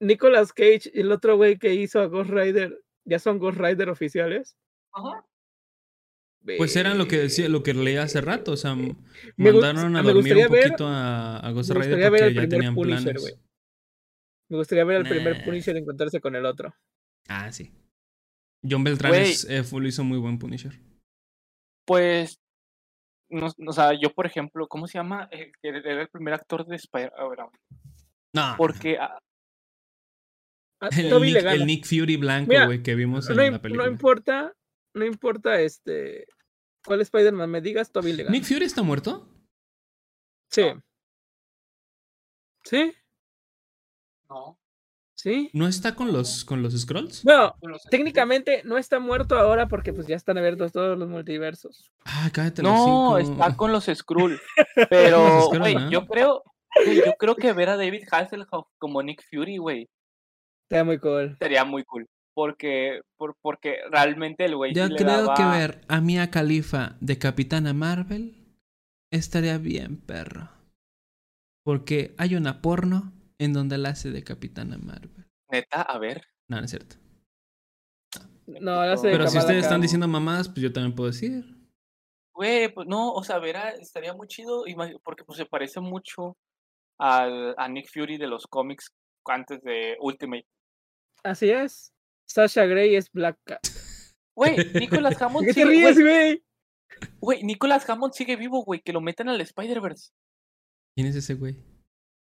Nicolas 0.00 0.52
Cage 0.52 0.90
y 0.94 1.00
el 1.00 1.12
otro 1.12 1.36
güey 1.36 1.58
que 1.58 1.74
hizo 1.74 2.00
a 2.00 2.06
Ghost 2.06 2.30
Rider 2.30 2.80
ya 3.04 3.18
son 3.18 3.38
Ghost 3.38 3.58
Rider 3.58 3.88
oficiales. 3.88 4.56
Ajá. 4.92 5.26
Pues 6.58 6.76
eran 6.76 6.96
lo 6.96 7.08
que 7.08 7.18
decía, 7.18 7.48
lo 7.48 7.64
que 7.64 7.74
leía 7.74 8.04
hace 8.04 8.20
rato, 8.20 8.52
o 8.52 8.56
sea, 8.56 8.76
mandaron 9.36 9.96
a 9.96 10.02
dormir 10.02 10.36
un 10.36 10.46
poquito 10.46 10.86
a, 10.86 11.50
Ghost 11.52 11.70
Rider 11.70 12.08
porque 12.08 12.34
ya 12.34 12.48
tenían 12.48 12.74
planes. 12.74 13.38
Me 14.48 14.56
gustaría 14.56 14.84
ver 14.84 14.98
al 14.98 15.08
primer 15.08 15.44
Punisher 15.44 15.76
encontrarse 15.76 16.20
con 16.20 16.36
el 16.36 16.46
otro. 16.46 16.72
Ah, 17.26 17.50
sí. 17.50 17.72
John 18.62 18.84
Beltrán 18.84 19.14
es, 19.14 19.44
eh, 19.44 19.62
hizo 19.84 20.04
muy 20.04 20.18
buen 20.18 20.38
Punisher. 20.38 20.80
Pues, 21.86 22.40
no, 23.30 23.48
o 23.66 23.72
sea, 23.72 23.92
yo 23.92 24.12
por 24.12 24.26
ejemplo, 24.26 24.66
¿cómo 24.68 24.86
se 24.86 24.98
llama? 24.98 25.28
Eh, 25.30 25.52
era 25.62 26.02
el 26.02 26.08
primer 26.08 26.34
actor 26.34 26.66
de 26.66 26.76
Spider. 26.76 27.12
man 27.16 27.50
No. 28.34 28.54
Porque. 28.56 28.98
Ah, 28.98 29.18
el, 30.96 31.66
Nick, 31.66 31.86
Fury 31.86 32.16
blanco, 32.16 32.52
güey, 32.66 32.82
que 32.82 32.94
vimos 32.94 33.28
en 33.30 33.36
la 33.36 33.62
película. 33.62 33.86
No 33.86 33.90
importa, 33.90 34.52
no 34.94 35.04
importa 35.04 35.60
este. 35.60 36.26
¿Cuál 36.84 37.00
Spider-Man 37.00 37.50
me 37.50 37.60
digas? 37.60 37.90
Toby 37.90 38.12
Legal. 38.12 38.32
¿Nick 38.32 38.44
Fury 38.44 38.64
está 38.64 38.82
muerto? 38.82 39.28
Sí. 40.50 40.72
¿Sí? 42.64 42.92
No. 44.28 44.58
¿Sí? 45.26 45.50
¿No 45.52 45.66
está 45.66 45.96
con 45.96 46.12
los, 46.12 46.44
con 46.44 46.62
los 46.62 46.80
Scrolls? 46.80 47.24
Bueno, 47.24 47.78
técnicamente 47.90 48.62
no 48.64 48.78
está 48.78 49.00
muerto 49.00 49.36
ahora 49.36 49.66
porque 49.66 49.92
pues 49.92 50.06
ya 50.06 50.14
están 50.14 50.38
abiertos 50.38 50.70
todos 50.70 50.96
los 50.96 51.08
multiversos. 51.08 51.90
Ah, 52.04 52.30
cállate 52.32 52.62
No, 52.62 53.18
está 53.18 53.56
con 53.56 53.72
los 53.72 53.86
Skrulls. 53.92 54.40
Pero, 54.88 55.48
güey, 55.48 55.90
yo 55.90 56.06
creo, 56.06 56.44
yo 57.04 57.12
creo 57.18 57.34
que 57.34 57.52
ver 57.52 57.70
a 57.70 57.76
David 57.76 58.04
Hasselhoff 58.08 58.68
como 58.78 59.02
Nick 59.02 59.20
Fury, 59.28 59.56
güey. 59.56 59.88
Sería 60.68 60.84
muy 60.84 61.00
cool. 61.00 61.36
Sería 61.40 61.64
muy 61.64 61.82
cool. 61.82 62.06
Porque, 62.32 63.00
por, 63.16 63.34
porque 63.42 63.78
realmente 63.90 64.44
el 64.44 64.54
güey. 64.54 64.74
Yo 64.74 64.88
creo 64.90 65.34
que 65.34 65.44
ver 65.44 65.80
a 65.88 66.00
Mia 66.00 66.30
Khalifa 66.30 66.98
de 67.00 67.18
Capitana 67.18 67.72
Marvel 67.72 68.36
estaría 69.10 69.58
bien, 69.58 69.96
perro. 69.96 70.50
Porque 71.64 72.14
hay 72.16 72.36
una 72.36 72.62
porno 72.62 73.15
en 73.38 73.52
donde 73.52 73.78
la 73.78 73.90
hace 73.90 74.10
de 74.10 74.24
Capitana 74.24 74.78
Marvel. 74.78 75.26
Neta, 75.50 75.82
a 75.82 75.98
ver. 75.98 76.22
No, 76.48 76.58
no 76.58 76.64
es 76.64 76.70
cierto. 76.70 76.96
No, 78.46 78.84
la 78.84 78.92
hace 78.92 79.08
de 79.08 79.12
Pero 79.12 79.28
si 79.28 79.38
ustedes 79.38 79.64
están 79.64 79.80
diciendo 79.80 80.06
mamás, 80.08 80.48
pues 80.48 80.60
yo 80.60 80.72
también 80.72 80.94
puedo 80.94 81.10
decir. 81.10 81.44
Güey, 82.34 82.72
pues 82.72 82.86
no, 82.86 83.12
o 83.12 83.24
sea, 83.24 83.38
verá, 83.38 83.70
estaría 83.70 84.12
muy 84.12 84.28
chido, 84.28 84.64
porque 85.02 85.24
pues 85.24 85.38
se 85.38 85.46
parece 85.46 85.80
mucho 85.80 86.36
al, 86.98 87.54
a 87.56 87.68
Nick 87.68 87.88
Fury 87.92 88.18
de 88.18 88.26
los 88.26 88.46
cómics 88.46 88.92
antes 89.24 89.62
de 89.62 89.96
Ultimate. 90.00 90.46
Así 91.24 91.50
es. 91.50 91.92
Sasha 92.28 92.66
Grey 92.66 92.94
es 92.94 93.10
Black 93.10 93.38
Cat. 93.44 93.66
Güey, 94.34 94.56
Nicolas 94.74 95.20
Hammond 95.22 95.46
¿Qué 95.46 95.54
te 95.54 95.64
ríes, 95.64 95.98
güey? 95.98 96.44
Güey, 97.20 97.42
Nicolas 97.42 97.88
Hammond 97.88 98.12
sigue 98.12 98.36
vivo, 98.36 98.62
güey, 98.64 98.80
que 98.80 98.92
lo 98.92 99.00
metan 99.00 99.28
al 99.28 99.40
Spider-Verse. 99.40 100.10
¿Quién 100.94 101.08
es 101.08 101.16
ese 101.16 101.34
güey? 101.34 101.56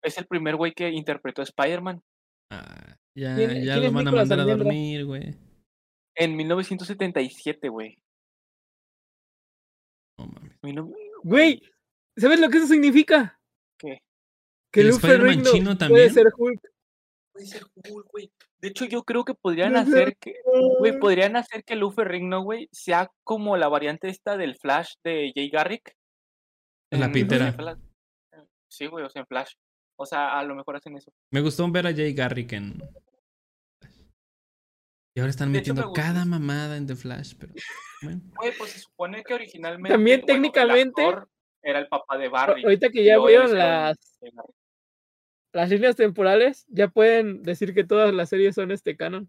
Es 0.03 0.19
el 0.19 0.27
primer 0.27 0.57
güey 0.57 0.73
que 0.73 0.91
interpretó 0.91 1.43
a 1.43 1.45
Spider-Man. 1.45 2.03
Ah, 2.51 2.97
ya, 3.15 3.37
ya 3.37 3.77
lo 3.77 3.93
van 3.93 4.09
a 4.09 4.13
mandar 4.13 4.41
a 4.41 4.45
dormir, 4.45 5.05
güey. 5.05 5.37
En 6.15 6.37
1977, 6.37 7.69
güey. 7.69 7.99
No 10.19 10.27
mames. 10.27 10.59
Güey, 11.23 11.63
¿sabes 12.17 12.41
lo 12.41 12.49
que 12.49 12.59
eso 12.59 12.67
significa? 12.67 13.41
¿Qué? 13.79 14.03
Que 14.73 14.81
el 14.81 14.89
Spider-Man 14.89 15.43
chino 15.45 15.77
también. 15.77 16.01
Puede 16.01 16.11
ser 16.11 16.27
Hulk. 16.37 16.61
Puede 17.33 17.47
ser 17.47 17.65
Hulk, 17.65 18.09
güey. 18.11 18.33
De 18.61 18.69
hecho, 18.69 18.85
yo 18.87 19.05
creo 19.05 19.25
que 19.25 19.35
podrían 19.35 19.77
hacer 19.77 20.17
que, 20.17 20.35
güey, 20.81 20.99
podrían 20.99 21.37
hacer 21.37 21.63
que 21.63 21.77
Luffy 21.77 22.03
Rigno, 22.03 22.43
güey, 22.43 22.69
sea 22.73 23.09
como 23.23 23.57
la 23.57 23.69
variante 23.69 24.09
esta 24.09 24.37
del 24.37 24.57
Flash 24.57 24.95
de 25.05 25.33
Jay 25.35 25.49
Garrick. 25.49 25.95
En 26.91 27.01
la 27.01 27.13
pintera. 27.13 27.55
Sí, 28.69 28.87
güey, 28.87 29.05
o 29.05 29.11
sea, 29.11 29.21
en 29.21 29.27
Flash. 29.27 29.55
O 30.01 30.07
sea, 30.07 30.39
a 30.39 30.45
lo 30.45 30.55
mejor 30.55 30.77
hacen 30.77 30.97
eso. 30.97 31.13
Me 31.33 31.41
gustó 31.41 31.69
ver 31.71 31.89
a 31.89 31.95
Jay 31.95 32.15
Garrick 32.15 32.53
en. 32.53 32.81
Y 35.17 35.21
ahora 35.21 35.31
están 35.31 35.51
metiendo 35.51 35.93
cada 35.93 36.25
mamada 36.25 36.77
en 36.77 36.87
The 36.87 36.95
Flash, 36.95 37.35
pero. 37.39 37.53
Bueno. 38.01 38.21
Güey, 38.37 38.53
pues 38.57 38.71
se 38.71 38.79
supone 38.79 39.25
que 39.25 39.35
originalmente. 39.35 39.89
También 39.89 40.25
técnicamente. 40.25 41.03
era 41.63 41.81
el 41.81 41.89
papá 41.89 42.17
de 42.17 42.29
Barry. 42.29 42.63
Ahorita 42.63 42.91
que 42.91 43.05
ya 43.05 43.19
vieron 43.19 43.59
las. 43.59 43.99
Las 45.53 45.71
líneas 45.71 45.97
temporales, 45.97 46.65
ya 46.69 46.89
pueden 46.89 47.43
decir 47.43 47.75
que 47.75 47.83
todas 47.83 48.15
las 48.15 48.29
series 48.29 48.55
son 48.55 48.71
este 48.71 48.97
canon. 48.97 49.29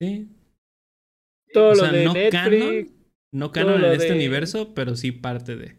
Sí. 0.00 0.28
Todo 1.52 1.74
lo 1.74 1.90
de 1.90 2.06
Netflix. 2.06 2.30
Canon, 2.30 3.08
no 3.32 3.50
canon 3.50 3.84
en 3.84 3.92
este 3.92 4.12
universo, 4.12 4.74
pero 4.74 4.94
sí 4.94 5.10
parte 5.10 5.56
de. 5.56 5.76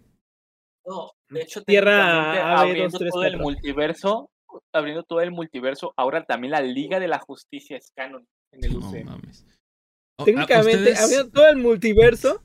No, 0.86 1.15
de 1.30 1.42
hecho, 1.42 1.64
Tierra 1.64 2.60
abriendo 2.60 3.00
todo 3.00 3.24
el 3.24 3.38
multiverso, 3.38 4.30
abriendo 4.74 5.04
todo 5.04 5.22
el 5.22 5.32
multiverso, 5.32 5.94
ahora 5.98 6.26
también 6.26 6.52
la 6.52 6.62
Liga 6.62 7.00
de 7.00 7.08
la 7.08 7.20
Justicia 7.20 7.78
es 7.78 7.92
canon 7.96 8.28
en 8.52 8.64
el 8.64 8.80
no, 8.80 8.92
Mames. 8.92 9.46
Técnicamente, 10.24 10.96
abriendo 10.96 11.32
todo 11.32 11.50
el 11.50 11.58
multiverso, 11.58 12.44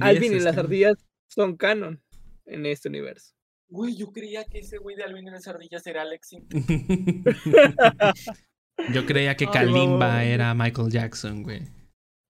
Alvin 0.00 0.32
y 0.32 0.40
las 0.40 0.56
ardillas 0.56 0.94
son 1.28 1.56
canon 1.56 2.02
en 2.46 2.66
este 2.66 2.88
universo. 2.88 3.34
Güey, 3.68 3.96
yo 3.96 4.12
creía 4.12 4.44
que 4.44 4.58
ese 4.58 4.78
güey 4.78 4.96
de 4.96 5.04
Alvin 5.04 5.28
y 5.28 5.30
las 5.30 5.46
ardillas 5.48 5.86
era 5.86 6.02
Alexi. 6.02 6.44
yo 8.92 9.06
creía 9.06 9.36
que 9.36 9.46
Kalimba 9.46 10.24
era 10.24 10.52
Michael 10.54 10.90
Jackson, 10.90 11.42
güey. 11.42 11.62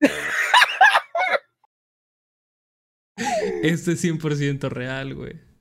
Esto 3.63 3.93
es 3.93 4.05
100% 4.05 4.69
real, 4.69 5.15
güey. 5.15 5.52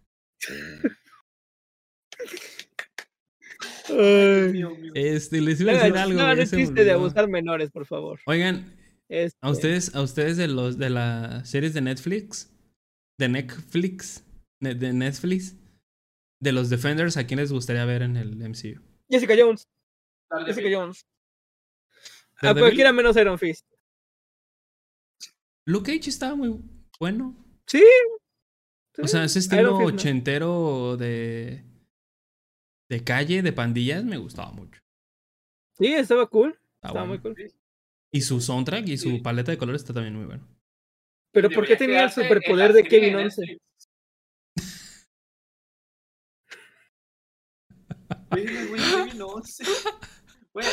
Este, 4.96 5.42
les 5.42 5.62
iba 5.62 5.72
a 5.72 5.76
decir 5.76 5.98
algo. 5.98 6.20
No, 6.20 6.36
no 6.36 6.42
existe 6.42 6.84
de 6.84 6.92
abusar 6.92 7.28
menores, 7.28 7.72
por 7.72 7.86
favor. 7.86 8.20
Oigan, 8.26 8.76
a 9.10 9.16
este 9.16 9.48
ustedes, 9.48 9.96
a 9.96 10.02
ustedes 10.02 10.38
de 10.38 10.48
los 10.48 10.78
de 10.78 10.90
las 10.90 11.50
series 11.50 11.74
de 11.74 11.82
Netflix, 11.82 12.52
de 13.20 13.30
Netflix, 13.30 14.24
de 14.60 14.94
Netflix, 14.94 15.56
de 16.40 16.52
los 16.52 16.70
Defenders, 16.70 17.18
¿a 17.18 17.28
quién 17.28 17.40
les 17.40 17.52
gustaría 17.52 17.86
ver 17.86 18.02
en 18.02 18.18
el 18.18 18.36
MCU? 18.36 18.82
Jessica 19.10 19.36
Jones. 19.38 19.68
Jessica 20.46 20.70
Jones. 20.72 21.06
A 22.38 22.54
cualquiera 22.54 22.92
menos 22.92 23.16
Iron 23.18 23.38
Fist. 23.38 23.68
Luke 25.66 25.92
Cage 25.92 26.10
estaba 26.10 26.36
muy 26.36 26.60
bueno. 27.00 27.36
Sí, 27.68 27.84
o 28.98 29.08
sea, 29.08 29.24
ese 29.24 29.40
estilo 29.40 29.78
ochentero 29.78 30.98
de. 30.98 31.64
de 32.90 33.04
calle, 33.04 33.42
de 33.42 33.54
pandillas, 33.54 34.04
me 34.04 34.18
gustaba 34.18 34.52
mucho. 34.52 34.82
Sí, 35.78 35.88
estaba 35.94 36.28
cool. 36.28 36.60
estaba 36.84 37.06
muy 37.06 37.20
cool. 37.20 37.36
Y 38.14 38.22
su 38.22 38.42
soundtrack 38.42 38.88
y 38.90 38.98
su 38.98 39.22
paleta 39.22 39.52
de 39.52 39.58
colores 39.58 39.82
está 39.82 39.94
también 39.94 40.16
muy 40.16 40.26
bueno. 40.26 40.48
Pero 41.34 41.50
¿por 41.50 41.66
qué 41.66 41.78
tenía 41.78 42.04
el 42.04 42.12
superpoder 42.12 42.74
de 42.74 42.84
Kevin 42.84 43.16
Once? 43.16 43.58
Kevin 48.32 49.22
Once. 49.22 49.64
Güey, 50.54 50.68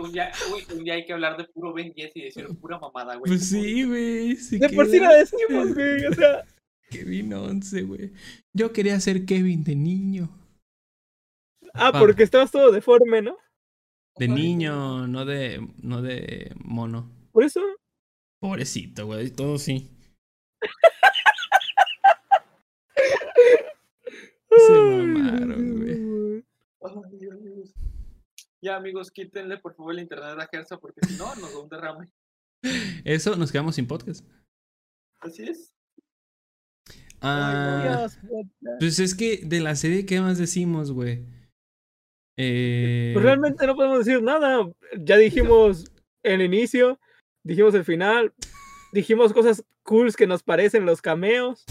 un, 0.00 0.12
día, 0.12 0.32
un, 0.74 0.82
día, 0.82 0.94
hay 0.94 1.06
que 1.06 1.12
hablar 1.12 1.36
de 1.36 1.44
puro 1.44 1.72
Ben 1.72 1.92
10 1.92 2.16
y 2.16 2.22
decir 2.22 2.48
pura 2.60 2.80
mamada, 2.80 3.14
güey. 3.14 3.30
Pues 3.30 3.48
sí, 3.48 3.84
güey. 3.84 4.34
de 4.34 4.68
por 4.70 4.88
sí 4.88 4.98
la 4.98 5.14
decimos, 5.14 5.72
güey. 5.72 6.06
O 6.06 6.12
sea. 6.12 6.44
Kevin 6.90 7.32
11, 7.32 7.82
güey. 7.82 8.12
Yo 8.52 8.72
quería 8.72 8.98
ser 9.00 9.24
Kevin 9.24 9.64
de 9.64 9.76
niño. 9.76 10.28
Ah, 11.72 11.92
porque 11.98 12.24
estabas 12.24 12.50
todo 12.50 12.72
deforme, 12.72 13.22
¿no? 13.22 13.38
De 14.16 14.26
niño, 14.28 15.06
no 15.06 15.24
de, 15.24 15.66
no 15.82 16.02
de 16.02 16.52
mono. 16.62 17.10
¿Por 17.32 17.44
eso? 17.44 17.60
Pobrecito, 18.40 19.06
güey, 19.06 19.30
todo 19.30 19.56
sí. 19.58 19.88
Se 24.50 24.72
mamaron, 24.72 25.78
güey. 25.78 26.44
Ya, 28.62 28.76
amigos, 28.76 29.10
quítenle 29.10 29.56
por 29.58 29.74
favor 29.74 29.94
el 29.94 30.00
internet 30.00 30.38
a 30.38 30.46
Gersa 30.46 30.78
porque 30.78 31.00
si 31.06 31.16
no, 31.16 31.34
nos 31.36 31.52
da 31.52 31.58
un 31.60 31.68
derrame. 31.68 32.10
Eso, 33.04 33.36
nos 33.36 33.50
quedamos 33.50 33.74
sin 33.74 33.86
podcast. 33.86 34.26
Así 35.20 35.44
es. 35.44 35.72
Ah, 37.22 38.08
pues 38.78 38.98
es 38.98 39.14
que 39.14 39.40
de 39.44 39.60
la 39.60 39.76
serie, 39.76 40.06
¿qué 40.06 40.20
más 40.20 40.38
decimos, 40.38 40.90
güey? 40.90 41.26
Eh... 42.36 43.10
Pues 43.12 43.24
realmente 43.24 43.66
no 43.66 43.76
podemos 43.76 44.04
decir 44.04 44.22
nada. 44.22 44.70
Ya 44.98 45.16
dijimos 45.18 45.84
el 46.22 46.40
inicio, 46.40 46.98
dijimos 47.44 47.74
el 47.74 47.84
final, 47.84 48.32
dijimos 48.92 49.32
cosas 49.32 49.64
cools 49.82 50.16
que 50.16 50.26
nos 50.26 50.42
parecen 50.42 50.86
los 50.86 51.02
cameos. 51.02 51.64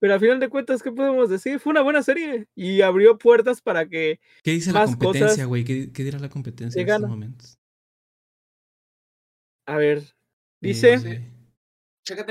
Pero 0.00 0.14
al 0.14 0.20
final 0.20 0.38
de 0.38 0.48
cuentas, 0.48 0.82
¿qué 0.82 0.92
podemos 0.92 1.30
decir? 1.30 1.58
Fue 1.58 1.70
una 1.70 1.80
buena 1.80 2.02
serie 2.02 2.46
y 2.54 2.82
abrió 2.82 3.16
puertas 3.18 3.62
para 3.62 3.88
que. 3.88 4.20
¿Qué 4.42 4.52
dice 4.52 4.72
la 4.72 4.84
competencia, 4.84 5.46
güey? 5.46 5.64
¿Qué, 5.64 5.90
¿Qué, 5.92 6.04
dirá 6.04 6.18
la 6.18 6.28
competencia 6.28 6.80
en 6.80 6.88
estos 6.88 7.08
momentos? 7.08 7.58
A 9.66 9.76
ver, 9.76 10.02
dice: 10.60 11.32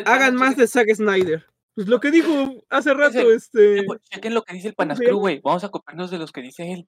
Hagan 0.06 0.35
más 0.35 0.56
de 0.56 0.68
Zack 0.68 0.93
Snyder. 0.93 1.48
Pues 1.76 1.88
lo 1.88 2.00
que 2.00 2.11
dijo 2.11 2.64
hace 2.69 2.93
rato, 2.93 3.32
este. 3.32 3.85
Chequen 4.11 4.34
lo 4.34 4.43
que 4.43 4.53
dice 4.53 4.69
el 4.69 4.76
Panascru, 4.76 5.18
güey. 5.18 5.42
Vamos 5.43 5.64
a 5.64 5.69
copiarnos 5.69 6.11
de 6.11 6.19
los 6.19 6.32
que 6.32 6.42
dice 6.42 6.72
él. 6.72 6.88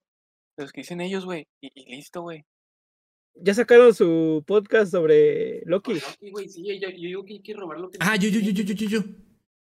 De 0.57 0.63
los 0.63 0.71
que 0.71 0.81
dicen 0.81 1.01
ellos, 1.01 1.25
güey. 1.25 1.47
Y, 1.61 1.95
listo, 1.95 2.21
güey. 2.21 2.45
Ya 3.35 3.53
sacaron 3.53 3.93
su 3.93 4.43
podcast 4.47 4.91
sobre 4.91 5.61
Loki. 5.65 5.95
Loki, 5.95 6.31
güey, 6.31 6.47
sí, 6.47 6.63
yo, 6.79 6.89
digo 6.89 7.25
que 7.25 7.33
hay 7.33 7.41
que 7.41 7.53
robar 7.53 7.79
lo 7.79 7.89
que. 7.89 7.97
Ah, 7.99 8.15
yo, 8.15 8.29
yo, 8.29 8.39
yo, 8.39 8.51
yo, 8.51 8.63
yo, 8.63 8.73
yo, 8.73 8.87
yo. 8.87 8.99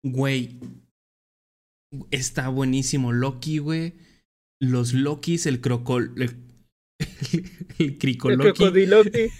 Güey. 0.03 0.59
Está 2.09 2.49
buenísimo. 2.49 3.11
Loki, 3.11 3.59
güey. 3.59 3.93
Los 4.59 4.93
Lokis, 4.93 5.45
el 5.45 5.59
crocol. 5.59 6.13
El, 6.17 6.51
el, 7.79 7.97
cricoloki. 7.99 8.63
El 8.63 9.31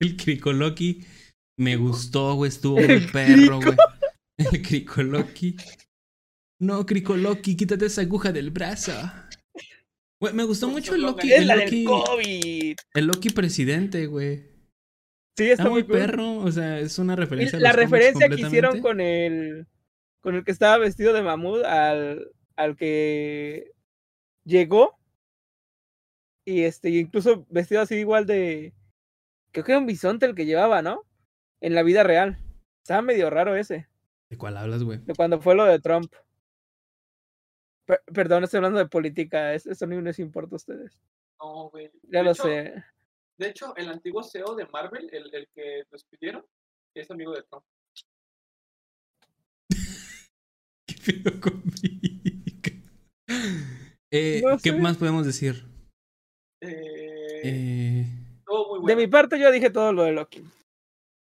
El 0.00 0.16
cricoloki. 0.16 1.04
Me 1.58 1.76
gustó, 1.76 2.34
güey. 2.34 2.48
Estuvo 2.48 2.76
muy 2.76 3.00
perro, 3.12 3.60
güey. 3.60 3.76
El 4.52 4.62
Cricoloki. 4.62 5.56
No, 6.60 6.86
Cricoloki, 6.86 7.56
quítate 7.56 7.86
esa 7.86 8.02
aguja 8.02 8.32
del 8.32 8.50
brazo. 8.50 8.92
Güey, 10.20 10.34
me 10.34 10.44
gustó 10.44 10.68
mucho 10.68 10.94
el 10.94 11.02
Loki. 11.02 11.32
Es 11.32 11.40
el 11.40 11.46
la 11.46 11.56
Loki, 11.56 11.76
del 11.76 11.86
COVID. 11.86 12.76
El 12.94 13.06
Loki 13.06 13.30
presidente, 13.30 14.06
güey. 14.06 14.48
Sí, 15.36 15.50
está, 15.50 15.70
muy 15.70 15.84
perro. 15.84 16.38
O 16.38 16.50
sea, 16.50 16.80
es 16.80 16.98
una 16.98 17.14
referencia. 17.14 17.60
la 17.60 17.72
referencia 17.72 18.28
que 18.28 18.40
hicieron 18.40 18.80
con 18.80 19.00
el. 19.00 19.66
Con 20.20 20.34
el 20.34 20.44
que 20.44 20.50
estaba 20.50 20.78
vestido 20.78 21.12
de 21.12 21.22
mamut 21.22 21.64
al, 21.64 22.32
al 22.56 22.76
que 22.76 23.70
llegó. 24.44 24.98
Y 26.44 26.62
este, 26.62 26.90
incluso 26.90 27.46
vestido 27.50 27.82
así 27.82 27.94
igual 27.94 28.26
de. 28.26 28.74
Creo 29.52 29.64
que 29.64 29.72
era 29.72 29.78
un 29.78 29.86
bisonte 29.86 30.26
el 30.26 30.34
que 30.34 30.46
llevaba, 30.46 30.82
¿no? 30.82 31.02
En 31.60 31.74
la 31.76 31.84
vida 31.84 32.02
real. 32.02 32.38
Estaba 32.82 33.02
medio 33.02 33.30
raro 33.30 33.54
ese. 33.54 33.86
¿De 34.30 34.36
cuál 34.36 34.56
hablas, 34.56 34.82
güey? 34.82 34.98
De 34.98 35.14
cuando 35.14 35.40
fue 35.40 35.54
lo 35.54 35.64
de 35.64 35.78
Trump. 35.80 36.12
perdón, 38.12 38.44
estoy 38.44 38.58
hablando 38.58 38.78
de 38.78 38.86
política. 38.86 39.54
Eso 39.54 39.86
ni 39.86 40.00
les 40.00 40.18
importa 40.18 40.54
a 40.54 40.56
ustedes. 40.56 41.02
No, 41.40 41.70
güey. 41.70 41.90
Ya 42.02 42.22
lo 42.22 42.34
sé. 42.34 42.84
De 43.38 43.48
hecho, 43.48 43.74
el 43.76 43.88
antiguo 43.88 44.22
CEO 44.22 44.54
de 44.54 44.66
Marvel, 44.66 45.08
el, 45.12 45.32
el 45.34 45.48
que 45.54 45.84
despidieron, 45.90 46.44
es 46.94 47.10
amigo 47.10 47.32
de 47.32 47.42
Trump. 47.44 47.64
¿Qué 50.86 50.94
pedo 51.04 51.40
conmigo? 51.40 52.18
Eh, 54.10 54.42
¿Qué 54.62 54.72
más 54.72 54.96
podemos 54.96 55.26
decir? 55.26 55.64
Eh, 56.62 57.40
eh... 57.44 58.06
Todo 58.46 58.70
muy 58.70 58.78
bueno. 58.80 58.86
De 58.86 59.06
mi 59.06 59.10
parte, 59.10 59.38
yo 59.38 59.52
dije 59.52 59.70
todo 59.70 59.92
lo 59.92 60.04
de 60.04 60.12
Loki. 60.12 60.42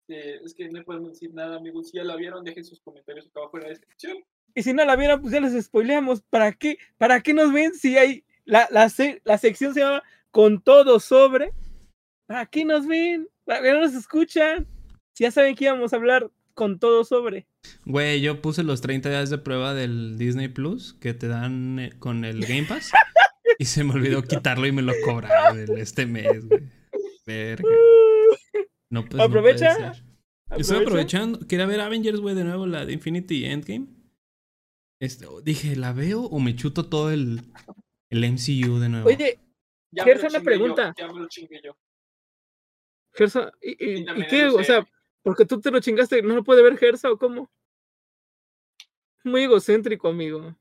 Este, 0.09 0.43
es 0.43 0.53
que 0.55 0.69
no 0.69 0.83
podemos 0.83 1.11
decir 1.11 1.33
nada, 1.33 1.57
amigos. 1.57 1.89
Si 1.89 1.97
ya 1.97 2.03
la 2.03 2.15
vieron, 2.15 2.43
dejen 2.43 2.63
sus 2.63 2.79
comentarios 2.81 3.27
acá 3.27 3.41
abajo 3.41 3.57
en 3.57 3.63
la 3.63 3.69
descripción. 3.69 4.17
Y 4.55 4.63
si 4.63 4.73
no 4.73 4.83
la 4.83 4.95
vieron, 4.95 5.21
pues 5.21 5.33
ya 5.33 5.39
les 5.39 5.63
spoileamos. 5.63 6.21
¿Para 6.21 6.51
qué? 6.53 6.77
¿Para 6.97 7.21
qué 7.21 7.33
nos 7.33 7.53
ven 7.53 7.75
si 7.75 7.97
hay. 7.97 8.23
La, 8.45 8.67
la, 8.71 8.91
la 9.23 9.37
sección 9.37 9.73
se 9.73 9.81
llama 9.81 10.01
Con 10.31 10.61
todo 10.61 10.99
sobre. 10.99 11.51
¿Para 12.25 12.47
qué 12.47 12.65
nos 12.65 12.87
ven? 12.87 13.29
¿Para 13.45 13.61
qué 13.61 13.71
no 13.71 13.81
nos 13.81 13.93
escuchan? 13.93 14.67
Si 15.13 15.23
ya 15.23 15.31
saben 15.31 15.55
que 15.55 15.65
íbamos 15.65 15.93
a 15.93 15.97
hablar 15.97 16.31
con 16.55 16.79
todo 16.79 17.03
sobre. 17.03 17.45
Güey, 17.85 18.21
yo 18.21 18.41
puse 18.41 18.63
los 18.63 18.81
30 18.81 19.09
días 19.09 19.29
de 19.29 19.37
prueba 19.37 19.75
del 19.75 20.17
Disney 20.17 20.47
Plus 20.47 20.93
que 20.93 21.13
te 21.13 21.27
dan 21.27 21.79
eh, 21.79 21.93
con 21.99 22.25
el 22.25 22.41
Game 22.41 22.65
Pass. 22.67 22.91
Y 23.57 23.65
se 23.65 23.83
me 23.83 23.93
olvidó 23.93 24.21
quitarlo 24.21 24.67
y 24.67 24.71
me 24.71 24.81
lo 24.81 24.93
cobraron 25.03 25.77
este 25.77 26.05
mes, 26.05 26.47
güey. 26.47 26.61
Verga. 27.25 27.67
No, 28.89 29.05
pues, 29.05 29.21
Aprovecha. 29.21 29.93
Estoy 30.57 30.81
aprovechando. 30.81 31.39
Quería 31.47 31.67
ver 31.67 31.79
Avengers, 31.79 32.19
güey, 32.19 32.35
de 32.35 32.43
nuevo, 32.43 32.65
la 32.65 32.85
de 32.85 32.93
Infinity 32.93 33.45
Endgame. 33.45 33.87
Este, 34.99 35.25
dije, 35.43 35.75
¿la 35.75 35.93
veo 35.93 36.23
o 36.23 36.39
me 36.39 36.55
chuto 36.55 36.89
todo 36.89 37.11
el, 37.11 37.41
el 38.09 38.31
MCU 38.31 38.79
de 38.79 38.89
nuevo? 38.89 39.07
Oye, 39.07 39.39
Gerson 39.93 40.33
me 40.33 40.41
pregunta. 40.41 40.93
ya 40.97 41.07
me 41.07 41.19
lo 41.19 41.27
chingué 41.27 41.61
yo. 41.63 41.77
Gerson, 43.13 43.51
¿y, 43.61 44.01
y, 44.01 44.27
qué? 44.27 44.47
O 44.47 44.63
sea, 44.63 44.87
porque 45.23 45.45
tú 45.45 45.61
te 45.61 45.71
lo 45.71 45.79
chingaste, 45.79 46.21
¿no 46.21 46.35
lo 46.35 46.43
puede 46.43 46.63
ver 46.63 46.77
Gersa 46.77 47.11
o 47.11 47.17
cómo? 47.17 47.49
Muy 49.23 49.43
egocéntrico, 49.43 50.09
amigo. 50.09 50.55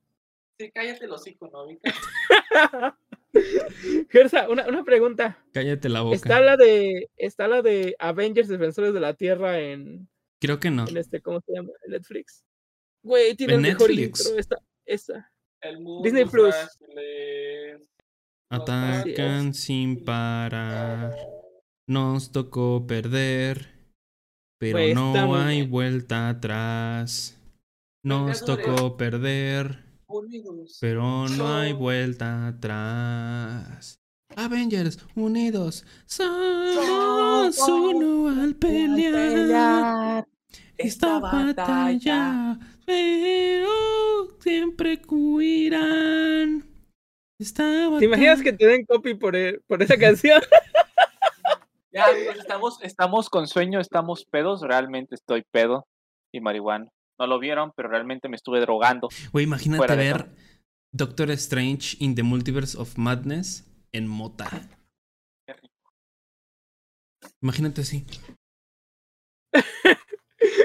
Sí, 0.58 0.70
cállate 0.73 1.07
los 1.07 1.26
hijos, 1.26 1.50
¿no? 1.52 1.66
Gersa, 4.10 4.48
una, 4.48 4.66
una 4.66 4.84
pregunta. 4.84 5.44
Cállate 5.52 5.89
la 5.89 6.02
boca. 6.02 6.16
Está 6.16 6.40
la 6.40 6.57
de, 6.57 7.10
está 7.16 7.48
la 7.48 7.62
de 7.62 7.94
Avengers 7.98 8.48
Defensores 8.48 8.94
de 8.94 9.00
la 9.00 9.15
Tierra 9.15 9.60
en. 9.60 10.08
Creo 10.40 10.58
que 10.60 10.70
no. 10.70 10.86
En 10.89 10.97
este, 10.97 11.20
¿cómo 11.20 11.40
se 11.40 11.52
llama? 11.52 11.70
En 11.84 11.92
Netflix. 11.92 12.44
Güey, 13.02 13.34
tiene 13.36 13.55
el 13.55 13.60
mejor 13.60 13.90
intro. 13.90 14.36
Esta, 14.36 14.57
esta. 14.84 15.32
Disney 16.02 16.24
Plus. 16.24 16.55
Atacan 18.50 19.55
sin 19.55 20.05
parar. 20.05 21.15
Nos 21.89 22.32
tocó 22.32 22.86
perder. 22.86 23.78
Pero 24.58 24.94
no 24.94 25.36
hay 25.36 25.66
vuelta 25.66 26.28
atrás. 26.28 27.40
Nos 28.02 28.44
tocó 28.44 28.97
perder. 28.97 29.88
Pero 30.80 31.28
no 31.28 31.54
hay 31.54 31.72
vuelta 31.74 32.48
atrás. 32.48 34.00
Avengers 34.36 34.98
unidos, 35.14 35.84
somos 36.06 37.58
uno 37.68 38.28
al 38.28 38.54
pelear. 38.54 40.26
Esta 40.78 41.18
batalla, 41.18 42.58
pero 42.86 43.68
siempre 44.40 45.02
cuidarán. 45.02 46.64
¿Te 47.98 48.04
imaginas 48.04 48.42
que 48.42 48.52
te 48.52 48.66
den 48.66 48.84
copy 48.86 49.14
por, 49.14 49.36
e, 49.36 49.60
por 49.66 49.82
esa 49.82 49.98
canción? 49.98 50.40
ya, 51.92 52.06
estamos, 52.36 52.78
estamos 52.82 53.28
con 53.28 53.46
sueño, 53.46 53.80
estamos 53.80 54.24
pedos. 54.24 54.62
Realmente 54.62 55.16
estoy 55.16 55.42
pedo 55.50 55.86
y 56.32 56.40
marihuana. 56.40 56.90
No 57.18 57.26
lo 57.26 57.38
vieron, 57.38 57.72
pero 57.74 57.88
realmente 57.88 58.28
me 58.28 58.36
estuve 58.36 58.60
drogando. 58.60 59.08
Güey, 59.32 59.44
imagínate 59.44 59.97
ver 59.97 60.30
Doctor 60.92 61.30
Strange 61.32 61.97
in 62.00 62.14
the 62.14 62.22
Multiverse 62.22 62.78
of 62.78 62.97
Madness 62.97 63.64
en 63.92 64.06
mota. 64.06 64.48
Qué 65.47 65.55
rico. 65.55 65.92
Imagínate 67.42 67.80
así. 67.80 68.06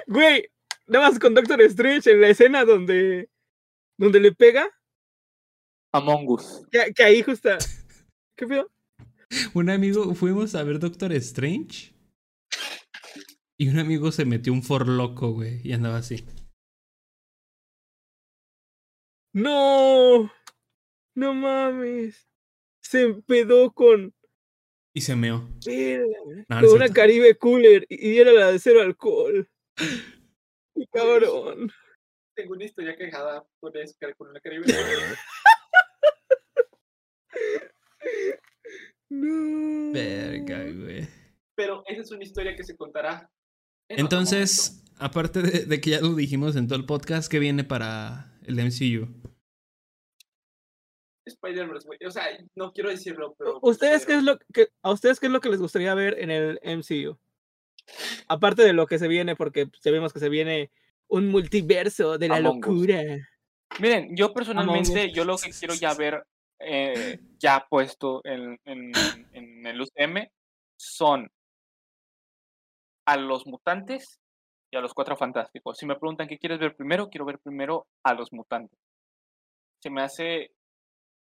Güey, 0.07 0.47
nada 0.87 1.09
más 1.09 1.19
con 1.19 1.33
Doctor 1.33 1.59
Strange 1.61 2.11
en 2.11 2.21
la 2.21 2.29
escena 2.29 2.65
donde, 2.65 3.29
donde 3.97 4.19
le 4.19 4.31
pega. 4.31 4.69
Among 5.91 6.29
Us. 6.29 6.61
Que, 6.71 7.03
ahí 7.03 7.23
justo. 7.23 7.49
¿Qué 8.37 8.47
pedo? 8.47 8.69
Un 9.53 9.69
amigo, 9.71 10.13
fuimos 10.13 10.53
a 10.53 10.63
ver 10.63 10.79
Doctor 10.79 11.13
Strange. 11.13 11.93
Y 13.57 13.69
un 13.69 13.79
amigo 13.79 14.11
se 14.11 14.25
metió 14.25 14.53
un 14.53 14.61
for 14.61 14.87
loco, 14.87 15.31
güey, 15.31 15.61
y 15.63 15.73
andaba 15.73 15.97
así. 15.97 16.25
No, 19.33 20.31
no 21.15 21.33
mames. 21.33 22.29
Se 22.81 23.01
empedó 23.01 23.71
con. 23.71 24.13
Y 24.95 25.01
se 25.01 25.15
meó. 25.15 25.49
con 26.47 26.69
una 26.69 26.89
Caribe 26.89 27.35
Cooler 27.35 27.87
y 27.89 28.19
era 28.19 28.31
la 28.31 28.51
de 28.51 28.59
cero 28.59 28.81
alcohol. 28.81 29.49
Y 30.75 30.87
cabrón. 30.87 31.71
Tengo 32.35 32.53
una 32.53 32.65
historia 32.65 32.95
quejada 32.95 33.45
con 33.59 33.77
eso, 33.77 33.93
con 34.17 34.29
una 34.29 34.39
Caribe 34.39 34.63
Cooler. 34.65 35.17
no. 39.09 39.91
Verga, 39.93 40.63
güey. 40.63 41.07
Pero 41.53 41.83
esa 41.85 42.01
es 42.01 42.09
una 42.09 42.23
historia 42.23 42.55
que 42.55 42.63
se 42.63 42.75
contará. 42.75 43.29
Entonces, 43.87 44.83
aparte 44.97 45.43
de, 45.43 45.65
de, 45.67 45.79
que 45.79 45.91
ya 45.91 46.01
lo 46.01 46.15
dijimos 46.15 46.55
en 46.55 46.67
todo 46.67 46.79
el 46.79 46.87
podcast, 46.87 47.29
¿qué 47.29 47.37
viene 47.37 47.63
para 47.63 48.32
el 48.45 48.59
MCU? 48.59 49.07
Spider-Verse, 51.25 51.87
O 52.05 52.11
sea, 52.11 52.25
no 52.55 52.73
quiero 52.73 52.89
decirlo, 52.89 53.35
pero. 53.37 53.59
¿Ustedes 53.61 54.05
qué 54.05 54.15
es 54.15 54.23
lo 54.23 54.37
que, 54.53 54.67
¿A 54.81 54.91
ustedes 54.91 55.19
qué 55.19 55.27
es 55.27 55.31
lo 55.31 55.39
que 55.39 55.49
les 55.49 55.61
gustaría 55.61 55.93
ver 55.93 56.19
en 56.19 56.31
el 56.31 56.59
MCU? 56.63 57.17
Aparte 58.27 58.63
de 58.63 58.73
lo 58.73 58.87
que 58.87 58.99
se 58.99 59.07
viene, 59.07 59.35
porque 59.35 59.69
sabemos 59.79 60.13
que 60.13 60.19
se 60.19 60.29
viene 60.29 60.71
un 61.07 61.29
multiverso 61.29 62.17
de 62.17 62.27
la 62.27 62.39
locura. 62.39 63.01
Miren, 63.79 64.15
yo 64.15 64.33
personalmente, 64.33 65.11
yo 65.11 65.25
lo 65.25 65.37
que 65.37 65.51
quiero 65.51 65.73
ya 65.73 65.93
ver 65.93 66.23
eh, 66.59 67.19
ya 67.39 67.65
puesto 67.69 68.21
en, 68.23 68.59
en, 68.65 68.91
en 69.33 69.65
el 69.65 69.81
UCM 69.81 70.27
son 70.77 71.29
a 73.05 73.17
los 73.17 73.45
mutantes 73.45 74.21
y 74.73 74.75
a 74.75 74.81
los 74.81 74.93
cuatro 74.95 75.15
fantásticos. 75.15 75.77
Si 75.77 75.85
me 75.85 75.95
preguntan 75.95 76.27
qué 76.27 76.39
quieres 76.39 76.59
ver 76.59 76.75
primero, 76.75 77.09
quiero 77.09 77.25
ver 77.25 77.37
primero 77.37 77.85
a 78.03 78.15
los 78.15 78.33
mutantes. 78.33 78.79
Se 79.79 79.91
me 79.91 80.01
hace 80.01 80.51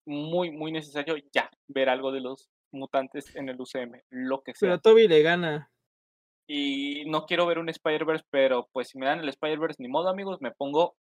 muy, 0.05 0.51
muy 0.51 0.71
necesario 0.71 1.15
ya 1.33 1.49
ver 1.67 1.89
algo 1.89 2.11
de 2.11 2.21
los 2.21 2.49
mutantes 2.71 3.35
en 3.35 3.49
el 3.49 3.59
UCM, 3.59 3.99
lo 4.11 4.43
que 4.43 4.53
sea. 4.53 4.69
Pero 4.69 4.79
Toby 4.79 5.07
le 5.07 5.23
gana. 5.23 5.71
Y 6.47 7.05
no 7.05 7.25
quiero 7.25 7.47
ver 7.47 7.57
un 7.57 7.69
Spider-Verse, 7.69 8.25
pero 8.29 8.69
pues 8.71 8.89
si 8.89 8.99
me 8.99 9.07
dan 9.07 9.21
el 9.21 9.29
Spider-Verse, 9.29 9.81
ni 9.81 9.89
modo, 9.89 10.09
amigos, 10.09 10.39
me 10.41 10.51
pongo 10.51 10.95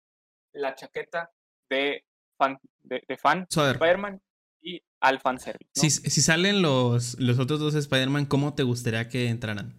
la 0.53 0.75
chaqueta 0.75 1.31
de 1.69 2.05
fan, 2.37 2.57
de, 2.83 3.03
fan 3.17 3.47
Spider-Man 3.49 4.21
y 4.61 4.81
al 5.01 5.19
fanservice. 5.19 5.71
Si, 5.73 5.89
si 5.89 6.21
salen 6.21 6.61
los, 6.61 7.19
los 7.19 7.37
otros 7.37 7.59
dos 7.59 7.75
Spider-Man, 7.75 8.27
¿cómo 8.27 8.55
te 8.55 8.63
gustaría 8.63 9.09
que 9.09 9.27
entraran? 9.27 9.73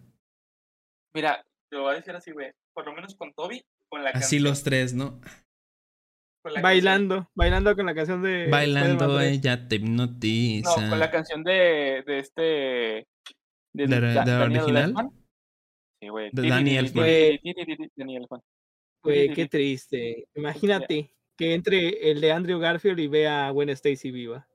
Mira, 1.13 1.43
lo 1.71 1.83
voy 1.83 1.93
a 1.93 1.95
decir 1.95 2.15
así, 2.15 2.31
güey. 2.31 2.51
Por 2.73 2.85
lo 2.85 2.93
menos 2.93 3.15
con 3.15 3.33
Toby, 3.33 3.63
con 3.89 4.03
la 4.03 4.11
Así 4.11 4.39
los 4.39 4.63
tres, 4.63 4.93
¿no? 4.93 5.19
bailando, 6.61 7.29
bailando 7.35 7.75
con 7.75 7.85
la 7.85 7.93
canción 7.93 8.21
de. 8.21 8.47
Bailando 8.49 9.19
ella 9.21 9.67
te 9.67 9.75
hipnotiza. 9.75 10.81
No, 10.81 10.89
con 10.89 10.99
la 10.99 11.11
canción 11.11 11.43
de, 11.43 12.03
de 12.05 12.19
este. 12.19 13.07
¿De, 13.73 13.87
la 13.87 14.43
original? 14.43 14.93
Sí, 16.01 16.09
güey. 16.09 16.29
De 16.33 16.49
Daniel 16.49 16.91
Güey, 19.03 19.33
qué 19.33 19.47
triste. 19.47 20.27
Imagínate 20.35 21.11
que 21.37 21.53
entre 21.53 22.11
el 22.11 22.21
de 22.21 22.31
Andrew 22.31 22.59
Garfield 22.59 22.99
y 22.99 23.07
vea 23.07 23.47
a 23.47 23.51
Gwen 23.51 23.69
Stacy 23.69 24.11
viva. 24.11 24.47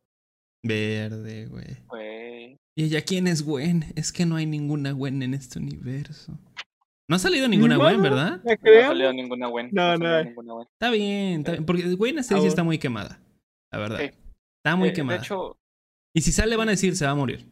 Verde, 0.62 1.46
güey. 1.46 2.58
¿Y 2.76 2.84
ella 2.84 3.02
quién 3.02 3.26
es 3.26 3.42
Gwen? 3.42 3.86
Es 3.96 4.12
que 4.12 4.26
no 4.26 4.36
hay 4.36 4.46
ninguna 4.46 4.92
Gwen 4.92 5.22
en 5.22 5.34
este 5.34 5.58
universo. 5.58 6.38
No 7.08 7.16
ha 7.16 7.18
salido 7.18 7.46
ninguna 7.46 7.76
Gwen, 7.76 8.02
¿verdad? 8.02 8.40
No 8.42 8.52
ha 8.52 8.86
salido 8.86 9.12
ninguna 9.12 9.46
Gwen. 9.48 9.70
No, 9.72 9.96
no. 9.96 10.18
Está 10.62 10.90
bien, 10.90 11.40
está 11.40 11.52
bien. 11.52 11.64
Porque 11.64 11.82
Gwen 11.94 12.18
Stacy 12.18 12.46
está 12.46 12.64
muy 12.64 12.78
quemada. 12.78 13.20
La 13.70 13.78
verdad. 13.78 14.00
Está 14.00 14.76
muy 14.76 14.88
eh, 14.88 14.92
quemada. 14.92 15.18
De 15.18 15.24
hecho. 15.24 15.56
Y 16.14 16.22
si 16.22 16.32
sale, 16.32 16.56
van 16.56 16.68
a 16.68 16.72
decir, 16.72 16.96
se 16.96 17.04
va 17.04 17.12
a 17.12 17.14
morir. 17.14 17.46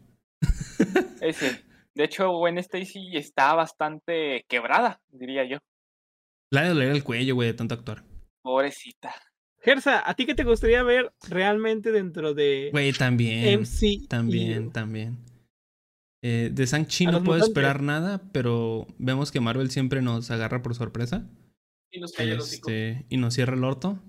Ese. 1.20 1.64
De 1.94 2.04
hecho, 2.04 2.30
Gwen 2.32 2.58
Stacy 2.58 3.16
está 3.16 3.54
bastante 3.54 4.44
quebrada, 4.48 5.00
diría 5.08 5.44
yo. 5.44 5.58
La 6.50 6.62
de 6.62 6.68
doler 6.70 6.88
el 6.90 7.04
cuello, 7.04 7.36
güey, 7.36 7.48
de 7.48 7.54
tanto 7.54 7.74
actuar. 7.74 8.02
Pobrecita. 8.42 9.14
Gersa, 9.60 10.02
¿a 10.04 10.14
ti 10.14 10.26
qué 10.26 10.34
te 10.34 10.44
gustaría 10.44 10.82
ver 10.82 11.12
realmente 11.28 11.92
dentro 11.92 12.34
de. 12.34 12.70
Güey, 12.72 12.92
también. 12.92 13.60
MC. 13.60 14.08
También, 14.08 14.72
también. 14.72 15.18
Eh, 16.26 16.48
de 16.50 16.64
Shang-Chi 16.64 17.04
no 17.04 17.22
puedo 17.22 17.44
esperar 17.44 17.82
nada, 17.82 18.22
pero 18.32 18.86
vemos 18.98 19.30
que 19.30 19.40
Marvel 19.40 19.70
siempre 19.70 20.00
nos 20.00 20.30
agarra 20.30 20.62
por 20.62 20.74
sorpresa. 20.74 21.28
Y 21.92 22.00
nos 22.00 22.12
cae 22.12 22.34
este, 22.34 23.04
Y 23.10 23.18
nos 23.18 23.34
cierra 23.34 23.54
el 23.54 23.62
orto. 23.62 24.02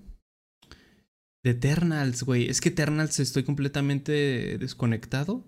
De 1.44 1.50
Eternals, 1.50 2.22
güey. 2.22 2.48
Es 2.48 2.62
que 2.62 2.70
Eternals 2.70 3.20
estoy 3.20 3.44
completamente 3.44 4.56
desconectado, 4.56 5.44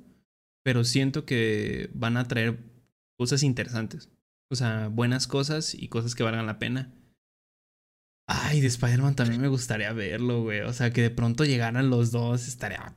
pero 0.62 0.84
siento 0.84 1.24
que 1.24 1.88
van 1.94 2.18
a 2.18 2.28
traer 2.28 2.58
cosas 3.16 3.42
interesantes. 3.42 4.10
O 4.50 4.54
sea, 4.54 4.88
buenas 4.88 5.26
cosas 5.26 5.74
y 5.74 5.88
cosas 5.88 6.14
que 6.14 6.22
valgan 6.22 6.44
la 6.44 6.58
pena. 6.58 6.92
Ay, 8.30 8.60
de 8.60 8.66
Spider-Man 8.66 9.16
también 9.16 9.40
me 9.40 9.48
gustaría 9.48 9.90
verlo, 9.94 10.42
güey. 10.42 10.60
O 10.60 10.74
sea, 10.74 10.90
que 10.90 11.00
de 11.00 11.10
pronto 11.10 11.46
llegaran 11.46 11.88
los 11.88 12.12
dos, 12.12 12.46
estaría. 12.46 12.94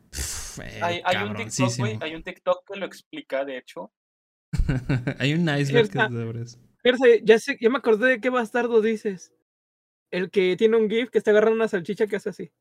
hay, 0.82 1.02
hay, 1.06 1.24
un 1.24 1.36
TikTok, 1.38 1.78
güey. 1.78 1.98
Hay 2.02 2.16
un 2.16 2.24
TikTok 2.24 2.68
que 2.68 2.78
lo 2.78 2.86
explica, 2.86 3.46
de 3.46 3.58
hecho. 3.58 3.94
hay 5.20 5.34
un 5.34 5.48
iceberg 5.48 5.90
que 5.90 6.00
sobre 6.00 6.42
eso. 6.42 6.60
ya, 7.24 7.40
sé, 7.40 7.58
ya 7.62 7.70
me 7.70 7.78
acordé 7.78 8.10
de 8.10 8.20
qué 8.20 8.30
bastardo 8.30 8.82
dices. 8.82 9.34
El 10.12 10.32
que 10.32 10.58
tiene 10.58 10.76
un 10.76 10.90
GIF 10.90 11.10
que 11.10 11.20
está 11.20 11.32
agarrando 11.32 11.56
una 11.56 11.70
salchicha 11.70 12.08
que 12.08 12.18
hace 12.18 12.30
así. 12.30 12.52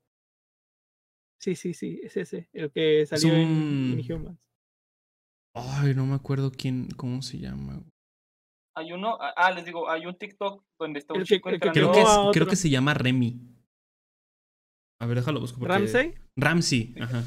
Sí, 1.40 1.56
sí, 1.56 1.74
sí, 1.74 1.98
es 2.04 2.16
ese, 2.16 2.48
el 2.52 2.70
que 2.70 3.04
salió 3.04 3.34
en 3.34 3.98
Inhumans. 3.98 4.48
Ay, 5.54 5.94
no 5.96 6.06
me 6.06 6.14
acuerdo 6.14 6.52
quién, 6.52 6.86
cómo 6.96 7.22
se 7.22 7.38
llama. 7.38 7.82
Hay 8.80 8.92
uno, 8.92 9.18
ah, 9.20 9.34
ah 9.36 9.50
les 9.50 9.66
digo, 9.66 9.90
hay 9.90 10.06
un 10.06 10.16
TikTok 10.16 10.64
donde 10.78 11.00
está 11.00 11.12
un 11.12 11.24
chico 11.24 11.50
creo, 11.50 11.92
que 11.92 12.02
creo 12.32 12.46
que 12.46 12.56
se 12.56 12.70
llama 12.70 12.94
Remy. 12.94 13.38
A 15.02 15.06
ver, 15.06 15.18
déjalo 15.18 15.38
busco. 15.38 15.58
Porque... 15.58 15.74
¿Ramsey? 15.74 16.14
Ramsey, 16.34 16.94
ajá. 16.98 17.22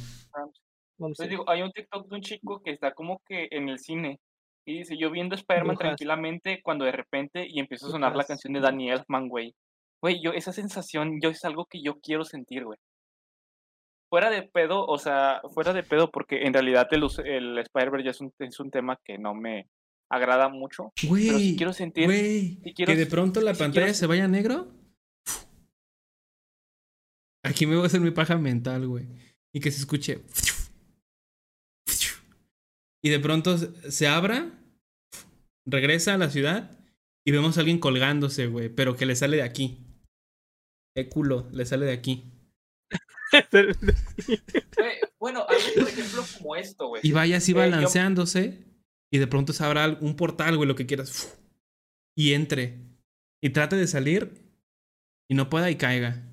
Les 0.97 1.29
digo, 1.29 1.47
hay 1.47 1.61
un 1.61 1.71
TikTok 1.71 2.07
de 2.09 2.15
un 2.15 2.21
chico 2.21 2.61
que 2.63 2.71
está 2.71 2.93
como 2.93 3.21
que 3.27 3.49
en 3.51 3.69
el 3.69 3.77
cine 3.77 4.19
y 4.65 4.79
dice, 4.79 4.97
yo 4.97 5.11
viendo 5.11 5.35
Spider-Man 5.35 5.77
tranquilamente 5.77 6.61
cuando 6.63 6.85
de 6.85 6.91
repente 6.91 7.45
y 7.47 7.59
empieza 7.59 7.85
a 7.85 7.91
sonar 7.91 8.15
la 8.15 8.23
canción 8.23 8.53
de 8.53 8.61
Daniel 8.61 8.99
Elfman, 8.99 9.27
güey. 9.27 9.53
Güey, 10.01 10.23
yo 10.23 10.31
esa 10.31 10.53
sensación, 10.53 11.19
yo 11.21 11.29
es 11.29 11.45
algo 11.45 11.65
que 11.65 11.83
yo 11.83 11.99
quiero 11.99 12.23
sentir, 12.23 12.65
güey. 12.65 12.79
Fuera 14.09 14.31
de 14.31 14.41
pedo, 14.41 14.85
o 14.87 14.97
sea, 14.97 15.41
fuera 15.53 15.73
de 15.73 15.83
pedo 15.83 16.09
porque 16.09 16.47
en 16.47 16.53
realidad 16.53 16.87
el, 16.91 17.03
el 17.25 17.57
Spider-Verse 17.59 18.05
ya 18.05 18.11
es 18.11 18.21
un, 18.21 18.33
es 18.39 18.59
un 18.59 18.71
tema 18.71 18.97
que 19.03 19.19
no 19.19 19.35
me 19.35 19.67
agrada 20.13 20.49
mucho. 20.49 20.91
Güey, 21.07 21.27
pero 21.27 21.39
si 21.39 21.55
quiero 21.55 21.73
sentir... 21.73 22.05
Güey, 22.05 22.61
que 22.75 22.95
de 22.95 23.05
pronto 23.05 23.41
la 23.41 23.53
pantalla 23.53 23.93
se 23.93 24.07
vaya 24.07 24.27
negro. 24.27 24.71
Aquí 27.43 27.65
me 27.65 27.75
voy 27.75 27.83
a 27.83 27.87
hacer 27.87 28.01
mi 28.01 28.11
paja 28.11 28.37
mental, 28.37 28.87
güey. 28.87 29.07
Y 29.53 29.59
que 29.59 29.71
se 29.71 29.79
escuche 29.79 30.21
y 33.05 33.09
de 33.09 33.19
pronto 33.19 33.57
se 33.57 34.07
abra, 34.07 34.49
regresa 35.65 36.13
a 36.13 36.17
la 36.17 36.29
ciudad 36.29 36.79
y 37.25 37.31
vemos 37.31 37.57
a 37.57 37.59
alguien 37.59 37.79
colgándose, 37.79 38.47
güey, 38.47 38.69
pero 38.69 38.95
que 38.95 39.05
le 39.05 39.15
sale 39.15 39.37
de 39.37 39.43
aquí. 39.43 39.85
El 40.95 41.09
culo, 41.09 41.49
le 41.51 41.65
sale 41.65 41.85
de 41.85 41.91
aquí. 41.91 42.31
bueno, 45.19 45.45
algo 45.47 45.67
por 45.75 45.89
ejemplo 45.89 46.23
como 46.37 46.55
esto, 46.55 46.87
güey. 46.87 47.01
Y 47.03 47.11
vaya 47.11 47.37
así 47.37 47.51
eh, 47.51 47.55
balanceándose 47.55 48.63
y 49.13 49.19
de 49.19 49.27
pronto 49.27 49.53
se 49.53 49.63
abra 49.63 49.95
un 50.01 50.15
portal, 50.15 50.57
güey, 50.57 50.67
lo 50.67 50.73
que 50.73 50.87
quieras. 50.87 51.39
Y 52.17 52.33
entre. 52.33 52.79
Y 53.43 53.51
trate 53.51 53.75
de 53.75 53.85
salir 53.85 54.33
y 55.29 55.35
no 55.35 55.51
pueda 55.51 55.69
y 55.69 55.75
caiga. 55.75 56.23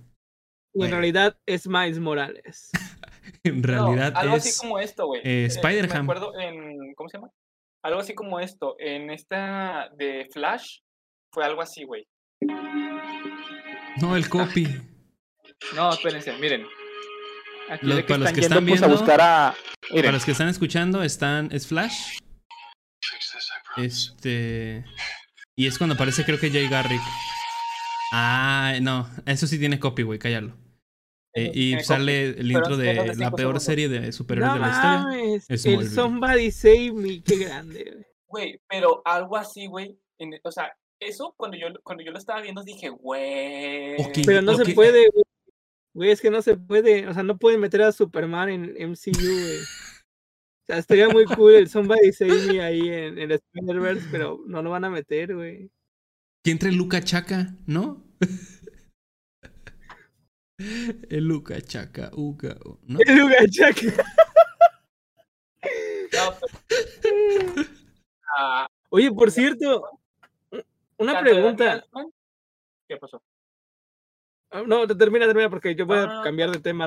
Y 0.72 0.86
en 0.86 0.90
realidad 0.90 1.38
es 1.44 1.68
Miles 1.68 1.98
Morales. 1.98 2.70
en 3.44 3.62
realidad 3.62 4.14
algo 4.16 4.36
así 4.36 4.58
como 4.58 4.78
esto, 4.78 5.08
güey. 5.08 5.20
Eh, 5.24 5.44
Spider-Man. 5.44 6.06
Me 6.06 6.12
acuerdo 6.12 6.40
en. 6.40 6.94
¿Cómo 6.94 7.10
se 7.10 7.18
llama? 7.18 7.30
Algo 7.84 8.00
así 8.00 8.14
como 8.14 8.40
esto. 8.40 8.76
En 8.78 9.10
esta 9.10 9.90
de 9.98 10.26
Flash 10.32 10.78
fue 11.34 11.44
algo 11.44 11.60
así, 11.60 11.84
güey. 11.84 12.08
No, 14.00 14.16
el 14.16 14.26
copy. 14.30 14.66
no, 15.76 15.90
espérense, 15.90 16.32
miren. 16.38 16.64
Aquí 17.68 18.02
para 18.08 18.20
los 18.20 18.32
que 18.32 18.40
están 18.40 18.64
viendo, 18.64 18.86
a 18.86 18.88
buscar 18.88 19.20
a... 19.20 19.54
para 19.94 20.12
los 20.12 20.24
que 20.24 20.32
están 20.32 20.48
escuchando, 20.48 21.02
están 21.02 21.50
es 21.52 21.66
Flash. 21.66 22.16
Este 23.76 24.84
y 25.60 25.66
es 25.66 25.76
cuando 25.76 25.94
aparece 25.94 26.24
creo 26.24 26.38
que 26.38 26.50
Jay 26.50 26.68
Garrick. 26.68 27.02
Ah, 28.12 28.74
no, 28.80 29.08
eso 29.26 29.46
sí 29.46 29.58
tiene 29.58 29.78
copy, 29.78 30.02
güey, 30.02 30.18
cállalo. 30.18 30.56
Eh, 31.34 31.52
y 31.54 31.80
sale 31.80 32.30
el 32.30 32.50
intro 32.50 32.76
de 32.76 33.14
la 33.14 33.30
peor 33.30 33.60
serie 33.60 33.88
de 33.88 34.10
superhéroes 34.10 34.54
de 34.54 34.60
la 34.60 34.70
historia. 34.70 35.42
Es 35.48 35.66
el 35.66 35.88
Somebody 35.88 36.50
Save 36.50 36.92
Me, 36.92 37.22
qué 37.22 37.36
grande. 37.36 38.06
Güey, 38.26 38.60
pero 38.68 39.02
algo 39.04 39.36
así, 39.36 39.66
güey. 39.66 39.98
O 40.42 40.50
sea, 40.50 40.72
eso 40.98 41.34
cuando 41.36 41.56
yo, 41.56 41.66
cuando 41.82 42.02
yo 42.02 42.10
lo 42.10 42.18
estaba 42.18 42.40
viendo 42.40 42.62
dije, 42.64 42.88
güey. 42.88 43.96
pero 44.24 44.42
no 44.42 44.56
se 44.56 44.74
puede, 44.74 45.08
güey. 45.10 45.24
Güey, 45.92 46.10
es 46.10 46.20
que 46.20 46.30
no 46.30 46.40
se 46.40 46.56
puede. 46.56 47.06
O 47.06 47.14
sea, 47.14 47.22
no 47.22 47.36
pueden 47.36 47.60
meter 47.60 47.82
a 47.82 47.92
Superman 47.92 48.48
en 48.48 48.90
MCU, 48.90 49.12
güey. 49.12 49.58
Sea, 50.70 50.78
estaría 50.78 51.08
muy 51.08 51.24
cool 51.24 51.54
el 51.54 51.68
Somebody 51.68 52.12
Save 52.12 52.46
Me 52.46 52.62
ahí 52.62 52.88
en, 52.88 53.18
el 53.18 53.32
Spider-Verse, 53.32 54.06
pero 54.12 54.40
no 54.46 54.62
lo 54.62 54.70
van 54.70 54.84
a 54.84 54.90
meter, 54.90 55.34
güey. 55.34 55.68
Que 56.44 56.52
entre 56.52 56.70
Luca 56.70 57.02
Chaca, 57.02 57.56
¿no? 57.66 58.04
El 61.10 61.24
Luca 61.24 61.60
Chaca, 61.60 62.10
Uga, 62.14 62.56
¿no? 62.84 62.98
El 63.04 63.16
Luca 63.16 63.48
Chaca. 63.50 64.04
Ah. 68.38 68.68
Oye, 68.90 69.10
por 69.10 69.32
cierto, 69.32 69.88
una 70.98 71.20
pregunta. 71.20 71.84
¿Qué 72.86 72.96
pasó? 72.96 73.20
Ah, 74.52 74.62
no, 74.64 74.86
termina, 74.86 75.26
termina, 75.26 75.50
porque 75.50 75.74
yo 75.74 75.84
voy 75.84 75.98
a 75.98 76.20
cambiar 76.22 76.52
de 76.52 76.60
tema. 76.60 76.86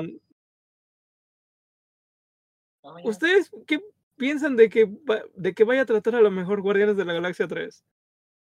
¿Ustedes 3.04 3.50
qué 3.66 3.80
piensan 4.16 4.56
de 4.56 4.68
que, 4.68 4.90
de 5.34 5.54
que 5.54 5.64
vaya 5.64 5.82
a 5.82 5.86
tratar 5.86 6.16
a 6.16 6.20
lo 6.20 6.30
mejor 6.30 6.60
Guardianes 6.60 6.96
de 6.96 7.04
la 7.04 7.14
Galaxia 7.14 7.48
3? 7.48 7.84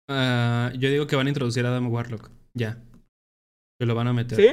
Ah, 0.08 0.72
yo 0.78 0.90
digo 0.90 1.08
que 1.08 1.16
van 1.16 1.28
a 1.28 1.30
introducir 1.30 1.66
a 1.66 1.70
Adam 1.70 1.92
Warlock. 1.92 2.32
Ya. 2.54 2.84
Que 3.80 3.86
lo 3.86 3.96
van 3.96 4.08
a 4.08 4.14
meter. 4.14 4.38
¿Sí? 4.38 4.50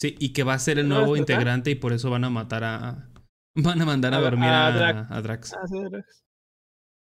Sí, 0.00 0.16
y 0.18 0.32
que 0.32 0.42
va 0.42 0.54
a 0.54 0.58
ser 0.58 0.78
el 0.78 0.88
nuevo 0.88 1.16
integrante 1.16 1.70
y 1.70 1.74
por 1.76 1.92
eso 1.92 2.10
van 2.10 2.24
a 2.24 2.30
matar 2.30 2.64
a. 2.64 3.10
Van 3.56 3.80
a 3.80 3.84
mandar 3.84 4.12
a, 4.14 4.18
dormir 4.18 4.48
a, 4.48 5.22
Drax. 5.22 5.54
Ah, 5.54 5.64
sí, 5.68 5.80
Drax. 5.84 6.24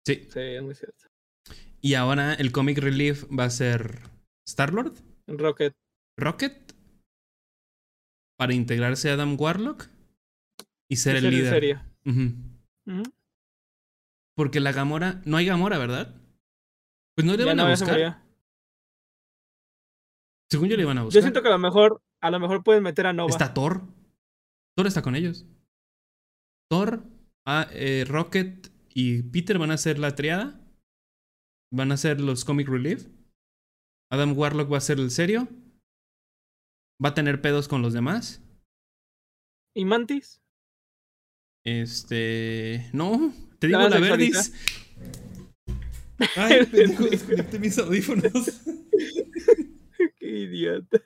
Sí. 0.05 0.27
Sí, 0.29 0.41
es 0.41 0.61
muy 0.61 0.75
cierto. 0.75 1.07
Y 1.81 1.95
ahora 1.95 2.35
el 2.35 2.51
comic 2.51 2.79
relief 2.79 3.25
va 3.31 3.45
a 3.45 3.51
ser 3.51 4.01
Star-Lord. 4.49 4.95
Rocket. 5.29 5.75
Rocket. 6.19 6.75
Para 8.37 8.53
integrarse 8.53 9.11
a 9.11 9.15
Adam 9.15 9.37
Warlock. 9.39 9.87
Y 10.89 10.97
ser 10.97 11.15
el 11.15 11.31
líder. 11.31 11.81
Porque 14.37 14.61
la 14.61 14.73
Gamora. 14.73 15.23
No 15.25 15.37
hay 15.37 15.47
Gamora, 15.47 15.79
¿verdad? 15.79 16.21
Pues 17.15 17.27
no 17.27 17.37
le 17.37 17.45
van 17.45 17.61
a 17.61 17.69
buscar. 17.69 18.23
Según 20.51 20.69
yo 20.69 20.77
le 20.77 20.83
iban 20.83 20.99
a 20.99 21.05
buscar. 21.05 21.21
Yo 21.21 21.23
siento 21.23 21.43
que 21.43 21.49
a 21.49 21.53
lo 21.53 21.59
mejor 21.59 22.03
a 22.23 22.31
lo 22.31 22.41
mejor 22.41 22.63
pueden 22.63 22.83
meter 22.83 23.07
a 23.07 23.13
Nova. 23.13 23.31
Está 23.31 23.55
Thor. 23.55 23.83
Thor 24.77 24.87
está 24.87 25.03
con 25.03 25.15
ellos. 25.15 25.47
Thor, 26.71 27.05
ah, 27.47 27.67
eh, 27.73 28.05
Rocket 28.07 28.73
y 28.89 29.23
Peter 29.23 29.59
van 29.59 29.71
a 29.71 29.79
ser 29.79 29.99
la 29.99 30.15
triada. 30.15 30.61
Van 31.73 31.93
a 31.93 31.97
ser 31.97 32.21
los 32.21 32.45
comic 32.45 32.69
relief. 32.69 33.09
Adam 34.11 34.37
Warlock 34.37 34.73
va 34.73 34.79
a 34.79 34.83
ser 34.83 34.99
el 34.99 35.11
serio. 35.11 35.49
Va 37.03 37.11
a 37.11 37.15
tener 37.15 37.41
pedos 37.41 37.69
con 37.69 37.81
los 37.81 37.93
demás. 37.93 38.43
¿Y 39.75 39.85
Mantis? 39.85 40.40
Este. 41.65 42.89
No, 42.93 43.33
te 43.59 43.67
digo 43.67 43.89
la, 43.89 44.01
verdis. 44.01 44.53
Ay, 46.37 46.67
pendejo, 46.73 47.05
desconecté 47.05 47.59
mis 47.59 47.79
audífonos. 47.79 48.63
Qué 50.19 50.27
idiota. 50.27 51.03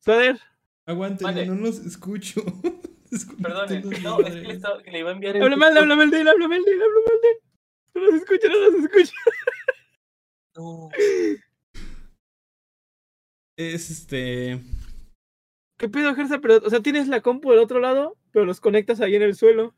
Sader. 0.00 0.40
Aguante, 0.86 1.24
no 1.46 1.54
los 1.54 1.78
escucho. 1.78 2.42
Perdón, 3.42 3.68
no, 4.02 4.20
es 4.20 4.34
que 4.34 4.42
le, 4.42 4.92
le 4.92 4.98
iba 4.98 5.10
a 5.10 5.12
enviar. 5.12 5.36
Habla 5.36 5.56
mal, 5.56 5.76
habla 5.76 5.96
mal 5.96 6.10
de 6.10 6.20
él, 6.20 6.28
habla 6.28 6.48
mal 6.48 6.62
de 6.62 6.70
él, 6.70 6.82
habla 6.82 7.00
mal 7.06 7.20
de 7.22 7.28
él. 7.28 7.36
No 7.94 8.00
los 8.02 8.14
escucha, 8.14 8.48
no 8.48 8.58
los 8.58 8.84
escucha. 8.84 9.12
No. 10.56 10.88
Es 13.56 13.90
este. 13.90 14.60
¿Qué 15.78 15.88
pedo, 15.88 16.14
Gersa? 16.14 16.40
Pero, 16.40 16.56
o 16.64 16.70
sea, 16.70 16.80
tienes 16.80 17.06
la 17.08 17.20
compu 17.20 17.50
del 17.50 17.60
otro 17.60 17.78
lado, 17.78 18.16
pero 18.34 18.44
los 18.44 18.60
conectas 18.60 19.00
ahí 19.00 19.14
en 19.14 19.22
el 19.22 19.36
suelo. 19.36 19.74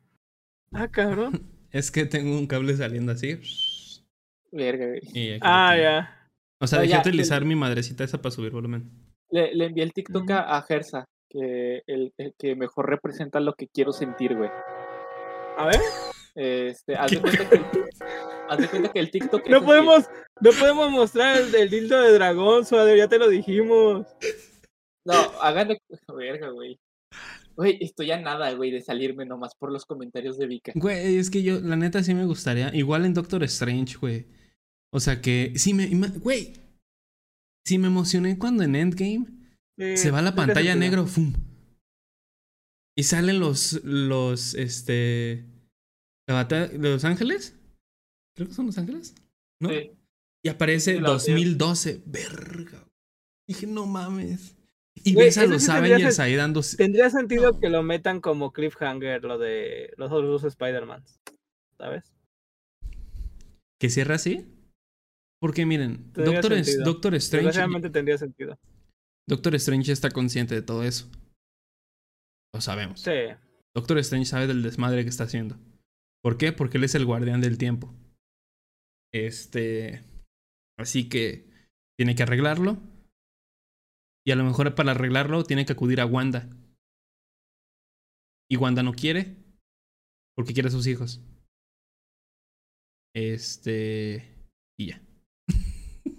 Ah, 0.72 0.88
cabrón. 0.88 1.46
es 1.70 1.90
que 1.90 2.06
tengo 2.06 2.36
un 2.36 2.46
cable 2.46 2.74
saliendo 2.74 3.12
así. 3.12 3.38
Verga, 4.50 4.86
güey. 4.86 5.38
Ah, 5.42 5.76
ya. 5.76 6.30
O 6.58 6.66
sea, 6.66 6.80
dejé 6.80 6.96
utilizar 6.96 7.44
mi 7.44 7.54
madrecita 7.54 8.02
esa 8.02 8.22
para 8.22 8.34
subir 8.34 8.50
volumen. 8.50 8.90
Le, 9.28 9.54
le 9.54 9.66
envié 9.66 9.84
el 9.84 9.92
TikTok 9.92 10.30
a, 10.30 10.62
Gersa, 10.62 11.04
que 11.28 11.82
el, 11.86 12.14
que 12.38 12.56
mejor 12.56 12.88
representa 12.88 13.40
lo 13.40 13.54
que 13.54 13.68
quiero 13.68 13.92
sentir, 13.92 14.34
güey. 14.34 14.50
A 15.58 15.66
ver. 15.66 15.80
Este, 16.34 16.94
haz 16.96 17.10
de, 17.10 17.20
cuenta 17.20 17.50
que, 17.50 17.60
haz 18.48 18.58
de 18.58 18.68
cuenta 18.68 18.92
que 18.92 19.00
el 19.00 19.10
TikTok. 19.10 19.46
No 19.48 19.62
podemos, 19.62 20.06
no 20.40 20.50
podemos 20.58 20.90
mostrar 20.90 21.36
el, 21.36 21.54
el, 21.54 21.68
dildo 21.68 22.00
de 22.00 22.12
dragón, 22.12 22.64
suave, 22.64 22.96
ya 22.96 23.08
te 23.08 23.18
lo 23.18 23.28
dijimos. 23.28 24.06
No, 25.04 25.14
háganle. 25.42 25.78
Verga, 26.16 26.48
güey. 26.48 26.80
Güey, 27.56 27.78
estoy 27.80 28.10
a 28.10 28.20
nada, 28.20 28.52
güey, 28.52 28.70
de 28.70 28.82
salirme 28.82 29.24
nomás 29.24 29.54
por 29.54 29.72
los 29.72 29.86
comentarios 29.86 30.38
de 30.38 30.46
Vika. 30.46 30.72
Güey, 30.74 31.16
es 31.16 31.30
que 31.30 31.42
yo, 31.42 31.60
la 31.60 31.76
neta, 31.76 32.02
sí 32.02 32.14
me 32.14 32.26
gustaría. 32.26 32.74
Igual 32.74 33.06
en 33.06 33.14
Doctor 33.14 33.42
Strange, 33.44 33.96
güey. 33.96 34.26
O 34.92 35.00
sea 35.00 35.20
que, 35.20 35.52
sí 35.56 35.74
me. 35.74 35.86
Güey, 35.86 36.54
Sí, 37.66 37.78
me 37.78 37.88
emocioné 37.88 38.38
cuando 38.38 38.62
en 38.62 38.76
Endgame 38.76 39.26
se 39.96 40.12
va 40.12 40.22
la 40.22 40.36
pantalla 40.36 40.76
negro, 40.76 41.04
¡fum! 41.06 41.32
Y 42.96 43.02
salen 43.02 43.40
los, 43.40 43.82
los, 43.82 44.54
este, 44.54 45.44
la 46.28 46.34
batalla 46.36 46.68
de 46.68 46.78
Los 46.78 47.04
Ángeles. 47.04 47.58
Creo 48.36 48.48
que 48.48 48.54
son 48.54 48.66
Los 48.66 48.78
Ángeles, 48.78 49.16
¿no? 49.60 49.70
Sí. 49.70 49.90
Y 50.44 50.48
aparece 50.48 51.00
2012, 51.00 52.04
verga. 52.06 52.88
Dije, 53.48 53.66
no 53.66 53.84
mames. 53.84 54.55
Y 55.04 55.14
ves 55.14 55.38
a 55.38 55.46
los 55.46 55.68
Avengers 55.68 56.18
ahí 56.18 56.34
dando. 56.34 56.60
Tendría 56.76 57.10
sentido 57.10 57.60
que 57.60 57.68
lo 57.68 57.82
metan 57.82 58.20
como 58.20 58.52
cliffhanger, 58.52 59.22
lo 59.24 59.38
de 59.38 59.92
los 59.96 60.10
otros 60.10 60.42
dos 60.42 60.44
Spider-Man. 60.44 61.04
¿Sabes? 61.78 62.12
¿Que 63.78 63.90
cierra 63.90 64.14
así? 64.14 64.46
Porque 65.40 65.66
miren, 65.66 66.12
Doctor, 66.12 66.54
Doctor 66.84 67.14
Strange. 67.16 67.52
Realmente 67.52 67.90
tendría 67.90 68.16
sentido. 68.16 68.58
Doctor 69.28 69.54
Strange 69.56 69.92
está 69.92 70.10
consciente 70.10 70.54
de 70.54 70.62
todo 70.62 70.82
eso. 70.82 71.10
Lo 72.54 72.60
sabemos. 72.60 73.00
Sí. 73.00 73.10
Doctor 73.74 73.98
Strange 73.98 74.26
sabe 74.26 74.46
del 74.46 74.62
desmadre 74.62 75.02
que 75.02 75.10
está 75.10 75.24
haciendo. 75.24 75.58
¿Por 76.22 76.38
qué? 76.38 76.52
Porque 76.52 76.78
él 76.78 76.84
es 76.84 76.94
el 76.94 77.04
guardián 77.04 77.42
del 77.42 77.58
tiempo. 77.58 77.94
Este. 79.12 80.02
Así 80.78 81.08
que 81.08 81.50
tiene 81.98 82.14
que 82.14 82.22
arreglarlo. 82.22 82.78
Y 84.26 84.32
a 84.32 84.36
lo 84.36 84.42
mejor 84.42 84.74
para 84.74 84.90
arreglarlo 84.90 85.44
tiene 85.44 85.64
que 85.64 85.72
acudir 85.72 86.00
a 86.00 86.06
Wanda. 86.06 86.48
Y 88.50 88.56
Wanda 88.56 88.82
no 88.82 88.92
quiere. 88.92 89.36
Porque 90.34 90.52
quiere 90.52 90.68
a 90.68 90.72
sus 90.72 90.88
hijos. 90.88 91.22
Este. 93.14 94.48
Y 94.76 94.88
ya. 94.88 95.02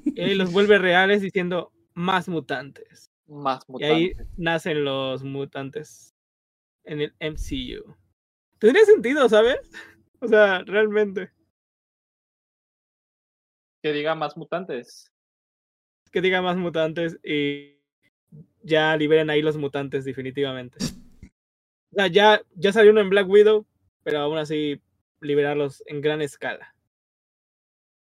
Y 0.06 0.36
los 0.36 0.54
vuelve 0.54 0.78
reales 0.78 1.22
diciendo 1.22 1.74
más 1.96 2.30
mutantes. 2.30 3.12
Más 3.28 3.68
mutantes. 3.68 3.90
Y 3.90 3.92
ahí 3.92 4.14
nacen 4.38 4.86
los 4.86 5.24
mutantes 5.24 6.16
en 6.86 7.02
el 7.02 7.16
MCU. 7.20 7.94
Tendría 8.58 8.86
sentido, 8.86 9.28
¿sabes? 9.28 9.60
O 10.22 10.28
sea, 10.30 10.64
realmente. 10.64 11.30
Que 13.84 13.92
diga 13.92 14.16
más 14.16 14.38
mutantes. 14.38 15.12
Que 16.12 16.22
diga 16.22 16.42
más 16.42 16.56
mutantes 16.56 17.20
y 17.22 17.77
ya 18.68 18.96
liberen 18.98 19.30
ahí 19.30 19.42
los 19.42 19.58
mutantes 19.58 20.06
definitivamente. 20.06 20.78
O 21.92 21.96
sea, 21.96 22.08
ya, 22.08 22.42
ya 22.56 22.74
salió 22.74 22.92
uno 22.92 23.02
en 23.02 23.10
Black 23.10 23.28
Widow, 23.28 23.66
pero 24.04 24.20
aún 24.20 24.38
así 24.38 24.82
liberarlos 25.22 25.82
en 25.88 26.02
gran 26.02 26.22
escala. 26.22 26.76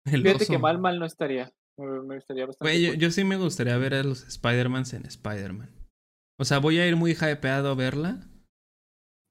Fíjate 0.07 0.47
que 0.47 0.59
mal, 0.59 0.79
mal 0.79 0.99
no 0.99 1.07
estaría. 1.07 1.53
Me, 1.77 2.17
gustaría 2.17 2.47
bastante. 2.47 2.97
yo, 2.97 3.11
sí 3.11 3.25
me 3.25 3.37
gustaría 3.37 3.77
ver 3.79 3.95
a 3.95 4.03
los 4.03 4.27
Spider-Man 4.27 4.85
en 4.93 5.07
Spider-Man. 5.07 5.71
O 6.39 6.45
sea, 6.45 6.59
voy 6.59 6.79
a 6.79 6.87
ir 6.87 6.97
muy 6.97 7.13
hypeado 7.13 7.71
a 7.71 7.75
verla. 7.75 8.21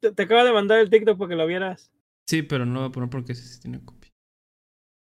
Te, 0.01 0.23
acabo 0.23 0.43
de 0.43 0.51
mandar 0.51 0.79
el 0.79 0.89
TikTok 0.89 1.17
porque 1.17 1.35
lo 1.35 1.47
vieras. 1.47 1.91
Sí, 2.27 2.41
pero 2.41 2.65
no 2.65 2.73
lo 2.73 2.79
voy 2.81 2.89
a 2.89 2.91
poner 2.91 3.09
porque 3.09 3.35
sí 3.35 3.59
tiene 3.61 3.83
copia. 3.83 4.11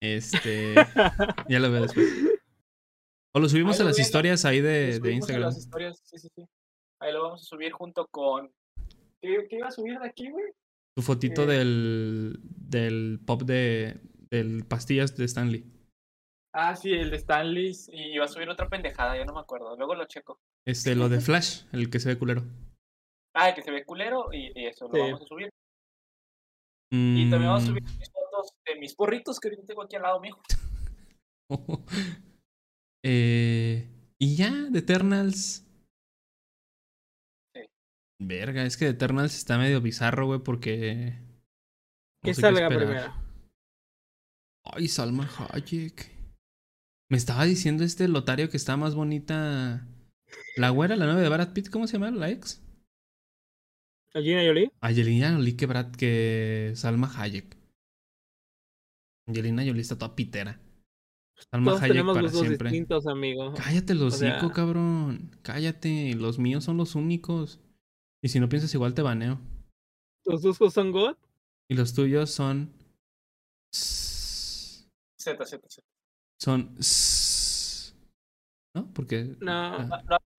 Este. 0.01 0.75
ya 1.49 1.59
lo 1.59 1.71
veo 1.71 1.83
después. 1.83 2.32
O 3.35 3.39
lo 3.39 3.49
subimos 3.49 3.79
a 3.79 3.83
las 3.83 3.97
historias 3.97 4.45
ahí 4.45 4.61
de, 4.61 4.99
de 4.99 5.11
Instagram. 5.11 5.45
las 5.47 5.57
historias, 5.57 5.99
sí, 6.05 6.19
sí, 6.19 6.27
sí. 6.35 6.45
Ahí 6.99 7.11
lo 7.11 7.23
vamos 7.23 7.41
a 7.41 7.45
subir 7.45 7.71
junto 7.71 8.07
con. 8.07 8.53
¿Qué, 9.21 9.47
iba 9.49 9.67
a 9.67 9.71
subir 9.71 9.97
de 9.99 10.07
aquí, 10.07 10.29
güey? 10.29 10.45
Tu 10.95 11.01
fotito 11.01 11.43
eh. 11.43 11.47
del. 11.47 12.39
del 12.43 13.19
pop 13.25 13.41
de. 13.41 13.99
del 14.29 14.65
pastillas 14.65 15.15
de 15.17 15.25
Stanley. 15.25 15.65
Ah, 16.53 16.75
sí, 16.75 16.93
el 16.93 17.09
de 17.09 17.17
Stanley. 17.17 17.71
Y 17.87 18.13
iba 18.13 18.25
a 18.25 18.27
subir 18.27 18.47
otra 18.49 18.69
pendejada, 18.69 19.17
ya 19.17 19.25
no 19.25 19.33
me 19.33 19.39
acuerdo. 19.39 19.75
Luego 19.75 19.95
lo 19.95 20.05
checo. 20.05 20.39
Este, 20.67 20.95
lo 20.95 21.09
de 21.09 21.19
Flash, 21.19 21.63
el 21.71 21.89
que 21.89 21.99
se 21.99 22.09
ve 22.09 22.19
culero. 22.19 22.43
Ah, 23.35 23.49
el 23.49 23.55
que 23.55 23.63
se 23.63 23.71
ve 23.71 23.83
culero 23.83 24.31
y, 24.31 24.51
eso 24.67 24.87
lo 24.87 24.99
vamos 24.99 25.21
a 25.23 25.25
subir. 25.25 25.49
Y 26.91 27.27
también 27.31 27.49
vamos 27.49 27.63
a 27.63 27.65
subir 27.65 27.81
mm. 27.81 27.97
mis 27.97 28.11
fotos 28.11 28.53
de 28.67 28.75
mis 28.75 28.93
porritos 28.93 29.39
que 29.39 29.47
ahorita 29.47 29.65
tengo 29.65 29.81
aquí 29.81 29.95
al 29.95 30.03
lado 30.03 30.19
mío. 30.19 30.37
eh, 33.03 33.87
y 34.17 34.35
ya, 34.35 34.51
de 34.69 34.79
Eternals. 34.79 35.65
Sí. 37.53 37.61
Verga, 38.19 38.65
es 38.65 38.77
que 38.77 38.85
de 38.85 38.91
Eternals 38.91 39.35
está 39.35 39.57
medio 39.57 39.81
bizarro, 39.81 40.27
güey, 40.27 40.39
porque. 40.39 41.19
¿Qué 42.23 42.33
salga 42.33 42.69
primero? 42.69 43.13
Ay, 44.63 44.87
Salma 44.87 45.29
Hayek. 45.51 46.09
Me 47.09 47.17
estaba 47.17 47.43
diciendo 47.43 47.83
este 47.83 48.07
Lotario 48.07 48.49
que 48.49 48.57
está 48.57 48.77
más 48.77 48.95
bonita. 48.95 49.85
La 50.55 50.69
güera, 50.69 50.95
la 50.95 51.05
nueva 51.05 51.21
de 51.21 51.29
Brad 51.29 51.53
Pitt, 51.53 51.69
¿cómo 51.69 51.85
se 51.85 51.93
llama? 51.93 52.11
¿La 52.11 52.29
ex? 52.29 52.63
¿Angelina 54.13 54.43
Jolie? 54.45 54.71
Angelina 54.79 55.33
Jolie 55.33 55.57
que 55.57 55.65
Brad 55.65 55.91
que 55.91 56.71
Salma 56.75 57.11
Hayek. 57.13 57.57
Angelina 59.27 59.63
Jolie 59.63 59.81
está 59.81 59.97
toda 59.97 60.15
pitera. 60.15 60.62
Salma 61.51 61.71
Todos 61.71 61.81
Hayek 61.81 61.93
tenemos 61.93 62.15
para 62.15 62.29
siempre. 62.29 62.69
distintos, 62.69 63.07
amigo. 63.07 63.53
Cállate 63.55 63.95
los 63.95 64.17
cinco, 64.17 64.51
cabrón. 64.51 65.31
Cállate. 65.41 66.13
Los 66.15 66.39
míos 66.39 66.63
son 66.63 66.77
los 66.77 66.95
únicos. 66.95 67.59
Y 68.21 68.29
si 68.29 68.39
no 68.39 68.49
piensas 68.49 68.73
igual 68.73 68.93
te 68.93 69.01
baneo. 69.01 69.39
¿Los 70.25 70.41
dos 70.41 70.57
son 70.73 70.91
God? 70.91 71.15
Y 71.69 71.75
los 71.75 71.93
tuyos 71.93 72.31
son. 72.31 72.71
Z, 73.73 75.45
Z, 75.45 75.45
Z 75.45 75.83
son 76.43 76.75
¿no? 78.75 78.91
Porque 78.93 79.35
no, 79.39 79.87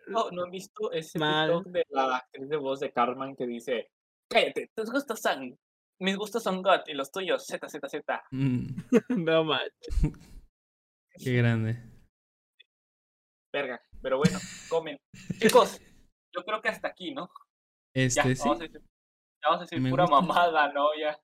no, 0.06 0.31
no, 0.31 0.47
he 0.47 0.50
visto 0.50 0.92
ese 0.92 1.18
TikTok 1.18 1.66
de 1.68 1.86
la 1.90 2.16
actriz 2.16 2.48
de 2.48 2.56
voz 2.56 2.81
de 2.81 2.92
Carmen 2.92 3.34
que 3.36 3.47
dice, 3.47 3.90
"Cállate, 4.28 4.70
tus 4.74 4.90
gustos 4.90 5.20
son 5.20 5.58
mis 6.00 6.16
gustos 6.16 6.42
son 6.42 6.62
God 6.62 6.81
y 6.86 6.94
los 6.94 7.10
tuyos 7.10 7.47
Z 7.47 7.68
Z 7.68 7.89
Z." 7.89 8.23
Mm. 8.32 8.66
no 9.24 9.44
manches. 9.44 9.73
Qué 11.22 11.32
grande. 11.32 11.82
Verga, 13.52 13.80
pero 14.02 14.18
bueno, 14.18 14.38
comen. 14.68 14.96
Chicos, 15.38 15.80
yo 16.34 16.44
creo 16.44 16.60
que 16.60 16.68
hasta 16.68 16.88
aquí, 16.88 17.14
¿no? 17.14 17.30
Este 17.94 18.34
ya, 18.34 18.44
Vamos 18.44 18.60
a 18.60 18.64
decir, 18.64 18.82
vamos 19.42 19.60
a 19.60 19.64
decir 19.64 19.90
pura 19.90 20.06
mamada, 20.06 20.72
¿no? 20.72 20.88
Ya. 20.98 21.20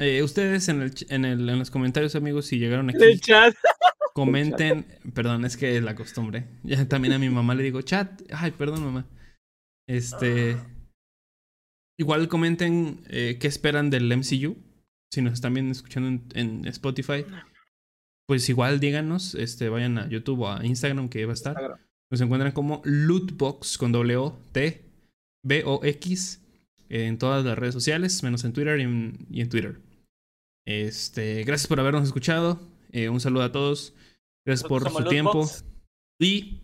Eh, 0.00 0.22
ustedes 0.24 0.68
en, 0.68 0.82
el, 0.82 0.92
en, 1.08 1.24
el, 1.24 1.48
en 1.48 1.58
los 1.58 1.70
comentarios, 1.70 2.16
amigos, 2.16 2.46
si 2.46 2.58
llegaron 2.58 2.90
aquí. 2.90 3.02
El 3.02 3.20
chat. 3.20 3.54
Comenten. 4.12 4.86
Perdón, 5.14 5.44
es 5.44 5.56
que 5.56 5.76
es 5.76 5.82
la 5.82 5.94
costumbre. 5.94 6.48
Ya 6.64 6.88
también 6.88 7.14
a 7.14 7.18
mi 7.18 7.28
mamá 7.28 7.54
le 7.54 7.62
digo, 7.62 7.80
chat. 7.82 8.20
Ay, 8.32 8.50
perdón, 8.50 8.84
mamá. 8.84 9.06
Este. 9.88 10.56
Igual 11.96 12.28
comenten 12.28 13.04
eh, 13.08 13.38
qué 13.40 13.46
esperan 13.46 13.90
del 13.90 14.14
MCU. 14.16 14.56
Si 15.12 15.22
nos 15.22 15.34
están 15.34 15.54
viendo 15.54 15.72
escuchando 15.72 16.24
en, 16.34 16.66
Spotify. 16.66 17.24
Pues 18.26 18.48
igual 18.48 18.80
díganos. 18.80 19.34
Este, 19.34 19.68
vayan 19.68 19.98
a 19.98 20.08
YouTube 20.08 20.40
o 20.40 20.50
a 20.50 20.64
Instagram 20.64 21.08
que 21.08 21.26
va 21.26 21.32
a 21.32 21.34
estar. 21.34 21.56
Nos 22.10 22.20
encuentran 22.20 22.52
como 22.52 22.80
Lootbox 22.84 23.78
con 23.78 23.92
W 23.92 24.32
T 24.52 24.84
B 25.44 25.62
O 25.66 25.80
X 25.84 26.40
en 26.88 27.18
todas 27.18 27.44
las 27.44 27.58
redes 27.58 27.74
sociales, 27.74 28.22
menos 28.22 28.44
en 28.44 28.52
Twitter 28.52 28.78
y 28.78 29.40
en, 29.40 29.48
Twitter. 29.48 29.80
Este, 30.66 31.42
gracias 31.44 31.66
por 31.66 31.80
habernos 31.80 32.04
escuchado. 32.04 32.60
Eh, 32.92 33.08
un 33.08 33.20
saludo 33.20 33.42
a 33.42 33.52
todos. 33.52 33.94
Gracias 34.46 34.68
por 34.68 34.88
su 34.88 35.04
tiempo. 35.04 35.44
Y 36.20 36.62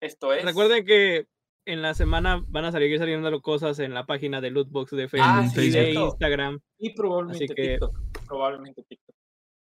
esto 0.00 0.32
es. 0.32 0.44
Recuerden 0.44 0.84
que 0.84 1.26
en 1.66 1.82
la 1.82 1.94
semana 1.94 2.44
van 2.48 2.64
a 2.64 2.72
salir 2.72 2.98
saliendo 2.98 3.40
cosas 3.40 3.78
en 3.78 3.94
la 3.94 4.06
página 4.06 4.40
de 4.40 4.50
Lootbox 4.50 4.90
de 4.92 5.08
Facebook 5.08 5.52
y 5.56 5.70
de 5.70 5.92
Instagram. 5.94 6.60
Y 6.78 6.94
probablemente 6.94 7.54
TikTok. 7.54 7.98
Probablemente 8.26 8.82
TikTok. 8.82 9.11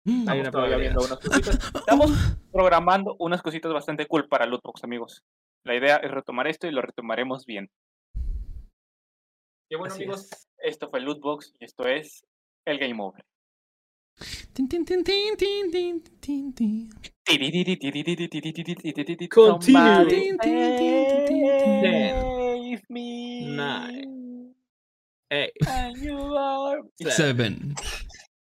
Estamos 0.07 0.79
viendo 0.79 1.01
unas 1.05 1.19
cositas. 1.19 1.73
Estamos 1.75 2.11
programando 2.53 3.17
unas 3.19 3.43
cositas 3.43 3.73
bastante 3.73 4.07
cool 4.07 4.29
para 4.29 4.47
Lootbox, 4.47 4.85
amigos. 4.85 5.25
La 5.65 5.75
idea 5.75 5.97
es 5.97 6.11
retomar 6.11 6.47
esto 6.47 6.69
y 6.69 6.71
lo 6.71 6.81
retomaremos 6.81 7.45
bien. 7.45 7.69
Y 9.69 9.75
bueno, 9.77 9.95
amigos, 9.95 10.29
esto 10.59 10.89
fue 10.89 11.01
Lootbox 11.01 11.55
y 11.59 11.65
esto 11.65 11.87
es 11.87 12.25
el 12.65 12.79
Game 12.79 13.03
Over. 13.03 13.25
Continue. 19.29 20.39
Save 21.83 22.83
me. 22.89 23.57
Nine. 23.57 24.55
Eight. 25.31 25.53
And 25.67 25.97
you 25.97 26.17
are 26.37 26.81
seven. 27.11 27.75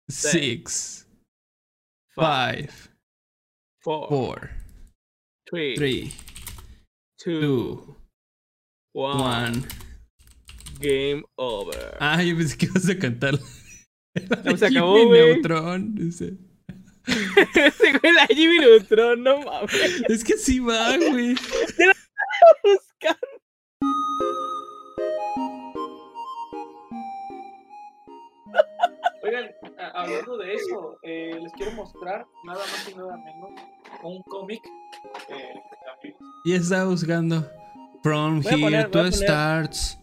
Six. 0.08 1.07
Five. 2.18 2.88
Four. 3.84 4.08
Four. 4.08 4.50
Three. 5.48 5.76
Three. 5.76 6.12
Two. 7.22 7.96
One. 8.92 9.64
Game 10.80 11.22
over. 11.38 11.96
Ah, 12.00 12.20
yo 12.22 12.36
pensé 12.36 12.56
que 12.56 12.66
ibas 12.66 12.88
a 12.88 12.98
cantar. 12.98 13.38
No, 14.44 14.56
se 14.56 14.66
acabó, 14.66 15.06
güey. 15.06 15.34
Neutron. 15.34 15.94
Dice. 15.94 16.36
Ese 17.06 17.98
güey 17.98 18.12
la 18.12 18.26
Jimmy 18.26 18.58
Neutron, 18.58 19.22
no 19.22 19.40
mames. 19.42 20.02
Es 20.08 20.24
que 20.24 20.36
sí 20.36 20.58
va, 20.58 20.96
güey. 20.96 21.34
Te 21.76 21.86
la 21.86 21.94
buscando. 22.64 23.18
Oigan, 29.22 29.50
hablando 29.94 30.38
de 30.38 30.54
eso, 30.54 30.98
eh, 31.02 31.38
les 31.40 31.52
quiero 31.52 31.72
mostrar 31.72 32.26
nada 32.44 32.60
más 32.60 32.88
y 32.90 32.94
nada 32.94 33.16
menos 33.16 33.50
un 34.02 34.22
cómic 34.24 34.62
eh, 35.28 35.54
Y 36.44 36.54
está 36.54 36.84
buscando. 36.84 37.48
From 38.02 38.42
here 38.42 38.84
to 38.84 39.12
starts. 39.12 39.98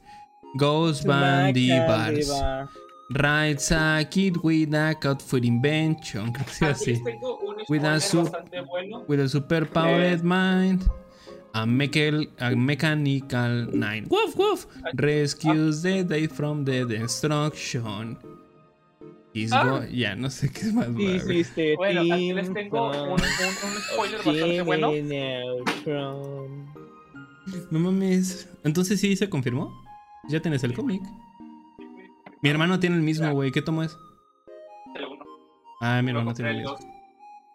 Goes 0.58 1.04
Bandy 1.04 1.70
Bars. 1.70 2.32
Rides 3.12 3.72
a 3.72 4.04
kid 4.10 4.38
with 4.38 4.74
a 4.74 4.96
cut 4.96 5.22
for 5.22 5.38
invention. 5.38 6.34
Creo 6.34 6.46
que 6.46 6.68
así. 6.68 7.02
With 7.70 7.84
a, 7.84 8.00
with 9.08 9.20
a 9.20 9.30
super 9.30 9.66
powered 9.66 10.24
mind. 10.24 10.90
A, 11.54 11.66
mechanical 11.66 13.68
nine. 13.74 14.08
Woof 14.10 14.36
woof. 14.36 14.68
Rescues 14.96 15.84
the 15.84 16.04
day 16.04 16.28
from 16.28 16.66
the 16.66 16.86
destruction. 16.86 18.18
Ah. 19.52 19.86
Ya, 19.92 20.16
no 20.16 20.30
sé 20.30 20.50
qué 20.50 20.72
más. 20.72 20.88
bueno, 20.94 22.14
aquí 22.14 22.34
les 22.34 22.54
tengo 22.54 22.90
un, 22.90 23.12
un, 23.12 23.20
spoiler 23.20 24.18
bastante 24.24 24.62
bueno. 24.62 24.92
No 27.70 27.80
mames. 27.80 28.50
Entonces 28.64 29.00
sí 29.00 29.16
se 29.16 29.30
confirmó. 29.30 29.84
Ya 30.30 30.40
tienes 30.42 30.64
el 30.64 30.74
cómic. 30.74 31.02
Mi 32.42 32.50
hermano 32.50 32.80
tiene 32.80 32.96
el 32.96 33.02
mismo, 33.02 33.32
güey. 33.34 33.52
¿Qué 33.52 33.62
tomo 33.62 33.84
es? 33.84 33.98
El 34.96 35.06
uno. 35.06 35.26
Ah, 35.82 36.02
mi 36.02 36.12
hermano 36.12 36.34
tiene 36.34 36.52
el 36.52 36.58
mismo. 36.58 36.78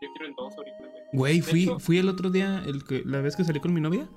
Yo 0.02 0.08
quiero 0.12 0.26
el 0.26 0.34
dos 0.34 0.54
ahorita, 0.56 0.76
güey. 1.12 1.40
fui, 1.40 1.70
fui 1.78 1.98
el 1.98 2.08
otro 2.08 2.30
día, 2.30 2.62
el 2.66 2.84
que, 2.84 3.02
la 3.04 3.20
vez 3.20 3.36
que 3.36 3.44
salí 3.44 3.60
con 3.60 3.72
mi 3.74 3.80
novia, 3.80 4.08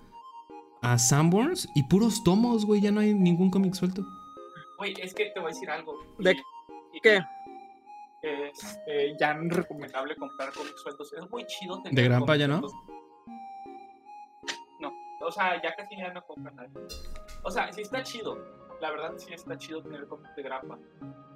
a 0.81 0.97
Sanborns 0.97 1.67
y 1.75 1.83
puros 1.83 2.23
tomos, 2.23 2.65
güey. 2.65 2.81
Ya 2.81 2.91
no 2.91 2.99
hay 2.99 3.13
ningún 3.13 3.49
cómic 3.49 3.73
suelto. 3.73 4.05
Güey, 4.77 4.93
es 5.01 5.13
que 5.13 5.31
te 5.33 5.39
voy 5.39 5.51
a 5.51 5.53
decir 5.53 5.69
algo. 5.69 5.97
¿De 6.19 6.35
qué? 7.01 7.21
Es 8.23 8.79
eh, 8.87 9.15
ya 9.19 9.33
no 9.33 9.49
es 9.49 9.57
recomendable 9.57 10.15
comprar 10.15 10.53
cómics 10.53 10.81
sueltos. 10.81 11.11
Es 11.11 11.29
muy 11.29 11.45
chido 11.45 11.81
tener. 11.81 11.93
¿De 11.93 12.03
Grampa 12.03 12.37
ya 12.37 12.47
no? 12.47 12.61
No, 14.79 14.93
o 15.21 15.31
sea, 15.31 15.61
ya 15.61 15.75
casi 15.75 15.97
ya 15.97 16.13
no 16.13 16.25
compran 16.25 16.55
nada. 16.55 16.69
O 17.43 17.51
sea, 17.51 17.71
sí 17.73 17.81
está 17.81 18.01
chido. 18.01 18.37
La 18.79 18.91
verdad, 18.91 19.13
sí 19.17 19.33
está 19.33 19.57
chido 19.57 19.83
tener 19.83 20.07
cómics 20.07 20.33
de 20.37 20.43
Grampa. 20.43 20.79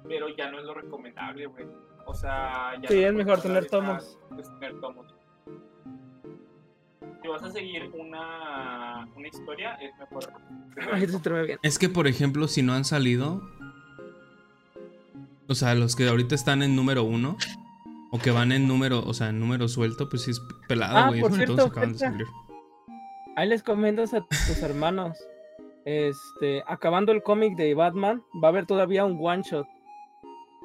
Pero 0.08 0.28
ya 0.34 0.50
no 0.50 0.60
es 0.60 0.64
lo 0.64 0.72
recomendable, 0.72 1.46
güey. 1.46 1.66
O 2.06 2.14
sea, 2.14 2.72
ya. 2.80 2.88
Sí, 2.88 3.04
es 3.04 3.12
mejor 3.12 3.42
tener 3.42 3.68
tomos. 3.68 4.18
tener 4.58 4.80
tomos. 4.80 5.14
Si 7.20 7.28
vas 7.28 7.42
a 7.42 7.50
seguir 7.50 7.90
una, 7.92 9.06
una 9.14 9.28
historia, 9.28 9.74
es 9.74 9.94
mejor. 9.98 10.32
Es 11.62 11.78
que, 11.78 11.88
por 11.90 12.06
ejemplo, 12.06 12.48
si 12.48 12.62
no 12.62 12.72
han 12.72 12.84
salido, 12.84 13.42
o 15.48 15.54
sea, 15.54 15.74
los 15.74 15.96
que 15.96 16.08
ahorita 16.08 16.34
están 16.34 16.62
en 16.62 16.76
número 16.76 17.04
uno. 17.04 17.36
O 18.10 18.18
que 18.18 18.30
van 18.30 18.52
en 18.52 18.66
número, 18.66 19.02
o 19.04 19.12
sea, 19.12 19.28
en 19.28 19.38
número 19.38 19.68
suelto, 19.68 20.08
pues 20.08 20.22
sí 20.22 20.30
es 20.30 20.40
pelado, 20.66 20.96
ah, 20.96 21.08
güey. 21.08 21.20
por 21.20 21.34
cierto, 21.34 21.62
acaban 21.62 21.92
de 21.92 21.98
salir. 21.98 22.26
Ahí 23.36 23.48
les 23.48 23.62
comentas 23.62 24.14
a 24.14 24.22
tus 24.22 24.62
hermanos. 24.62 25.18
Este, 25.84 26.62
acabando 26.66 27.12
el 27.12 27.22
cómic 27.22 27.54
de 27.56 27.74
Batman, 27.74 28.22
va 28.42 28.48
a 28.48 28.50
haber 28.50 28.66
todavía 28.66 29.04
un 29.04 29.18
one 29.20 29.42
shot 29.42 29.66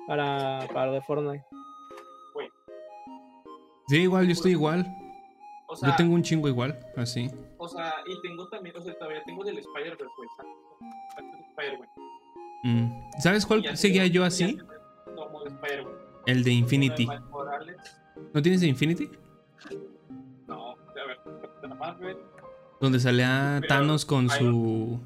para, 0.08 0.68
para 0.74 0.92
de 0.92 1.02
Fortnite. 1.02 1.45
Sí, 3.88 3.98
igual, 3.98 4.26
yo 4.26 4.32
estoy 4.32 4.52
igual. 4.52 4.86
yo 5.82 5.95
tengo 5.98 6.16
un 6.16 6.24
chingo 6.24 6.48
igual, 6.48 6.80
así. 6.95 7.30
O 7.58 7.68
sea, 7.68 7.95
y 8.06 8.22
tengo 8.22 8.48
también, 8.48 8.76
o 8.78 8.82
sea, 8.82 8.98
todavía 8.98 9.22
tengo 9.26 9.44
del 9.44 9.58
Spider-Verse, 9.58 10.14
güey. 10.18 10.30
Spider-Man. 11.50 11.90
Mm. 12.64 13.20
¿Sabes 13.20 13.45
cuál 13.45 13.76
seguía 13.76 14.08
yo 14.08 14.24
así? 14.24 14.58
El 16.25 16.43
de 16.43 16.51
Infinity. 16.51 17.07
¿No 18.33 18.41
tienes 18.41 18.61
de 18.61 18.67
Infinity? 18.67 19.09
No, 20.47 20.72
a 20.72 20.77
ver, 21.05 21.75
Marvel. 21.77 22.17
Donde 22.80 22.99
salía 22.99 23.61
Thanos 23.67 24.05
con 24.05 24.30
su. 24.30 24.99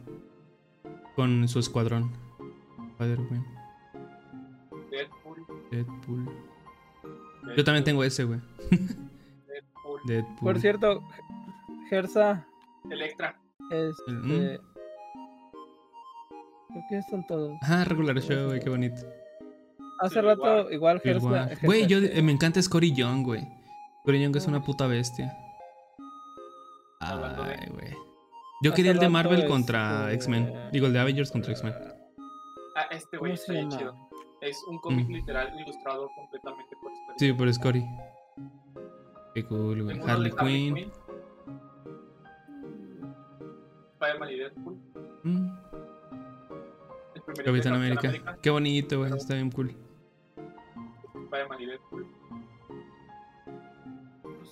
con 1.16 1.48
su 1.48 1.60
escuadrón. 1.60 2.12
Spider-Man. 2.92 3.46
Deadpool. 4.92 5.46
Deadpool. 5.72 6.30
Yo 7.56 7.64
también 7.64 7.84
tengo 7.84 8.04
ese, 8.04 8.24
güey. 8.24 8.40
Deadpool. 8.72 10.02
Deadpool. 10.06 10.40
Por 10.42 10.60
cierto, 10.60 11.04
Gersa. 11.90 12.46
Electra. 12.90 13.40
Este. 13.72 14.12
Mm. 14.12 14.58
Creo 16.70 16.84
que 16.90 16.98
están 16.98 17.26
todos. 17.28 17.58
Ah, 17.62 17.84
regular 17.86 18.20
show, 18.22 18.48
güey, 18.48 18.60
qué 18.60 18.70
bonito. 18.70 19.02
Hace 20.00 20.22
rato, 20.22 20.72
igual, 20.72 21.02
igual. 21.04 21.58
Güey, 21.62 21.88
yo 21.88 22.00
me 22.24 22.32
encanta 22.32 22.62
Scotty 22.62 22.94
Young, 22.94 23.24
güey. 23.24 23.48
Scotty 24.02 24.22
Young 24.22 24.36
es 24.36 24.48
una 24.48 24.64
puta 24.64 24.88
bestia. 24.88 25.36
Ay, 27.00 27.70
güey. 27.72 27.96
Yo 28.64 28.74
quería 28.74 28.92
el 28.92 29.00
de 29.00 29.10
Marvel 29.10 29.46
contra 29.48 30.12
X-Men. 30.14 30.52
Digo, 30.72 30.88
el 30.88 30.94
de 30.94 31.00
Avengers 31.00 31.32
contra 31.32 31.52
X-Men. 31.52 31.74
Ah, 32.76 32.88
este 32.92 33.18
güey 33.18 33.34
está 33.34 33.54
chido. 33.70 33.96
Es 34.42 34.64
un 34.68 34.80
cómic 34.80 35.08
mm. 35.08 35.12
literal 35.12 35.60
ilustrado 35.60 36.10
completamente 36.16 36.76
por 36.82 36.92
Scotty. 36.92 37.26
Sí, 37.26 37.34
por 37.34 37.54
Scotty. 37.54 37.86
Qué 39.34 39.44
cool, 39.46 39.84
güey. 39.84 40.00
Harley 40.02 40.32
Quinn. 40.32 40.92
Spider-Man 43.94 44.30
y 44.30 44.36
Deadpool. 44.36 44.78
Mm. 45.24 45.50
Capitán 47.44 47.74
América. 47.74 48.08
América. 48.08 48.38
Qué 48.42 48.50
bonito, 48.50 49.00
güey. 49.00 49.12
Está 49.14 49.34
bien 49.34 49.52
cool. 49.52 49.76
Spider-Man 51.28 51.62
y 51.62 51.66
Deadpool. 51.66 52.08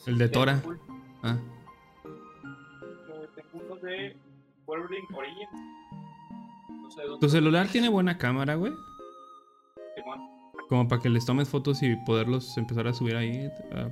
El 0.08 0.18
de 0.18 0.30
Tora. 0.30 0.62
Ah. 1.24 1.38
Tengo 3.36 3.66
uno 3.66 3.76
de 3.78 4.16
Wolverine 4.66 5.08
Origins. 5.14 5.50
No 6.70 6.92
sé 6.92 7.02
dónde 7.04 7.20
¿Tu 7.20 7.30
celular 7.30 7.68
tiene 7.68 7.90
buena 7.90 8.18
cámara, 8.18 8.56
güey? 8.56 8.74
Como 10.70 10.88
para 10.88 11.02
que 11.02 11.10
les 11.10 11.26
tomes 11.26 11.48
fotos 11.48 11.84
y 11.84 11.96
poderlos 11.96 12.58
empezar 12.58 12.88
a 12.88 12.94
subir 12.94 13.16
ahí. 13.16 13.48
Uh, 13.72 13.92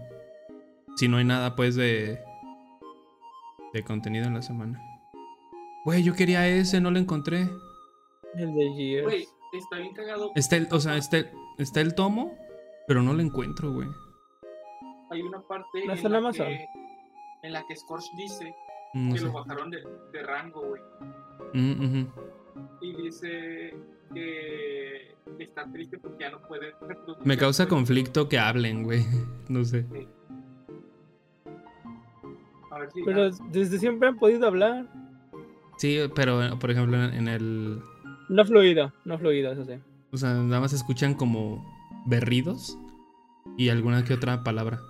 si 0.96 1.08
no 1.08 1.18
hay 1.18 1.24
nada, 1.24 1.56
pues, 1.56 1.76
de. 1.76 2.20
de 3.74 3.84
contenido 3.84 4.26
en 4.26 4.34
la 4.34 4.42
semana. 4.42 4.82
Güey, 5.86 6.04
yo 6.04 6.16
quería 6.16 6.48
ese, 6.48 6.82
no 6.82 6.90
lo 6.90 6.98
encontré. 6.98 7.50
El 8.36 8.54
de 8.56 8.74
Gears. 8.76 9.04
Güey, 9.04 9.28
está 9.54 9.78
bien 9.78 9.94
cagado. 9.94 10.32
Está 10.36 10.56
el, 10.58 10.68
o 10.72 10.80
sea, 10.80 10.98
está, 10.98 11.18
está 11.60 11.82
el 11.82 11.94
tomo, 11.94 12.36
pero 12.88 13.02
no 13.02 13.14
lo 13.14 13.22
encuentro, 13.22 13.72
güey. 13.72 13.90
Hay 15.10 15.22
una 15.22 15.42
parte 15.42 15.82
en, 15.82 15.88
la 15.88 15.96
que, 16.32 16.68
en 17.44 17.54
la 17.54 17.64
que 17.68 17.76
Scorch 17.76 18.06
dice 18.18 18.54
que 18.94 19.20
lo 19.20 19.32
bajaron 19.32 19.70
de, 19.70 19.84
de 20.12 20.24
rango, 20.24 20.62
güey. 20.68 20.82
Mm, 21.54 22.06
y 22.82 22.96
dice 23.02 23.74
que 24.14 25.16
está 25.40 25.66
triste 25.72 25.98
porque 25.98 26.24
ya 26.24 26.32
no 26.32 26.42
puede 26.42 26.74
Me 27.24 27.38
causa 27.38 27.68
conflicto 27.68 28.30
que 28.30 28.40
hablen, 28.40 28.84
güey. 28.84 29.04
No 29.50 29.64
sé. 29.64 29.86
A 32.72 32.80
ver 32.80 32.92
si 32.92 33.04
pero 33.04 33.30
desde 33.52 33.78
siempre 33.78 34.08
han 34.08 34.18
podido 34.18 34.48
hablar. 34.48 34.88
Sí, 35.78 36.00
pero 36.16 36.58
por 36.60 36.72
ejemplo 36.72 37.04
en 37.04 37.28
el... 37.28 37.82
No 38.30 38.46
fluido, 38.46 38.92
no 39.06 39.18
fluido, 39.18 39.52
eso 39.52 39.66
sí. 39.66 39.74
O 40.12 40.18
sea, 40.18 40.34
nada 40.34 40.62
más 40.62 40.74
escuchan 40.74 41.14
como 41.14 41.73
berridos 42.06 42.78
y 43.58 43.70
alguna 43.70 44.04
que 44.04 44.14
otra 44.14 44.44
palabra. 44.44 44.82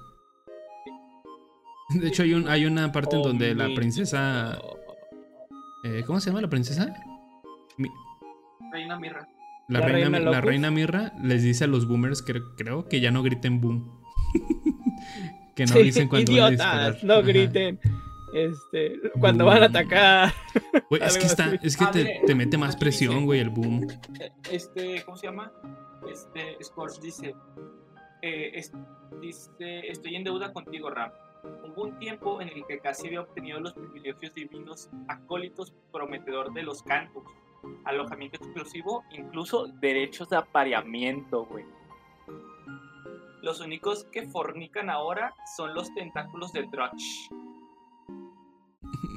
De 1.90 2.08
hecho, 2.08 2.24
hay, 2.24 2.34
un, 2.34 2.48
hay 2.48 2.66
una 2.66 2.92
parte 2.92 3.16
en 3.16 3.22
donde 3.22 3.56
la 3.56 3.74
princesa. 3.76 4.60
Eh, 5.84 6.04
¿Cómo 6.08 6.20
se 6.20 6.30
llama 6.30 6.42
la 6.42 6.50
princesa? 6.50 6.94
Reina 8.72 8.98
Mirra. 9.00 9.28
La, 9.68 9.82
reina, 9.82 10.20
la 10.20 10.42
reina 10.42 10.72
Mirra 10.72 11.14
les 11.22 11.44
dice 11.44 11.66
a 11.66 11.68
los 11.68 11.88
boomers, 11.88 12.22
que, 12.22 12.42
creo, 12.58 12.88
que 12.88 13.00
ya 13.00 13.12
no 13.12 13.24
griten 13.24 13.62
boom. 13.62 14.02
que 15.56 15.66
no 15.66 15.76
dicen 15.76 16.08
cuando 16.08 16.32
idiotas, 16.32 17.04
no 17.04 17.22
griten. 17.22 17.80
Este, 18.34 19.00
cuando 19.20 19.46
van 19.46 19.64
a 19.64 19.66
atacar. 19.68 20.34
es 20.90 21.18
que, 21.18 21.26
está, 21.26 21.54
es 21.62 21.78
que 21.78 21.86
te, 21.88 22.22
te, 22.26 22.36
mete 22.36 22.58
más 22.58 22.76
presión, 22.76 23.26
güey, 23.26 23.40
el 23.40 23.50
boom. 23.50 23.88
Este, 24.50 25.04
¿cómo 25.04 25.18
se 25.18 25.28
llama? 25.28 25.52
Este, 26.12 26.58
Scorch 26.64 27.00
dice, 27.00 27.36
eh, 28.22 28.62
dice, 29.22 29.88
estoy 29.88 30.16
en 30.16 30.24
deuda 30.24 30.52
contigo, 30.52 30.90
Ram. 30.90 31.12
Hubo 31.64 31.84
un 31.84 32.00
tiempo 32.00 32.42
en 32.42 32.50
el 32.50 32.66
que 32.66 32.80
casi 32.80 33.08
había 33.08 33.22
obtenido 33.22 33.60
los 33.60 33.74
privilegios 33.74 34.34
divinos 34.34 34.90
acólitos 35.10 35.74
prometedor 35.92 36.54
de 36.54 36.64
los 36.64 36.82
cantos, 36.84 37.24
alojamiento 37.84 38.38
exclusivo, 38.38 39.04
incluso 39.12 39.68
derechos 39.80 40.30
de 40.30 40.38
apareamiento, 40.38 41.46
güey. 41.46 41.66
Los 43.42 43.60
únicos 43.60 44.06
que 44.06 44.26
fornican 44.26 44.90
ahora 44.90 45.36
son 45.58 45.74
los 45.74 45.94
tentáculos 45.94 46.54
de 46.54 46.64
Drutch. 46.64 47.30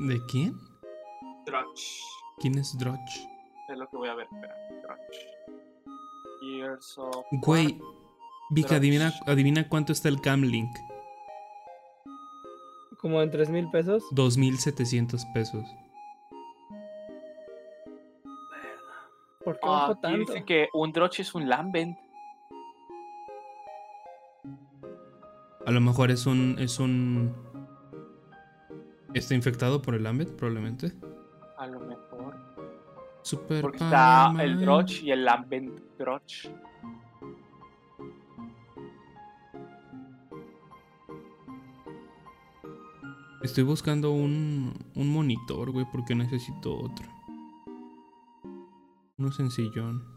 ¿De 0.09 0.21
quién? 0.27 0.59
Drutch. 1.47 2.03
¿Quién 2.39 2.59
es 2.59 2.77
Drutch? 2.77 3.21
Es 3.69 3.79
lo 3.79 3.89
que 3.89 3.97
voy 3.97 4.09
a 4.09 4.15
ver, 4.15 4.27
espera. 4.33 4.55
Drutch. 4.83 5.17
Years 6.43 6.99
of 6.99 7.25
Güey, 7.33 7.81
Vika, 8.51 8.77
adivina, 8.77 9.13
adivina 9.27 9.69
cuánto 9.69 9.93
está 9.93 10.09
el 10.09 10.21
Camlink. 10.21 10.71
Como 13.01 13.23
en 13.23 13.31
3 13.31 13.51
mil 13.51 13.71
pesos. 13.71 14.03
2.700 14.13 15.33
pesos. 15.33 15.65
¿Por 19.45 19.61
qué 19.61 19.67
bajó 19.69 19.93
Ah, 19.93 20.01
tanto? 20.01 20.33
dice 20.33 20.45
que 20.45 20.69
un 20.75 20.93
Droch 20.93 21.21
es 21.21 21.35
un 21.35 21.49
Lambent. 21.49 21.97
A 25.65 25.71
lo 25.71 25.81
mejor 25.81 26.11
es 26.11 26.27
un. 26.27 26.57
es 26.59 26.79
un. 26.79 27.35
Está 29.17 29.35
infectado 29.35 29.81
por 29.81 29.95
el 29.95 30.07
Ambet, 30.07 30.37
probablemente. 30.37 30.93
A 31.57 31.67
lo 31.67 31.81
mejor. 31.81 32.37
Super 33.23 33.63
Porque 33.63 33.79
está 33.79 34.31
el. 34.41 34.61
Droch 34.61 35.03
y 35.03 35.11
el 35.11 35.25
Lambent 35.25 35.81
Droch. 35.99 36.51
Estoy 43.43 43.65
buscando 43.65 44.11
un, 44.11 44.75
un 44.95 45.09
monitor, 45.11 45.71
güey, 45.71 45.87
porque 45.91 46.15
necesito 46.15 46.77
otro. 46.77 47.07
Uno 49.17 49.33
sencillón. 49.33 50.16